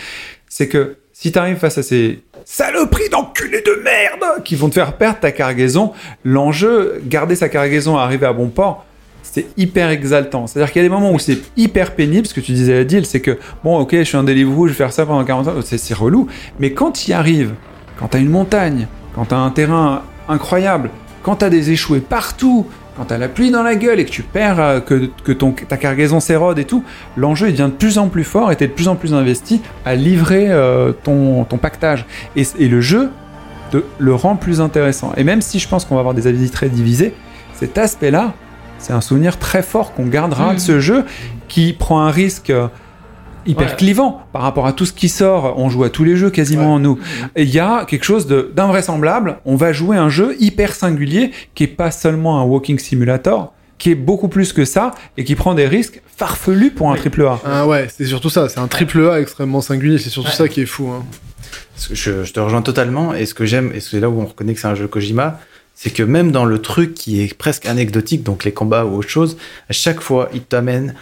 c'est 0.55 0.69
que 0.69 0.97
si 1.15 1.33
tu 1.33 1.39
arrives 1.39 1.57
face 1.57 1.79
à 1.79 1.83
ces 1.83 2.23
saloperies 2.45 3.09
d'enculés 3.09 3.63
de 3.63 3.83
merde 3.83 4.45
qui 4.45 4.55
vont 4.55 4.69
te 4.69 4.75
faire 4.75 4.99
perdre 4.99 5.19
ta 5.19 5.33
cargaison, 5.33 5.93
l'enjeu, 6.27 7.01
garder 7.07 7.37
sa 7.37 7.49
cargaison 7.49 7.97
arriver 7.97 8.27
à 8.27 8.35
bon 8.35 8.49
port, 8.49 8.85
c'est 9.23 9.47
hyper 9.57 9.89
exaltant. 9.89 10.47
C'est-à-dire 10.47 10.71
qu'il 10.71 10.83
y 10.83 10.85
a 10.85 10.89
des 10.89 10.95
moments 10.95 11.11
où 11.11 11.19
c'est 11.19 11.39
hyper 11.57 11.95
pénible, 11.95 12.27
ce 12.27 12.35
que 12.35 12.41
tu 12.41 12.53
disais 12.53 12.77
à 12.77 12.85
Deal, 12.85 13.07
c'est 13.07 13.23
que, 13.23 13.39
bon, 13.65 13.79
ok, 13.79 13.93
je 13.97 14.03
suis 14.03 14.19
un 14.19 14.25
Deliveroo, 14.25 14.67
je 14.67 14.73
vais 14.73 14.77
faire 14.77 14.93
ça 14.93 15.07
pendant 15.07 15.25
40 15.25 15.49
ans, 15.49 15.55
c'est 15.65 15.95
relou. 15.95 16.29
Mais 16.59 16.73
quand 16.75 16.93
tu 16.93 17.13
y 17.13 17.15
arrives, 17.15 17.55
quand 17.99 18.09
t'as 18.09 18.19
une 18.19 18.29
montagne, 18.29 18.89
quand 19.15 19.25
t'as 19.25 19.39
un 19.39 19.51
terrain 19.53 20.03
incroyable, 20.29 20.91
quand 21.23 21.37
t'as 21.37 21.49
des 21.49 21.71
échoués 21.71 22.01
partout, 22.01 22.67
quand 22.97 23.07
t'as 23.07 23.19
la 23.19 23.29
pluie 23.29 23.51
dans 23.51 23.63
la 23.63 23.75
gueule 23.75 24.01
et 24.01 24.05
que 24.05 24.11
tu 24.11 24.23
perds, 24.23 24.61
euh, 24.61 24.81
que, 24.81 25.11
que 25.25 25.33
ton, 25.33 25.53
ta 25.53 25.77
cargaison 25.77 26.21
s'érode 26.21 26.59
et 26.59 26.65
tout, 26.65 26.85
l'enjeu 27.17 27.49
il 27.49 27.53
devient 27.53 27.71
de 27.71 27.77
plus 27.77 27.99
en 27.99 28.09
plus 28.09 28.25
fort 28.25 28.53
et 28.53 28.57
t'es 28.57 28.67
de 28.67 28.73
plus 28.73 28.89
en 28.89 28.97
plus 28.97 29.15
investi 29.15 29.63
à 29.85 29.95
livrer 29.95 30.47
euh, 30.51 30.93
ton, 30.93 31.45
ton 31.45 31.59
pactage. 31.59 32.07
Et, 32.37 32.43
et 32.59 32.69
le 32.69 32.81
jeu 32.81 33.11
te 33.71 33.79
le 33.99 34.15
rend 34.15 34.37
plus 34.37 34.61
intéressant. 34.61 35.13
Et 35.17 35.25
même 35.25 35.41
si 35.41 35.59
je 35.59 35.69
pense 35.69 35.85
qu'on 35.85 35.95
va 35.95 36.01
avoir 36.01 36.15
des 36.15 36.27
avis 36.27 36.51
très 36.51 36.69
divisés, 36.69 37.15
cet 37.55 37.79
aspect-là, 37.79 38.35
c'est 38.79 38.93
un 38.93 39.01
souvenir 39.01 39.39
très 39.39 39.63
fort 39.63 39.95
qu'on 39.95 40.07
gardera 40.07 40.55
de 40.55 40.59
ce 40.59 40.81
jeu 40.81 41.05
qui 41.49 41.73
prend 41.73 42.01
un 42.01 42.11
risque 42.11 42.51
euh, 42.51 42.67
hyper 43.47 43.69
Ouais. 43.71 43.77
clivant 43.77 44.23
par 44.33 44.43
rapport 44.43 44.67
à 44.67 44.73
tout 44.73 44.87
ce 44.87 44.93
qui 44.93 45.09
sort. 45.09 45.55
On 45.59 45.69
joue 45.71 45.85
à 45.85 45.91
tous 45.91 46.05
les 46.05 46.17
jeux 46.17 46.31
quasiment 46.31 46.79
nous. 46.79 46.99
Et 47.37 47.43
il 47.43 47.51
y 47.51 47.59
a 47.59 47.85
quelque 47.85 48.05
chose 48.05 48.27
d'invraisemblable. 48.27 49.39
On 49.45 49.57
va 49.57 49.73
jouer 49.73 49.97
un 49.97 50.09
jeu 50.09 50.37
hyper 50.41 50.75
singulier 50.75 51.31
qui 51.55 51.65
est 51.65 51.69
pas 51.69 51.91
seulement 51.91 52.41
un 52.41 52.45
walking 52.45 52.79
simulator, 52.79 53.53
qui 53.79 53.91
est 53.91 53.95
beaucoup 53.97 54.29
plus 54.29 54.53
que 54.53 54.65
ça 54.65 54.93
et 55.17 55.25
qui 55.25 55.35
prend 55.35 55.55
des 55.55 55.67
risques 55.67 56.01
farfelus 56.17 56.71
pour 56.71 56.91
un 56.93 56.97
triple 56.97 57.23
A. 57.27 57.41
Ah 57.45 57.67
ouais, 57.67 57.89
c'est 57.95 58.07
surtout 58.07 58.31
ça. 58.31 58.49
C'est 58.49 58.61
un 58.61 58.69
triple 58.69 59.09
A 59.11 59.21
extrêmement 59.21 59.61
singulier. 59.61 59.99
C'est 59.99 60.11
surtout 60.11 60.31
ça 60.31 60.49
qui 60.49 60.61
est 60.63 60.67
fou. 60.67 60.89
hein. 60.91 61.05
Je, 61.93 62.25
je 62.25 62.33
te 62.33 62.39
rejoins 62.41 62.63
totalement. 62.63 63.13
Et 63.15 63.27
ce 63.27 63.35
que 63.35 63.45
j'aime, 63.45 63.73
et 63.75 63.81
c'est 63.81 63.99
là 64.01 64.09
où 64.09 64.21
on 64.21 64.27
reconnaît 64.27 64.55
que 64.55 64.61
c'est 64.61 64.69
un 64.69 64.75
jeu 64.77 64.87
Kojima, 64.87 65.41
c'est 65.75 65.91
que 65.91 66.03
même 66.03 66.31
dans 66.31 66.45
le 66.45 66.61
truc 66.61 66.95
qui 66.95 67.23
est 67.23 67.35
presque 67.37 67.67
anecdotique, 67.67 68.23
donc 68.23 68.45
les 68.45 68.53
combats 68.53 68.85
ou 68.85 68.97
autre 68.99 69.09
chose, 69.09 69.37
à 69.69 69.73
chaque 69.73 70.01
fois, 70.01 70.29
il 70.33 70.43
t'amène 70.43 70.95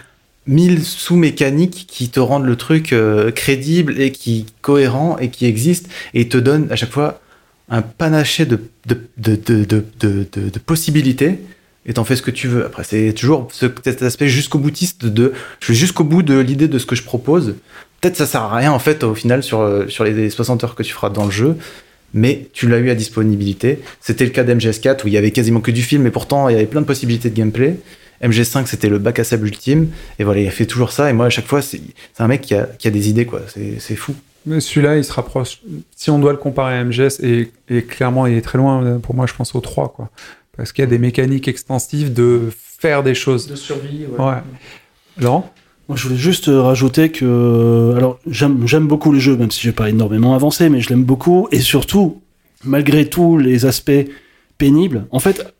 mille 0.47 0.83
sous-mécaniques 0.83 1.85
qui 1.87 2.09
te 2.09 2.19
rendent 2.19 2.45
le 2.45 2.55
truc 2.55 2.93
euh, 2.93 3.31
crédible 3.31 3.99
et 3.99 4.11
qui 4.11 4.47
cohérent 4.61 5.17
et 5.19 5.29
qui 5.29 5.45
existe 5.45 5.87
et 6.13 6.27
te 6.27 6.37
donne 6.37 6.67
à 6.71 6.75
chaque 6.75 6.91
fois 6.91 7.21
un 7.69 7.81
panaché 7.81 8.45
de, 8.45 8.59
de, 8.85 8.99
de, 9.17 9.35
de, 9.65 10.59
possibilités 10.59 11.39
et 11.85 11.93
t'en 11.93 12.03
fais 12.03 12.15
ce 12.15 12.21
que 12.21 12.31
tu 12.31 12.47
veux. 12.47 12.65
Après, 12.65 12.83
c'est 12.83 13.13
toujours 13.13 13.47
ce, 13.51 13.67
cet 13.83 14.01
aspect 14.01 14.27
jusqu'au 14.27 14.59
boutiste 14.59 15.05
de 15.05 15.33
je 15.61 15.67
vais 15.71 15.77
jusqu'au 15.77 16.03
bout 16.03 16.21
de 16.21 16.37
l'idée 16.37 16.67
de 16.67 16.77
ce 16.79 16.85
que 16.85 16.95
je 16.95 17.03
propose. 17.03 17.55
Peut-être 18.01 18.17
ça 18.17 18.25
sert 18.25 18.41
à 18.41 18.55
rien 18.55 18.71
en 18.71 18.79
fait 18.79 19.03
au 19.03 19.15
final 19.15 19.43
sur, 19.43 19.61
euh, 19.61 19.87
sur 19.87 20.03
les 20.03 20.29
60 20.29 20.63
heures 20.63 20.75
que 20.75 20.83
tu 20.83 20.91
feras 20.91 21.09
dans 21.09 21.25
le 21.25 21.31
jeu, 21.31 21.55
mais 22.13 22.49
tu 22.51 22.67
l'as 22.67 22.79
eu 22.79 22.89
à 22.89 22.95
disponibilité. 22.95 23.79
C'était 24.01 24.25
le 24.25 24.31
cas 24.31 24.43
d'MGS4 24.43 25.05
où 25.05 25.07
il 25.07 25.13
y 25.13 25.17
avait 25.17 25.31
quasiment 25.31 25.61
que 25.61 25.71
du 25.71 25.83
film, 25.83 26.01
mais 26.01 26.11
pourtant 26.11 26.49
il 26.49 26.53
y 26.53 26.55
avait 26.55 26.65
plein 26.65 26.81
de 26.81 26.87
possibilités 26.87 27.29
de 27.29 27.35
gameplay. 27.35 27.77
MG5 28.23 28.65
c'était 28.67 28.89
le 28.89 28.99
bac 28.99 29.19
à 29.19 29.23
sable 29.23 29.47
ultime, 29.47 29.89
et 30.19 30.23
voilà, 30.23 30.41
il 30.41 30.47
a 30.47 30.51
fait 30.51 30.65
toujours 30.65 30.91
ça, 30.91 31.09
et 31.09 31.13
moi 31.13 31.25
à 31.27 31.29
chaque 31.29 31.47
fois 31.47 31.61
c'est 31.61 31.81
un 32.19 32.27
mec 32.27 32.41
qui 32.41 32.53
a, 32.55 32.63
qui 32.77 32.87
a 32.87 32.91
des 32.91 33.09
idées 33.09 33.25
quoi, 33.25 33.41
c'est 33.47 33.79
c'est 33.79 33.95
fou. 33.95 34.13
Mais 34.45 34.59
celui-là, 34.59 34.97
il 34.97 35.03
se 35.03 35.13
rapproche. 35.13 35.61
Si 35.95 36.09
on 36.09 36.17
doit 36.17 36.31
le 36.31 36.37
comparer 36.39 36.75
à 36.75 36.83
MGS, 36.83 37.19
et, 37.21 37.51
et 37.69 37.83
clairement, 37.83 38.25
il 38.25 38.35
est 38.35 38.41
très 38.41 38.57
loin, 38.57 38.97
pour 38.97 39.13
moi, 39.13 39.27
je 39.27 39.33
pense 39.35 39.53
au 39.53 39.59
3, 39.59 39.89
quoi. 39.89 40.09
Parce 40.57 40.71
qu'il 40.71 40.81
y 40.81 40.87
a 40.87 40.89
des 40.89 40.97
mécaniques 40.97 41.47
extensives 41.47 42.11
de 42.11 42.49
faire 42.55 43.03
des 43.03 43.13
choses. 43.13 43.45
De 43.45 43.55
survie, 43.55 44.07
Ouais. 44.17 44.33
Laurent? 45.19 45.53
Moi, 45.87 45.95
je 45.95 46.07
voulais 46.07 46.19
juste 46.19 46.47
euh, 46.47 46.59
rajouter 46.59 47.11
que. 47.11 47.93
Alors, 47.95 48.17
j'aime 48.27 48.65
j'aime 48.65 48.87
beaucoup 48.87 49.11
le 49.11 49.19
jeu, 49.19 49.37
même 49.37 49.51
si 49.51 49.61
j'ai 49.61 49.73
pas 49.73 49.89
énormément 49.89 50.33
avancé, 50.33 50.69
mais 50.69 50.81
je 50.81 50.89
l'aime 50.89 51.03
beaucoup. 51.03 51.47
Et 51.51 51.59
surtout, 51.59 52.21
malgré 52.63 53.07
tous 53.09 53.37
les 53.37 53.65
aspects 53.67 53.91
pénibles, 54.57 55.05
en 55.11 55.19
fait, 55.19 55.53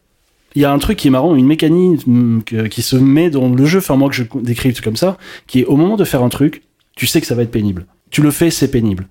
il 0.55 0.61
y 0.61 0.65
a 0.65 0.71
un 0.71 0.79
truc 0.79 0.97
qui 0.97 1.07
est 1.07 1.11
marrant, 1.11 1.35
une 1.35 1.45
mécanique 1.47 2.05
que- 2.45 2.67
qui 2.67 2.81
se 2.81 2.95
met 2.95 3.29
dans 3.29 3.49
le 3.49 3.65
jeu, 3.65 3.79
enfin, 3.79 3.95
moi 3.95 4.09
que 4.09 4.15
je 4.15 4.23
décris 4.41 4.73
comme 4.73 4.95
ça, 4.97 5.17
qui 5.47 5.61
est 5.61 5.65
au 5.65 5.75
moment 5.77 5.95
de 5.97 6.03
faire 6.03 6.23
un 6.23 6.29
truc, 6.29 6.63
tu 6.95 7.07
sais 7.07 7.21
que 7.21 7.27
ça 7.27 7.35
va 7.35 7.43
être 7.43 7.51
pénible. 7.51 7.85
Tu 8.09 8.21
le 8.21 8.31
fais, 8.31 8.49
c'est 8.51 8.69
pénible. 8.69 9.07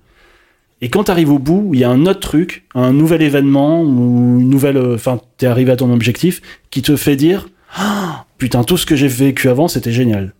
Et 0.81 0.89
quand 0.89 1.05
tu 1.05 1.11
arrives 1.11 1.31
au 1.31 1.39
bout, 1.39 1.71
il 1.73 1.79
y 1.79 1.83
a 1.83 1.89
un 1.89 2.05
autre 2.05 2.19
truc, 2.19 2.65
un 2.75 2.91
nouvel 2.93 3.21
événement, 3.21 3.81
ou 3.83 4.39
une 4.39 4.49
nouvelle. 4.49 4.77
euh, 4.77 4.95
Enfin, 4.95 5.19
t'es 5.37 5.45
arrivé 5.47 5.71
à 5.71 5.75
ton 5.75 5.91
objectif, 5.93 6.41
qui 6.71 6.81
te 6.81 6.95
fait 6.95 7.15
dire 7.15 7.49
Ah, 7.75 8.25
Putain, 8.37 8.63
tout 8.63 8.77
ce 8.77 8.85
que 8.87 8.95
j'ai 8.95 9.07
vécu 9.07 9.47
avant, 9.49 9.67
c'était 9.67 9.91
génial. 9.91 10.33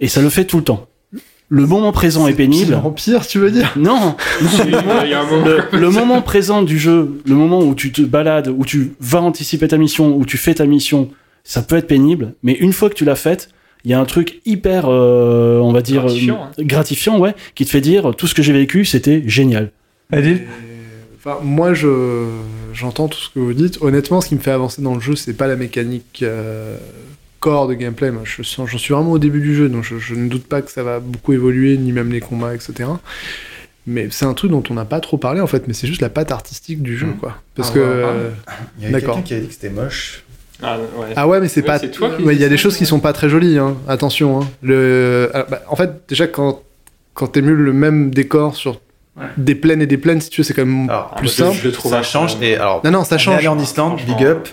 Et 0.00 0.06
ça 0.08 0.22
le 0.22 0.28
fait 0.30 0.44
tout 0.44 0.58
le 0.58 0.62
temps. 0.64 0.86
Le 1.50 1.66
moment 1.66 1.92
présent 1.92 2.28
est, 2.28 2.34
pénible. 2.34 2.72
Pire 2.72 2.86
en 2.86 2.90
pire, 2.90 3.26
tu 3.26 3.38
veux 3.38 3.50
dire? 3.50 3.72
Non, 3.76 4.16
le, 4.40 5.78
le 5.78 5.90
moment 5.90 6.20
présent 6.20 6.62
du 6.62 6.78
jeu, 6.78 7.20
le 7.24 7.34
moment 7.34 7.60
où 7.60 7.74
tu 7.74 7.90
te 7.90 8.02
balades, 8.02 8.48
où 8.48 8.64
tu 8.66 8.92
vas 9.00 9.22
anticiper 9.22 9.68
ta 9.68 9.78
mission, 9.78 10.14
où 10.14 10.26
tu 10.26 10.36
fais 10.36 10.54
ta 10.54 10.66
mission, 10.66 11.10
ça 11.44 11.62
peut 11.62 11.76
être 11.76 11.86
pénible, 11.86 12.34
mais 12.42 12.52
une 12.52 12.74
fois 12.74 12.90
que 12.90 12.94
tu 12.94 13.06
l'as 13.06 13.16
faite, 13.16 13.48
il 13.84 13.90
y 13.90 13.94
a 13.94 14.00
un 14.00 14.04
truc 14.04 14.40
hyper, 14.44 14.84
euh, 14.88 15.60
on 15.60 15.72
va 15.72 15.80
dire, 15.80 16.02
Gratifiant, 16.02 16.42
hein. 16.42 16.50
euh, 16.58 16.64
gratifiant, 16.64 17.18
ouais, 17.18 17.34
qui 17.54 17.64
te 17.64 17.70
fait 17.70 17.80
dire 17.80 18.14
tout 18.14 18.26
ce 18.26 18.34
que 18.34 18.42
j'ai 18.42 18.52
vécu, 18.52 18.84
c'était 18.84 19.22
génial. 19.26 19.70
Adil? 20.12 20.42
Enfin, 21.16 21.38
moi, 21.42 21.74
je 21.74 22.26
j'entends 22.72 23.08
tout 23.08 23.18
ce 23.18 23.30
que 23.30 23.38
vous 23.38 23.54
dites. 23.54 23.78
Honnêtement, 23.80 24.20
ce 24.20 24.28
qui 24.28 24.34
me 24.34 24.40
fait 24.40 24.50
avancer 24.50 24.82
dans 24.82 24.94
le 24.94 25.00
jeu, 25.00 25.16
c'est 25.16 25.32
pas 25.32 25.46
la 25.46 25.56
mécanique 25.56 26.20
euh, 26.22 26.76
core 27.40 27.68
de 27.68 27.74
gameplay. 27.74 28.10
Moi, 28.10 28.22
je 28.24 28.42
suis, 28.42 28.54
j'en 28.66 28.66
suis 28.78 28.92
vraiment 28.94 29.12
au 29.12 29.18
début 29.18 29.40
du 29.40 29.54
jeu, 29.54 29.68
donc 29.68 29.84
je, 29.84 29.98
je 29.98 30.14
ne 30.14 30.28
doute 30.28 30.46
pas 30.46 30.62
que 30.62 30.70
ça 30.70 30.82
va 30.82 31.00
beaucoup 31.00 31.32
évoluer, 31.32 31.76
ni 31.76 31.92
même 31.92 32.10
les 32.12 32.20
combats, 32.20 32.54
etc. 32.54 32.88
Mais 33.86 34.08
c'est 34.10 34.26
un 34.26 34.34
truc 34.34 34.50
dont 34.50 34.62
on 34.70 34.74
n'a 34.74 34.84
pas 34.84 35.00
trop 35.00 35.16
parlé 35.16 35.40
en 35.40 35.46
fait, 35.46 35.66
mais 35.66 35.72
c'est 35.74 35.86
juste 35.86 36.02
la 36.02 36.10
patte 36.10 36.30
artistique 36.30 36.82
du 36.82 36.96
jeu, 36.98 37.06
Mhm. 37.06 37.16
quoi. 37.16 37.36
Parce 37.54 37.70
Ah, 37.70 37.74
que 37.74 37.78
euh, 37.80 38.30
Il 38.80 38.88
y 38.88 38.92
D'accord. 38.92 39.14
quelqu'un 39.14 39.22
qui 39.26 39.32
avait 39.34 39.42
dit 39.42 39.48
que 39.48 39.54
c'était 39.54 39.70
moche. 39.70 40.24
Ah, 40.62 40.76
ouais. 40.98 41.06
ah 41.16 41.28
ouais, 41.28 41.40
mais 41.40 41.48
c'est 41.48 41.60
Ouais, 41.60 41.66
pas. 41.66 41.78
c'est 41.78 41.90
toi 41.90 42.10
qui 42.16 42.22
Ouais, 42.24 42.34
il 42.34 42.40
y 42.40 42.44
a 42.44 42.48
des 42.48 42.56
choses 42.56 42.76
qui 42.76 42.84
sont 42.84 42.98
pas 43.00 43.12
très 43.12 43.28
jolies. 43.28 43.58
Hein. 43.58 43.76
Attention. 43.86 44.40
Hein. 44.42 44.48
Le, 44.62 45.30
ah, 45.32 45.46
bah, 45.48 45.62
en 45.68 45.76
fait, 45.76 45.90
déjà 46.08 46.26
quand 46.26 46.62
quand 47.14 47.28
t'émules 47.28 47.56
le 47.58 47.72
même 47.72 48.10
décor 48.10 48.54
sur 48.56 48.80
Ouais. 49.16 49.24
des 49.36 49.56
plaines 49.56 49.82
et 49.82 49.86
des 49.86 49.98
plaines, 49.98 50.20
si 50.20 50.30
tu 50.30 50.40
veux, 50.40 50.44
c'est 50.44 50.54
quand 50.54 50.64
même 50.66 50.88
Alors, 50.88 51.14
plus 51.16 51.26
je- 51.28 51.32
simple. 51.42 51.56
je 51.60 51.64
le 51.66 51.72
trouve 51.72 51.90
ça 51.90 52.02
change 52.04 52.36
et 52.40 52.54
alors 52.54 52.80
Non, 52.84 52.92
non, 52.92 53.02
ça 53.04 53.14
on 53.14 53.18
est 53.18 53.22
change. 53.22 53.38
allé 53.38 53.48
en 53.48 53.58
Islande, 53.58 54.00
big 54.06 54.22
up. 54.24 54.48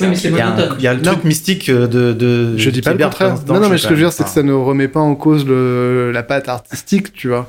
Oui, 0.00 0.08
mais 0.08 0.16
c'est 0.16 0.28
Il 0.28 0.36
y 0.36 0.40
a, 0.40 0.48
un- 0.48 0.56
monotone. 0.56 0.76
il 0.78 0.84
y 0.84 0.86
a 0.88 0.94
le 0.94 1.00
Non. 1.02 1.12
truc 1.12 1.24
mystique 1.24 1.68
euh, 1.68 1.86
de, 1.86 2.12
de 2.12 2.56
Je 2.56 2.70
dis 2.70 2.82
pas 2.82 2.92
le 2.94 2.98
contraire. 3.04 3.34
Non, 3.46 3.60
non, 3.60 3.68
mais 3.68 3.78
ce 3.78 3.84
que 3.84 3.90
je 3.94 4.00
veux 4.00 4.06
dire, 4.06 4.12
c'est 4.12 4.24
que 4.24 4.30
ça 4.30 4.42
ne 4.42 4.52
remet 4.52 4.88
pas 4.88 5.00
en 5.00 5.14
cause 5.14 5.46
le, 5.46 6.10
la 6.12 6.22
patte 6.22 6.48
artistique, 6.48 7.12
tu 7.12 7.28
vois, 7.28 7.48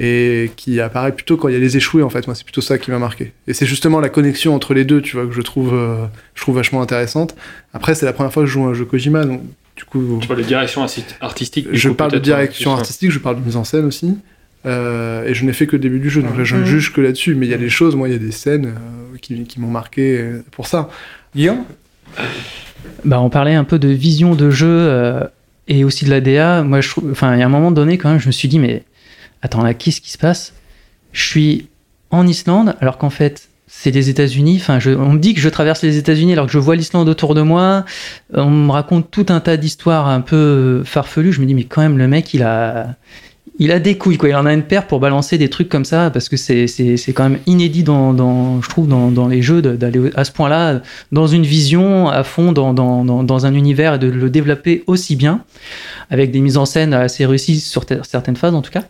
et 0.00 0.50
qui 0.56 0.80
apparaît 0.80 1.12
plutôt 1.12 1.36
quand 1.36 1.48
il 1.48 1.54
y 1.54 1.56
a 1.56 1.60
les 1.60 1.76
échoués, 1.76 2.02
en 2.02 2.10
fait. 2.10 2.26
Moi, 2.26 2.34
c'est 2.34 2.44
plutôt 2.44 2.60
ça 2.60 2.78
qui 2.78 2.90
m'a 2.90 2.98
marqué. 2.98 3.32
Et 3.46 3.54
c'est 3.54 3.66
justement 3.66 4.00
la 4.00 4.08
connexion 4.08 4.54
entre 4.54 4.74
les 4.74 4.84
deux, 4.84 5.00
tu 5.00 5.16
vois, 5.16 5.26
que 5.26 5.32
je 5.32 5.40
trouve, 5.42 5.72
euh, 5.74 6.04
je 6.34 6.42
trouve 6.42 6.56
vachement 6.56 6.82
intéressante. 6.82 7.34
Après, 7.72 7.94
c'est 7.94 8.06
la 8.06 8.12
première 8.12 8.32
fois 8.32 8.42
que 8.42 8.48
je 8.48 8.52
joue 8.54 8.64
un 8.64 8.74
jeu 8.74 8.84
Kojima, 8.84 9.24
donc 9.24 9.42
du 9.76 9.84
coup, 9.84 10.18
Tu 10.20 10.26
vois, 10.26 10.36
de 10.36 10.42
direction 10.42 10.84
arti- 10.84 11.04
artistique. 11.20 11.68
je 11.72 11.88
coup, 11.88 11.94
parle 11.94 12.12
de 12.12 12.18
direction 12.18 12.72
plus, 12.74 12.80
artistique, 12.80 13.10
je 13.10 13.18
parle 13.18 13.36
de 13.40 13.44
mise 13.46 13.56
en 13.56 13.64
scène 13.64 13.84
aussi. 13.86 14.16
Euh, 14.66 15.26
et 15.26 15.34
je 15.34 15.44
n'ai 15.44 15.52
fait 15.52 15.66
que 15.66 15.72
le 15.72 15.78
début 15.82 15.98
du 16.00 16.08
jeu, 16.08 16.22
donc 16.22 16.38
là, 16.38 16.44
je 16.44 16.56
ne 16.56 16.60
Mhm. 16.60 16.66
juge 16.66 16.92
que 16.92 17.00
là-dessus. 17.02 17.34
Mais 17.34 17.46
il 17.46 17.50
y 17.50 17.54
a 17.54 17.58
des 17.58 17.68
choses, 17.68 17.94
moi, 17.96 18.08
il 18.08 18.12
y 18.12 18.14
a 18.14 18.18
des 18.18 18.30
scènes 18.32 18.66
euh, 18.66 19.16
qui, 19.20 19.44
qui 19.44 19.60
m'ont 19.60 19.68
marqué 19.70 20.24
pour 20.52 20.66
ça. 20.66 20.88
Guillaume? 21.36 21.64
Bah, 23.04 23.20
on 23.20 23.30
parlait 23.30 23.54
un 23.54 23.64
peu 23.64 23.78
de 23.78 23.88
vision 23.88 24.34
de 24.34 24.50
jeu 24.50 24.66
euh, 24.68 25.24
et 25.68 25.84
aussi 25.84 26.04
de 26.04 26.10
la 26.10 26.20
DA. 26.20 26.62
Moi, 26.62 26.80
je 26.80 26.90
enfin, 27.10 27.34
il 27.34 27.40
y 27.40 27.42
a 27.42 27.46
un 27.46 27.50
moment 27.50 27.70
donné 27.70 27.98
quand 27.98 28.18
je 28.18 28.26
me 28.26 28.32
suis 28.32 28.48
dit, 28.48 28.58
mais 28.58 28.84
attends 29.42 29.62
là, 29.62 29.74
qu'est-ce 29.74 30.00
qui 30.00 30.10
se 30.10 30.18
passe? 30.18 30.54
Je 31.12 31.24
suis 31.24 31.68
en 32.10 32.26
Islande, 32.26 32.76
alors 32.80 32.98
qu'en 32.98 33.10
fait, 33.10 33.48
c'est 33.66 33.90
les 33.90 34.08
États-Unis. 34.08 34.58
Enfin, 34.60 34.78
on 34.86 35.12
me 35.12 35.18
dit 35.18 35.34
que 35.34 35.40
je 35.40 35.48
traverse 35.48 35.82
les 35.82 35.96
États-Unis 35.96 36.32
alors 36.32 36.46
que 36.46 36.52
je 36.52 36.58
vois 36.58 36.76
l'Islande 36.76 37.08
autour 37.08 37.34
de 37.34 37.42
moi. 37.42 37.84
On 38.32 38.50
me 38.50 38.70
raconte 38.70 39.10
tout 39.10 39.26
un 39.28 39.40
tas 39.40 39.56
d'histoires 39.56 40.08
un 40.08 40.20
peu 40.20 40.82
farfelues. 40.84 41.32
Je 41.32 41.40
me 41.40 41.46
dis, 41.46 41.54
mais 41.54 41.64
quand 41.64 41.82
même, 41.82 41.98
le 41.98 42.08
mec, 42.08 42.32
il 42.34 42.42
a. 42.42 42.94
Il 43.60 43.70
a 43.70 43.78
des 43.78 43.96
couilles, 43.96 44.16
quoi. 44.16 44.28
Il 44.28 44.34
en 44.34 44.46
a 44.46 44.52
une 44.52 44.64
paire 44.64 44.86
pour 44.86 44.98
balancer 44.98 45.38
des 45.38 45.48
trucs 45.48 45.68
comme 45.68 45.84
ça, 45.84 46.10
parce 46.10 46.28
que 46.28 46.36
c'est, 46.36 46.66
c'est, 46.66 46.96
c'est 46.96 47.12
quand 47.12 47.28
même 47.28 47.38
inédit, 47.46 47.84
dans, 47.84 48.60
je 48.60 48.68
trouve, 48.68 48.88
dans, 48.88 49.12
dans 49.12 49.28
les 49.28 49.42
jeux, 49.42 49.62
d'aller 49.62 50.10
à 50.16 50.24
ce 50.24 50.32
point-là, 50.32 50.82
dans 51.12 51.28
une 51.28 51.44
vision 51.44 52.08
à 52.08 52.24
fond, 52.24 52.50
dans, 52.50 52.74
dans, 52.74 53.46
un 53.46 53.54
univers, 53.54 53.94
et 53.94 53.98
de 53.98 54.08
le 54.08 54.28
développer 54.28 54.82
aussi 54.88 55.14
bien, 55.14 55.44
avec 56.10 56.32
des 56.32 56.40
mises 56.40 56.56
en 56.56 56.66
scène 56.66 56.94
assez 56.94 57.24
réussies 57.26 57.60
sur 57.60 57.84
certaines 58.02 58.36
phases, 58.36 58.54
en 58.54 58.62
tout 58.62 58.72
cas. 58.72 58.84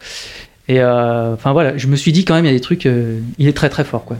Et 0.66 0.80
euh, 0.80 1.34
enfin 1.34 1.52
voilà, 1.52 1.76
je 1.76 1.86
me 1.88 1.96
suis 1.96 2.12
dit 2.12 2.24
quand 2.24 2.34
même, 2.34 2.46
il 2.46 2.48
y 2.48 2.50
a 2.50 2.54
des 2.54 2.60
trucs, 2.60 2.86
euh, 2.86 3.20
il 3.38 3.48
est 3.48 3.52
très 3.52 3.68
très 3.68 3.84
fort, 3.84 4.06
quoi. 4.06 4.16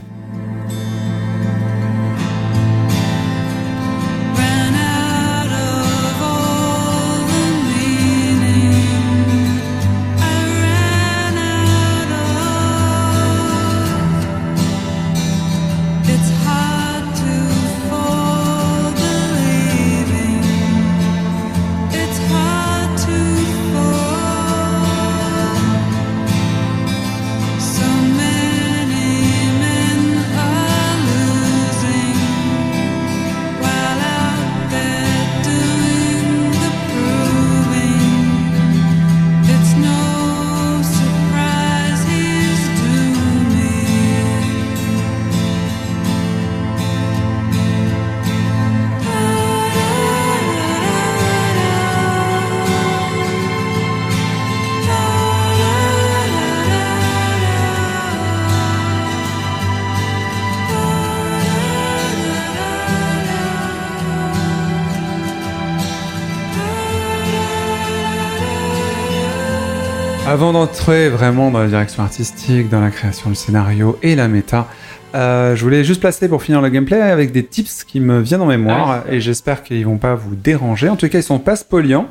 Avant 70.85 70.93
d'entrer 70.93 71.09
vraiment 71.09 71.49
dans 71.49 71.61
la 71.61 71.67
direction 71.67 72.03
artistique, 72.03 72.69
dans 72.69 72.79
la 72.79 72.91
création 72.91 73.31
du 73.31 73.35
scénario 73.35 73.97
et 74.03 74.13
la 74.15 74.27
méta, 74.27 74.67
euh, 75.15 75.55
je 75.55 75.63
voulais 75.63 75.83
juste 75.83 75.99
placer 75.99 76.29
pour 76.29 76.43
finir 76.43 76.61
le 76.61 76.69
gameplay 76.69 77.01
avec 77.01 77.31
des 77.31 77.43
tips 77.43 77.83
qui 77.85 77.99
me 77.99 78.19
viennent 78.19 78.43
en 78.43 78.45
mémoire 78.45 79.03
et 79.09 79.19
j'espère 79.19 79.63
qu'ils 79.63 79.83
vont 79.83 79.97
pas 79.97 80.13
vous 80.13 80.35
déranger. 80.35 80.87
En 80.87 80.95
tout 80.95 81.09
cas, 81.09 81.17
ils 81.17 81.23
sont 81.23 81.39
pas 81.39 81.55
spoliants. 81.55 82.07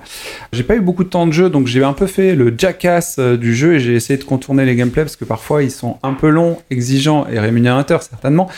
J'ai 0.53 0.65
pas 0.65 0.75
eu 0.75 0.81
beaucoup 0.81 1.05
de 1.05 1.09
temps 1.09 1.29
de 1.29 1.33
jeu, 1.33 1.51
donc 1.51 1.69
j'ai 1.69 1.85
un 1.85 1.93
peu 1.93 2.09
fait 2.09 2.35
le 2.35 2.53
jackass 2.59 3.15
euh, 3.21 3.37
du 3.37 3.55
jeu 3.55 3.75
et 3.75 3.79
j'ai 3.79 3.95
essayé 3.95 4.19
de 4.19 4.25
contourner 4.25 4.65
les 4.65 4.75
gameplays 4.75 5.05
parce 5.05 5.15
que 5.15 5.25
parfois 5.25 5.63
ils 5.63 5.71
sont 5.71 5.99
un 6.03 6.15
peu 6.15 6.29
longs, 6.29 6.59
exigeants 6.73 7.29
et 7.31 7.39
rémunérateurs 7.39 8.03
certainement, 8.03 8.49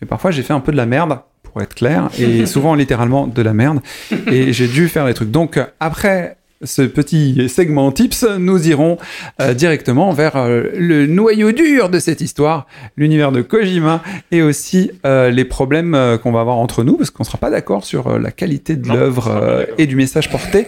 mais 0.00 0.06
parfois 0.06 0.30
j'ai 0.30 0.42
fait 0.42 0.54
un 0.54 0.60
peu 0.60 0.72
de 0.72 0.78
la 0.78 0.86
merde 0.86 1.18
pour 1.42 1.60
être 1.60 1.74
clair 1.74 2.08
et 2.18 2.46
souvent 2.46 2.74
littéralement 2.74 3.26
de 3.26 3.42
la 3.42 3.52
merde 3.52 3.80
et 4.26 4.54
j'ai 4.54 4.68
dû 4.68 4.88
faire 4.88 5.04
des 5.04 5.12
trucs. 5.12 5.30
Donc 5.30 5.60
après 5.80 6.38
ce 6.62 6.82
petit 6.82 7.48
segment 7.48 7.92
tips, 7.92 8.24
nous 8.38 8.68
irons 8.68 8.98
euh, 9.40 9.54
directement 9.54 10.12
vers 10.12 10.36
euh, 10.36 10.64
le 10.74 11.06
noyau 11.06 11.52
dur 11.52 11.88
de 11.88 11.98
cette 11.98 12.20
histoire, 12.20 12.66
l'univers 12.96 13.32
de 13.32 13.42
Kojima 13.42 14.02
et 14.30 14.42
aussi 14.42 14.90
euh, 15.04 15.30
les 15.30 15.44
problèmes 15.44 16.18
qu'on 16.22 16.32
va 16.32 16.40
avoir 16.40 16.56
entre 16.56 16.84
nous 16.84 16.96
parce 16.96 17.10
qu'on 17.10 17.22
ne 17.22 17.26
sera 17.26 17.38
pas 17.38 17.50
d'accord 17.50 17.84
sur 17.84 18.18
la 18.18 18.30
qualité 18.30 18.76
de 18.76 18.88
l'œuvre 18.88 19.66
et 19.78 19.86
du 19.86 19.96
message 19.96 20.30
porté. 20.30 20.66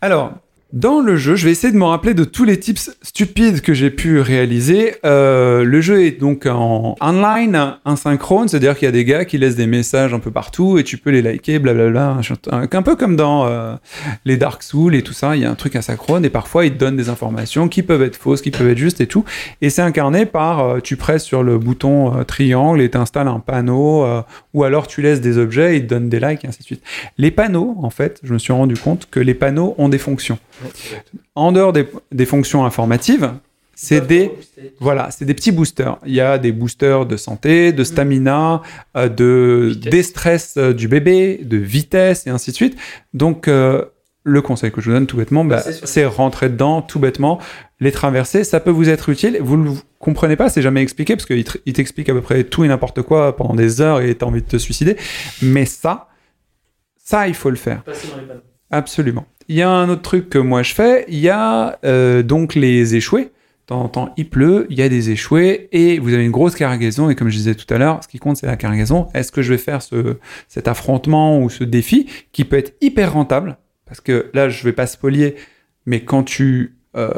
Alors, 0.00 0.32
dans 0.74 1.00
le 1.00 1.16
jeu, 1.16 1.36
je 1.36 1.44
vais 1.44 1.52
essayer 1.52 1.72
de 1.72 1.78
me 1.78 1.84
rappeler 1.84 2.14
de 2.14 2.24
tous 2.24 2.42
les 2.42 2.58
tips 2.58 2.96
stupides 3.00 3.60
que 3.60 3.74
j'ai 3.74 3.90
pu 3.90 4.18
réaliser. 4.18 4.96
Euh, 5.04 5.62
le 5.62 5.80
jeu 5.80 6.04
est 6.04 6.18
donc 6.18 6.46
en 6.46 6.96
online, 7.00 7.76
asynchrone, 7.84 8.48
c'est-à-dire 8.48 8.76
qu'il 8.76 8.86
y 8.86 8.88
a 8.88 8.92
des 8.92 9.04
gars 9.04 9.24
qui 9.24 9.38
laissent 9.38 9.54
des 9.54 9.68
messages 9.68 10.12
un 10.12 10.18
peu 10.18 10.32
partout 10.32 10.76
et 10.76 10.82
tu 10.82 10.98
peux 10.98 11.10
les 11.10 11.22
liker, 11.22 11.60
blablabla. 11.60 12.18
Un, 12.50 12.82
peu 12.82 12.96
comme 12.96 13.14
dans 13.14 13.46
euh, 13.46 13.76
les 14.24 14.36
Dark 14.36 14.64
Souls 14.64 14.96
et 14.96 15.02
tout 15.02 15.12
ça, 15.12 15.36
il 15.36 15.42
y 15.42 15.44
a 15.44 15.50
un 15.50 15.54
truc 15.54 15.76
asynchrone 15.76 16.24
et 16.24 16.30
parfois 16.30 16.66
ils 16.66 16.72
te 16.72 16.78
donnent 16.78 16.96
des 16.96 17.08
informations 17.08 17.68
qui 17.68 17.84
peuvent 17.84 18.02
être 18.02 18.16
fausses, 18.16 18.42
qui 18.42 18.50
peuvent 18.50 18.68
être 18.68 18.76
justes 18.76 19.00
et 19.00 19.06
tout. 19.06 19.24
Et 19.60 19.70
c'est 19.70 19.82
incarné 19.82 20.26
par, 20.26 20.58
euh, 20.58 20.80
tu 20.80 20.96
presses 20.96 21.22
sur 21.22 21.44
le 21.44 21.56
bouton 21.56 22.24
triangle 22.24 22.80
et 22.80 22.90
t'installes 22.90 23.28
un 23.28 23.38
panneau, 23.38 24.04
ou 24.52 24.64
alors 24.64 24.88
tu 24.88 25.02
laisses 25.02 25.20
des 25.20 25.38
objets, 25.38 25.76
ils 25.76 25.82
te 25.82 25.94
donnent 25.94 26.08
des 26.08 26.18
likes 26.18 26.44
et 26.44 26.48
ainsi 26.48 26.58
de 26.58 26.64
suite. 26.64 26.82
Les 27.16 27.30
panneaux, 27.30 27.76
en 27.80 27.90
fait, 27.90 28.18
je 28.24 28.32
me 28.32 28.38
suis 28.38 28.52
rendu 28.52 28.74
compte 28.76 29.06
que 29.08 29.20
les 29.20 29.34
panneaux 29.34 29.76
ont 29.78 29.88
des 29.88 29.98
fonctions. 29.98 30.38
En 31.34 31.52
dehors 31.52 31.72
des, 31.72 31.86
des 32.12 32.26
fonctions 32.26 32.64
informatives, 32.64 33.32
c'est 33.76 34.06
des, 34.06 34.30
voilà, 34.78 35.10
c'est 35.10 35.24
des 35.24 35.34
petits 35.34 35.52
boosters. 35.52 35.98
Il 36.06 36.14
y 36.14 36.20
a 36.20 36.38
des 36.38 36.52
boosters 36.52 37.06
de 37.06 37.16
santé, 37.16 37.72
de 37.72 37.84
stamina, 37.84 38.62
euh, 38.96 39.08
de 39.08 39.70
Vitesse. 39.72 39.90
déstress 39.90 40.54
euh, 40.56 40.72
du 40.72 40.88
bébé, 40.88 41.40
de 41.42 41.56
vitesse 41.56 42.26
et 42.26 42.30
ainsi 42.30 42.50
de 42.50 42.56
suite. 42.56 42.76
Donc, 43.12 43.48
euh, 43.48 43.84
le 44.22 44.40
conseil 44.40 44.70
que 44.70 44.80
je 44.80 44.88
vous 44.90 44.94
donne 44.96 45.06
tout 45.06 45.16
bêtement, 45.18 45.44
bah, 45.44 45.60
c'est 45.60 46.06
rentrer 46.06 46.48
dedans 46.48 46.80
tout 46.80 46.98
bêtement, 46.98 47.38
les 47.80 47.92
traverser. 47.92 48.42
Ça 48.44 48.58
peut 48.58 48.70
vous 48.70 48.88
être 48.88 49.10
utile. 49.10 49.38
Vous 49.40 49.56
ne 49.56 49.74
comprenez 49.98 50.36
pas, 50.36 50.48
c'est 50.48 50.62
jamais 50.62 50.80
expliqué 50.80 51.14
parce 51.14 51.26
qu'il 51.26 51.44
t'explique 51.44 52.08
à 52.08 52.14
peu 52.14 52.22
près 52.22 52.44
tout 52.44 52.64
et 52.64 52.68
n'importe 52.68 53.02
quoi 53.02 53.36
pendant 53.36 53.54
des 53.54 53.80
heures 53.82 54.00
et 54.00 54.14
t'as 54.14 54.26
envie 54.26 54.40
de 54.40 54.48
te 54.48 54.56
suicider. 54.56 54.96
Mais 55.42 55.66
ça, 55.66 56.08
ça, 56.96 57.28
il 57.28 57.34
faut 57.34 57.50
le 57.50 57.56
faire. 57.56 57.82
Absolument. 58.70 59.26
Il 59.48 59.56
y 59.56 59.62
a 59.62 59.70
un 59.70 59.88
autre 59.88 60.02
truc 60.02 60.28
que 60.30 60.38
moi 60.38 60.62
je 60.62 60.74
fais, 60.74 61.04
il 61.08 61.18
y 61.18 61.28
a 61.28 61.78
euh, 61.84 62.22
donc 62.22 62.54
les 62.54 62.94
échoués. 62.94 63.24
De 63.24 63.68
temps 63.68 63.80
en 63.80 63.88
temps, 63.88 64.12
il 64.18 64.28
pleut, 64.28 64.66
il 64.68 64.78
y 64.78 64.82
a 64.82 64.90
des 64.90 65.08
échoués, 65.08 65.70
et 65.72 65.98
vous 65.98 66.12
avez 66.12 66.22
une 66.22 66.30
grosse 66.30 66.54
cargaison, 66.54 67.08
et 67.08 67.14
comme 67.14 67.30
je 67.30 67.36
disais 67.36 67.54
tout 67.54 67.72
à 67.72 67.78
l'heure, 67.78 67.98
ce 68.02 68.08
qui 68.08 68.18
compte, 68.18 68.36
c'est 68.36 68.46
la 68.46 68.56
cargaison. 68.56 69.08
Est-ce 69.14 69.32
que 69.32 69.40
je 69.40 69.50
vais 69.54 69.58
faire 69.58 69.80
ce, 69.80 70.18
cet 70.48 70.68
affrontement 70.68 71.40
ou 71.40 71.48
ce 71.48 71.64
défi 71.64 72.06
qui 72.32 72.44
peut 72.44 72.58
être 72.58 72.74
hyper 72.82 73.14
rentable? 73.14 73.56
Parce 73.86 74.02
que 74.02 74.30
là, 74.34 74.50
je 74.50 74.62
vais 74.64 74.74
pas 74.74 74.86
spolier, 74.86 75.36
mais 75.86 76.04
quand 76.04 76.24
tu 76.24 76.76
euh, 76.94 77.10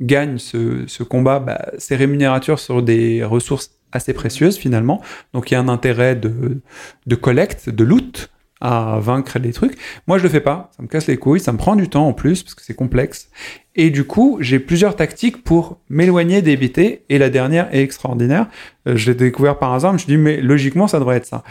gagnes 0.00 0.36
ce, 0.36 0.84
ce 0.86 1.02
combat, 1.02 1.38
bah, 1.38 1.72
c'est 1.78 1.96
rémunérateur 1.96 2.58
sur 2.58 2.82
des 2.82 3.24
ressources 3.24 3.70
assez 3.90 4.12
précieuses 4.12 4.58
finalement. 4.58 5.00
Donc 5.32 5.50
il 5.50 5.54
y 5.54 5.56
a 5.56 5.60
un 5.60 5.68
intérêt 5.68 6.16
de, 6.16 6.60
de 7.06 7.14
collecte, 7.14 7.70
de 7.70 7.84
loot 7.84 8.30
à 8.60 8.98
vaincre 9.00 9.38
les 9.38 9.52
trucs. 9.52 9.76
Moi, 10.06 10.18
je 10.18 10.22
le 10.22 10.28
fais 10.28 10.40
pas. 10.40 10.70
Ça 10.76 10.82
me 10.82 10.88
casse 10.88 11.06
les 11.06 11.16
couilles. 11.16 11.40
Ça 11.40 11.52
me 11.52 11.58
prend 11.58 11.76
du 11.76 11.88
temps 11.88 12.06
en 12.06 12.12
plus 12.12 12.42
parce 12.42 12.54
que 12.54 12.62
c'est 12.62 12.74
complexe. 12.74 13.30
Et 13.74 13.90
du 13.90 14.04
coup, 14.04 14.38
j'ai 14.40 14.58
plusieurs 14.58 14.96
tactiques 14.96 15.42
pour 15.42 15.80
m'éloigner 15.88 16.42
des 16.42 16.56
BT. 16.56 17.04
Et 17.08 17.18
la 17.18 17.30
dernière 17.30 17.74
est 17.74 17.82
extraordinaire. 17.82 18.48
Euh, 18.86 18.96
je 18.96 19.10
l'ai 19.10 19.16
découvert 19.16 19.58
par 19.58 19.72
hasard. 19.72 19.92
Je 19.92 19.94
me 19.94 19.98
suis 19.98 20.06
dit, 20.06 20.16
mais 20.16 20.40
logiquement, 20.40 20.88
ça 20.88 20.98
devrait 20.98 21.16
être 21.16 21.26
ça. 21.26 21.44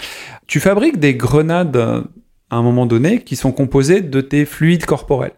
Tu 0.47 0.60
fabriques 0.60 0.99
des 0.99 1.16
grenades 1.16 1.76
euh, 1.76 2.04
à 2.49 2.56
un 2.56 2.64
moment 2.64 2.86
donné 2.86 3.24
qui 3.24 3.36
sont 3.36 3.51
composées 3.51 4.01
de 4.01 4.22
tes 4.22 4.45
fluides 4.45 4.86
corporels. 4.86 5.34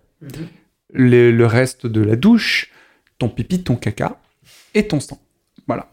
Le, 0.93 1.31
le 1.31 1.45
reste 1.45 1.87
de 1.87 2.01
la 2.01 2.15
douche, 2.15 2.71
ton 3.17 3.29
pipi, 3.29 3.63
ton 3.63 3.75
caca 3.75 4.19
et 4.73 4.87
ton 4.87 4.99
sang. 4.99 5.19
Voilà. 5.67 5.89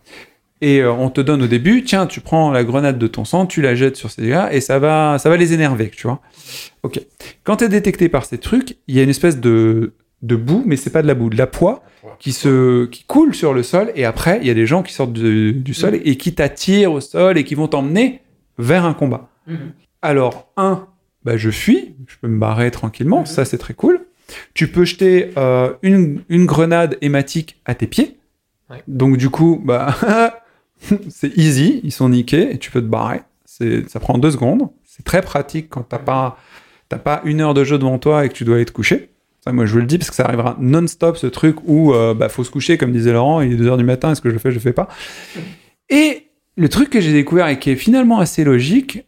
Et 0.63 0.79
euh, 0.79 0.93
on 0.93 1.11
te 1.11 1.21
donne 1.21 1.43
au 1.43 1.49
début, 1.49 1.83
tiens, 1.83 2.07
tu 2.07 2.21
prends 2.21 2.53
la 2.53 2.63
grenade 2.63 2.97
de 2.97 3.07
ton 3.09 3.25
sang, 3.25 3.47
tu 3.47 3.61
la 3.61 3.75
jettes 3.75 3.97
sur 3.97 4.13
ces 4.13 4.29
gars 4.29 4.49
et 4.53 4.61
ça 4.61 4.79
va, 4.79 5.19
ça 5.19 5.29
va 5.29 5.37
les 5.37 5.53
énerver, 5.53 5.91
tu 5.91 6.07
vois. 6.07 6.21
Ok. 6.85 7.01
Quand 7.43 7.57
tu 7.57 7.65
es 7.65 7.69
détecté 7.69 8.09
par 8.09 8.25
ces 8.25 8.39
trucs, 8.39 8.77
il 8.87 8.95
y 8.95 9.01
a 9.01 9.03
une 9.03 9.11
espèce 9.11 9.41
de, 9.41 9.93
de 10.23 10.37
boue, 10.37 10.63
mais 10.65 10.77
c'est 10.77 10.91
pas 10.91 11.03
de 11.03 11.09
la 11.09 11.15
boue, 11.15 11.31
de 11.31 11.37
la 11.37 11.49
poix 11.49 11.83
qui 12.21 12.31
se 12.31 12.87
qui 12.87 13.05
coule 13.05 13.35
sur 13.35 13.55
le 13.55 13.65
sol 13.65 13.93
et 13.97 14.05
après 14.05 14.39
il 14.41 14.47
y 14.47 14.51
a 14.51 14.55
des 14.55 14.67
gens 14.67 14.83
qui 14.85 14.93
sortent 14.93 15.13
du, 15.13 15.53
du 15.53 15.75
sol 15.75 15.99
et 16.05 16.17
qui 16.17 16.35
t'attirent 16.35 16.93
au 16.93 17.01
sol 17.01 17.39
et 17.39 17.45
qui 17.45 17.57
vont 17.57 17.67
t'emmener 17.67 18.21
vers 18.57 18.85
un 18.85 18.95
combat. 18.95 19.31
Alors 20.01 20.53
un, 20.57 20.87
bah, 21.25 21.37
je 21.37 21.51
fuis, 21.51 21.97
je 22.07 22.17
peux 22.21 22.29
me 22.29 22.39
barrer 22.39 22.71
tranquillement, 22.71 23.25
ça 23.25 23.45
c'est 23.45 23.59
très 23.59 23.75
cool. 23.75 24.01
Tu 24.55 24.69
peux 24.69 24.85
jeter 24.85 25.31
euh, 25.37 25.73
une, 25.83 26.23
une 26.29 26.47
grenade 26.47 26.99
hématique 27.01 27.61
à 27.65 27.75
tes 27.75 27.89
pieds. 27.89 28.17
Ouais. 28.71 28.83
Donc 28.87 29.17
du 29.17 29.29
coup, 29.29 29.61
bah 29.65 29.95
c'est 31.09 31.37
easy, 31.37 31.81
ils 31.85 31.93
sont 31.93 32.09
niqués 32.09 32.55
et 32.55 32.59
tu 32.59 32.71
peux 32.71 32.81
te 32.81 32.87
barrer. 32.87 33.21
Ça 33.45 34.01
prend 34.01 34.19
deux 34.19 34.31
secondes. 34.31 34.71
C'est 34.85 35.05
très 35.05 35.23
pratique 35.23 35.69
quand 35.71 35.83
t'as 35.83 35.99
pas, 35.99 36.39
pas 36.89 37.21
une 37.25 37.41
heure 37.41 37.55
de 37.55 37.65
jeu 37.65 37.79
devant 37.79 37.99
toi 37.99 38.25
et 38.25 38.29
que 38.29 38.35
tu 38.35 38.45
dois 38.45 38.57
aller 38.57 38.65
te 38.65 38.73
coucher. 38.73 39.11
Ça, 39.45 39.53
moi, 39.53 39.67
je 39.67 39.73
vous 39.73 39.81
le 39.81 39.87
dis 39.87 39.99
parce 39.99 40.11
que 40.11 40.17
ça 40.17 40.25
arrivera 40.25 40.57
non-stop 40.61 41.17
ce 41.17 41.27
truc 41.27 41.57
où 41.67 41.93
euh, 41.93 42.15
bah, 42.15 42.29
faut 42.29 42.45
se 42.45 42.51
coucher, 42.51 42.79
comme 42.79 42.93
disait 42.93 43.13
Laurent, 43.13 43.41
il 43.41 43.53
est 43.53 43.57
2 43.57 43.67
heures 43.67 43.77
du 43.77 43.85
matin, 43.85 44.13
est-ce 44.13 44.21
que 44.21 44.29
je 44.29 44.35
le 44.35 44.39
fais, 44.39 44.51
je 44.51 44.57
le 44.57 44.61
fais 44.61 44.73
pas? 44.73 44.89
Et 45.89 46.29
le 46.57 46.69
truc 46.69 46.91
que 46.91 47.01
j'ai 47.01 47.13
découvert 47.13 47.49
et 47.49 47.59
qui 47.59 47.71
est 47.71 47.77
finalement 47.77 48.21
assez 48.21 48.45
logique, 48.45 49.05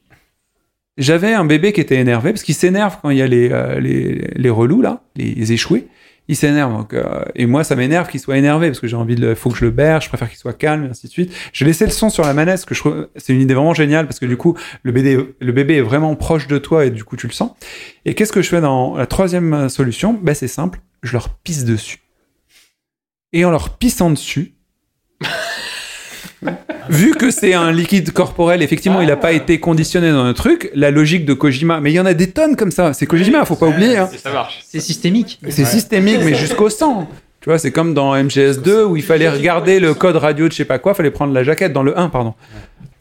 j'avais 0.98 1.32
un 1.34 1.44
bébé 1.44 1.72
qui 1.72 1.80
était 1.80 1.96
énervé 1.96 2.32
parce 2.32 2.42
qu'il 2.42 2.54
s'énerve 2.54 2.98
quand 3.00 3.10
il 3.10 3.18
y 3.18 3.22
a 3.22 3.26
les, 3.26 3.50
euh, 3.50 3.78
les, 3.80 4.30
les 4.34 4.50
relous 4.50 4.82
là, 4.82 5.02
les 5.16 5.52
échoués. 5.52 5.86
Il 6.26 6.36
s'énerve. 6.36 6.86
euh, 6.94 7.22
et 7.34 7.46
moi, 7.46 7.64
ça 7.64 7.76
m'énerve 7.76 8.08
qu'il 8.08 8.20
soit 8.20 8.38
énervé 8.38 8.68
parce 8.68 8.80
que 8.80 8.86
j'ai 8.86 8.96
envie 8.96 9.14
de. 9.14 9.34
faut 9.34 9.50
que 9.50 9.58
je 9.58 9.64
le 9.64 9.70
berge, 9.70 10.04
je 10.04 10.08
préfère 10.08 10.28
qu'il 10.28 10.38
soit 10.38 10.54
calme 10.54 10.84
et 10.86 10.88
ainsi 10.88 11.06
de 11.06 11.12
suite. 11.12 11.32
J'ai 11.52 11.64
laissé 11.64 11.84
le 11.84 11.90
son 11.90 12.08
sur 12.08 12.24
la 12.24 12.32
manette 12.32 12.64
que 12.64 12.74
je 12.74 12.80
trouve 12.80 13.08
c'est 13.16 13.34
une 13.34 13.40
idée 13.42 13.54
vraiment 13.54 13.74
géniale 13.74 14.06
parce 14.06 14.18
que 14.18 14.26
du 14.26 14.36
coup, 14.36 14.56
le 14.82 14.92
bébé, 14.92 15.34
le 15.38 15.52
bébé 15.52 15.76
est 15.76 15.82
vraiment 15.82 16.14
proche 16.16 16.46
de 16.46 16.58
toi 16.58 16.86
et 16.86 16.90
du 16.90 17.04
coup, 17.04 17.16
tu 17.16 17.26
le 17.26 17.32
sens. 17.32 17.50
Et 18.04 18.14
qu'est-ce 18.14 18.32
que 18.32 18.40
je 18.42 18.48
fais 18.48 18.60
dans 18.60 18.96
la 18.96 19.06
troisième 19.06 19.68
solution? 19.68 20.18
Ben, 20.22 20.34
C'est 20.34 20.48
simple, 20.48 20.80
je 21.02 21.12
leur 21.12 21.28
pisse 21.28 21.64
dessus. 21.64 22.00
Et 23.32 23.44
en 23.44 23.50
leur 23.50 23.76
pissant 23.76 24.10
dessus, 24.10 24.54
vu 26.88 27.12
que 27.12 27.30
c'est 27.30 27.54
un 27.54 27.72
liquide 27.72 28.12
corporel, 28.12 28.62
effectivement, 28.62 29.00
il 29.00 29.08
n'a 29.08 29.16
pas 29.16 29.32
été 29.32 29.60
conditionné 29.60 30.10
dans 30.10 30.24
le 30.24 30.34
truc, 30.34 30.70
la 30.74 30.90
logique 30.90 31.24
de 31.24 31.34
Kojima, 31.34 31.80
mais 31.80 31.92
il 31.92 31.94
y 31.94 32.00
en 32.00 32.06
a 32.06 32.14
des 32.14 32.30
tonnes 32.30 32.56
comme 32.56 32.70
ça, 32.70 32.92
c'est 32.92 33.06
Kojima, 33.06 33.44
faut 33.44 33.56
pas 33.56 33.66
oublier. 33.66 33.96
Hein. 33.96 34.08
Et 34.12 34.18
ça 34.18 34.32
marche. 34.32 34.64
C'est 34.66 34.80
systémique. 34.80 35.40
C'est 35.48 35.64
systémique, 35.64 36.20
mais 36.24 36.34
jusqu'au 36.34 36.70
sang. 36.70 37.08
Tu 37.40 37.50
vois, 37.50 37.58
c'est 37.58 37.72
comme 37.72 37.92
dans 37.92 38.14
MGS2 38.16 38.84
où 38.84 38.96
il 38.96 39.02
fallait 39.02 39.28
regarder 39.28 39.78
le 39.78 39.92
code 39.92 40.16
radio 40.16 40.46
de 40.46 40.52
je 40.52 40.56
sais 40.56 40.64
pas 40.64 40.78
quoi, 40.78 40.94
fallait 40.94 41.10
prendre 41.10 41.34
la 41.34 41.44
jaquette 41.44 41.74
dans 41.74 41.82
le 41.82 41.98
1, 41.98 42.08
pardon. 42.08 42.32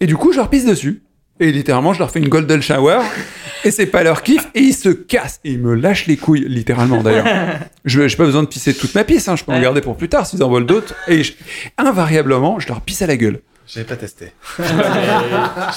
Et 0.02 0.06
du 0.06 0.18
coup, 0.18 0.34
je 0.34 0.38
leur 0.38 0.50
pisse 0.50 0.66
dessus. 0.66 1.02
Et 1.40 1.52
littéralement, 1.52 1.94
je 1.94 2.00
leur 2.00 2.12
fais 2.12 2.20
une 2.20 2.30
golden 2.30 2.62
shower. 2.62 3.00
Et 3.66 3.72
c'est 3.72 3.86
pas 3.88 4.04
leur 4.04 4.22
kiff. 4.24 4.48
Et 4.56 4.60
ils 4.62 4.74
se 4.74 4.90
cassent. 4.90 5.40
Et 5.44 5.52
ils 5.54 5.60
me 5.60 5.74
lâchent 5.74 6.06
les 6.06 6.18
couilles, 6.18 6.46
littéralement 6.48 7.02
d'ailleurs. 7.02 7.26
Je 7.86 8.08
j'ai 8.08 8.16
pas 8.18 8.26
besoin 8.26 8.44
de 8.44 8.48
pisser 8.48 8.74
toute 8.74 8.94
ma 8.96 9.04
pisse. 9.04 9.28
Hein. 9.28 9.36
Je 9.36 9.44
peux 9.44 9.52
en 9.52 9.60
garder 9.62 9.82
pour 9.82 9.98
plus 9.98 10.10
tard 10.10 10.26
s'ils 10.28 10.44
en 10.44 10.50
veulent 10.50 10.66
d'autres. 10.66 10.94
Et 11.08 11.24
je- 11.24 11.34
invariablement, 11.78 12.60
je 12.60 12.68
leur 12.68 12.82
pisse 12.82 13.02
à 13.02 13.08
la 13.08 13.18
gueule. 13.18 13.40
J'avais 13.66 13.86
pas 13.86 13.96
testé. 13.96 14.32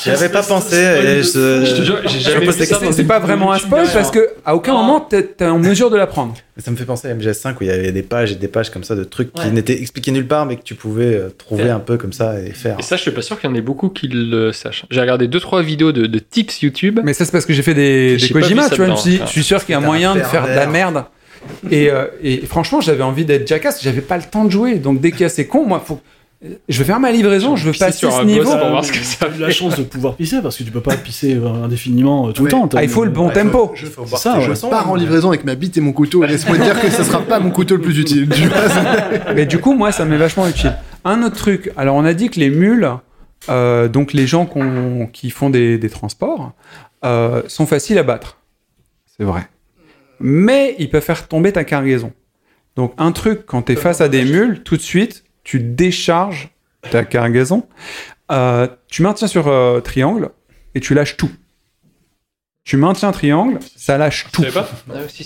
J'y 0.03 0.11
avais 0.11 0.29
pas 0.29 0.43
pensé. 0.43 0.77
et 0.77 1.23
je, 1.23 1.65
Je 1.65 1.77
te 1.77 1.83
jure, 1.83 2.01
j'ai 2.05 2.19
je 2.19 2.31
jamais 2.31 2.47
vu 2.47 2.65
ça 2.65 2.81
C'est 2.93 3.05
pas 3.05 3.21
vraiment 3.21 3.53
un 3.53 3.59
spoil 3.59 3.87
parce 3.93 4.11
que 4.11 4.31
à 4.45 4.57
aucun 4.57 4.73
moment 4.73 5.01
t'es 5.01 5.35
en 5.45 5.59
mesure 5.59 5.91
de 5.91 5.97
l'apprendre. 5.97 6.35
Ça 6.59 6.71
me 6.71 6.77
fait 6.77 6.85
penser 6.85 7.09
à 7.09 7.15
MGS5 7.15 7.55
où 7.55 7.57
il 7.61 7.67
y 7.69 7.71
avait 7.71 7.93
des 7.93 8.03
pages 8.03 8.33
et 8.33 8.35
des 8.35 8.49
pages 8.49 8.71
comme 8.71 8.83
ça 8.83 8.95
de 8.97 9.05
trucs 9.05 9.33
qui 9.33 9.51
n'étaient 9.51 9.81
expliqués 9.81 10.11
nulle 10.11 10.27
part 10.27 10.47
mais 10.47 10.57
que 10.57 10.63
tu 10.63 10.75
pouvais 10.75 11.15
euh, 11.15 11.29
trouver 11.29 11.71
un 11.71 11.81
peu 11.81 11.97
comme 11.97 12.13
ça 12.13 12.41
et 12.41 12.51
faire. 12.51 12.77
Et 12.79 12.83
ça, 12.83 12.97
je 12.97 13.03
suis 13.03 13.11
pas 13.11 13.23
sûr 13.23 13.39
qu'il 13.39 13.49
y 13.49 13.53
en 13.53 13.57
ait 13.57 13.61
beaucoup 13.61 13.89
qui 13.89 14.09
le 14.09 14.53
sachent. 14.53 14.85
J'ai 14.91 15.01
regardé 15.01 15.29
deux 15.29 15.41
trois 15.41 15.63
vidéos 15.63 15.93
de, 15.93 16.19
tips 16.19 16.63
YouTube. 16.63 17.01
Mais 17.05 17.13
ça, 17.13 17.25
c'est 17.25 17.33
parce 17.33 17.47
que 17.47 17.53
j'ai 17.53 17.63
fait 17.63 17.75
des, 17.75 18.19
J'ai 18.19 18.31
Kojima, 18.31 18.69
tu 18.71 18.83
vois. 18.83 18.97
Je 18.97 19.27
suis 19.27 19.45
sûr 19.45 19.65
qu'il 19.65 19.75
y 19.75 19.77
a 19.77 19.81
moyen 19.81 20.15
de 20.15 20.23
faire 20.23 20.47
de 20.47 20.53
la 20.55 20.67
merde. 20.67 21.05
Et, 21.71 21.91
euh, 21.91 22.07
et 22.23 22.39
franchement, 22.39 22.81
j'avais 22.81 23.05
envie 23.05 23.25
d'être 23.25 23.47
jackass. 23.47 23.83
J'avais 23.83 24.01
pas 24.01 24.17
le 24.17 24.25
temps 24.25 24.45
de 24.45 24.51
jouer. 24.51 24.77
Donc, 24.77 25.01
dès 25.01 25.13
qu'il 25.13 25.21
y 25.21 25.25
a 25.25 25.29
ces 25.29 25.47
cons, 25.47 25.65
moi, 25.65 25.83
faut, 25.85 26.01
Je 26.69 26.79
veux 26.79 26.85
faire 26.85 27.01
ma 27.01 27.13
livraison, 27.13 27.57
je 27.57 27.65
veux 27.65 27.73
passer 27.73 27.99
sur 27.99 28.13
ce 28.13 28.23
niveau. 28.23 28.51
pour 28.51 28.69
voir 28.69 28.85
ce 28.85 28.93
que 28.93 28.99
ça 28.99 29.29
la 29.39 29.51
chance 29.51 29.77
de 29.77 29.83
pouvoir 29.83 30.15
pisser 30.17 30.43
parce 30.43 30.57
que 30.57 30.65
tu 30.65 30.71
peux 30.71 30.83
pas 30.83 30.97
pisser 30.97 31.35
euh, 31.35 31.65
indéfiniment 31.65 32.29
euh, 32.29 32.33
tout 32.33 32.45
le 32.45 32.51
temps. 32.51 32.69
Ah, 32.75 32.83
il 32.83 32.91
faut 32.91 33.05
le 33.05 33.11
bon 33.11 33.31
tempo. 33.31 33.73
Je 33.75 33.87
ça, 34.17 34.41
Je 34.41 34.53
pars 34.69 34.91
en 34.91 34.95
hein. 34.95 34.99
livraison 34.99 35.29
avec 35.29 35.45
ma 35.45 35.55
bite 35.55 35.77
et 35.77 35.81
mon 35.81 35.93
couteau. 35.93 36.25
Laisse-moi 36.25 36.59
te 36.59 36.63
dire 36.63 36.81
que 36.81 36.91
ce 36.91 37.05
sera 37.05 37.23
pas 37.23 37.41
mon 37.41 37.51
couteau 37.51 37.77
le 37.77 37.83
plus 37.83 37.99
utile. 37.99 38.29
Mais 39.35 39.47
du 39.47 39.59
coup, 39.59 39.75
moi, 39.75 39.93
ça 39.93 40.05
m'est 40.05 40.19
vachement 40.19 40.47
utile. 40.47 40.77
Un 41.05 41.23
autre 41.23 41.37
truc. 41.37 41.73
Alors, 41.77 41.97
on 41.97 42.05
a 42.05 42.13
dit 42.15 42.29
que 42.29 42.39
les 42.39 42.51
mules, 42.51 42.91
euh, 43.49 43.89
donc 43.89 44.13
les 44.13 44.27
gens 44.27 44.49
qui 45.13 45.31
font 45.31 45.51
des, 45.51 45.79
des 45.79 45.89
transports, 45.89 46.53
euh, 47.05 47.43
sont 47.47 47.67
faciles 47.67 47.99
à 47.99 48.03
battre. 48.03 48.39
C'est 49.17 49.25
vrai. 49.25 49.49
Mais 50.19 50.75
ils 50.79 50.91
peuvent 50.91 51.03
faire 51.03 51.29
tomber 51.29 51.53
ta 51.53 51.65
cargaison. 51.65 52.13
Donc, 52.75 52.93
un 52.99 53.13
truc, 53.13 53.47
quand 53.47 53.63
tu 53.63 53.73
es 53.73 53.77
face 53.77 54.01
à 54.01 54.09
des 54.09 54.25
mules, 54.25 54.63
tout 54.63 54.77
de 54.77 54.83
suite, 54.83 55.25
tu 55.47 55.61
décharges 55.61 56.49
ta 56.91 57.05
cargaison. 57.05 57.69
Euh, 58.33 58.67
tu 58.89 59.03
maintiens 59.03 59.29
sur 59.29 59.47
euh, 59.47 59.81
triangle 59.81 60.31
et 60.75 60.81
tu 60.81 60.93
lâches 60.93 61.17
tout. 61.17 61.31
Tu 62.65 62.77
maintiens 62.77 63.13
triangle, 63.13 63.61
ça 63.77 63.97
lâche 63.97 64.27
tout. 64.33 64.43
Pas 64.53 64.69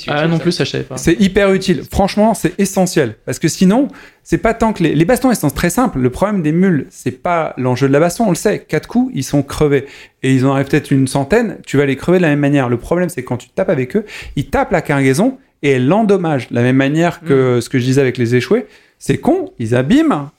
Ah 0.09 0.29
non 0.29 0.39
plus, 0.39 0.53
ça 0.53 0.65
je 0.65 0.73
savais 0.73 0.85
pas. 0.85 0.99
C'est 0.99 1.19
hyper 1.19 1.55
utile. 1.55 1.85
Franchement, 1.91 2.35
c'est 2.35 2.53
essentiel. 2.61 3.17
Parce 3.25 3.39
que 3.39 3.49
sinon, 3.49 3.89
c'est 4.23 4.37
pas 4.37 4.53
tant 4.53 4.75
que 4.75 4.83
les, 4.83 4.95
les 4.95 5.07
bastons, 5.07 5.31
ils 5.31 5.37
sont 5.37 5.49
très 5.49 5.71
simples. 5.71 5.99
Le 5.99 6.11
problème 6.11 6.43
des 6.43 6.53
mules, 6.53 6.87
c'est 6.91 7.23
pas 7.23 7.55
l'enjeu 7.57 7.89
de 7.89 7.93
la 7.95 8.01
baston, 8.01 8.27
on 8.27 8.29
le 8.29 8.35
sait. 8.35 8.59
Quatre 8.69 8.89
coups, 8.89 9.11
ils 9.15 9.25
sont 9.25 9.43
crevés. 9.43 9.87
Et 10.23 10.35
ils 10.35 10.45
en 10.45 10.53
arrivent 10.53 10.69
peut-être 10.69 10.91
une 10.91 11.09
centaine, 11.09 11.57
tu 11.65 11.79
vas 11.79 11.87
les 11.87 11.97
crever 11.97 12.19
de 12.19 12.23
la 12.25 12.29
même 12.29 12.41
manière. 12.41 12.69
Le 12.69 12.77
problème, 12.77 13.09
c'est 13.09 13.23
que 13.23 13.29
quand 13.29 13.39
tu 13.39 13.49
tapes 13.49 13.71
avec 13.71 13.97
eux, 13.97 14.05
ils 14.37 14.51
tapent 14.51 14.73
la 14.73 14.83
cargaison 14.83 15.39
et 15.63 15.71
elles 15.71 15.87
l'endommagent. 15.87 16.51
De 16.51 16.55
la 16.57 16.63
même 16.63 16.77
manière 16.77 17.23
que 17.23 17.63
ce 17.63 17.71
que 17.71 17.79
je 17.79 17.85
disais 17.85 18.03
avec 18.03 18.19
les 18.19 18.35
échoués. 18.35 18.67
C'est 19.01 19.19
con, 19.19 19.53
ils 19.59 19.75
abîment 19.75 20.31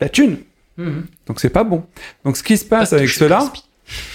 la 0.00 0.08
thune. 0.08 0.38
Mhm. 0.78 1.04
Donc 1.26 1.38
c'est 1.38 1.50
pas 1.50 1.64
bon. 1.64 1.84
Donc 2.24 2.36
ce 2.36 2.42
qui 2.42 2.56
se 2.56 2.64
passe 2.64 2.90
Pas 2.90 2.96
avec 2.96 3.10
cela, 3.10 3.52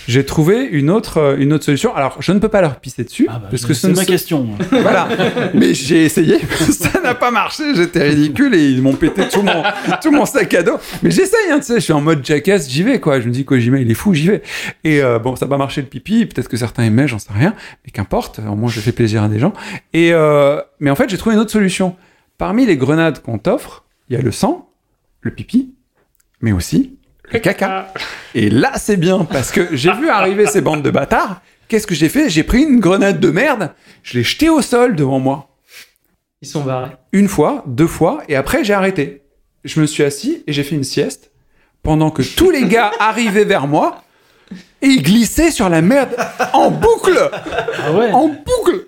j'ai 0.08 0.26
trouvé 0.26 0.66
une 0.66 0.90
autre, 0.90 1.20
euh, 1.20 1.38
une 1.38 1.54
autre 1.54 1.64
solution. 1.64 1.96
Alors 1.96 2.18
je 2.20 2.32
ne 2.32 2.40
peux 2.40 2.50
pas 2.50 2.62
leur 2.62 2.80
pisser 2.80 3.04
dessus. 3.04 3.28
Ah 3.30 3.40
bah, 3.40 3.48
parce 3.52 3.66
que 3.66 3.76
ce 3.76 3.88
c'est 3.88 3.94
ma 3.94 4.04
question. 4.04 4.50
voilà. 4.72 5.08
Mais 5.54 5.76
j'ai 5.76 6.04
essayé, 6.06 6.40
ça 6.72 7.00
n'a 7.02 7.14
pas 7.14 7.30
marché, 7.30 7.76
j'étais 7.76 8.10
ridicule 8.10 8.56
et 8.56 8.70
ils 8.70 8.82
m'ont 8.82 8.96
pété 8.96 9.28
tout 9.30 9.44
mon, 9.44 9.64
tout 10.02 10.12
mon 10.12 10.26
sac 10.26 10.52
à 10.56 10.64
dos. 10.64 10.78
Mais 11.04 11.12
j'essaye, 11.12 11.52
hein, 11.52 11.60
tu 11.60 11.66
sais, 11.66 11.76
je 11.76 11.82
suis 11.82 11.94
en 11.94 12.02
mode 12.02 12.26
jackass, 12.26 12.68
j'y 12.68 12.82
vais, 12.84 13.00
quoi. 13.00 13.22
Je 13.22 13.28
me 13.28 13.32
dis, 13.32 13.46
Kojima, 13.46 13.80
il 13.80 13.90
est 13.90 13.96
fou, 13.96 14.16
j'y 14.16 14.28
vais. 14.28 14.42
Et 14.84 15.02
euh, 15.02 15.20
bon, 15.20 15.36
ça 15.36 15.46
n'a 15.46 15.50
pas 15.52 15.58
marché 15.58 15.82
le 15.82 15.88
pipi, 15.88 16.26
peut-être 16.26 16.50
que 16.50 16.58
certains 16.58 16.84
aimaient, 16.84 17.08
j'en 17.08 17.20
sais 17.20 17.34
rien, 17.34 17.54
mais 17.86 17.92
qu'importe, 17.92 18.40
au 18.40 18.56
moins 18.56 18.70
je 18.70 18.80
fais 18.80 18.92
plaisir 18.92 19.24
à 19.24 19.30
des 19.30 19.40
gens. 19.40 19.54
Et, 19.94 20.12
euh, 20.12 20.60
mais 20.80 20.90
en 20.90 20.96
fait, 20.96 21.08
j'ai 21.10 21.18
trouvé 21.18 21.36
une 21.36 21.42
autre 21.42 21.52
solution. 21.52 21.96
Parmi 22.38 22.66
les 22.66 22.76
grenades 22.76 23.22
qu'on 23.22 23.38
t'offre, 23.38 23.86
il 24.12 24.16
y 24.16 24.18
a 24.18 24.22
le 24.22 24.34
sang, 24.34 24.70
le 25.22 25.32
pipi, 25.32 25.74
mais 26.42 26.52
aussi 26.52 26.98
le 27.32 27.40
caca. 27.40 27.94
Et 28.36 28.50
là, 28.50 28.74
c'est 28.76 28.98
bien, 28.98 29.24
parce 29.24 29.52
que 29.52 29.74
j'ai 29.74 29.94
vu 29.94 30.10
arriver 30.10 30.48
ces 30.48 30.60
bandes 30.60 30.84
de 30.84 30.90
bâtards. 30.92 31.42
Qu'est-ce 31.70 31.88
que 31.88 31.96
j'ai 31.96 32.10
fait? 32.10 32.30
J'ai 32.30 32.44
pris 32.44 32.64
une 32.64 32.82
grenade 32.82 33.22
de 33.22 33.32
merde, 33.32 33.72
je 34.04 34.18
l'ai 34.18 34.24
jetée 34.26 34.50
au 34.50 34.62
sol 34.62 34.98
devant 34.98 35.20
moi. 35.20 35.48
Ils 36.42 36.48
sont 36.50 36.62
barrés. 36.62 36.92
Une 37.14 37.30
fois, 37.30 37.64
deux 37.68 37.88
fois, 37.88 38.22
et 38.28 38.36
après 38.36 38.66
j'ai 38.66 38.74
arrêté. 38.74 39.22
Je 39.64 39.80
me 39.80 39.86
suis 39.86 40.04
assis 40.04 40.44
et 40.46 40.52
j'ai 40.52 40.64
fait 40.64 40.76
une 40.76 40.84
sieste 40.84 41.32
pendant 41.82 42.12
que 42.12 42.22
tous 42.22 42.50
les 42.52 42.66
gars 42.66 42.92
arrivaient 43.00 43.46
vers 43.46 43.66
moi 43.66 44.04
et 44.82 44.88
ils 44.88 45.04
glissaient 45.04 45.52
sur 45.52 45.70
la 45.70 45.82
merde 45.82 46.18
en 46.52 46.70
boucle 46.70 47.18
Ah 47.82 47.94
ouais. 47.94 48.12
En 48.12 48.28
boucle 48.28 48.88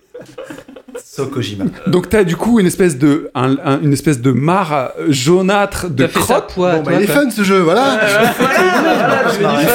So 1.15 1.27
Kojima. 1.27 1.65
Donc 1.85 2.09
t'as 2.09 2.23
du 2.23 2.35
coup 2.35 2.59
une 2.59 2.65
espèce 2.65 2.97
de, 2.97 3.29
un- 3.35 3.55
un- 3.63 3.79
une 3.81 3.93
espèce 3.93 4.19
de 4.19 4.31
mare 4.31 4.93
jaunâtre 5.09 5.87
de 5.91 6.07
crotte. 6.07 6.53
poids, 6.55 6.77
Bon, 6.77 6.81
bah, 6.83 6.93
il 6.97 7.03
est 7.03 7.07
fun 7.07 7.29
ce 7.29 7.43
jeu, 7.43 7.59
voilà. 7.59 7.99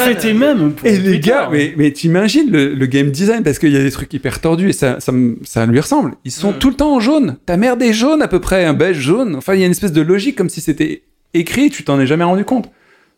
Faites 0.04 0.24
même. 0.34 0.72
Et 0.84 0.96
les 0.98 1.20
gars, 1.20 1.42
tard. 1.42 1.50
mais, 1.52 1.74
mais 1.76 1.92
t'imagines 1.92 2.50
le, 2.50 2.74
le 2.74 2.86
game 2.86 3.10
design, 3.10 3.44
parce 3.44 3.60
qu'il 3.60 3.70
y 3.72 3.76
a 3.76 3.82
des 3.82 3.90
trucs 3.92 4.12
hyper 4.12 4.40
tordus 4.40 4.70
et 4.70 4.72
ça, 4.72 4.98
ça, 4.98 5.12
ça 5.44 5.66
lui 5.66 5.78
ressemble. 5.78 6.14
Ils 6.24 6.32
sont 6.32 6.50
Mm. 6.52 6.58
tout 6.58 6.70
le 6.70 6.74
temps 6.76 6.94
en 6.96 7.00
jaune. 7.00 7.36
Ta 7.46 7.56
merde 7.56 7.80
est 7.82 7.92
jaune 7.92 8.20
à 8.22 8.26
peu 8.28 8.40
près, 8.40 8.64
un 8.64 8.74
beige 8.74 8.98
jaune. 8.98 9.36
Enfin, 9.36 9.54
il 9.54 9.60
y 9.60 9.62
a 9.62 9.66
une 9.66 9.72
espèce 9.72 9.92
de 9.92 10.02
logique 10.02 10.34
comme 10.36 10.48
si 10.48 10.60
c'était 10.60 11.02
écrit 11.34 11.70
tu 11.70 11.84
t'en 11.84 12.00
es 12.00 12.06
jamais 12.06 12.24
rendu 12.24 12.44
compte. 12.44 12.64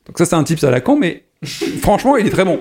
Donc 0.06 0.18
ça, 0.18 0.24
c'est 0.26 0.34
un 0.36 0.44
type 0.44 0.62
à 0.64 0.70
la 0.70 0.80
con, 0.82 0.96
mais 0.98 1.24
franchement, 1.80 2.16
il 2.18 2.26
est 2.26 2.30
très 2.30 2.44
bon. 2.44 2.60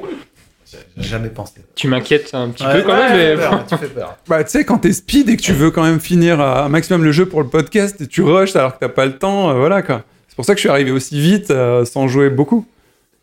Jamais 0.98 1.30
pensé. 1.30 1.54
Tu 1.76 1.88
m'inquiètes 1.88 2.30
un 2.34 2.50
petit 2.50 2.64
Ouais, 2.66 2.82
peu 2.82 2.82
quand 2.84 2.94
ouais, 2.94 3.10
même, 3.36 3.40
mais 3.40 3.44
tu 3.44 3.44
fais 3.44 3.50
peur, 3.50 3.66
tu 3.68 3.78
fais 3.78 3.88
peur. 3.88 4.18
Bah, 4.28 4.44
tu 4.44 4.50
sais, 4.52 4.66
quand 4.66 4.78
t'es 4.80 4.94
speed 4.94 5.30
et 5.30 5.38
que 5.38 5.42
tu 5.42 5.54
veux 5.54 5.72
quand 5.72 5.84
même 5.84 6.00
finir 6.00 6.40
à 6.40 6.66
un 6.66 6.70
maximum 6.70 7.04
le 7.04 7.12
jeu 7.12 7.26
pour 7.26 7.42
le 7.42 7.48
podcast 7.48 8.00
et 8.02 8.08
tu 8.08 8.22
rushes 8.22 8.56
alors 8.56 8.74
que 8.74 8.80
t'as 8.80 8.90
pas 8.90 9.06
le 9.06 9.18
temps, 9.18 9.50
euh, 9.50 9.54
voilà 9.56 9.82
quoi. 9.82 10.04
C'est 10.28 10.36
pour 10.36 10.46
ça 10.46 10.54
que 10.54 10.58
je 10.58 10.62
suis 10.62 10.70
arrivé 10.70 10.92
aussi 10.92 11.20
vite 11.20 11.52
euh, 11.52 11.86
sans 11.86 12.08
jouer 12.08 12.30
beaucoup. 12.30 12.66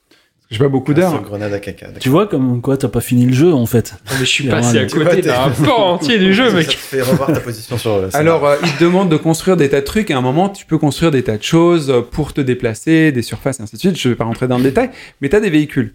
Parce 0.09 0.51
que 0.51 0.55
j'ai 0.55 0.59
pas 0.65 0.69
beaucoup 0.69 0.93
So 0.93 0.99
d'heures. 1.01 1.23
grenade 1.23 1.53
à 1.53 1.59
caca. 1.59 1.87
d'accord. 1.87 2.01
Tu 2.03 2.09
vois 2.09 2.27
comme 2.29 2.61
quoi 2.63 2.77
t'as 2.77 2.89
pas 2.89 3.01
fini 3.01 3.27
le 3.27 3.33
jeu 3.33 3.53
en 3.53 3.67
fait. 3.67 3.95
mais 4.13 4.19
je 4.21 4.25
suis 4.25 4.47
passé 4.49 4.79
à 4.79 4.87
côté 4.87 5.17
t'es- 5.23 5.23
d'un 5.23 5.51
pan 5.65 5.93
entier 5.95 6.19
du 6.19 6.33
jeu, 6.35 6.51
Ça 6.51 6.57
mec. 6.57 6.67
te 6.69 6.73
fait 6.75 7.03
revoir 7.03 7.33
ta 7.33 7.41
position 7.41 7.77
sur 7.79 7.99
le 8.01 8.15
Alors, 8.15 8.47
euh, 8.47 8.57
il 8.63 8.71
te 8.73 8.85
demande 8.85 9.09
de 9.09 9.17
construire 9.17 9.57
des 9.57 9.69
tas 9.69 9.81
de 9.81 9.85
trucs 9.87 10.11
et 10.11 10.15
à 10.15 10.19
un 10.19 10.21
moment, 10.23 10.49
tu 10.49 10.65
peux 10.67 10.79
construire 10.79 11.11
des 11.11 11.23
tas 11.25 11.37
de 11.37 11.43
choses 11.43 11.91
euh, 11.91 12.01
pour 12.03 12.33
te 12.33 12.41
déplacer, 12.41 13.11
des 13.13 13.23
surfaces 13.23 13.59
et 13.61 13.63
ainsi 13.65 13.75
de 13.77 13.81
suite. 13.81 13.97
Je 13.99 14.09
vais 14.09 14.15
pas 14.15 14.25
rentrer 14.25 14.47
dans 14.47 14.59
le 14.59 14.63
détail, 14.65 14.91
mais 15.21 15.29
tu 15.29 15.37
as 15.37 15.41
des 15.41 15.51
véhicules. 15.51 15.95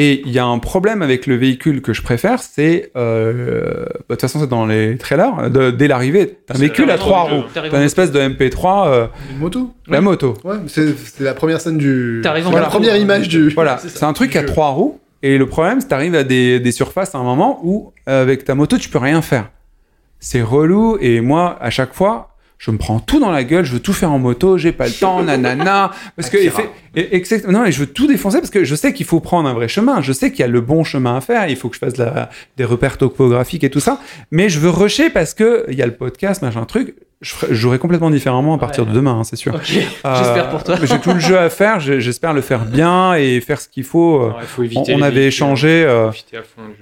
Et 0.00 0.22
il 0.24 0.30
y 0.30 0.38
a 0.38 0.46
un 0.46 0.60
problème 0.60 1.02
avec 1.02 1.26
le 1.26 1.34
véhicule 1.34 1.82
que 1.82 1.92
je 1.92 2.02
préfère, 2.02 2.38
c'est. 2.40 2.92
euh, 2.96 3.84
bah, 3.84 3.94
De 4.10 4.14
toute 4.14 4.20
façon, 4.20 4.38
c'est 4.38 4.46
dans 4.48 4.64
les 4.64 4.96
trailers. 4.96 5.36
euh, 5.40 5.48
de- 5.48 5.70
dès 5.72 5.88
l'arrivée, 5.88 6.38
t'as 6.46 6.54
un 6.54 6.58
véhicule 6.58 6.88
à 6.90 6.96
trois 6.98 7.22
roues. 7.22 7.42
T'as 7.52 7.66
une 7.66 7.82
espèce 7.82 8.12
de 8.12 8.20
MP3, 8.20 8.86
euh, 8.88 9.06
Une 9.32 9.38
moto. 9.38 9.72
la 9.88 10.00
moto. 10.00 10.34
Ouais, 10.44 10.54
c'est 10.68 10.94
la 11.18 11.34
première 11.34 11.60
scène 11.60 11.78
du. 11.78 12.20
T'arrives 12.22 12.46
en 12.46 12.52
c'est 12.52 12.60
la 12.60 12.66
première 12.66 12.96
image 12.96 13.28
du. 13.28 13.48
Voilà, 13.50 13.78
C'est 13.78 14.04
un 14.04 14.12
truc 14.12 14.36
à 14.36 14.44
trois 14.44 14.68
roues. 14.68 15.00
Et 15.24 15.36
le 15.36 15.46
problème, 15.46 15.80
c'est 15.80 15.86
que 15.86 15.90
t'arrives 15.90 16.14
à 16.14 16.22
des, 16.22 16.60
des 16.60 16.70
surfaces 16.70 17.16
à 17.16 17.18
un 17.18 17.24
moment 17.24 17.58
où, 17.64 17.92
euh, 18.08 18.22
avec 18.22 18.44
ta 18.44 18.54
moto, 18.54 18.78
tu 18.78 18.88
peux 18.88 18.98
rien 18.98 19.20
faire. 19.20 19.50
C'est 20.20 20.42
relou. 20.42 20.96
Et 21.00 21.20
moi, 21.20 21.58
à 21.60 21.70
chaque 21.70 21.92
fois, 21.92 22.36
je 22.58 22.70
me 22.72 22.76
prends 22.78 22.98
tout 22.98 23.20
dans 23.20 23.30
la 23.30 23.44
gueule. 23.44 23.64
Je 23.64 23.72
veux 23.74 23.80
tout 23.80 23.92
faire 23.92 24.10
en 24.12 24.18
moto. 24.18 24.58
J'ai 24.58 24.72
pas 24.72 24.86
le 24.86 24.92
temps, 25.00 25.22
nanana. 25.22 25.92
Parce 26.16 26.28
que, 26.28 26.36
et- 26.38 27.22
non, 27.50 27.64
et 27.64 27.72
je 27.72 27.80
veux 27.80 27.86
tout 27.86 28.06
défoncer 28.06 28.38
parce 28.38 28.50
que 28.50 28.64
je 28.64 28.74
sais 28.74 28.92
qu'il 28.92 29.06
faut 29.06 29.20
prendre 29.20 29.48
un 29.48 29.54
vrai 29.54 29.68
chemin. 29.68 30.02
Je 30.02 30.12
sais 30.12 30.30
qu'il 30.30 30.40
y 30.40 30.42
a 30.42 30.48
le 30.48 30.60
bon 30.60 30.82
chemin 30.84 31.16
à 31.16 31.20
faire. 31.20 31.48
Il 31.48 31.56
faut 31.56 31.68
que 31.68 31.74
je 31.76 31.78
fasse 31.80 31.96
la- 31.96 32.30
des 32.56 32.64
repères 32.64 32.98
topographiques 32.98 33.64
et 33.64 33.70
tout 33.70 33.80
ça. 33.80 34.00
Mais 34.30 34.48
je 34.48 34.58
veux 34.58 34.70
rusher 34.70 35.08
parce 35.10 35.34
que 35.34 35.64
il 35.68 35.74
y 35.76 35.82
a 35.82 35.86
le 35.86 35.94
podcast, 35.94 36.42
machin 36.42 36.64
truc. 36.64 36.94
Je, 37.20 37.34
jouerai 37.50 37.80
complètement 37.80 38.10
différemment 38.10 38.54
à 38.54 38.58
partir 38.58 38.84
Ouais. 38.84 38.90
de 38.90 38.94
demain, 38.94 39.18
hein, 39.18 39.24
c'est 39.24 39.34
sûr. 39.36 39.52
Euh, 39.54 39.58
j'espère 39.64 40.50
pour 40.50 40.62
toi. 40.62 40.76
J'ai 40.82 41.00
tout 41.00 41.12
le 41.12 41.18
jeu 41.18 41.36
à 41.36 41.50
faire. 41.50 41.80
J'espère 41.80 42.32
le 42.32 42.40
faire 42.40 42.64
bien 42.64 43.14
et 43.14 43.40
faire 43.40 43.60
ce 43.60 43.68
qu'il 43.68 43.82
faut. 43.82 44.20
euh, 44.22 44.26
Alors, 44.26 44.38
il 44.42 44.46
faut 44.46 44.62
on, 44.62 44.64
éviter 44.66 44.94
on 44.94 44.98
les 44.98 45.02
avait 45.02 45.26
échangé. 45.26 45.84
euh. 45.84 46.10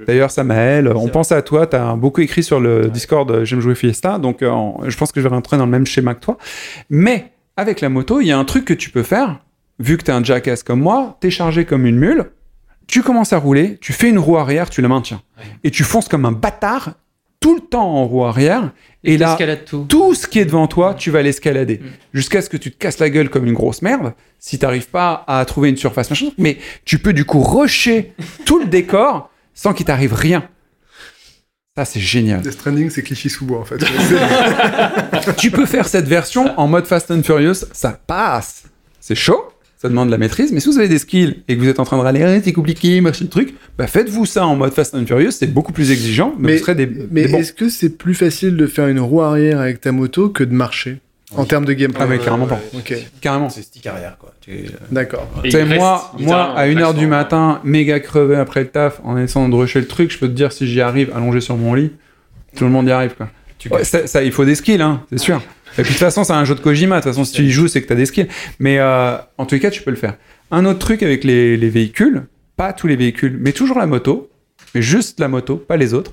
D'ailleurs, 0.06 0.30
Samaël, 0.30 0.92
on 0.94 1.08
pense 1.08 1.32
à 1.32 1.40
toi. 1.40 1.66
Tu 1.66 1.76
as 1.76 1.94
beaucoup 1.96 2.20
écrit 2.20 2.42
sur 2.42 2.60
le 2.60 2.88
Discord 2.88 3.30
euh, 3.30 3.44
J'aime 3.46 3.60
jouer 3.60 3.74
Fiesta. 3.74 4.18
Donc, 4.18 4.42
euh, 4.42 4.52
je 4.86 4.96
pense 4.98 5.10
que 5.10 5.20
je 5.22 5.26
vais 5.28 5.34
rentrer 5.34 5.56
dans 5.56 5.64
le 5.64 5.70
même 5.72 5.86
schéma 5.86 6.14
que 6.14 6.20
toi. 6.20 6.36
Mais 6.90 7.32
avec 7.56 7.80
la 7.80 7.88
moto, 7.88 8.20
il 8.20 8.26
y 8.26 8.32
a 8.32 8.38
un 8.38 8.44
truc 8.44 8.66
que 8.66 8.74
tu 8.74 8.90
peux 8.90 9.02
faire. 9.02 9.38
Vu 9.78 9.96
que 9.96 10.04
tu 10.04 10.10
es 10.10 10.14
un 10.14 10.22
jackass 10.22 10.62
comme 10.62 10.80
moi, 10.80 11.16
tu 11.20 11.28
es 11.28 11.30
chargé 11.30 11.64
comme 11.64 11.86
une 11.86 11.96
mule. 11.96 12.26
Tu 12.86 13.02
commences 13.02 13.32
à 13.32 13.38
rouler, 13.38 13.78
tu 13.80 13.92
fais 13.94 14.10
une 14.10 14.18
roue 14.18 14.36
arrière, 14.36 14.68
tu 14.70 14.80
la 14.82 14.88
maintiens. 14.88 15.20
Et 15.64 15.70
tu 15.70 15.82
fonces 15.82 16.08
comme 16.08 16.24
un 16.26 16.32
bâtard 16.32 16.90
tout 17.40 17.54
le 17.56 17.60
temps 17.60 17.88
en 17.96 18.04
roue 18.06 18.24
arrière. 18.24 18.70
Et 19.06 19.18
là, 19.18 19.36
tout. 19.64 19.86
tout 19.88 20.14
ce 20.14 20.26
qui 20.26 20.40
est 20.40 20.44
devant 20.44 20.66
toi, 20.66 20.94
tu 20.94 21.10
vas 21.10 21.22
l'escalader. 21.22 21.78
Mm. 21.78 21.86
Jusqu'à 22.12 22.42
ce 22.42 22.50
que 22.50 22.56
tu 22.56 22.72
te 22.72 22.76
casses 22.76 22.98
la 22.98 23.08
gueule 23.08 23.30
comme 23.30 23.46
une 23.46 23.54
grosse 23.54 23.82
merde, 23.82 24.12
si 24.38 24.58
t'arrives 24.58 24.88
pas 24.88 25.24
à 25.26 25.44
trouver 25.44 25.68
une 25.70 25.76
surface 25.76 26.10
machin. 26.10 26.30
Mais 26.38 26.58
tu 26.84 26.98
peux 26.98 27.12
du 27.12 27.24
coup 27.24 27.40
rusher 27.40 28.12
tout 28.44 28.58
le 28.58 28.66
décor 28.66 29.30
sans 29.54 29.72
qu'il 29.72 29.86
t'arrive 29.86 30.12
rien. 30.12 30.48
Ça, 31.76 31.84
c'est 31.84 32.00
génial. 32.00 32.40
Death 32.40 32.52
Stranding, 32.52 32.90
c'est 32.90 33.02
cliché 33.02 33.28
sous 33.28 33.44
bois 33.44 33.60
en 33.60 33.64
fait. 33.64 33.76
Tu 35.36 35.50
peux 35.50 35.66
faire 35.66 35.86
cette 35.86 36.08
version 36.08 36.58
en 36.58 36.66
mode 36.68 36.86
Fast 36.86 37.10
and 37.10 37.22
Furious, 37.22 37.66
ça 37.72 38.00
passe. 38.06 38.64
C'est 38.98 39.14
chaud, 39.14 39.50
ça 39.76 39.88
demande 39.88 40.08
de 40.08 40.12
la 40.12 40.18
maîtrise, 40.18 40.52
mais 40.52 40.60
si 40.60 40.68
vous 40.68 40.78
avez 40.78 40.88
des 40.88 40.98
skills 40.98 41.42
et 41.48 41.56
que 41.56 41.60
vous 41.60 41.68
êtes 41.68 41.80
en 41.80 41.84
train 41.84 41.98
de 41.98 42.02
râler, 42.02 42.40
c'est 42.42 42.52
compliqué, 42.52 43.00
machin 43.00 43.26
truc, 43.26 43.54
bah 43.76 43.86
faites-vous 43.86 44.24
ça 44.26 44.46
en 44.46 44.56
mode 44.56 44.72
Fast 44.72 44.94
and 44.94 45.04
Furious, 45.06 45.32
c'est 45.32 45.52
beaucoup 45.52 45.72
plus 45.72 45.90
exigeant, 45.90 46.34
mais, 46.38 46.48
Mais- 46.48 46.52
vous 46.56 46.62
serez 46.62 46.74
des, 46.74 46.86
Mais 47.10 47.22
des 47.26 47.28
bons. 47.32 47.38
est-ce 47.38 47.52
que 47.52 47.68
c'est 47.68 47.90
plus 47.98 48.14
facile 48.14 48.56
de 48.56 48.66
faire 48.66 48.88
une 48.88 49.00
roue 49.00 49.20
arrière 49.22 49.60
avec 49.60 49.80
ta 49.80 49.92
moto 49.92 50.28
que 50.30 50.44
de 50.44 50.54
marcher 50.54 51.00
en 51.36 51.44
termes 51.44 51.64
de 51.66 51.72
gameplay? 51.74 52.00
Ah, 52.02 52.06
mais 52.08 52.18
carrément 52.18 52.46
pas. 52.46 52.60
Ok, 52.74 52.94
Carrément. 53.20 53.50
C'est 53.50 53.62
stick 53.62 53.86
arrière, 53.86 54.16
quoi. 54.18 54.32
Tu- 54.40 54.66
d'accord. 54.90 55.28
Tu 55.44 55.50
sais, 55.50 55.64
moi, 55.64 56.10
moi, 56.20 56.54
à 56.56 56.66
1h 56.68 56.94
du 56.94 57.00
l'accent, 57.00 57.08
matin, 57.08 57.60
méga 57.64 58.00
crevé 58.00 58.36
après 58.36 58.60
le 58.60 58.68
taf, 58.68 59.00
en 59.04 59.18
essayant 59.18 59.48
de 59.48 59.54
rusher 59.56 59.80
le 59.80 59.86
truc, 59.88 60.10
je 60.12 60.18
peux 60.18 60.28
te 60.28 60.32
dire 60.32 60.52
si 60.52 60.66
j'y 60.66 60.80
arrive 60.80 61.10
allongé 61.14 61.40
sur 61.40 61.56
mon 61.56 61.74
lit, 61.74 61.90
tout 62.56 62.64
le 62.64 62.70
monde 62.70 62.86
y 62.86 62.90
arrive, 62.92 63.14
quoi. 63.16 63.28
Tu 63.58 63.68
Ouais, 63.70 63.84
ça, 63.84 64.06
ça, 64.06 64.22
il 64.22 64.32
faut 64.32 64.44
des 64.44 64.54
skills, 64.54 64.80
hein, 64.82 65.02
c'est 65.10 65.18
sûr. 65.18 65.42
Et 65.78 65.82
puis 65.82 65.84
de 65.84 65.88
toute 65.88 65.98
façon, 65.98 66.24
c'est 66.24 66.32
un 66.32 66.44
jeu 66.44 66.54
de 66.54 66.60
Kojima. 66.60 66.96
De 66.96 67.02
toute 67.02 67.10
façon, 67.12 67.24
si 67.24 67.32
tu 67.32 67.42
y 67.42 67.50
joues, 67.50 67.68
c'est 67.68 67.82
que 67.82 67.86
tu 67.86 67.92
as 67.92 67.96
des 67.96 68.06
skills. 68.06 68.28
Mais 68.58 68.78
euh, 68.78 69.16
en 69.38 69.46
tous 69.46 69.54
les 69.56 69.60
cas, 69.60 69.70
tu 69.70 69.82
peux 69.82 69.90
le 69.90 69.96
faire. 69.96 70.14
Un 70.50 70.64
autre 70.64 70.78
truc 70.78 71.02
avec 71.02 71.24
les, 71.24 71.56
les 71.56 71.68
véhicules, 71.70 72.26
pas 72.56 72.72
tous 72.72 72.86
les 72.86 72.96
véhicules, 72.96 73.36
mais 73.40 73.52
toujours 73.52 73.78
la 73.78 73.86
moto, 73.86 74.30
mais 74.74 74.82
juste 74.82 75.20
la 75.20 75.28
moto, 75.28 75.56
pas 75.56 75.76
les 75.76 75.92
autres. 75.94 76.12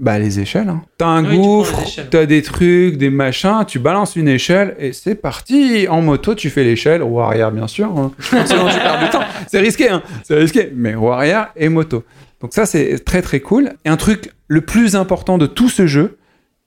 Bah 0.00 0.18
les 0.18 0.40
échelles. 0.40 0.70
Hein. 0.70 0.82
T'as 0.96 1.06
un 1.08 1.24
Oui, 1.28 1.36
gouffre, 1.36 1.84
t'as 2.10 2.24
des 2.24 2.40
trucs, 2.40 2.96
des 2.96 3.10
machins, 3.10 3.64
tu 3.68 3.78
balances 3.78 4.16
une 4.16 4.28
échelle 4.28 4.74
et 4.78 4.94
c'est 4.94 5.14
parti. 5.14 5.86
En 5.90 6.00
moto, 6.00 6.34
tu 6.34 6.48
fais 6.48 6.64
l'échelle, 6.64 7.02
roue 7.02 7.20
arrière 7.20 7.52
bien 7.52 7.66
sûr. 7.66 7.86
hein. 7.98 8.10
Sinon 8.46 8.66
tu 8.70 8.78
perds 8.78 9.04
du 9.04 9.10
temps. 9.10 9.20
C'est 9.46 9.60
risqué, 9.60 9.90
hein. 9.90 10.02
C'est 10.24 10.36
risqué. 10.36 10.72
Mais 10.74 10.94
roue 10.94 11.10
arrière 11.12 11.48
et 11.54 11.68
moto. 11.68 12.02
Donc 12.40 12.54
ça 12.54 12.64
c'est 12.64 13.04
très 13.04 13.20
très 13.20 13.40
cool. 13.40 13.74
Et 13.84 13.90
un 13.90 13.98
truc 13.98 14.30
le 14.48 14.62
plus 14.62 14.96
important 14.96 15.36
de 15.36 15.44
tout 15.44 15.68
ce 15.68 15.86
jeu, 15.86 16.16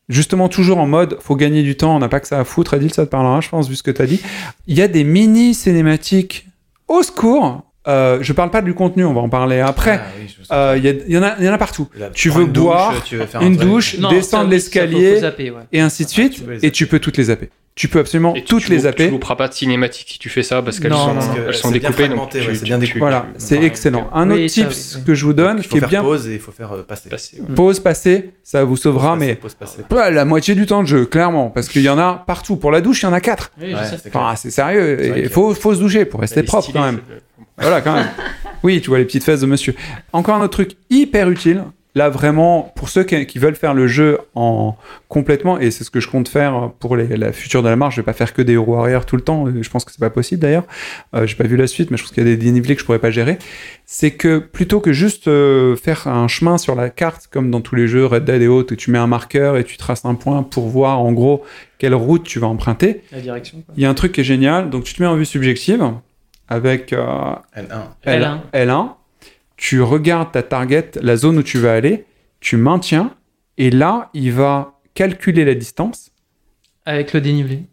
justement 0.09 0.49
toujours 0.49 0.77
en 0.77 0.87
mode 0.87 1.17
faut 1.21 1.35
gagner 1.35 1.63
du 1.63 1.75
temps, 1.75 1.95
on 1.95 1.99
n'a 1.99 2.09
pas 2.09 2.19
que 2.19 2.27
ça 2.27 2.39
à 2.39 2.43
foutre. 2.43 2.73
Adil, 2.73 2.93
ça 2.93 3.05
te 3.05 3.11
parlera, 3.11 3.41
je 3.41 3.49
pense, 3.49 3.69
vu 3.69 3.75
ce 3.75 3.83
que 3.83 3.91
t'as 3.91 4.05
dit. 4.05 4.21
Il 4.67 4.77
y 4.77 4.81
a 4.81 4.87
des 4.87 5.03
mini 5.03 5.53
cinématiques 5.53 6.47
au 6.87 7.03
secours. 7.03 7.63
Euh, 7.87 8.19
je 8.21 8.31
parle 8.31 8.49
pas 8.49 8.61
du 8.61 8.73
contenu, 8.73 9.03
on 9.03 9.13
va 9.13 9.21
en 9.21 9.29
parler 9.29 9.59
après. 9.59 9.99
Ah 10.01 10.07
oui. 10.19 10.33
Euh, 10.51 10.79
Il 11.07 11.11
y, 11.13 11.17
en 11.17 11.23
a, 11.23 11.35
il 11.39 11.45
y 11.45 11.49
en 11.49 11.53
a 11.53 11.57
partout. 11.57 11.89
Là, 11.97 12.09
tu 12.13 12.29
veux 12.29 12.45
douche, 12.45 12.63
boire, 12.63 13.03
tu 13.03 13.17
veux 13.17 13.25
faire 13.25 13.41
une 13.41 13.57
truc. 13.57 13.67
douche, 13.69 13.97
Non, 13.99 14.09
descendre 14.09 14.49
l'escalier 14.49 15.19
ouais. 15.21 15.51
et 15.73 15.79
ainsi 15.81 16.03
de 16.03 16.09
Ah, 16.09 16.13
suite. 16.13 16.43
tu 16.45 16.65
et 16.65 16.71
tu 16.71 16.87
peux 16.87 16.99
toutes 16.99 17.17
les 17.17 17.25
zapper. 17.25 17.49
Tu 17.75 17.87
peux 17.87 17.97
absolument 17.99 18.35
Et 18.35 18.43
toutes 18.43 18.65
tu 18.65 18.69
les 18.69 18.79
zapper. 18.79 19.05
Tu 19.05 19.11
louperas 19.11 19.35
pas 19.35 19.47
de 19.47 19.53
cinématique 19.55 20.07
si 20.07 20.19
tu 20.19 20.29
fais 20.29 20.43
ça 20.43 20.61
parce 20.61 20.79
qu'elles 20.79 20.93
sont, 20.93 21.15
parce 21.15 21.27
que 21.29 21.39
elles 21.47 21.53
sont 21.55 21.71
c'est 21.71 21.79
bien 21.79 21.89
découpées. 21.89 22.07
donc 22.07 22.17
fragmenté, 22.17 22.39
tu- 22.41 22.47
ouais, 22.47 22.53
c'est 22.53 22.59
tu- 22.59 22.65
bien 22.65 22.75
tu- 22.77 22.81
découpé. 22.81 22.99
Voilà, 22.99 23.25
c'est 23.37 23.57
Ouais, 23.57 23.65
excellent. 23.65 24.09
Un 24.13 24.29
Oui, 24.29 24.43
autre 24.45 24.53
tips 24.53 24.95
oui, 24.99 25.03
que 25.05 25.15
je 25.15 25.25
vous 25.25 25.33
donne, 25.33 25.57
Il 25.57 25.63
qui 25.63 25.69
faut 25.69 25.77
est 25.77 25.79
faire 25.79 25.89
bien 25.89 26.01
pause 26.03 26.27
et 26.27 26.33
il 26.35 26.39
faut 26.39 26.51
faire 26.51 26.71
euh, 26.71 26.83
passer. 26.83 27.09
passer, 27.09 27.37
ouais. 27.41 27.55
pause 27.55 27.79
passée, 27.79 28.29
ça 28.43 28.63
vous 28.63 28.77
sauvera, 28.77 29.15
mais 29.15 29.39
passer. 29.59 29.81
la 30.13 30.23
moitié 30.23 30.53
du 30.53 30.67
temps 30.67 30.83
de 30.83 30.87
jeu, 30.87 31.05
clairement, 31.07 31.49
parce 31.49 31.67
qu'il 31.67 31.81
y 31.81 31.89
en 31.89 31.97
a 31.97 32.23
partout. 32.27 32.57
Pour 32.57 32.69
la 32.71 32.79
douche, 32.79 33.01
il 33.01 33.05
y 33.05 33.09
en 33.09 33.13
a 33.13 33.19
quatre. 33.21 33.51
C'est 33.59 33.65
clair. 34.11 34.21
Enfin, 34.21 34.35
c'est 34.35 34.51
sérieux. 34.51 35.17
Il 35.23 35.29
faut, 35.29 35.55
faut 35.55 35.73
se 35.73 35.79
doucher 35.79 36.05
pour 36.05 36.19
rester 36.19 36.43
propre 36.43 36.71
quand 36.71 36.83
même. 36.85 36.99
Voilà, 37.57 37.81
quand 37.81 37.93
même. 37.93 38.07
Oui, 38.63 38.79
tu 38.79 38.87
vois 38.89 38.99
les 38.99 39.03
petites 39.05 39.25
fesses 39.25 39.41
de 39.41 39.45
monsieur. 39.45 39.75
Encore 40.13 40.35
un 40.35 40.39
autre 40.41 40.53
truc 40.53 40.77
hyper 40.89 41.29
utile. 41.29 41.65
Là, 41.95 42.09
vraiment, 42.09 42.71
pour 42.77 42.87
ceux 42.87 43.03
qui, 43.03 43.25
qui 43.27 43.37
veulent 43.37 43.55
faire 43.57 43.73
le 43.73 43.87
jeu 43.87 44.17
en 44.35 44.77
complètement, 45.09 45.59
et 45.59 45.69
c'est 45.69 45.83
ce 45.83 45.91
que 45.91 45.99
je 45.99 46.07
compte 46.07 46.29
faire 46.29 46.71
pour 46.79 46.95
les- 46.95 47.17
la 47.17 47.33
future 47.33 47.61
de 47.61 47.67
la 47.67 47.75
marche, 47.75 47.95
je 47.97 48.01
vais 48.01 48.05
pas 48.05 48.13
faire 48.13 48.33
que 48.33 48.41
des 48.41 48.55
roues 48.55 48.75
arrière 48.77 49.05
tout 49.05 49.17
le 49.17 49.21
temps. 49.21 49.47
euh, 49.47 49.61
Je 49.61 49.69
pense 49.69 49.83
que 49.83 49.91
c'est 49.91 49.99
pas 49.99 50.09
possible 50.09 50.41
d'ailleurs. 50.41 50.63
Euh, 51.13 51.27
J'ai 51.27 51.35
pas 51.35 51.43
vu 51.43 51.57
la 51.57 51.67
suite, 51.67 51.91
mais 51.91 51.97
je 51.97 52.03
pense 52.03 52.11
qu'il 52.13 52.23
y 52.23 52.25
a 52.25 52.29
des 52.29 52.37
dénivelés 52.37 52.73
que 52.75 52.79
je 52.81 52.85
pourrais 52.85 52.99
pas 52.99 53.11
gérer. 53.11 53.37
C'est 53.85 54.11
que 54.11 54.37
plutôt 54.39 54.79
que 54.79 54.93
juste 54.93 55.27
euh, 55.27 55.75
faire 55.75 56.07
un 56.07 56.29
chemin 56.29 56.57
sur 56.57 56.73
la 56.75 56.89
carte, 56.89 57.27
comme 57.29 57.51
dans 57.51 57.59
tous 57.61 57.75
les 57.75 57.87
jeux 57.89 58.05
Red 58.05 58.23
Dead 58.23 58.41
et 58.41 58.47
autres, 58.47 58.73
où 58.73 58.75
tu 58.77 58.89
mets 58.91 58.97
un 58.97 59.07
marqueur 59.07 59.57
et 59.57 59.65
tu 59.65 59.75
traces 59.75 60.05
un 60.05 60.15
point 60.15 60.41
pour 60.41 60.69
voir 60.69 60.99
en 61.01 61.11
gros 61.11 61.43
quelle 61.79 61.93
route 61.95 62.23
tu 62.23 62.39
vas 62.39 62.47
emprunter, 62.47 63.03
La 63.11 63.19
direction. 63.19 63.57
quoi. 63.61 63.73
il 63.77 63.83
y 63.83 63.85
a 63.85 63.89
un 63.89 63.93
truc 63.93 64.13
qui 64.13 64.21
est 64.21 64.23
génial. 64.23 64.69
Donc 64.69 64.85
tu 64.85 64.93
te 64.93 65.01
mets 65.03 65.07
en 65.09 65.15
vue 65.17 65.25
subjective 65.25 65.83
avec 66.47 66.93
euh, 66.93 67.33
N1. 67.55 67.83
L1. 68.05 68.39
L1, 68.53 68.89
tu 69.57 69.81
regardes 69.81 70.31
ta 70.31 70.43
target, 70.43 70.91
la 71.01 71.15
zone 71.15 71.37
où 71.37 71.43
tu 71.43 71.57
vas 71.57 71.73
aller, 71.73 72.05
tu 72.39 72.57
maintiens, 72.57 73.13
et 73.57 73.69
là, 73.69 74.09
il 74.13 74.31
va 74.31 74.79
calculer 74.93 75.45
la 75.45 75.55
distance. 75.55 76.11
Avec 76.85 77.13
le 77.13 77.21
dénivelé. 77.21 77.63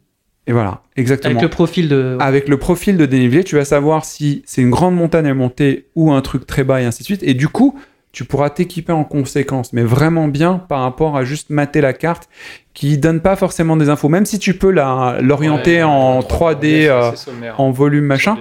Et 0.47 0.53
voilà, 0.53 0.83
exactement. 0.97 1.33
Avec 1.33 1.43
le 1.43 1.49
profil 1.51 1.89
de. 1.89 2.17
Avec 2.21 2.49
le 2.49 2.57
profil 2.57 2.97
de 2.97 3.07
dénivelé, 3.07 3.45
tu 3.45 3.57
vas 3.57 3.65
savoir 3.65 4.05
si 4.05 4.43
c'est 4.47 4.63
une 4.63 4.71
grande 4.71 4.97
montagne 4.97 5.27
à 5.27 5.35
monter 5.35 5.89
ou 5.95 6.13
un 6.13 6.21
truc 6.23 6.47
très 6.47 6.65
bas 6.65 6.81
et 6.81 6.85
ainsi 6.85 7.03
de 7.03 7.05
suite. 7.05 7.23
Et 7.23 7.35
du 7.35 7.49
coup, 7.49 7.79
tu 8.12 8.24
pourras 8.24 8.51
t'équiper 8.51 8.93
en 8.93 9.05
conséquence, 9.05 9.73
mais 9.73 9.82
vraiment 9.82 10.27
bien 10.28 10.59
par 10.59 10.81
rapport 10.81 11.16
à 11.16 11.24
juste 11.24 11.51
mater 11.51 11.81
la 11.81 11.93
carte 11.93 12.28
qui 12.74 12.99
donne 12.99 13.20
pas 13.20 13.37
forcément 13.37 13.77
des 13.77 13.89
infos. 13.89 14.09
Même 14.09 14.27
si 14.27 14.39
tu 14.39 14.55
peux 14.55 14.70
la- 14.70 15.19
l'orienter 15.23 15.77
Ouais, 15.78 15.82
en 15.85 16.19
ouais, 16.20 16.27
3D, 16.27 16.61
c'est 16.61 16.89
euh, 16.91 17.15
sommaire. 17.15 17.61
en 17.61 17.70
volume 17.70 18.05
machin, 18.05 18.37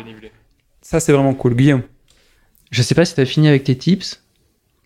ça 0.81 0.99
c'est 0.99 1.11
vraiment 1.13 1.33
cool. 1.35 1.55
Guillaume, 1.55 1.81
Je 2.71 2.81
sais 2.81 2.95
pas 2.95 3.05
si 3.05 3.13
t'as 3.15 3.25
fini 3.25 3.47
avec 3.47 3.63
tes 3.63 3.75
tips 3.77 4.23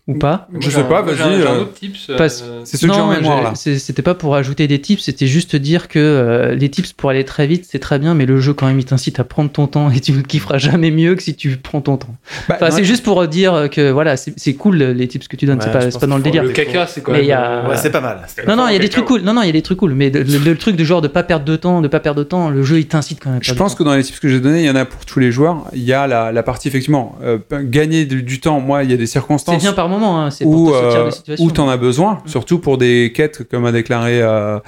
ou 0.06 0.18
pas. 0.18 0.48
Je 0.60 0.68
sais 0.68 0.84
pas, 0.84 1.00
vas-y, 1.00 1.40
euh, 1.40 1.64
euh, 2.10 2.16
Passe. 2.18 2.44
c'est 2.64 2.76
ce 2.76 2.86
que 2.86 2.92
j'ai 2.92 3.00
en 3.00 3.10
mémoire 3.10 3.42
là. 3.42 3.52
c'était 3.54 4.02
pas 4.02 4.14
pour 4.14 4.36
ajouter 4.36 4.68
des 4.68 4.78
tips, 4.78 5.02
c'était 5.02 5.26
juste 5.26 5.56
dire 5.56 5.88
que 5.88 5.98
euh, 5.98 6.54
les 6.54 6.68
tips 6.68 6.92
pour 6.92 7.08
aller 7.08 7.24
très 7.24 7.46
vite, 7.46 7.66
c'est 7.66 7.78
très 7.78 7.98
bien, 7.98 8.12
mais 8.12 8.26
le 8.26 8.38
jeu 8.38 8.52
quand 8.52 8.66
même 8.66 8.78
il 8.78 8.84
t'incite 8.84 9.18
à 9.18 9.24
prendre 9.24 9.50
ton 9.50 9.66
temps 9.66 9.90
et 9.94 10.00
tu 10.00 10.12
ne 10.12 10.20
kifferas 10.20 10.58
jamais 10.58 10.90
mieux 10.90 11.14
que 11.14 11.22
si 11.22 11.34
tu 11.34 11.56
prends 11.56 11.80
ton 11.80 11.96
temps. 11.96 12.14
Bah, 12.48 12.56
Enfin, 12.56 12.70
c'est 12.70 12.84
juste 12.84 13.02
pour 13.02 13.26
dire 13.26 13.68
que 13.70 13.90
voilà, 13.90 14.18
c'est 14.18 14.34
c'est 14.36 14.54
cool 14.54 14.76
les 14.76 15.08
tips 15.08 15.26
que 15.26 15.36
tu 15.36 15.46
donnes, 15.46 15.58
Ouais, 15.58 15.64
c'est 15.64 15.92
pas, 15.92 16.00
pas 16.00 16.06
dans 16.06 16.18
le 16.18 16.22
délire. 16.22 16.42
Le 16.42 16.50
caca, 16.50 16.86
c'est 16.86 17.02
quoi 17.02 17.16
a- 17.16 17.68
Ouais, 17.68 17.76
c'est 17.76 17.90
pas 17.90 18.02
mal. 18.02 18.20
Non, 18.46 18.56
non, 18.56 18.68
il 18.68 18.74
y 18.74 18.76
a 18.76 18.80
des 18.80 18.88
trucs 18.90 19.06
cool. 19.06 19.22
Non, 19.22 19.32
non, 19.32 19.42
il 19.42 19.46
y 19.46 19.50
a 19.50 19.52
des 19.52 19.62
trucs 19.62 19.78
cool. 19.78 19.94
Mais 19.94 20.10
le, 20.10 20.54
truc 20.54 20.76
de 20.76 20.84
genre 20.84 21.00
de 21.00 21.08
pas 21.08 21.22
perdre 21.22 21.44
de 21.46 21.56
temps, 21.56 21.80
de 21.80 21.88
pas 21.88 22.00
perdre 22.00 22.18
de 22.18 22.24
temps, 22.24 22.50
le 22.50 22.62
jeu 22.62 22.78
il 22.78 22.86
t'incite 22.86 23.20
quand 23.22 23.30
même. 23.30 23.42
Je 23.42 23.54
pense 23.54 23.72
du 23.72 23.78
que 23.78 23.82
dans 23.82 23.94
les 23.94 24.02
tips 24.02 24.20
que 24.20 24.28
j'ai 24.28 24.40
donnés, 24.40 24.60
il 24.60 24.66
y 24.66 24.70
en 24.70 24.76
a 24.76 24.84
pour 24.84 25.06
tous 25.06 25.18
les 25.18 25.32
joueurs. 25.32 25.64
Il 25.72 25.82
y 25.82 25.94
a 25.94 26.06
la, 26.06 26.42
partie, 26.42 26.68
effectivement, 26.68 27.16
euh, 27.22 27.38
gagner 27.62 28.04
du, 28.04 28.22
du 28.22 28.40
temps. 28.40 28.60
Moi, 28.60 28.84
il 28.84 28.90
y 28.90 28.92
a 28.92 28.96
des 28.96 29.04
temps. 29.04 29.06
C'est 29.06 29.12
circonstances 29.12 29.62
bien 29.62 29.72
par 29.72 29.88
moment, 29.94 30.20
hein, 30.22 30.30
c'est 30.30 30.44
pour 30.44 30.54
où, 30.54 30.70
te 30.70 30.74
sortir 30.74 31.00
euh, 31.00 31.06
de 31.06 31.10
situation. 31.10 31.44
où 31.44 31.50
t'en 31.50 31.68
as 31.68 31.76
besoin, 31.76 32.22
surtout 32.26 32.58
pour 32.58 32.78
des 32.78 33.12
quêtes, 33.14 33.48
comme 33.48 33.64
a 33.64 33.72
déclaré 33.72 34.20
euh, 34.22 34.58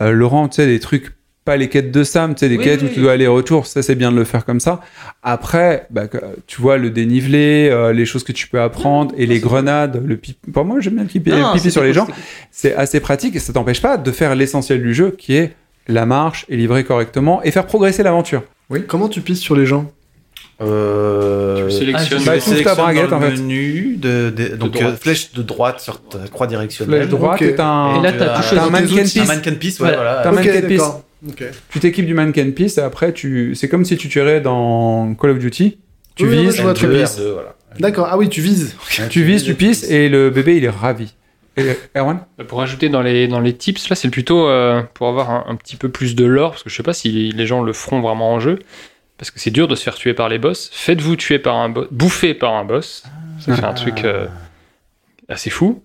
euh, 0.00 0.10
Laurent, 0.12 0.48
tu 0.48 0.56
sais, 0.56 0.66
des 0.66 0.80
trucs, 0.80 1.12
pas 1.44 1.56
les 1.56 1.68
quêtes 1.68 1.92
de 1.92 2.02
Sam, 2.02 2.34
tu 2.34 2.40
sais, 2.40 2.48
des 2.48 2.56
Oui, 2.56 2.64
quêtes 2.64 2.80
oui, 2.82 2.88
où 2.88 2.90
tu 2.90 2.96
oui. 2.96 3.02
dois 3.04 3.12
aller 3.12 3.26
retour. 3.28 3.66
Ça, 3.66 3.82
c'est 3.82 3.94
bien 3.94 4.10
de 4.10 4.16
le 4.16 4.24
faire 4.24 4.44
comme 4.44 4.58
ça. 4.58 4.80
Après, 5.22 5.86
bah, 5.90 6.04
tu 6.48 6.60
vois, 6.60 6.76
le 6.76 6.90
dénivelé, 6.90 7.68
euh, 7.70 7.92
les 7.92 8.04
choses 8.04 8.24
que 8.24 8.32
tu 8.32 8.48
peux 8.48 8.60
apprendre 8.60 9.14
et 9.16 9.26
les 9.26 9.38
grenades, 9.38 10.02
le 10.04 10.16
pipi. 10.16 10.50
Pour 10.50 10.64
moi, 10.64 10.80
j'aime 10.80 10.94
bien 10.94 11.02
le 11.04 11.08
pipi, 11.08 11.30
Non, 11.30 11.56
sur 11.56 11.84
les 11.84 11.92
gens. 11.92 12.08
C'est 12.50 12.74
assez 12.74 12.98
pratique 12.98 13.36
et 13.36 13.38
ça 13.38 13.52
t'empêche 13.52 13.80
pas 13.80 13.96
de 13.96 14.10
faire 14.10 14.34
l'essentiel 14.34 14.82
du 14.82 14.92
jeu 14.92 15.14
qui 15.16 15.36
est 15.36 15.54
la 15.88 16.04
marche 16.04 16.46
et 16.48 16.56
livrer 16.56 16.82
correctement 16.82 17.42
et 17.44 17.52
faire 17.52 17.66
progresser 17.66 18.02
l'aventure. 18.02 18.42
Comment 18.88 19.08
tu 19.08 19.20
pisses 19.20 19.40
sur 19.40 19.54
les 19.54 19.66
gens? 19.66 19.86
Euh, 20.62 21.56
Tu 21.58 21.62
le 21.64 21.70
sélectionnes. 21.70 22.24
Bah, 22.24 22.38
tu 22.38 22.62
ta 22.64 22.74
braguette, 22.74 23.10
dans 23.10 23.16
en 23.16 23.20
le 23.20 23.30
fait. 23.30 23.36
menu 23.42 23.96
de, 23.98 24.30
de- 24.34 24.56
donc 24.56 24.72
droite. 24.72 24.94
euh, 24.94 24.96
flèche 24.96 25.32
de 25.32 25.42
droite 25.42 25.80
sur 25.80 26.00
ta 26.00 26.18
croix 26.30 26.46
directionnelle. 26.46 27.00
Flèche 27.02 27.10
droite 27.10 27.40
ok. 27.42 27.42
et 27.42 27.54
t'as 27.54 27.66
un, 27.66 28.00
Et 28.02 28.10
là, 28.10 28.32
as- 28.34 28.40
touché 28.42 28.58
un 28.58 28.70
mannequin 28.70 28.94
outils. 29.02 29.18
Un 29.18 29.22
piece. 29.22 29.28
mannequin 29.28 29.52
piece, 29.54 29.80
ouais, 29.80 29.88
Voilà. 29.88 29.96
voilà. 29.96 30.22
T'as 30.22 30.28
un 30.30 30.32
Ok, 30.32 30.38
mannequin 30.46 30.66
piece. 30.66 30.78
d'accord. 30.78 31.02
Ok. 31.28 31.44
Tu 31.70 31.80
t'équipes 31.80 32.06
du 32.06 32.14
mannequin 32.14 32.50
piece 32.52 32.78
et 32.78 32.80
après 32.82 33.12
tu, 33.12 33.54
c'est 33.54 33.68
comme 33.68 33.84
si 33.84 33.96
tu 33.96 34.08
tirais 34.08 34.40
dans 34.40 35.14
Call 35.14 35.30
of 35.30 35.38
Duty. 35.38 35.76
Tu 36.14 36.24
Oui, 36.24 36.30
oui, 36.38 36.46
vises, 36.46 36.60
vois 36.60 36.72
tu 36.72 36.88
pisses, 36.88 37.18
R2, 37.18 37.32
voilà. 37.32 37.54
D'accord. 37.78 38.08
Ah 38.10 38.16
oui, 38.16 38.28
tu 38.30 38.40
vises. 38.40 38.74
tu 39.10 39.22
vises, 39.22 39.44
tu 39.44 39.54
pisses 39.54 39.84
et 39.90 40.08
le 40.08 40.30
bébé 40.30 40.56
il 40.56 40.64
est 40.64 40.70
ravi. 40.70 41.12
Et 41.58 41.64
Erwan? 41.98 42.20
Pour 42.48 42.60
ajouter 42.62 42.88
dans 42.90 43.00
les, 43.02 43.28
dans 43.28 43.40
les 43.40 43.54
tips, 43.54 43.88
là, 43.88 43.96
c'est 43.96 44.10
plutôt 44.10 44.46
euh, 44.46 44.82
pour 44.94 45.08
avoir 45.08 45.30
un, 45.30 45.44
un 45.48 45.56
petit 45.56 45.76
peu 45.76 45.88
plus 45.90 46.14
de 46.14 46.24
lore, 46.26 46.50
parce 46.52 46.62
que 46.62 46.68
je 46.70 46.76
sais 46.76 46.82
pas 46.82 46.92
si 46.92 47.32
les 47.32 47.46
gens 47.46 47.62
le 47.62 47.72
feront 47.72 48.00
vraiment 48.02 48.32
en 48.32 48.40
jeu, 48.40 48.58
parce 49.18 49.30
que 49.30 49.40
c'est 49.40 49.50
dur 49.50 49.68
de 49.68 49.74
se 49.74 49.82
faire 49.82 49.94
tuer 49.94 50.14
par 50.14 50.28
les 50.28 50.38
boss. 50.38 50.70
Faites-vous 50.72 51.16
tuer 51.16 51.38
par 51.38 51.56
un 51.56 51.68
boss, 51.68 51.88
bouffer 51.90 52.34
par 52.34 52.54
un 52.54 52.64
boss. 52.64 53.04
Ça 53.40 53.54
fait 53.54 53.64
un 53.64 53.74
truc 53.74 54.04
euh, 54.04 54.26
assez 55.28 55.50
fou. 55.50 55.82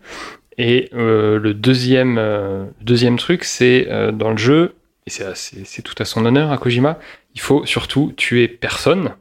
Et 0.57 0.89
euh, 0.93 1.39
le 1.39 1.53
deuxième, 1.53 2.17
euh, 2.17 2.65
deuxième 2.81 3.17
truc, 3.17 3.43
c'est 3.43 3.87
dans 4.13 4.31
le 4.31 4.37
jeu, 4.37 4.75
et 5.07 5.09
c'est 5.09 5.81
tout 5.81 5.95
à 5.99 6.05
son 6.05 6.25
honneur 6.25 6.51
à 6.51 6.57
Kojima, 6.57 6.99
il 7.33 7.41
faut 7.41 7.65
surtout 7.65 8.13
tuer 8.15 8.47
personne. 8.47 9.11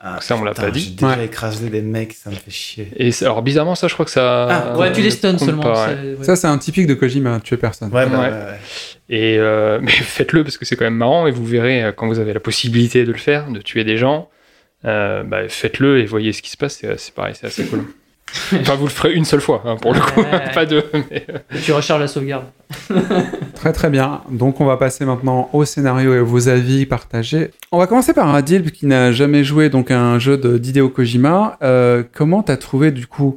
Ah, 0.00 0.18
Ça, 0.20 0.36
on 0.36 0.44
l'a 0.44 0.54
pas 0.54 0.70
dit. 0.70 0.80
J'ai 0.80 0.90
déjà 0.90 1.16
Ouais. 1.18 1.24
écrasé 1.24 1.70
des 1.70 1.82
mecs, 1.82 2.12
ça 2.12 2.30
me 2.30 2.36
fait 2.36 2.50
chier. 2.52 2.88
Et 2.96 3.10
c'est- 3.10 3.24
alors 3.24 3.42
bizarrement, 3.42 3.74
ça, 3.74 3.88
je 3.88 3.94
crois 3.94 4.04
que 4.04 4.12
ça. 4.12 4.46
Ah, 4.74 4.78
Ouais, 4.78 4.92
tu 4.92 5.00
les 5.02 5.10
stuns 5.10 5.36
seulement. 5.38 5.62
pas, 5.62 5.88
ouais. 5.88 6.16
Ça 6.22 6.36
c'est 6.36 6.46
un 6.46 6.56
typique 6.58 6.86
de 6.86 6.94
Kojima, 6.94 7.40
tuer 7.40 7.56
personne. 7.56 7.92
Ouais, 7.92 8.06
bah, 8.06 8.20
Ouais. 8.20 8.30
Et 9.10 9.38
euh, 9.38 9.80
mais 9.82 9.90
faites-le 9.90 10.44
parce 10.44 10.56
que 10.56 10.64
c'est 10.64 10.76
quand 10.76 10.84
même 10.84 10.94
marrant 10.94 11.26
et 11.26 11.32
vous 11.32 11.44
verrez 11.44 11.82
euh, 11.82 11.92
quand 11.92 12.06
vous 12.06 12.20
avez 12.20 12.32
la 12.32 12.38
possibilité 12.40 13.04
de 13.04 13.10
le 13.12 13.18
faire, 13.18 13.50
de 13.50 13.60
tuer 13.60 13.82
des 13.82 13.96
gens, 13.96 14.28
euh, 14.84 15.24
bah, 15.24 15.48
faites-le 15.48 15.98
et 16.00 16.06
voyez 16.06 16.32
ce 16.32 16.42
qui 16.42 16.50
se 16.50 16.56
passe. 16.56 16.76
C'est 16.80 16.96
c'est 17.00 17.12
pareil, 17.12 17.34
c'est 17.38 17.48
assez 17.48 17.64
cool. 17.64 17.84
enfin, 18.60 18.74
vous 18.74 18.84
le 18.86 18.90
ferez 18.90 19.14
une 19.14 19.24
seule 19.24 19.40
fois 19.40 19.62
hein, 19.64 19.76
pour 19.76 19.94
le 19.94 20.00
coup, 20.00 20.20
Ouais, 20.20 20.50
pas 20.54 20.66
deux. 20.66 20.84
mais, 21.10 21.24
euh, 21.30 21.38
tu 21.64 21.72
recharges 21.72 22.00
la 22.00 22.08
sauvegarde. 22.08 22.44
Très 23.54 23.72
très 23.72 23.90
bien. 23.90 24.20
Donc 24.30 24.60
on 24.60 24.64
va 24.66 24.76
passer 24.76 25.04
maintenant 25.04 25.48
au 25.52 25.64
scénario 25.64 26.14
et 26.14 26.20
vos 26.20 26.48
avis 26.48 26.86
partagés. 26.86 27.50
On 27.72 27.78
va 27.78 27.86
commencer 27.86 28.12
par 28.12 28.32
Adil 28.34 28.70
qui 28.72 28.86
n'a 28.86 29.10
jamais 29.12 29.44
joué 29.44 29.68
donc 29.70 29.90
à 29.90 30.00
un 30.00 30.18
jeu 30.18 30.36
de- 30.36 30.58
d'Hideo 30.58 30.88
Kojima. 30.90 31.58
Euh, 31.62 32.02
comment 32.12 32.42
t'as 32.42 32.56
trouvé 32.56 32.90
du 32.92 33.06
coup 33.06 33.36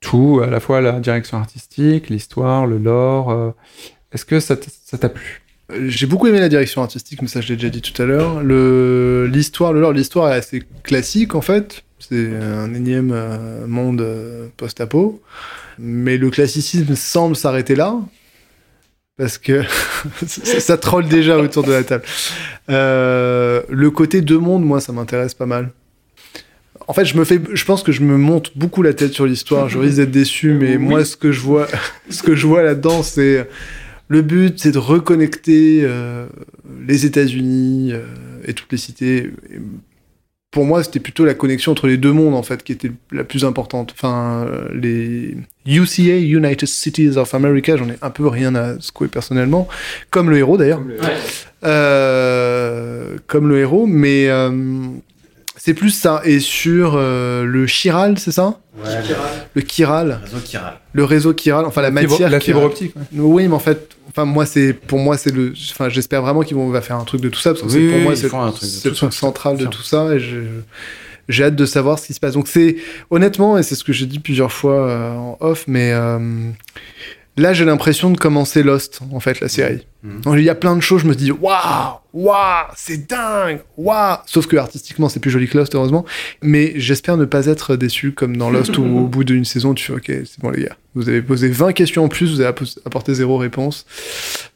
tout, 0.00 0.40
à 0.44 0.48
la 0.48 0.58
fois 0.58 0.80
la 0.80 0.98
direction 0.98 1.38
artistique, 1.38 2.10
l'histoire, 2.10 2.66
le 2.66 2.78
lore 2.78 3.30
euh, 3.30 3.50
Est-ce 4.12 4.24
que 4.24 4.40
ça 4.40 4.56
t'a 4.98 5.08
plu? 5.08 5.40
J'ai 5.86 6.06
beaucoup 6.06 6.26
aimé 6.26 6.40
la 6.40 6.48
direction 6.50 6.82
artistique, 6.82 7.22
mais 7.22 7.28
ça 7.28 7.40
je 7.40 7.48
l'ai 7.48 7.56
déjà 7.56 7.68
dit 7.70 7.80
tout 7.80 8.02
à 8.02 8.04
l'heure. 8.04 8.42
Le 8.42 9.26
l'histoire, 9.32 9.72
le 9.72 9.80
lore, 9.80 9.92
l'histoire 9.92 10.30
est 10.32 10.36
assez 10.36 10.64
classique 10.82 11.34
en 11.34 11.40
fait. 11.40 11.84
C'est 12.08 12.34
un 12.34 12.74
énième 12.74 13.12
euh, 13.12 13.66
monde 13.66 14.00
euh, 14.00 14.48
post-apo, 14.56 15.22
mais 15.78 16.16
le 16.16 16.30
classicisme 16.30 16.94
semble 16.96 17.36
s'arrêter 17.36 17.74
là 17.74 17.96
parce 19.16 19.38
que 19.38 19.62
ça, 20.26 20.60
ça 20.60 20.76
troll 20.76 21.06
déjà 21.06 21.38
autour 21.38 21.62
de 21.62 21.72
la 21.72 21.84
table. 21.84 22.04
Euh, 22.70 23.62
le 23.68 23.90
côté 23.90 24.20
deux 24.20 24.38
mondes, 24.38 24.64
moi, 24.64 24.80
ça 24.80 24.92
m'intéresse 24.92 25.34
pas 25.34 25.46
mal. 25.46 25.70
En 26.88 26.94
fait, 26.94 27.04
je 27.04 27.16
me 27.16 27.24
fais, 27.24 27.40
je 27.52 27.64
pense 27.64 27.82
que 27.82 27.92
je 27.92 28.02
me 28.02 28.16
monte 28.16 28.56
beaucoup 28.56 28.82
la 28.82 28.92
tête 28.92 29.12
sur 29.12 29.26
l'histoire. 29.26 29.68
Je 29.68 29.78
risque 29.78 29.96
d'être 29.96 30.10
déçu, 30.10 30.54
mais 30.54 30.78
moi, 30.78 31.04
ce 31.04 31.16
que 31.16 31.30
je 31.30 31.40
vois, 31.40 31.68
ce 32.10 32.22
que 32.22 32.34
je 32.34 32.46
vois 32.46 32.62
là-dedans, 32.62 33.02
c'est 33.02 33.46
le 34.08 34.22
but, 34.22 34.58
c'est 34.58 34.72
de 34.72 34.78
reconnecter 34.78 35.82
euh, 35.84 36.26
les 36.86 37.06
États-Unis 37.06 37.92
euh, 37.92 38.02
et 38.44 38.52
toutes 38.52 38.72
les 38.72 38.78
cités. 38.78 39.30
Pour 40.52 40.64
moi, 40.66 40.84
c'était 40.84 41.00
plutôt 41.00 41.24
la 41.24 41.34
connexion 41.34 41.72
entre 41.72 41.88
les 41.88 41.96
deux 41.96 42.12
mondes, 42.12 42.34
en 42.34 42.42
fait, 42.42 42.62
qui 42.62 42.72
était 42.72 42.92
la 43.10 43.24
plus 43.24 43.44
importante. 43.44 43.92
Enfin, 43.96 44.46
les 44.72 45.34
UCA, 45.66 46.18
United 46.18 46.68
Cities 46.68 47.16
of 47.16 47.34
America, 47.34 47.76
j'en 47.76 47.88
ai 47.88 47.96
un 48.02 48.10
peu 48.10 48.28
rien 48.28 48.54
à 48.54 48.78
secouer 48.78 49.08
personnellement, 49.08 49.66
comme 50.10 50.28
le 50.28 50.36
héros 50.38 50.58
d'ailleurs. 50.58 50.82
Euh, 51.64 53.16
comme 53.26 53.48
le 53.48 53.60
héros, 53.60 53.86
mais 53.86 54.28
euh, 54.28 54.50
c'est 55.64 55.74
plus 55.74 55.90
ça. 55.90 56.20
Et 56.24 56.40
sur 56.40 56.94
euh, 56.96 57.44
le 57.44 57.66
chiral, 57.66 58.18
c'est 58.18 58.32
ça? 58.32 58.58
Le 59.54 59.60
chiral, 59.62 60.18
réseau 60.24 60.38
chiral. 60.44 60.74
le 60.92 61.04
réseau 61.04 61.34
chiral, 61.34 61.64
enfin 61.66 61.82
la 61.82 61.88
Fibre- 61.90 62.10
matière 62.10 62.30
la 62.30 62.40
fibre 62.40 62.62
optique. 62.64 62.96
ouais. 62.96 63.02
Oui, 63.20 63.46
mais 63.46 63.54
en 63.54 63.58
fait, 63.60 63.90
enfin 64.08 64.24
moi 64.24 64.44
c'est 64.46 64.72
pour 64.72 64.98
moi 64.98 65.16
c'est 65.16 65.30
le, 65.32 65.52
enfin 65.72 65.88
j'espère 65.88 66.22
vraiment 66.22 66.40
qu'ils 66.42 66.56
vont 66.56 66.68
va 66.70 66.80
faire 66.80 66.96
un 66.96 67.04
truc 67.04 67.20
de 67.20 67.28
tout 67.28 67.38
ça 67.38 67.50
parce 67.50 67.62
que 67.62 67.66
Oui, 67.78 67.88
pour 67.88 67.98
oui, 67.98 68.02
moi 68.02 68.16
c'est 68.16 68.88
le 68.88 68.94
truc 68.94 69.12
central 69.12 69.56
de 69.56 69.66
tout 69.66 69.82
ça 69.82 70.14
et 70.14 70.18
je- 70.20 70.62
j'ai 71.28 71.44
hâte 71.44 71.54
de 71.56 71.66
savoir 71.66 71.98
ce 72.00 72.08
qui 72.08 72.14
se 72.14 72.20
passe. 72.20 72.34
Donc 72.34 72.48
c'est 72.48 72.76
honnêtement 73.10 73.56
et 73.58 73.62
c'est 73.62 73.76
ce 73.76 73.84
que 73.84 73.92
j'ai 73.92 74.06
dit 74.06 74.18
plusieurs 74.18 74.50
fois 74.52 74.88
euh, 74.88 75.14
en 75.14 75.36
off, 75.40 75.64
mais 75.68 75.92
euh, 75.92 76.18
là 77.36 77.52
j'ai 77.52 77.64
l'impression 77.64 78.10
de 78.10 78.18
commencer 78.18 78.62
Lost 78.62 79.00
en 79.12 79.20
fait 79.20 79.40
la 79.40 79.48
série. 79.48 79.86
Donc, 80.24 80.34
Il 80.36 80.42
y 80.42 80.48
a 80.50 80.56
plein 80.56 80.74
de 80.74 80.80
choses, 80.80 81.02
je 81.02 81.06
me 81.06 81.14
dis 81.14 81.30
waouh, 81.30 81.92
waouh, 82.12 82.66
c'est 82.76 83.08
dingue, 83.08 83.60
waouh. 83.76 84.16
Sauf 84.26 84.48
que 84.48 84.56
artistiquement 84.56 85.08
c'est 85.08 85.20
plus 85.20 85.30
joli 85.30 85.46
que 85.48 85.56
Lost 85.56 85.74
heureusement, 85.76 86.04
mais 86.42 86.72
j'espère 86.74 87.16
ne 87.16 87.24
pas 87.24 87.46
être 87.46 87.76
déçu 87.76 88.10
comme 88.12 88.36
dans 88.36 88.50
Lost 88.50 88.76
où 88.78 88.82
au 88.82 89.06
bout 89.06 89.22
d'une 89.22 89.44
saison 89.44 89.74
tu 89.74 89.84
fais 89.84 89.92
ok 89.92 90.06
c'est 90.06 90.40
bon 90.40 90.50
les 90.50 90.64
gars, 90.64 90.76
vous 90.96 91.08
avez 91.08 91.22
posé 91.22 91.48
20 91.48 91.72
questions 91.72 92.04
en 92.04 92.08
plus, 92.08 92.32
vous 92.34 92.40
avez 92.40 92.52
apporté 92.84 93.14
zéro 93.14 93.36
réponse. 93.38 93.86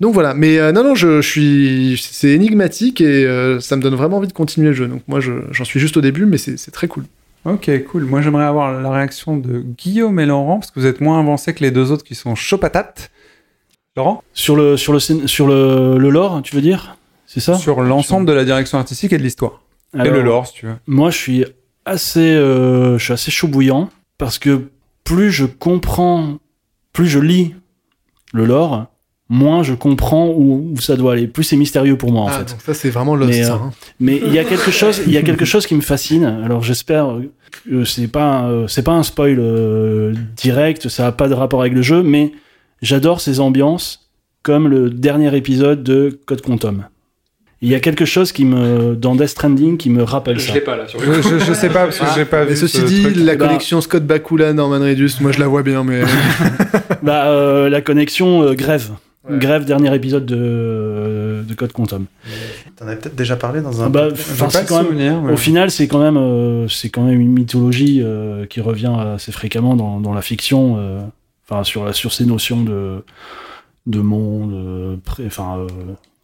Donc 0.00 0.14
voilà, 0.14 0.34
mais 0.34 0.58
euh, 0.58 0.72
non 0.72 0.82
non 0.82 0.94
je, 0.96 1.20
je 1.22 1.28
suis 1.28 2.02
c'est 2.10 2.30
énigmatique 2.30 3.00
et 3.00 3.24
euh, 3.24 3.60
ça 3.60 3.76
me 3.76 3.82
donne 3.82 3.94
vraiment 3.94 4.16
envie 4.16 4.26
de 4.28 4.32
continuer 4.32 4.68
le 4.70 4.74
jeu. 4.74 4.88
Donc 4.88 5.02
moi 5.06 5.20
je- 5.20 5.32
j'en 5.52 5.64
suis 5.64 5.78
juste 5.78 5.96
au 5.96 6.00
début, 6.00 6.26
mais 6.26 6.38
c'est 6.38 6.70
très 6.72 6.88
cool. 6.88 7.04
Ok, 7.46 7.70
cool. 7.84 8.04
Moi, 8.04 8.22
j'aimerais 8.22 8.44
avoir 8.44 8.72
la 8.80 8.90
réaction 8.90 9.36
de 9.36 9.60
Guillaume 9.60 10.18
et 10.18 10.26
Laurent, 10.26 10.58
parce 10.58 10.72
que 10.72 10.80
vous 10.80 10.86
êtes 10.86 11.00
moins 11.00 11.20
avancés 11.20 11.54
que 11.54 11.62
les 11.62 11.70
deux 11.70 11.92
autres 11.92 12.02
qui 12.02 12.16
sont 12.16 12.34
chaud 12.34 12.58
patates. 12.58 13.10
Laurent? 13.96 14.24
Sur 14.32 14.56
le, 14.56 14.76
sur 14.76 14.92
le, 14.92 14.98
sur 14.98 15.46
le, 15.46 15.96
le 15.96 16.10
lore, 16.10 16.42
tu 16.42 16.56
veux 16.56 16.60
dire? 16.60 16.96
C'est 17.24 17.40
ça? 17.40 17.54
Sur 17.54 17.82
l'ensemble 17.82 18.26
de 18.26 18.32
la 18.32 18.44
direction 18.44 18.78
artistique 18.78 19.12
et 19.12 19.18
de 19.18 19.22
l'histoire. 19.22 19.62
Et 19.94 20.10
le 20.10 20.22
lore, 20.22 20.48
si 20.48 20.54
tu 20.54 20.66
veux. 20.66 20.74
Moi, 20.86 21.10
je 21.10 21.16
suis 21.16 21.44
assez, 21.84 22.34
euh, 22.34 22.98
je 22.98 23.04
suis 23.04 23.12
assez 23.12 23.30
chaud 23.30 23.48
bouillant 23.48 23.90
parce 24.18 24.38
que 24.38 24.70
plus 25.04 25.30
je 25.30 25.46
comprends, 25.46 26.38
plus 26.92 27.06
je 27.06 27.20
lis 27.20 27.54
le 28.34 28.44
lore, 28.44 28.86
moins 29.28 29.62
je 29.62 29.74
comprends 29.74 30.28
où, 30.28 30.72
où 30.74 30.80
ça 30.80 30.96
doit 30.96 31.12
aller. 31.14 31.26
Plus 31.26 31.44
c'est 31.44 31.56
mystérieux 31.56 31.96
pour 31.98 32.12
moi, 32.12 32.22
en 32.22 32.28
Ah, 32.28 32.32
fait. 32.38 32.50
donc 32.52 32.62
ça 32.64 32.74
c'est 32.74 32.90
vraiment 32.90 33.14
Lost. 33.16 33.30
Mais, 33.30 33.44
euh, 33.44 33.52
hein. 33.54 33.70
Il 34.28 34.32
y 34.34 34.38
a 34.38 34.44
quelque 34.52 34.70
chose, 34.70 35.02
il 35.06 35.12
y 35.12 35.16
a 35.18 35.22
quelque 35.22 35.44
chose 35.44 35.66
qui 35.66 35.74
me 35.74 35.80
fascine. 35.80 36.24
Alors 36.44 36.62
j'espère 36.62 37.16
que 37.68 37.84
c'est 37.84 38.08
pas, 38.08 38.40
un- 38.40 38.68
c'est 38.68 38.82
pas 38.84 38.92
un 38.92 39.02
spoil 39.02 39.38
euh, 39.40 40.12
direct, 40.36 40.88
ça 40.88 41.06
a 41.08 41.12
pas 41.12 41.28
de 41.28 41.34
rapport 41.34 41.60
avec 41.60 41.72
le 41.72 41.82
jeu, 41.82 42.02
mais 42.02 42.32
j'adore 42.82 43.20
ces 43.20 43.40
ambiances 43.40 44.08
comme 44.42 44.68
le 44.68 44.90
dernier 44.90 45.34
épisode 45.36 45.82
de 45.82 46.20
Code 46.26 46.42
Quantum. 46.42 46.84
Il 47.62 47.70
y 47.70 47.74
a 47.74 47.80
quelque 47.80 48.04
chose 48.04 48.32
qui 48.32 48.44
me, 48.44 48.94
dans 48.94 49.16
Death 49.16 49.28
Stranding, 49.28 49.78
qui 49.78 49.88
me 49.90 50.02
rappelle 50.02 50.38
Je 50.38 50.48
ça. 50.48 50.54
l'ai 50.54 50.60
pas 50.60 50.76
là 50.76 50.86
sur 50.86 51.00
Je, 51.00 51.10
le 51.10 51.22
je, 51.22 51.38
je 51.46 51.52
sais 51.54 51.68
pas, 51.70 51.84
parce 51.86 51.98
que 51.98 52.04
j'ai 52.14 52.26
pas 52.26 52.44
Mais 52.44 52.50
vu. 52.50 52.56
ceci 52.56 52.76
ce 52.76 52.84
dit, 52.84 53.02
truc. 53.02 53.16
la 53.16 53.34
Bah- 53.34 53.46
connexion 53.46 53.80
Scott 53.80 54.04
Bakula 54.06 54.52
Norman 54.52 54.78
Reedus, 54.78 55.12
moi 55.20 55.32
je 55.32 55.40
la 55.40 55.48
vois 55.48 55.62
bien, 55.62 55.82
mais 55.82 56.02
Bah, 57.02 57.26
euh, 57.28 57.68
la 57.68 57.80
connexion 57.80 58.42
euh, 58.42 58.52
grève. 58.54 58.90
Ouais. 59.28 59.38
Grève, 59.38 59.64
dernier 59.64 59.94
épisode 59.94 60.24
de, 60.26 61.42
de 61.46 61.54
Code 61.54 61.72
Quantum. 61.72 62.06
T'en 62.76 62.86
avais 62.86 62.96
peut-être 62.96 63.16
déjà 63.16 63.36
parlé 63.36 63.60
dans 63.60 63.82
un. 63.82 63.86
Ah 63.86 63.88
bah, 63.88 64.08
enfin, 64.12 64.48
pas 64.48 64.64
quand 64.64 64.76
même, 64.78 64.86
souvenir. 64.86 65.20
mais- 65.22 65.32
Au 65.32 65.36
final, 65.36 65.70
c'est 65.70 65.88
quand 65.88 65.98
même, 66.00 66.16
euh, 66.16 66.68
c'est 66.68 66.90
quand 66.90 67.02
même 67.04 67.20
une 67.20 67.32
mythologie 67.32 68.00
euh, 68.04 68.46
qui 68.46 68.60
revient 68.60 68.92
assez 69.14 69.32
fréquemment 69.32 69.74
dans, 69.76 70.00
dans 70.00 70.12
la 70.14 70.22
fiction, 70.22 70.76
euh, 70.78 71.00
enfin 71.48 71.64
sur 71.64 71.84
la, 71.84 71.92
sur 71.92 72.12
ces 72.12 72.24
notions 72.26 72.62
de 72.62 73.02
de 73.86 74.00
monde, 74.00 74.52
euh, 74.52 74.96
enfin 75.26 75.58
euh, 75.58 75.66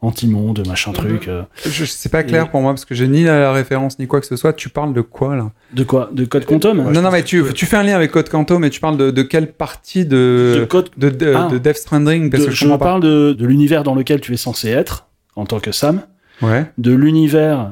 anti-monde, 0.02 0.62
machin 0.66 0.92
truc. 0.92 1.28
euh. 1.28 1.42
Je, 1.64 1.84
c'est 1.84 2.08
pas 2.10 2.22
clair 2.24 2.44
Et- 2.46 2.48
pour 2.50 2.60
moi, 2.60 2.72
parce 2.72 2.84
que 2.84 2.94
j'ai 2.94 3.08
ni 3.08 3.22
la 3.24 3.52
référence 3.52 3.98
ni 3.98 4.06
quoi 4.06 4.20
que 4.20 4.26
ce 4.26 4.36
soit. 4.36 4.52
Tu 4.52 4.68
parles 4.68 4.92
de 4.92 5.00
quoi, 5.00 5.36
là? 5.36 5.50
De 5.72 5.84
quoi? 5.84 6.10
De 6.12 6.24
Code 6.24 6.44
Quantum? 6.44 6.90
Non, 6.92 7.00
non, 7.00 7.10
mais 7.10 7.22
tu, 7.22 7.42
tu 7.54 7.64
fais 7.66 7.76
un 7.76 7.82
lien 7.84 7.94
avec 7.96 8.10
Code 8.10 8.28
Canto, 8.28 8.58
mais 8.58 8.68
tu 8.68 8.80
parles 8.80 8.96
de, 8.98 9.10
de 9.10 9.22
quelle 9.22 9.52
partie 9.52 10.04
De 10.04 10.56
de, 10.60 10.64
Code. 10.64 10.90
de, 10.96 11.08
de, 11.08 11.32
Ah. 11.34 11.48
de 11.50 11.58
Death 11.58 11.76
Stranding 11.76 12.30
Parce 12.30 12.42
de- 12.42 12.48
que 12.48 12.52
je 12.54 12.58
je 12.58 12.64
comprends 12.64 12.78
pas. 12.78 12.84
parle 12.84 13.02
de, 13.02 13.32
de 13.32 13.46
l'univers 13.46 13.84
dans 13.84 13.94
lequel 13.94 14.20
tu 14.20 14.34
es 14.34 14.36
censé 14.36 14.68
être 14.68 15.06
en 15.36 15.46
tant 15.46 15.60
que 15.60 15.72
Sam, 15.72 16.02
Ouais. 16.42 16.66
de 16.78 16.92
l'univers 16.92 17.70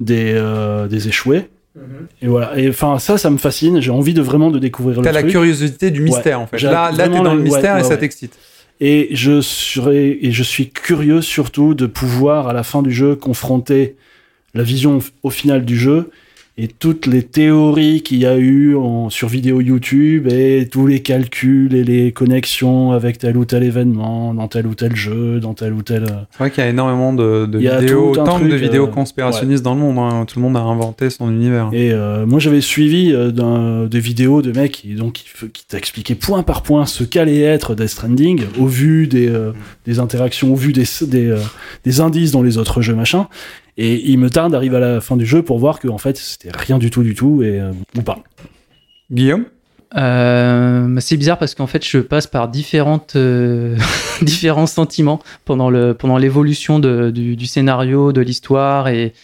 des 0.00 0.32
euh, 0.36 0.86
des 0.86 1.08
échoués. 1.08 1.48
Et 2.20 2.26
voilà. 2.26 2.58
Et 2.58 2.68
enfin, 2.68 2.98
ça, 2.98 3.18
ça 3.18 3.30
me 3.30 3.38
fascine. 3.38 3.80
J'ai 3.80 3.92
envie 3.92 4.12
de 4.12 4.20
vraiment 4.20 4.50
de 4.50 4.58
découvrir 4.58 4.98
le 4.98 5.04
T'as 5.04 5.12
la 5.12 5.20
truc. 5.20 5.30
curiosité 5.30 5.90
du 5.92 6.02
mystère, 6.02 6.40
en 6.40 6.46
fait. 6.48 6.58
J'ai 6.58 6.66
Là, 6.66 6.90
là 6.90 7.08
t'es 7.08 7.14
dans 7.16 7.22
le 7.34 7.38
ouais, 7.38 7.44
mystère 7.44 7.74
et 7.76 7.78
ouais, 7.78 7.82
ça 7.84 7.90
ouais. 7.90 7.98
t'excite. 7.98 8.36
Et 8.80 9.08
je 9.12 9.40
serais 9.40 10.18
et 10.22 10.30
je 10.30 10.42
suis 10.42 10.70
curieux 10.70 11.20
surtout 11.20 11.74
de 11.74 11.86
pouvoir 11.86 12.48
à 12.48 12.52
la 12.52 12.62
fin 12.62 12.82
du 12.82 12.92
jeu 12.92 13.16
confronter 13.16 13.96
la 14.54 14.62
vision 14.62 15.00
au 15.22 15.30
final 15.30 15.64
du 15.64 15.76
jeu 15.76 16.10
et 16.60 16.66
toutes 16.66 17.06
les 17.06 17.22
théories 17.22 18.02
qu'il 18.02 18.18
y 18.18 18.26
a 18.26 18.36
eu 18.36 18.74
en, 18.74 19.10
sur 19.10 19.28
vidéo 19.28 19.60
YouTube 19.60 20.26
et 20.26 20.68
tous 20.70 20.86
les 20.88 21.00
calculs 21.00 21.72
et 21.74 21.84
les 21.84 22.10
connexions 22.10 22.90
avec 22.90 23.18
tel 23.18 23.36
ou 23.36 23.44
tel 23.44 23.62
événement 23.62 24.34
dans 24.34 24.48
tel 24.48 24.66
ou 24.66 24.74
tel 24.74 24.96
jeu, 24.96 25.38
dans 25.38 25.54
tel 25.54 25.72
ou 25.72 25.82
tel. 25.82 26.02
euh, 26.02 26.08
C'est 26.32 26.38
vrai 26.38 26.50
qu'il 26.50 26.64
y 26.64 26.66
a 26.66 26.70
énormément 26.70 27.12
de, 27.12 27.46
de 27.46 27.66
a 27.66 27.78
vidéos, 27.80 28.10
autant 28.10 28.40
de 28.40 28.54
vidéos 28.56 28.84
euh, 28.86 28.90
conspirationnistes 28.90 29.62
dans 29.62 29.74
le 29.74 29.80
monde. 29.80 29.98
hein. 29.98 30.24
Tout 30.26 30.40
le 30.40 30.42
monde 30.44 30.56
a 30.56 30.60
inventé 30.60 31.10
son 31.10 31.30
univers. 31.30 31.70
Et 31.72 31.92
euh, 31.92 32.26
moi 32.26 32.40
j'avais 32.40 32.60
suivi 32.60 33.12
des 33.12 34.00
vidéos 34.00 34.42
de 34.42 34.52
mecs 34.52 34.72
qui, 34.72 34.94
donc, 34.94 35.22
qui, 35.52 35.64
t'expliquaient 35.66 36.14
point 36.16 36.42
par 36.42 36.62
point 36.62 36.86
ce 36.86 37.04
qu'allait 37.04 37.40
être 37.40 37.74
Death 37.74 37.88
Stranding 37.88 38.42
au 38.58 38.66
vu 38.66 39.06
des, 39.06 39.28
euh, 39.28 39.52
des 39.86 39.98
interactions, 40.00 40.52
au 40.52 40.56
vu 40.56 40.72
des, 40.72 40.84
des, 41.06 41.26
euh, 41.26 41.38
des 41.84 42.00
indices 42.00 42.32
dans 42.32 42.42
les 42.42 42.58
autres 42.58 42.82
jeux 42.82 42.94
machin. 42.94 43.28
Et 43.80 44.10
il 44.10 44.18
me 44.18 44.28
tarde 44.28 44.52
d'arriver 44.52 44.76
à 44.76 44.80
la 44.80 45.00
fin 45.00 45.16
du 45.16 45.24
jeu 45.24 45.42
pour 45.42 45.58
voir 45.58 45.78
que 45.78 45.88
en 45.88 45.98
fait 45.98 46.16
c'était 46.16 46.50
rien 46.52 46.78
du 46.78 46.90
tout 46.90 47.02
du 47.04 47.14
tout 47.14 47.42
et 47.42 47.60
euh, 47.60 47.70
ou 47.96 48.02
pas. 48.02 48.18
Guillaume? 49.10 49.44
Euh, 49.96 50.86
bah, 50.86 51.00
c'est 51.00 51.16
bizarre 51.16 51.38
parce 51.38 51.54
qu'en 51.54 51.66
fait, 51.66 51.82
je 51.82 51.96
passe 51.98 52.26
par 52.26 52.48
différentes, 52.48 53.14
euh, 53.16 53.74
différents 54.22 54.66
sentiments 54.66 55.18
pendant 55.46 55.70
le 55.70 55.94
pendant 55.94 56.18
l'évolution 56.18 56.78
de- 56.78 57.10
du, 57.10 57.36
du 57.36 57.46
scénario, 57.46 58.12
de 58.12 58.20
l'histoire 58.20 58.88
et 58.88 59.14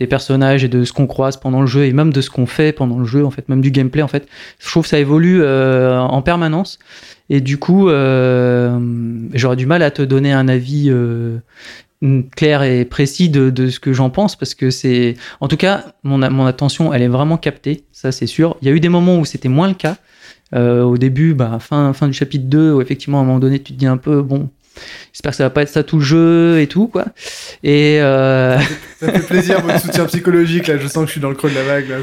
des 0.00 0.06
personnages 0.06 0.64
et 0.64 0.68
de 0.68 0.84
ce 0.84 0.94
qu'on 0.94 1.06
croise 1.06 1.36
pendant 1.36 1.60
le 1.60 1.66
jeu 1.66 1.84
et 1.84 1.92
même 1.92 2.10
de 2.10 2.22
ce 2.22 2.30
qu'on 2.30 2.46
fait 2.46 2.72
pendant 2.72 2.98
le 2.98 3.04
jeu 3.04 3.26
en 3.26 3.30
fait, 3.30 3.48
même 3.50 3.60
du 3.60 3.70
gameplay 3.70 4.00
en 4.00 4.08
fait. 4.08 4.26
Je 4.60 4.70
trouve 4.70 4.84
que 4.84 4.88
ça 4.88 4.98
évolue 4.98 5.42
euh, 5.42 5.98
en 6.00 6.22
permanence 6.22 6.78
et 7.28 7.42
du 7.42 7.58
coup, 7.58 7.90
euh, 7.90 8.78
j'aurais 9.34 9.56
du 9.56 9.66
mal 9.66 9.82
à 9.82 9.90
te 9.90 10.00
donner 10.02 10.32
un 10.32 10.48
avis. 10.48 10.90
Clair 12.36 12.62
et 12.62 12.84
précis 12.84 13.28
de, 13.28 13.50
de 13.50 13.68
ce 13.68 13.80
que 13.80 13.92
j'en 13.92 14.10
pense 14.10 14.36
parce 14.36 14.54
que 14.54 14.70
c'est 14.70 15.14
en 15.40 15.48
tout 15.48 15.56
cas 15.56 15.86
mon, 16.02 16.18
mon 16.30 16.46
attention 16.46 16.92
elle 16.92 17.02
est 17.02 17.08
vraiment 17.08 17.38
captée 17.38 17.84
ça 17.92 18.12
c'est 18.12 18.26
sûr 18.26 18.56
il 18.60 18.68
y 18.68 18.70
a 18.70 18.74
eu 18.74 18.80
des 18.80 18.88
moments 18.90 19.18
où 19.18 19.24
c'était 19.24 19.48
moins 19.48 19.68
le 19.68 19.74
cas 19.74 19.96
euh, 20.54 20.82
au 20.82 20.98
début, 20.98 21.34
bah, 21.34 21.58
fin, 21.60 21.92
fin 21.92 22.06
du 22.06 22.12
chapitre 22.12 22.44
2, 22.46 22.74
où 22.74 22.80
effectivement, 22.80 23.18
à 23.18 23.22
un 23.22 23.24
moment 23.24 23.38
donné, 23.38 23.58
tu 23.60 23.72
te 23.72 23.78
dis 23.78 23.86
un 23.86 23.96
peu, 23.96 24.22
bon, 24.22 24.50
j'espère 25.12 25.32
que 25.32 25.36
ça 25.36 25.44
va 25.44 25.50
pas 25.50 25.62
être 25.62 25.68
ça 25.68 25.82
tout 25.82 25.98
le 25.98 26.04
jeu 26.04 26.60
et 26.60 26.68
tout, 26.68 26.86
quoi. 26.86 27.06
Et, 27.64 27.98
euh, 28.00 28.58
ça 29.00 29.12
fait 29.12 29.26
plaisir 29.26 29.60
votre 29.62 29.80
soutien 29.80 30.04
psychologique 30.06 30.68
là. 30.68 30.78
Je 30.78 30.86
sens 30.86 31.02
que 31.02 31.06
je 31.06 31.12
suis 31.12 31.20
dans 31.20 31.30
le 31.30 31.34
creux 31.34 31.50
de 31.50 31.56
la 31.56 31.64
vague 31.64 31.88
là. 31.88 31.96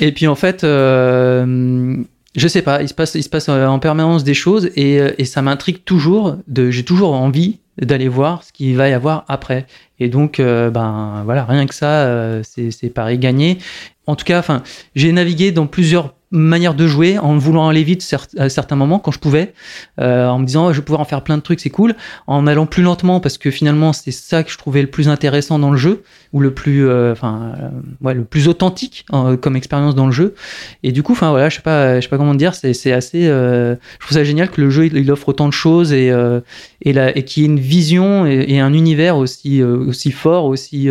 et 0.00 0.12
puis, 0.12 0.26
en 0.26 0.34
fait, 0.34 0.64
euh, 0.64 1.96
je 2.36 2.48
sais 2.48 2.62
pas, 2.62 2.82
il 2.82 2.88
se 2.88 2.94
passe, 2.94 3.14
il 3.14 3.22
se 3.22 3.28
passe 3.28 3.48
euh, 3.48 3.66
en 3.66 3.78
permanence 3.78 4.24
des 4.24 4.34
choses 4.34 4.70
et, 4.74 5.00
euh, 5.00 5.12
et 5.18 5.24
ça 5.24 5.40
m'intrigue 5.40 5.84
toujours. 5.84 6.36
De, 6.48 6.70
j'ai 6.70 6.84
toujours 6.84 7.14
envie 7.14 7.60
d'aller 7.80 8.08
voir 8.08 8.42
ce 8.42 8.52
qu'il 8.52 8.76
va 8.76 8.88
y 8.88 8.92
avoir 8.92 9.24
après. 9.28 9.66
Et 9.98 10.08
donc, 10.08 10.40
euh, 10.40 10.70
ben 10.70 11.22
voilà, 11.24 11.44
rien 11.44 11.66
que 11.66 11.74
ça, 11.74 12.04
euh, 12.06 12.42
c'est, 12.42 12.90
pareil 12.90 13.18
gagné. 13.18 13.58
En 14.06 14.16
tout 14.16 14.24
cas, 14.24 14.38
enfin, 14.38 14.62
j'ai 14.94 15.12
navigué 15.12 15.52
dans 15.52 15.66
plusieurs 15.66 16.14
manières 16.30 16.74
de 16.74 16.86
jouer 16.86 17.16
en 17.18 17.38
voulant 17.38 17.68
aller 17.68 17.84
vite 17.84 18.14
à 18.38 18.48
certains 18.48 18.74
moments 18.74 18.98
quand 18.98 19.12
je 19.12 19.20
pouvais, 19.20 19.54
euh, 20.00 20.26
en 20.26 20.40
me 20.40 20.46
disant 20.46 20.72
je 20.72 20.78
vais 20.78 20.84
pouvoir 20.84 21.00
en 21.00 21.04
faire 21.04 21.22
plein 21.22 21.36
de 21.36 21.42
trucs, 21.42 21.60
c'est 21.60 21.70
cool, 21.70 21.94
en 22.26 22.48
allant 22.48 22.66
plus 22.66 22.82
lentement 22.82 23.20
parce 23.20 23.38
que 23.38 23.52
finalement 23.52 23.92
c'est 23.92 24.10
ça 24.10 24.42
que 24.42 24.50
je 24.50 24.58
trouvais 24.58 24.82
le 24.82 24.88
plus 24.88 25.08
intéressant 25.08 25.60
dans 25.60 25.70
le 25.70 25.76
jeu 25.76 26.02
ou 26.34 26.40
le 26.40 26.52
plus, 26.52 26.88
euh, 26.88 27.12
enfin, 27.12 27.52
euh, 27.60 27.68
ouais, 28.04 28.12
le 28.12 28.24
plus 28.24 28.48
authentique 28.48 29.06
euh, 29.12 29.36
comme 29.36 29.54
expérience 29.54 29.94
dans 29.94 30.06
le 30.06 30.12
jeu. 30.12 30.34
Et 30.82 30.90
du 30.90 31.04
coup, 31.04 31.12
enfin 31.12 31.30
voilà, 31.30 31.48
je 31.48 31.54
sais 31.54 31.62
pas, 31.62 32.00
je 32.00 32.00
sais 32.00 32.08
pas 32.08 32.18
comment 32.18 32.34
dire, 32.34 32.56
c'est, 32.56 32.74
c'est 32.74 32.90
assez, 32.90 33.28
euh, 33.28 33.76
je 34.00 34.04
trouve 34.04 34.16
ça 34.16 34.24
génial 34.24 34.50
que 34.50 34.60
le 34.60 34.68
jeu 34.68 34.86
il, 34.86 35.12
offre 35.12 35.28
autant 35.28 35.46
de 35.46 35.52
choses 35.52 35.92
et 35.92 36.12
et, 36.82 36.92
la, 36.92 37.16
et 37.16 37.24
qu'il 37.24 37.44
y 37.44 37.46
ait 37.46 37.48
une 37.48 37.60
vision 37.60 38.26
et, 38.26 38.46
et 38.48 38.58
un 38.58 38.72
univers 38.74 39.16
aussi 39.16 39.62
aussi 39.62 40.10
fort, 40.10 40.46
aussi 40.46 40.88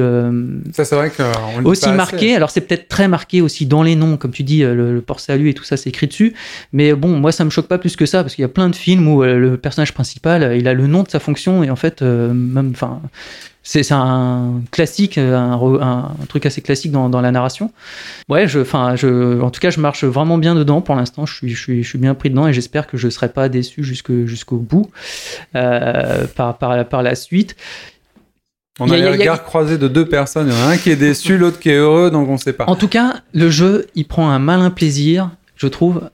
Ça, 0.72 0.86
c'est 0.86 0.95
vrai 0.95 1.10
dit 1.10 1.24
aussi 1.65 1.86
assez. 1.86 1.94
marqué. 1.94 2.36
Alors 2.36 2.49
c'est 2.49 2.61
peut-être 2.61 2.88
très 2.88 3.10
marqué 3.10 3.41
aussi 3.41 3.65
dans 3.65 3.84
les 3.84 3.95
noms, 3.98 4.15
comme 4.15 4.32
tu 4.32 4.44
dis, 4.44 4.61
le, 4.61 4.94
le 4.94 5.02
port 5.02 5.20
salut 5.20 5.49
et 5.49 5.53
tout 5.53 5.65
ça, 5.65 5.76
c'est 5.76 5.90
écrit 5.90 6.07
dessus. 6.07 6.34
Mais 6.72 6.94
bon, 6.94 7.20
moi 7.20 7.34
ça 7.34 7.44
me 7.44 7.49
choque 7.49 7.68
pas 7.68 7.78
plus 7.78 7.98
que 7.98 8.06
ça 8.06 8.24
parce 8.24 8.34
qu'il 8.34 8.44
y 8.44 8.45
a 8.45 8.49
plein 8.49 8.70
de 8.70 8.76
films 8.78 9.10
où 9.10 9.24
le 9.24 9.57
personnage 9.57 9.94
principal, 9.94 10.56
il 10.57 10.70
a 10.70 10.74
le 10.74 10.88
nom 10.88 11.03
de 11.03 11.10
sa 11.10 11.20
fonction 11.20 11.64
et 11.65 11.70
en 11.70 11.76
fait, 11.76 12.02
même, 12.02 12.72
enfin, 12.74 13.02
c'est 13.65 13.90
un 13.91 14.61
classique, 14.72 15.18
un, 15.18 15.56
re- 15.56 15.81
un- 15.81 16.11
un 16.22 16.26
truc 16.27 16.45
assez 16.45 16.61
classique 16.61 16.91
dans, 16.91 17.07
dans 17.10 17.22
la 17.22 17.31
narration. 17.31 17.72
Ouais, 18.27 18.48
je, 18.48 18.60
enfin, 18.60 18.95
je, 18.98 19.40
en 19.41 19.49
tout 19.52 19.61
cas, 19.61 19.69
je 19.69 19.80
marche 19.80 20.03
vraiment 20.03 20.38
bien 20.38 20.53
dedans 20.53 20.81
pour 20.81 20.95
l'instant. 20.95 21.26
Je 21.26 21.34
suis, 21.34 21.49
je 21.49 21.60
suis, 21.61 21.84
je 21.84 21.88
suis 21.90 21.98
bien 21.98 22.14
pris 22.14 22.30
dedans 22.30 22.45
et 22.48 22.53
j'espère 22.53 22.88
que 22.88 22.98
je 22.98 23.07
serai 23.10 23.30
pas 23.30 23.48
déçu 23.49 23.84
jusqu'au 23.84 24.57
bout 24.57 24.91
euh, 25.56 26.26
par, 26.35 26.57
par, 26.57 26.85
par 26.88 27.03
la 27.03 27.15
suite. 27.15 27.56
On 28.80 28.90
a 28.90 28.94
a- 28.95 28.98
les 28.98 29.03
y 29.03 29.07
a- 29.07 29.11
regards 29.11 29.44
croisés 29.44 29.77
de 29.77 29.88
deux 29.88 30.10
personnes. 30.10 30.48
Il 30.49 30.53
y 30.53 30.57
en 30.61 30.68
a 30.68 30.72
un 30.72 30.77
qui 30.77 30.90
est 30.90 30.95
déçu, 30.95 31.38
l'autre 31.38 31.60
qui 31.60 31.69
est 31.69 31.77
heureux, 31.77 32.11
donc 32.11 32.27
on 32.30 32.38
sait 32.38 32.53
pas. 32.53 32.65
En 32.68 32.76
tout 32.76 32.88
cas, 32.88 33.22
le 33.34 33.49
jeu, 33.49 33.88
il 33.95 34.06
prend 34.07 34.30
un 34.30 34.40
malin 34.40 34.72
plaisir, 34.72 35.30
je 35.56 35.68
trouve, 35.68 36.10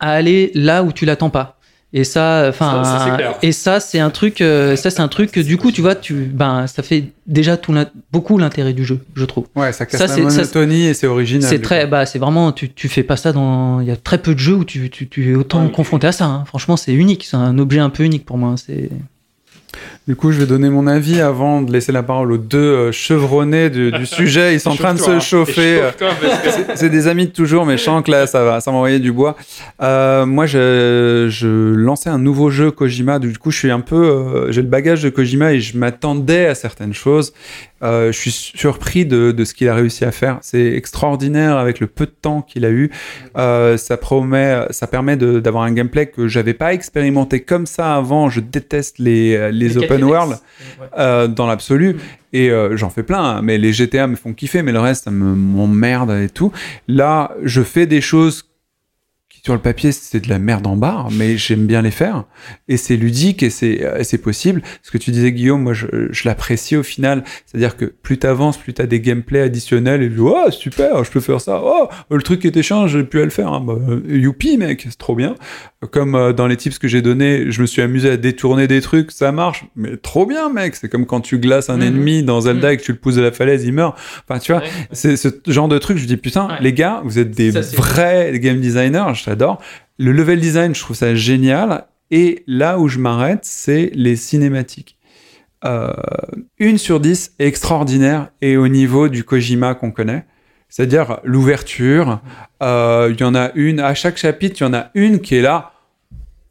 à 0.00 0.10
aller 0.10 0.50
là 0.54 0.82
où 0.82 0.92
tu 0.92 1.06
l'attends 1.06 1.30
pas. 1.30 1.55
Et 1.98 2.04
ça, 2.04 2.44
enfin, 2.50 2.82
et 3.40 3.52
ça, 3.52 3.80
c'est 3.80 4.00
un 4.00 4.10
truc, 4.10 4.42
euh, 4.42 4.76
ça, 4.76 4.90
c'est 4.90 5.00
un 5.00 5.08
truc 5.08 5.32
que 5.32 5.40
du 5.40 5.56
coup, 5.56 5.72
tu 5.72 5.80
vois, 5.80 5.94
tu, 5.94 6.12
ben, 6.12 6.66
ça 6.66 6.82
fait 6.82 7.04
déjà 7.26 7.56
tout 7.56 7.74
beaucoup 8.12 8.36
l'intérêt 8.36 8.74
du 8.74 8.84
jeu, 8.84 9.00
je 9.14 9.24
trouve. 9.24 9.46
Ouais, 9.56 9.72
ça 9.72 9.86
casse 9.86 9.98
Ça, 10.00 10.06
la 10.06 10.12
ça, 10.14 10.20
monotonie 10.20 10.88
et 10.88 10.92
c'est 10.94 11.06
original. 11.06 11.48
C'est 11.48 11.58
très, 11.62 11.84
coup. 11.84 11.90
bah, 11.92 12.04
c'est 12.04 12.18
vraiment, 12.18 12.52
tu, 12.52 12.70
tu 12.70 12.88
fais 12.90 13.02
pas 13.02 13.16
ça 13.16 13.32
dans, 13.32 13.80
il 13.80 13.86
y 13.88 13.90
a 13.90 13.96
très 13.96 14.18
peu 14.18 14.34
de 14.34 14.38
jeux 14.38 14.56
où 14.56 14.64
tu, 14.66 14.90
tu, 14.90 15.08
tu 15.08 15.32
es 15.32 15.34
autant 15.34 15.64
Ouais. 15.64 15.70
confronté 15.72 16.06
à 16.06 16.12
ça. 16.12 16.26
hein. 16.26 16.44
Franchement, 16.46 16.76
c'est 16.76 16.92
unique, 16.92 17.24
c'est 17.24 17.38
un 17.38 17.56
objet 17.58 17.80
un 17.80 17.88
peu 17.88 18.02
unique 18.04 18.26
pour 18.26 18.36
moi. 18.36 18.50
hein. 18.50 18.56
C'est, 18.58 18.90
Du 20.06 20.14
coup, 20.14 20.30
je 20.30 20.38
vais 20.38 20.46
donner 20.46 20.70
mon 20.70 20.86
avis 20.86 21.20
avant 21.20 21.62
de 21.62 21.72
laisser 21.72 21.90
la 21.90 22.04
parole 22.04 22.30
aux 22.30 22.38
deux 22.38 22.58
euh, 22.58 22.92
chevronnés 22.92 23.70
du, 23.70 23.90
du 23.90 24.06
sujet. 24.18 24.54
Ils 24.54 24.60
sont 24.60 24.70
en 24.70 24.76
train 24.76 24.94
de 24.94 25.00
se 25.00 25.18
chauffer. 25.18 25.80
euh, 25.82 25.90
C'est- 26.76 26.90
des 26.90 27.08
amis 27.08 27.26
de 27.26 27.32
toujours, 27.32 27.66
mais 27.66 27.76
je 27.76 27.82
sens 27.82 28.04
que 28.04 28.12
là, 28.12 28.28
ça 28.28 28.44
va, 28.44 28.60
ça 28.60 28.70
va 28.70 28.76
envoyer 28.76 29.00
du 29.00 29.10
bois. 29.10 29.36
Euh, 29.82 30.24
moi, 30.24 30.46
je, 30.46 31.26
je 31.28 31.74
lançais 31.74 32.08
un 32.08 32.20
nouveau 32.20 32.50
jeu 32.50 32.70
Kojima. 32.70 33.18
Du 33.18 33.36
coup, 33.36 33.50
je 33.50 33.58
suis 33.58 33.70
un 33.72 33.80
peu, 33.80 33.96
euh, 33.96 34.52
j'ai 34.52 34.62
le 34.62 34.68
bagage 34.68 35.02
de 35.02 35.08
Kojima 35.10 35.52
et 35.54 35.60
je 35.60 35.76
m'attendais 35.76 36.46
à 36.46 36.54
certaines 36.54 36.94
choses. 36.94 37.32
Euh, 37.82 38.10
je 38.10 38.18
suis 38.18 38.30
surpris 38.30 39.04
de, 39.04 39.32
de 39.32 39.44
ce 39.44 39.52
qu'il 39.52 39.68
a 39.68 39.74
réussi 39.74 40.04
à 40.04 40.12
faire. 40.12 40.38
C'est 40.40 40.72
extraordinaire 40.74 41.56
avec 41.58 41.78
le 41.80 41.86
peu 41.88 42.06
de 42.06 42.10
temps 42.22 42.40
qu'il 42.42 42.64
a 42.64 42.70
eu. 42.70 42.90
Ça 43.34 43.96
promet, 44.00 44.60
ça 44.70 44.86
permet 44.86 45.16
d'avoir 45.16 45.64
un 45.64 45.72
gameplay 45.72 46.06
que 46.06 46.28
j'avais 46.28 46.54
pas 46.54 46.72
expérimenté 46.72 47.40
comme 47.40 47.66
ça 47.66 47.96
avant. 47.96 48.30
Je 48.30 48.40
déteste 48.40 48.98
les, 48.98 49.50
les 49.52 49.76
open 49.76 49.95
world 50.04 50.38
euh, 50.98 51.28
dans 51.28 51.46
l'absolu. 51.46 51.96
Et 52.32 52.50
euh, 52.50 52.76
j'en 52.76 52.90
fais 52.90 53.02
plein, 53.02 53.22
hein, 53.22 53.42
mais 53.42 53.56
les 53.56 53.72
GTA 53.72 54.06
me 54.06 54.16
font 54.16 54.34
kiffer, 54.34 54.62
mais 54.62 54.72
le 54.72 54.80
reste, 54.80 55.04
ça 55.04 55.10
me 55.10 55.34
m'emmerde 55.34 56.10
et 56.10 56.28
tout. 56.28 56.52
Là, 56.88 57.32
je 57.42 57.62
fais 57.62 57.86
des 57.86 58.00
choses 58.00 58.50
qui, 59.30 59.40
sur 59.42 59.54
le 59.54 59.60
papier, 59.60 59.92
c'est 59.92 60.20
de 60.20 60.28
la 60.28 60.38
merde 60.38 60.66
en 60.66 60.76
barre, 60.76 61.10
mais 61.12 61.38
j'aime 61.38 61.66
bien 61.66 61.80
les 61.80 61.90
faire. 61.90 62.24
Et 62.68 62.76
c'est 62.76 62.96
ludique 62.96 63.42
et 63.42 63.48
c'est 63.50 63.84
euh, 63.84 64.18
possible. 64.22 64.62
Ce 64.82 64.90
que 64.90 64.98
tu 64.98 65.12
disais, 65.12 65.32
Guillaume, 65.32 65.62
moi, 65.62 65.72
je, 65.72 65.86
je 66.10 66.28
l'apprécie 66.28 66.76
au 66.76 66.82
final. 66.82 67.24
C'est-à-dire 67.46 67.76
que 67.76 67.86
plus 67.86 68.18
t'avances, 68.18 68.58
plus 68.58 68.74
t'as 68.74 68.86
des 68.86 69.00
gameplays 69.00 69.42
additionnels 69.42 70.02
et 70.02 70.08
tu 70.08 70.16
dis, 70.16 70.20
oh, 70.20 70.50
super, 70.50 71.04
je 71.04 71.10
peux 71.10 71.20
faire 71.20 71.40
ça. 71.40 71.62
Oh, 71.64 71.88
le 72.10 72.22
truc 72.22 72.40
qui 72.40 72.48
était 72.48 72.62
chiant, 72.62 72.86
j'ai 72.86 73.04
pu 73.04 73.22
le 73.22 73.30
faire. 73.30 73.52
Hein. 73.52 73.62
Bah, 73.64 73.78
youpi, 74.08 74.58
mec, 74.58 74.82
c'est 74.82 74.98
trop 74.98 75.14
bien. 75.14 75.36
Comme 75.90 76.14
euh, 76.14 76.32
dans 76.32 76.46
les 76.46 76.56
tips 76.56 76.78
que 76.78 76.88
j'ai 76.88 77.02
donnés, 77.02 77.50
je 77.50 77.60
me 77.60 77.66
suis 77.66 77.82
amusé 77.82 78.10
à 78.10 78.16
détourner 78.16 78.66
des 78.66 78.80
trucs, 78.80 79.10
ça 79.12 79.32
marche, 79.32 79.64
mais 79.76 79.96
trop 79.96 80.26
bien, 80.26 80.48
mec. 80.50 80.76
C'est 80.76 80.88
comme 80.88 81.06
quand 81.06 81.20
tu 81.20 81.38
glaces 81.38 81.70
un 81.70 81.76
Mhm. 81.76 81.82
ennemi 81.82 82.22
dans 82.22 82.40
Zelda 82.42 82.68
Mhm. 82.68 82.74
et 82.74 82.76
que 82.78 82.82
tu 82.82 82.92
le 82.92 82.98
pousses 82.98 83.16
de 83.16 83.22
la 83.22 83.32
falaise, 83.32 83.64
il 83.64 83.72
meurt. 83.72 83.96
Enfin, 84.28 84.38
tu 84.38 84.52
vois, 84.52 84.62
Ouais. 84.62 84.68
c'est 84.92 85.16
ce 85.16 85.28
genre 85.46 85.68
de 85.68 85.78
truc. 85.78 85.98
Je 85.98 86.06
dis, 86.06 86.16
putain, 86.16 86.48
Ouais. 86.48 86.54
les 86.60 86.72
gars, 86.72 87.00
vous 87.04 87.18
êtes 87.18 87.30
des 87.30 87.52
Ça, 87.52 87.60
vrais 87.76 88.38
game 88.38 88.60
designers, 88.60 89.12
j'adore. 89.14 89.60
Le 89.98 90.12
level 90.12 90.40
design, 90.40 90.74
je 90.74 90.80
trouve 90.80 90.96
ça 90.96 91.14
génial. 91.14 91.84
Et 92.10 92.44
là 92.46 92.78
où 92.78 92.88
je 92.88 92.98
m'arrête, 92.98 93.40
c'est 93.42 93.90
les 93.94 94.14
cinématiques. 94.16 94.96
Euh, 95.64 95.92
une 96.58 96.78
sur 96.78 97.00
dix 97.00 97.32
est 97.38 97.46
extraordinaire 97.46 98.28
et 98.42 98.56
au 98.56 98.68
niveau 98.68 99.08
du 99.08 99.24
Kojima 99.24 99.74
qu'on 99.74 99.90
connaît. 99.90 100.24
C'est-à-dire 100.68 101.18
l'ouverture. 101.24 102.20
Euh, 102.62 103.10
Il 103.12 103.20
y 103.20 103.24
en 103.24 103.34
a 103.34 103.50
une, 103.54 103.80
à 103.80 103.94
chaque 103.94 104.16
chapitre, 104.18 104.56
il 104.60 104.64
y 104.64 104.66
en 104.66 104.74
a 104.74 104.90
une 104.94 105.20
qui 105.20 105.34
est 105.36 105.42
là. 105.42 105.72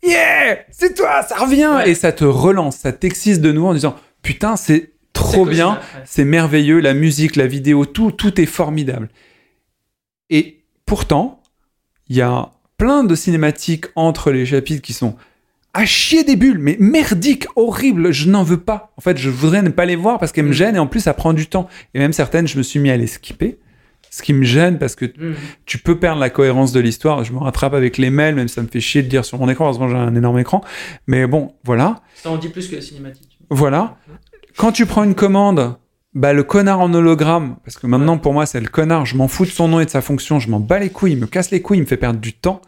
Yeah! 0.05 0.59
C'est 0.71 0.93
toi, 0.95 1.23
ça 1.23 1.35
revient! 1.37 1.69
Ouais. 1.77 1.89
Et 1.89 1.95
ça 1.95 2.11
te 2.11 2.23
relance, 2.25 2.77
ça 2.77 2.91
t'excise 2.91 3.41
de 3.41 3.51
nouveau 3.51 3.69
en 3.69 3.73
disant 3.73 3.95
Putain, 4.21 4.55
c'est 4.55 4.91
trop 5.13 5.45
bien, 5.45 5.79
c'est 6.03 6.25
merveilleux, 6.25 6.79
la 6.79 6.93
musique, 6.93 7.35
la 7.35 7.47
vidéo, 7.47 7.85
tout, 7.85 8.11
tout 8.11 8.39
est 8.41 8.45
formidable. 8.45 9.09
Et 10.29 10.63
pourtant, 10.85 11.41
il 12.09 12.17
y 12.17 12.21
a 12.21 12.51
plein 12.77 13.03
de 13.03 13.15
cinématiques 13.15 13.85
entre 13.95 14.31
les 14.31 14.45
chapitres 14.45 14.81
qui 14.81 14.93
sont 14.93 15.15
à 15.73 15.85
chier 15.85 16.23
des 16.23 16.35
bulles, 16.35 16.57
mais 16.59 16.77
merdiques, 16.79 17.47
horribles, 17.55 18.11
je 18.13 18.29
n'en 18.29 18.43
veux 18.43 18.59
pas. 18.59 18.93
En 18.97 19.01
fait, 19.01 19.17
je 19.17 19.29
voudrais 19.29 19.61
ne 19.61 19.69
pas 19.69 19.85
les 19.85 19.95
voir 19.97 20.19
parce 20.19 20.31
qu'elles 20.31 20.45
me 20.45 20.49
Mm. 20.51 20.53
gênent 20.53 20.75
et 20.77 20.79
en 20.79 20.87
plus, 20.87 21.01
ça 21.01 21.13
prend 21.13 21.33
du 21.33 21.47
temps. 21.47 21.67
Et 21.93 21.99
même 21.99 22.13
certaines, 22.13 22.47
je 22.47 22.57
me 22.57 22.63
suis 22.63 22.79
mis 22.79 22.89
à 22.89 22.97
les 22.97 23.07
skipper. 23.07 23.59
Ce 24.15 24.23
qui 24.23 24.31
me 24.33 24.43
gêne 24.45 24.77
parce 24.77 24.95
que 24.95 25.05
Mm. 25.05 25.33
tu 25.65 25.77
peux 25.77 25.99
perdre 25.99 26.21
la 26.21 26.29
cohérence 26.29 26.71
de 26.71 26.79
l'histoire. 26.79 27.23
Je 27.25 27.33
me 27.33 27.39
rattrape 27.39 27.73
avec 27.73 27.97
les 27.97 28.09
mails, 28.09 28.35
même 28.35 28.47
ça 28.47 28.61
me 28.61 28.67
fait 28.67 28.79
chier 28.79 29.03
de 29.03 29.09
dire 29.09 29.25
sur 29.25 29.37
mon 29.39 29.49
écran. 29.49 29.65
Heureusement, 29.65 29.89
j'ai 29.89 29.95
un 29.97 30.15
énorme 30.15 30.39
écran. 30.39 30.61
Mais 31.07 31.27
bon, 31.27 31.53
voilà. 31.65 32.01
Ça 32.15 32.29
en 32.29 32.37
dit 32.37 32.47
plus 32.47 32.69
que 32.69 32.75
la 32.75 32.81
cinématique. 32.81 33.37
Voilà. 33.49 33.97
Quand 34.57 34.71
tu 34.71 34.85
prends 34.85 35.03
une 35.03 35.15
commande, 35.15 35.75
bah 36.13 36.31
le 36.31 36.43
connard 36.43 36.79
en 36.79 36.93
hologramme, 36.93 37.57
parce 37.65 37.77
que 37.77 37.87
maintenant 37.87 38.17
pour 38.17 38.31
moi 38.31 38.45
c'est 38.45 38.61
le 38.61 38.69
connard, 38.69 39.05
je 39.05 39.17
m'en 39.17 39.27
fous 39.27 39.43
de 39.43 39.49
son 39.51 39.67
nom 39.67 39.81
et 39.81 39.85
de 39.85 39.89
sa 39.89 39.99
fonction, 40.01 40.39
je 40.39 40.49
m'en 40.49 40.61
bats 40.61 40.79
les 40.79 40.89
couilles, 40.89 41.11
il 41.11 41.19
me 41.19 41.27
casse 41.27 41.51
les 41.51 41.61
couilles, 41.61 41.79
il 41.79 41.81
me 41.81 41.85
fait 41.87 41.97
perdre 41.97 42.21
du 42.21 42.31
temps, 42.31 42.61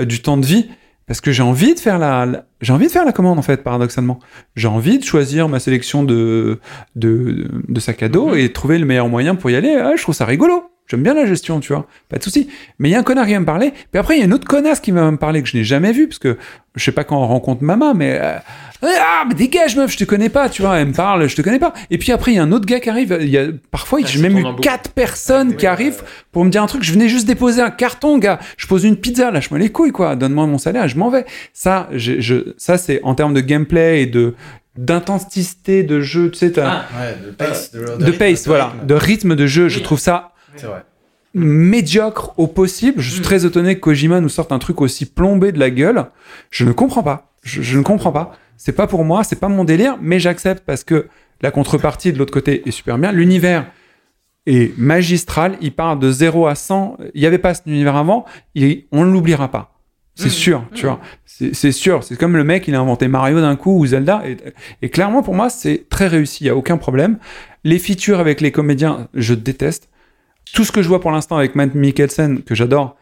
euh, 0.00 0.04
du 0.04 0.22
temps 0.22 0.36
de 0.36 0.46
vie, 0.46 0.68
parce 1.08 1.20
que 1.20 1.32
j'ai 1.32 1.42
envie 1.42 1.74
de 1.74 1.80
faire 1.80 1.98
la, 1.98 2.24
la- 2.26 2.46
j'ai 2.60 2.72
envie 2.72 2.86
de 2.86 2.92
faire 2.92 3.04
la 3.04 3.10
commande 3.12 3.40
en 3.40 3.42
fait, 3.42 3.64
paradoxalement. 3.64 4.20
J'ai 4.54 4.68
envie 4.68 5.00
de 5.00 5.04
choisir 5.04 5.48
ma 5.48 5.58
sélection 5.58 6.04
de 6.04 6.60
de, 6.94 7.48
de 7.68 7.80
sac 7.80 8.04
à 8.04 8.08
dos 8.08 8.28
Mhm. 8.28 8.36
et 8.38 8.52
trouver 8.52 8.78
le 8.78 8.86
meilleur 8.86 9.08
moyen 9.08 9.34
pour 9.34 9.50
y 9.50 9.56
aller. 9.56 9.74
Ah, 9.74 9.94
je 9.96 10.02
trouve 10.02 10.14
ça 10.14 10.24
rigolo. 10.24 10.70
J'aime 10.92 11.02
bien 11.02 11.14
la 11.14 11.24
gestion, 11.24 11.58
tu 11.58 11.72
vois. 11.72 11.86
Pas 12.10 12.18
de 12.18 12.22
souci. 12.22 12.48
Mais 12.78 12.90
il 12.90 12.92
y 12.92 12.94
a 12.94 12.98
un 12.98 13.02
connard 13.02 13.24
qui 13.26 13.32
va 13.32 13.40
me 13.40 13.46
parler. 13.46 13.72
Puis 13.90 13.98
après, 13.98 14.16
il 14.16 14.18
y 14.18 14.22
a 14.22 14.26
une 14.26 14.34
autre 14.34 14.46
connasse 14.46 14.78
qui 14.78 14.90
va 14.90 15.10
me 15.10 15.16
parler 15.16 15.42
que 15.42 15.48
je 15.48 15.56
n'ai 15.56 15.64
jamais 15.64 15.92
vu, 15.92 16.06
parce 16.06 16.18
que 16.18 16.36
je 16.76 16.84
sais 16.84 16.92
pas 16.92 17.04
quand 17.04 17.16
on 17.16 17.26
rencontre 17.26 17.62
maman, 17.64 17.94
mais 17.94 18.18
euh, 18.20 18.36
ah, 18.82 19.24
mais 19.26 19.34
dégage, 19.34 19.74
meuf, 19.76 19.90
je 19.92 19.96
te 19.96 20.04
connais 20.04 20.28
pas, 20.28 20.50
tu 20.50 20.60
vois. 20.60 20.78
Elle 20.78 20.88
me 20.88 20.92
parle, 20.92 21.26
je 21.28 21.34
te 21.34 21.40
connais 21.40 21.58
pas. 21.58 21.72
Et 21.90 21.96
puis 21.96 22.12
après, 22.12 22.32
il 22.32 22.34
y 22.34 22.38
a 22.38 22.42
un 22.42 22.52
autre 22.52 22.66
gars 22.66 22.80
qui 22.80 22.90
arrive. 22.90 23.16
Il 23.20 23.28
y 23.30 23.38
a 23.38 23.46
parfois, 23.70 24.00
Ah, 24.02 24.06
j'ai 24.06 24.20
même 24.20 24.36
eu 24.36 24.44
quatre 24.60 24.90
personnes 24.90 25.56
qui 25.56 25.66
arrivent 25.66 26.02
pour 26.30 26.44
me 26.44 26.50
dire 26.50 26.62
un 26.62 26.66
truc. 26.66 26.82
Je 26.82 26.92
venais 26.92 27.08
juste 27.08 27.26
déposer 27.26 27.62
un 27.62 27.70
carton, 27.70 28.18
gars. 28.18 28.38
Je 28.58 28.66
pose 28.66 28.84
une 28.84 28.96
pizza, 28.96 29.30
lâche-moi 29.30 29.58
les 29.58 29.70
couilles, 29.70 29.92
quoi. 29.92 30.14
Donne-moi 30.16 30.46
mon 30.46 30.58
salaire, 30.58 30.88
je 30.88 30.96
m'en 30.98 31.08
vais. 31.10 31.24
Ça, 31.54 31.88
je, 31.92 32.52
ça, 32.58 32.76
c'est 32.76 33.00
en 33.02 33.14
termes 33.14 33.32
de 33.34 33.40
gameplay 33.40 34.02
et 34.02 34.06
de 34.06 34.34
d'intensité 34.96 35.82
de 35.82 36.00
jeu, 36.00 36.30
tu 36.30 36.38
sais, 36.38 36.52
Ah, 36.58 36.86
Ouais, 36.98 37.16
de 37.26 37.30
pace. 37.30 37.72
de 37.72 38.10
pace, 38.10 38.46
voilà, 38.46 38.72
de 38.84 38.94
rythme 38.94 39.34
de 39.36 39.46
jeu. 39.46 39.68
Je 39.68 39.80
trouve 39.80 39.98
ça 39.98 40.31
C'est 40.56 40.66
vrai. 40.66 40.84
médiocre 41.34 42.34
au 42.38 42.46
possible. 42.46 43.00
Je 43.00 43.10
suis 43.10 43.20
Mm. 43.20 43.24
très 43.24 43.46
étonné 43.46 43.74
que 43.76 43.80
Kojima 43.80 44.20
nous 44.20 44.28
sorte 44.28 44.52
un 44.52 44.58
truc 44.58 44.80
aussi 44.82 45.06
plombé 45.06 45.50
de 45.52 45.58
la 45.58 45.70
gueule. 45.70 46.06
Je 46.50 46.64
ne 46.64 46.72
comprends 46.72 47.02
pas. 47.02 47.32
Je, 47.42 47.62
je 47.62 47.78
ne 47.78 47.82
comprends 47.82 48.12
pas. 48.12 48.36
C'est 48.58 48.72
pas 48.72 48.86
pour 48.86 49.04
moi, 49.04 49.24
c'est 49.24 49.40
pas 49.40 49.48
mon 49.48 49.64
délire, 49.64 49.96
mais 50.00 50.20
j'accepte 50.20 50.62
parce 50.64 50.84
que 50.84 51.08
la 51.40 51.50
contrepartie 51.50 52.12
de 52.12 52.18
l'autre 52.18 52.32
côté 52.32 52.62
est 52.68 52.70
super 52.70 52.98
bien. 52.98 53.12
L'univers 53.12 53.66
est 54.46 54.76
magistral. 54.78 55.56
Il 55.60 55.72
part 55.72 55.96
de 55.96 56.12
0 56.12 56.46
à 56.46 56.54
100. 56.54 56.98
Il 57.14 57.20
n'y 57.20 57.26
avait 57.26 57.38
pas 57.38 57.54
cet 57.54 57.66
univers 57.66 57.96
avant. 57.96 58.26
Et 58.54 58.86
on 58.92 59.04
ne 59.04 59.10
l'oubliera 59.10 59.50
pas. 59.50 59.70
C'est 60.14 60.26
Mm. 60.26 60.30
sûr, 60.30 60.64
tu 60.74 60.84
vois. 60.84 61.00
C'est 61.24 61.54
c'est 61.54 61.72
sûr. 61.72 62.04
C'est 62.04 62.18
comme 62.18 62.36
le 62.36 62.44
mec, 62.44 62.68
il 62.68 62.74
a 62.74 62.80
inventé 62.80 63.08
Mario 63.08 63.40
d'un 63.40 63.56
coup 63.56 63.78
ou 63.78 63.86
Zelda. 63.86 64.22
Et, 64.28 64.36
et 64.82 64.90
clairement, 64.90 65.22
pour 65.22 65.34
moi, 65.34 65.48
c'est 65.48 65.86
très 65.88 66.08
réussi. 66.08 66.44
Il 66.44 66.46
n'y 66.48 66.50
a 66.50 66.56
aucun 66.56 66.76
problème. 66.76 67.16
Les 67.64 67.78
features 67.78 68.20
avec 68.20 68.42
les 68.42 68.52
comédiens, 68.52 69.08
je 69.14 69.32
déteste. 69.32 69.88
Tout 70.54 70.64
ce 70.64 70.72
que 70.72 70.82
je 70.82 70.88
vois 70.88 71.00
pour 71.00 71.10
l'instant 71.10 71.36
avec 71.36 71.54
Matt 71.54 71.74
Mikkelsen, 71.74 72.42
que 72.42 72.54
j'adore, 72.54 72.96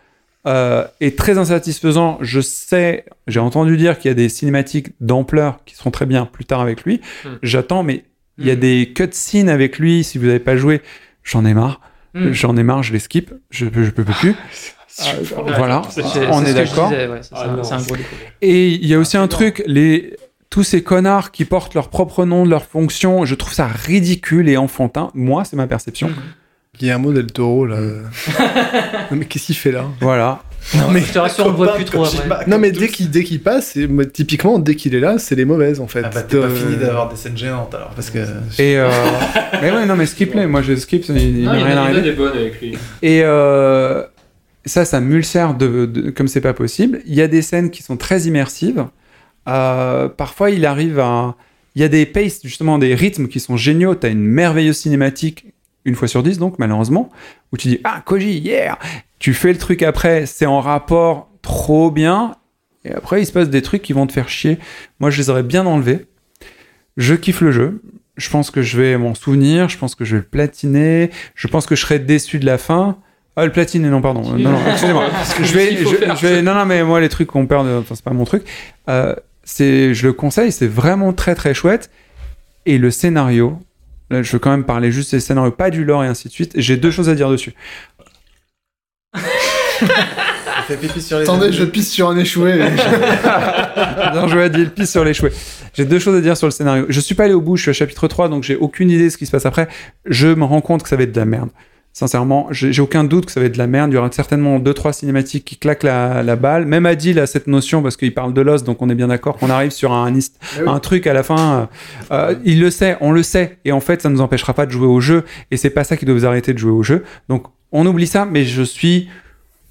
euh, 0.46 0.84
est 1.00 1.18
très 1.18 1.36
insatisfaisant. 1.38 2.18
Je 2.20 2.40
sais, 2.40 3.04
j'ai 3.26 3.40
entendu 3.40 3.76
dire 3.76 3.98
qu'il 3.98 4.08
y 4.08 4.12
a 4.12 4.14
des 4.14 4.28
cinématiques 4.28 4.88
d'ampleur 5.00 5.58
qui 5.66 5.74
seront 5.74 5.90
très 5.90 6.06
bien 6.06 6.26
plus 6.26 6.44
tard 6.44 6.60
avec 6.60 6.84
lui. 6.84 7.00
Hmm. 7.24 7.28
J'attends, 7.42 7.82
mais 7.82 8.04
il 8.38 8.46
y 8.46 8.50
a 8.50 8.56
Hmm. 8.56 8.60
des 8.60 8.92
cutscenes 8.94 9.48
avec 9.48 9.78
lui. 9.78 10.02
Si 10.04 10.16
vous 10.18 10.26
n'avez 10.26 10.38
pas 10.38 10.56
joué, 10.56 10.80
j'en 11.24 11.44
ai 11.44 11.52
marre. 11.54 11.80
Mm. 12.14 12.32
J'en 12.32 12.56
ai 12.56 12.62
marre, 12.64 12.82
je 12.82 12.92
les 12.92 12.98
skip. 12.98 13.32
Je, 13.50 13.66
je 13.72 13.90
peux 13.90 14.02
plus. 14.04 14.34
voilà, 15.56 15.82
C'est- 15.90 16.02
on 16.30 16.44
est 16.44 16.54
d'accord. 16.54 16.90
ouais, 16.90 17.20
Ah. 17.32 17.56
Et 18.42 18.68
il 18.70 18.86
y 18.86 18.94
a 18.94 18.98
aussi 18.98 19.16
Ah, 19.16 19.22
un 19.22 19.28
truc, 19.28 19.62
les 19.66 20.16
tous 20.48 20.64
ces 20.64 20.82
connards 20.82 21.30
qui 21.30 21.44
portent 21.44 21.74
leur 21.74 21.88
propre 21.88 22.24
nom, 22.24 22.44
leur 22.44 22.64
fonction, 22.64 23.24
je 23.24 23.34
trouve 23.36 23.52
ça 23.52 23.68
ridicule 23.68 24.48
et 24.48 24.56
enfantin. 24.56 25.10
Moi, 25.14 25.44
c'est 25.44 25.54
ma 25.54 25.68
perception. 25.68 26.10
Guillermo 26.80 27.12
del 27.12 27.26
Toro, 27.26 27.66
là. 27.66 27.76
non, 29.10 29.16
mais 29.18 29.26
qu'est-ce 29.26 29.46
qu'il 29.46 29.54
fait 29.56 29.70
là 29.70 29.84
Voilà. 30.00 30.42
Non, 30.76 30.90
mais, 30.90 31.00
Je 31.00 31.12
te 31.12 31.18
rassure, 31.18 31.46
on 31.46 31.52
voit 31.52 31.74
plus 31.74 31.84
trop 31.84 32.04
après. 32.04 32.46
non, 32.46 32.58
mais 32.58 32.70
dès 32.70 32.88
qu'il 32.88 33.10
dès 33.10 33.22
qu'il 33.24 33.42
passe, 33.42 33.76
moi, 33.76 34.04
typiquement, 34.06 34.58
dès 34.58 34.74
qu'il 34.74 34.94
est 34.94 35.00
là, 35.00 35.18
c'est 35.18 35.34
les 35.34 35.44
mauvaises 35.44 35.80
en 35.80 35.86
fait. 35.86 36.02
Ah 36.04 36.10
bah 36.14 36.22
t'es 36.22 36.38
pas 36.38 36.46
Euh, 36.46 36.54
fini 36.54 36.76
d'avoir 36.76 37.08
des 37.08 37.16
scènes 37.16 37.36
gênantes 37.36 37.74
alors 37.74 37.90
parce 37.90 38.10
que. 38.10 38.18
Et 38.58 38.78
euh... 38.78 38.90
mais 39.62 39.70
ouais, 39.72 39.86
non, 39.86 39.96
mais 39.96 40.06
skip-les. 40.06 40.46
Moi, 40.46 40.62
je 40.62 40.74
skip, 40.76 41.04
il 41.08 41.16
il 41.38 41.44
Non, 41.44 41.54
il 41.54 41.60
y 41.60 41.64
rien 41.64 41.66
a- 41.66 41.68
il 41.68 41.72
y 41.72 41.74
en 41.74 41.76
a 41.76 41.84
arrivé. 41.84 42.02
des 42.02 42.12
bonnes 42.12 42.36
avec 42.36 42.60
lui. 42.60 42.76
Et 43.02 43.20
euh, 43.24 44.02
ça, 44.66 44.84
ça 44.84 45.00
m'ulcère 45.00 45.54
de, 45.54 45.86
de- 45.86 46.10
comme 46.10 46.28
c'est 46.28 46.40
pas 46.42 46.54
possible. 46.54 47.00
Il 47.06 47.14
y 47.14 47.22
a 47.22 47.28
des 47.28 47.42
scènes 47.42 47.70
qui 47.70 47.82
sont 47.82 47.96
très 47.96 48.22
immersives. 48.22 48.84
Euh, 49.48 50.08
parfois, 50.08 50.50
il 50.50 50.64
arrive 50.66 50.98
à. 50.98 51.36
Il 51.74 51.80
y 51.82 51.84
a 51.84 51.88
des 51.88 52.04
paces, 52.04 52.40
justement, 52.42 52.78
des 52.78 52.94
rythmes 52.94 53.28
qui 53.28 53.38
sont 53.40 53.56
géniaux. 53.56 53.94
Tu 53.94 54.06
as 54.06 54.10
une 54.10 54.24
merveilleuse 54.24 54.76
cinématique, 54.76 55.46
une 55.84 55.94
fois 55.94 56.08
sur 56.08 56.22
dix, 56.22 56.38
donc, 56.38 56.58
malheureusement, 56.58 57.08
où 57.52 57.56
tu 57.56 57.68
dis 57.68 57.80
Ah, 57.84 58.02
Koji, 58.04 58.38
yeah 58.38 58.78
Tu 59.18 59.32
fais 59.34 59.52
le 59.52 59.58
truc 59.58 59.82
après, 59.82 60.26
c'est 60.26 60.46
en 60.46 60.60
rapport 60.60 61.30
trop 61.42 61.90
bien. 61.90 62.36
Et 62.84 62.92
après, 62.92 63.22
il 63.22 63.26
se 63.26 63.32
passe 63.32 63.48
des 63.50 63.62
trucs 63.62 63.82
qui 63.82 63.92
vont 63.92 64.06
te 64.06 64.12
faire 64.12 64.28
chier. 64.28 64.58
Moi, 65.00 65.10
je 65.10 65.18
les 65.18 65.30
aurais 65.30 65.42
bien 65.42 65.66
enlevés. 65.66 66.06
Je 66.96 67.14
kiffe 67.14 67.40
le 67.40 67.52
jeu. 67.52 67.82
Je 68.16 68.28
pense 68.28 68.50
que 68.50 68.62
je 68.62 68.80
vais 68.80 68.96
m'en 68.98 69.14
souvenir. 69.14 69.68
Je 69.68 69.78
pense 69.78 69.94
que 69.94 70.04
je 70.04 70.16
vais 70.16 70.22
le 70.22 70.28
platiner. 70.28 71.10
Je 71.34 71.48
pense 71.48 71.66
que 71.66 71.74
je 71.74 71.82
serai 71.82 71.98
déçu 71.98 72.38
de 72.38 72.46
la 72.46 72.58
fin. 72.58 72.98
Ah, 73.36 73.44
le 73.46 73.52
platiner, 73.52 73.88
non, 73.88 74.02
pardon. 74.02 74.22
Non, 74.22 74.50
non, 74.50 74.58
excusez-moi. 74.70 75.06
je 75.42 75.54
vais, 75.54 75.76
je- 75.76 76.16
je 76.20 76.40
non, 76.40 76.54
non, 76.54 76.66
mais 76.66 76.82
moi, 76.84 77.00
les 77.00 77.08
trucs 77.08 77.28
qu'on 77.28 77.46
perd, 77.46 77.66
enfin, 77.66 77.94
c'est 77.94 78.04
pas 78.04 78.10
mon 78.12 78.24
truc. 78.24 78.42
Euh, 78.88 79.14
c'est, 79.44 79.94
je 79.94 80.06
le 80.08 80.12
conseille, 80.12 80.52
c'est 80.52 80.66
vraiment 80.66 81.12
très, 81.12 81.34
très 81.34 81.54
chouette. 81.54 81.90
Et 82.66 82.76
le 82.76 82.90
scénario, 82.90 83.58
là, 84.10 84.22
je 84.22 84.32
veux 84.32 84.38
quand 84.38 84.50
même 84.50 84.64
parler 84.64 84.92
juste 84.92 85.12
des 85.12 85.20
scénarios, 85.20 85.52
pas 85.52 85.70
du 85.70 85.84
lore 85.84 86.04
et 86.04 86.08
ainsi 86.08 86.28
de 86.28 86.32
suite. 86.32 86.52
J'ai 86.56 86.76
deux 86.76 86.90
choses 86.90 87.08
à 87.08 87.14
dire 87.14 87.30
dessus. 87.30 87.54
Attendez, 91.22 91.52
je 91.52 91.64
pisse 91.64 91.90
sur 91.90 92.08
un 92.08 92.16
échoué. 92.16 92.58
non, 94.14 94.28
je 94.28 94.38
vais 94.38 94.50
dire 94.50 94.64
le 94.64 94.70
pisse 94.70 94.90
sur 94.90 95.04
les 95.04 95.14
chouets. 95.14 95.32
J'ai 95.74 95.84
deux 95.84 95.98
choses 95.98 96.16
à 96.16 96.20
dire 96.20 96.36
sur 96.36 96.46
le 96.46 96.52
scénario. 96.52 96.86
Je 96.88 97.00
suis 97.00 97.14
pas 97.14 97.24
allé 97.24 97.34
au 97.34 97.40
bout, 97.40 97.56
je 97.56 97.62
suis 97.62 97.70
à 97.70 97.74
chapitre 97.74 98.08
3, 98.08 98.28
donc 98.28 98.44
j'ai 98.44 98.56
aucune 98.56 98.90
idée 98.90 99.04
de 99.04 99.08
ce 99.08 99.16
qui 99.16 99.26
se 99.26 99.30
passe 99.30 99.46
après. 99.46 99.68
Je 100.04 100.28
me 100.28 100.44
rends 100.44 100.60
compte 100.60 100.82
que 100.82 100.88
ça 100.88 100.96
va 100.96 101.02
être 101.04 101.12
de 101.12 101.20
la 101.20 101.26
merde. 101.26 101.50
Sincèrement, 102.00 102.46
j'ai 102.50 102.80
aucun 102.80 103.04
doute 103.04 103.26
que 103.26 103.32
ça 103.32 103.40
va 103.40 103.46
être 103.46 103.52
de 103.52 103.58
la 103.58 103.66
merde. 103.66 103.90
Il 103.90 103.94
y 103.94 103.98
aura 103.98 104.10
certainement 104.10 104.58
deux, 104.58 104.72
trois 104.72 104.94
cinématiques 104.94 105.44
qui 105.44 105.58
claquent 105.58 105.82
la, 105.82 106.22
la 106.22 106.34
balle. 106.34 106.64
Même 106.64 106.86
Adil 106.86 107.18
a 107.18 107.26
cette 107.26 107.46
notion 107.46 107.82
parce 107.82 107.98
qu'il 107.98 108.14
parle 108.14 108.32
de 108.32 108.40
l'os, 108.40 108.64
donc 108.64 108.80
on 108.80 108.88
est 108.88 108.94
bien 108.94 109.08
d'accord 109.08 109.36
qu'on 109.36 109.50
arrive 109.50 109.70
sur 109.70 109.92
un, 109.92 110.10
un 110.66 110.78
truc 110.78 111.06
à 111.06 111.12
la 111.12 111.22
fin. 111.22 111.68
euh, 112.10 112.30
euh, 112.30 112.34
il 112.46 112.58
le 112.58 112.70
sait, 112.70 112.96
on 113.02 113.12
le 113.12 113.22
sait. 113.22 113.58
Et 113.66 113.72
en 113.72 113.80
fait, 113.80 114.00
ça 114.00 114.08
ne 114.08 114.14
nous 114.14 114.22
empêchera 114.22 114.54
pas 114.54 114.64
de 114.64 114.70
jouer 114.70 114.86
au 114.86 114.98
jeu. 115.00 115.24
Et 115.50 115.58
c'est 115.58 115.68
pas 115.68 115.84
ça 115.84 115.98
qui 115.98 116.06
doit 116.06 116.14
vous 116.14 116.24
arrêter 116.24 116.54
de 116.54 116.58
jouer 116.58 116.72
au 116.72 116.82
jeu. 116.82 117.04
Donc, 117.28 117.44
on 117.70 117.84
oublie 117.84 118.06
ça, 118.06 118.24
mais 118.24 118.44
je 118.46 118.62
suis. 118.62 119.10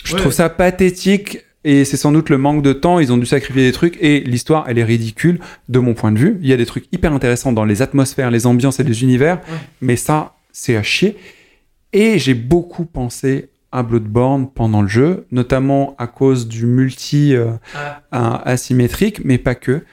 Je 0.04 0.14
Ouais. 0.14 0.20
trouve 0.20 0.32
ça 0.32 0.50
pathétique. 0.50 1.40
Et 1.66 1.84
c'est 1.84 1.98
sans 1.98 2.12
doute 2.12 2.30
le 2.30 2.38
manque 2.38 2.62
de 2.62 2.74
temps. 2.74 3.00
Ils 3.00 3.12
ont 3.12 3.18
dû 3.18 3.26
sacrifier 3.26 3.64
des 3.66 3.72
trucs. 3.74 3.98
Et 4.02 4.20
l'histoire, 4.20 4.66
elle 4.68 4.78
est 4.78 4.84
ridicule 4.84 5.40
de 5.68 5.80
mon 5.80 5.96
point 5.96 6.12
de 6.12 6.20
vue. 6.20 6.38
Il 6.44 6.48
y 6.48 6.54
a 6.54 6.58
des 6.58 6.68
trucs 6.68 6.86
hyper 6.92 7.12
intéressants 7.12 7.54
dans 7.54 7.66
les 7.66 7.82
atmosphères, 7.82 8.30
les 8.30 8.46
ambiances 8.46 8.80
et 8.80 8.84
les 8.84 9.02
univers. 9.02 9.40
Mais 9.82 9.96
ça, 9.96 10.36
c'est 10.52 10.76
à 10.78 10.84
chier. 10.84 11.18
Et 11.94 12.20
j'ai 12.20 12.34
beaucoup 12.34 12.86
pensé 12.86 13.50
à 13.72 13.84
Bloodborne 13.84 14.50
pendant 14.50 14.82
le 14.82 14.88
jeu, 14.88 15.26
notamment 15.32 15.96
à 15.98 16.08
cause 16.08 16.48
du 16.48 16.66
multi 16.66 17.36
euh, 17.36 17.52
un- 18.12 18.42
asymétrique, 18.46 19.22
mais 19.24 19.38
pas 19.38 19.56
que. 19.56 19.84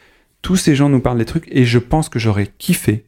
Tous 0.43 0.57
ces 0.57 0.75
gens 0.75 0.89
nous 0.89 1.01
parlent 1.01 1.19
des 1.19 1.25
trucs 1.25 1.49
et 1.51 1.65
je 1.65 1.79
pense 1.79 2.09
que 2.09 2.19
j'aurais 2.19 2.49
kiffé 2.59 3.05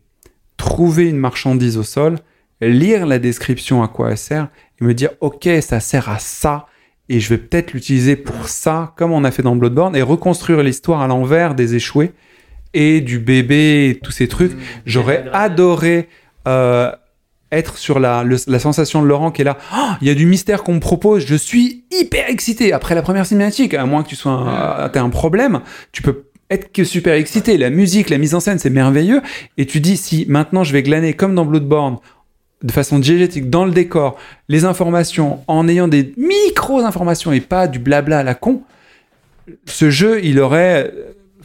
trouver 0.57 1.09
une 1.09 1.19
marchandise 1.19 1.77
au 1.79 1.85
sol, 1.85 2.19
lire 2.61 3.07
la 3.07 3.19
description 3.21 3.83
à 3.83 3.89
quoi 3.89 4.11
elle 4.11 4.19
sert 4.19 4.49
et 4.81 4.85
me 4.85 4.93
dire 4.93 5.11
ok 5.21 5.49
ça 5.61 5.79
sert 5.79 6.09
à 6.09 6.19
ça 6.19 6.67
et 7.09 7.21
je 7.21 7.29
vais 7.29 7.39
peut-être 7.39 7.73
l'utiliser 7.73 8.17
pour 8.17 8.49
ça 8.49 8.93
comme 8.97 9.13
on 9.13 9.23
a 9.23 9.31
fait 9.31 9.43
dans 9.45 9.55
Bloodborne 9.55 9.95
et 9.95 10.03
reconstruire 10.03 10.63
l'histoire 10.65 11.01
à 11.01 11.07
l'envers 11.07 11.55
des 11.55 11.77
échoués 11.77 12.13
et 12.75 13.01
du 13.01 13.21
bébé 13.21 13.91
et 13.91 14.01
tous 14.01 14.11
ces 14.11 14.27
trucs. 14.27 14.53
J'aurais 14.85 15.25
adoré 15.33 16.09
euh, 16.49 16.91
être 17.51 17.79
sur 17.79 17.99
la, 17.99 18.25
le- 18.25 18.37
la 18.47 18.59
sensation 18.59 19.03
de 19.03 19.07
Laurent 19.07 19.31
qui 19.31 19.43
est 19.43 19.45
là. 19.45 19.57
Oh, 19.75 19.79
Il 20.03 20.09
y 20.09 20.11
a 20.11 20.15
du 20.15 20.27
mystère 20.27 20.63
qu'on 20.63 20.75
me 20.75 20.81
propose. 20.81 21.25
Je 21.27 21.35
suis 21.35 21.85
hyper 21.91 22.29
excité 22.29 22.73
après 22.73 22.95
la 22.95 23.03
première 23.03 23.27
cinématique. 23.27 23.75
À 23.75 23.87
moins 23.87 24.03
que 24.03 24.09
tu 24.09 24.17
sois 24.17 24.33
un, 24.33 24.91
un 24.93 25.11
problème, 25.11 25.61
tu 25.93 26.03
peux 26.03 26.25
être 26.51 26.73
que 26.73 26.85
super 26.85 27.15
excité. 27.15 27.57
La 27.59 27.71
musique, 27.71 28.11
la 28.11 28.19
mise 28.19 28.35
en 28.35 28.41
scène, 28.41 28.59
c'est 28.59 28.71
merveilleux. 28.71 29.23
Et 29.57 29.67
tu 29.67 29.81
dis 29.81 29.97
si 29.97 30.27
maintenant 30.29 30.65
je 30.65 30.73
vais 30.73 30.83
glaner 30.83 31.15
comme 31.15 31.35
dans 31.35 31.45
Bloodborne 31.45 31.97
de 32.63 32.73
façon 32.73 32.99
diégétique 32.99 33.49
dans 33.51 33.65
le 33.65 33.71
décor, 33.71 34.17
les 34.49 34.65
informations 34.65 35.41
en 35.47 35.69
ayant 35.69 35.87
des 35.89 36.13
micro 36.17 36.81
informations 36.81 37.33
et 37.33 37.41
pas 37.41 37.69
du 37.69 37.79
blabla 37.79 38.19
à 38.19 38.23
la 38.25 38.35
con. 38.35 38.63
Ce 39.67 39.91
jeu, 39.91 40.21
il 40.25 40.41
aurait 40.41 40.93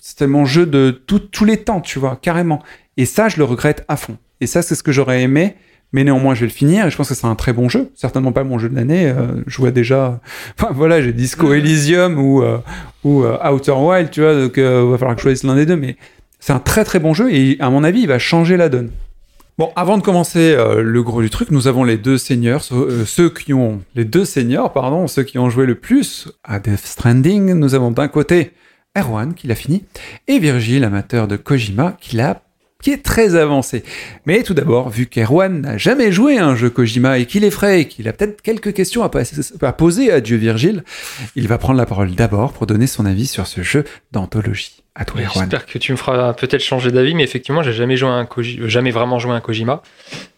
c'était 0.01 0.27
mon 0.27 0.43
jeu 0.45 0.65
de 0.65 0.91
tout- 1.05 1.19
tous 1.19 1.45
les 1.45 1.57
temps, 1.57 1.79
tu 1.79 1.97
vois, 1.97 2.17
carrément. 2.21 2.61
Et 2.97 3.05
ça, 3.05 3.29
je 3.29 3.37
le 3.37 3.45
regrette 3.45 3.85
à 3.87 3.95
fond. 3.95 4.17
Et 4.41 4.47
ça, 4.47 4.61
c'est 4.61 4.75
ce 4.75 4.83
que 4.83 4.91
j'aurais 4.91 5.21
aimé. 5.21 5.55
Mais 5.93 6.03
néanmoins, 6.03 6.33
je 6.35 6.41
vais 6.41 6.47
le 6.47 6.51
finir 6.51 6.87
et 6.87 6.91
je 6.91 6.97
pense 6.97 7.09
que 7.09 7.15
c'est 7.15 7.27
un 7.27 7.35
très 7.35 7.53
bon 7.53 7.69
jeu. 7.69 7.91
Certainement 7.95 8.31
pas 8.31 8.43
mon 8.43 8.59
jeu 8.59 8.67
de 8.67 8.75
l'année. 8.75 9.07
euh, 9.07 9.43
je 9.47 9.57
vois 9.57 9.71
déjà. 9.71 10.19
Enfin 10.59 10.73
voilà, 10.73 11.01
j'ai 11.01 11.13
Disco 11.13 11.53
Elysium 11.53 12.17
ou, 12.19 12.41
euh, 12.43 12.57
ou 13.03 13.23
euh, 13.23 13.37
Outer 13.49 13.71
Wild, 13.71 14.09
tu 14.11 14.21
vois. 14.21 14.33
Donc, 14.33 14.53
il 14.57 14.63
va 14.63 14.97
falloir 14.97 15.15
que 15.15 15.21
je 15.21 15.23
choisisse 15.23 15.43
l'un 15.43 15.55
des 15.55 15.65
deux. 15.65 15.75
Mais 15.77 15.95
c'est 16.39 16.53
un 16.53 16.59
très 16.59 16.83
très 16.83 16.99
bon 16.99 17.13
jeu 17.13 17.31
et 17.33 17.57
à 17.59 17.69
mon 17.69 17.83
avis, 17.83 18.01
il 18.01 18.07
va 18.07 18.19
changer 18.19 18.57
la 18.57 18.67
donne. 18.69 18.89
Bon, 19.59 19.71
avant 19.75 19.99
de 19.99 20.01
commencer 20.03 20.55
euh, 20.57 20.81
le 20.81 21.03
gros 21.03 21.21
du 21.21 21.29
truc, 21.29 21.51
nous 21.51 21.67
avons 21.67 21.83
les 21.83 21.97
deux 21.97 22.17
seigneurs, 22.17 22.63
euh, 22.71 23.05
ceux 23.05 23.29
qui 23.29 23.53
ont 23.53 23.81
les 23.93 24.03
deux 24.03 24.25
seigneurs, 24.25 24.73
pardon, 24.73 25.07
ceux 25.07 25.21
qui 25.21 25.37
ont 25.37 25.51
joué 25.51 25.67
le 25.67 25.75
plus 25.75 26.27
à 26.43 26.59
Death 26.59 26.79
Stranding. 26.83 27.53
Nous 27.53 27.75
avons 27.75 27.91
d'un 27.91 28.07
côté 28.07 28.53
Erwan 28.97 29.35
qui 29.35 29.45
l'a 29.45 29.53
fini 29.53 29.83
et 30.27 30.39
Virgile, 30.39 30.83
amateur 30.83 31.27
de 31.27 31.35
Kojima, 31.35 31.95
qui 32.01 32.15
l'a 32.15 32.41
qui 32.83 32.91
est 32.91 33.01
très 33.01 33.35
avancé. 33.35 33.83
Mais 34.25 34.43
tout 34.43 34.53
d'abord, 34.53 34.89
vu 34.89 35.07
qu'Erwan 35.07 35.61
n'a 35.61 35.77
jamais 35.77 36.11
joué 36.11 36.37
à 36.37 36.45
un 36.45 36.55
jeu 36.55 36.69
Kojima 36.69 37.17
et 37.17 37.25
qu'il 37.25 37.45
est 37.45 37.49
frais 37.49 37.81
et 37.81 37.87
qu'il 37.87 38.07
a 38.09 38.13
peut-être 38.13 38.41
quelques 38.41 38.73
questions 38.73 39.03
à, 39.03 39.71
poser 39.71 40.11
à 40.11 40.19
Dieu 40.19 40.35
Virgile, 40.35 40.83
il 41.37 41.47
va 41.47 41.57
prendre 41.57 41.79
la 41.79 41.85
parole 41.85 42.11
d'abord 42.11 42.51
pour 42.51 42.67
donner 42.67 42.85
son 42.85 43.05
avis 43.05 43.25
sur 43.25 43.47
ce 43.47 43.63
jeu 43.63 43.85
d'anthologie. 44.11 44.83
À 44.95 45.05
toi, 45.05 45.21
Erwan. 45.21 45.31
J'espère 45.33 45.65
que 45.65 45.77
tu 45.79 45.91
me 45.93 45.97
feras 45.97 46.33
peut-être 46.33 46.61
changer 46.61 46.91
d'avis, 46.91 47.15
mais 47.15 47.23
effectivement, 47.23 47.63
j'ai 47.63 47.73
jamais 47.73 47.95
joué 47.97 48.09
un 48.09 48.25
Koji- 48.25 48.59
euh, 48.61 48.67
jamais 48.67 48.91
vraiment 48.91 49.17
joué 49.17 49.31
à 49.31 49.35
un 49.35 49.41
Kojima, 49.41 49.81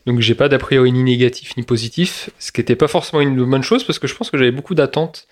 donc 0.05 0.21
j'ai 0.21 0.35
pas 0.35 0.47
d'a 0.47 0.59
priori 0.59 0.91
ni 0.93 1.03
négatif 1.03 1.57
ni 1.57 1.63
positif, 1.63 2.29
ce 2.39 2.51
qui 2.51 2.61
n'était 2.61 2.75
pas 2.77 2.87
forcément 2.87 3.21
une 3.21 3.43
bonne 3.43 3.63
chose 3.63 3.83
parce 3.83 3.99
que 3.99 4.07
je 4.07 4.15
pense 4.15 4.29
que 4.29 4.37
j'avais 4.37 4.51
beaucoup 4.51 4.75
d'attentes 4.75 5.27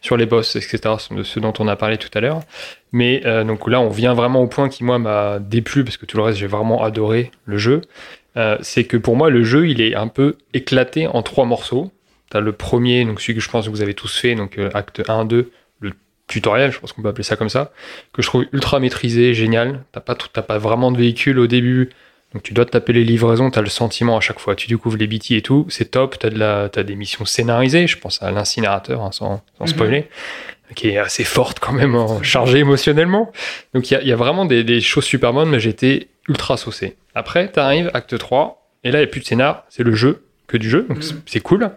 sur 0.00 0.16
les 0.16 0.26
boss, 0.26 0.56
etc., 0.56 0.80
ceux 1.24 1.40
dont 1.40 1.52
on 1.58 1.68
a 1.68 1.76
parlé 1.76 1.98
tout 1.98 2.10
à 2.14 2.20
l'heure. 2.20 2.40
Mais 2.92 3.22
euh, 3.24 3.44
donc 3.44 3.68
là, 3.68 3.80
on 3.80 3.88
vient 3.88 4.14
vraiment 4.14 4.42
au 4.42 4.46
point 4.46 4.68
qui 4.68 4.84
moi 4.84 4.98
m'a 4.98 5.38
déplu 5.38 5.84
parce 5.84 5.96
que 5.96 6.06
tout 6.06 6.16
le 6.16 6.22
reste, 6.22 6.38
j'ai 6.38 6.46
vraiment 6.46 6.82
adoré 6.82 7.30
le 7.44 7.58
jeu. 7.58 7.82
Euh, 8.36 8.56
c'est 8.60 8.84
que 8.84 8.96
pour 8.96 9.16
moi, 9.16 9.30
le 9.30 9.42
jeu, 9.42 9.68
il 9.68 9.80
est 9.80 9.94
un 9.94 10.08
peu 10.08 10.36
éclaté 10.54 11.06
en 11.06 11.22
trois 11.22 11.44
morceaux. 11.44 11.90
T'as 12.30 12.40
le 12.40 12.52
premier, 12.52 13.04
donc 13.04 13.20
celui 13.20 13.34
que 13.34 13.40
je 13.40 13.50
pense 13.50 13.66
que 13.66 13.70
vous 13.70 13.82
avez 13.82 13.94
tous 13.94 14.16
fait, 14.16 14.34
donc 14.34 14.58
euh, 14.58 14.70
acte 14.72 15.02
1, 15.08 15.24
2, 15.24 15.50
le 15.80 15.92
tutoriel, 16.28 16.70
je 16.70 16.78
pense 16.78 16.92
qu'on 16.92 17.02
peut 17.02 17.08
appeler 17.08 17.24
ça 17.24 17.34
comme 17.34 17.48
ça, 17.48 17.72
que 18.12 18.22
je 18.22 18.28
trouve 18.28 18.46
ultra 18.52 18.78
maîtrisé, 18.78 19.34
génial. 19.34 19.84
T'as 19.90 20.00
pas, 20.00 20.14
pas 20.14 20.58
vraiment 20.58 20.92
de 20.92 20.98
véhicule 20.98 21.40
au 21.40 21.48
début, 21.48 21.90
donc 22.32 22.42
tu 22.42 22.54
dois 22.54 22.64
te 22.64 22.70
taper 22.70 22.92
les 22.92 23.04
livraisons, 23.04 23.50
t'as 23.50 23.60
le 23.60 23.68
sentiment 23.68 24.16
à 24.16 24.20
chaque 24.20 24.38
fois, 24.38 24.54
tu 24.54 24.68
découvres 24.68 24.96
les 24.96 25.06
BT 25.06 25.32
et 25.32 25.42
tout, 25.42 25.66
c'est 25.68 25.90
top, 25.90 26.18
t'as, 26.18 26.30
de 26.30 26.38
la, 26.38 26.68
t'as 26.68 26.82
des 26.84 26.94
missions 26.96 27.24
scénarisées, 27.24 27.86
je 27.86 27.98
pense 27.98 28.22
à 28.22 28.30
l'incinérateur, 28.30 29.02
hein, 29.02 29.10
sans, 29.12 29.42
sans 29.58 29.66
spoiler, 29.66 30.08
qui 30.76 30.90
est 30.90 30.98
assez 30.98 31.24
forte 31.24 31.58
quand 31.58 31.72
même, 31.72 31.94
hein, 31.96 32.06
chargée 32.22 32.58
émotionnellement. 32.58 33.32
Donc 33.74 33.90
il 33.90 33.94
y 33.94 33.96
a, 33.96 34.02
il 34.02 34.08
y 34.08 34.12
a 34.12 34.16
vraiment 34.16 34.44
des, 34.44 34.62
des 34.64 34.80
choses 34.80 35.04
super 35.04 35.32
bonnes, 35.32 35.48
mais 35.50 35.58
j'étais 35.60 36.08
ultra 36.28 36.56
saucé. 36.56 36.96
Après, 37.14 37.48
t'arrives, 37.50 37.90
acte 37.94 38.16
3, 38.16 38.70
et 38.84 38.90
là, 38.92 38.98
il 38.98 39.02
n'y 39.02 39.08
a 39.08 39.10
plus 39.10 39.20
de 39.20 39.26
scénar, 39.26 39.64
c'est 39.68 39.82
le 39.82 39.94
jeu, 39.94 40.24
que 40.46 40.56
du 40.56 40.70
jeu, 40.70 40.86
donc 40.88 41.02
c'est- 41.02 41.14
c'est 41.26 41.40
cool. 41.40 41.70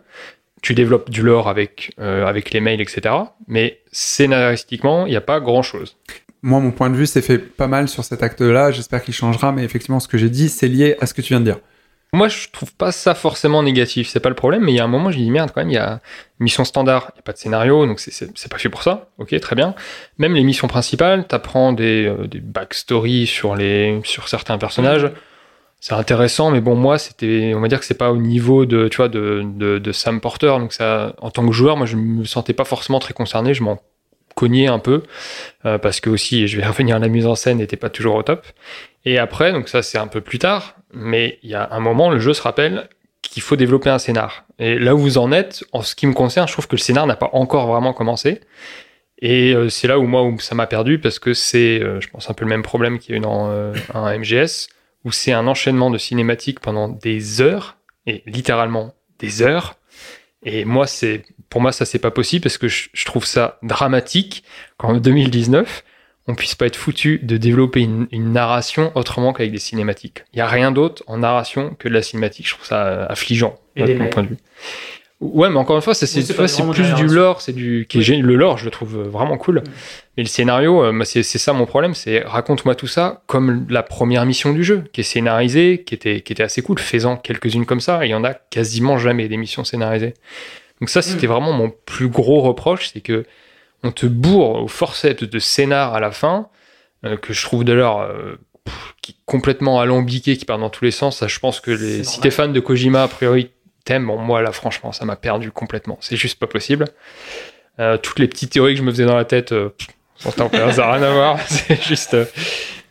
Tu 0.61 0.73
développes 0.75 1.09
du 1.09 1.23
lore 1.23 1.49
avec, 1.49 1.91
euh, 1.99 2.25
avec 2.25 2.51
les 2.51 2.61
mails, 2.61 2.79
etc. 2.79 3.13
Mais 3.47 3.79
scénaristiquement, 3.91 5.05
il 5.05 5.09
n'y 5.09 5.15
a 5.17 5.21
pas 5.21 5.39
grand-chose. 5.41 5.97
Moi, 6.43 6.59
mon 6.59 6.71
point 6.71 6.89
de 6.89 6.95
vue 6.95 7.07
s'est 7.07 7.21
fait 7.21 7.39
pas 7.39 7.67
mal 7.67 7.87
sur 7.87 8.03
cet 8.03 8.21
acte-là. 8.21 8.71
J'espère 8.71 9.01
qu'il 9.01 9.13
changera, 9.13 9.53
mais 9.53 9.63
effectivement, 9.63 10.01
ce 10.01 10.09
que 10.09 10.17
j'ai 10.17 10.29
dit, 10.29 10.49
c'est 10.49 10.67
lié 10.67 10.97
à 10.99 11.05
ce 11.07 11.13
que 11.13 11.21
tu 11.21 11.29
viens 11.29 11.39
de 11.39 11.45
dire. 11.45 11.59
Moi, 12.11 12.27
je 12.27 12.49
trouve 12.51 12.71
pas 12.75 12.91
ça 12.91 13.15
forcément 13.15 13.63
négatif, 13.63 14.07
c'est 14.07 14.19
pas 14.19 14.29
le 14.29 14.35
problème, 14.35 14.61
mais 14.63 14.71
il 14.71 14.75
y 14.75 14.79
a 14.79 14.83
un 14.83 14.87
moment, 14.87 15.07
me 15.09 15.13
dis 15.13 15.31
merde, 15.31 15.49
quand 15.51 15.61
même, 15.61 15.71
il 15.71 15.75
y 15.75 15.77
a 15.77 15.99
mission 16.39 16.63
standard, 16.63 17.07
il 17.09 17.15
n'y 17.15 17.19
a 17.19 17.23
pas 17.23 17.31
de 17.31 17.39
scénario, 17.39 17.87
donc 17.87 17.99
c'est- 17.99 18.49
pas 18.49 18.59
fait 18.59 18.69
pour 18.69 18.83
ça, 18.83 19.07
ok, 19.17 19.39
très 19.39 19.55
bien. 19.55 19.73
Même 20.19 20.35
les 20.35 20.43
missions 20.43 20.67
principales, 20.67 21.25
t'apprends 21.25 21.73
des, 21.73 22.05
euh, 22.05 22.27
des 22.27 22.39
backstories 22.39 23.25
sur, 23.25 23.55
les, 23.55 23.99
sur 24.03 24.27
certains 24.29 24.59
personnages, 24.59 25.09
c'est 25.79 25.95
intéressant, 25.95 26.51
mais 26.51 26.61
bon, 26.61 26.75
moi, 26.75 26.99
c'était, 26.99 27.53
on 27.55 27.61
va 27.61 27.67
dire 27.67 27.79
que 27.79 27.85
c'est 27.85 27.97
pas 27.97 28.11
au 28.11 28.17
niveau 28.17 28.67
de, 28.67 28.89
tu 28.89 28.97
vois, 28.97 29.09
de, 29.09 29.43
de 29.79 29.91
Sam 29.91 30.21
Porter, 30.21 30.59
donc 30.59 30.71
ça, 30.71 31.15
en 31.19 31.31
tant 31.31 31.43
que 31.47 31.51
joueur, 31.51 31.77
moi, 31.77 31.87
je 31.87 31.95
me 31.95 32.25
sentais 32.25 32.53
pas 32.53 32.63
forcément 32.65 32.99
très 32.99 33.15
concerné, 33.15 33.55
je 33.55 33.63
m'en 33.63 33.79
cognais 34.35 34.67
un 34.67 34.79
peu, 34.79 35.03
euh, 35.65 35.77
parce 35.77 35.99
que 35.99 36.09
aussi, 36.09 36.47
je 36.47 36.57
vais 36.57 36.65
revenir, 36.67 36.99
la 36.99 37.07
mise 37.07 37.25
en 37.25 37.35
scène 37.35 37.57
n'était 37.57 37.77
pas 37.77 37.89
toujours 37.89 38.15
au 38.15 38.23
top. 38.23 38.45
Et 39.05 39.17
après, 39.17 39.51
donc 39.51 39.67
ça 39.69 39.81
c'est 39.81 39.97
un 39.97 40.07
peu 40.07 40.21
plus 40.21 40.39
tard, 40.39 40.75
mais 40.93 41.39
il 41.43 41.49
y 41.49 41.55
a 41.55 41.67
un 41.71 41.79
moment, 41.79 42.09
le 42.09 42.19
jeu 42.19 42.33
se 42.33 42.41
rappelle 42.41 42.89
qu'il 43.21 43.41
faut 43.41 43.55
développer 43.55 43.89
un 43.89 43.99
scénar. 43.99 44.45
Et 44.59 44.77
là 44.77 44.95
où 44.95 44.99
vous 44.99 45.17
en 45.17 45.31
êtes, 45.31 45.63
en 45.71 45.81
ce 45.81 45.95
qui 45.95 46.07
me 46.07 46.13
concerne, 46.13 46.47
je 46.47 46.53
trouve 46.53 46.67
que 46.67 46.75
le 46.75 46.81
scénar 46.81 47.07
n'a 47.07 47.15
pas 47.15 47.29
encore 47.33 47.67
vraiment 47.67 47.93
commencé. 47.93 48.41
Et 49.19 49.53
euh, 49.53 49.69
c'est 49.69 49.87
là 49.87 49.99
où 49.99 50.03
moi 50.03 50.23
où 50.23 50.39
ça 50.39 50.55
m'a 50.55 50.67
perdu 50.67 50.99
parce 50.99 51.19
que 51.19 51.33
c'est, 51.33 51.81
euh, 51.81 52.01
je 52.01 52.09
pense, 52.09 52.29
un 52.29 52.33
peu 52.33 52.45
le 52.45 52.49
même 52.49 52.63
problème 52.63 52.99
qu'il 52.99 53.11
y 53.11 53.13
a 53.15 53.17
eu 53.17 53.21
dans 53.21 53.73
un 53.93 54.17
MGS, 54.17 54.69
où 55.05 55.11
c'est 55.11 55.33
un 55.33 55.47
enchaînement 55.47 55.89
de 55.89 55.97
cinématiques 55.97 56.59
pendant 56.59 56.87
des 56.87 57.41
heures, 57.41 57.77
et 58.05 58.23
littéralement 58.25 58.93
des 59.19 59.41
heures. 59.41 59.75
Et 60.45 60.65
moi, 60.65 60.87
c'est, 60.87 61.23
pour 61.53 61.61
moi, 61.61 61.71
ça 61.71 61.85
c'est 61.85 61.99
pas 61.99 62.09
possible 62.09 62.41
parce 62.41 62.57
que 62.57 62.67
je, 62.67 62.89
je 62.93 63.05
trouve 63.05 63.27
ça 63.27 63.59
dramatique 63.61 64.43
qu'en 64.77 64.95
2019, 64.95 65.83
on 66.27 66.33
puisse 66.33 66.55
pas 66.55 66.65
être 66.65 66.75
foutu 66.75 67.19
de 67.21 67.37
développer 67.37 67.81
une, 67.81 68.07
une 68.11 68.31
narration 68.31 68.91
autrement 68.95 69.33
qu'avec 69.33 69.51
des 69.51 69.59
cinématiques. 69.59 70.23
Il 70.33 70.39
y 70.39 70.41
a 70.41 70.47
rien 70.47 70.71
d'autre 70.71 71.03
en 71.05 71.19
narration 71.19 71.75
que 71.77 71.87
de 71.87 71.93
la 71.93 72.01
cinématique. 72.01 72.47
Je 72.47 72.55
trouve 72.55 72.65
ça 72.65 72.87
euh, 72.87 73.05
affligeant 73.07 73.53
de 73.75 73.93
mon 73.93 74.09
point 74.09 74.23
de 74.23 74.29
vue. 74.29 74.37
Ouais, 75.19 75.47
mais 75.51 75.57
encore 75.57 75.75
une 75.75 75.83
fois, 75.83 75.93
c'est 75.93 76.07
plus 76.71 76.93
du 76.95 77.05
lore, 77.05 77.41
c'est 77.41 77.53
du 77.53 77.85
qui 77.87 77.99
est 77.99 78.17
le 78.17 78.35
lore, 78.35 78.57
je 78.57 78.65
le 78.65 78.71
trouve 78.71 78.97
euh, 78.97 79.03
vraiment 79.03 79.37
cool. 79.37 79.61
Mais 80.17 80.23
le 80.23 80.29
scénario, 80.29 80.83
euh, 80.83 81.03
c'est 81.03 81.23
ça 81.23 81.53
mon 81.53 81.67
problème, 81.67 81.93
c'est 81.93 82.23
raconte-moi 82.25 82.73
tout 82.73 82.87
ça 82.87 83.21
comme 83.27 83.67
la 83.69 83.83
première 83.83 84.25
mission 84.25 84.53
du 84.53 84.63
jeu, 84.63 84.85
qui 84.91 85.01
est 85.01 85.03
scénarisée, 85.03 85.83
qui 85.85 85.93
était 85.93 86.21
qui 86.21 86.33
était 86.33 86.41
assez 86.41 86.63
cool, 86.63 86.79
faisant 86.79 87.15
quelques-unes 87.15 87.67
comme 87.67 87.79
ça. 87.79 88.03
Il 88.07 88.09
y 88.09 88.15
en 88.15 88.23
a 88.23 88.33
quasiment 88.33 88.97
jamais 88.97 89.27
des 89.27 89.37
missions 89.37 89.63
scénarisées. 89.63 90.15
Donc 90.83 90.89
ça, 90.89 91.01
c'était 91.01 91.27
vraiment 91.27 91.53
mon 91.53 91.69
plus 91.69 92.09
gros 92.09 92.41
reproche, 92.41 92.89
c'est 92.91 92.99
que 92.99 93.23
on 93.83 93.93
te 93.93 94.05
bourre 94.05 94.63
au 94.63 94.67
forceps 94.67 95.23
de 95.23 95.39
scénar 95.39 95.93
à 95.93 96.01
la 96.01 96.11
fin, 96.11 96.49
euh, 97.05 97.15
que 97.15 97.31
je 97.31 97.41
trouve 97.41 97.63
d'ailleurs 97.63 98.01
euh, 98.01 98.35
complètement 99.25 99.79
alambiqué, 99.79 100.35
qui 100.35 100.43
part 100.43 100.59
dans 100.59 100.69
tous 100.69 100.83
les 100.83 100.91
sens. 100.91 101.19
Ça, 101.19 101.29
je 101.29 101.39
pense 101.39 101.61
que 101.61 101.71
les, 101.71 102.03
si 102.03 102.19
t'es 102.19 102.31
fan 102.31 102.51
de 102.51 102.59
Kojima, 102.59 103.03
a 103.03 103.07
priori, 103.07 103.51
t'aimes. 103.85 104.07
Bon, 104.07 104.17
moi, 104.17 104.41
là, 104.41 104.51
franchement, 104.51 104.91
ça 104.91 105.05
m'a 105.05 105.15
perdu 105.15 105.51
complètement. 105.51 105.97
C'est 106.01 106.17
juste 106.17 106.37
pas 106.37 106.47
possible. 106.47 106.89
Euh, 107.79 107.95
toutes 107.95 108.19
les 108.19 108.27
petites 108.27 108.51
théories 108.51 108.73
que 108.73 108.79
je 108.79 108.83
me 108.83 108.91
faisais 108.91 109.05
dans 109.05 109.15
la 109.15 109.23
tête, 109.23 109.51
pff, 109.51 109.87
ça 110.17 110.49
n'a 110.49 110.91
rien 110.91 111.01
à 111.01 111.13
voir. 111.13 111.39
C'est 111.47 111.81
juste. 111.81 112.17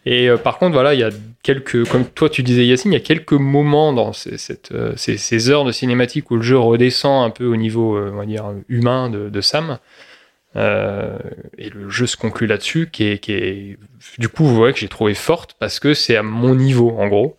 Et 0.06 0.30
par 0.42 0.56
contre, 0.56 0.72
voilà, 0.72 0.94
il 0.94 1.00
y 1.00 1.04
a 1.04 1.10
quelques, 1.42 1.88
comme 1.88 2.06
toi 2.06 2.28
tu 2.28 2.42
disais 2.42 2.66
Yacine, 2.66 2.92
il 2.92 2.94
y 2.94 2.98
a 2.98 3.00
quelques 3.00 3.32
moments 3.32 3.92
dans 3.92 4.12
ces, 4.12 4.36
euh, 4.72 5.50
heures 5.50 5.64
de 5.64 5.72
cinématique 5.72 6.30
où 6.30 6.36
le 6.36 6.42
jeu 6.42 6.58
redescend 6.58 7.24
un 7.24 7.30
peu 7.30 7.46
au 7.46 7.56
niveau, 7.56 7.96
euh, 7.96 8.62
humain 8.68 9.10
de, 9.10 9.40
Sam. 9.40 9.78
Euh, 10.54 11.18
et 11.56 11.70
le 11.70 11.88
jeu 11.88 12.06
se 12.06 12.16
conclut 12.16 12.46
là-dessus, 12.46 12.90
qui 12.90 13.04
est, 13.04 13.78
du 14.18 14.28
coup, 14.28 14.44
vous 14.44 14.54
voyez 14.54 14.74
que 14.74 14.80
j'ai 14.80 14.88
trouvé 14.88 15.14
forte 15.14 15.56
parce 15.58 15.80
que 15.80 15.94
c'est 15.94 16.16
à 16.16 16.22
mon 16.22 16.54
niveau, 16.54 16.90
en 16.98 17.08
gros. 17.08 17.36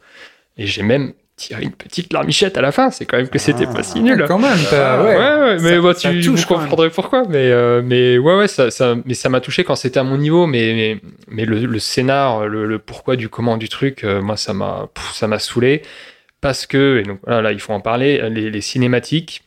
Et 0.57 0.67
j'ai 0.67 0.84
même 0.84 1.13
tiré 1.48 1.64
une 1.64 1.72
petite 1.72 2.11
larmichette 2.14 2.57
à 2.57 2.61
la 2.61 2.72
fin. 2.72 2.90
C'est 2.91 3.06
quand 3.06 3.18
même 3.18 3.28
que 3.30 3.40
c'était 3.40 3.65
pas 3.65 3.84
si 3.84 3.99
nul. 4.02 4.24
Quand 4.28 4.40
même, 4.40 4.57
t'as- 4.70 5.03
Ouais, 5.03 5.10
ouais. 5.10 5.18
ouais, 5.18 5.57
mais 5.61 5.76
Ça- 5.76 5.82
bah, 5.82 5.94
tu 5.94 6.22
touche 6.22 6.41
vous 6.41 6.48
comprendrez 6.56 6.90
pourquoi. 6.90 7.24
Mais, 7.30 7.52
euh, 7.52 7.82
mais 7.84 8.18
ouais, 8.18 8.36
ouais, 8.38 8.48
ça, 8.48 8.72
ça, 8.72 8.95
mais 9.06 9.14
ça 9.14 9.30
m'a 9.30 9.40
touché 9.41 9.64
quand 9.64 9.76
c'était 9.76 9.99
à 9.99 10.03
mon 10.03 10.18
niveau. 10.18 10.48
Mais, 10.48 10.74
mais, 10.74 11.10
mais 11.30 11.45
le, 11.45 11.60
le 11.65 11.80
scénar, 11.80 12.48
le, 12.48 12.65
le 12.65 12.80
pourquoi 12.80 13.15
du 13.15 13.30
comment 13.30 13.57
du 13.57 13.70
truc, 13.70 14.03
euh, 14.03 14.22
moi, 14.22 14.38
ça 14.38 14.53
m'a, 14.53 14.88
ça 15.14 15.28
m'a 15.28 15.40
saoulé. 15.40 15.82
Parce 16.41 16.65
que, 16.65 16.99
et 16.99 17.03
donc 17.03 17.20
là, 17.26 17.52
il 17.52 17.60
faut 17.60 17.72
en 17.74 17.80
parler, 17.80 18.22
les, 18.30 18.49
les 18.52 18.61
cinématiques, 18.61 19.44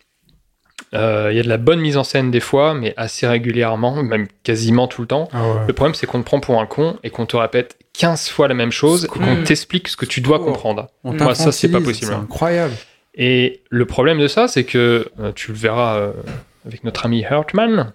euh, 0.95 1.29
il 1.31 1.37
y 1.37 1.41
a 1.41 1.43
de 1.43 1.49
la 1.49 1.57
bonne 1.59 1.81
mise 1.81 1.97
en 1.97 2.05
scène 2.05 2.31
des 2.31 2.41
fois, 2.41 2.73
mais 2.75 2.95
assez 2.97 3.27
régulièrement, 3.27 4.03
même 4.03 4.27
quasiment 4.45 4.87
tout 4.89 5.03
le 5.03 5.07
temps. 5.09 5.29
Ah 5.33 5.43
ouais. 5.47 5.55
Le 5.67 5.73
problème, 5.73 5.95
c'est 5.95 6.07
qu'on 6.07 6.21
te 6.21 6.25
prend 6.25 6.41
pour 6.41 6.61
un 6.61 6.67
con 6.67 6.97
et 7.03 7.11
qu'on 7.11 7.27
te 7.27 7.37
répète 7.37 7.77
15 7.99 8.29
fois 8.29 8.49
la 8.49 8.55
même 8.55 8.73
chose 8.73 9.05
et 9.05 9.09
qu'on 9.09 9.43
t'explique 9.45 9.89
ce 9.89 9.97
que 9.97 10.07
tu 10.07 10.21
dois 10.21 10.39
Oh. 10.41 10.45
comprendre. 10.45 10.89
On 11.05 11.13
Moi, 11.13 11.35
ça, 11.35 11.53
c'est 11.53 11.71
pas 11.71 11.81
possible. 11.81 12.07
C'est 12.13 12.15
incroyable. 12.15 12.75
Et 13.15 13.63
le 13.71 13.87
problème 13.87 14.19
de 14.19 14.29
ça, 14.29 14.47
c'est 14.49 14.65
que 14.65 15.11
euh, 15.21 15.33
tu 15.35 15.53
le 15.53 15.57
verras 15.57 15.97
euh, 15.99 16.13
avec 16.67 16.85
notre 16.85 17.07
ami 17.07 17.23
Hertman, 17.23 17.93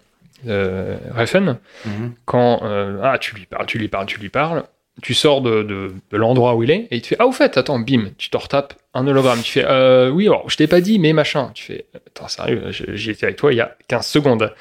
euh, 0.48 0.98
Reffen, 1.15 1.57
Mhm. 1.86 2.14
quand 2.26 2.61
euh, 2.64 2.99
ah, 3.03 3.18
tu 3.19 3.36
lui 3.36 3.45
parles, 3.45 3.65
tu 3.68 3.78
lui 3.78 3.88
parles, 3.88 4.07
tu 4.07 4.19
lui 4.19 4.30
parles, 4.30 4.64
tu 5.03 5.14
sors 5.14 5.41
de, 5.41 5.61
de- 5.64 5.94
de 6.11 6.18
l'endroit 6.18 6.56
où 6.56 6.64
il 6.64 6.72
est 6.72 6.88
et 6.90 6.95
il 6.95 7.02
te 7.02 7.07
fait 7.07 7.18
Ah, 7.19 7.28
au 7.28 7.32
fait, 7.32 7.56
attends, 7.57 7.78
bim, 7.80 8.10
tu 8.18 8.30
te 8.32 8.38
retapes 8.38 8.73
un 8.95 9.07
hologramme. 9.07 9.41
Tu 9.44 9.52
fais 9.52 9.65
euh, 9.68 10.10
Oui, 10.10 10.26
alors 10.28 10.49
je 10.49 10.57
t'ai 10.57 10.65
pas 10.68 10.82
dit, 10.82 10.98
mais 10.98 11.14
machin. 11.14 11.52
Tu 11.53 11.64
fais 11.65 11.86
Attends, 11.95 12.28
sérieux, 12.28 12.64
j'y 12.72 13.11
étais 13.11 13.26
avec 13.28 13.36
toi 13.38 13.53
il 13.53 13.57
y 13.57 13.61
a 13.61 13.76
15 13.88 14.07
secondes. 14.07 14.52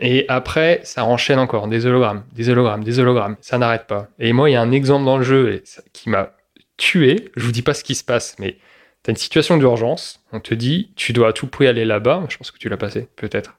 Et 0.00 0.24
après, 0.28 0.80
ça 0.84 1.04
enchaîne 1.04 1.38
encore, 1.38 1.68
des 1.68 1.86
hologrammes, 1.86 2.24
des 2.32 2.48
hologrammes, 2.48 2.84
des 2.84 2.98
hologrammes. 2.98 3.36
Ça 3.40 3.58
n'arrête 3.58 3.86
pas. 3.86 4.08
Et 4.18 4.32
moi, 4.32 4.48
il 4.48 4.52
y 4.52 4.56
a 4.56 4.62
un 4.62 4.72
exemple 4.72 5.04
dans 5.04 5.18
le 5.18 5.24
jeu 5.24 5.62
qui 5.92 6.08
m'a 6.08 6.32
tué. 6.76 7.30
Je 7.36 7.44
vous 7.44 7.52
dis 7.52 7.62
pas 7.62 7.74
ce 7.74 7.82
qui 7.82 7.94
se 7.94 8.04
passe, 8.04 8.36
mais 8.38 8.56
T'as 9.02 9.12
une 9.12 9.16
situation 9.16 9.56
d'urgence, 9.56 10.20
on 10.32 10.40
te 10.40 10.54
dit, 10.54 10.90
tu 10.96 11.12
dois 11.12 11.28
à 11.28 11.32
tout 11.32 11.46
prix 11.46 11.66
aller 11.66 11.84
là-bas. 11.84 12.24
Je 12.28 12.36
pense 12.36 12.50
que 12.50 12.58
tu 12.58 12.68
l'as 12.68 12.76
passé, 12.76 13.08
peut-être. 13.16 13.54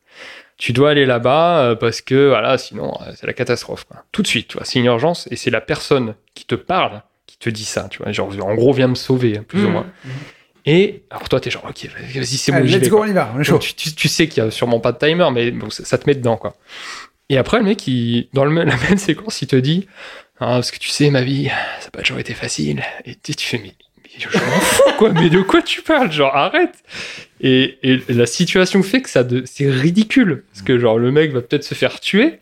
Tu 0.58 0.74
dois 0.74 0.92
aller 0.92 1.06
là-bas 1.06 1.62
euh, 1.62 1.76
parce 1.76 2.02
que, 2.02 2.28
voilà, 2.28 2.58
sinon, 2.58 2.94
euh, 3.02 3.12
c'est 3.16 3.26
la 3.26 3.34
catastrophe. 3.34 3.86
quoi. 3.86 4.04
Tout 4.12 4.22
de 4.22 4.28
suite, 4.28 4.50
tu 4.50 4.58
vois, 4.58 4.66
c'est 4.66 4.80
une 4.80 4.86
urgence 4.86 5.28
et 5.32 5.38
c'est 5.38 5.50
la 5.50 5.62
personne 5.62 6.16
qui 6.34 6.46
te 6.46 6.56
parle 6.56 7.02
qui 7.26 7.38
te 7.38 7.50
dit 7.50 7.64
ça, 7.64 7.88
tu 7.90 8.04
vois. 8.04 8.12
Genre, 8.12 8.30
en 8.42 8.56
gros, 8.56 8.74
viens 8.74 8.88
me 8.88 8.96
sauver, 8.96 9.38
hein, 9.38 9.46
plus 9.48 9.64
ou 9.64 9.70
moins. 9.70 9.86
Et, 10.66 11.04
alors 11.10 11.30
toi, 11.30 11.40
t'es 11.40 11.50
genre, 11.50 11.66
ok, 11.68 11.88
vas-y, 12.16 12.26
c'est 12.38 12.52
bon, 12.52 12.60
let's 12.64 12.90
go, 12.90 12.98
quoi. 12.98 13.06
on 13.06 13.10
y 13.10 13.14
va, 13.14 13.32
on 13.36 13.40
est 13.40 13.44
chaud. 13.44 13.54
Donc, 13.54 13.62
tu, 13.62 13.74
tu- 13.74 13.94
tu 13.94 14.08
sais 14.08 14.28
qu'il 14.28 14.44
y 14.44 14.46
a 14.48 14.52
sûrement 14.52 14.80
pas 14.80 14.92
de 14.92 14.98
timer, 14.98 15.28
mais 15.34 15.52
bon, 15.52 15.70
ça, 15.70 15.86
ça 15.86 15.98
te 15.98 16.08
met 16.08 16.16
dedans, 16.16 16.38
quoi. 16.38 16.56
Et 17.30 17.38
après, 17.38 17.58
le 17.60 17.64
mec, 17.64 17.88
il, 17.88 18.28
dans 18.34 18.46
le, 18.46 18.54
la 18.64 18.76
même 18.78 18.98
séquence, 18.98 19.42
il 19.42 19.48
te 19.48 19.56
dit, 19.56 19.88
ah, 20.40 20.56
parce 20.56 20.72
que 20.72 20.78
tu 20.80 20.90
sais, 20.90 21.10
ma 21.10 21.22
vie, 21.22 21.46
ça 21.80 21.86
n'a 21.86 21.92
pas 21.92 22.02
toujours 22.02 22.20
été 22.20 22.34
facile. 22.34 22.84
Et 23.06 23.16
tu, 23.16 23.36
tu 23.36 23.46
fais, 23.48 23.58
mais, 23.60 23.74
mais 24.04 24.10
je 24.18 24.28
m'en 24.38 24.60
fous, 24.60 24.84
quoi, 24.98 25.12
mais 25.14 25.30
de 25.30 25.42
quoi 25.42 25.62
tu 25.62 25.82
parles? 25.82 26.12
Genre, 26.12 26.36
arrête 26.36 26.76
et, 27.42 27.78
et 27.84 28.02
la 28.10 28.26
situation 28.26 28.84
fait 28.84 29.02
que 29.02 29.10
ça 29.10 29.24
de, 29.24 29.44
c'est 29.46 29.70
ridicule. 29.70 30.44
Parce 30.52 30.62
que, 30.64 30.78
genre, 30.78 30.98
le 31.00 31.12
mec 31.12 31.32
va 31.32 31.42
peut-être 31.42 31.64
se 31.64 31.74
faire 31.76 32.00
tuer, 32.00 32.40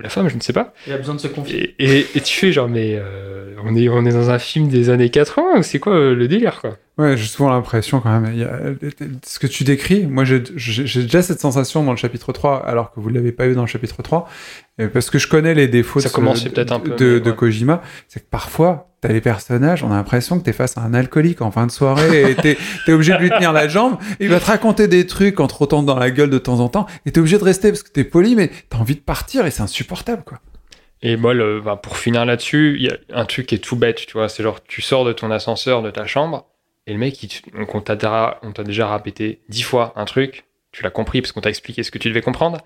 ou 0.00 0.02
la 0.02 0.08
femme, 0.08 0.28
je 0.28 0.34
ne 0.36 0.40
sais 0.40 0.52
pas. 0.52 0.72
Il 0.86 0.92
a 0.92 0.98
besoin 0.98 1.14
de 1.14 1.20
se 1.20 1.28
confier. 1.28 1.74
Et, 1.78 1.98
et, 2.00 2.06
et 2.16 2.20
tu 2.20 2.34
fais, 2.36 2.50
genre, 2.52 2.68
mais 2.68 2.94
euh, 2.98 3.54
on, 3.64 3.76
est, 3.76 3.88
on 3.88 4.04
est 4.06 4.12
dans 4.12 4.30
un 4.30 4.38
film 4.38 4.68
des 4.68 4.88
années 4.90 5.10
80, 5.10 5.58
ou 5.58 5.62
c'est 5.62 5.78
quoi 5.78 5.94
euh, 5.94 6.14
le 6.14 6.26
délire, 6.28 6.60
quoi? 6.60 6.76
Ouais, 6.98 7.16
j'ai 7.16 7.26
souvent 7.26 7.48
l'impression 7.50 8.00
quand 8.00 8.20
même. 8.20 8.30
il 8.34 8.40
y 8.40 8.44
a- 8.44 8.60
ce 9.24 9.38
que 9.38 9.46
tu 9.46 9.64
décris, 9.64 10.06
moi 10.06 10.24
j'ai 10.24 10.40
déjà 10.40 11.22
cette 11.22 11.40
sensation 11.40 11.82
dans 11.82 11.92
le 11.92 11.96
chapitre 11.96 12.32
3, 12.32 12.66
alors 12.66 12.92
que 12.92 13.00
vous 13.00 13.08
ne 13.10 13.14
l'avez 13.14 13.32
pas 13.32 13.46
eu 13.46 13.54
dans 13.54 13.62
le 13.62 13.66
chapitre 13.68 14.02
3, 14.02 14.28
euh, 14.28 14.69
parce 14.92 15.10
que 15.10 15.18
je 15.18 15.28
connais 15.28 15.54
les 15.54 15.68
défauts 15.68 16.00
Ça 16.00 16.08
de, 16.08 16.10
ce- 16.10 16.14
commençait 16.16 16.48
peut-être 16.50 16.72
un 16.72 16.80
peu, 16.80 16.94
de, 16.96 17.14
mais 17.14 17.20
de 17.20 17.30
ouais. 17.30 17.36
Kojima. 17.36 17.82
C'est 18.08 18.20
que 18.20 18.28
parfois, 18.30 18.88
tu 19.02 19.08
as 19.08 19.12
les 19.12 19.20
personnages, 19.20 19.82
on 19.84 19.90
a 19.90 19.94
l'impression 19.96 20.38
que 20.38 20.44
tu 20.44 20.50
es 20.50 20.52
face 20.54 20.76
à 20.78 20.82
un 20.82 20.94
alcoolique 20.94 21.42
en 21.42 21.50
fin 21.50 21.66
de 21.66 21.70
soirée 21.70 22.30
et 22.30 22.34
tu 22.36 22.48
es, 22.48 22.58
obligé 22.92 23.12
de 23.12 23.18
lui 23.18 23.30
tenir 23.30 23.52
la 23.52 23.68
jambe. 23.68 23.98
Il 24.20 24.28
va 24.28 24.40
te 24.40 24.46
raconter 24.46 24.88
des 24.88 25.06
trucs 25.06 25.38
en 25.40 25.46
te 25.46 25.54
rotant 25.54 25.82
dans 25.82 25.98
la 25.98 26.10
gueule 26.10 26.30
de 26.30 26.38
temps 26.38 26.60
en 26.60 26.68
temps 26.68 26.86
et 27.06 27.12
tu 27.12 27.16
es 27.16 27.20
obligé 27.20 27.38
de 27.38 27.44
rester 27.44 27.70
parce 27.70 27.82
que 27.82 27.92
tu 27.92 28.00
es 28.00 28.04
poli, 28.04 28.36
mais 28.36 28.48
tu 28.48 28.76
as 28.76 28.80
envie 28.80 28.94
de 28.94 29.00
partir 29.00 29.44
et 29.46 29.50
c'est 29.50 29.62
insupportable. 29.62 30.22
quoi. 30.24 30.40
Et 31.02 31.16
moi, 31.16 31.32
le, 31.34 31.60
bah, 31.62 31.76
pour 31.82 31.96
finir 31.96 32.24
là-dessus, 32.26 32.76
il 32.78 32.82
y 32.84 32.90
a 32.90 32.96
un 33.14 33.24
truc 33.24 33.46
qui 33.46 33.54
est 33.54 33.58
tout 33.58 33.76
bête, 33.76 34.04
tu 34.06 34.12
vois. 34.12 34.28
C'est 34.28 34.42
genre, 34.42 34.62
tu 34.62 34.82
sors 34.82 35.04
de 35.06 35.12
ton 35.14 35.30
ascenseur, 35.30 35.80
de 35.82 35.90
ta 35.90 36.06
chambre, 36.06 36.46
et 36.86 36.92
le 36.92 36.98
mec, 36.98 37.22
il 37.22 37.30
donc 37.58 37.74
on 37.74 37.80
t'a 37.80 37.96
déjà 38.64 38.92
répété 38.94 39.40
dix 39.48 39.62
fois 39.62 39.92
un 39.96 40.04
truc, 40.04 40.44
tu 40.72 40.82
l'as 40.82 40.90
compris 40.90 41.22
parce 41.22 41.32
qu'on 41.32 41.40
t'a 41.40 41.48
expliqué 41.50 41.82
ce 41.82 41.90
que 41.90 41.98
tu 41.98 42.08
devais 42.08 42.20
comprendre. 42.20 42.58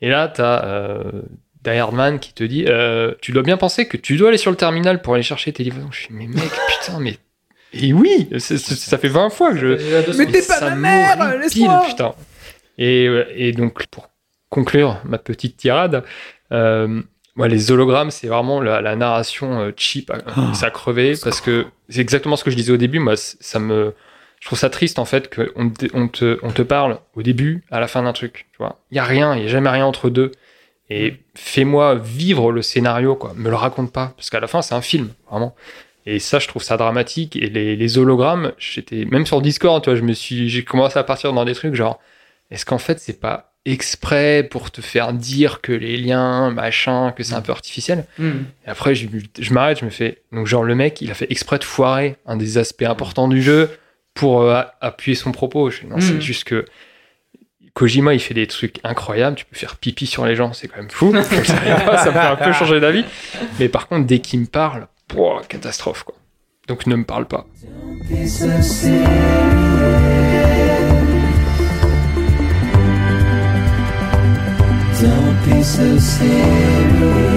Et 0.00 0.08
là, 0.08 0.28
t'as 0.28 0.64
euh, 0.64 1.22
qui 2.20 2.32
te 2.32 2.44
dit, 2.44 2.64
euh, 2.68 3.12
tu 3.20 3.32
dois 3.32 3.42
bien 3.42 3.56
penser 3.56 3.88
que 3.88 3.96
tu 3.96 4.16
dois 4.16 4.28
aller 4.28 4.38
sur 4.38 4.50
le 4.52 4.56
terminal 4.56 5.02
pour 5.02 5.14
aller 5.14 5.22
chercher 5.22 5.52
tes 5.52 5.64
livraisons. 5.64 5.90
Je 5.90 6.00
suis, 6.02 6.14
mais 6.14 6.26
mec, 6.28 6.44
putain, 6.80 7.00
mais. 7.00 7.18
Et 7.72 7.92
oui, 7.92 8.28
c'est- 8.38 8.58
c'est- 8.58 8.76
ça 8.76 8.98
fait 8.98 9.08
20 9.08 9.30
fois 9.30 9.50
que 9.52 9.58
je. 9.58 10.16
Mais 10.18 10.26
t'es 10.26 10.42
pas 10.42 10.60
ma 10.60 10.74
mère, 10.76 11.16
m'horripile, 11.16 11.40
laisse-moi 11.40 11.82
putain. 11.88 12.14
Et, 12.78 13.06
euh, 13.08 13.24
et 13.34 13.52
donc, 13.52 13.86
pour 13.88 14.08
conclure 14.48 15.00
ma 15.04 15.18
petite 15.18 15.56
tirade, 15.56 16.04
euh, 16.52 17.02
moi, 17.34 17.48
les 17.48 17.70
hologrammes, 17.72 18.10
c'est 18.12 18.28
vraiment 18.28 18.60
la, 18.62 18.80
la 18.80 18.94
narration 18.96 19.60
euh, 19.60 19.72
cheap, 19.76 20.10
euh, 20.10 20.18
Ah, 20.26 20.54
ça 20.54 20.70
crevait, 20.70 21.14
parce 21.22 21.40
que 21.40 21.66
c'est 21.88 22.00
exactement 22.00 22.36
ce 22.36 22.44
que 22.44 22.50
je 22.50 22.56
disais 22.56 22.72
au 22.72 22.76
début. 22.78 22.98
Moi, 23.00 23.16
ça 23.16 23.58
me, 23.58 23.92
je 24.40 24.46
trouve 24.46 24.58
ça 24.58 24.70
triste 24.70 24.98
en 24.98 25.04
fait 25.04 25.34
qu'on 25.34 25.70
te, 25.70 25.86
on 25.94 26.08
te, 26.08 26.38
on 26.42 26.50
te 26.50 26.62
parle 26.62 26.98
au 27.14 27.22
début, 27.22 27.64
à 27.70 27.80
la 27.80 27.88
fin 27.88 28.02
d'un 28.02 28.12
truc. 28.12 28.46
Tu 28.52 28.58
vois, 28.58 28.80
il 28.90 28.96
y 28.96 29.00
a 29.00 29.04
rien, 29.04 29.34
il 29.36 29.42
y 29.42 29.46
a 29.46 29.48
jamais 29.48 29.70
rien 29.70 29.86
entre 29.86 30.10
deux. 30.10 30.32
Et 30.88 31.14
fais-moi 31.34 31.96
vivre 31.96 32.52
le 32.52 32.62
scénario, 32.62 33.16
quoi. 33.16 33.32
Me 33.34 33.50
le 33.50 33.56
raconte 33.56 33.92
pas, 33.92 34.12
parce 34.16 34.30
qu'à 34.30 34.38
la 34.38 34.46
fin, 34.46 34.62
c'est 34.62 34.74
un 34.74 34.80
film, 34.80 35.08
vraiment. 35.28 35.56
Et 36.04 36.20
ça, 36.20 36.38
je 36.38 36.46
trouve 36.46 36.62
ça 36.62 36.76
dramatique. 36.76 37.34
Et 37.34 37.48
les, 37.48 37.74
les 37.74 37.98
hologrammes, 37.98 38.52
j'étais 38.58 39.04
même 39.04 39.26
sur 39.26 39.42
Discord, 39.42 39.82
tu 39.82 39.90
vois, 39.90 39.98
je 39.98 40.04
me 40.04 40.12
suis, 40.12 40.48
j'ai 40.48 40.62
commencé 40.62 40.96
à 40.98 41.02
partir 41.02 41.32
dans 41.32 41.44
des 41.44 41.54
trucs 41.54 41.74
genre, 41.74 41.98
est-ce 42.52 42.64
qu'en 42.64 42.78
fait, 42.78 43.00
c'est 43.00 43.20
pas 43.20 43.52
exprès 43.64 44.46
pour 44.48 44.70
te 44.70 44.80
faire 44.80 45.12
dire 45.12 45.60
que 45.60 45.72
les 45.72 45.96
liens, 45.96 46.52
machin, 46.52 47.10
que 47.10 47.24
c'est 47.24 47.34
un 47.34 47.42
peu 47.42 47.50
artificiel? 47.50 48.04
Hmm. 48.18 48.44
Et 48.64 48.70
après, 48.70 48.94
je, 48.94 49.08
je 49.36 49.52
m'arrête, 49.52 49.80
je 49.80 49.84
me 49.84 49.90
fais, 49.90 50.22
donc 50.30 50.46
genre 50.46 50.62
le 50.62 50.76
mec, 50.76 51.00
il 51.00 51.10
a 51.10 51.14
fait 51.14 51.26
exprès 51.32 51.58
de 51.58 51.64
foirer 51.64 52.14
un 52.26 52.36
des 52.36 52.58
aspects 52.58 52.84
importants 52.84 53.26
du 53.26 53.42
jeu 53.42 53.68
pour 54.16 54.42
euh, 54.42 54.62
appuyer 54.80 55.14
son 55.14 55.30
propos. 55.30 55.70
Je 55.70 55.86
non, 55.86 56.00
c'est 56.00 56.20
juste 56.20 56.42
que 56.44 56.64
Kojima, 57.74 58.14
il 58.14 58.20
fait 58.20 58.34
des 58.34 58.48
trucs 58.48 58.80
incroyables. 58.82 59.36
Tu 59.36 59.44
peux 59.44 59.56
faire 59.56 59.76
pipi 59.76 60.06
sur 60.06 60.26
les 60.26 60.34
gens, 60.34 60.52
c'est 60.52 60.66
quand 60.66 60.78
même 60.78 60.90
fou. 60.90 61.12
Ça 61.22 61.36
me 61.36 62.12
fait 62.12 62.18
un 62.18 62.36
peu 62.36 62.52
changer 62.52 62.80
d'avis. 62.80 63.04
Mais 63.60 63.68
par 63.68 63.86
contre, 63.86 64.06
dès 64.06 64.18
qu'il 64.18 64.40
me 64.40 64.46
parle, 64.46 64.88
catastrophe, 65.48 66.02
quoi. 66.02 66.16
Donc 66.66 66.86
ne 66.86 66.96
me 66.96 67.04
parle 67.04 67.26
pas. 67.26 67.46
Don't 74.98 75.36
be 75.44 75.62
so 75.62 75.98
serious. 75.98 77.36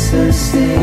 So 0.00 0.30
serious. 0.30 0.80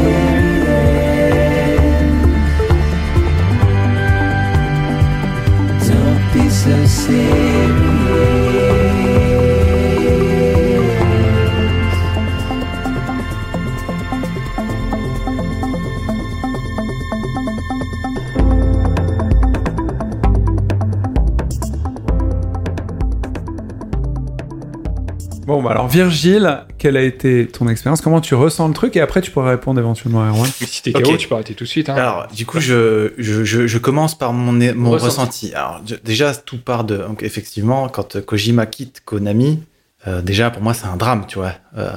Bon, 25.48 25.64
bah 25.64 25.72
alors 25.72 25.88
Virgile, 25.88 26.60
quelle 26.78 26.98
a 26.98 27.02
été 27.02 27.48
ton 27.48 27.70
expérience? 27.70 28.02
Comment 28.02 28.20
tu 28.20 28.36
ressens 28.36 28.68
le 28.68 28.74
truc? 28.74 28.98
Et 28.98 29.02
après, 29.02 29.22
tu 29.22 29.32
pourrais 29.32 29.52
répondre 29.52 29.80
éventuellement 29.80 30.22
à 30.22 30.28
Erwan. 30.28 30.46
Si 30.46 30.84
t'es 30.84 30.94
Ok. 30.94 31.04
KO, 31.04 31.16
tu 31.16 31.30
peux 31.30 31.36
arrêter 31.36 31.54
tout 31.54 31.64
de 31.64 31.70
suite. 31.70 31.88
Hein. 31.88 31.96
Alors, 31.96 32.28
du 32.28 32.46
coup, 32.46 32.60
je, 32.60 33.14
je, 33.18 33.78
commence 33.78 34.18
par 34.18 34.34
mon, 34.34 34.52
mon 34.52 34.92
Ressenti. 34.92 35.06
ressenti. 35.06 35.54
Alors, 35.56 35.82
je- 35.88 35.96
déjà, 36.04 36.36
tout 36.36 36.58
part 36.58 36.84
de. 36.84 36.98
Donc, 36.98 37.24
effectivement, 37.24 37.88
quand 37.88 38.20
Kojima 38.20 38.66
quitte 38.66 39.02
Konami, 39.06 39.64
euh, 40.06 40.22
déjà, 40.22 40.50
pour 40.50 40.62
moi, 40.62 40.74
c'est 40.74 40.86
un 40.88 40.98
drame, 40.98 41.24
tu 41.30 41.40
vois. 41.40 41.54
Euh, 41.78 41.92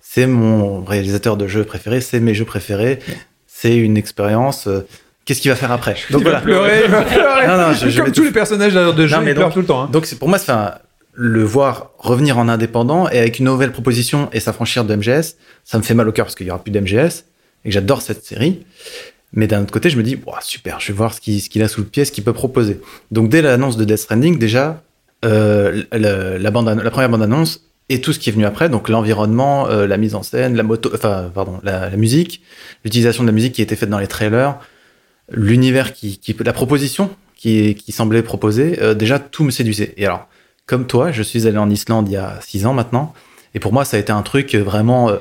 c'est 0.00 0.26
mon 0.26 0.84
réalisateur 0.84 1.38
de 1.38 1.46
jeux 1.46 1.64
préféré, 1.64 2.02
c'est 2.02 2.20
mes 2.20 2.34
jeux 2.34 2.44
préférés, 2.44 2.98
c'est 3.46 3.76
une 3.78 3.96
expérience. 3.96 4.66
euh, 4.66 4.86
Qu'est-ce 5.24 5.40
qu'il 5.40 5.50
va 5.50 5.56
faire 5.56 5.72
après? 5.72 5.94
Donc, 6.10 6.20
il 6.22 6.24
va 6.24 6.30
voilà. 6.30 6.40
pleurer, 6.40 6.82
il 6.84 6.90
va 6.90 7.02
pleurer. 7.02 7.46
Non, 7.46 7.56
non, 7.56 7.72
je- 7.72 7.88
je 7.88 8.02
Comme 8.02 8.12
tous 8.12 8.24
les 8.24 8.30
personnages 8.32 8.74
de 8.74 9.06
jeu, 9.06 9.16
Non, 9.16 9.22
mais 9.22 9.30
ils 9.30 9.34
pleurent 9.34 9.46
donc- 9.46 9.54
tout 9.54 9.60
le 9.60 9.66
temps. 9.66 9.82
hein. 9.84 9.88
Donc, 9.90 10.04
c'est- 10.04 10.18
pour 10.18 10.28
moi, 10.28 10.38
c'est 10.38 10.50
un- 10.52 10.74
le 11.22 11.44
voir 11.44 11.90
revenir 11.98 12.38
en 12.38 12.48
indépendant 12.48 13.06
et 13.10 13.18
avec 13.18 13.40
une 13.40 13.44
nouvelle 13.44 13.72
proposition 13.72 14.30
et 14.32 14.40
s'affranchir 14.40 14.86
de 14.86 14.96
MGS, 14.96 15.36
ça 15.64 15.76
me 15.76 15.82
fait 15.82 15.92
mal 15.92 16.08
au 16.08 16.12
cœur 16.12 16.24
parce 16.24 16.34
qu'il 16.34 16.46
y 16.46 16.50
aura 16.50 16.62
plus 16.62 16.70
d'MGS 16.70 17.26
et 17.62 17.68
que 17.68 17.70
j'adore 17.70 18.00
cette 18.00 18.24
série. 18.24 18.64
Mais 19.34 19.46
d'un 19.46 19.60
autre 19.60 19.70
côté, 19.70 19.90
je 19.90 19.98
me 19.98 20.02
dis, 20.02 20.18
super, 20.40 20.80
je 20.80 20.88
vais 20.88 20.94
voir 20.94 21.12
ce 21.12 21.20
qu'il 21.20 21.62
a 21.62 21.68
sous 21.68 21.82
le 21.82 21.86
pied, 21.86 22.06
ce 22.06 22.10
qu'il 22.10 22.24
peut 22.24 22.32
proposer. 22.32 22.80
Donc, 23.10 23.28
dès 23.28 23.42
l'annonce 23.42 23.76
de 23.76 23.84
Death 23.84 23.98
Stranding, 23.98 24.38
déjà, 24.38 24.82
euh, 25.26 25.82
la, 25.92 26.50
bande, 26.50 26.82
première 26.90 27.10
bande-annonce 27.10 27.66
et 27.90 28.00
tout 28.00 28.14
ce 28.14 28.18
qui 28.18 28.30
est 28.30 28.32
venu 28.32 28.46
après, 28.46 28.70
donc 28.70 28.88
l'environnement, 28.88 29.68
euh, 29.68 29.86
la 29.86 29.98
mise 29.98 30.14
en 30.14 30.22
scène, 30.22 30.56
la 30.56 30.62
moto, 30.62 30.90
enfin, 30.94 31.30
pardon, 31.34 31.60
la, 31.62 31.90
musique, 31.98 32.40
l'utilisation 32.82 33.24
de 33.24 33.28
la 33.28 33.34
musique 33.34 33.52
qui 33.52 33.60
était 33.60 33.76
faite 33.76 33.90
dans 33.90 33.98
les 33.98 34.06
trailers, 34.06 34.58
l'univers 35.30 35.92
qui, 35.92 36.18
la 36.42 36.54
proposition 36.54 37.10
qui, 37.36 37.74
qui 37.74 37.92
semblait 37.92 38.22
proposer, 38.22 38.78
euh, 38.80 38.94
déjà 38.94 39.18
tout 39.18 39.44
me 39.44 39.50
séduisait. 39.50 39.92
Et 39.98 40.06
alors, 40.06 40.26
comme 40.70 40.86
toi, 40.86 41.10
je 41.10 41.24
suis 41.24 41.48
allé 41.48 41.58
en 41.58 41.68
Islande 41.68 42.08
il 42.08 42.12
y 42.12 42.16
a 42.16 42.38
six 42.46 42.64
ans 42.64 42.74
maintenant, 42.74 43.12
et 43.54 43.58
pour 43.58 43.72
moi, 43.72 43.84
ça 43.84 43.96
a 43.96 44.00
été 44.00 44.12
un 44.12 44.22
truc 44.22 44.54
vraiment 44.54 45.10
euh, 45.10 45.16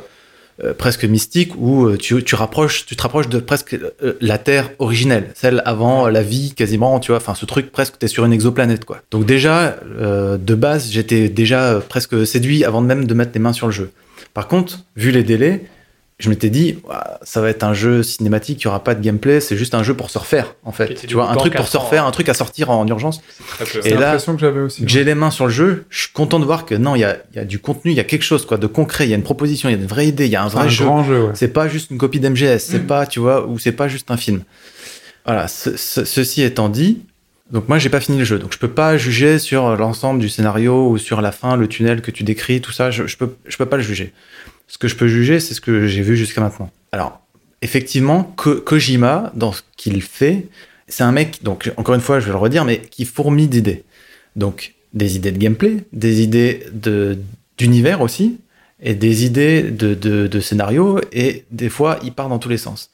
euh, 0.64 0.76
presque 0.76 1.06
mystique 1.06 1.54
où 1.58 1.88
euh, 1.88 1.98
tu, 1.98 2.36
rapproches, 2.36 2.86
tu 2.86 2.96
te 2.96 3.02
rapproches 3.02 3.30
de 3.30 3.40
presque 3.40 3.74
euh, 3.74 4.14
la 4.22 4.38
Terre 4.38 4.70
originelle, 4.78 5.32
celle 5.34 5.64
avant 5.66 6.06
euh, 6.06 6.12
la 6.12 6.22
vie 6.22 6.54
quasiment, 6.54 7.00
tu 7.00 7.12
vois, 7.12 7.18
enfin 7.18 7.34
ce 7.34 7.48
truc 7.48 7.72
presque, 7.72 7.98
t'es 7.98 8.08
sur 8.08 8.26
une 8.26 8.32
exoplanète 8.32 8.86
quoi. 8.86 9.02
Donc 9.10 9.26
déjà, 9.26 9.78
euh, 10.00 10.38
de 10.38 10.54
base, 10.54 10.92
j'étais 10.92 11.30
déjà 11.30 11.64
euh, 11.64 11.80
presque 11.80 12.28
séduit 12.28 12.64
avant 12.64 12.82
même 12.82 13.08
de 13.08 13.14
mettre 13.16 13.32
les 13.34 13.40
mains 13.40 13.54
sur 13.54 13.66
le 13.66 13.74
jeu. 13.74 13.90
Par 14.36 14.48
contre, 14.48 14.82
vu 14.96 15.10
les 15.10 15.24
délais, 15.24 15.66
je 16.20 16.30
m'étais 16.30 16.50
dit, 16.50 16.80
ça 17.24 17.40
va 17.40 17.50
être 17.50 17.64
un 17.64 17.74
jeu 17.74 18.04
cinématique, 18.04 18.62
il 18.62 18.68
n'y 18.68 18.70
aura 18.70 18.84
pas 18.84 18.94
de 18.94 19.02
gameplay, 19.02 19.40
c'est 19.40 19.56
juste 19.56 19.74
un 19.74 19.84
jeu 19.84 19.94
pour 19.94 20.10
se 20.10 20.18
refaire 20.18 20.56
en 20.64 20.74
fait. 20.74 20.94
Tu 21.08 21.14
vois, 21.14 21.32
un 21.32 21.36
truc 21.36 21.56
pour 21.56 21.68
se 21.70 21.78
refaire, 21.78 22.04
hein. 22.04 22.10
un 22.10 22.12
truc 22.12 22.28
à 22.28 22.34
sortir 22.34 22.70
en 22.72 22.86
urgence. 22.88 23.22
Très 23.48 23.64
peu. 23.66 23.80
Et 23.80 23.82
C'est 23.84 23.90
là, 23.92 24.00
l'impression 24.02 24.34
que 24.36 24.42
j'avais 24.42 24.60
aussi. 24.60 24.84
que 24.84 24.90
j'ai 24.92 25.06
les 25.06 25.16
mains 25.16 25.32
sur 25.32 25.46
le 25.48 25.52
jeu, 25.54 25.86
je 25.90 26.00
suis 26.02 26.12
content 26.12 26.40
de 26.40 26.46
voir 26.46 26.66
que 26.66 26.76
non, 26.76 26.96
il 26.96 27.00
y 27.00 27.04
a, 27.06 27.18
il 27.32 27.38
y 27.38 27.40
a 27.40 27.46
du 27.46 27.60
contenu, 27.60 27.92
il 27.92 27.96
y 27.98 28.02
a 28.02 28.04
quelque 28.04 28.24
chose 28.24 28.46
quoi, 28.46 28.58
de 28.58 28.68
concret, 28.68 29.06
il 29.06 29.10
y 29.12 29.14
a 29.14 29.16
une 29.16 29.24
proposition, 29.24 29.70
il 29.70 29.72
y 29.72 29.76
a 29.76 29.82
une 29.82 29.88
vraie 29.88 30.08
idée, 30.08 30.26
il 30.26 30.32
y 30.32 30.36
a 30.36 30.44
un 30.44 30.50
C'est 30.50 30.56
vrai 30.58 30.66
un 30.66 30.70
jeu. 30.70 30.84
grand 30.86 31.04
jeu, 31.06 31.24
ouais. 31.24 31.32
C'est 31.36 31.48
pas 31.54 31.68
juste 31.70 31.90
une 31.90 31.98
copie 31.98 32.20
d'MGS, 32.20 32.60
c'est 32.60 32.86
pas, 32.86 33.08
tu 33.08 33.20
vois, 33.22 33.48
ou 33.48 33.58
c'est 33.58 33.72
pas 33.72 33.88
juste 33.88 34.12
un 34.12 34.18
film. 34.18 34.42
Voilà, 35.26 35.48
ce- 35.48 35.78
ce- 35.78 36.04
ceci 36.06 36.42
étant 36.42 36.68
dit, 36.70 37.02
donc 37.52 37.68
moi 37.70 37.78
j'ai 37.80 37.90
pas 37.90 38.00
fini 38.00 38.18
le 38.18 38.26
jeu, 38.26 38.40
donc 38.40 38.52
je 38.54 38.58
peux 38.58 38.68
pas 38.70 38.98
juger 38.98 39.40
sur 39.40 39.76
l'ensemble 39.78 40.20
du 40.20 40.28
scénario 40.30 40.90
ou 40.90 40.98
sur 40.98 41.22
la 41.22 41.32
fin, 41.32 41.56
le 41.56 41.68
tunnel 41.68 42.02
que 42.02 42.12
tu 42.12 42.24
décris, 42.24 42.62
tout 42.62 42.72
ça, 42.72 42.92
je, 42.92 43.08
je 43.08 43.16
peux, 43.18 43.36
je 43.48 43.56
peux 43.58 43.66
pas 43.66 43.78
le 43.78 43.84
juger. 43.84 44.14
Ce 44.70 44.78
que 44.78 44.88
je 44.88 44.96
peux 44.96 45.08
juger, 45.10 45.40
c'est 45.42 45.54
ce 45.54 45.60
que 45.62 45.88
j'ai 45.88 46.02
vu 46.02 46.16
jusqu'à 46.16 46.40
maintenant. 46.42 46.70
Alors, 46.94 47.20
effectivement, 47.62 48.24
Ko- 48.38 48.62
Kojima, 48.62 49.32
dans 49.36 49.52
ce 49.52 49.62
qu'il 49.76 50.02
fait, 50.02 50.48
c'est 50.88 51.04
un 51.04 51.12
mec, 51.12 51.44
donc 51.44 51.72
encore 51.76 51.96
une 51.96 52.02
fois, 52.02 52.20
je 52.22 52.28
vais 52.28 52.32
le 52.32 52.38
redire, 52.38 52.64
mais 52.66 52.80
qui 52.80 53.04
fourmille 53.06 53.48
d'idées. 53.50 53.84
Donc, 54.38 54.76
des 54.94 55.16
idées 55.18 55.32
de 55.32 55.38
gameplay, 55.38 55.84
des 55.92 56.22
idées 56.22 56.66
de- 56.72 57.18
d'univers 57.58 58.00
aussi, 58.02 58.38
et 58.82 58.94
des 58.96 59.26
idées 59.26 59.64
de, 59.64 59.94
de, 59.94 60.28
de 60.28 60.40
scénario, 60.40 61.02
et 61.12 61.44
des 61.52 61.68
fois, 61.70 62.00
il 62.04 62.14
part 62.14 62.30
dans 62.30 62.40
tous 62.40 62.48
les 62.50 62.58
sens. 62.58 62.90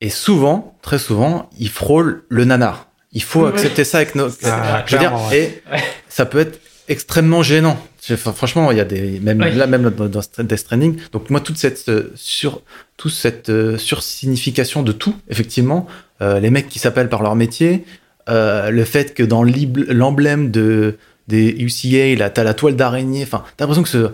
Et 0.00 0.08
souvent, 0.08 0.76
très 0.82 0.98
souvent, 0.98 1.50
il 1.58 1.68
frôle 1.68 2.24
le 2.28 2.44
nanar. 2.44 2.88
Il 3.12 3.22
faut 3.22 3.44
accepter 3.46 3.84
ça 3.84 3.98
avec 3.98 4.14
nos. 4.14 4.28
Ah, 4.44 4.84
je 4.86 4.94
veux 4.94 5.00
dire, 5.00 5.12
ouais. 5.30 5.42
et 5.42 5.62
ça 6.08 6.26
peut 6.26 6.38
être 6.38 6.60
extrêmement 6.88 7.42
gênant. 7.42 7.78
Franchement, 8.14 8.70
il 8.70 8.76
y 8.76 8.80
a 8.80 8.84
des 8.84 9.18
même 9.20 9.40
Oui. 9.40 9.54
là 9.54 9.66
même 9.66 9.90
dans, 9.90 10.06
Death 10.38 10.56
Stranding. 10.56 10.96
Donc 11.12 11.30
moi, 11.30 11.40
toute 11.40 11.56
cette 11.56 11.88
euh, 11.88 12.12
sur 12.14 12.62
toute 12.96 13.12
cette 13.12 13.48
euh, 13.48 13.76
sursignification 13.78 14.82
de 14.82 14.92
tout, 14.92 15.14
effectivement, 15.28 15.86
euh, 16.22 16.38
les 16.38 16.50
mecs 16.50 16.68
qui 16.68 16.78
s'appellent 16.78 17.08
par 17.08 17.22
leur 17.22 17.34
métier, 17.34 17.84
euh, 18.28 18.70
le 18.70 18.84
fait 18.84 19.14
que 19.14 19.22
dans 19.22 19.42
l'emblème 19.44 20.50
de 20.50 20.96
des 21.28 21.48
UCA, 21.58 22.14
là, 22.16 22.30
t'as 22.30 22.44
la 22.44 22.54
toile 22.54 22.76
d'araignée. 22.76 23.24
Enfin, 23.24 23.42
t'as 23.56 23.64
l'impression 23.64 23.82
que 23.82 23.88
ce, 23.88 24.12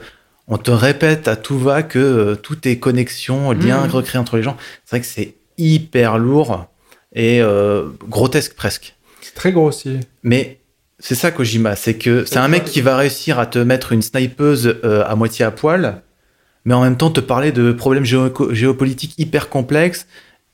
on 0.48 0.56
te 0.56 0.70
répète 0.70 1.28
à 1.28 1.36
tout 1.36 1.58
va 1.58 1.82
que 1.82 1.98
euh, 1.98 2.34
tout 2.34 2.66
est 2.66 2.78
connexion, 2.78 3.52
lien 3.52 3.84
Mhm. 3.84 3.90
recréé 3.90 4.18
entre 4.18 4.36
les 4.38 4.42
gens. 4.42 4.56
C'est 4.86 4.96
vrai 4.96 5.00
que 5.00 5.06
c'est 5.06 5.34
hyper 5.58 6.16
lourd 6.18 6.66
et 7.14 7.42
euh, 7.42 7.88
grotesque 8.08 8.54
presque. 8.54 8.96
C'est 9.20 9.34
très 9.34 9.52
grossier. 9.52 10.00
Mais 10.22 10.58
c'est 11.04 11.14
ça 11.16 11.30
Kojima, 11.32 11.74
c'est 11.76 11.94
que 11.94 12.24
c'est 12.24 12.38
un 12.38 12.46
mec 12.48 12.64
qui 12.64 12.80
va 12.80 12.96
réussir 12.96 13.38
à 13.38 13.46
te 13.46 13.58
mettre 13.58 13.92
une 13.92 14.02
snipeuse 14.02 14.76
euh, 14.84 15.04
à 15.04 15.16
moitié 15.16 15.44
à 15.44 15.50
poil, 15.50 16.02
mais 16.64 16.74
en 16.74 16.82
même 16.82 16.96
temps 16.96 17.10
te 17.10 17.20
parler 17.20 17.50
de 17.50 17.72
problèmes 17.72 18.04
géo- 18.04 18.52
géopolitiques 18.52 19.14
hyper 19.18 19.48
complexes 19.48 20.06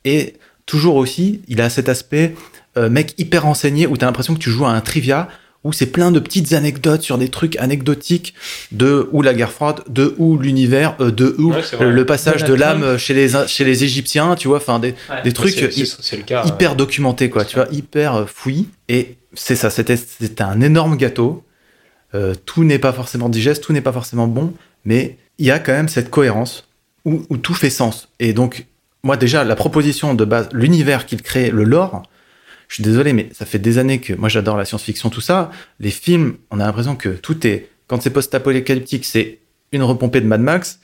et 0.04 0.36
toujours 0.64 0.96
aussi, 0.96 1.42
il 1.48 1.60
a 1.60 1.68
cet 1.68 1.88
aspect 1.88 2.34
euh, 2.78 2.88
mec 2.88 3.14
hyper 3.18 3.42
renseigné 3.42 3.86
où 3.86 3.96
tu 3.96 4.04
as 4.04 4.06
l'impression 4.06 4.34
que 4.34 4.38
tu 4.38 4.50
joues 4.50 4.64
à 4.64 4.70
un 4.70 4.80
trivia 4.80 5.28
où 5.68 5.72
c'est 5.74 5.86
plein 5.92 6.10
de 6.10 6.18
petites 6.18 6.54
anecdotes 6.54 7.02
sur 7.02 7.18
des 7.18 7.28
trucs 7.28 7.56
anecdotiques 7.58 8.32
de 8.72 9.06
où 9.12 9.20
la 9.20 9.34
guerre 9.34 9.52
froide, 9.52 9.80
de 9.88 10.14
où 10.16 10.38
l'univers, 10.38 10.96
euh, 11.00 11.10
de 11.10 11.34
où 11.38 11.52
Ouais, 11.52 11.60
c'est 11.62 11.76
vrai. 11.76 11.90
le, 11.90 12.06
passage 12.06 12.42
de 12.44 12.54
l'âme 12.54 12.96
chez 12.96 13.12
les 13.12 13.32
chez 13.46 13.64
les 13.64 13.84
Égyptiens, 13.84 14.34
tu 14.34 14.48
vois, 14.48 14.56
enfin 14.56 14.78
des, 14.78 14.94
des 15.24 15.32
trucs 15.32 15.50
C'est- 15.52 15.70
c'est 15.70 15.86
c'est 16.00 16.16
le 16.16 16.22
cas. 16.22 16.42
hyper 16.46 16.74
documenté, 16.74 17.28
quoi, 17.28 17.44
tu 17.44 17.56
vois, 17.56 17.68
hyper 17.70 18.14
euh, 18.14 18.24
fouillis. 18.26 18.68
Et 18.88 19.16
c'est 19.34 19.56
ça, 19.56 19.68
c'était, 19.68 19.96
c'était 19.98 20.42
un 20.42 20.62
énorme 20.62 20.96
gâteau. 20.96 21.44
Euh, 22.14 22.34
tout 22.46 22.64
n'est 22.64 22.78
pas 22.78 22.94
forcément 22.94 23.28
digeste, 23.28 23.62
tout 23.62 23.74
n'est 23.74 23.82
pas 23.82 23.92
forcément 23.92 24.26
bon, 24.26 24.54
mais 24.86 25.18
il 25.36 25.44
y 25.44 25.50
a 25.50 25.58
quand 25.58 25.72
même 25.72 25.88
cette 25.90 26.08
cohérence 26.08 26.66
où, 27.04 27.20
où 27.28 27.36
tout 27.36 27.52
fait 27.54 27.68
sens. 27.68 28.08
Et 28.20 28.32
donc, 28.32 28.64
moi, 29.02 29.18
déjà, 29.18 29.44
la 29.44 29.54
proposition 29.54 30.14
de 30.14 30.24
base, 30.24 30.48
l'univers 30.52 31.04
qu'il 31.04 31.20
crée, 31.22 31.50
le 31.50 31.64
lore, 31.64 32.02
je 32.68 32.74
suis 32.74 32.82
désolé, 32.84 33.12
mais 33.12 33.30
ça 33.32 33.46
fait 33.46 33.58
des 33.58 33.78
années 33.78 34.00
que 34.00 34.12
moi 34.12 34.28
j'adore 34.28 34.56
la 34.56 34.64
science-fiction, 34.64 35.10
tout 35.10 35.22
ça. 35.22 35.50
Les 35.80 35.90
films, 35.90 36.36
on 36.50 36.60
a 36.60 36.66
l'impression 36.66 36.96
que 36.96 37.08
tout 37.08 37.46
est. 37.46 37.68
Quand 37.86 38.00
c'est 38.02 38.10
post-apocalyptique, 38.10 39.06
c'est 39.06 39.38
une 39.72 39.82
repompée 39.82 40.20
de 40.20 40.26
Mad 40.26 40.40
Max. 40.40 40.80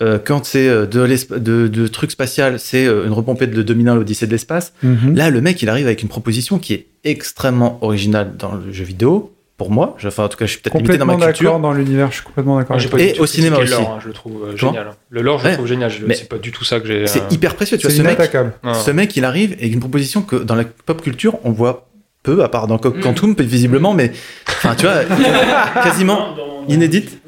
Euh, 0.00 0.18
quand 0.24 0.44
c'est 0.44 0.68
euh, 0.68 0.86
de, 0.86 1.68
de 1.68 1.86
trucs 1.88 2.12
spatial, 2.12 2.60
c'est 2.60 2.86
euh, 2.86 3.06
une 3.06 3.12
repompée 3.12 3.46
de 3.46 3.62
2001, 3.62 3.96
l'Odyssée 3.96 4.26
de 4.26 4.32
l'espace. 4.32 4.72
Mhm. 4.82 5.14
Là, 5.14 5.30
le 5.30 5.40
mec, 5.40 5.60
il 5.62 5.68
arrive 5.68 5.86
avec 5.86 6.02
une 6.02 6.08
proposition 6.08 6.58
qui 6.58 6.74
est 6.74 6.86
extrêmement 7.04 7.82
originale 7.82 8.36
dans 8.36 8.54
le 8.54 8.72
jeu 8.72 8.84
vidéo, 8.84 9.34
pour 9.58 9.70
moi. 9.70 9.96
Enfin, 10.02 10.24
en 10.24 10.28
tout 10.28 10.38
cas, 10.38 10.46
je 10.46 10.52
suis 10.52 10.60
peut-être 10.60 10.74
limité 10.74 10.96
dans 10.96 11.04
Complètement 11.04 11.18
ma 11.26 11.32
culture. 11.32 11.50
d'accord 11.52 11.60
dans 11.60 11.72
l'univers, 11.72 12.08
je 12.10 12.14
suis 12.14 12.24
complètement 12.24 12.56
d'accord. 12.58 12.78
Toi. 12.82 13.00
Et 13.02 13.18
au 13.18 13.26
cinéma 13.26 13.56
le 13.58 13.64
aussi. 13.64 13.72
lore, 13.72 13.90
hein, 13.90 13.98
je 14.00 14.06
le 14.08 14.14
trouve 14.14 14.44
euh, 14.44 14.56
génial. 14.56 14.92
Le 15.10 15.20
lore, 15.20 15.40
je 15.40 15.48
le 15.48 15.54
trouve 15.54 15.66
génial. 15.66 15.92
C'est 16.14 16.28
pas 16.28 16.38
du 16.38 16.50
tout 16.52 16.64
ça 16.64 16.80
que 16.80 16.86
j'ai. 16.86 17.06
C'est 17.06 17.20
euh, 17.20 17.26
hyper 17.30 17.54
précieux. 17.56 17.76
Tu 17.76 17.86
vois, 17.86 17.94
ce 17.94 18.00
mec, 18.02 18.18
ouais. 18.18 18.74
ce 18.74 18.90
mec, 18.92 19.14
il 19.16 19.24
arrive 19.26 19.52
avec 19.52 19.70
une 19.72 19.80
proposition 19.80 20.22
que 20.22 20.36
dans 20.36 20.54
la 20.54 20.64
pop 20.64 21.02
culture, 21.02 21.38
on 21.44 21.50
voit 21.50 21.88
peu, 22.22 22.42
à 22.42 22.48
part 22.48 22.66
dans 22.66 22.78
Co- 22.78 22.90
Quantum, 22.92 23.34
visiblement, 23.38 23.94
mais 23.94 24.12
enfin, 24.48 24.74
tu 24.76 24.86
vois, 24.86 25.04
quasiment 25.82 26.34
inédite. 26.68 27.18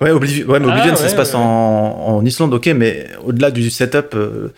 Ouais, 0.00 0.10
Oblivion, 0.10 0.48
ouais, 0.48 0.58
mais 0.58 0.66
Ah, 0.68 0.72
Oblivion, 0.72 0.96
ça 0.96 1.04
ouais, 1.04 1.08
se 1.10 1.14
passe 1.14 1.32
ouais. 1.34 1.38
en, 1.38 1.42
en 2.18 2.24
Islande, 2.24 2.52
ok, 2.54 2.66
mais 2.74 3.06
au-delà 3.24 3.50
du 3.52 3.70
setup, 3.70 4.14
euh, 4.14 4.52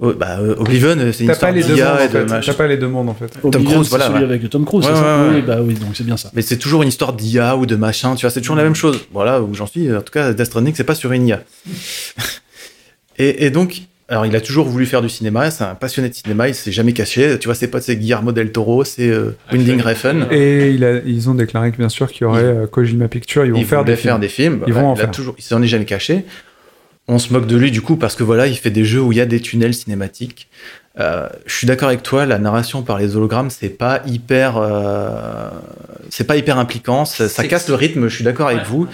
oh, 0.00 0.12
bah, 0.14 0.38
euh, 0.40 0.54
Oblivion, 0.58 0.94
c'est 1.12 1.24
une 1.24 1.30
histoire 1.30 1.38
pas 1.38 1.52
d'IA 1.52 1.94
en 1.94 1.98
et 1.98 2.06
de 2.08 2.12
fait. 2.12 2.24
machin. 2.24 2.52
T'as 2.52 2.58
pas 2.58 2.66
les 2.66 2.76
deux 2.76 2.88
mondes 2.88 3.08
en 3.08 3.14
fait. 3.14 3.32
Oblivion, 3.42 3.70
Cruise, 3.76 3.88
voilà, 3.90 4.06
celui 4.06 4.18
ouais. 4.18 4.24
avec 4.24 4.50
Tom 4.50 4.64
Cruise, 4.64 4.84
Ouais, 4.86 4.92
c'est 4.94 5.00
ça 5.00 5.22
ouais, 5.22 5.28
ouais. 5.28 5.34
Oui, 5.36 5.42
bah 5.46 5.58
oui, 5.62 5.74
donc 5.74 5.90
c'est 5.94 6.04
bien 6.04 6.16
ça. 6.16 6.30
Mais 6.34 6.42
c'est 6.42 6.56
toujours 6.58 6.82
une 6.82 6.88
histoire 6.88 7.12
d'IA 7.12 7.56
ou 7.56 7.66
de 7.66 7.76
machin, 7.76 8.14
tu 8.14 8.22
vois, 8.22 8.30
c'est 8.30 8.40
toujours 8.40 8.56
la 8.56 8.64
même 8.64 8.74
chose. 8.74 9.00
Voilà 9.12 9.40
où 9.42 9.54
j'en 9.54 9.66
suis. 9.66 9.94
En 9.94 10.02
tout 10.02 10.12
cas, 10.12 10.32
Death 10.32 10.46
Stranding, 10.46 10.74
c'est 10.76 10.84
pas 10.84 10.94
sur 10.94 11.12
une 11.12 11.26
IA. 11.26 11.42
et, 13.18 13.46
et 13.46 13.50
donc, 13.50 13.82
alors 14.10 14.24
il 14.24 14.34
a 14.36 14.40
toujours 14.40 14.66
voulu 14.66 14.86
faire 14.86 15.02
du 15.02 15.08
cinéma, 15.10 15.50
c'est 15.50 15.64
un 15.64 15.74
passionné 15.74 16.08
de 16.08 16.14
cinéma, 16.14 16.48
il 16.48 16.54
s'est 16.54 16.72
jamais 16.72 16.92
caché. 16.94 17.38
Tu 17.38 17.46
vois, 17.46 17.54
ses 17.54 17.68
potes, 17.68 17.82
c'est 17.82 17.96
Guillermo 17.96 18.32
del 18.32 18.52
Toro, 18.52 18.84
c'est 18.84 19.08
euh, 19.10 19.36
Winding 19.52 19.80
Refn. 19.82 20.26
Et 20.30 20.70
il 20.70 20.82
a- 20.84 21.00
ils 21.04 21.28
ont 21.28 21.34
déclaré 21.34 21.72
que 21.72 21.76
bien 21.76 21.90
sûr 21.90 22.10
qu'il 22.10 22.22
y 22.22 22.24
aurait 22.24 22.42
euh, 22.42 22.66
Kojima 22.66 23.08
Picture, 23.08 23.44
ils 23.44 23.52
vont 23.52 23.58
Ils 23.58 23.66
faire 23.66 23.84
des 23.84 23.96
faire 23.96 24.12
films. 24.14 24.20
des 24.20 24.28
films. 24.28 24.60
Ils 24.66 24.72
vont 24.72 24.86
en 24.86 24.94
il 24.94 24.98
a 24.98 25.02
faire. 25.02 25.10
toujours, 25.10 25.34
il 25.38 25.42
s'en 25.42 25.60
est 25.60 25.66
jamais 25.66 25.84
caché. 25.84 26.24
On 27.08 27.18
se 27.18 27.32
moque 27.32 27.46
de 27.46 27.56
lui 27.56 27.70
du 27.70 27.80
coup 27.80 27.96
parce 27.96 28.14
que 28.14 28.22
voilà, 28.22 28.46
il 28.46 28.56
fait 28.56 28.70
des 28.70 28.84
jeux 28.84 29.00
où 29.00 29.12
il 29.12 29.18
y 29.18 29.20
a 29.20 29.26
des 29.26 29.40
tunnels 29.40 29.74
cinématiques. 29.74 30.48
Euh, 31.00 31.28
je 31.46 31.54
suis 31.54 31.66
d'accord 31.66 31.88
avec 31.88 32.02
toi, 32.02 32.26
la 32.26 32.38
narration 32.38 32.82
par 32.82 32.98
les 32.98 33.16
hologrammes, 33.16 33.50
c'est 33.50 33.68
pas 33.68 34.02
hyper, 34.06 34.56
euh, 34.56 35.48
c'est 36.10 36.24
pas 36.24 36.36
hyper 36.36 36.58
impliquant, 36.58 37.04
ça, 37.04 37.28
casse 37.44 37.68
le 37.68 37.74
rythme. 37.74 38.08
Je 38.08 38.14
suis 38.14 38.24
d'accord 38.24 38.48
avec 38.48 38.66
vous. 38.66 38.88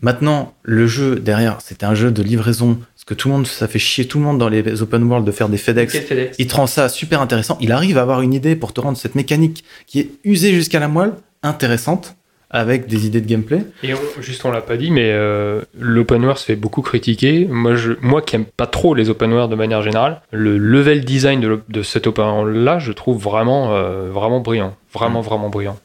Maintenant, 0.00 0.54
le 0.62 0.86
jeu 0.86 1.16
derrière, 1.16 1.58
c'était 1.60 1.84
un 1.84 1.94
jeu 1.94 2.10
de 2.10 2.22
livraison, 2.22 2.78
parce 2.94 3.04
que 3.04 3.14
tout 3.14 3.28
le 3.28 3.34
monde, 3.34 3.46
ça 3.46 3.66
fait 3.66 3.80
chier 3.80 4.06
tout 4.06 4.18
le 4.18 4.24
monde 4.24 4.38
dans 4.38 4.48
les 4.48 4.80
open 4.80 5.02
world 5.04 5.26
de 5.26 5.32
faire 5.32 5.48
des 5.48 5.58
FedEx. 5.58 5.98
FedEx 5.98 6.36
Il 6.38 6.46
te 6.46 6.54
rend 6.54 6.68
ça 6.68 6.88
super 6.88 7.20
intéressant. 7.20 7.58
Il 7.60 7.72
arrive 7.72 7.98
à 7.98 8.02
avoir 8.02 8.22
une 8.22 8.32
idée 8.32 8.54
pour 8.56 8.72
te 8.72 8.80
rendre 8.80 8.96
cette 8.96 9.16
mécanique 9.16 9.64
qui 9.86 10.00
est 10.00 10.10
usée 10.24 10.52
jusqu'à 10.52 10.78
la 10.78 10.88
moelle 10.88 11.12
intéressante. 11.42 12.16
Avec 12.50 12.86
des 12.86 13.06
idées 13.06 13.20
de 13.20 13.26
gameplay. 13.26 13.62
Et 13.82 13.92
on- 13.94 14.22
juste, 14.22 14.44
on 14.44 14.50
l'a 14.50 14.62
pas 14.62 14.76
dit, 14.76 14.90
mais 14.90 15.10
euh, 15.12 15.60
l'open 15.78 16.22
world 16.22 16.38
se 16.38 16.44
fait 16.46 16.56
beaucoup 16.56 16.80
critiquer. 16.82 17.46
Moi, 17.50 17.74
je, 17.74 17.92
moi 18.00 18.22
qui 18.22 18.36
aime 18.36 18.44
pas 18.46 18.66
trop 18.66 18.94
les 18.94 19.10
open 19.10 19.32
world 19.32 19.50
de 19.50 19.56
manière 19.56 19.82
générale, 19.82 20.22
le 20.30 20.56
level 20.56 21.04
design 21.04 21.40
de, 21.40 21.60
de 21.68 21.82
cet 21.82 22.06
open 22.06 22.24
world 22.24 22.56
là, 22.56 22.78
je 22.78 22.92
trouve 22.92 23.22
vraiment, 23.22 23.74
euh, 23.74 24.08
vraiment 24.10 24.40
brillant. 24.40 24.74
Vraiment, 24.94 25.20
vraiment 25.20 25.50
brillant. 25.50 25.78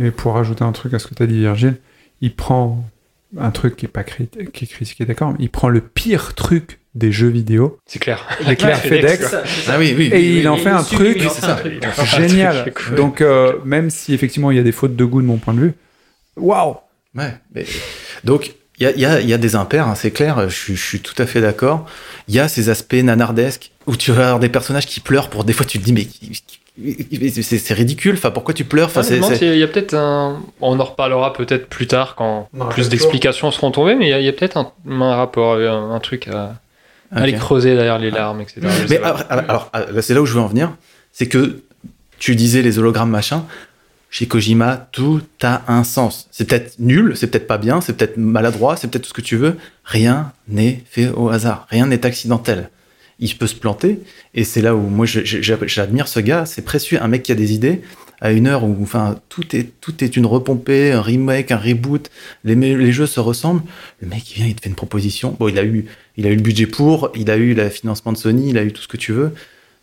Et 0.00 0.10
pour 0.10 0.34
rajouter 0.34 0.64
un 0.64 0.72
truc 0.72 0.94
à 0.94 0.98
ce 0.98 1.06
que 1.06 1.14
tu 1.14 1.22
as 1.22 1.26
dit, 1.26 1.40
Virgile, 1.40 1.76
il 2.22 2.34
prend 2.34 2.82
un 3.38 3.50
truc 3.50 3.76
qui 3.76 3.84
est 3.84 3.88
pas 3.90 4.02
crit- 4.04 4.28
qui 4.52 4.64
est 4.64 4.68
critiqué, 4.68 5.04
d'accord, 5.04 5.30
mais 5.32 5.36
il 5.40 5.50
prend 5.50 5.68
le 5.68 5.80
pire 5.82 6.34
truc 6.34 6.78
des 6.94 7.12
jeux 7.12 7.28
vidéo, 7.28 7.76
C'est 7.84 7.98
clair. 7.98 8.26
l'éclair 8.48 8.78
FedEx, 8.78 9.36
Ah 9.68 9.74
oui, 9.78 9.94
oui. 9.98 10.08
et 10.14 10.38
il 10.38 10.48
en 10.48 10.56
fait 10.56 10.70
un 10.70 10.82
truc 10.82 11.20
génial. 12.16 12.72
Donc, 12.96 13.20
euh, 13.20 13.54
même 13.64 13.90
si 13.90 14.14
effectivement 14.14 14.50
il 14.50 14.56
y 14.56 14.60
a 14.60 14.62
des 14.62 14.72
fautes 14.72 14.96
de 14.96 15.04
goût 15.04 15.20
de 15.20 15.26
mon 15.26 15.36
point 15.36 15.52
de 15.54 15.60
vue, 15.60 15.72
waouh! 16.36 16.76
Ouais, 17.14 17.34
mais- 17.54 17.64
donc 18.24 18.54
il 18.78 18.82
y 18.84 18.86
a, 18.86 18.90
il 18.92 19.00
y 19.00 19.06
a- 19.06 19.20
il 19.20 19.28
y 19.28 19.32
a 19.34 19.38
des 19.38 19.56
impairs, 19.56 19.88
hein, 19.88 19.94
c'est 19.94 20.10
clair, 20.10 20.48
je, 20.50 20.54
suis- 20.54 20.76
je 20.76 20.84
suis 20.84 21.00
tout 21.00 21.14
à 21.20 21.26
fait 21.26 21.40
d'accord. 21.40 21.86
Il 22.28 22.34
y 22.34 22.40
a 22.40 22.48
ces 22.48 22.68
aspects 22.68 22.94
nanardesques 22.94 23.70
où 23.86 23.96
tu 23.96 24.12
vas 24.12 24.24
avoir 24.24 24.38
des 24.40 24.48
personnages 24.50 24.86
qui 24.86 25.00
pleurent 25.00 25.30
pour 25.30 25.44
des 25.44 25.52
fois 25.52 25.64
tu 25.64 25.78
te 25.78 25.84
dis 25.84 25.92
mais 25.92 26.06
c'est 27.42 27.72
ridicule, 27.74 28.14
enfin 28.16 28.30
pourquoi 28.30 28.52
tu 28.52 28.64
pleures? 28.64 28.88
Enfin, 28.88 29.00
Ah, 29.00 29.34
s'il 29.34 29.56
y 29.56 29.62
a 29.62 29.66
peut-être 29.68 29.94
un. 29.94 30.42
On 30.60 30.78
en 30.78 30.84
reparlera 30.84 31.32
peut-être 31.32 31.68
plus 31.68 31.86
tard 31.86 32.14
quand 32.16 32.48
Non, 32.52 32.68
plus 32.68 32.88
d'explications 32.90 33.50
seront 33.50 33.70
tombées, 33.70 33.94
mais 33.94 34.06
il 34.06 34.10
y 34.10 34.12
a, 34.12 34.20
il 34.20 34.34
peut-être 34.34 34.58
un, 34.58 34.72
un 34.90 35.14
rapport, 35.14 35.54
un, 35.56 35.94
un 35.94 36.00
truc 36.00 36.28
à, 36.28 36.56
à 37.12 37.20
aller 37.22 37.32
creuser 37.34 37.74
derrière 37.74 37.98
les 37.98 38.10
larmes, 38.10 38.42
etc. 38.42 38.60
Mais 38.90 38.98
alors, 38.98 39.22
alors, 39.30 39.70
c'est 40.02 40.12
là 40.12 40.20
où 40.20 40.26
je 40.26 40.34
veux 40.34 40.40
en 40.40 40.48
venir, 40.48 40.72
c'est 41.12 41.28
que 41.28 41.60
tu 42.18 42.34
disais 42.36 42.60
les 42.60 42.78
hologrammes 42.78 43.10
machin. 43.10 43.46
Chez 44.18 44.26
Kojima, 44.26 44.88
tout 44.92 45.20
a 45.42 45.70
un 45.70 45.84
sens. 45.84 46.26
C'est 46.30 46.48
peut-être 46.48 46.78
nul, 46.78 47.14
c'est 47.18 47.26
peut-être 47.26 47.46
pas 47.46 47.58
bien, 47.58 47.82
c'est 47.82 47.94
peut-être 47.94 48.16
maladroit, 48.16 48.74
c'est 48.78 48.88
peut-être 48.88 49.02
tout 49.02 49.10
ce 49.10 49.12
que 49.12 49.20
tu 49.20 49.36
veux. 49.36 49.58
Rien 49.84 50.32
n'est 50.48 50.82
fait 50.88 51.10
au 51.10 51.28
hasard, 51.28 51.66
rien 51.68 51.86
n'est 51.86 52.06
accidentel. 52.06 52.70
Il 53.18 53.36
peut 53.36 53.46
se 53.46 53.54
planter, 53.54 54.00
et 54.32 54.44
c'est 54.44 54.62
là 54.62 54.74
où 54.74 54.80
moi 54.80 55.04
j'admire 55.04 56.08
ce 56.08 56.20
gars. 56.20 56.46
C'est 56.46 56.62
précieux, 56.62 56.98
un 57.02 57.08
mec 57.08 57.24
qui 57.24 57.32
a 57.32 57.34
des 57.34 57.52
idées 57.52 57.82
à 58.22 58.32
une 58.32 58.46
heure 58.46 58.64
où, 58.64 58.74
enfin, 58.80 59.20
tout 59.28 59.54
est 59.54 59.78
tout 59.82 60.02
est 60.02 60.16
une 60.16 60.24
repompée, 60.24 60.92
un 60.92 61.02
remake, 61.02 61.50
un 61.50 61.58
reboot. 61.58 62.10
Les, 62.42 62.92
jeux 62.92 63.04
se 63.04 63.20
ressemblent. 63.20 63.64
Le 64.00 64.08
mec 64.08 64.22
vient, 64.34 64.46
il 64.46 64.54
te 64.54 64.62
fait 64.62 64.70
une 64.70 64.76
proposition. 64.76 65.36
Bon, 65.38 65.48
il 65.48 65.58
a 65.58 65.64
eu 65.64 65.84
il 66.16 66.26
a 66.26 66.30
eu 66.30 66.36
le 66.36 66.42
budget 66.42 66.64
pour, 66.64 67.12
il 67.14 67.30
a 67.30 67.36
eu 67.36 67.52
le 67.52 67.68
financement 67.68 68.12
de 68.12 68.16
Sony, 68.16 68.48
il 68.48 68.56
a 68.56 68.64
eu 68.64 68.72
tout 68.72 68.80
ce 68.80 68.88
que 68.88 68.96
tu 68.96 69.12
veux. 69.12 69.34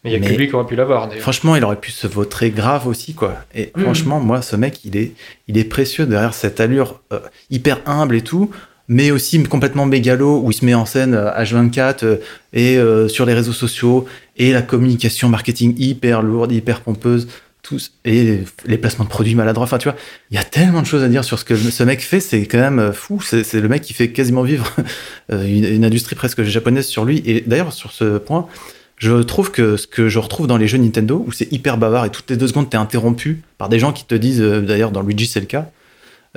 Mais 0.04 0.12
il 0.12 0.22
y 0.22 0.26
a 0.26 0.30
que 0.30 0.34
lui 0.34 0.48
qui 0.48 0.56
aurait 0.56 0.66
pu 0.66 0.76
l'avoir. 0.76 1.10
Franchement, 1.14 1.56
il 1.56 1.64
aurait 1.64 1.80
pu 1.80 1.92
se 1.92 2.08
vautrer 2.08 2.50
grave 2.50 2.88
aussi, 2.88 3.14
quoi. 3.14 3.36
Et 3.56 3.72
franchement, 3.78 4.20
moi, 4.20 4.42
ce 4.42 4.56
mec, 4.56 4.84
il 4.84 4.98
est, 4.98 5.14
il 5.48 5.58
est 5.58 5.64
précieux 5.64 6.06
derrière 6.06 6.34
cette 6.34 6.60
allure 6.60 7.02
euh, 7.14 7.20
hyper 7.50 7.80
humble 7.86 8.16
et 8.16 8.22
tout, 8.22 8.52
mais 8.88 9.12
aussi 9.12 9.42
complètement 9.44 9.86
mégalo, 9.86 10.42
où 10.44 10.52
il 10.52 10.54
se 10.54 10.66
met 10.66 10.74
en 10.74 10.86
scène 10.86 11.14
euh, 11.14 11.32
H24 11.32 12.04
euh, 12.04 12.18
et 12.52 12.78
euh, 12.78 13.08
sur 13.08 13.26
les 13.26 13.34
réseaux 13.34 13.54
sociaux, 13.54 14.06
et 14.38 14.52
la 14.52 14.62
communication 14.62 15.30
marketing 15.30 15.74
hyper 15.78 16.22
lourde, 16.22 16.52
hyper 16.52 16.82
pompeuse, 16.82 17.28
tous, 17.62 17.94
et 18.04 18.42
les, 18.66 18.78
placements 18.78 19.06
de 19.06 19.10
produits 19.10 19.36
maladroits. 19.36 19.64
Enfin, 19.64 19.78
tu 19.78 19.88
vois, 19.88 19.98
il 20.32 20.36
y 20.36 20.38
a 20.38 20.44
tellement 20.44 20.82
de 20.82 20.86
choses 20.86 21.04
à 21.04 21.08
dire 21.08 21.24
sur 21.24 21.40
ce 21.40 21.46
que 21.46 21.56
ce 21.56 21.84
mec 21.84 22.02
fait, 22.02 22.20
c'est 22.20 22.46
quand 22.46 22.58
même 22.58 22.92
fou. 22.92 23.22
C'est 23.22 23.54
le 23.54 23.70
mec 23.70 23.82
qui 23.82 23.94
fait 23.94 24.10
quasiment 24.10 24.44
vivre 24.44 24.70
une, 25.32 25.64
une 25.64 25.86
industrie 25.86 26.18
presque 26.18 26.44
japonaise 26.44 26.88
sur 26.88 27.06
lui. 27.06 27.24
Et 27.26 27.42
d'ailleurs, 27.48 27.72
sur 27.72 27.94
ce 27.94 28.18
point, 28.18 28.50
je 28.98 29.22
trouve 29.22 29.52
que 29.52 29.78
ce 29.78 29.88
que 29.88 30.10
je 30.10 30.20
retrouve 30.20 30.48
dans 30.48 30.58
les 30.58 30.68
jeux 30.68 30.78
Nintendo, 30.78 31.24
où 31.28 31.32
c'est 31.32 31.52
hyper 31.52 31.78
bavard 31.78 32.06
et 32.06 32.10
toutes 32.10 32.30
les 32.30 32.38
deux 32.38 32.48
secondes 32.48 32.70
t'es 32.70 32.78
interrompu 32.78 33.42
par 33.58 33.70
des 33.70 33.80
gens 33.80 33.92
qui 33.92 34.06
te 34.06 34.16
disent, 34.16 34.42
euh, 34.42 34.62
d'ailleurs 34.62 34.92
dans 34.92 35.02
Luigi 35.02 35.28
c'est 35.28 35.40
le 35.40 35.46
cas, 35.46 35.70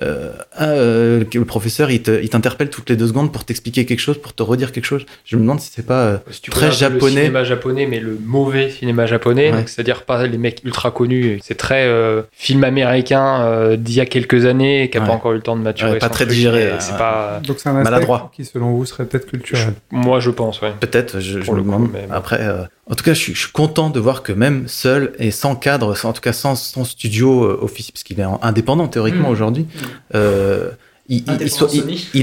euh, 0.02 0.32
Ah, 0.58 0.70
euh, 0.70 1.24
le 1.34 1.44
professeur 1.44 1.90
il 1.90 2.02
te- 2.02 2.22
il 2.22 2.28
t'interpelle 2.30 2.70
toutes 2.70 2.88
les 2.90 2.96
deux 2.96 3.06
secondes 3.08 3.32
pour 3.32 3.44
t'expliquer 3.44 3.84
quelque 3.86 4.00
chose, 4.00 4.18
pour 4.18 4.32
te 4.34 4.42
redire 4.42 4.72
quelque 4.72 4.84
chose. 4.84 5.04
Je 5.24 5.36
me 5.36 5.42
demande 5.42 5.60
si 5.60 5.70
c'est 5.74 5.86
pas 5.86 6.00
euh, 6.04 6.18
Si 6.30 6.40
tu 6.40 6.50
très 6.50 6.68
regardes 6.68 6.94
Le 6.94 6.98
japonais. 7.00 7.20
cinéma 7.22 7.44
japonais, 7.44 7.86
mais 7.86 8.00
le 8.00 8.18
mauvais 8.24 8.70
cinéma 8.70 9.06
japonais, 9.06 9.50
Ouais. 9.50 9.58
donc 9.58 9.68
c'est-à-dire 9.68 10.02
pas 10.04 10.26
les 10.26 10.38
mecs 10.38 10.60
ultra 10.64 10.90
connus. 10.90 11.40
C'est 11.42 11.56
très 11.56 11.86
euh, 11.86 12.22
film 12.32 12.64
américain 12.64 13.40
euh, 13.42 13.76
d'il 13.76 13.94
y 13.94 14.00
a 14.00 14.06
quelques 14.06 14.44
années 14.46 14.88
qui 14.90 14.98
a 14.98 15.00
Ouais. 15.00 15.06
pas 15.06 15.12
encore 15.12 15.32
eu 15.32 15.36
le 15.36 15.42
temps 15.42 15.56
de 15.56 15.62
maturer. 15.62 15.92
Ouais, 15.92 15.98
pas 15.98 16.08
très 16.08 16.24
truc, 16.24 16.34
digéré. 16.36 16.72
C'est 16.78 16.96
pas. 16.96 17.40
Donc 17.46 17.58
c'est 17.58 17.68
un 17.68 17.76
aspect 17.76 17.90
Maladroit. 17.90 18.30
qui, 18.34 18.44
selon 18.44 18.72
vous, 18.72 18.84
serait 18.86 19.04
peut-être 19.06 19.26
culturel. 19.26 19.74
Moi, 19.90 20.20
je 20.20 20.30
pense, 20.30 20.60
ouais. 20.62 20.72
peut-être, 20.80 21.20
je, 21.20 21.38
me 21.38 21.40
le 21.40 21.44
coup, 21.46 21.56
demande. 21.58 21.88
mais. 21.92 22.06
Après, 22.10 22.38
euh, 22.40 22.62
en 22.88 22.94
tout 22.94 23.02
cas, 23.04 23.14
je 23.14 23.18
suis, 23.20 23.34
je 23.34 23.40
suis 23.40 23.52
content 23.52 23.90
de 23.90 23.98
voir 23.98 24.22
que 24.22 24.32
même 24.32 24.68
seul 24.68 25.12
et 25.18 25.30
sans 25.32 25.56
cadre, 25.56 25.96
sans- 25.96 26.10
en 26.10 26.12
tout 26.12 26.20
cas 26.20 26.32
sans 26.32 26.54
son 26.54 26.84
studio 26.84 27.44
euh, 27.44 27.58
officiel, 27.62 27.92
parce 27.92 28.02
qu'il 28.04 28.20
est 28.20 28.24
en- 28.24 28.38
indépendant 28.42 28.86
théoriquement 28.88 29.28
Mm. 29.28 29.32
aujourd'hui, 29.32 29.66
euh, 30.14 30.70
il, 31.08 31.22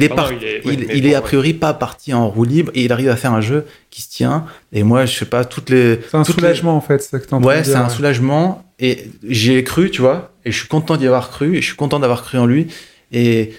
est 0.04 0.10
par- 0.10 0.30
il 0.32 0.62
bon, 0.64 0.70
a 0.72 0.94
ouais. 1.16 1.22
priori 1.22 1.54
pas 1.54 1.74
parti 1.74 2.14
en 2.14 2.28
roue 2.30 2.44
libre 2.44 2.72
et 2.76 2.84
il 2.84 2.92
arrive 2.92 3.10
à 3.10 3.16
faire 3.16 3.34
un 3.34 3.42
jeu 3.42 3.66
qui 3.90 4.02
se 4.02 4.10
tient. 4.10 4.46
Et 4.74 4.84
moi, 4.84 5.06
je 5.06 5.18
sais 5.18 5.26
pas, 5.26 5.46
toutes 5.46 5.70
les. 5.70 6.00
C'est 6.12 6.18
un 6.18 6.24
les- 6.24 6.34
soulagement 6.34 6.76
en 6.76 6.82
fait, 6.82 7.02
c'est 7.02 7.10
ça 7.12 7.20
que 7.20 7.36
Ouais, 7.36 7.64
c'est 7.64 7.76
un 7.76 7.90
soulagement 7.90 8.66
et 8.80 9.06
j'y 9.28 9.54
ai 9.54 9.64
cru, 9.64 9.90
tu 9.90 10.02
vois, 10.02 10.34
et 10.46 10.52
je 10.52 10.58
suis 10.58 10.68
content 10.68 10.98
d'y 10.98 11.06
avoir 11.08 11.30
cru 11.30 11.56
et 11.58 11.62
je 11.62 11.66
suis 11.68 11.76
content 11.78 12.00
d'avoir 12.00 12.24
cru 12.24 12.38
en 12.38 12.46
lui 12.46 12.68
et, 13.14 13.54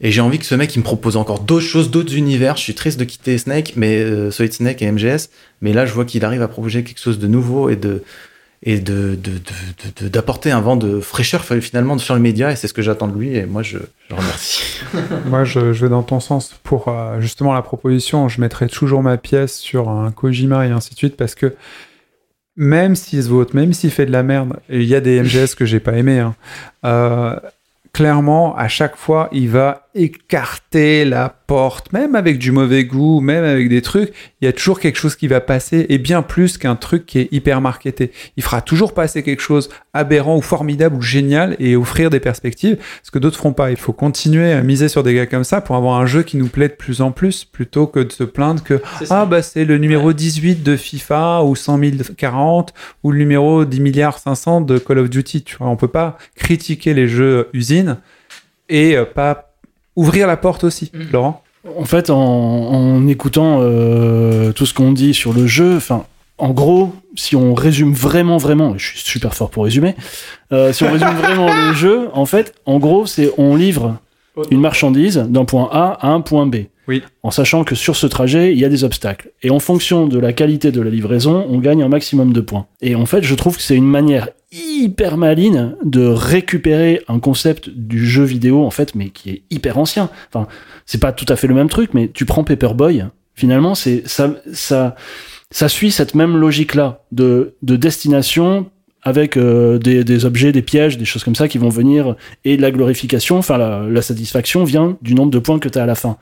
et 0.00 0.10
j'ai 0.10 0.20
envie 0.20 0.38
que 0.38 0.44
ce 0.46 0.54
mec 0.56 0.74
il 0.74 0.78
me 0.80 0.84
propose 0.84 1.16
encore 1.16 1.40
d'autres 1.40 1.64
choses, 1.64 1.90
d'autres 1.90 2.14
univers. 2.16 2.56
Je 2.56 2.62
suis 2.62 2.74
triste 2.74 2.98
de 2.98 3.04
quitter 3.04 3.38
Snake, 3.38 3.74
mais 3.76 3.98
euh, 3.98 4.30
Solid 4.32 4.52
Snake 4.52 4.82
et 4.82 4.90
MGS, 4.90 5.28
mais 5.60 5.72
là 5.72 5.86
je 5.86 5.92
vois 5.92 6.04
qu'il 6.04 6.24
arrive 6.24 6.42
à 6.42 6.48
proposer 6.48 6.82
quelque 6.82 7.00
chose 7.00 7.18
de 7.20 7.28
nouveau 7.28 7.68
et 7.70 7.76
de 7.76 8.02
et 8.66 8.80
de 8.80 9.16
d'apporter 10.02 10.50
un 10.50 10.60
vent 10.60 10.76
de 10.76 10.98
fraîcheur 11.00 11.44
finalement 11.44 11.96
sur 11.98 12.14
le 12.14 12.20
média 12.20 12.50
et 12.50 12.56
c'est 12.56 12.66
ce 12.66 12.74
que 12.74 12.82
j'attends 12.82 13.06
de 13.06 13.16
lui 13.16 13.36
et 13.36 13.46
moi 13.46 13.62
je, 13.62 13.78
je 14.10 14.14
remercie. 14.14 14.80
Moi, 15.26 15.44
je, 15.44 15.72
je 15.72 15.84
vais 15.84 15.88
dans 15.88 16.02
ton 16.02 16.20
sens 16.20 16.54
pour 16.62 16.88
euh, 16.88 17.20
justement 17.20 17.54
la 17.54 17.62
proposition. 17.62 18.28
Je 18.28 18.40
mettrai 18.40 18.66
toujours 18.68 19.02
ma 19.02 19.16
pièce 19.16 19.56
sur 19.56 19.88
un 19.88 20.10
Kojima 20.10 20.66
et 20.66 20.70
ainsi 20.70 20.90
de 20.90 20.96
suite 20.96 21.16
parce 21.16 21.34
que 21.34 21.54
même 22.56 22.96
s'il 22.96 23.22
se 23.22 23.28
vote, 23.28 23.54
même 23.54 23.72
s'il 23.72 23.90
fait 23.90 24.06
de 24.06 24.12
la 24.12 24.22
merde, 24.22 24.56
il 24.68 24.84
y 24.84 24.94
a 24.94 25.00
des 25.00 25.20
MGS 25.22 25.54
que 25.56 25.64
j'ai 25.64 25.80
pas 25.80 25.92
aimé, 25.92 26.18
hein, 26.18 26.34
euh, 26.84 27.38
clairement, 27.92 28.56
à 28.56 28.68
chaque 28.68 28.96
fois, 28.96 29.28
il 29.32 29.48
va 29.48 29.85
écarter 29.96 31.04
la 31.04 31.28
porte, 31.28 31.92
même 31.92 32.14
avec 32.14 32.38
du 32.38 32.52
mauvais 32.52 32.84
goût, 32.84 33.20
même 33.20 33.44
avec 33.44 33.68
des 33.68 33.80
trucs, 33.80 34.12
il 34.40 34.44
y 34.44 34.48
a 34.48 34.52
toujours 34.52 34.78
quelque 34.78 34.98
chose 34.98 35.16
qui 35.16 35.26
va 35.26 35.40
passer, 35.40 35.86
et 35.88 35.98
bien 35.98 36.22
plus 36.22 36.58
qu'un 36.58 36.76
truc 36.76 37.06
qui 37.06 37.20
est 37.20 37.32
hyper 37.32 37.60
marketé. 37.60 38.12
Il 38.36 38.42
fera 38.42 38.60
toujours 38.60 38.92
passer 38.92 39.22
quelque 39.22 39.40
chose 39.40 39.70
aberrant 39.94 40.36
ou 40.36 40.42
formidable 40.42 40.96
ou 40.96 41.02
génial 41.02 41.56
et 41.58 41.76
offrir 41.76 42.10
des 42.10 42.20
perspectives, 42.20 42.76
ce 43.02 43.10
que 43.10 43.18
d'autres 43.18 43.38
feront 43.38 43.54
pas. 43.54 43.70
Il 43.70 43.76
faut 43.76 43.94
continuer 43.94 44.52
à 44.52 44.62
miser 44.62 44.88
sur 44.88 45.02
des 45.02 45.14
gars 45.14 45.26
comme 45.26 45.44
ça 45.44 45.60
pour 45.60 45.76
avoir 45.76 45.98
un 45.98 46.06
jeu 46.06 46.22
qui 46.22 46.36
nous 46.36 46.48
plaît 46.48 46.68
de 46.68 46.74
plus 46.74 47.00
en 47.00 47.10
plus, 47.10 47.44
plutôt 47.44 47.86
que 47.86 48.00
de 48.00 48.12
se 48.12 48.24
plaindre 48.24 48.62
que 48.62 48.82
ah 49.10 49.24
bah 49.24 49.42
c'est 49.42 49.64
le 49.64 49.78
numéro 49.78 50.12
18 50.12 50.62
de 50.62 50.76
FIFA 50.76 51.42
ou 51.44 51.56
100 51.56 51.80
040 52.16 52.74
ou 53.02 53.12
le 53.12 53.18
numéro 53.18 53.64
10 53.64 53.80
milliards 53.80 54.18
500 54.18 54.60
de 54.60 54.78
Call 54.78 54.98
of 54.98 55.08
Duty. 55.08 55.42
Tu 55.42 55.56
vois, 55.56 55.68
on 55.68 55.76
peut 55.76 55.88
pas 55.88 56.18
critiquer 56.34 56.92
les 56.92 57.08
jeux 57.08 57.48
usines 57.52 57.96
et 58.68 58.96
euh, 58.96 59.04
pas 59.04 59.45
ouvrir 59.96 60.26
la 60.26 60.36
porte 60.36 60.64
aussi. 60.64 60.90
Mhm. 60.94 61.08
Laurent 61.12 61.42
En 61.78 61.84
fait, 61.84 62.10
en, 62.10 62.16
en 62.16 63.06
écoutant 63.08 63.58
euh, 63.60 64.52
tout 64.52 64.66
ce 64.66 64.74
qu'on 64.74 64.92
dit 64.92 65.14
sur 65.14 65.32
le 65.32 65.46
jeu, 65.46 65.76
enfin, 65.76 66.04
en 66.38 66.50
gros, 66.50 66.92
si 67.16 67.34
on 67.34 67.54
résume 67.54 67.92
vraiment, 67.92 68.36
vraiment, 68.36 68.76
je 68.76 68.86
suis 68.88 69.00
super 69.00 69.34
fort 69.34 69.50
pour 69.50 69.64
résumer, 69.64 69.96
euh, 70.52 70.72
si 70.72 70.84
on 70.84 70.92
résume 70.92 71.14
vraiment 71.16 71.46
le 71.46 71.74
jeu, 71.74 72.08
en 72.12 72.26
fait, 72.26 72.54
en 72.66 72.78
gros, 72.78 73.06
c'est 73.06 73.32
on 73.38 73.56
livre 73.56 73.96
une 74.50 74.60
marchandise 74.60 75.16
d'un 75.16 75.46
point 75.46 75.68
A 75.72 75.98
à 76.00 76.08
un 76.08 76.20
point 76.20 76.46
B. 76.46 76.56
Oui. 76.88 77.02
En 77.22 77.30
sachant 77.30 77.64
que 77.64 77.74
sur 77.74 77.96
ce 77.96 78.06
trajet, 78.06 78.52
il 78.52 78.58
y 78.58 78.64
a 78.64 78.68
des 78.68 78.84
obstacles. 78.84 79.30
Et 79.42 79.50
en 79.50 79.58
fonction 79.58 80.06
de 80.06 80.18
la 80.18 80.32
qualité 80.32 80.70
de 80.70 80.80
la 80.80 80.90
livraison, 80.90 81.44
on 81.48 81.58
gagne 81.58 81.82
un 81.82 81.88
maximum 81.88 82.32
de 82.32 82.40
points. 82.40 82.66
Et 82.80 82.94
en 82.94 83.06
fait, 83.06 83.24
je 83.24 83.34
trouve 83.34 83.56
que 83.56 83.62
c'est 83.62 83.74
une 83.74 83.88
manière 83.88 84.28
hyper 84.56 85.16
maligne 85.16 85.74
de 85.84 86.06
récupérer 86.06 87.02
un 87.08 87.18
concept 87.18 87.68
du 87.68 88.06
jeu 88.06 88.24
vidéo, 88.24 88.64
en 88.64 88.70
fait, 88.70 88.94
mais 88.94 89.10
qui 89.10 89.30
est 89.30 89.42
hyper 89.50 89.78
ancien. 89.78 90.10
Enfin, 90.32 90.48
c'est 90.86 91.00
pas 91.00 91.12
tout 91.12 91.26
à 91.28 91.36
fait 91.36 91.46
le 91.46 91.54
même 91.54 91.68
truc, 91.68 91.90
mais 91.94 92.08
tu 92.12 92.24
prends 92.24 92.44
Paperboy, 92.44 93.04
finalement, 93.34 93.74
c'est 93.74 94.02
ça, 94.06 94.34
ça, 94.52 94.96
ça 95.50 95.68
suit 95.68 95.90
cette 95.90 96.14
même 96.14 96.36
logique-là 96.36 97.04
de, 97.12 97.54
de 97.62 97.76
destination 97.76 98.70
avec 99.02 99.36
euh, 99.36 99.78
des, 99.78 100.02
des 100.02 100.24
objets, 100.24 100.50
des 100.50 100.62
pièges, 100.62 100.98
des 100.98 101.04
choses 101.04 101.22
comme 101.22 101.36
ça 101.36 101.46
qui 101.46 101.58
vont 101.58 101.68
venir 101.68 102.16
et 102.44 102.56
de 102.56 102.62
la 102.62 102.72
glorification, 102.72 103.38
enfin 103.38 103.56
la, 103.56 103.86
la 103.88 104.02
satisfaction 104.02 104.64
vient 104.64 104.98
du 105.00 105.14
nombre 105.14 105.30
de 105.30 105.38
points 105.38 105.60
que 105.60 105.68
tu 105.68 105.78
as 105.78 105.84
à 105.84 105.86
la 105.86 105.94
fin. 105.94 106.16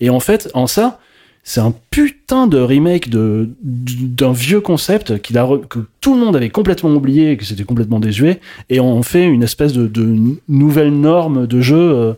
Et 0.00 0.10
en 0.10 0.20
fait, 0.20 0.50
en 0.52 0.66
ça, 0.66 1.00
c'est 1.46 1.60
un 1.60 1.72
putain 1.92 2.48
de 2.48 2.58
remake 2.58 3.08
d'un 3.08 4.32
vieux 4.32 4.60
concept 4.60 5.22
que 5.22 5.78
tout 6.00 6.14
le 6.14 6.20
monde 6.20 6.34
avait 6.34 6.50
complètement 6.50 6.90
oublié 6.90 7.30
et 7.30 7.36
que 7.36 7.44
c'était 7.44 7.62
complètement 7.62 8.00
désuet 8.00 8.40
et 8.68 8.80
on 8.80 9.00
fait 9.04 9.24
une 9.24 9.44
espèce 9.44 9.72
de, 9.72 9.88
nouvelle 10.48 10.92
norme 10.92 11.46
de 11.46 11.60
jeu 11.60 11.76
euh, 11.76 12.12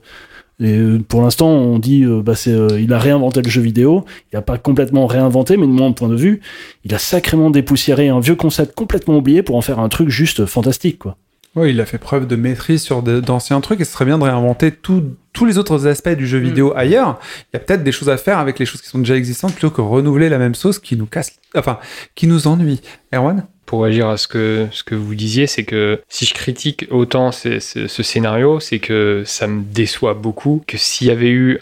et 0.61 0.79
euh, 0.79 0.99
pour 1.07 1.21
l'instant, 1.21 1.51
on 1.51 1.79
dit 1.79 2.05
euh, 2.05 2.23
bah 2.23 2.35
c'est 2.35 2.57
il 2.81 2.91
a 2.93 2.99
réinventé 2.99 3.43
le 3.43 3.49
jeu 3.49 3.61
vidéo. 3.61 4.05
Il 4.33 4.37
a 4.37 4.43
pas 4.43 4.59
complètement 4.59 5.07
réinventé, 5.07 5.57
mais 5.57 5.67
de 5.67 5.73
mon 5.73 5.93
point 5.93 6.09
de 6.09 6.17
vue, 6.17 6.41
il 6.85 6.93
a 6.95 6.99
sacrément 6.99 7.51
dépoussiéré 7.51 8.09
un 8.09 8.19
vieux 8.19 8.35
concept 8.35 8.75
complètement 8.75 9.19
oublié 9.19 9.45
pour 9.45 9.55
en 9.55 9.61
faire 9.61 9.79
un 9.79 9.89
truc 9.89 10.09
juste 10.09 10.47
fantastique, 10.47 10.99
quoi. 10.99 11.17
Oui, 11.57 11.71
il 11.71 11.81
a 11.81 11.87
fait 11.87 11.99
preuve 11.99 12.27
de 12.27 12.37
maîtrise 12.37 12.83
sur 12.83 13.03
d'anciens 13.03 13.61
trucs 13.61 13.81
et 13.81 13.85
ce 13.85 13.93
serait 13.93 14.05
bien 14.05 14.19
de 14.19 14.23
réinventer 14.25 14.71
tout- 14.71 15.17
tous 15.33 15.45
les 15.45 15.59
autres 15.59 15.87
aspects 15.87 16.09
du 16.11 16.27
jeu 16.27 16.39
vidéo 16.39 16.73
ailleurs. 16.77 17.19
Il 17.53 17.57
y 17.57 17.57
a 17.57 17.61
peut-être 17.61 17.83
des 17.83 17.91
choses 17.93 18.11
à 18.11 18.17
faire 18.17 18.39
avec 18.39 18.59
les 18.59 18.67
choses 18.67 18.81
qui 18.83 18.89
sont 18.89 18.99
déjà 18.99 19.17
existantes 19.17 19.53
plutôt 19.53 19.71
que 19.71 19.81
renouveler 19.81 20.29
la 20.29 20.39
même 20.39 20.55
sauce 20.55 20.79
qui 20.79 20.97
nous 20.97 21.07
casse, 21.07 21.39
enfin, 21.57 21.79
qui 22.15 22.27
nous 22.27 22.47
ennuie. 22.47 22.81
Erwan? 23.13 23.45
Pour 23.67 23.85
agir 23.85 24.09
à 24.09 24.17
ce 24.17 24.29
que, 24.29 24.67
ce 24.71 24.83
que 24.83 24.95
vous 24.95 25.15
disiez, 25.15 25.47
c'est 25.47 25.65
que 25.65 26.01
si 26.09 26.25
je 26.25 26.33
critique 26.33 26.87
autant 26.91 27.33
ce, 27.33 27.61
ce- 27.61 27.87
ce 27.87 28.03
scénario, 28.03 28.61
c'est 28.61 28.79
que 28.79 29.23
ça 29.27 29.47
me 29.47 29.63
déçoit 29.63 30.15
beaucoup 30.15 30.63
que 30.67 30.79
s'il 30.79 31.09
y 31.09 31.11
avait 31.11 31.29
eu 31.31 31.61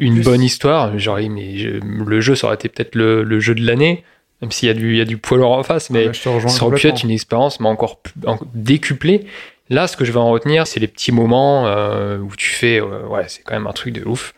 une 0.00 0.20
bonne 0.22 0.42
histoire, 0.42 0.98
genre, 0.98 1.18
mais 1.30 1.56
je- 1.58 1.80
le 2.04 2.20
jeu, 2.20 2.34
ça 2.34 2.48
aurait 2.48 2.56
été 2.56 2.68
peut-être 2.68 2.94
le, 2.96 3.22
le 3.22 3.38
jeu 3.40 3.54
de 3.54 3.64
l'année, 3.64 4.02
même 4.44 4.52
s'il 4.52 4.68
y 4.68 4.70
a 4.70 4.74
du, 4.74 4.92
il 4.92 4.98
y 4.98 5.00
a 5.00 5.04
du 5.04 5.16
poil 5.18 5.42
en 5.42 5.62
face, 5.62 5.90
mais 5.90 6.08
Ah, 6.08 6.12
ça 6.14 6.30
aurait 6.66 6.76
pu 6.76 6.86
être 6.88 7.02
une 7.02 7.10
expérience, 7.10 7.60
mais 7.60 7.68
encore 7.68 8.00
plus- 8.00 8.14
en- 8.26 8.38
décuplée. 8.54 9.26
Là, 9.70 9.86
ce 9.86 9.96
que 9.96 10.04
je 10.04 10.12
vais 10.12 10.18
en 10.18 10.30
retenir, 10.30 10.66
c'est 10.66 10.78
les 10.80 10.88
petits 10.88 11.10
moments 11.12 11.66
euh, 11.66 12.18
où 12.18 12.34
tu 12.36 12.50
fais, 12.50 12.80
euh, 12.80 13.06
ouais, 13.08 13.24
c'est 13.28 13.42
quand 13.42 13.54
même 13.54 13.66
un 13.66 13.72
truc 13.72 13.94
de 13.94 14.04
ouf. 14.04 14.34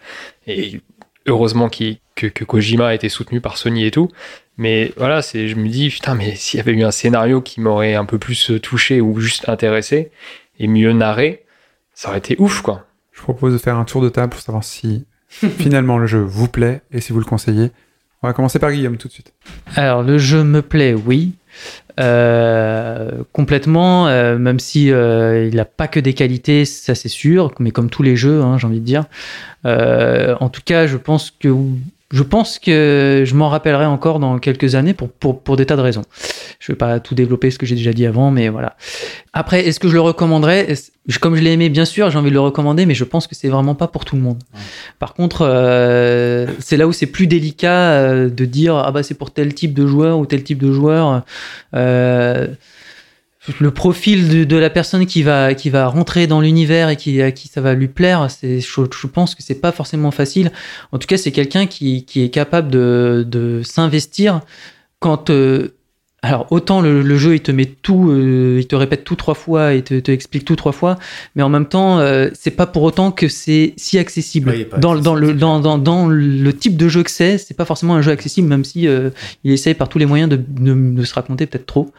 Et 0.46 0.80
heureusement 1.26 1.68
que, 1.68 2.26
que 2.28 2.44
Kojima 2.44 2.88
a 2.88 2.94
été 2.94 3.08
soutenu 3.08 3.40
par 3.40 3.56
Sony 3.58 3.84
et 3.86 3.90
tout. 3.90 4.08
Mais 4.56 4.92
voilà, 4.96 5.22
c'est, 5.22 5.48
je 5.48 5.56
me 5.56 5.68
dis, 5.68 5.90
putain, 5.90 6.14
mais 6.14 6.34
s'il 6.36 6.58
y 6.58 6.60
avait 6.60 6.72
eu 6.72 6.82
un 6.84 6.90
scénario 6.92 7.40
qui 7.42 7.60
m'aurait 7.60 7.94
un 7.94 8.04
peu 8.04 8.18
plus 8.18 8.52
touché 8.62 9.00
ou 9.00 9.18
juste 9.20 9.48
intéressé 9.48 10.10
et 10.58 10.66
mieux 10.68 10.92
narré, 10.92 11.44
ça 11.92 12.08
aurait 12.10 12.18
été 12.18 12.36
ouf, 12.38 12.62
quoi. 12.62 12.86
Je 13.12 13.20
propose 13.20 13.52
de 13.52 13.58
faire 13.58 13.76
un 13.76 13.84
tour 13.84 14.02
de 14.02 14.08
table 14.08 14.30
pour 14.30 14.40
savoir 14.40 14.62
si 14.64 15.04
finalement 15.28 15.98
le 15.98 16.06
jeu 16.06 16.20
vous 16.20 16.48
plaît 16.48 16.82
et 16.92 17.00
si 17.00 17.12
vous 17.12 17.18
le 17.18 17.24
conseillez. 17.24 17.70
On 18.26 18.30
va 18.30 18.32
commencer 18.32 18.58
par 18.58 18.72
Guillaume 18.72 18.96
tout 18.96 19.06
de 19.06 19.12
suite. 19.12 19.32
Alors, 19.76 20.02
le 20.02 20.18
jeu 20.18 20.42
me 20.42 20.60
plaît, 20.60 20.94
oui. 20.94 21.34
Euh, 22.00 23.22
complètement, 23.32 24.08
euh, 24.08 24.36
même 24.36 24.58
si 24.58 24.90
euh, 24.90 25.46
il 25.46 25.54
n'a 25.54 25.64
pas 25.64 25.86
que 25.86 26.00
des 26.00 26.12
qualités, 26.12 26.64
ça 26.64 26.96
c'est 26.96 27.08
sûr, 27.08 27.52
mais 27.60 27.70
comme 27.70 27.88
tous 27.88 28.02
les 28.02 28.16
jeux, 28.16 28.42
hein, 28.42 28.58
j'ai 28.58 28.66
envie 28.66 28.80
de 28.80 28.84
dire. 28.84 29.04
En 29.64 30.48
tout 30.48 30.60
cas, 30.64 30.88
je 30.88 30.96
pense 30.96 31.30
que 31.30 31.54
je 32.12 32.22
pense 32.22 32.58
que 32.60 33.24
je 33.26 33.34
m'en 33.34 33.48
rappellerai 33.48 33.86
encore 33.86 34.20
dans 34.20 34.38
quelques 34.38 34.76
années 34.76 34.94
pour, 34.94 35.10
pour, 35.10 35.42
pour 35.42 35.56
des 35.56 35.66
tas 35.66 35.76
de 35.76 35.80
raisons. 35.80 36.04
Je 36.60 36.72
vais 36.72 36.76
pas 36.76 37.00
tout 37.00 37.14
développer 37.14 37.50
ce 37.50 37.58
que 37.58 37.66
j'ai 37.66 37.74
déjà 37.74 37.92
dit 37.92 38.06
avant, 38.06 38.30
mais 38.30 38.48
voilà. 38.48 38.76
Après, 39.32 39.66
est-ce 39.66 39.80
que 39.80 39.88
je 39.88 39.94
le 39.94 40.00
recommanderais? 40.00 40.74
Comme 41.20 41.34
je 41.34 41.42
l'ai 41.42 41.52
aimé, 41.52 41.68
bien 41.68 41.84
sûr, 41.84 42.10
j'ai 42.10 42.18
envie 42.18 42.30
de 42.30 42.34
le 42.34 42.40
recommander, 42.40 42.86
mais 42.86 42.94
je 42.94 43.04
pense 43.04 43.26
que 43.26 43.34
c'est 43.34 43.48
vraiment 43.48 43.74
pas 43.74 43.88
pour 43.88 44.04
tout 44.04 44.14
le 44.16 44.22
monde. 44.22 44.38
Par 44.98 45.14
contre, 45.14 45.42
euh, 45.42 46.46
c'est 46.60 46.76
là 46.76 46.86
où 46.86 46.92
c'est 46.92 47.06
plus 47.06 47.26
délicat 47.26 47.90
euh, 47.90 48.30
de 48.30 48.44
dire 48.44 48.76
ah 48.76 48.92
bah 48.92 49.02
c'est 49.02 49.14
pour 49.14 49.32
tel 49.32 49.52
type 49.54 49.74
de 49.74 49.86
joueur 49.86 50.18
ou 50.18 50.26
tel 50.26 50.44
type 50.44 50.62
de 50.62 50.72
joueur. 50.72 51.22
Euh, 51.74 52.46
le 53.60 53.70
profil 53.70 54.47
de, 54.47 54.56
la 54.56 54.70
personne 54.70 55.06
qui 55.06 55.23
va 55.23 55.55
qui 55.55 55.70
va 55.70 55.86
rentrer 55.86 56.27
dans 56.27 56.40
l'univers 56.40 56.89
et 56.89 56.97
qui 56.97 57.23
à 57.23 57.31
qui 57.32 57.48
ça 57.48 57.60
va 57.60 57.74
lui 57.74 57.89
plaire, 57.89 58.31
c'est 58.31 58.60
je, 58.60 58.81
je 58.90 59.06
pense 59.06 59.35
que 59.35 59.43
c'est 59.43 59.60
pas 59.60 59.73
forcément 59.73 60.10
facile. 60.10 60.52
En 60.93 60.98
tout 60.98 61.06
cas, 61.06 61.16
c'est 61.16 61.32
quelqu'un 61.32 61.66
qui, 61.66 62.05
qui 62.05 62.23
est 62.23 62.31
capable 62.31 62.70
de, 62.70 63.24
de 63.27 63.62
s'investir 63.62 64.40
quand 64.98 65.31
euh, 65.31 65.75
alors 66.26 66.46
autant 66.50 66.80
le, 66.80 67.02
le 67.02 67.16
jeu 67.16 67.34
il 67.34 67.40
te 67.40 67.52
met 67.52 67.66
tout, 67.66 68.10
euh, 68.10 68.58
il 68.60 68.66
te 68.66 68.74
répète 68.76 69.04
tout 69.04 69.16
trois 69.16 69.34
fois, 69.34 69.74
il 69.74 69.82
te, 69.82 69.98
te 70.00 70.10
explique 70.10 70.44
tout 70.44 70.56
trois 70.56 70.72
fois, 70.72 70.98
mais 71.34 71.42
en 71.42 71.48
même 71.48 71.66
temps 71.66 71.98
euh, 71.98 72.28
c'est 72.34 72.50
pas 72.50 72.66
pour 72.66 72.82
autant 72.82 73.12
que 73.12 73.28
c'est 73.28 73.74
si 73.76 73.98
accessible. 73.98 74.50
Ouais, 74.50 74.68
dans, 74.78 74.96
dans 74.96 75.14
le 75.14 75.34
dans, 75.34 75.60
dans, 75.60 75.78
dans 75.78 76.08
le 76.08 76.52
type 76.52 76.76
de 76.76 76.88
jeu 76.88 77.02
que 77.02 77.10
c'est, 77.10 77.38
c'est 77.38 77.54
pas 77.54 77.64
forcément 77.64 77.94
un 77.94 78.02
jeu 78.02 78.10
accessible, 78.10 78.48
même 78.48 78.64
si 78.64 78.88
euh, 78.88 79.10
il 79.44 79.52
essaye 79.52 79.74
par 79.74 79.88
tous 79.88 79.98
les 79.98 80.06
moyens 80.06 80.28
de, 80.28 80.36
de, 80.36 80.96
de 80.96 81.04
se 81.04 81.14
raconter 81.14 81.46
peut-être 81.46 81.66
trop. 81.66 81.92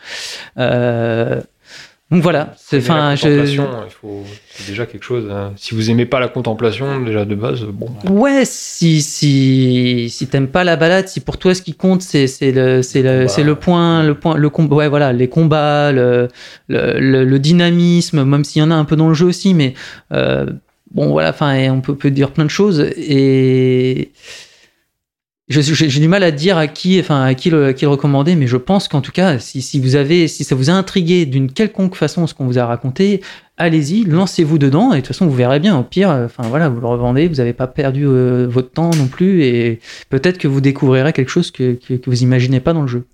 Donc 2.09 2.23
voilà, 2.23 2.53
c'est 2.57 2.77
enfin 2.77 3.15
je 3.15 3.23
contemplation, 3.23 3.69
il 3.85 3.91
faut, 3.91 4.23
c'est 4.49 4.65
déjà 4.69 4.85
quelque 4.85 5.03
chose. 5.03 5.29
hein. 5.29 5.51
Si 5.57 5.75
vous 5.75 5.89
aimez 5.91 6.05
pas 6.05 6.21
la 6.21 6.29
contemplation, 6.29 7.01
déjà 7.01 7.25
de 7.25 7.35
base, 7.35 7.63
bon. 7.65 7.89
Ouais, 8.09 8.43
si 8.45 9.01
si 9.01 10.09
si 10.09 10.27
t'aimes 10.27 10.47
pas 10.47 10.63
la 10.63 10.77
balade, 10.77 11.09
si 11.09 11.19
pour 11.19 11.37
toi 11.37 11.53
ce 11.53 11.61
qui 11.61 11.73
compte 11.73 12.01
c'est 12.01 12.27
c'est 12.27 12.53
le 12.53 12.81
c'est 12.81 13.01
le 13.01 13.27
c'est 13.27 13.43
le 13.43 13.55
point 13.55 14.03
le 14.03 14.13
point 14.15 14.37
le 14.37 14.49
combat 14.49 14.75
ouais 14.77 14.87
voilà 14.87 15.11
les 15.11 15.27
combats 15.27 15.91
le 15.91 16.29
le, 16.69 16.97
le, 16.97 17.25
le 17.25 17.39
dynamisme 17.39 18.23
même 18.23 18.45
s'il 18.45 18.61
y 18.61 18.63
en 18.65 18.71
a 18.71 18.75
un 18.75 18.85
peu 18.85 18.95
dans 18.95 19.09
le 19.09 19.13
jeu 19.13 19.25
aussi 19.25 19.53
mais 19.53 19.73
euh, 20.13 20.45
bon 20.91 21.09
voilà 21.11 21.31
enfin 21.31 21.69
on 21.71 21.81
peut 21.81 21.95
peut 21.95 22.09
dire 22.11 22.31
plein 22.31 22.45
de 22.45 22.49
choses 22.49 22.79
et 22.95 24.11
j'ai 25.49 25.87
du 25.87 26.07
mal 26.07 26.23
à 26.23 26.31
dire 26.31 26.57
à 26.57 26.67
qui 26.67 26.99
enfin 26.99 27.23
à 27.23 27.33
qui 27.33 27.49
le, 27.49 27.73
recommander 27.83 28.35
mais 28.35 28.47
je 28.47 28.57
pense 28.57 28.87
qu'en 28.87 29.01
tout 29.01 29.13
cas 29.13 29.39
si 29.39 29.61
si 29.61 29.79
vous 29.79 29.95
avez 29.95 30.27
si 30.27 30.43
ça 30.43 30.55
vous 30.55 30.69
a 30.69 30.73
intrigué 30.73 31.25
d'une 31.25 31.51
quelconque 31.51 31.95
façon 31.95 32.27
ce 32.27 32.33
qu'on 32.33 32.45
vous 32.45 32.59
a 32.59 32.65
raconté 32.65 33.21
allez-y, 33.57 34.03
lancez-vous 34.05 34.57
dedans 34.57 34.93
et 34.93 34.97
de 34.97 35.01
toute 35.01 35.07
façon 35.07 35.25
vous 35.25 35.35
verrez 35.35 35.59
bien. 35.59 35.77
Au 35.77 35.83
pire, 35.83 36.09
euh, 36.09 36.25
enfin 36.25 36.43
voilà, 36.47 36.69
vous 36.69 36.79
le 36.79 36.87
revendez, 36.87 37.27
vous 37.27 37.35
n'avez 37.35 37.53
pas 37.53 37.67
perdu 37.67 38.05
euh, 38.05 38.47
votre 38.47 38.71
temps 38.71 38.91
non 38.91 39.07
plus 39.07 39.43
et 39.43 39.79
peut-être 40.09 40.37
que 40.37 40.47
vous 40.47 40.61
découvrirez 40.61 41.13
quelque 41.13 41.29
chose 41.29 41.51
que, 41.51 41.73
que, 41.73 41.99
vous 42.05 42.23
imaginez 42.23 42.59
pas 42.59 42.73
dans 42.73 42.83
le 42.83 42.87
jeu. 42.87 43.05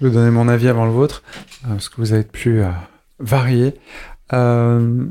Je 0.00 0.06
vais 0.06 0.12
donner 0.12 0.30
mon 0.30 0.48
avis 0.48 0.68
avant 0.68 0.84
le 0.84 0.92
vôtre, 0.92 1.22
euh, 1.64 1.68
parce 1.70 1.88
que 1.88 1.96
vous 2.00 2.14
euh, 2.14 2.70
varié. 3.18 3.74
Euh, 4.32 5.04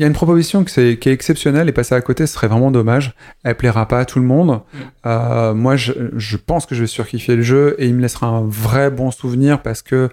Il 0.00 0.02
y 0.02 0.04
a 0.04 0.06
une 0.06 0.14
proposition 0.14 0.64
qui 0.64 0.80
est, 0.80 0.96
qui 0.98 1.10
est 1.10 1.12
exceptionnelle 1.12 1.68
et 1.68 1.72
passer 1.72 1.94
à 1.94 2.00
côté, 2.00 2.26
ce 2.26 2.32
serait 2.32 2.48
vraiment 2.48 2.70
dommage. 2.70 3.12
Elle 3.44 3.54
plaira 3.54 3.86
pas 3.86 3.98
à 3.98 4.04
tout 4.06 4.18
le 4.18 4.24
monde. 4.24 4.62
Euh, 5.04 5.52
moi, 5.52 5.76
je, 5.76 5.92
je 6.16 6.38
pense 6.38 6.64
que 6.64 6.74
je 6.74 6.80
vais 6.80 6.86
surkiffer 6.86 7.36
le 7.36 7.42
jeu 7.42 7.74
et 7.78 7.86
il 7.86 7.94
me 7.94 8.00
laissera 8.00 8.26
un 8.28 8.40
vrai 8.40 8.90
bon 8.90 9.10
souvenir 9.10 9.60
parce 9.60 9.82
que 9.82 10.08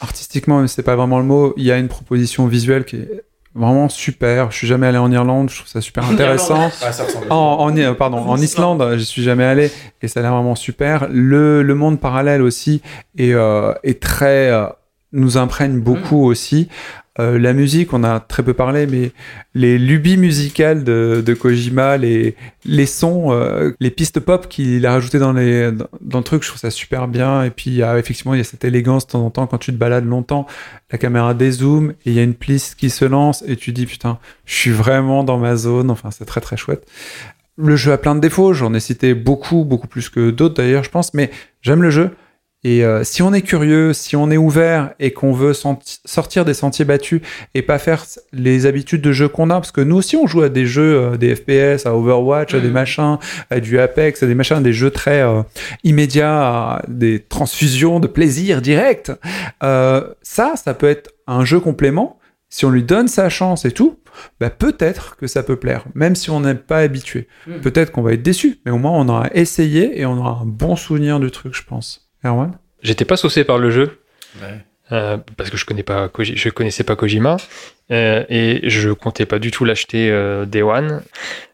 artistiquement, 0.00 0.56
même 0.56 0.68
si 0.68 0.74
c'est 0.76 0.82
pas 0.82 0.96
vraiment 0.96 1.18
le 1.18 1.24
mot, 1.26 1.52
il 1.58 1.64
y 1.64 1.70
a 1.70 1.76
une 1.76 1.88
proposition 1.88 2.46
visuelle 2.46 2.86
qui 2.86 2.96
est 2.96 3.24
vraiment 3.54 3.90
super. 3.90 4.50
Je 4.50 4.56
suis 4.56 4.66
jamais 4.66 4.86
allé 4.86 4.96
en 4.96 5.12
Irlande, 5.12 5.50
je 5.50 5.56
trouve 5.56 5.68
ça 5.68 5.82
super 5.82 6.04
intéressant. 6.10 6.70
Ah, 6.82 6.92
ça. 6.92 7.04
En, 7.28 7.36
en- 7.60 7.76
euh, 7.76 7.92
pardon, 7.92 8.20
en 8.20 8.38
Islande, 8.38 8.94
je 8.96 9.02
suis 9.04 9.22
jamais 9.22 9.44
allé 9.44 9.70
et 10.00 10.08
ça 10.08 10.20
a 10.20 10.22
l'air 10.22 10.32
vraiment 10.34 10.54
super. 10.54 11.08
Le, 11.10 11.62
le 11.62 11.74
monde 11.74 12.00
parallèle 12.00 12.40
aussi 12.40 12.80
est, 13.18 13.34
euh, 13.34 13.74
est 13.82 14.02
très 14.02 14.50
euh, 14.50 14.64
nous 15.12 15.36
imprègne 15.36 15.78
beaucoup 15.80 16.24
aussi. 16.24 16.68
Euh, 17.20 17.38
la 17.38 17.52
musique, 17.52 17.92
on 17.92 18.04
a 18.04 18.20
très 18.20 18.42
peu 18.42 18.54
parlé, 18.54 18.86
mais 18.86 19.12
les 19.54 19.78
lubies 19.78 20.16
musicales 20.16 20.82
de, 20.82 21.36
Kojima, 21.38 21.98
les, 21.98 22.34
sons, 22.86 23.32
euh, 23.32 23.72
les 23.80 23.90
pistes 23.90 24.18
pop 24.20 24.48
qu'il 24.48 24.86
a 24.86 24.92
rajoutées 24.92 25.18
dans, 25.18 25.32
le 25.32 26.22
truc, 26.22 26.42
je 26.42 26.48
trouve 26.48 26.60
ça 26.60 26.70
super 26.70 27.08
bien. 27.08 27.44
Et 27.44 27.50
puis, 27.50 27.80
effectivement, 27.80 28.34
il 28.34 28.38
y 28.38 28.40
a 28.40 28.44
cette 28.44 28.64
élégance 28.64 29.06
de 29.06 29.12
temps 29.12 29.26
en 29.26 29.30
temps 29.30 29.46
quand 29.46 29.58
tu 29.58 29.72
te 29.72 29.76
balades 29.76 30.06
longtemps, 30.06 30.46
la 30.90 30.98
caméra 30.98 31.34
dézoome 31.34 31.90
et 32.06 32.10
il 32.10 32.14
y 32.14 32.18
a 32.18 32.22
une 32.22 32.34
piste 32.34 32.76
qui 32.76 32.88
se 32.88 33.04
lance 33.04 33.44
et 33.46 33.56
tu 33.56 33.72
dis 33.72 33.86
putain, 33.86 34.18
je 34.46 34.54
suis 34.54 34.70
vraiment 34.70 35.22
dans 35.22 35.38
ma 35.38 35.56
zone. 35.56 35.90
Enfin, 35.90 36.10
c'est 36.10 36.24
très 36.24 36.40
très 36.40 36.56
chouette. 36.56 36.86
Le 37.58 37.76
jeu 37.76 37.92
a 37.92 37.98
plein 37.98 38.14
de 38.14 38.20
défauts, 38.20 38.54
j'en 38.54 38.72
ai 38.72 38.80
cité 38.80 39.12
beaucoup, 39.12 39.64
beaucoup 39.64 39.86
plus 39.86 40.08
que 40.08 40.30
d'autres 40.30 40.54
d'ailleurs, 40.54 40.84
je 40.84 40.90
pense, 40.90 41.12
mais 41.12 41.30
j'aime 41.60 41.82
le 41.82 41.90
jeu. 41.90 42.10
Et 42.64 42.84
euh, 42.84 43.02
si 43.02 43.22
on 43.22 43.32
est 43.32 43.42
curieux, 43.42 43.92
si 43.92 44.14
on 44.14 44.30
est 44.30 44.36
ouvert 44.36 44.94
et 45.00 45.12
qu'on 45.12 45.32
veut 45.32 45.52
sortir 45.52 46.44
des 46.44 46.54
sentiers 46.54 46.84
battus 46.84 47.20
et 47.54 47.62
pas 47.62 47.78
faire 47.78 48.04
les 48.32 48.66
habitudes 48.66 49.00
de 49.00 49.10
jeu 49.10 49.28
qu'on 49.28 49.50
a, 49.50 49.54
parce 49.54 49.72
que 49.72 49.80
nous 49.80 49.96
aussi 49.96 50.16
on 50.16 50.28
joue 50.28 50.42
à 50.42 50.48
des 50.48 50.64
jeux, 50.64 51.12
euh, 51.12 51.16
des 51.16 51.34
FPS, 51.34 51.86
à 51.86 51.96
Overwatch, 51.96 52.54
à 52.54 52.60
des 52.60 52.70
machins, 52.70 53.18
à 53.50 53.58
du 53.58 53.80
Apex, 53.80 54.22
à 54.22 54.26
des 54.26 54.36
machins, 54.36 54.62
des 54.62 54.72
jeux 54.72 54.90
très 54.90 55.22
euh, 55.22 55.42
immédiats, 55.82 56.40
à 56.40 56.82
des 56.86 57.18
transfusions 57.20 57.98
de 57.98 58.06
plaisir 58.06 58.62
direct. 58.62 59.12
Ça, 59.60 60.54
ça 60.54 60.74
peut 60.74 60.88
être 60.88 61.10
un 61.26 61.44
jeu 61.44 61.58
complément. 61.58 62.18
Si 62.48 62.64
on 62.64 62.70
lui 62.70 62.82
donne 62.82 63.08
sa 63.08 63.28
chance 63.28 63.64
et 63.64 63.72
tout, 63.72 63.98
bah 64.38 64.50
peut-être 64.50 65.16
que 65.16 65.26
ça 65.26 65.42
peut 65.42 65.56
plaire, 65.56 65.84
même 65.94 66.14
si 66.14 66.30
on 66.30 66.40
n'est 66.40 66.54
pas 66.54 66.78
habitué. 66.78 67.26
Peut-être 67.62 67.90
qu'on 67.92 68.02
va 68.02 68.12
être 68.12 68.22
déçu, 68.22 68.60
mais 68.64 68.70
au 68.70 68.78
moins 68.78 68.92
on 68.92 69.08
aura 69.08 69.28
essayé 69.32 69.98
et 69.98 70.06
on 70.06 70.18
aura 70.18 70.40
un 70.42 70.46
bon 70.46 70.76
souvenir 70.76 71.18
du 71.18 71.30
truc, 71.30 71.54
je 71.54 71.62
pense. 71.62 72.11
Erwan 72.24 72.58
J'étais 72.82 73.04
pas 73.04 73.16
saucé 73.16 73.44
par 73.44 73.58
le 73.58 73.70
jeu. 73.70 73.98
Ouais. 74.40 74.58
euh, 74.92 75.16
parce 75.36 75.50
que 75.50 75.56
je 75.56 75.64
connais 75.64 75.82
pas 75.82 76.06
Koji- 76.08 76.36
je 76.36 76.48
connaissais 76.48 76.84
pas 76.84 76.96
Kojima 76.96 77.36
euh, 77.90 78.24
et 78.28 78.60
je 78.68 78.90
comptais 78.90 79.26
pas 79.26 79.38
du 79.38 79.50
tout 79.50 79.64
l'acheter 79.64 80.10
euh, 80.10 80.44
Day 80.46 80.62
One. 80.62 81.02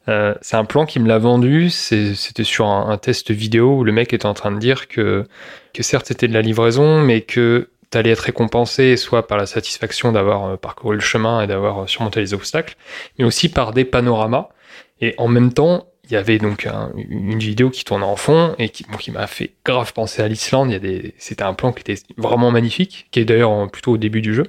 Euh, 0.09 0.35
c'est 0.41 0.57
un 0.57 0.65
plan 0.65 0.87
qui 0.87 0.99
me 1.01 1.09
l'a 1.09 1.19
vendu. 1.19 1.71
c'est- 1.71 2.15
C'était 2.15 2.45
sur 2.45 2.67
un, 2.67 2.89
un 2.91 2.97
test 2.99 3.31
vidéo 3.31 3.77
où 3.79 3.85
le 3.85 3.93
mec 3.93 4.13
était 4.13 4.27
en 4.27 4.35
train 4.35 4.51
de 4.53 4.59
dire 4.59 4.89
que 4.89 5.27
que 5.75 5.83
certes 5.83 6.07
c'était 6.07 6.29
de 6.29 6.35
la 6.35 6.41
livraison, 6.43 7.01
mais 7.03 7.21
que 7.21 7.69
t'allais 7.91 8.11
être 8.11 8.21
récompensé 8.21 8.97
soit 8.97 9.27
par 9.27 9.39
la 9.39 9.47
satisfaction 9.47 10.13
d'avoir 10.13 10.45
euh, 10.47 10.57
parcouru 10.57 10.95
le 10.95 11.01
chemin 11.01 11.43
et 11.43 11.47
d'avoir 11.47 11.89
surmonté 11.89 12.21
les 12.21 12.35
obstacles, 12.35 12.77
mais 13.19 13.25
aussi 13.25 13.49
par 13.49 13.73
des 13.73 13.85
panoramas. 13.85 14.49
Et 15.01 15.15
en 15.19 15.29
même 15.29 15.53
temps, 15.53 15.87
il 16.11 16.15
y 16.15 16.17
avait 16.17 16.39
donc 16.39 16.67
un- 16.67 16.91
une 16.97 17.39
vidéo 17.39 17.71
qui 17.71 17.85
tournait 17.85 18.05
en 18.07 18.17
fond 18.17 18.55
et 18.59 18.69
qui, 18.71 18.85
bon, 18.85 18.97
qui 18.97 19.11
m'a 19.11 19.27
fait 19.27 19.51
grave 19.65 19.93
penser 19.93 20.23
à 20.23 20.29
l'Islande. 20.29 20.71
Il 20.71 20.73
y 20.73 20.77
a 20.77 20.79
des, 20.79 21.15
c'était 21.19 21.43
un 21.43 21.55
plan 21.55 21.73
qui 21.73 21.81
était 21.81 22.01
vraiment 22.17 22.51
magnifique, 22.51 23.07
qui 23.11 23.21
est 23.21 23.25
d'ailleurs 23.25 23.71
plutôt 23.71 23.93
au 23.93 23.97
début 23.99 24.23
du 24.23 24.35
jeu. 24.35 24.45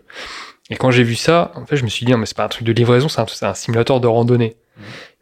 Et 0.69 0.76
quand 0.76 0.91
j'ai 0.91 1.03
vu 1.03 1.15
ça, 1.15 1.52
en 1.56 1.65
fait, 1.65 1.76
je 1.77 1.84
me 1.84 1.90
suis 1.90 2.06
dit, 2.06 2.11
non, 2.11 2.18
mais 2.19 2.26
c'est 2.26 2.38
pas 2.38 2.45
un 2.45 2.49
truc 2.49 2.64
de 2.65 2.72
livraison, 2.72 3.10
c'est 3.10 3.44
un, 3.45 3.53
simulateur 3.53 3.99
de 3.99 4.07
randonnée 4.07 4.56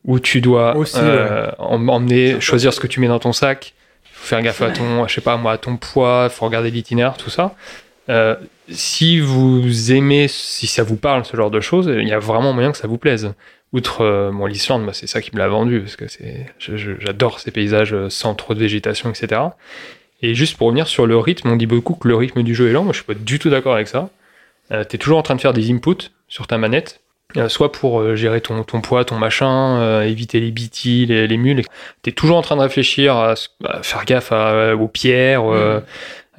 où 0.05 0.19
tu 0.19 0.41
dois 0.41 0.75
Aussi, 0.75 0.97
euh, 1.01 1.49
em- 1.59 1.89
emmener, 1.89 2.39
choisir 2.41 2.73
ce 2.73 2.79
que 2.79 2.87
tu 2.87 2.99
mets 2.99 3.07
dans 3.07 3.19
ton 3.19 3.33
sac, 3.33 3.73
faut 4.13 4.27
faire 4.27 4.41
gaffe 4.41 4.61
à 4.61 4.71
ton, 4.71 5.07
je 5.07 5.13
sais 5.13 5.21
pas 5.21 5.37
moi, 5.37 5.53
à 5.53 5.57
ton 5.57 5.77
poids, 5.77 6.29
faut 6.29 6.45
regarder 6.45 6.69
l'itinéraire, 6.69 7.17
tout 7.17 7.29
ça. 7.29 7.55
Euh, 8.09 8.35
si 8.69 9.19
vous 9.19 9.91
aimez, 9.91 10.27
si 10.27 10.67
ça 10.67 10.83
vous 10.83 10.95
parle, 10.97 11.25
ce 11.25 11.35
genre 11.35 11.51
de 11.51 11.59
choses, 11.61 11.87
il 11.93 12.07
y 12.07 12.13
a 12.13 12.19
vraiment 12.19 12.53
moyen 12.53 12.71
que 12.71 12.77
ça 12.77 12.87
vous 12.87 12.97
plaise. 12.97 13.33
Outre 13.73 14.01
euh, 14.01 14.31
bon, 14.31 14.45
l'Islande, 14.45 14.89
c'est 14.93 15.07
ça 15.07 15.21
qui 15.21 15.31
me 15.33 15.39
l'a 15.39 15.47
vendu, 15.47 15.81
parce 15.81 15.95
que 15.97 16.05
j'adore 16.59 17.39
ces 17.39 17.51
paysages 17.51 17.93
euh, 17.93 18.09
sans 18.09 18.33
trop 18.33 18.53
de 18.53 18.59
végétation, 18.59 19.09
etc. 19.09 19.41
Et 20.21 20.33
juste 20.33 20.57
pour 20.57 20.67
revenir 20.67 20.87
sur 20.87 21.05
le 21.05 21.17
rythme, 21.17 21.49
on 21.49 21.55
dit 21.55 21.67
beaucoup 21.67 21.95
que 21.95 22.07
le 22.07 22.15
rythme 22.15 22.43
du 22.43 22.55
jeu 22.55 22.69
est 22.69 22.73
lent. 22.73 22.83
Moi, 22.83 22.93
je 22.93 22.97
suis 22.97 23.05
pas 23.05 23.13
du 23.13 23.39
tout 23.39 23.49
d'accord 23.49 23.75
avec 23.75 23.87
ça. 23.87 24.09
Euh, 24.71 24.83
T'es 24.83 24.97
toujours 24.97 25.17
en 25.17 25.23
train 25.23 25.35
de 25.35 25.41
faire 25.41 25.53
des 25.53 25.71
inputs 25.71 26.11
sur 26.27 26.47
ta 26.47 26.57
manette, 26.57 27.01
euh, 27.35 27.49
soit 27.49 27.71
pour 27.71 27.99
euh, 27.99 28.15
gérer 28.15 28.41
ton, 28.41 28.63
poids, 28.63 29.05
ton 29.05 29.17
machin, 29.17 30.01
éviter 30.03 30.39
les 30.39 30.51
BT, 30.51 31.05
les, 31.07 31.27
les 31.27 31.37
mules. 31.37 31.61
T'es 32.01 32.11
toujours 32.11 32.37
en 32.37 32.41
train 32.41 32.55
de 32.55 32.61
réfléchir 32.61 33.15
à, 33.15 33.35
faire 33.83 34.05
gaffe 34.05 34.31
aux 34.31 34.87
pierres, 34.87 35.45
euh, 35.45 35.81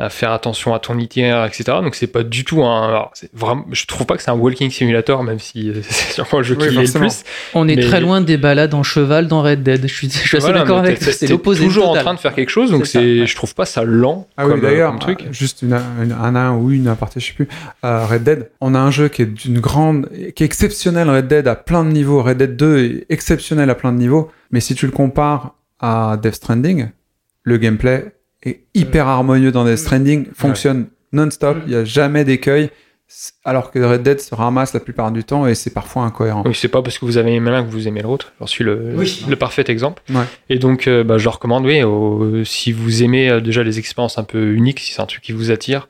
à 0.01 0.11
faire 0.11 0.31
attention 0.33 0.75
à 0.75 0.79
ton 0.79 0.97
itinéraire, 0.99 1.45
etc. 1.45 1.65
Donc 1.83 1.95
c'est 1.97 2.07
pas 2.07 2.23
du 2.23 2.45
tout 2.45 2.62
un. 2.62 2.89
alors, 2.89 3.11
c'est 3.15 3.31
vraiment, 3.35 3.65
je 3.73 3.85
trouve 3.87 4.07
pas 4.07 4.16
que 4.16 4.23
c'est 4.23 4.31
un 4.31 4.35
walking 4.37 4.70
simulator, 4.70 5.25
même 5.25 5.41
si 5.41 5.70
euh, 5.70 5.75
c'est 5.83 6.12
sûrement 6.15 6.39
le 6.39 6.43
jeu 6.45 6.57
Oui, 6.61 6.69
qui 6.69 6.75
l'est 6.77 6.95
le 6.95 7.01
plus. 7.01 7.25
On 7.55 7.66
est 7.69 7.75
Mais- 7.77 7.83
très 7.83 8.01
loin 8.01 8.20
des 8.20 8.37
balades 8.37 8.75
en 8.75 8.83
cheval 8.85 9.27
dans 9.27 9.43
Red 9.43 9.62
Dead. 9.65 9.83
Je 9.83 9.93
suis, 9.93 10.09
je 10.09 10.16
suis 10.19 10.37
assez 10.37 10.47
Voilà, 10.47 10.61
d'accord 10.61 10.79
avec 10.79 11.01
toi. 11.01 11.12
C'est 11.12 11.27
l'opposé. 11.27 11.65
toujours 11.65 11.87
total. 11.89 12.01
en 12.01 12.05
train 12.05 12.15
de 12.15 12.20
faire 12.20 12.35
quelque 12.35 12.51
chose, 12.51 12.70
donc 12.70 12.87
C'est 12.87 13.20
ouais. 13.20 13.27
je 13.27 13.35
trouve 13.35 13.55
pas 13.57 13.65
ça 13.66 13.83
lent 13.83 14.29
Ah 14.37 14.47
oui, 14.47 14.61
d'ailleurs, 14.61 14.91
comme 14.93 15.01
truc. 15.01 15.23
euh, 15.23 15.33
juste 15.33 15.62
une, 15.62 15.73
une- 16.03 16.12
un 16.12 16.37
un 16.37 16.53
ou 16.55 16.70
une 16.70 16.87
aparté, 16.87 17.19
je 17.19 17.27
sais 17.27 17.33
plus. 17.33 17.49
Euh, 17.85 18.07
Red 18.07 18.23
Dead, 18.23 18.51
on 18.61 18.75
a 18.77 18.79
un 18.79 18.91
jeu 18.93 19.09
qui 19.09 19.23
est 19.23 19.27
d'une 19.27 19.59
grande, 19.59 20.09
qui 20.37 20.43
est 20.45 20.47
exceptionnel. 20.47 21.11
Red 21.11 21.27
Dead 21.27 21.49
à 21.49 21.57
plein 21.57 21.85
de 21.85 21.91
niveaux. 21.91 22.23
Red 22.23 22.39
Dead 22.39 22.57
2 22.57 22.79
est 22.79 23.07
exceptionnel 23.09 23.69
à 23.70 23.75
plein 23.75 23.91
de 23.93 23.99
niveaux. 23.99 24.31
Mais 24.53 24.61
si 24.61 24.75
tu 24.77 24.87
le 24.87 24.93
compares 24.93 25.55
à 25.81 26.16
Death 26.23 26.35
Stranding, 26.37 26.89
le 27.43 27.57
gameplay 27.59 28.12
est 28.43 28.60
hyper 28.74 29.06
harmonieux 29.09 29.52
dans 29.52 29.65
Death 29.65 29.78
Stranding, 29.78 30.27
fonctionne 30.35 30.86
non-stop, 31.12 31.59
il 31.66 31.73
y 31.73 31.77
a 31.77 31.85
jamais 31.85 32.24
d'écueil. 32.24 32.70
Alors 33.43 33.70
que 33.70 33.78
Red 33.78 34.02
Dead 34.02 34.20
se 34.20 34.35
ramasse 34.35 34.74
la 34.74 34.81
plupart 34.81 35.10
du 35.12 35.24
temps 35.24 35.47
et 35.47 35.55
c'est 35.55 35.73
parfois 35.73 36.02
incohérent. 36.02 36.43
Oui, 36.44 36.55
c'est 36.55 36.69
pas 36.69 36.82
parce 36.82 36.98
que 36.98 37.06
vous 37.06 37.16
avez 37.16 37.35
aimé 37.35 37.51
l'un 37.51 37.65
que 37.65 37.70
vous 37.70 37.89
aimez 37.89 38.02
l'autre. 38.02 38.35
J'en 38.39 38.47
suis 38.47 38.65
le, 38.65 38.93
Oui. 38.97 39.24
le 39.27 39.35
parfait 39.36 39.65
exemple. 39.69 40.02
Ouais. 40.10 40.24
Et 40.51 40.59
donc, 40.59 40.86
euh, 40.86 41.05
bah, 41.05 41.16
je 41.16 41.24
le 41.24 41.31
recommande, 41.31 41.65
oui, 41.65 41.82
au- 41.82 42.44
si 42.44 42.70
vous 42.70 43.02
aimez 43.02 43.31
euh, 43.31 43.40
déjà 43.40 43.62
les 43.62 43.78
expériences 43.78 44.19
un 44.19 44.24
peu 44.24 44.52
uniques, 44.52 44.81
si 44.81 44.93
c'est 44.93 45.01
un 45.01 45.06
truc 45.06 45.23
qui 45.23 45.32
vous 45.32 45.51
attire 45.51 45.89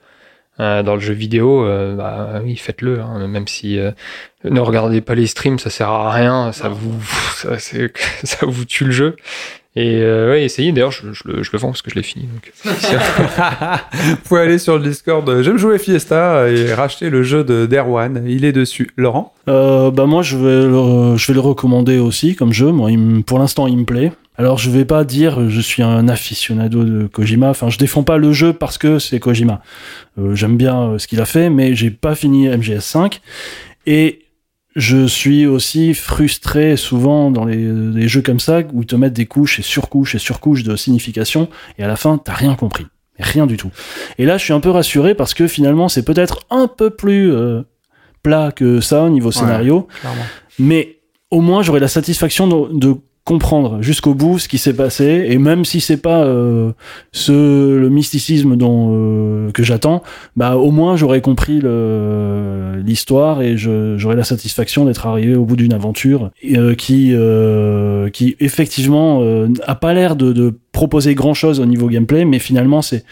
euh, 0.60 0.84
dans 0.84 0.94
le 0.94 1.00
jeu 1.00 1.12
vidéo, 1.12 1.64
euh, 1.64 1.96
bah, 1.96 2.40
oui, 2.44 2.54
faites-le. 2.56 3.00
hein, 3.00 3.26
même 3.26 3.48
si 3.48 3.80
euh, 3.80 3.90
ne 4.44 4.60
regardez 4.60 5.00
pas 5.00 5.16
les 5.16 5.26
streams, 5.26 5.58
ça 5.58 5.70
sert 5.70 5.88
à 5.90 6.12
rien, 6.12 6.52
ça 6.52 6.68
vous, 6.68 6.94
ça 8.22 8.46
vous 8.46 8.64
tue 8.64 8.84
le 8.84 8.92
jeu. 8.92 9.16
Et 9.80 10.00
euh, 10.02 10.30
ouais, 10.30 10.42
essayez. 10.44 10.72
D'ailleurs, 10.72 10.90
je, 10.90 11.12
je 11.12 11.22
le, 11.26 11.42
je 11.44 11.50
le 11.52 11.58
vends 11.60 11.68
parce 11.68 11.82
que 11.82 11.90
je 11.90 11.94
l'ai 11.94 12.02
fini. 12.02 12.26
Donc. 12.26 12.52
Vous 13.94 14.16
pouvez 14.24 14.40
aller 14.40 14.58
sur 14.58 14.76
le 14.76 14.82
Discord 14.82 15.40
J'aime 15.42 15.56
jouer 15.56 15.78
Fiesta 15.78 16.48
et 16.50 16.74
racheter 16.74 17.10
le 17.10 17.22
jeu 17.22 17.44
de 17.44 17.64
d'Erwan. 17.66 18.24
Il 18.26 18.44
est 18.44 18.50
dessus. 18.52 18.90
Laurent 18.96 19.32
Euh, 19.48 19.92
bah 19.92 20.06
moi 20.06 20.22
je 20.22 20.36
vais 20.36 20.66
le, 20.66 21.16
je 21.16 21.26
vais 21.28 21.34
le 21.34 21.40
recommander 21.40 21.98
aussi 21.98 22.34
comme 22.34 22.52
jeu. 22.52 22.72
Moi, 22.72 22.90
il 22.90 22.98
me- 22.98 23.22
pour 23.22 23.38
l'instant, 23.38 23.68
il 23.68 23.76
me 23.78 23.84
plaît. 23.84 24.10
Alors 24.36 24.58
je 24.58 24.68
vais 24.70 24.84
pas 24.84 25.04
dire 25.04 25.48
je 25.48 25.60
suis 25.60 25.82
un 25.84 26.08
aficionado 26.08 26.82
de 26.82 27.06
Kojima. 27.06 27.50
Enfin, 27.50 27.68
je 27.70 27.78
défends 27.78 28.02
pas 28.02 28.16
le 28.18 28.32
jeu 28.32 28.52
parce 28.52 28.78
que 28.78 28.98
c'est 28.98 29.20
Kojima. 29.20 29.60
Euh, 30.18 30.34
J'aime 30.34 30.56
bien 30.56 30.80
euh, 30.92 30.98
ce 30.98 31.06
qu'il 31.06 31.20
a 31.20 31.24
fait, 31.24 31.50
mais 31.50 31.76
j'ai 31.76 31.90
pas 31.90 32.14
fini 32.16 32.48
MGS5 32.48 33.20
et 33.86 34.20
je 34.78 35.06
suis 35.06 35.44
aussi 35.46 35.92
frustré 35.92 36.76
souvent 36.76 37.30
dans 37.30 37.44
les, 37.44 37.56
les 37.56 38.08
jeux 38.08 38.22
comme 38.22 38.40
ça 38.40 38.60
où 38.72 38.82
ils 38.82 38.86
te 38.86 38.96
mettent 38.96 39.12
des 39.12 39.26
couches 39.26 39.58
et 39.58 39.62
surcouches 39.62 40.14
et 40.14 40.18
surcouches 40.18 40.62
de 40.62 40.76
signification 40.76 41.48
et 41.78 41.82
à 41.82 41.88
la 41.88 41.96
fin 41.96 42.16
t'as 42.16 42.34
rien 42.34 42.54
compris, 42.54 42.86
rien 43.18 43.46
du 43.46 43.56
tout. 43.56 43.70
Et 44.18 44.24
là 44.24 44.38
je 44.38 44.44
suis 44.44 44.52
un 44.52 44.60
peu 44.60 44.70
rassuré 44.70 45.14
parce 45.14 45.34
que 45.34 45.48
finalement 45.48 45.88
c'est 45.88 46.04
peut-être 46.04 46.46
un 46.50 46.68
peu 46.68 46.90
plus 46.90 47.32
euh, 47.32 47.62
plat 48.22 48.52
que 48.52 48.80
ça 48.80 49.02
au 49.02 49.08
niveau 49.10 49.32
scénario, 49.32 49.88
mais 50.58 51.00
au 51.30 51.40
moins 51.40 51.62
j'aurai 51.62 51.80
la 51.80 51.88
satisfaction 51.88 52.46
de, 52.46 52.78
de 52.78 52.96
comprendre 53.32 53.82
jusqu'au 53.82 54.14
bout 54.14 54.38
ce 54.38 54.48
qui 54.48 54.56
s'est 54.58 54.72
passé 54.84 55.26
et 55.28 55.36
même 55.38 55.64
si 55.66 55.78
c'est 55.80 56.02
pas 56.10 56.22
euh, 56.24 56.72
ce 57.12 57.32
le 57.76 57.88
mysticisme 57.90 58.56
dont 58.56 58.88
euh, 58.90 59.50
que 59.52 59.62
j'attends 59.62 60.02
bah 60.34 60.56
au 60.56 60.70
moins 60.70 60.96
j'aurais 60.96 61.20
compris 61.20 61.60
le- 61.60 62.80
l'histoire 62.84 63.42
et 63.42 63.56
je- 63.56 63.96
j'aurais 63.98 64.16
la 64.16 64.24
satisfaction 64.24 64.84
d'être 64.86 65.06
arrivé 65.06 65.34
au 65.34 65.44
bout 65.44 65.56
d'une 65.56 65.74
aventure 65.74 66.30
euh, 66.54 66.74
qui 66.74 67.10
euh, 67.12 68.08
qui 68.10 68.36
effectivement 68.40 69.20
euh, 69.22 69.48
a 69.66 69.74
pas 69.74 69.92
l'air 69.92 70.16
de, 70.16 70.32
de 70.32 70.54
proposer 70.72 71.14
grand 71.14 71.34
chose 71.34 71.60
au 71.60 71.66
niveau 71.66 71.88
gameplay 71.88 72.24
mais 72.24 72.38
finalement 72.38 72.80
c'est 72.82 73.04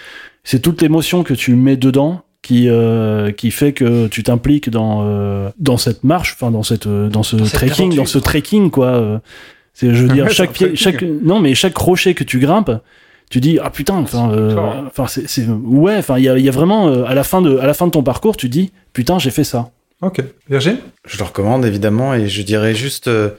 c'est 0.44 0.60
toute 0.60 0.80
l'émotion 0.82 1.24
que 1.24 1.34
tu 1.34 1.54
mets 1.56 1.76
dedans 1.76 2.22
qui 2.42 2.68
euh, 2.68 3.32
qui 3.32 3.50
fait 3.50 3.72
que 3.72 4.06
tu 4.06 4.22
t'impliques 4.22 4.70
dans 4.70 5.02
euh, 5.04 5.50
dans 5.58 5.76
cette 5.78 6.04
marche 6.04 6.36
enfin 6.38 6.50
dans 6.52 6.62
cette 6.62 6.86
euh, 6.86 7.08
dans 7.08 7.22
ce 7.24 7.36
Dans 7.36 7.44
cette 7.44 7.54
trekking 7.54 7.86
aventure. 7.86 8.02
dans 8.02 8.06
ce 8.08 8.18
trekking 8.18 8.70
quoi 8.70 8.86
euh. 8.86 9.18
C'est 9.78 9.94
je 9.94 10.02
veux 10.04 10.08
dire 10.08 10.28
chaque 10.38 10.52
pied 10.52 10.74
chaque 10.74 11.02
non 11.02 11.38
mais 11.40 11.54
chaque 11.54 11.76
rocher 11.76 12.14
que 12.14 12.24
tu 12.24 12.38
grimpes 12.38 12.72
tu 13.30 13.40
dis 13.40 13.58
ah 13.62 13.70
putain 13.70 13.94
enfin 13.96 14.30
euh, 14.32 14.80
enfin 14.86 15.06
c'est 15.08 15.28
c'est- 15.28 15.46
ouais 15.48 15.96
enfin 15.98 16.16
il 16.18 16.24
y 16.24 16.28
a, 16.28 16.38
il 16.38 16.44
y 16.44 16.48
a 16.48 16.52
vraiment 16.52 16.88
euh, 16.88 17.04
à 17.04 17.14
la 17.14 17.24
fin 17.24 17.42
de 17.42 17.58
à 17.58 17.66
la 17.66 17.74
fin 17.74 17.86
de 17.86 17.90
ton 17.92 18.02
parcours 18.02 18.36
tu 18.36 18.48
dis 18.48 18.72
putain 18.92 19.18
j'ai 19.18 19.30
fait 19.30 19.44
ça 19.44 19.70
Ok. 20.02 20.22
Virgile? 20.50 20.76
Je 21.08 21.16
le 21.16 21.24
recommande 21.24 21.64
évidemment 21.64 22.12
et 22.12 22.28
je 22.28 22.42
dirais 22.42 22.74
juste. 22.74 23.08
euh, 23.08 23.30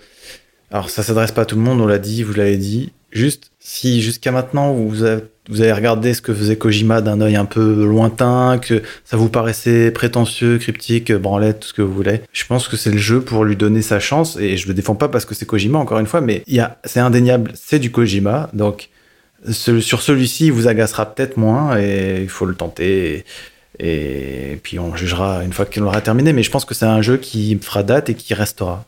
alors 0.71 0.89
ça 0.89 1.03
s'adresse 1.03 1.31
pas 1.31 1.43
à 1.43 1.45
tout 1.45 1.55
le 1.55 1.61
monde, 1.61 1.79
on 1.79 1.85
l'a 1.85 1.99
dit, 1.99 2.23
vous 2.23 2.33
l'avez 2.33 2.57
dit. 2.57 2.93
Juste 3.11 3.51
si 3.59 4.01
jusqu'à 4.01 4.31
maintenant 4.31 4.73
vous 4.73 5.03
avez, 5.03 5.21
vous 5.49 5.61
avez 5.61 5.73
regardé 5.73 6.13
ce 6.13 6.21
que 6.21 6.33
faisait 6.33 6.57
Kojima 6.57 7.01
d'un 7.01 7.21
œil 7.21 7.35
un 7.35 7.45
peu 7.45 7.85
lointain, 7.85 8.59
que 8.61 8.81
ça 9.05 9.17
vous 9.17 9.29
paraissait 9.29 9.91
prétentieux, 9.91 10.57
cryptique, 10.57 11.11
branlette, 11.11 11.61
tout 11.61 11.67
ce 11.69 11.73
que 11.73 11.81
vous 11.81 11.93
voulez, 11.93 12.21
je 12.33 12.45
pense 12.45 12.67
que 12.67 12.77
c'est 12.77 12.91
le 12.91 12.97
jeu 12.97 13.21
pour 13.21 13.43
lui 13.43 13.55
donner 13.55 13.81
sa 13.81 13.99
chance 13.99 14.37
et 14.37 14.57
je 14.57 14.67
le 14.67 14.73
défends 14.73 14.95
pas 14.95 15.07
parce 15.07 15.25
que 15.25 15.35
c'est 15.35 15.45
Kojima 15.45 15.79
encore 15.79 15.99
une 15.99 16.07
fois, 16.07 16.21
mais 16.21 16.43
c'est 16.83 16.99
indéniable, 16.99 17.51
c'est 17.55 17.79
du 17.79 17.91
Kojima 17.91 18.49
donc. 18.53 18.89
sur 19.51 20.01
celui-ci, 20.01 20.47
il 20.47 20.51
vous 20.51 20.67
agacera 20.67 21.05
peut-être 21.13 21.37
moins 21.37 21.77
et 21.79 22.21
il 22.21 22.29
faut 22.29 22.45
le 22.45 22.55
tenter. 22.55 23.23
Et, 23.79 24.51
et 24.51 24.59
puis 24.61 24.79
on 24.79 24.95
jugera 24.95 25.43
une 25.43 25.53
fois 25.53 25.65
qu'il 25.65 25.83
aura 25.83 26.01
terminé. 26.01 26.33
Mais 26.33 26.43
je 26.43 26.51
pense 26.51 26.65
que 26.65 26.73
c'est 26.73 26.85
un 26.85 27.01
jeu 27.01 27.17
qui 27.17 27.57
fera 27.61 27.83
date 27.83 28.09
et 28.09 28.15
qui 28.15 28.33
restera. 28.33 28.85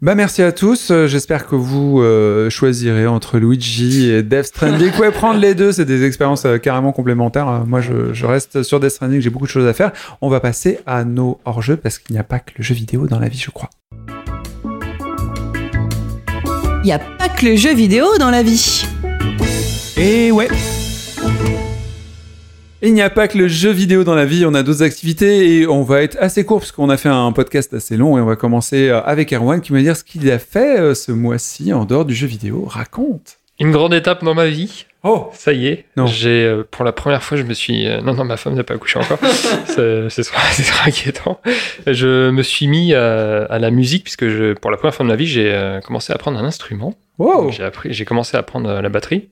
Bah 0.00 0.14
merci 0.14 0.42
à 0.42 0.52
tous. 0.52 0.92
Euh, 0.92 1.08
J'espère 1.08 1.48
que 1.48 1.56
vous 1.56 2.00
euh, 2.00 2.48
choisirez 2.50 3.08
entre 3.08 3.38
Luigi 3.38 4.10
et 4.10 4.22
Death 4.22 4.44
Stranding. 4.44 4.90
Vous 4.90 4.96
pouvez 4.96 5.10
prendre 5.10 5.40
les 5.40 5.56
deux, 5.56 5.72
c'est 5.72 5.84
des 5.84 6.04
expériences 6.04 6.44
euh, 6.44 6.58
carrément 6.58 6.92
complémentaires. 6.92 7.48
Euh, 7.48 7.58
moi, 7.66 7.80
je, 7.80 8.12
je 8.12 8.24
reste 8.24 8.62
sur 8.62 8.78
Death 8.78 8.90
Stranding, 8.90 9.20
j'ai 9.20 9.30
beaucoup 9.30 9.46
de 9.46 9.50
choses 9.50 9.66
à 9.66 9.72
faire. 9.72 9.90
On 10.20 10.28
va 10.28 10.38
passer 10.38 10.78
à 10.86 11.02
nos 11.02 11.40
hors-jeux 11.44 11.76
parce 11.76 11.98
qu'il 11.98 12.14
n'y 12.14 12.20
a 12.20 12.24
pas 12.24 12.38
que 12.38 12.52
le 12.56 12.62
jeu 12.62 12.76
vidéo 12.76 13.08
dans 13.08 13.18
la 13.18 13.28
vie, 13.28 13.40
je 13.40 13.50
crois. 13.50 13.70
Il 16.84 16.86
n'y 16.86 16.92
a 16.92 17.00
pas 17.00 17.28
que 17.28 17.44
le 17.44 17.56
jeu 17.56 17.74
vidéo 17.74 18.06
dans 18.20 18.30
la 18.30 18.44
vie. 18.44 18.86
Et 19.96 20.30
ouais. 20.30 20.48
Il 22.80 22.94
n'y 22.94 23.02
a 23.02 23.10
pas 23.10 23.26
que 23.26 23.36
le 23.36 23.48
jeu 23.48 23.70
vidéo 23.70 24.04
dans 24.04 24.14
la 24.14 24.24
vie, 24.24 24.46
on 24.46 24.54
a 24.54 24.62
d'autres 24.62 24.84
activités 24.84 25.52
et 25.58 25.66
on 25.66 25.82
va 25.82 26.02
être 26.02 26.16
assez 26.20 26.44
court 26.44 26.60
parce 26.60 26.70
qu'on 26.70 26.90
a 26.90 26.96
fait 26.96 27.08
un 27.08 27.32
podcast 27.32 27.74
assez 27.74 27.96
long 27.96 28.16
et 28.16 28.20
on 28.20 28.24
va 28.24 28.36
commencer 28.36 28.88
euh, 28.88 29.02
avec 29.02 29.32
Erwan 29.32 29.60
qui 29.60 29.72
va 29.72 29.80
dire 29.80 29.96
ce 29.96 30.04
qu'il 30.04 30.30
a 30.30 30.38
fait 30.38 30.78
euh, 30.78 30.94
ce 30.94 31.10
mois-ci 31.10 31.72
en 31.72 31.84
dehors 31.84 32.04
du 32.04 32.14
jeu 32.14 32.28
vidéo. 32.28 32.66
Raconte. 32.68 33.38
Une 33.58 33.72
grande 33.72 33.94
étape 33.94 34.22
dans 34.22 34.34
ma 34.34 34.46
vie. 34.46 34.86
Oh 35.02 35.28
Ça 35.32 35.52
y 35.52 35.66
est, 35.66 35.86
Non. 35.96 36.06
j'ai 36.06 36.44
euh, 36.44 36.62
pour 36.70 36.84
la 36.84 36.92
première 36.92 37.24
fois, 37.24 37.36
je 37.36 37.42
me 37.42 37.52
suis 37.52 37.84
non 38.04 38.14
non 38.14 38.24
ma 38.24 38.36
femme 38.36 38.54
n'a 38.54 38.62
pas 38.62 38.74
accouché 38.74 39.00
encore. 39.00 39.18
c'est 39.66 40.08
c'est 40.10 40.22
inquiétant. 40.86 41.40
Je 41.84 42.30
me 42.30 42.42
suis 42.44 42.68
mis 42.68 42.94
à 42.94 43.58
la 43.58 43.70
musique 43.72 44.04
puisque 44.04 44.28
je, 44.28 44.52
pour 44.54 44.70
la 44.70 44.76
première 44.76 44.94
fois 44.94 45.04
de 45.04 45.10
ma 45.10 45.16
vie, 45.16 45.26
j'ai 45.26 45.80
commencé 45.84 46.12
à 46.12 46.14
apprendre 46.16 46.38
un 46.38 46.44
instrument. 46.44 46.94
Wow. 47.18 47.50
J'ai 47.50 47.64
appris, 47.64 47.92
j'ai 47.92 48.04
commencé 48.04 48.36
à 48.36 48.40
apprendre 48.40 48.80
la 48.80 48.88
batterie. 48.88 49.30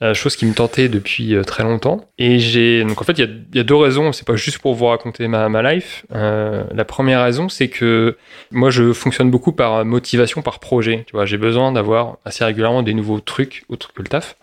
Euh, 0.00 0.14
chose 0.14 0.36
qui 0.36 0.46
me 0.46 0.54
tentait 0.54 0.88
depuis 0.88 1.34
euh, 1.34 1.42
très 1.42 1.64
longtemps. 1.64 2.08
Et 2.18 2.38
j'ai 2.38 2.84
donc 2.84 3.00
en 3.00 3.04
fait 3.04 3.18
il 3.18 3.46
y 3.52 3.56
y 3.56 3.60
a 3.60 3.64
deux 3.64 3.74
raisons. 3.74 4.12
C'est 4.12 4.24
pas 4.24 4.36
juste 4.36 4.58
pour 4.58 4.74
vous 4.74 4.86
raconter 4.86 5.26
ma, 5.26 5.48
ma 5.48 5.74
life. 5.74 6.06
Euh, 6.14 6.62
la 6.72 6.84
première 6.84 7.20
raison 7.24 7.48
c'est 7.48 7.66
que 7.66 8.16
moi 8.52 8.70
je 8.70 8.92
fonctionne 8.92 9.28
beaucoup 9.28 9.50
par 9.50 9.84
motivation, 9.84 10.40
par 10.40 10.60
projet. 10.60 11.02
Tu 11.08 11.16
vois, 11.16 11.26
j'ai 11.26 11.36
besoin 11.36 11.72
d'avoir 11.72 12.18
assez 12.24 12.44
régulièrement 12.44 12.84
des 12.84 12.94
nouveaux 12.94 13.18
trucs 13.18 13.64
autres 13.68 13.92
que 13.92 14.02
le 14.02 14.08
taf. 14.08 14.36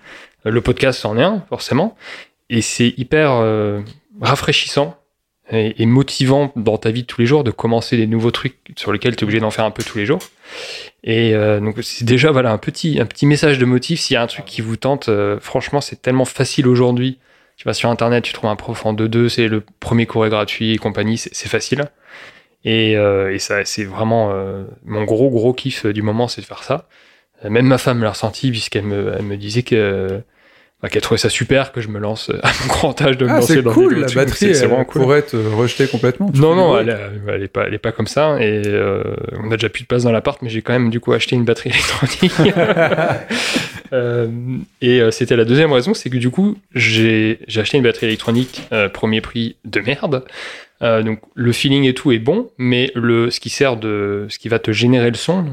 Euh, 0.46 0.52
Le 0.52 0.60
podcast 0.60 1.06
en 1.06 1.18
est 1.18 1.24
un 1.24 1.46
forcément, 1.48 1.96
et 2.50 2.62
c'est 2.62 2.94
hyper 2.98 3.32
euh, 3.32 3.80
rafraîchissant 4.20 4.98
et, 5.52 5.82
et 5.82 5.86
motivant 5.86 6.52
dans 6.56 6.78
ta 6.78 6.92
vie 6.92 7.04
de 7.04 7.08
tous 7.08 7.22
les 7.22 7.28
jours 7.28 7.44
de 7.46 7.52
commencer 7.52 7.96
des 7.96 8.08
nouveaux 8.08 8.32
trucs 8.32 8.58
sur 8.76 8.92
lesquels 8.92 9.16
tu 9.16 9.22
es 9.22 9.24
obligé 9.24 9.40
d'en 9.40 9.52
faire 9.52 9.66
un 9.66 9.72
peu 9.72 9.84
tous 9.84 9.98
les 9.98 10.06
jours. 10.06 10.20
Et 11.06 11.36
euh, 11.36 11.60
donc 11.62 11.78
c'est 11.84 12.04
déjà 12.06 12.32
voilà 12.32 12.52
un 12.52 12.58
petit 12.58 13.00
un 13.00 13.06
petit 13.06 13.28
message 13.28 13.60
de 13.60 13.66
motif 13.66 14.00
s'il 14.02 14.16
y 14.16 14.18
a 14.18 14.24
un 14.24 14.28
truc 14.28 14.46
qui 14.46 14.62
vous 14.62 14.76
tente. 14.78 15.10
euh, 15.10 15.40
franchement, 15.40 15.82
c'est 15.82 16.02
tellement 16.02 16.26
facile 16.26 16.68
aujourd'hui. 16.68 17.20
Tu 17.58 17.66
vas 17.66 17.74
sur 17.74 17.90
internet, 17.90 18.24
tu 18.24 18.34
trouves 18.34 18.50
un 18.50 18.56
prof 18.58 18.86
en 18.86 18.94
2-2, 18.94 19.30
c'est 19.30 19.48
le 19.48 19.64
premier 19.80 20.06
cours 20.08 20.26
est 20.26 20.30
gratuit 20.30 20.74
et 20.74 20.78
compagnie, 20.78 21.18
c'est 21.18 21.48
facile. 21.50 21.86
Et, 22.66 22.98
euh, 22.98 23.34
et 23.34 23.40
ça, 23.40 23.64
c'est 23.66 23.86
vraiment 23.86 24.32
euh, 24.32 24.66
mon 24.86 25.04
gros 25.06 25.30
gros 25.30 25.54
kiff 25.54 25.86
du 25.86 26.02
moment, 26.02 26.28
c'est 26.28 26.42
de 26.42 26.46
faire 26.48 26.64
ça. 26.64 26.88
Euh, 27.46 27.50
Même 27.50 27.68
ma 27.68 27.78
femme 27.78 28.02
l'a 28.04 28.12
ressenti 28.12 28.52
puisqu'elle 28.52 28.86
me, 28.86 29.14
elle 29.18 29.24
me 29.26 29.38
disait 29.38 29.64
que 29.64 30.22
qui 30.92 30.98
a 30.98 31.02
trouvé 31.02 31.18
ça 31.18 31.30
super 31.30 31.72
que 31.72 31.82
je 31.82 31.88
me 31.88 31.98
lance 32.00 32.30
euh, 32.30 32.40
à 32.44 32.52
mon 32.62 32.68
grand 32.68 33.02
âge 33.02 33.18
de 33.18 33.26
me 33.26 33.32
Ah, 33.32 33.36
lancer 33.40 33.62
dans 33.64 33.74
cool, 33.74 33.96
des 33.96 34.02
la 34.02 34.08
batterie, 34.08 34.54
c'est- 34.54 34.66
vraiment 34.68 34.86
cool. 34.86 35.02
pourrait 35.02 35.22
te 35.24 35.36
rejeter 35.36 35.88
complètement. 35.88 36.30
Non, 36.36 36.54
non, 36.56 36.78
elle, 36.78 36.90
est- 36.90 37.32
elle 37.34 37.44
est 37.44 37.48
pas, 37.48 37.66
elle 37.68 37.74
est 37.74 37.80
pas 37.80 37.92
comme 37.92 38.06
ça. 38.08 38.38
Et 38.40 38.62
euh, 38.68 39.02
on 39.44 39.52
a 39.52 39.56
déjà 39.58 39.70
plus 39.70 39.82
de 39.84 39.88
place 39.88 40.04
dans 40.04 40.12
l'appart, 40.12 40.40
mais 40.44 40.50
j'ai 40.50 40.62
quand 40.62 40.74
même 40.74 40.90
du 40.92 41.00
coup 41.00 41.14
acheté 41.14 41.36
une 41.36 41.44
batterie 41.46 41.70
électronique. 41.72 42.34
Euh, 43.94 44.28
et 44.82 45.00
euh, 45.00 45.12
c'était 45.12 45.36
la 45.36 45.46
deuxième 45.46 45.72
raison, 45.72 45.94
c'est 45.94 46.10
que 46.10 46.18
du 46.18 46.32
coup 46.32 46.58
j'ai 46.74 47.38
j'ai 47.48 47.62
acheté 47.62 47.78
une 47.78 47.84
batterie 47.84 48.08
électronique 48.08 48.64
euh, 48.72 48.90
premier 48.90 49.22
prix 49.22 49.58
de 49.64 49.80
merde. 49.80 50.26
Euh, 50.82 51.04
donc 51.04 51.20
le 51.36 51.52
feeling 51.52 51.84
et 51.84 51.94
tout 51.94 52.12
est 52.12 52.18
bon, 52.20 52.50
mais 52.58 52.92
le 52.96 53.30
ce 53.30 53.40
qui 53.40 53.50
sert 53.52 53.78
de 53.78 54.26
ce 54.28 54.40
qui 54.40 54.50
va 54.50 54.58
te 54.58 54.72
générer 54.72 55.10
le 55.12 55.16
son, 55.16 55.46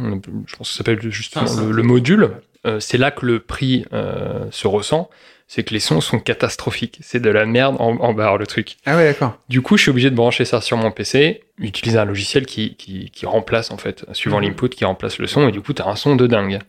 je 0.47 0.57
pense 0.57 0.69
que 0.69 0.73
ça 0.75 0.79
s'appelle 0.79 0.99
justement 1.11 1.45
Ah, 1.47 1.63
le, 1.63 1.73
le 1.73 1.83
module. 1.83 2.31
Euh, 2.67 2.81
c'est 2.81 2.99
là 2.99 3.11
que 3.11 3.27
le 3.27 3.41
prix 3.41 3.85
euh, 3.93 4.45
se 4.51 4.67
ressent. 4.67 5.11
C'est 5.49 5.65
que 5.65 5.75
les 5.75 5.81
sons 5.81 6.01
sont 6.01 6.19
catastrophiques. 6.19 6.99
C'est 7.03 7.21
de 7.21 7.29
la 7.29 7.45
merde 7.45 7.77
en, 7.79 7.97
en 7.99 8.15
barre 8.15 8.39
le 8.39 8.47
truc. 8.47 8.77
Ah 8.87 8.97
ouais, 8.97 9.05
d'accord. 9.05 9.37
Du 9.51 9.61
coup, 9.61 9.77
je 9.77 9.83
suis 9.83 9.91
obligé 9.91 10.09
de 10.09 10.15
brancher 10.15 10.47
ça 10.47 10.63
sur 10.63 10.79
mon 10.79 10.91
PC, 10.91 11.43
utiliser 11.59 11.99
un 11.99 12.07
logiciel 12.07 12.47
qui, 12.47 12.75
qui, 12.77 13.11
qui 13.11 13.27
remplace, 13.27 13.71
en 13.71 13.77
fait, 13.77 14.07
suivant 14.13 14.39
Mhm. 14.39 14.45
l'input, 14.47 14.71
qui 14.71 14.87
remplace 14.87 15.19
le 15.19 15.27
son, 15.27 15.47
et 15.49 15.53
du 15.53 15.61
coup, 15.61 15.75
tu 15.75 15.83
as 15.83 15.87
un 15.89 15.97
son 15.97 16.17
de 16.17 16.27
dingue. 16.27 16.61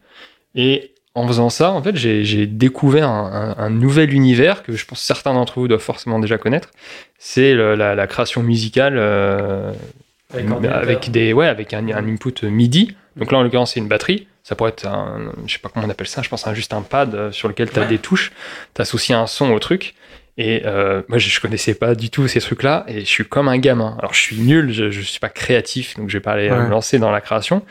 Et 0.55 0.91
en 1.15 1.25
faisant 1.27 1.49
ça, 1.49 1.71
en 1.71 1.81
fait, 1.81 1.95
j'ai 1.95 2.45
découvert 2.45 3.07
un, 3.07 3.55
un- 3.57 3.63
un 3.63 3.69
nouvel 3.69 4.13
univers 4.13 4.63
que 4.63 4.75
je 4.75 4.85
pense 4.85 4.99
certains 4.99 5.33
d'entre 5.33 5.59
vous 5.59 5.69
doivent 5.69 5.79
forcément 5.79 6.19
déjà 6.19 6.37
connaître. 6.37 6.69
C'est 7.19 7.53
la 7.55 8.07
création 8.07 8.43
musicale 8.43 8.95
euh, 8.97 9.71
avec, 10.73 11.09
des, 11.11 11.31
ouais, 11.31 11.47
avec 11.47 11.73
un, 11.73 11.87
un 11.89 12.07
input 12.07 12.33
MIDI. 12.43 12.95
Donc 13.15 13.31
là, 13.31 13.37
en 13.37 13.43
l'occurrence, 13.43 13.73
c'est 13.73 13.79
une 13.79 13.87
batterie. 13.87 14.27
Ça 14.43 14.55
pourrait 14.55 14.71
être 14.71 14.85
un, 14.85 15.31
je 15.47 15.53
sais 15.53 15.59
pas 15.59 15.69
comment 15.73 15.85
on 15.87 15.89
appelle 15.89 16.07
ça, 16.07 16.21
je 16.21 16.27
pense 16.29 16.45
un, 16.47 16.53
juste 16.53 16.73
un 16.73 16.81
pad 16.81 17.15
euh, 17.15 17.31
sur 17.31 17.47
lequel 17.47 17.69
tu 17.69 17.79
as 17.79 17.85
des 17.85 17.97
touches. 17.97 18.31
Tu 18.75 18.81
associes 18.81 19.13
un 19.15 19.25
son 19.25 19.51
au 19.51 19.59
truc. 19.59 19.95
Et 20.35 20.63
euh, 20.65 21.03
moi, 21.09 21.19
je, 21.19 21.29
je 21.29 21.39
connaissais 21.39 21.75
pas 21.75 21.93
du 21.93 22.09
tout 22.09 22.27
ces 22.27 22.39
trucs-là. 22.41 22.85
Et 22.87 23.01
je 23.01 23.05
suis 23.05 23.23
comme 23.23 23.47
un 23.47 23.57
gamin. 23.59 23.95
Alors, 23.99 24.15
je 24.15 24.19
suis 24.19 24.35
nul, 24.37 24.73
je, 24.73 24.89
je 24.89 25.01
suis 25.01 25.19
pas 25.19 25.29
créatif, 25.29 25.95
donc 25.95 26.09
je 26.09 26.17
vais 26.17 26.21
pas 26.21 26.31
aller 26.31 26.49
Ouais. 26.49 26.57
me 26.59 26.69
lancer 26.69 26.97
dans 26.97 27.11
la 27.11 27.21
création. 27.21 27.61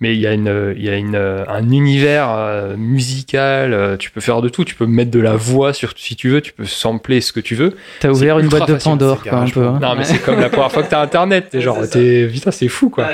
Mais 0.00 0.14
il 0.14 0.20
y 0.20 0.26
a, 0.26 0.32
une, 0.32 0.74
il 0.76 0.84
y 0.84 0.88
a 0.90 0.96
une, 0.96 1.14
un 1.14 1.70
univers 1.70 2.28
euh, 2.30 2.76
musical. 2.76 3.96
tu 3.98 4.10
peux 4.10 4.20
faire 4.20 4.42
de 4.42 4.48
tout. 4.48 4.64
Tu 4.64 4.74
peux 4.74 4.86
mettre 4.86 5.10
de 5.12 5.20
la 5.20 5.34
voix 5.36 5.72
sur, 5.72 5.92
si 5.96 6.14
tu 6.16 6.28
veux. 6.28 6.40
Tu 6.42 6.52
peux 6.52 6.66
sampler 6.66 7.20
ce 7.20 7.32
que 7.32 7.40
tu 7.40 7.54
veux. 7.54 7.76
T'as 8.00 8.10
ouvert 8.10 8.38
une 8.40 8.48
boîte 8.48 8.68
de 8.68 8.74
Pandore, 8.74 9.22
quoi, 9.22 9.38
un 9.38 9.48
peu. 9.48 9.64
hein. 9.64 9.78
Non, 9.80 9.94
mais 9.96 10.04
c'est 10.04 10.18
comme 10.18 10.40
la 10.40 10.50
première 10.50 10.72
fois 10.72 10.82
que 10.82 10.90
t'as 10.90 11.00
Internet. 11.00 11.48
T'es 11.50 11.60
genre, 11.60 11.78
t'es, 11.88 12.26
putain, 12.30 12.50
c'est 12.50 12.68
fou, 12.68 12.90
quoi. 12.90 13.08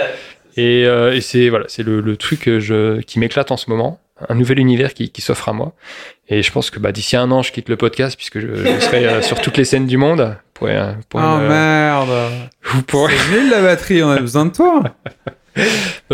Et, 0.57 0.85
euh, 0.87 1.15
et 1.15 1.21
c'est 1.21 1.49
voilà, 1.49 1.65
c'est 1.69 1.83
le, 1.83 2.01
le 2.01 2.17
truc 2.17 2.41
que 2.41 2.61
je, 2.61 3.01
qui 3.01 3.19
m'éclate 3.19 3.51
en 3.51 3.57
ce 3.57 3.69
moment, 3.71 4.01
un 4.29 4.35
nouvel 4.35 4.59
univers 4.59 4.95
qui, 4.95 5.11
qui 5.11 5.21
s'offre 5.21 5.49
à 5.49 5.53
moi. 5.53 5.73
Et 6.29 6.43
je 6.43 6.53
pense 6.53 6.71
que 6.71 6.79
bah, 6.79 6.93
d'ici 6.93 7.17
un 7.17 7.31
an, 7.31 7.43
je 7.43 7.53
quitte 7.53 7.69
le 7.69 7.77
podcast 7.77 8.17
puisque 8.17 8.39
je, 8.41 8.55
je 8.55 8.81
serai 8.81 9.07
euh, 9.07 9.21
sur 9.23 9.41
toutes 9.41 9.57
les 9.57 9.65
scènes 9.65 9.87
du 9.87 9.97
monde. 9.97 10.37
Euh, 10.63 10.93
Oh 11.13 11.19
me- 11.19 11.49
merde. 11.49 12.31
vous 12.63 12.83
pourrez- 12.83 13.15
C'est 13.17 13.37
nul 13.39 13.51
la 13.51 13.61
batterie, 13.61 14.03
on 14.03 14.11
a 14.11 14.19
besoin 14.21 14.47
de 14.47 14.53
toi. 14.53 14.83
bah, 15.57 15.63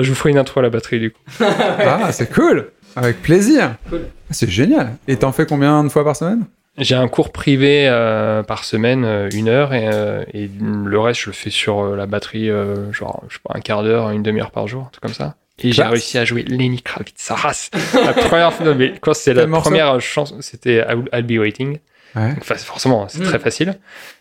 je 0.02 0.08
vous 0.08 0.14
ferai 0.16 0.30
une 0.30 0.38
intro 0.38 0.58
à 0.60 0.62
la 0.64 0.70
batterie 0.70 0.98
du 0.98 1.10
coup. 1.12 1.20
Ah, 1.40 2.10
c'est 2.10 2.32
cool. 2.32 2.70
Avec 2.96 3.22
plaisir. 3.22 3.76
Ah, 3.92 3.96
C'est 4.30 4.50
génial. 4.50 4.96
Et 5.06 5.16
t'en 5.16 5.30
fais 5.32 5.46
combien 5.46 5.84
de 5.84 5.88
fois 5.90 6.02
par 6.04 6.16
semaine? 6.16 6.46
J'ai 6.78 6.94
un 6.94 7.08
cours 7.08 7.30
privé 7.32 7.88
euh, 7.88 8.42
par 8.42 8.64
semaine, 8.64 9.04
euh, 9.04 9.28
une 9.32 9.48
heure, 9.48 9.74
et, 9.74 9.88
euh, 9.92 10.24
et 10.32 10.48
le 10.60 10.98
reste, 10.98 11.20
je 11.22 11.26
le 11.26 11.32
fais 11.32 11.50
sur 11.50 11.96
la 11.96 12.06
batterie, 12.06 12.48
euh, 12.48 12.92
genre, 12.92 13.22
je 13.28 13.34
sais 13.34 13.40
pas, 13.46 13.54
un 13.56 13.60
quart 13.60 13.82
d'heure, 13.82 14.10
une 14.10 14.22
demi-heure 14.22 14.50
par 14.50 14.66
jour, 14.68 14.82
un 14.82 14.90
truc 14.90 15.02
comme 15.02 15.12
ça. 15.12 15.34
Et 15.62 15.72
j'ai 15.72 15.82
réussi 15.82 16.16
à 16.16 16.24
jouer 16.24 16.42
Lenny 16.42 16.80
Kravitz, 16.80 17.12
sa 17.16 17.34
race. 17.34 17.70
La 17.94 18.14
première 18.14 18.50
fois, 18.52 18.74
mais 18.74 18.94
quand 18.98 19.12
c'est 19.14 19.34
la 19.34 19.46
première 19.46 20.00
chanson, 20.00 20.36
c'était 20.40 20.76
I'll, 20.88 21.04
I'll 21.12 21.22
Be 21.24 21.38
Waiting. 21.38 21.78
Ouais. 22.16 22.34
Forcément, 22.42 23.06
c'est 23.08 23.22
très 23.22 23.38
facile. 23.38 23.78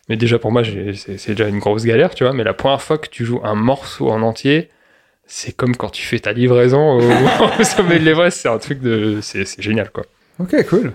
Mais 0.10 0.18
déjà, 0.18 0.38
pour 0.38 0.52
moi, 0.52 0.64
c'est 0.64 1.30
déjà 1.30 1.48
une 1.48 1.60
grosse 1.60 1.86
galère, 1.86 2.14
tu 2.14 2.26
vois. 2.26 2.34
Mais 2.34 2.44
la 2.44 2.54
première 2.54 2.82
fois 2.82 2.98
que 2.98 3.08
tu 3.08 3.24
joues 3.24 3.40
un 3.44 3.56
morceau 3.56 4.10
en 4.10 4.22
entier, 4.22 4.70
c'est 5.28 5.56
comme 5.56 5.78
quand 5.78 5.90
tu 5.90 6.04
fais 6.06 6.20
ta 6.20 6.34
livraison 6.34 7.00
au, 7.00 7.02
au 7.60 7.64
sommet 7.64 8.00
de 8.00 8.04
l'Everest. 8.04 8.42
C'est 8.42 8.50
un 8.50 8.58
truc 8.58 8.82
de. 8.82 9.20
C'est 9.22 9.46
c'est 9.46 9.62
génial, 9.62 9.92
quoi. 9.92 10.04
Ok, 10.40 10.56
cool. 10.68 10.94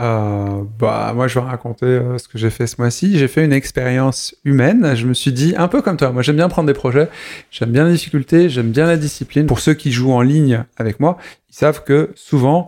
Euh, 0.00 0.62
bah, 0.78 1.12
moi, 1.14 1.26
je 1.26 1.38
vais 1.38 1.44
raconter 1.44 1.86
euh, 1.86 2.18
ce 2.18 2.28
que 2.28 2.38
j'ai 2.38 2.50
fait 2.50 2.66
ce 2.66 2.76
mois-ci. 2.78 3.18
J'ai 3.18 3.28
fait 3.28 3.44
une 3.44 3.52
expérience 3.52 4.34
humaine. 4.44 4.94
Je 4.94 5.06
me 5.06 5.14
suis 5.14 5.32
dit, 5.32 5.54
un 5.56 5.68
peu 5.68 5.82
comme 5.82 5.96
toi, 5.96 6.10
moi, 6.10 6.22
j'aime 6.22 6.36
bien 6.36 6.48
prendre 6.48 6.68
des 6.68 6.74
projets, 6.74 7.08
j'aime 7.50 7.70
bien 7.70 7.84
la 7.84 7.92
difficulté, 7.92 8.48
j'aime 8.48 8.70
bien 8.70 8.86
la 8.86 8.96
discipline. 8.96 9.46
Pour 9.46 9.60
ceux 9.60 9.74
qui 9.74 9.90
jouent 9.90 10.12
en 10.12 10.22
ligne 10.22 10.64
avec 10.76 11.00
moi, 11.00 11.18
ils 11.50 11.56
savent 11.56 11.82
que 11.82 12.10
souvent, 12.14 12.66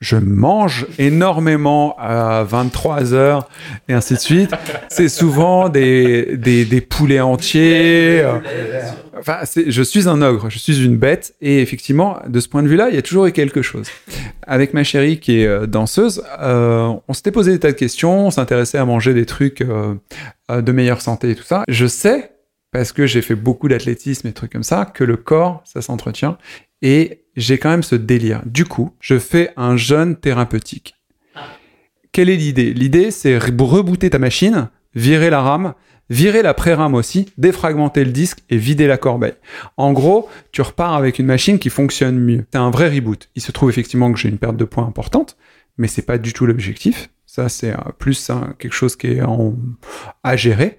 je 0.00 0.16
mange 0.16 0.86
énormément 0.98 1.96
à 1.98 2.44
23 2.44 3.14
heures 3.14 3.48
et 3.88 3.94
ainsi 3.94 4.14
de 4.14 4.20
suite. 4.20 4.50
C'est 4.88 5.08
souvent 5.08 5.68
des, 5.68 6.36
des, 6.36 6.64
des 6.64 6.80
poulets 6.80 7.20
entiers. 7.20 8.24
Enfin, 9.18 9.38
je 9.66 9.82
suis 9.82 10.08
un 10.08 10.22
ogre, 10.22 10.48
je 10.48 10.58
suis 10.58 10.84
une 10.84 10.96
bête, 10.96 11.34
et 11.40 11.60
effectivement, 11.60 12.18
de 12.26 12.38
ce 12.40 12.48
point 12.48 12.62
de 12.62 12.68
vue-là, 12.68 12.88
il 12.88 12.94
y 12.94 12.98
a 12.98 13.02
toujours 13.02 13.26
eu 13.26 13.32
quelque 13.32 13.62
chose. 13.62 13.88
Avec 14.46 14.74
ma 14.74 14.84
chérie 14.84 15.18
qui 15.18 15.40
est 15.40 15.46
euh, 15.46 15.66
danseuse, 15.66 16.22
euh, 16.40 16.92
on 17.08 17.12
s'était 17.12 17.32
posé 17.32 17.52
des 17.52 17.58
tas 17.58 17.72
de 17.72 17.76
questions, 17.76 18.26
on 18.26 18.30
s'intéressait 18.30 18.78
à 18.78 18.84
manger 18.84 19.14
des 19.14 19.26
trucs 19.26 19.60
euh, 19.60 19.94
euh, 20.50 20.62
de 20.62 20.72
meilleure 20.72 21.00
santé 21.00 21.30
et 21.30 21.34
tout 21.34 21.42
ça. 21.42 21.64
Je 21.68 21.86
sais, 21.86 22.32
parce 22.70 22.92
que 22.92 23.06
j'ai 23.06 23.22
fait 23.22 23.34
beaucoup 23.34 23.68
d'athlétisme 23.68 24.28
et 24.28 24.32
trucs 24.32 24.52
comme 24.52 24.62
ça, 24.62 24.84
que 24.84 25.04
le 25.04 25.16
corps, 25.16 25.62
ça 25.64 25.82
s'entretient, 25.82 26.38
et 26.80 27.24
j'ai 27.38 27.58
quand 27.58 27.70
même 27.70 27.82
ce 27.82 27.94
délire. 27.94 28.42
Du 28.44 28.64
coup, 28.64 28.94
je 29.00 29.18
fais 29.18 29.52
un 29.56 29.76
jeûne 29.76 30.16
thérapeutique. 30.16 30.94
Quelle 32.12 32.28
est 32.28 32.36
l'idée? 32.36 32.74
L'idée, 32.74 33.10
c'est 33.10 33.38
re- 33.38 33.62
rebooter 33.62 34.10
ta 34.10 34.18
machine, 34.18 34.68
virer 34.94 35.30
la 35.30 35.40
RAM, 35.40 35.74
virer 36.10 36.42
la 36.42 36.54
pré-RAM 36.54 36.94
aussi, 36.94 37.32
défragmenter 37.38 38.04
le 38.04 38.12
disque 38.12 38.38
et 38.50 38.56
vider 38.56 38.86
la 38.86 38.96
corbeille. 38.96 39.34
En 39.76 39.92
gros, 39.92 40.28
tu 40.52 40.62
repars 40.62 40.94
avec 40.94 41.18
une 41.18 41.26
machine 41.26 41.58
qui 41.58 41.70
fonctionne 41.70 42.18
mieux. 42.18 42.46
C'est 42.52 42.58
un 42.58 42.70
vrai 42.70 42.88
reboot. 42.88 43.28
Il 43.34 43.42
se 43.42 43.52
trouve 43.52 43.70
effectivement 43.70 44.12
que 44.12 44.18
j'ai 44.18 44.28
une 44.28 44.38
perte 44.38 44.56
de 44.56 44.64
points 44.64 44.86
importante, 44.86 45.36
mais 45.76 45.86
c'est 45.86 46.02
pas 46.02 46.18
du 46.18 46.32
tout 46.32 46.46
l'objectif. 46.46 47.10
Ça, 47.26 47.48
c'est 47.48 47.72
euh, 47.72 47.92
plus 47.98 48.30
quelque 48.58 48.74
chose 48.74 48.96
qui 48.96 49.08
est 49.08 49.22
à 50.24 50.36
gérer. 50.36 50.78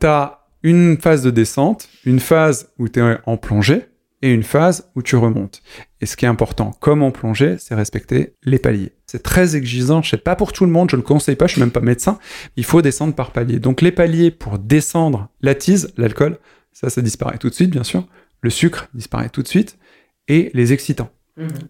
Tu 0.00 0.06
as 0.06 0.40
une 0.62 0.96
phase 0.98 1.22
de 1.22 1.30
descente, 1.30 1.88
une 2.06 2.20
phase 2.20 2.72
où 2.78 2.88
tu 2.88 3.00
es 3.00 3.18
en 3.26 3.36
plongée 3.36 3.82
et 4.22 4.32
une 4.32 4.42
phase 4.42 4.90
où 4.94 5.02
tu 5.02 5.16
remontes. 5.16 5.62
Et 6.00 6.06
ce 6.06 6.16
qui 6.16 6.24
est 6.24 6.28
important, 6.28 6.72
comme 6.80 7.02
en 7.02 7.12
c'est 7.34 7.74
respecter 7.74 8.34
les 8.42 8.58
paliers. 8.58 8.92
C'est 9.06 9.22
très 9.22 9.56
exigeant, 9.56 10.02
je 10.02 10.10
sais 10.10 10.16
pas 10.16 10.36
pour 10.36 10.52
tout 10.52 10.64
le 10.64 10.70
monde, 10.70 10.90
je 10.90 10.96
le 10.96 11.02
conseille 11.02 11.36
pas, 11.36 11.46
je 11.46 11.52
suis 11.52 11.60
même 11.60 11.70
pas 11.70 11.80
médecin, 11.80 12.18
il 12.56 12.64
faut 12.64 12.82
descendre 12.82 13.14
par 13.14 13.32
palier. 13.32 13.58
Donc 13.58 13.82
les 13.82 13.92
paliers 13.92 14.30
pour 14.30 14.58
descendre 14.58 15.28
la 15.40 15.54
tease, 15.54 15.92
l'alcool, 15.96 16.38
ça, 16.72 16.90
ça 16.90 17.02
disparaît 17.02 17.38
tout 17.38 17.48
de 17.48 17.54
suite, 17.54 17.70
bien 17.70 17.84
sûr. 17.84 18.06
Le 18.40 18.50
sucre 18.50 18.88
disparaît 18.94 19.30
tout 19.30 19.42
de 19.42 19.48
suite. 19.48 19.78
Et 20.26 20.50
les 20.54 20.72
excitants. 20.72 21.10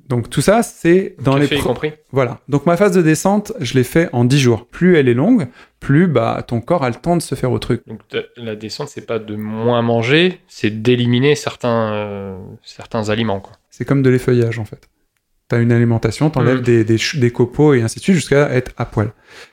Donc 0.08 0.28
tout 0.28 0.40
ça, 0.42 0.62
c'est 0.62 1.16
dans 1.22 1.36
les... 1.36 1.44
Café 1.44 1.56
y 1.56 1.58
pro- 1.60 1.68
compris. 1.70 1.92
Voilà. 2.12 2.40
Donc 2.48 2.66
ma 2.66 2.76
phase 2.76 2.92
de 2.92 3.00
descente, 3.02 3.52
je 3.60 3.74
l'ai 3.74 3.84
fait 3.84 4.10
en 4.12 4.24
10 4.24 4.38
jours. 4.38 4.66
Plus 4.66 4.96
elle 4.96 5.08
est 5.08 5.14
longue, 5.14 5.48
plus 5.80 6.06
bah, 6.06 6.44
ton 6.46 6.60
corps 6.60 6.84
a 6.84 6.88
le 6.90 6.94
temps 6.96 7.16
de 7.16 7.22
se 7.22 7.34
faire 7.34 7.50
au 7.50 7.58
truc. 7.58 7.82
Donc 7.86 8.06
t- 8.08 8.24
la 8.36 8.56
descente, 8.56 8.88
c'est 8.88 9.06
pas 9.06 9.18
de 9.18 9.36
moins 9.36 9.80
manger, 9.82 10.40
c'est 10.48 10.82
d'éliminer 10.82 11.34
certains, 11.34 11.92
euh, 11.94 12.38
certains 12.62 13.08
aliments. 13.08 13.40
Quoi. 13.40 13.52
C'est 13.70 13.84
comme 13.86 14.02
de 14.02 14.10
l'effeuillage 14.10 14.58
en 14.58 14.64
fait. 14.66 14.88
T'as 15.48 15.60
une 15.60 15.72
alimentation, 15.72 16.30
t'enlèves 16.30 16.58
Mhm. 16.58 16.62
des, 16.62 16.84
des, 16.84 16.96
des 17.16 17.30
copeaux 17.30 17.74
et 17.74 17.82
ainsi 17.82 17.98
de 17.98 18.02
suite 18.02 18.16
jusqu'à 18.16 18.50
être 18.54 18.72
à 18.76 18.84
poil. 18.86 19.12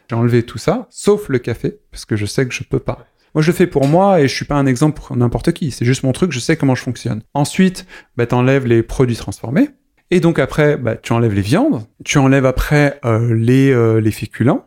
J'ai 0.09 0.15
enlevé 0.15 0.43
tout 0.43 0.57
ça, 0.57 0.88
sauf 0.89 1.27
le 1.29 1.39
café, 1.39 1.79
parce 1.91 2.05
que 2.05 2.15
je 2.15 2.25
sais 2.25 2.45
que 2.47 2.53
je 2.53 2.63
peux 2.63 2.79
pas. 2.79 3.05
Moi, 3.33 3.41
je 3.41 3.47
le 3.51 3.55
fais 3.55 3.67
pour 3.67 3.88
moi 3.88 4.19
et 4.19 4.27
je 4.27 4.35
suis 4.35 4.43
pas 4.45 4.55
un 4.55 4.65
exemple 4.65 4.99
pour 5.01 5.15
n'importe 5.15 5.53
qui. 5.53 5.71
C'est 5.71 5.85
juste 5.85 6.03
mon 6.03 6.11
truc, 6.11 6.33
je 6.33 6.39
sais 6.39 6.57
comment 6.57 6.75
je 6.75 6.83
fonctionne. 6.83 7.21
Ensuite, 7.33 7.85
bah, 8.17 8.25
t'enlèves 8.25 8.67
les 8.67 8.83
produits 8.83 9.15
transformés. 9.15 9.69
Et 10.11 10.19
donc 10.19 10.39
après, 10.39 10.77
bah, 10.77 10.97
tu 10.97 11.13
enlèves 11.13 11.33
les 11.33 11.41
viandes. 11.41 11.85
Tu 12.03 12.17
enlèves 12.17 12.45
après 12.45 12.99
euh, 13.05 13.33
les, 13.33 13.71
euh, 13.71 14.01
les 14.01 14.11
féculents. 14.11 14.65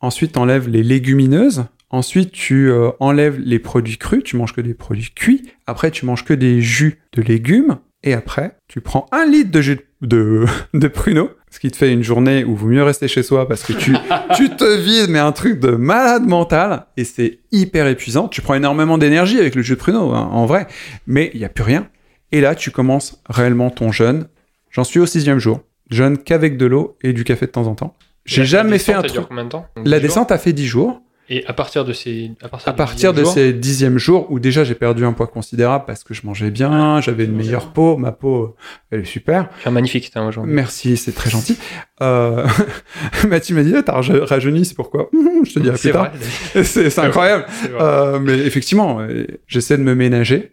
Ensuite, 0.00 0.32
tu 0.32 0.38
enlèves 0.38 0.68
les 0.68 0.82
légumineuses. 0.82 1.64
Ensuite, 1.90 2.32
tu 2.32 2.70
euh, 2.70 2.90
enlèves 2.98 3.38
les 3.38 3.60
produits 3.60 3.98
crus. 3.98 4.24
Tu 4.24 4.36
manges 4.36 4.52
que 4.52 4.60
des 4.60 4.74
produits 4.74 5.12
cuits. 5.14 5.42
Après, 5.66 5.92
tu 5.92 6.04
manges 6.04 6.24
que 6.24 6.34
des 6.34 6.60
jus 6.60 6.98
de 7.12 7.22
légumes. 7.22 7.78
Et 8.02 8.14
après, 8.14 8.56
tu 8.66 8.80
prends 8.80 9.06
un 9.12 9.26
litre 9.26 9.50
de 9.52 9.60
jus 9.60 9.80
de, 10.00 10.44
de 10.74 10.88
pruneau. 10.88 11.30
Ce 11.52 11.60
qui 11.60 11.70
te 11.70 11.76
fait 11.76 11.92
une 11.92 12.02
journée 12.02 12.44
où 12.44 12.52
il 12.52 12.56
vaut 12.56 12.68
mieux 12.68 12.82
rester 12.82 13.08
chez 13.08 13.22
soi 13.22 13.46
parce 13.46 13.62
que 13.62 13.72
tu, 13.72 13.94
tu 14.36 14.50
te 14.50 14.76
vides, 14.76 15.10
mais 15.10 15.18
un 15.20 15.32
truc 15.32 15.60
de 15.60 15.70
malade 15.70 16.26
mental. 16.26 16.86
Et 16.96 17.04
c'est 17.04 17.38
hyper 17.52 17.86
épuisant. 17.86 18.26
Tu 18.26 18.40
prends 18.40 18.54
énormément 18.54 18.98
d'énergie 18.98 19.38
avec 19.38 19.54
le 19.54 19.62
jus 19.62 19.74
de 19.74 19.78
pruneau, 19.78 20.12
hein, 20.12 20.30
en 20.32 20.46
vrai. 20.46 20.66
Mais 21.06 21.30
il 21.34 21.38
n'y 21.38 21.46
a 21.46 21.48
plus 21.48 21.64
rien. 21.64 21.86
Et 22.32 22.40
là, 22.40 22.56
tu 22.56 22.72
commences 22.72 23.20
réellement 23.28 23.70
ton 23.70 23.92
jeûne. 23.92 24.26
J'en 24.70 24.84
suis 24.84 25.00
au 25.00 25.06
sixième 25.06 25.38
jour. 25.38 25.60
Jeûne 25.90 26.18
qu'avec 26.18 26.56
de 26.56 26.66
l'eau 26.66 26.96
et 27.02 27.12
du 27.12 27.24
café 27.24 27.46
de 27.46 27.50
temps 27.50 27.66
en 27.66 27.74
temps. 27.74 27.94
J'ai 28.24 28.42
La- 28.42 28.46
jamais 28.46 28.78
fait 28.78 28.92
un 28.92 29.02
truc. 29.02 29.26
combien 29.28 29.44
de 29.44 29.48
temps? 29.48 29.66
Donc, 29.76 29.86
La 29.86 29.98
dix 29.98 30.06
descente 30.06 30.30
a 30.30 30.38
fait 30.38 30.52
10 30.52 30.66
jours. 30.66 31.02
Et 31.32 31.46
à 31.46 31.52
partir 31.52 31.84
de 31.84 31.92
ces. 31.92 32.32
À 32.42 32.48
partir, 32.48 32.68
À 32.68 32.72
du 32.72 32.76
partir 32.76 33.12
de 33.14 33.22
jour, 33.22 33.32
ces 33.32 33.52
dixièmes 33.52 33.98
jours 33.98 34.26
où 34.30 34.40
déjà 34.40 34.64
j'ai 34.64 34.74
perdu 34.74 35.04
un 35.04 35.12
poids 35.12 35.28
considérable 35.28 35.84
parce 35.86 36.02
que 36.02 36.12
je 36.12 36.22
mangeais 36.26 36.50
bien, 36.50 37.00
j'avais 37.00 37.24
une 37.24 37.36
meilleure 37.36 37.72
peau, 37.72 37.96
ma 37.96 38.10
peau 38.10 38.56
elle 38.90 39.00
est 39.02 39.04
super. 39.04 39.48
Tu 39.62 39.68
es 39.68 39.70
magnifique, 39.70 40.10
t'es 40.12 40.18
aujourd'hui. 40.18 40.52
Merci, 40.52 40.96
c'est 40.96 41.12
très 41.12 41.30
gentil. 41.30 41.56
Euh... 42.02 42.44
Mathilde 43.28 43.58
m'a 43.58 43.64
dit, 43.64 43.74
Ah, 43.76 43.82
t'as 43.84 44.00
raje- 44.00 44.20
rajeuni, 44.24 44.64
c'est 44.64 44.74
pourquoi 44.74 45.08
Je 45.44 45.52
te 45.54 45.58
dirai 45.60 45.76
plus 45.78 45.92
tard. 45.92 46.10
C'est 46.64 46.98
incroyable. 46.98 47.46
Vrai. 47.62 47.80
Euh, 47.80 48.18
mais 48.18 48.36
effectivement, 48.38 48.98
euh, 49.00 49.24
j'essaie 49.46 49.78
de 49.78 49.82
me 49.84 49.94
ménager. 49.94 50.52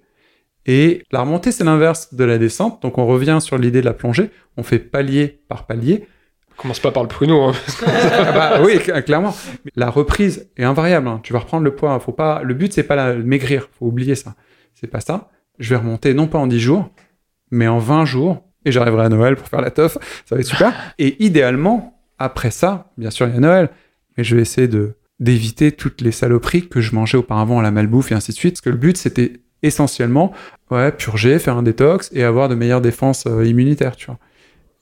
Et 0.68 1.04
la 1.12 1.22
remontée, 1.22 1.52
c'est 1.52 1.64
l'inverse 1.64 2.14
de 2.14 2.24
la 2.26 2.38
descente. 2.38 2.82
Donc 2.82 2.98
on 2.98 3.06
revient 3.08 3.38
sur 3.42 3.58
l'idée 3.58 3.80
de 3.82 3.86
la 3.86 3.94
plongée. 3.94 4.30
On 4.58 4.64
fait 4.64 4.80
palier 4.80 5.40
par 5.48 5.66
palier. 5.66 6.06
Commence 6.58 6.80
pas 6.80 6.92
par 6.92 7.04
le 7.04 7.10
pruneau. 7.10 7.42
hein. 7.44 7.54
Ah 7.86 8.32
bah 8.34 8.62
oui, 8.64 8.76
cl- 8.78 9.02
clairement. 9.04 9.34
La 9.76 9.90
reprise 9.90 10.50
est 10.58 10.64
invariable. 10.64 11.08
hein. 11.08 11.20
Tu 11.24 11.32
vas 11.34 11.40
reprendre 11.40 11.64
le 11.64 11.74
poids. 11.76 12.00
Faut 12.00 12.12
pas. 12.12 12.42
Le 12.44 12.54
but 12.54 12.74
c'est 12.74 12.84
pas 12.84 12.96
la... 12.96 13.14
maigrir. 13.16 13.70
Faut 13.80 13.86
oublier 13.88 14.16
ça. 14.16 14.36
C'est 14.74 14.88
pas 14.88 15.00
ça. 15.00 15.30
Je 15.60 15.70
vais 15.70 15.76
remonter 15.78 16.14
non 16.14 16.28
pas 16.28 16.38
en 16.38 16.48
10 16.48 16.60
jours, 16.60 16.90
mais 17.52 17.68
en 17.68 17.80
20 17.80 18.06
jours. 18.06 18.44
Et 18.66 18.72
j'arriverai 18.72 19.06
à 19.06 19.10
Noël 19.10 19.36
pour 19.38 19.48
faire 19.48 19.62
la 19.62 19.72
teuf. 19.72 19.98
Ça 20.26 20.36
va 20.36 20.42
être 20.42 20.48
super. 20.48 20.74
Et 21.00 21.24
idéalement, 21.24 21.98
après 22.20 22.52
ça, 22.52 22.92
bien 22.98 23.10
sûr, 23.12 23.28
il 23.28 23.34
y 23.34 23.38
a 23.38 23.40
Noël. 23.40 23.70
Mais 24.18 24.24
je 24.26 24.36
vais 24.36 24.42
essayer 24.42 24.68
de 24.68 24.96
d'éviter 25.20 25.72
toutes 25.72 26.02
les 26.02 26.12
saloperies 26.12 26.68
que 26.68 26.80
je 26.82 26.94
mangeais 26.94 27.18
auparavant 27.18 27.60
à 27.60 27.64
la 27.64 27.72
malbouffe 27.72 28.12
et 28.12 28.16
ainsi 28.16 28.32
de 28.32 28.38
suite. 28.38 28.56
Parce 28.56 28.62
que 28.62 28.70
le 28.70 28.78
but 28.78 28.98
c'était 28.98 29.34
essentiellement 29.64 30.32
ouais, 30.72 30.92
purger, 30.92 31.40
faire 31.40 31.58
un 31.58 31.64
détox 31.64 32.10
et 32.14 32.24
avoir 32.24 32.50
de 32.50 32.56
meilleures 32.56 32.82
défenses 32.82 33.26
euh, 33.28 33.46
immunitaires, 33.46 33.96
tu 33.96 34.08
vois. 34.08 34.18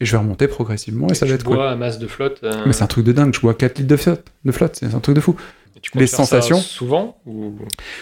Et 0.01 0.05
je 0.05 0.11
vais 0.11 0.17
remonter 0.17 0.47
progressivement 0.47 1.07
et, 1.07 1.13
ça 1.13 1.25
tu 1.25 1.31
va 1.31 1.35
être 1.35 1.45
cool. 1.45 1.55
bois 1.55 1.71
à 1.71 1.75
masse 1.75 1.99
de 1.99 2.07
flotte. 2.07 2.41
euh, 2.43 2.63
Mais 2.65 2.73
c'est 2.73 2.83
un 2.83 2.87
truc 2.87 3.05
de 3.05 3.11
dingue, 3.11 3.33
je 3.33 3.39
bois 3.39 3.53
4 3.53 3.77
litres 3.79 3.89
de 3.89 3.95
flotte, 3.95 4.25
de 4.43 4.51
flotte 4.51 4.75
c'est 4.75 4.93
un 4.93 4.99
truc 4.99 5.15
de 5.15 5.21
fou. 5.21 5.35
et 5.75 5.79
tu 5.79 5.97
les 5.97 6.07
ça 6.07 6.17
sensations. 6.17 6.57
souvent 6.57 7.17
ou... 7.25 7.55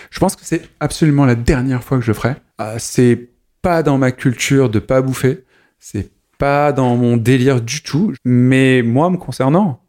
Je 0.10 0.20
pense 0.20 0.36
que 0.36 0.42
c'est 0.44 0.64
absolument 0.80 1.26
la 1.26 1.36
dernière 1.36 1.84
fois 1.84 1.98
que 1.98 2.04
je 2.04 2.10
le 2.10 2.16
ferai. 2.16 2.36
Euh, 2.62 2.76
c'est 2.80 3.30
pas 3.62 3.84
dans 3.84 3.98
ma 3.98 4.12
culture 4.12 4.70
de 4.70 4.80
pas 4.80 5.02
bouffer, 5.02 5.44
c'est 5.80 6.10
pas 6.38 6.72
dans 6.72 6.96
mon 6.96 7.16
délire 7.16 7.62
du 7.62 7.82
tout, 7.84 8.14
mais 8.26 8.82
moi, 8.82 9.10
me 9.10 9.18
concernant, 9.18 9.82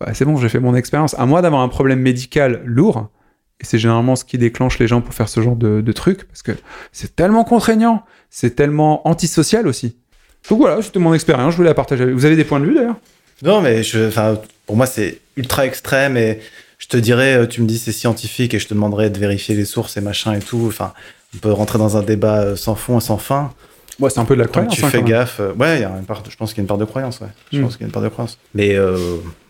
bah, 0.00 0.12
c'est 0.14 0.24
bon, 0.24 0.36
j'ai 0.36 0.48
fait 0.48 0.60
mon 0.60 0.74
expérience. 0.74 1.18
À 1.18 1.26
moi 1.26 1.42
d'avoir 1.42 1.62
un 1.62 1.68
problème 1.68 2.00
médical 2.00 2.62
lourd, 2.64 3.08
et 3.62 3.64
c'est 3.64 3.78
généralement 3.78 4.16
ce 4.16 4.24
qui 4.24 4.38
déclenche 4.38 4.78
les 4.78 4.88
gens 4.88 5.00
pour 5.00 5.14
faire 5.14 5.28
ce 5.28 5.40
genre 5.40 5.56
de, 5.56 5.92
trucs, 5.92 6.24
parce 6.24 6.42
que 6.42 6.52
c'est 6.90 7.14
tellement 7.14 7.44
contraignant, 7.44 8.04
c'est 8.28 8.56
tellement 8.56 9.06
antisocial 9.08 9.68
aussi. 9.68 9.96
Donc 10.50 10.58
voilà, 10.58 10.82
c'était 10.82 10.98
mon 10.98 11.14
expérience, 11.14 11.52
je 11.52 11.56
voulais 11.58 11.68
la 11.68 11.74
partager. 11.74 12.10
vous. 12.10 12.26
Avez 12.26 12.34
des 12.34 12.44
points 12.44 12.58
de 12.58 12.66
vue 12.66 12.74
d'ailleurs? 12.74 12.96
Non, 13.42 13.60
mais 13.60 13.82
je, 13.82 14.10
pour 14.66 14.76
moi, 14.76 14.86
c'est 14.86 15.20
ultra 15.36 15.64
extrême 15.66 16.16
et 16.16 16.40
je 16.78 16.88
te 16.88 16.96
dirais, 16.96 17.34
euh, 17.34 17.46
tu 17.46 17.62
me 17.62 17.66
dis 17.66 17.78
c'est 17.78 17.92
scientifique 17.92 18.54
et 18.54 18.58
je 18.58 18.66
te 18.66 18.74
demanderais 18.74 19.08
de 19.10 19.18
vérifier 19.18 19.54
les 19.54 19.64
sources 19.64 19.96
et 19.96 20.00
machin 20.00 20.34
et 20.34 20.40
tout. 20.40 20.72
On 21.34 21.38
peut 21.38 21.52
rentrer 21.52 21.78
dans 21.78 21.96
un 21.96 22.02
débat 22.02 22.40
euh, 22.40 22.56
sans 22.56 22.74
fond 22.74 22.98
et 22.98 23.00
sans 23.00 23.18
fin. 23.18 23.52
Ouais, 24.02 24.10
c'est 24.10 24.20
un 24.20 24.24
peu 24.24 24.34
de 24.34 24.40
la 24.40 24.46
Tant 24.48 24.66
que 24.66 24.66
croyance. 24.66 24.74
tu 24.76 24.84
hein, 24.84 24.88
fais 24.90 25.02
gaffe. 25.02 25.38
euh, 25.40 25.52
ouais, 25.54 25.78
il 25.78 25.82
y 25.82 25.84
a 25.84 25.90
une 25.96 26.04
part, 26.04 26.22
de- 26.22 26.30
je 26.30 26.36
pense 26.36 26.50
qu'il 26.52 26.58
y 26.58 26.60
a 26.60 26.64
une 26.64 26.68
part 26.68 26.76
de 26.78 26.84
croyance, 26.84 27.20
ouais. 27.20 27.28
Je 27.52 27.58
Hmm. 27.58 27.62
pense 27.62 27.76
qu'il 27.76 27.82
y 27.82 27.84
a 27.84 27.86
une 27.86 27.92
part 27.92 28.02
de 28.02 28.08
croyance. 28.08 28.36
Mais 28.54 28.74
euh, 28.74 28.96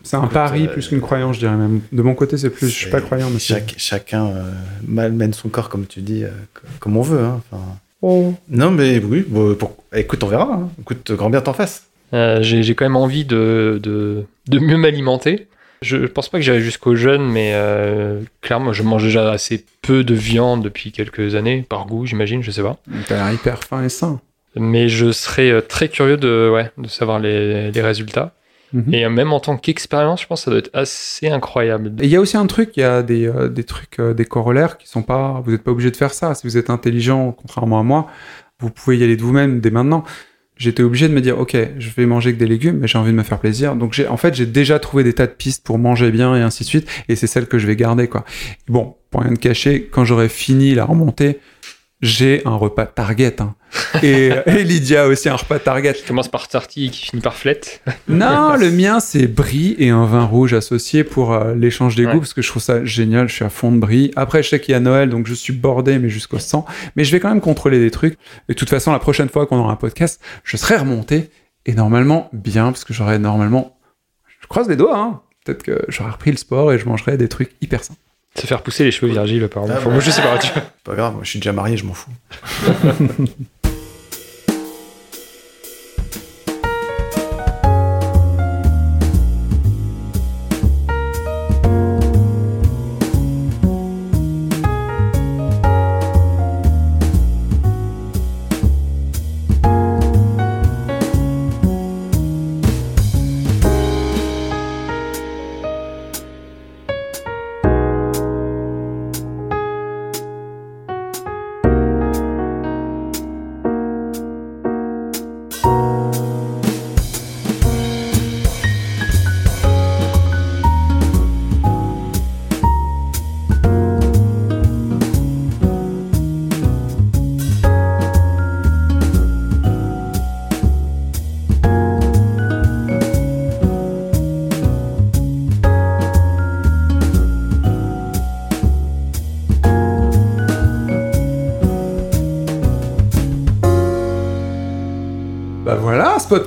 C'est 0.03 0.15
un 0.15 0.19
Écoute, 0.21 0.33
pari 0.33 0.65
euh, 0.67 0.73
plus 0.73 0.87
qu'une 0.87 1.01
croyance, 1.01 1.35
je 1.35 1.39
dirais 1.41 1.55
même. 1.55 1.81
De 1.91 2.01
mon 2.01 2.13
côté, 2.13 2.37
c'est 2.37 2.49
plus, 2.49 2.67
je 2.69 2.73
suis 2.73 2.89
pas 2.91 3.01
croyant, 3.01 3.29
mais 3.31 3.39
c'est- 3.39 3.53
chaque- 3.55 3.73
chacun 3.77 4.27
euh, 4.27 4.51
malmène 4.87 5.33
son 5.33 5.49
corps, 5.49 5.69
comme 5.69 5.85
tu 5.87 6.01
dis, 6.01 6.23
euh, 6.23 6.29
co- 6.53 6.67
comme 6.79 6.97
on 6.97 7.01
veut. 7.01 7.23
Hein. 7.23 7.41
Enfin, 7.51 7.63
Oh. 8.05 8.33
Non, 8.49 8.69
mais 8.69 8.99
oui, 8.99 9.23
bon, 9.27 9.55
pour- 9.55 9.77
écoute, 9.95 10.21
on 10.23 10.27
verra. 10.27 10.53
hein. 10.55 10.69
Écoute, 10.81 11.09
grand 11.13 11.29
bien 11.29 11.39
t'en 11.39 11.53
fasses. 11.53 11.85
Euh, 12.13 12.43
j'ai 12.43 12.61
j'ai 12.61 12.75
quand 12.75 12.83
même 12.83 12.97
envie 12.97 13.23
de, 13.23 13.79
de, 13.81 14.25
de 14.49 14.59
mieux 14.59 14.75
m'alimenter. 14.77 15.47
Je 15.81 15.97
pense 16.05 16.27
pas 16.29 16.37
que 16.37 16.43
j'irai 16.43 16.59
jusqu'au 16.61 16.95
jeûne, 16.95 17.23
mais 17.23 17.51
euh, 17.55 18.19
clairement, 18.41 18.71
je 18.73 18.83
mange 18.83 19.03
déjà 19.03 19.31
assez 19.31 19.65
peu 19.81 20.03
de 20.03 20.13
viande 20.13 20.63
depuis 20.63 20.91
quelques 20.91 21.35
années, 21.35 21.65
par 21.67 21.85
goût, 21.87 22.05
j'imagine, 22.05 22.43
je 22.43 22.51
sais 22.51 22.61
pas. 22.61 22.77
T'as 23.07 23.15
l'air 23.15 23.33
hyper 23.33 23.63
fin 23.63 23.81
et 23.83 23.89
sain. 23.89 24.19
Mais 24.55 24.87
je 24.89 25.11
serais 25.11 25.49
euh, 25.49 25.61
très 25.61 25.89
curieux 25.89 26.17
de, 26.17 26.49
ouais, 26.53 26.71
de 26.77 26.87
savoir 26.87 27.19
les, 27.19 27.71
les 27.71 27.81
résultats. 27.81 28.33
Mhm. 28.73 28.93
Et 28.93 29.05
euh, 29.05 29.09
même 29.09 29.31
en 29.33 29.39
tant 29.39 29.57
qu'expérience, 29.57 30.21
je 30.21 30.27
pense 30.27 30.41
que 30.41 30.45
ça 30.45 30.51
doit 30.51 30.59
être 30.59 30.71
assez 30.73 31.29
incroyable. 31.29 31.93
Et 31.99 32.05
il 32.05 32.09
y 32.09 32.15
a 32.15 32.21
aussi 32.21 32.37
un 32.37 32.47
truc, 32.47 32.71
il 32.75 32.81
y 32.81 32.83
a 32.83 33.03
des, 33.03 33.27
euh, 33.27 33.47
des 33.47 33.63
trucs, 33.63 33.99
euh, 33.99 34.13
des 34.13 34.25
corollaires 34.25 34.77
qui 34.77 34.87
sont 34.87 35.03
pas. 35.03 35.41
Vous 35.45 35.51
n'êtes 35.51 35.63
pas 35.63 35.71
obligé 35.71 35.91
de 35.91 35.95
faire 35.97 36.13
ça. 36.13 36.33
Si 36.35 36.45
vous 36.47 36.57
êtes 36.57 36.69
intelligent, 36.69 37.31
contrairement 37.31 37.79
à 37.79 37.83
moi, 37.83 38.07
vous 38.59 38.69
pouvez 38.69 38.97
y 38.97 39.03
aller 39.03 39.15
de 39.15 39.21
vous-même 39.21 39.59
dès 39.59 39.69
maintenant. 39.71 40.03
J'étais 40.55 40.83
obligé 40.83 41.07
de 41.07 41.13
me 41.13 41.21
dire, 41.21 41.39
ok, 41.39 41.57
je 41.79 41.89
vais 41.89 42.05
manger 42.05 42.31
que 42.33 42.37
des 42.37 42.45
légumes, 42.45 42.77
mais 42.77 42.87
j'ai 42.87 42.97
envie 42.99 43.11
de 43.11 43.17
me 43.17 43.23
faire 43.23 43.39
plaisir. 43.39 43.75
Donc 43.75 43.93
j'ai, 43.93 44.07
en 44.07 44.17
fait, 44.17 44.35
j'ai 44.35 44.45
déjà 44.45 44.79
trouvé 44.79 45.03
des 45.03 45.13
tas 45.13 45.25
de 45.25 45.31
pistes 45.31 45.65
pour 45.65 45.79
manger 45.79 46.11
bien 46.11 46.35
et 46.35 46.41
ainsi 46.41 46.63
de 46.63 46.67
suite. 46.67 46.87
Et 47.09 47.15
c'est 47.15 47.27
celle 47.27 47.47
que 47.47 47.57
je 47.57 47.65
vais 47.65 47.75
garder, 47.75 48.07
quoi. 48.07 48.23
Bon, 48.67 48.95
pour 49.09 49.21
rien 49.21 49.31
de 49.31 49.39
cacher, 49.39 49.89
quand 49.91 50.05
j'aurai 50.05 50.29
fini 50.29 50.75
la 50.75 50.85
remontée, 50.85 51.39
j'ai 52.01 52.41
un 52.45 52.55
repas 52.55 52.85
Target. 52.85 53.41
hein. 53.41 53.55
Et, 54.03 54.31
et 54.45 54.63
Lydia 54.63 55.03
a 55.03 55.07
aussi 55.07 55.29
un 55.29 55.35
repas 55.35 55.59
Target. 55.59 55.95
Je 56.01 56.07
commence 56.07 56.27
par 56.27 56.47
tartille 56.47 56.89
qui 56.91 57.05
finit 57.07 57.21
par 57.21 57.33
flette. 57.35 57.81
Non, 58.07 58.55
le 58.55 58.69
mien, 58.71 58.99
c'est 58.99 59.27
brie 59.27 59.75
et 59.79 59.89
un 59.89 60.05
vin 60.05 60.25
rouge 60.25 60.53
associé 60.53 61.03
pour 61.03 61.33
euh, 61.33 61.53
l'échange 61.55 61.95
des 61.95 62.05
Ouais. 62.05 62.13
goûts, 62.13 62.19
parce 62.19 62.33
que 62.33 62.41
je 62.41 62.47
trouve 62.49 62.61
ça 62.61 62.83
génial. 62.85 63.29
Je 63.29 63.33
suis 63.35 63.45
à 63.45 63.49
fond 63.49 63.71
de 63.71 63.77
brie. 63.79 64.11
Après, 64.15 64.43
je 64.43 64.49
sais 64.49 64.59
qu'il 64.59 64.73
y 64.73 64.75
a 64.75 64.79
Noël, 64.79 65.09
donc 65.09 65.25
je 65.27 65.33
suis 65.33 65.53
bordé, 65.53 65.99
mais 65.99 66.09
jusqu'au 66.09 66.39
sang. 66.39 66.65
Mais 66.95 67.03
je 67.03 67.11
vais 67.11 67.19
quand 67.19 67.29
même 67.29 67.41
contrôler 67.41 67.79
des 67.79 67.91
trucs. 67.91 68.13
Et 68.49 68.53
de 68.53 68.57
toute 68.57 68.69
façon, 68.69 68.91
la 68.91 68.99
prochaine 68.99 69.29
fois 69.29 69.45
qu'on 69.47 69.57
aura 69.57 69.71
un 69.73 69.77
podcast, 69.77 70.19
je 70.43 70.57
serai 70.57 70.75
remonté. 70.77 71.29
Et 71.65 71.73
normalement, 71.73 72.29
bien, 72.33 72.65
parce 72.71 72.83
que 72.83 72.93
j'aurai 72.93 73.19
normalement. 73.19 73.77
Je 74.41 74.47
croise 74.47 74.67
les 74.69 74.75
doigts, 74.75 74.97
hein. 74.99 75.21
Peut-être 75.45 75.63
que 75.63 75.83
j'aurai 75.87 76.11
repris 76.11 76.31
le 76.31 76.37
sport 76.37 76.71
et 76.73 76.79
je 76.79 76.85
mangerai 76.85 77.17
des 77.17 77.27
trucs 77.27 77.51
hyper 77.61 77.83
sains. 77.83 77.95
Se 78.35 78.47
faire 78.47 78.61
pousser 78.63 78.83
les 78.83 78.91
cheveux 78.91 79.11
Virgile, 79.11 79.43
apparemment. 79.43 79.73
Ah 79.75 79.77
Enfin, 79.79 79.87
ouais. 79.87 79.93
moi, 79.93 80.01
je 80.03 80.09
sais 80.11 80.21
pas. 80.21 80.37
tu. 80.37 80.49
Pas 80.83 80.95
grave, 80.95 81.13
moi, 81.13 81.21
je 81.23 81.29
suis 81.29 81.39
déjà 81.39 81.51
marié, 81.53 81.77
je 81.77 81.85
m'en 81.85 81.93
fous. 81.93 82.09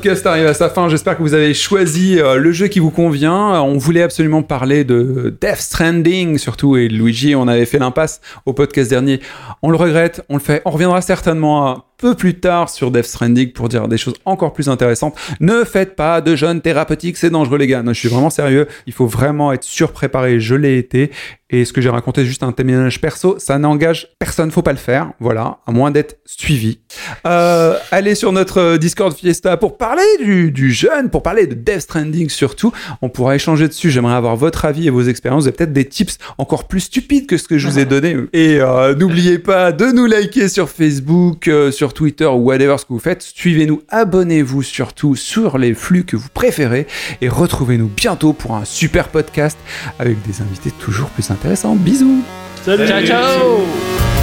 podcast 0.07 0.27
arrive 0.29 0.47
à 0.47 0.55
sa 0.55 0.71
fin. 0.71 0.89
J'espère 0.89 1.17
que 1.17 1.23
vous 1.23 1.35
avez 1.35 1.53
choisi 1.53 2.21
euh, 2.21 2.37
le 2.37 2.53
jeu 2.53 2.69
qui 2.69 2.79
vous 2.79 2.93
convient. 2.93 3.57
Euh, 3.57 3.59
On 3.59 3.77
voulait 3.77 4.03
absolument 4.03 4.45
parler 4.45 4.85
de 4.85 5.37
Death 5.41 5.57
Stranding, 5.57 6.39
surtout, 6.39 6.77
et 6.77 6.87
Luigi, 6.87 7.35
on 7.35 7.49
avait 7.49 7.67
fait 7.67 7.81
l'impasse 7.81 8.21
au 8.45 8.53
podcast 8.53 8.89
dernier. 8.89 9.19
On 9.63 9.71
le 9.71 9.77
regrette, 9.77 10.25
on 10.29 10.35
le 10.35 10.41
fait. 10.41 10.63
On 10.65 10.71
reviendra 10.71 11.01
certainement 11.01 11.69
un 11.69 11.83
peu 11.99 12.15
plus 12.15 12.41
tard 12.41 12.69
sur 12.69 12.91
Death 12.91 13.07
Stranding 13.07 13.53
pour 13.53 13.69
dire 13.69 13.89
des 13.89 13.99
choses 13.99 14.15
encore 14.25 14.53
plus 14.53 14.69
intéressantes. 14.69 15.17
Ne 15.41 15.65
faites 15.65 15.97
pas 15.97 16.21
de 16.21 16.37
jeûne 16.37 16.61
thérapeutique, 16.61 17.17
c'est 17.17 17.31
dangereux 17.31 17.59
les 17.59 17.67
gars. 17.67 17.83
Non, 17.83 17.93
je 17.93 18.01
suis 18.01 18.09
vraiment 18.09 18.31
sérieux. 18.31 18.67
Il 18.87 18.93
faut 18.93 19.07
vraiment 19.07 19.53
être 19.53 19.65
surpréparé. 19.65 20.41
Je 20.41 20.55
l'ai 20.55 20.79
été. 20.79 21.11
Et 21.49 21.65
ce 21.65 21.73
que 21.73 21.81
j'ai 21.81 21.91
raconté, 21.91 22.25
juste 22.25 22.43
un 22.43 22.51
témoignage 22.51 23.01
perso, 23.01 23.37
ça 23.39 23.57
n'engage 23.57 24.09
personne, 24.19 24.51
faut 24.51 24.63
pas 24.63 24.73
le 24.73 24.79
faire. 24.79 25.13
Voilà, 25.21 25.59
à 25.65 25.71
moins 25.71 25.93
d'être 25.93 26.19
suivi. 26.25 26.81
Euh, 27.25 27.79
allez 27.93 28.17
sur 28.17 28.33
notre 28.33 28.59
euh, 28.59 28.79
Discord 28.79 29.15
Fiesta 29.15 29.57
pour 29.57 29.79
parler 29.79 30.03
du, 30.19 30.73
jeûne, 30.73 31.09
pour 31.09 31.23
parler 31.23 31.47
de 31.47 31.55
Death 31.55 31.83
Stranding 31.83 32.29
surtout. 32.31 32.73
On 33.01 33.09
pourra 33.09 33.37
échanger 33.37 33.69
dessus. 33.69 33.93
J'aimerais 33.93 34.15
avoir 34.15 34.35
votre 34.35 34.65
avis 34.65 34.89
et 34.89 34.91
vos 34.91 35.03
expériences. 35.03 35.45
Avez 35.45 35.53
peut-être 35.53 35.73
des 35.73 35.85
tips 35.85 36.19
encore 36.37 36.67
plus 36.67 36.81
stupides 36.81 37.29
que 37.29 37.39
ce 37.39 37.47
que 37.47 37.59
je 37.59 37.69
vous 37.69 37.79
ai 37.79 37.85
donné. 37.85 38.17
Et 38.33 38.61
euh, 38.61 38.97
n'oubliez 38.97 39.39
pas 39.39 39.71
de 39.71 39.87
nous 39.93 40.07
liker 40.07 40.49
sur 40.49 40.69
Facebook, 40.69 41.49
sur 41.71 41.86
sur 41.87 41.95
Twitter 41.95 42.27
ou 42.27 42.39
whatever 42.39 42.77
ce 42.79 42.85
que 42.85 42.93
vous 42.93 42.99
faites. 42.99 43.23
Suivez-nous, 43.23 43.83
abonnez-vous 43.89 44.63
surtout 44.63 45.15
sur 45.15 45.57
les 45.57 45.73
flux 45.73 46.05
que 46.05 46.17
vous 46.17 46.29
préférez 46.35 46.89
et 47.21 47.29
retrouvez-nous 47.29 47.91
bientôt 47.95 48.33
pour 48.33 48.57
un 48.57 48.65
super 48.65 49.09
podcast 49.09 49.57
avec 50.01 50.21
des 50.27 50.43
invités 50.43 50.73
toujours 50.73 51.09
plus 51.11 51.31
intéressants. 51.31 51.77
Bisous 51.77 52.23
Salut 52.65 52.89
Ciao, 52.89 53.07
ciao 53.07 54.16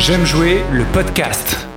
J'aime 0.00 0.24
jouer 0.24 0.62
le 0.72 0.84
podcast. 0.94 1.69